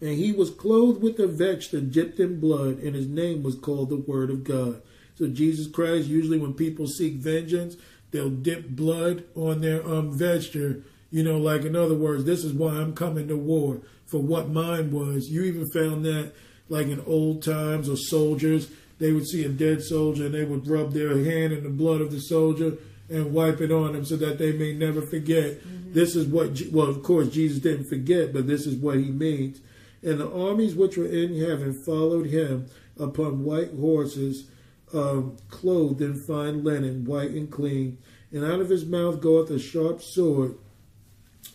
And 0.00 0.10
he 0.10 0.32
was 0.32 0.50
clothed 0.50 1.02
with 1.02 1.18
a 1.18 1.26
vesture 1.26 1.80
dipped 1.80 2.20
in 2.20 2.38
blood, 2.38 2.78
and 2.78 2.94
his 2.94 3.08
name 3.08 3.42
was 3.42 3.56
called 3.56 3.90
the 3.90 3.96
Word 3.96 4.30
of 4.30 4.44
God. 4.44 4.82
So 5.16 5.26
Jesus 5.26 5.66
Christ, 5.66 6.06
usually 6.06 6.38
when 6.38 6.54
people 6.54 6.86
seek 6.86 7.14
vengeance, 7.14 7.76
they'll 8.12 8.30
dip 8.30 8.68
blood 8.68 9.24
on 9.34 9.60
their 9.60 9.86
um 9.86 10.16
vesture. 10.16 10.84
You 11.10 11.22
know, 11.22 11.38
like 11.38 11.62
in 11.62 11.74
other 11.74 11.94
words, 11.94 12.24
this 12.24 12.44
is 12.44 12.52
why 12.52 12.72
I'm 12.72 12.94
coming 12.94 13.28
to 13.28 13.36
war 13.36 13.80
for 14.06 14.18
what 14.18 14.50
mine 14.50 14.90
was. 14.90 15.28
You 15.28 15.44
even 15.44 15.68
found 15.70 16.04
that, 16.04 16.32
like 16.68 16.86
in 16.86 17.00
old 17.06 17.42
times, 17.42 17.88
or 17.88 17.96
soldiers, 17.96 18.68
they 18.98 19.12
would 19.12 19.26
see 19.26 19.44
a 19.44 19.48
dead 19.48 19.82
soldier 19.82 20.26
and 20.26 20.34
they 20.34 20.44
would 20.44 20.68
rub 20.68 20.92
their 20.92 21.16
hand 21.24 21.52
in 21.52 21.62
the 21.62 21.70
blood 21.70 22.00
of 22.00 22.10
the 22.10 22.20
soldier 22.20 22.76
and 23.08 23.32
wipe 23.32 23.60
it 23.60 23.72
on 23.72 23.92
them 23.92 24.04
so 24.04 24.16
that 24.16 24.38
they 24.38 24.52
may 24.52 24.72
never 24.72 25.00
forget. 25.02 25.60
Mm-hmm. 25.60 25.92
This 25.94 26.14
is 26.14 26.26
what, 26.26 26.60
well, 26.72 26.88
of 26.88 27.02
course, 27.02 27.28
Jesus 27.28 27.58
didn't 27.58 27.88
forget, 27.88 28.32
but 28.32 28.46
this 28.46 28.66
is 28.66 28.74
what 28.74 28.98
he 28.98 29.10
means. 29.10 29.60
And 30.02 30.20
the 30.20 30.30
armies 30.30 30.74
which 30.74 30.96
were 30.96 31.06
in 31.06 31.38
heaven 31.38 31.72
followed 31.84 32.26
him 32.26 32.66
upon 32.98 33.44
white 33.44 33.74
horses, 33.74 34.48
um, 34.92 35.36
clothed 35.48 36.02
in 36.02 36.22
fine 36.26 36.64
linen, 36.64 37.04
white 37.04 37.30
and 37.30 37.50
clean. 37.50 37.98
And 38.30 38.44
out 38.44 38.60
of 38.60 38.68
his 38.68 38.84
mouth 38.84 39.20
goeth 39.20 39.50
a 39.50 39.58
sharp 39.58 40.02
sword, 40.02 40.56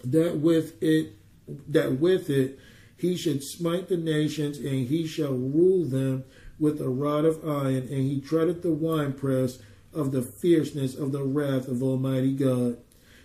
that 0.03 0.37
with 0.37 0.81
it 0.81 1.13
that 1.67 1.99
with 1.99 2.29
it 2.29 2.59
he 3.03 3.17
should 3.17 3.43
smite 3.43 3.89
the 3.89 3.97
nations, 3.97 4.57
and 4.57 4.87
he 4.87 5.05
shall 5.05 5.33
rule 5.33 5.83
them 5.83 6.23
with 6.57 6.79
a 6.79 6.87
rod 6.87 7.25
of 7.25 7.43
iron, 7.43 7.87
and 7.91 8.09
he 8.09 8.21
treadeth 8.21 8.61
the 8.61 8.71
winepress 8.71 9.59
of 9.93 10.13
the 10.13 10.21
fierceness 10.21 10.95
of 10.95 11.11
the 11.11 11.23
wrath 11.23 11.67
of 11.67 11.83
Almighty 11.83 12.31
God. 12.31 12.77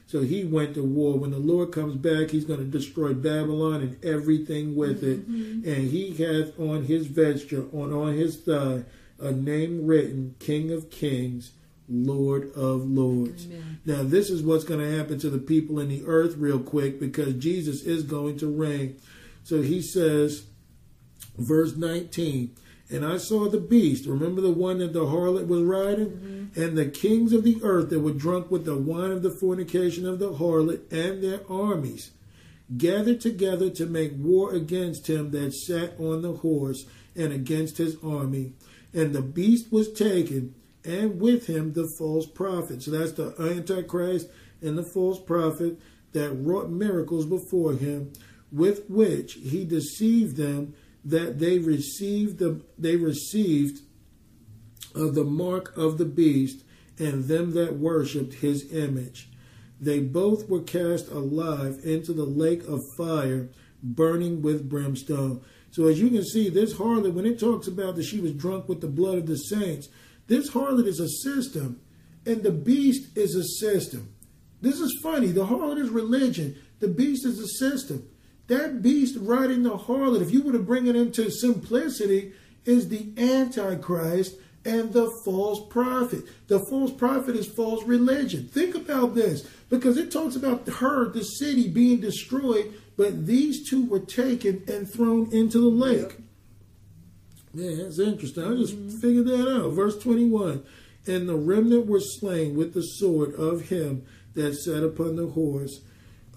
So 0.08 0.22
he 0.22 0.42
went 0.42 0.74
to 0.74 0.82
war. 0.82 1.16
When 1.18 1.30
the 1.30 1.38
Lord 1.38 1.70
comes 1.70 1.94
back, 1.94 2.30
he's 2.30 2.44
going 2.44 2.58
to 2.58 2.64
destroy 2.64 3.12
Babylon 3.12 3.82
and 3.82 4.04
everything 4.04 4.74
with 4.74 5.04
it. 5.04 5.30
Mm-hmm. 5.30 5.68
And 5.68 5.90
he 5.90 6.14
hath 6.14 6.58
on 6.58 6.84
his 6.84 7.06
vesture, 7.06 7.66
on, 7.72 7.92
on 7.92 8.14
his 8.14 8.38
thigh, 8.38 8.84
a 9.20 9.30
name 9.30 9.86
written, 9.86 10.34
King 10.40 10.72
of 10.72 10.90
Kings 10.90 11.52
Lord 11.88 12.52
of 12.54 12.88
Lords. 12.88 13.46
Amen. 13.46 13.80
Now, 13.84 14.02
this 14.02 14.30
is 14.30 14.42
what's 14.42 14.64
going 14.64 14.80
to 14.80 14.96
happen 14.96 15.18
to 15.20 15.30
the 15.30 15.38
people 15.38 15.80
in 15.80 15.88
the 15.88 16.04
earth, 16.06 16.36
real 16.36 16.60
quick, 16.60 17.00
because 17.00 17.34
Jesus 17.34 17.82
is 17.82 18.02
going 18.02 18.38
to 18.38 18.46
reign. 18.46 18.98
So 19.44 19.62
he 19.62 19.80
says, 19.80 20.44
Verse 21.38 21.76
19. 21.76 22.54
And 22.90 23.04
I 23.04 23.18
saw 23.18 23.48
the 23.48 23.60
beast. 23.60 24.06
Remember 24.06 24.40
the 24.40 24.50
one 24.50 24.78
that 24.78 24.92
the 24.92 25.06
harlot 25.06 25.46
was 25.46 25.62
riding? 25.62 26.10
Mm-hmm. 26.10 26.60
And 26.60 26.76
the 26.76 26.86
kings 26.86 27.32
of 27.32 27.44
the 27.44 27.60
earth 27.62 27.90
that 27.90 28.00
were 28.00 28.12
drunk 28.12 28.50
with 28.50 28.64
the 28.64 28.76
wine 28.76 29.10
of 29.10 29.22
the 29.22 29.30
fornication 29.30 30.06
of 30.06 30.18
the 30.18 30.32
harlot 30.32 30.90
and 30.90 31.22
their 31.22 31.40
armies 31.50 32.10
gathered 32.76 33.20
together 33.20 33.70
to 33.70 33.86
make 33.86 34.12
war 34.16 34.54
against 34.54 35.08
him 35.08 35.30
that 35.30 35.54
sat 35.54 35.98
on 35.98 36.22
the 36.22 36.32
horse 36.32 36.84
and 37.14 37.32
against 37.32 37.78
his 37.78 37.96
army. 38.02 38.52
And 38.92 39.14
the 39.14 39.22
beast 39.22 39.70
was 39.70 39.92
taken, 39.92 40.54
and 40.88 41.20
with 41.20 41.46
him 41.46 41.74
the 41.74 41.88
false 41.98 42.26
prophet. 42.26 42.82
So 42.82 42.90
that's 42.90 43.12
the 43.12 43.34
Antichrist 43.38 44.28
and 44.62 44.76
the 44.76 44.82
false 44.82 45.20
prophet 45.20 45.78
that 46.12 46.32
wrought 46.32 46.70
miracles 46.70 47.26
before 47.26 47.74
him, 47.74 48.12
with 48.50 48.88
which 48.88 49.34
he 49.34 49.64
deceived 49.64 50.36
them 50.36 50.74
that 51.04 51.38
they 51.38 51.58
received 51.58 52.38
the 52.38 52.62
they 52.78 52.96
received 52.96 53.82
of 54.94 55.14
the 55.14 55.24
mark 55.24 55.76
of 55.76 55.98
the 55.98 56.06
beast 56.06 56.64
and 56.98 57.24
them 57.24 57.52
that 57.52 57.76
worshipped 57.76 58.34
his 58.34 58.72
image. 58.72 59.28
They 59.80 60.00
both 60.00 60.48
were 60.48 60.62
cast 60.62 61.08
alive 61.08 61.80
into 61.84 62.12
the 62.12 62.24
lake 62.24 62.66
of 62.66 62.80
fire, 62.96 63.48
burning 63.82 64.42
with 64.42 64.68
brimstone. 64.68 65.42
So 65.70 65.86
as 65.86 66.00
you 66.00 66.08
can 66.08 66.24
see, 66.24 66.48
this 66.48 66.74
harlot, 66.74 67.12
when 67.12 67.26
it 67.26 67.38
talks 67.38 67.68
about 67.68 67.94
that 67.96 68.04
she 68.04 68.20
was 68.20 68.32
drunk 68.32 68.68
with 68.68 68.80
the 68.80 68.88
blood 68.88 69.18
of 69.18 69.26
the 69.26 69.36
saints, 69.36 69.88
this 70.28 70.50
harlot 70.50 70.86
is 70.86 71.00
a 71.00 71.08
system, 71.08 71.80
and 72.24 72.42
the 72.42 72.52
beast 72.52 73.16
is 73.16 73.34
a 73.34 73.44
system. 73.44 74.14
This 74.60 74.78
is 74.80 75.00
funny. 75.02 75.28
The 75.28 75.46
harlot 75.46 75.78
is 75.78 75.90
religion. 75.90 76.56
The 76.80 76.88
beast 76.88 77.26
is 77.26 77.38
a 77.40 77.48
system. 77.48 78.08
That 78.46 78.82
beast 78.82 79.16
riding 79.20 79.62
the 79.62 79.76
harlot, 79.76 80.22
if 80.22 80.30
you 80.30 80.42
were 80.42 80.52
to 80.52 80.58
bring 80.58 80.86
it 80.86 80.96
into 80.96 81.30
simplicity, 81.30 82.32
is 82.64 82.88
the 82.88 83.12
Antichrist 83.16 84.36
and 84.64 84.92
the 84.92 85.10
false 85.24 85.60
prophet. 85.70 86.24
The 86.48 86.60
false 86.68 86.92
prophet 86.92 87.36
is 87.36 87.46
false 87.46 87.84
religion. 87.84 88.48
Think 88.48 88.74
about 88.74 89.14
this 89.14 89.48
because 89.70 89.96
it 89.96 90.10
talks 90.10 90.36
about 90.36 90.68
her, 90.68 91.08
the 91.08 91.24
city, 91.24 91.68
being 91.68 92.00
destroyed, 92.00 92.74
but 92.96 93.26
these 93.26 93.68
two 93.68 93.86
were 93.86 94.00
taken 94.00 94.64
and 94.68 94.90
thrown 94.90 95.32
into 95.32 95.58
the 95.58 95.68
lake. 95.68 96.18
Yeah, 97.54 97.86
it's 97.86 97.98
interesting. 97.98 98.44
I 98.44 98.54
just 98.56 98.74
figured 99.00 99.26
that 99.26 99.48
out. 99.48 99.70
Verse 99.70 99.98
21 99.98 100.62
And 101.06 101.28
the 101.28 101.36
remnant 101.36 101.86
were 101.86 102.00
slain 102.00 102.56
with 102.56 102.74
the 102.74 102.82
sword 102.82 103.34
of 103.34 103.68
him 103.68 104.04
that 104.34 104.54
sat 104.54 104.82
upon 104.82 105.16
the 105.16 105.28
horse, 105.28 105.80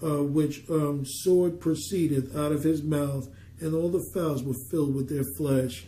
uh, 0.02 0.22
which 0.22 0.68
um, 0.70 1.04
sword 1.04 1.60
proceedeth 1.60 2.36
out 2.36 2.52
of 2.52 2.64
his 2.64 2.82
mouth, 2.82 3.28
and 3.60 3.74
all 3.74 3.88
the 3.88 4.10
fowls 4.14 4.42
were 4.42 4.54
filled 4.70 4.94
with 4.94 5.08
their 5.08 5.24
flesh. 5.24 5.84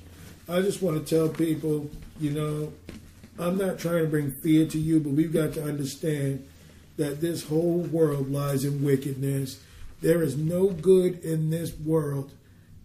I 0.49 0.61
just 0.61 0.83
want 0.83 1.05
to 1.05 1.17
tell 1.17 1.29
people, 1.29 1.91
you 2.21 2.31
know, 2.31 2.73
I'm 3.39 3.57
not 3.57 3.79
trying 3.79 4.05
to 4.05 4.09
bring 4.09 4.31
fear 4.31 4.67
to 4.67 4.79
you, 4.79 5.01
but 5.01 5.13
we've 5.13 5.33
got 5.33 5.55
to 5.55 5.65
understand 5.65 6.47
that 6.97 7.21
this 7.21 7.45
whole 7.45 7.81
world 7.81 8.31
lies 8.31 8.65
in 8.65 8.85
wickedness. 8.85 9.61
There 10.01 10.23
is 10.23 10.37
no 10.37 10.69
good 10.69 11.25
in 11.25 11.51
this 11.51 11.75
world. 11.77 12.31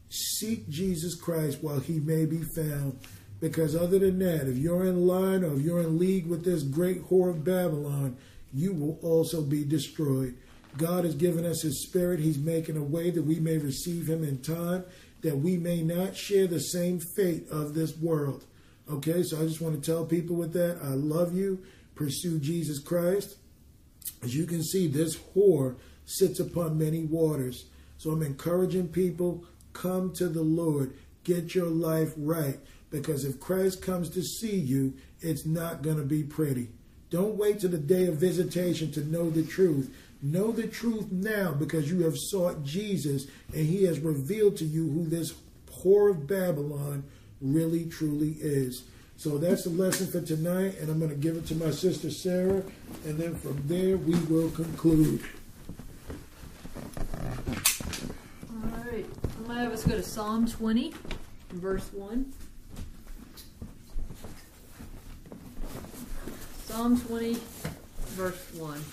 Seek 0.10 0.68
Jesus 0.70 1.16
Christ 1.16 1.60
while 1.62 1.80
he 1.80 2.00
may 2.00 2.26
be 2.26 2.42
found. 2.56 3.00
Because 3.40 3.76
other 3.76 4.00
than 4.00 4.20
that, 4.20 4.48
if 4.48 4.58
you're 4.58 4.86
in 4.86 5.08
line 5.08 5.44
or 5.44 5.54
if 5.54 5.62
you're 5.62 5.80
in 5.80 5.98
league 5.98 6.28
with 6.28 6.44
this 6.44 6.64
great 6.64 7.04
whore 7.06 7.30
of 7.30 7.44
Babylon, 7.44 8.18
you 8.54 8.74
will 8.74 9.00
also 9.02 9.42
be 9.42 9.64
destroyed. 9.64 10.36
God 10.78 11.06
has 11.06 11.16
given 11.16 11.46
us 11.46 11.62
his 11.62 11.84
spirit. 11.84 12.20
He's 12.20 12.38
making 12.38 12.78
a 12.78 12.84
way 12.84 13.12
that 13.12 13.24
we 13.24 13.40
may 13.40 13.58
receive 13.58 14.10
him 14.10 14.24
in 14.24 14.40
time, 14.40 14.84
that 15.22 15.38
we 15.38 15.58
may 15.58 15.82
not 15.82 16.16
share 16.16 16.48
the 16.48 16.60
same 16.60 17.00
fate 17.16 17.48
of 17.50 17.74
this 17.74 17.98
world. 17.98 18.46
Okay, 18.90 19.24
so 19.24 19.40
I 19.40 19.46
just 19.46 19.62
want 19.62 19.82
to 19.82 19.92
tell 19.92 20.06
people 20.06 20.36
with 20.36 20.54
that, 20.54 20.80
I 20.84 20.90
love 20.90 21.34
you. 21.36 21.64
Pursue 21.96 22.40
Jesus 22.40 22.80
Christ. 22.80 23.38
As 24.24 24.36
you 24.36 24.46
can 24.46 24.64
see, 24.64 24.88
this 24.88 25.18
whore 25.18 25.76
sits 26.06 26.40
upon 26.40 26.78
many 26.78 27.04
waters. 27.04 27.66
So 27.98 28.12
I'm 28.12 28.24
encouraging 28.24 28.88
people, 28.88 29.46
come 29.74 30.14
to 30.14 30.28
the 30.28 30.42
Lord. 30.42 30.94
Get 31.24 31.56
your 31.56 31.68
life 31.68 32.14
right. 32.18 32.60
Because 32.90 33.24
if 33.24 33.40
Christ 33.40 33.82
comes 33.82 34.10
to 34.12 34.24
see 34.24 34.56
you, 34.56 34.94
it's 35.22 35.46
not 35.46 35.82
going 35.82 35.98
to 35.98 36.04
be 36.04 36.24
pretty. 36.24 36.70
Don't 37.10 37.38
wait 37.38 37.60
till 37.60 37.70
the 37.70 37.78
day 37.78 38.06
of 38.08 38.18
visitation 38.18 38.92
to 38.92 39.04
know 39.04 39.30
the 39.30 39.44
truth. 39.44 39.94
Know 40.22 40.52
the 40.52 40.68
truth 40.68 41.12
now 41.12 41.54
because 41.54 41.90
you 41.90 42.04
have 42.04 42.18
sought 42.18 42.64
Jesus 42.64 43.26
and 43.54 43.66
he 43.66 43.84
has 43.86 44.00
revealed 44.00 44.58
to 44.58 44.66
you 44.66 44.90
who 44.90 45.06
this 45.06 45.34
whore 45.72 46.12
of 46.12 46.28
Babylon 46.28 47.04
really 47.42 47.86
truly 47.86 48.36
is. 48.40 48.84
So 49.16 49.38
that's 49.38 49.64
the 49.64 49.70
lesson 49.70 50.08
for 50.08 50.22
tonight, 50.22 50.78
and 50.80 50.90
I'm 50.90 50.98
going 50.98 51.12
to 51.12 51.18
give 51.18 51.36
it 51.36 51.46
to 51.48 51.56
my 51.56 51.72
sister 51.72 52.10
Sarah, 52.10 52.64
and 53.06 53.18
then 53.18 53.36
from 53.36 53.62
there 53.66 53.98
we 53.98 54.16
will 54.16 54.50
conclude. 54.52 55.22
All 58.50 58.84
right. 58.86 59.06
Have 59.50 59.74
us 59.74 59.84
go 59.84 59.96
to 59.96 60.04
Psalm 60.04 60.48
20, 60.48 60.94
verse 61.52 61.92
1. 61.92 62.34
Psalm 66.66 67.02
20, 67.02 67.38
verse 68.16 68.54
1. 68.54 68.84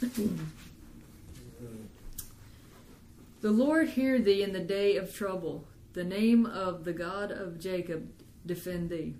the 3.40 3.50
Lord 3.50 3.88
hear 3.88 4.18
thee 4.20 4.42
in 4.42 4.52
the 4.52 4.60
day 4.60 4.96
of 4.96 5.12
trouble. 5.14 5.64
The 5.94 6.04
name 6.04 6.46
of 6.46 6.84
the 6.84 6.92
God 6.92 7.32
of 7.32 7.58
Jacob 7.58 8.08
defend 8.46 8.90
thee. 8.90 9.14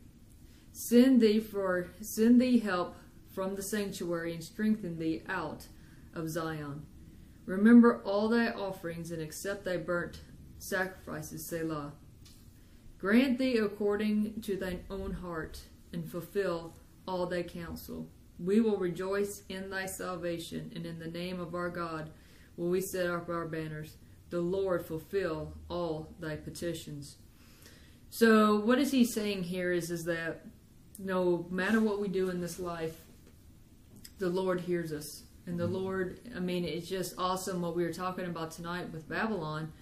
Send 0.72 1.20
thee 1.20 1.40
for 1.40 1.88
send 2.00 2.40
thee 2.40 2.60
help 2.60 2.94
from 3.34 3.56
the 3.56 3.62
sanctuary 3.62 4.32
and 4.32 4.44
strengthen 4.44 4.98
thee 4.98 5.22
out 5.28 5.66
of 6.14 6.30
Zion. 6.30 6.86
Remember 7.48 8.02
all 8.04 8.28
thy 8.28 8.48
offerings 8.48 9.10
and 9.10 9.22
accept 9.22 9.64
thy 9.64 9.78
burnt 9.78 10.20
sacrifices, 10.58 11.48
Selah. 11.48 11.94
Grant 12.98 13.38
thee 13.38 13.56
according 13.56 14.42
to 14.42 14.54
thine 14.54 14.84
own 14.90 15.12
heart 15.12 15.62
and 15.90 16.06
fulfill 16.06 16.74
all 17.06 17.24
thy 17.24 17.42
counsel. 17.42 18.06
We 18.38 18.60
will 18.60 18.76
rejoice 18.76 19.44
in 19.48 19.70
thy 19.70 19.86
salvation, 19.86 20.70
and 20.76 20.84
in 20.84 20.98
the 20.98 21.08
name 21.08 21.40
of 21.40 21.54
our 21.54 21.70
God 21.70 22.10
will 22.58 22.68
we 22.68 22.82
set 22.82 23.06
up 23.06 23.30
our 23.30 23.46
banners. 23.46 23.96
The 24.28 24.42
Lord 24.42 24.84
fulfill 24.84 25.54
all 25.70 26.14
thy 26.20 26.36
petitions. 26.36 27.16
So, 28.10 28.60
what 28.60 28.78
is 28.78 28.90
he 28.90 29.06
saying 29.06 29.44
here 29.44 29.72
is, 29.72 29.90
is 29.90 30.04
that 30.04 30.44
no 30.98 31.46
matter 31.50 31.80
what 31.80 31.98
we 31.98 32.08
do 32.08 32.28
in 32.28 32.42
this 32.42 32.58
life, 32.58 33.00
the 34.18 34.28
Lord 34.28 34.60
hears 34.60 34.92
us. 34.92 35.22
And 35.48 35.58
the 35.58 35.64
mm-hmm. 35.64 35.74
Lord, 35.74 36.20
I 36.36 36.40
mean, 36.40 36.64
it's 36.64 36.88
just 36.88 37.14
awesome 37.16 37.62
what 37.62 37.74
we 37.74 37.82
were 37.82 37.92
talking 37.92 38.26
about 38.26 38.50
tonight 38.50 38.92
with 38.92 39.08
Babylon 39.08 39.72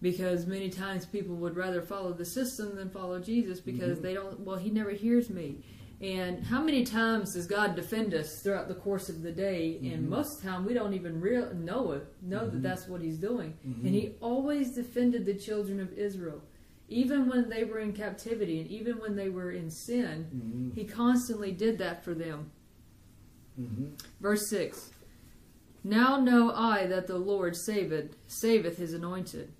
because 0.00 0.46
many 0.46 0.70
times 0.70 1.04
people 1.04 1.34
would 1.36 1.56
rather 1.56 1.82
follow 1.82 2.12
the 2.12 2.24
system 2.24 2.76
than 2.76 2.88
follow 2.90 3.18
Jesus 3.18 3.60
because 3.60 3.98
mm-hmm. 3.98 4.02
they 4.02 4.14
don't, 4.14 4.40
well, 4.40 4.56
he 4.56 4.70
never 4.70 4.90
hears 4.90 5.28
me. 5.28 5.56
And 6.00 6.42
how 6.44 6.62
many 6.62 6.84
times 6.84 7.34
does 7.34 7.46
God 7.46 7.74
defend 7.74 8.14
us 8.14 8.40
throughout 8.40 8.68
the 8.68 8.74
course 8.74 9.10
of 9.10 9.20
the 9.20 9.32
day? 9.32 9.78
And 9.82 10.02
mm-hmm. 10.02 10.08
most 10.08 10.36
of 10.36 10.42
the 10.42 10.48
time, 10.48 10.64
we 10.64 10.72
don't 10.72 10.94
even 10.94 11.20
real 11.20 11.52
know 11.54 11.92
it, 11.92 12.06
know 12.22 12.48
that 12.48 12.62
that's 12.62 12.86
what 12.88 13.02
He's 13.02 13.18
doing. 13.18 13.58
And 13.84 13.94
He 13.94 14.14
always 14.20 14.70
defended 14.70 15.26
the 15.26 15.34
children 15.34 15.78
of 15.80 15.92
Israel, 15.92 16.40
even 16.88 17.28
when 17.28 17.50
they 17.50 17.64
were 17.64 17.80
in 17.80 17.92
captivity 17.92 18.60
and 18.60 18.70
even 18.70 18.98
when 18.98 19.14
they 19.14 19.28
were 19.28 19.50
in 19.50 19.70
sin. 19.70 20.72
He 20.74 20.84
constantly 20.84 21.52
did 21.52 21.76
that 21.78 22.02
for 22.02 22.14
them. 22.14 22.50
Verse 24.20 24.48
six. 24.48 24.92
Now 25.82 26.18
know 26.18 26.52
I 26.52 26.86
that 26.86 27.06
the 27.06 27.18
Lord 27.18 27.56
saveth 27.56 28.16
saveth 28.26 28.78
His 28.78 28.92
anointed. 28.92 29.52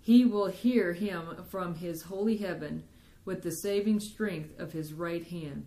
He 0.00 0.24
will 0.24 0.46
hear 0.46 0.94
him 0.94 1.44
from 1.50 1.74
His 1.74 2.02
holy 2.02 2.38
heaven 2.38 2.84
with 3.24 3.42
the 3.42 3.52
saving 3.52 4.00
strength 4.00 4.58
of 4.58 4.72
his 4.72 4.92
right 4.92 5.24
hand. 5.26 5.66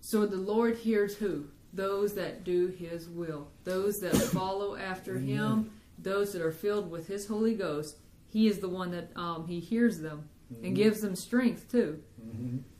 So 0.00 0.26
the 0.26 0.36
Lord 0.36 0.76
hears 0.76 1.16
who? 1.16 1.46
Those 1.72 2.14
that 2.14 2.44
do 2.44 2.66
his 2.66 3.08
will, 3.08 3.48
those 3.64 3.96
that 4.00 4.16
follow 4.16 4.76
after 4.76 5.18
him, 5.18 5.70
those 5.98 6.32
that 6.32 6.42
are 6.42 6.52
filled 6.52 6.90
with 6.90 7.06
his 7.06 7.26
Holy 7.28 7.54
Ghost. 7.54 7.96
He 8.28 8.48
is 8.48 8.58
the 8.58 8.68
one 8.68 8.90
that 8.90 9.10
um, 9.16 9.46
he 9.46 9.60
hears 9.60 10.00
them 10.00 10.28
and 10.62 10.74
gives 10.74 11.00
them 11.00 11.14
strength 11.14 11.70
too. 11.70 12.02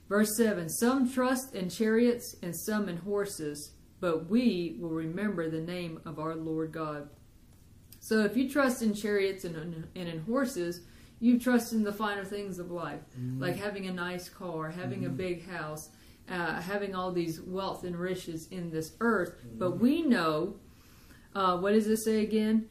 Verse 0.09 0.37
7 0.37 0.69
Some 0.69 1.11
trust 1.11 1.55
in 1.55 1.70
chariots 1.70 2.35
and 2.43 2.55
some 2.57 2.89
in 2.89 2.97
horses, 2.99 3.73
but 4.01 4.29
we 4.29 4.77
will 4.81 4.91
remember 4.91 5.49
the 5.49 5.61
name 5.61 6.01
of 6.05 6.19
our 6.19 6.35
Lord 6.35 6.73
God. 6.73 7.09
So 8.01 8.20
if 8.25 8.37
you 8.37 8.49
trust 8.49 8.83
in 8.83 8.95
chariots 8.95 9.45
and, 9.45 9.57
and 9.95 10.09
in 10.09 10.20
horses, 10.23 10.81
you 11.20 11.39
trust 11.39 11.73
in 11.75 11.85
the 11.85 11.93
finer 11.93 12.25
things 12.25 12.59
of 12.59 12.70
life, 12.70 13.01
like 13.39 13.57
having 13.57 13.87
a 13.87 13.93
nice 13.93 14.29
car, 14.31 14.70
having 14.70 15.05
a 15.05 15.11
big 15.11 15.47
house, 15.47 15.91
uh, 16.31 16.61
having 16.62 16.95
all 16.95 17.12
these 17.12 17.43
wealth 17.43 17.85
and 17.85 17.95
riches 17.95 18.49
in 18.49 18.70
this 18.70 18.93
earth. 19.01 19.35
But 19.59 19.73
we 19.79 20.01
know, 20.03 20.57
uh, 21.35 21.59
what 21.59 21.73
does 21.73 21.87
it 21.87 21.99
say 21.99 22.23
again? 22.23 22.69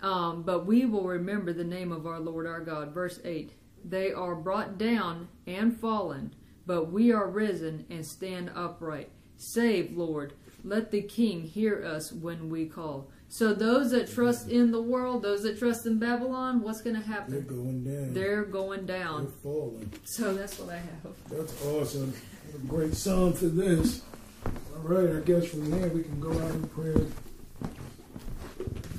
Um, 0.00 0.42
but 0.44 0.64
we 0.64 0.86
will 0.86 1.04
remember 1.04 1.52
the 1.52 1.64
name 1.64 1.92
of 1.92 2.06
our 2.06 2.20
Lord 2.20 2.46
our 2.46 2.60
God. 2.60 2.94
Verse 2.94 3.20
8 3.22 3.52
They 3.84 4.12
are 4.12 4.34
brought 4.34 4.78
down 4.78 5.28
and 5.46 5.78
fallen, 5.78 6.34
but 6.64 6.90
we 6.90 7.12
are 7.12 7.28
risen 7.28 7.84
and 7.90 8.06
stand 8.06 8.50
upright. 8.54 9.10
Save, 9.36 9.96
Lord. 9.96 10.32
Let 10.64 10.90
the 10.90 11.02
King 11.02 11.42
hear 11.42 11.84
us 11.84 12.12
when 12.12 12.50
we 12.50 12.66
call. 12.66 13.10
So, 13.28 13.54
those 13.54 13.92
that 13.92 14.10
trust 14.10 14.48
in 14.48 14.72
the 14.72 14.82
world, 14.82 15.22
those 15.22 15.44
that 15.44 15.58
trust 15.58 15.86
in 15.86 15.98
Babylon, 15.98 16.62
what's 16.62 16.82
going 16.82 16.96
to 16.96 17.02
happen? 17.02 17.32
They're 17.32 17.42
going 17.42 17.84
down. 17.84 18.12
They're 18.12 18.44
going 18.44 18.86
down. 18.86 19.24
They're 19.26 19.32
falling. 19.42 19.92
So, 20.04 20.34
that's 20.34 20.58
what 20.58 20.74
I 20.74 20.78
have. 20.78 21.14
That's 21.30 21.64
awesome. 21.64 22.12
What 22.50 22.54
a 22.62 22.66
great 22.66 22.94
song 22.94 23.32
for 23.32 23.46
this. 23.46 24.02
All 24.44 24.82
right, 24.82 25.16
I 25.16 25.20
guess 25.20 25.46
from 25.46 25.70
here 25.72 25.88
we 25.88 26.02
can 26.02 26.18
go 26.20 26.32
out 26.32 26.50
and 26.50 26.70
pray. 26.72 26.92
You 26.92 27.10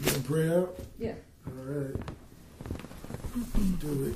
gonna 0.05 0.19
pray 0.19 0.49
out? 0.55 0.79
Yeah. 0.97 1.15
All 1.47 1.53
right. 1.65 1.95
Do 3.79 4.05
it. 4.05 4.15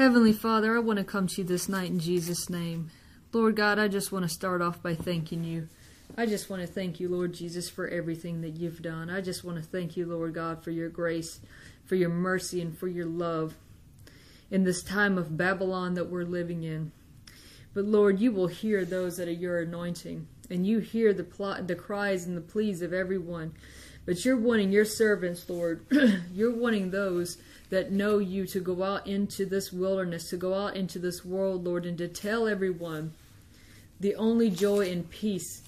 Heavenly 0.00 0.32
Father, 0.32 0.74
I 0.74 0.78
want 0.78 0.98
to 0.98 1.04
come 1.04 1.26
to 1.26 1.42
you 1.42 1.46
this 1.46 1.68
night 1.68 1.90
in 1.90 1.98
Jesus' 1.98 2.48
name. 2.48 2.90
Lord 3.34 3.54
God, 3.54 3.78
I 3.78 3.86
just 3.86 4.10
want 4.10 4.22
to 4.22 4.30
start 4.30 4.62
off 4.62 4.82
by 4.82 4.94
thanking 4.94 5.44
you. 5.44 5.68
I 6.16 6.24
just 6.24 6.48
want 6.48 6.62
to 6.62 6.66
thank 6.66 7.00
you, 7.00 7.10
Lord 7.10 7.34
Jesus, 7.34 7.68
for 7.68 7.86
everything 7.86 8.40
that 8.40 8.56
you've 8.56 8.80
done. 8.80 9.10
I 9.10 9.20
just 9.20 9.44
want 9.44 9.58
to 9.58 9.62
thank 9.62 9.98
you, 9.98 10.06
Lord 10.06 10.32
God, 10.32 10.64
for 10.64 10.70
your 10.70 10.88
grace, 10.88 11.40
for 11.84 11.96
your 11.96 12.08
mercy, 12.08 12.62
and 12.62 12.78
for 12.78 12.88
your 12.88 13.04
love 13.04 13.56
in 14.50 14.64
this 14.64 14.82
time 14.82 15.18
of 15.18 15.36
Babylon 15.36 15.92
that 15.96 16.08
we're 16.08 16.24
living 16.24 16.62
in. 16.62 16.92
But 17.74 17.84
Lord, 17.84 18.20
you 18.20 18.32
will 18.32 18.46
hear 18.46 18.86
those 18.86 19.18
that 19.18 19.28
are 19.28 19.32
your 19.32 19.60
anointing, 19.60 20.26
and 20.48 20.66
you 20.66 20.78
hear 20.78 21.12
the 21.12 21.24
pl- 21.24 21.62
the 21.62 21.74
cries 21.74 22.24
and 22.24 22.38
the 22.38 22.40
pleas 22.40 22.80
of 22.80 22.94
everyone. 22.94 23.52
But 24.06 24.24
you're 24.24 24.38
wanting 24.38 24.72
your 24.72 24.86
servants, 24.86 25.46
Lord. 25.50 25.84
you're 26.32 26.56
wanting 26.56 26.90
those 26.90 27.36
that 27.70 27.92
know 27.92 28.18
you 28.18 28.46
to 28.46 28.60
go 28.60 28.82
out 28.82 29.06
into 29.06 29.46
this 29.46 29.72
wilderness, 29.72 30.28
to 30.30 30.36
go 30.36 30.54
out 30.54 30.76
into 30.76 30.98
this 30.98 31.24
world, 31.24 31.64
Lord, 31.64 31.86
and 31.86 31.96
to 31.98 32.08
tell 32.08 32.46
everyone 32.46 33.12
the 34.00 34.14
only 34.16 34.50
joy 34.50 34.90
and 34.90 35.08
peace, 35.08 35.62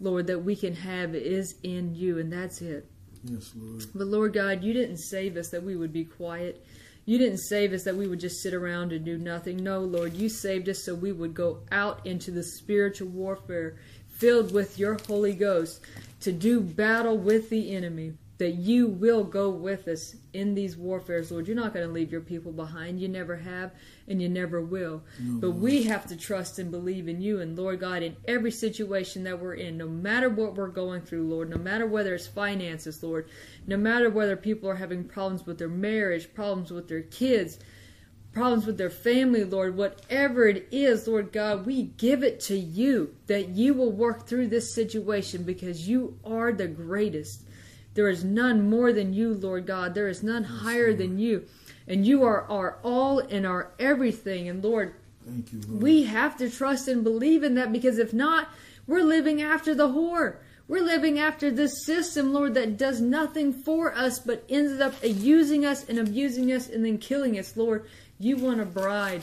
Lord, 0.00 0.26
that 0.26 0.40
we 0.40 0.56
can 0.56 0.74
have 0.74 1.14
is 1.14 1.54
in 1.62 1.94
you, 1.94 2.18
and 2.18 2.32
that's 2.32 2.62
it. 2.62 2.86
Yes, 3.24 3.52
Lord. 3.54 3.84
But 3.94 4.06
Lord 4.06 4.32
God, 4.32 4.64
you 4.64 4.72
didn't 4.72 4.98
save 4.98 5.36
us 5.36 5.50
that 5.50 5.62
we 5.62 5.76
would 5.76 5.92
be 5.92 6.04
quiet. 6.04 6.64
You 7.04 7.18
didn't 7.18 7.38
save 7.38 7.72
us 7.72 7.84
that 7.84 7.96
we 7.96 8.06
would 8.06 8.20
just 8.20 8.42
sit 8.42 8.54
around 8.54 8.92
and 8.92 9.04
do 9.04 9.18
nothing. 9.18 9.62
No, 9.62 9.80
Lord, 9.80 10.14
you 10.14 10.28
saved 10.28 10.68
us 10.68 10.84
so 10.84 10.94
we 10.94 11.12
would 11.12 11.34
go 11.34 11.60
out 11.70 12.06
into 12.06 12.30
the 12.30 12.44
spiritual 12.44 13.08
warfare 13.08 13.76
filled 14.08 14.52
with 14.52 14.78
your 14.78 14.96
Holy 15.06 15.32
Ghost 15.32 15.80
to 16.20 16.32
do 16.32 16.60
battle 16.60 17.18
with 17.18 17.50
the 17.50 17.74
enemy. 17.74 18.14
That 18.42 18.56
you 18.56 18.88
will 18.88 19.22
go 19.22 19.50
with 19.50 19.86
us 19.86 20.16
in 20.32 20.54
these 20.54 20.76
warfares, 20.76 21.30
Lord. 21.30 21.46
You're 21.46 21.54
not 21.54 21.72
going 21.72 21.86
to 21.86 21.92
leave 21.92 22.10
your 22.10 22.20
people 22.22 22.50
behind. 22.50 23.00
You 23.00 23.06
never 23.08 23.36
have, 23.36 23.70
and 24.08 24.20
you 24.20 24.28
never 24.28 24.60
will. 24.60 25.04
but 25.40 25.52
we 25.52 25.84
have 25.84 26.06
to 26.08 26.16
trust 26.16 26.58
and 26.58 26.68
believe 26.68 27.06
in 27.06 27.20
you. 27.20 27.40
And 27.40 27.56
Lord 27.56 27.78
God, 27.78 28.02
in 28.02 28.16
every 28.26 28.50
situation 28.50 29.22
that 29.24 29.38
we're 29.38 29.54
in, 29.54 29.76
no 29.78 29.86
matter 29.86 30.28
what 30.28 30.56
we're 30.56 30.66
going 30.68 31.02
through, 31.02 31.28
Lord, 31.28 31.50
no 31.50 31.56
matter 31.56 31.86
whether 31.86 32.14
it's 32.16 32.26
finances, 32.26 33.00
Lord, 33.00 33.28
no 33.68 33.76
matter 33.76 34.10
whether 34.10 34.36
people 34.36 34.68
are 34.68 34.74
having 34.74 35.04
problems 35.04 35.46
with 35.46 35.58
their 35.58 35.68
marriage, 35.68 36.34
problems 36.34 36.72
with 36.72 36.88
their 36.88 37.02
kids, 37.02 37.60
problems 38.32 38.66
with 38.66 38.76
their 38.76 38.90
family, 38.90 39.44
Lord, 39.44 39.76
whatever 39.76 40.48
it 40.48 40.66
is, 40.72 41.06
Lord 41.06 41.32
God, 41.32 41.64
we 41.64 41.84
give 41.84 42.24
it 42.24 42.40
to 42.40 42.56
you 42.56 43.14
that 43.26 43.50
you 43.50 43.74
will 43.74 43.92
work 43.92 44.26
through 44.26 44.48
this 44.48 44.74
situation 44.74 45.44
because 45.44 45.88
you 45.88 46.18
are 46.24 46.52
the 46.52 46.66
greatest. 46.66 47.44
There 47.94 48.08
is 48.08 48.24
none 48.24 48.68
more 48.70 48.92
than 48.92 49.12
you, 49.12 49.34
Lord 49.34 49.66
God. 49.66 49.94
There 49.94 50.08
is 50.08 50.22
none 50.22 50.44
higher 50.44 50.94
than 50.94 51.18
you. 51.18 51.46
And 51.86 52.06
you 52.06 52.22
are 52.24 52.42
our 52.50 52.78
all 52.82 53.18
and 53.18 53.46
our 53.46 53.72
everything. 53.78 54.48
And 54.48 54.62
Lord, 54.64 54.94
Thank 55.26 55.52
you, 55.52 55.60
Lord. 55.68 55.82
we 55.82 56.04
have 56.04 56.36
to 56.38 56.48
trust 56.50 56.88
and 56.88 57.04
believe 57.04 57.42
in 57.42 57.54
that 57.56 57.72
because 57.72 57.98
if 57.98 58.12
not, 58.12 58.48
we're 58.86 59.02
living 59.04 59.42
after 59.42 59.74
the 59.74 59.88
whore. 59.88 60.36
We're 60.68 60.82
living 60.84 61.18
after 61.18 61.50
this 61.50 61.84
system, 61.84 62.32
Lord, 62.32 62.54
that 62.54 62.78
does 62.78 63.00
nothing 63.00 63.52
for 63.52 63.92
us 63.94 64.18
but 64.18 64.44
ends 64.48 64.80
up 64.80 64.94
using 65.02 65.66
us 65.66 65.86
and 65.88 65.98
abusing 65.98 66.52
us 66.52 66.68
and 66.68 66.84
then 66.84 66.98
killing 66.98 67.38
us, 67.38 67.56
Lord. 67.56 67.84
You 68.18 68.36
want 68.36 68.60
a 68.60 68.64
bride. 68.64 69.22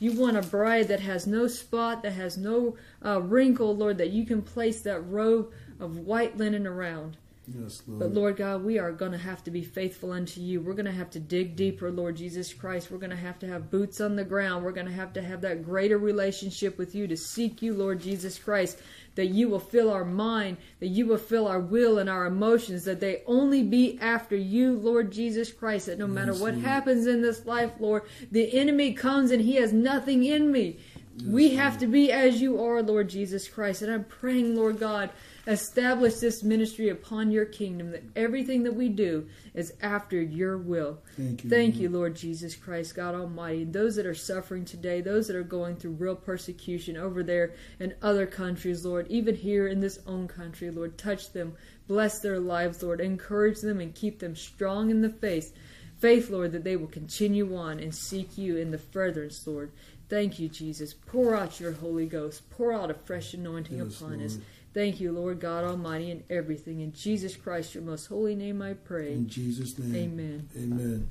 You 0.00 0.12
want 0.12 0.36
a 0.36 0.42
bride 0.42 0.88
that 0.88 1.00
has 1.00 1.26
no 1.26 1.46
spot, 1.46 2.02
that 2.02 2.12
has 2.12 2.36
no 2.36 2.76
uh, 3.04 3.22
wrinkle, 3.22 3.74
Lord, 3.76 3.98
that 3.98 4.10
you 4.10 4.26
can 4.26 4.42
place 4.42 4.82
that 4.82 5.00
robe 5.00 5.52
of 5.78 5.98
white 5.98 6.36
linen 6.36 6.66
around. 6.66 7.16
Yes, 7.46 7.82
Lord. 7.86 8.00
But 8.00 8.12
Lord 8.14 8.36
God, 8.36 8.64
we 8.64 8.78
are 8.78 8.92
going 8.92 9.12
to 9.12 9.18
have 9.18 9.42
to 9.44 9.50
be 9.50 9.62
faithful 9.62 10.12
unto 10.12 10.40
you. 10.40 10.60
We're 10.60 10.74
going 10.74 10.86
to 10.86 10.92
have 10.92 11.10
to 11.10 11.20
dig 11.20 11.56
deeper, 11.56 11.90
Lord 11.90 12.16
Jesus 12.16 12.52
Christ. 12.52 12.90
We're 12.90 12.98
going 12.98 13.10
to 13.10 13.16
have 13.16 13.38
to 13.40 13.48
have 13.48 13.70
boots 13.70 14.00
on 14.00 14.16
the 14.16 14.24
ground. 14.24 14.64
We're 14.64 14.72
going 14.72 14.86
to 14.86 14.92
have 14.92 15.12
to 15.14 15.22
have 15.22 15.40
that 15.42 15.64
greater 15.64 15.98
relationship 15.98 16.78
with 16.78 16.94
you 16.94 17.06
to 17.08 17.16
seek 17.16 17.62
you, 17.62 17.74
Lord 17.74 18.00
Jesus 18.00 18.38
Christ. 18.38 18.78
That 19.14 19.26
you 19.26 19.48
will 19.50 19.60
fill 19.60 19.90
our 19.92 20.06
mind, 20.06 20.56
that 20.80 20.86
you 20.86 21.04
will 21.06 21.18
fill 21.18 21.46
our 21.46 21.60
will 21.60 21.98
and 21.98 22.08
our 22.08 22.24
emotions, 22.24 22.84
that 22.84 23.00
they 23.00 23.22
only 23.26 23.62
be 23.62 23.98
after 24.00 24.36
you, 24.36 24.72
Lord 24.78 25.10
Jesus 25.12 25.52
Christ. 25.52 25.86
That 25.86 25.98
no 25.98 26.06
matter 26.06 26.32
what 26.34 26.54
happens 26.54 27.06
in 27.06 27.20
this 27.20 27.44
life, 27.44 27.72
Lord, 27.78 28.04
the 28.30 28.58
enemy 28.58 28.94
comes 28.94 29.30
and 29.30 29.42
he 29.42 29.56
has 29.56 29.72
nothing 29.72 30.24
in 30.24 30.50
me. 30.50 30.78
we 31.26 31.50
have 31.56 31.78
to 31.78 31.86
be 31.86 32.10
as 32.10 32.40
you 32.40 32.62
are, 32.64 32.82
Lord 32.82 33.08
Jesus 33.08 33.48
Christ. 33.48 33.82
And 33.82 33.92
I'm 33.92 34.04
praying, 34.04 34.56
Lord 34.56 34.78
God, 34.80 35.10
establish 35.46 36.14
this 36.14 36.42
ministry 36.42 36.88
upon 36.88 37.30
your 37.30 37.44
kingdom, 37.44 37.90
that 37.90 38.04
everything 38.14 38.62
that 38.62 38.74
we 38.74 38.88
do 38.88 39.28
is 39.54 39.72
after 39.82 40.20
your 40.20 40.56
will. 40.56 40.98
Thank 41.16 41.44
you, 41.44 41.50
Thank 41.50 41.74
Lord. 41.74 41.82
you, 41.82 41.88
Lord 41.90 42.16
Jesus 42.16 42.54
Christ, 42.54 42.94
God 42.94 43.14
Almighty. 43.14 43.64
Those 43.64 43.96
that 43.96 44.06
are 44.06 44.14
suffering 44.14 44.64
today, 44.64 45.00
those 45.00 45.26
that 45.26 45.36
are 45.36 45.42
going 45.42 45.76
through 45.76 45.92
real 45.92 46.14
persecution 46.16 46.96
over 46.96 47.22
there 47.22 47.54
in 47.80 47.94
other 48.02 48.26
countries, 48.26 48.84
Lord, 48.84 49.06
even 49.08 49.34
here 49.34 49.66
in 49.66 49.80
this 49.80 49.98
own 50.06 50.28
country, 50.28 50.70
Lord, 50.70 50.96
touch 50.96 51.32
them, 51.32 51.54
bless 51.88 52.20
their 52.20 52.38
lives, 52.38 52.82
Lord, 52.82 53.00
encourage 53.00 53.60
them 53.60 53.80
and 53.80 53.94
keep 53.94 54.20
them 54.20 54.36
strong 54.36 54.90
in 54.90 55.02
the 55.02 55.10
faith. 55.10 55.52
Faith, 55.98 56.30
Lord, 56.30 56.52
that 56.52 56.64
they 56.64 56.76
will 56.76 56.88
continue 56.88 57.56
on 57.56 57.78
and 57.78 57.94
seek 57.94 58.36
you 58.36 58.56
in 58.56 58.72
the 58.72 58.78
furtherance, 58.78 59.46
Lord. 59.46 59.70
Thank 60.08 60.38
you, 60.38 60.48
Jesus. 60.48 60.92
Pour 60.92 61.34
out 61.34 61.58
your 61.60 61.72
Holy 61.72 62.06
Ghost. 62.06 62.48
Pour 62.50 62.72
out 62.72 62.90
a 62.90 62.94
fresh 62.94 63.34
anointing 63.34 63.78
Yes, 63.78 64.00
upon 64.00 64.20
us. 64.20 64.36
Lord. 64.74 64.84
Thank 64.84 65.00
you, 65.00 65.12
Lord 65.12 65.40
God 65.40 65.64
Almighty, 65.64 66.10
in 66.10 66.24
everything. 66.30 66.80
In 66.80 66.92
Jesus 66.92 67.36
Christ, 67.36 67.74
your 67.74 67.84
most 67.84 68.06
holy 68.06 68.34
name, 68.34 68.62
I 68.62 68.74
pray. 68.74 69.12
In 69.12 69.28
Jesus' 69.28 69.78
name. 69.78 69.94
Amen. 69.94 70.48
Amen. 70.56 71.08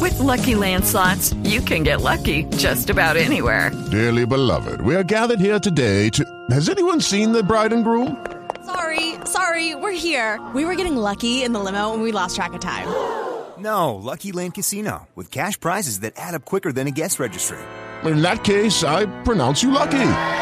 With 0.00 0.18
Lucky 0.18 0.54
Land 0.54 0.84
slots, 0.84 1.32
you 1.44 1.60
can 1.60 1.82
get 1.82 2.00
lucky 2.00 2.44
just 2.56 2.90
about 2.90 3.16
anywhere. 3.16 3.70
Dearly 3.90 4.26
beloved, 4.26 4.80
we 4.80 4.94
are 4.96 5.04
gathered 5.04 5.40
here 5.40 5.58
today 5.58 6.08
to. 6.10 6.24
Has 6.50 6.68
anyone 6.68 7.00
seen 7.00 7.32
the 7.32 7.42
bride 7.42 7.72
and 7.72 7.84
groom? 7.84 8.24
Sorry, 8.64 9.14
sorry, 9.24 9.74
we're 9.74 9.92
here. 9.92 10.40
We 10.54 10.64
were 10.64 10.74
getting 10.74 10.96
lucky 10.96 11.42
in 11.42 11.52
the 11.52 11.60
limo 11.60 11.92
and 11.94 12.02
we 12.02 12.12
lost 12.12 12.36
track 12.36 12.52
of 12.52 12.60
time. 12.60 12.88
No, 13.58 13.94
Lucky 13.94 14.32
Land 14.32 14.54
Casino, 14.54 15.08
with 15.14 15.30
cash 15.30 15.58
prizes 15.58 16.00
that 16.00 16.14
add 16.16 16.34
up 16.34 16.44
quicker 16.44 16.72
than 16.72 16.86
a 16.86 16.90
guest 16.90 17.20
registry. 17.20 17.58
In 18.04 18.22
that 18.22 18.42
case, 18.42 18.82
I 18.82 19.06
pronounce 19.22 19.62
you 19.62 19.70
lucky. 19.70 20.41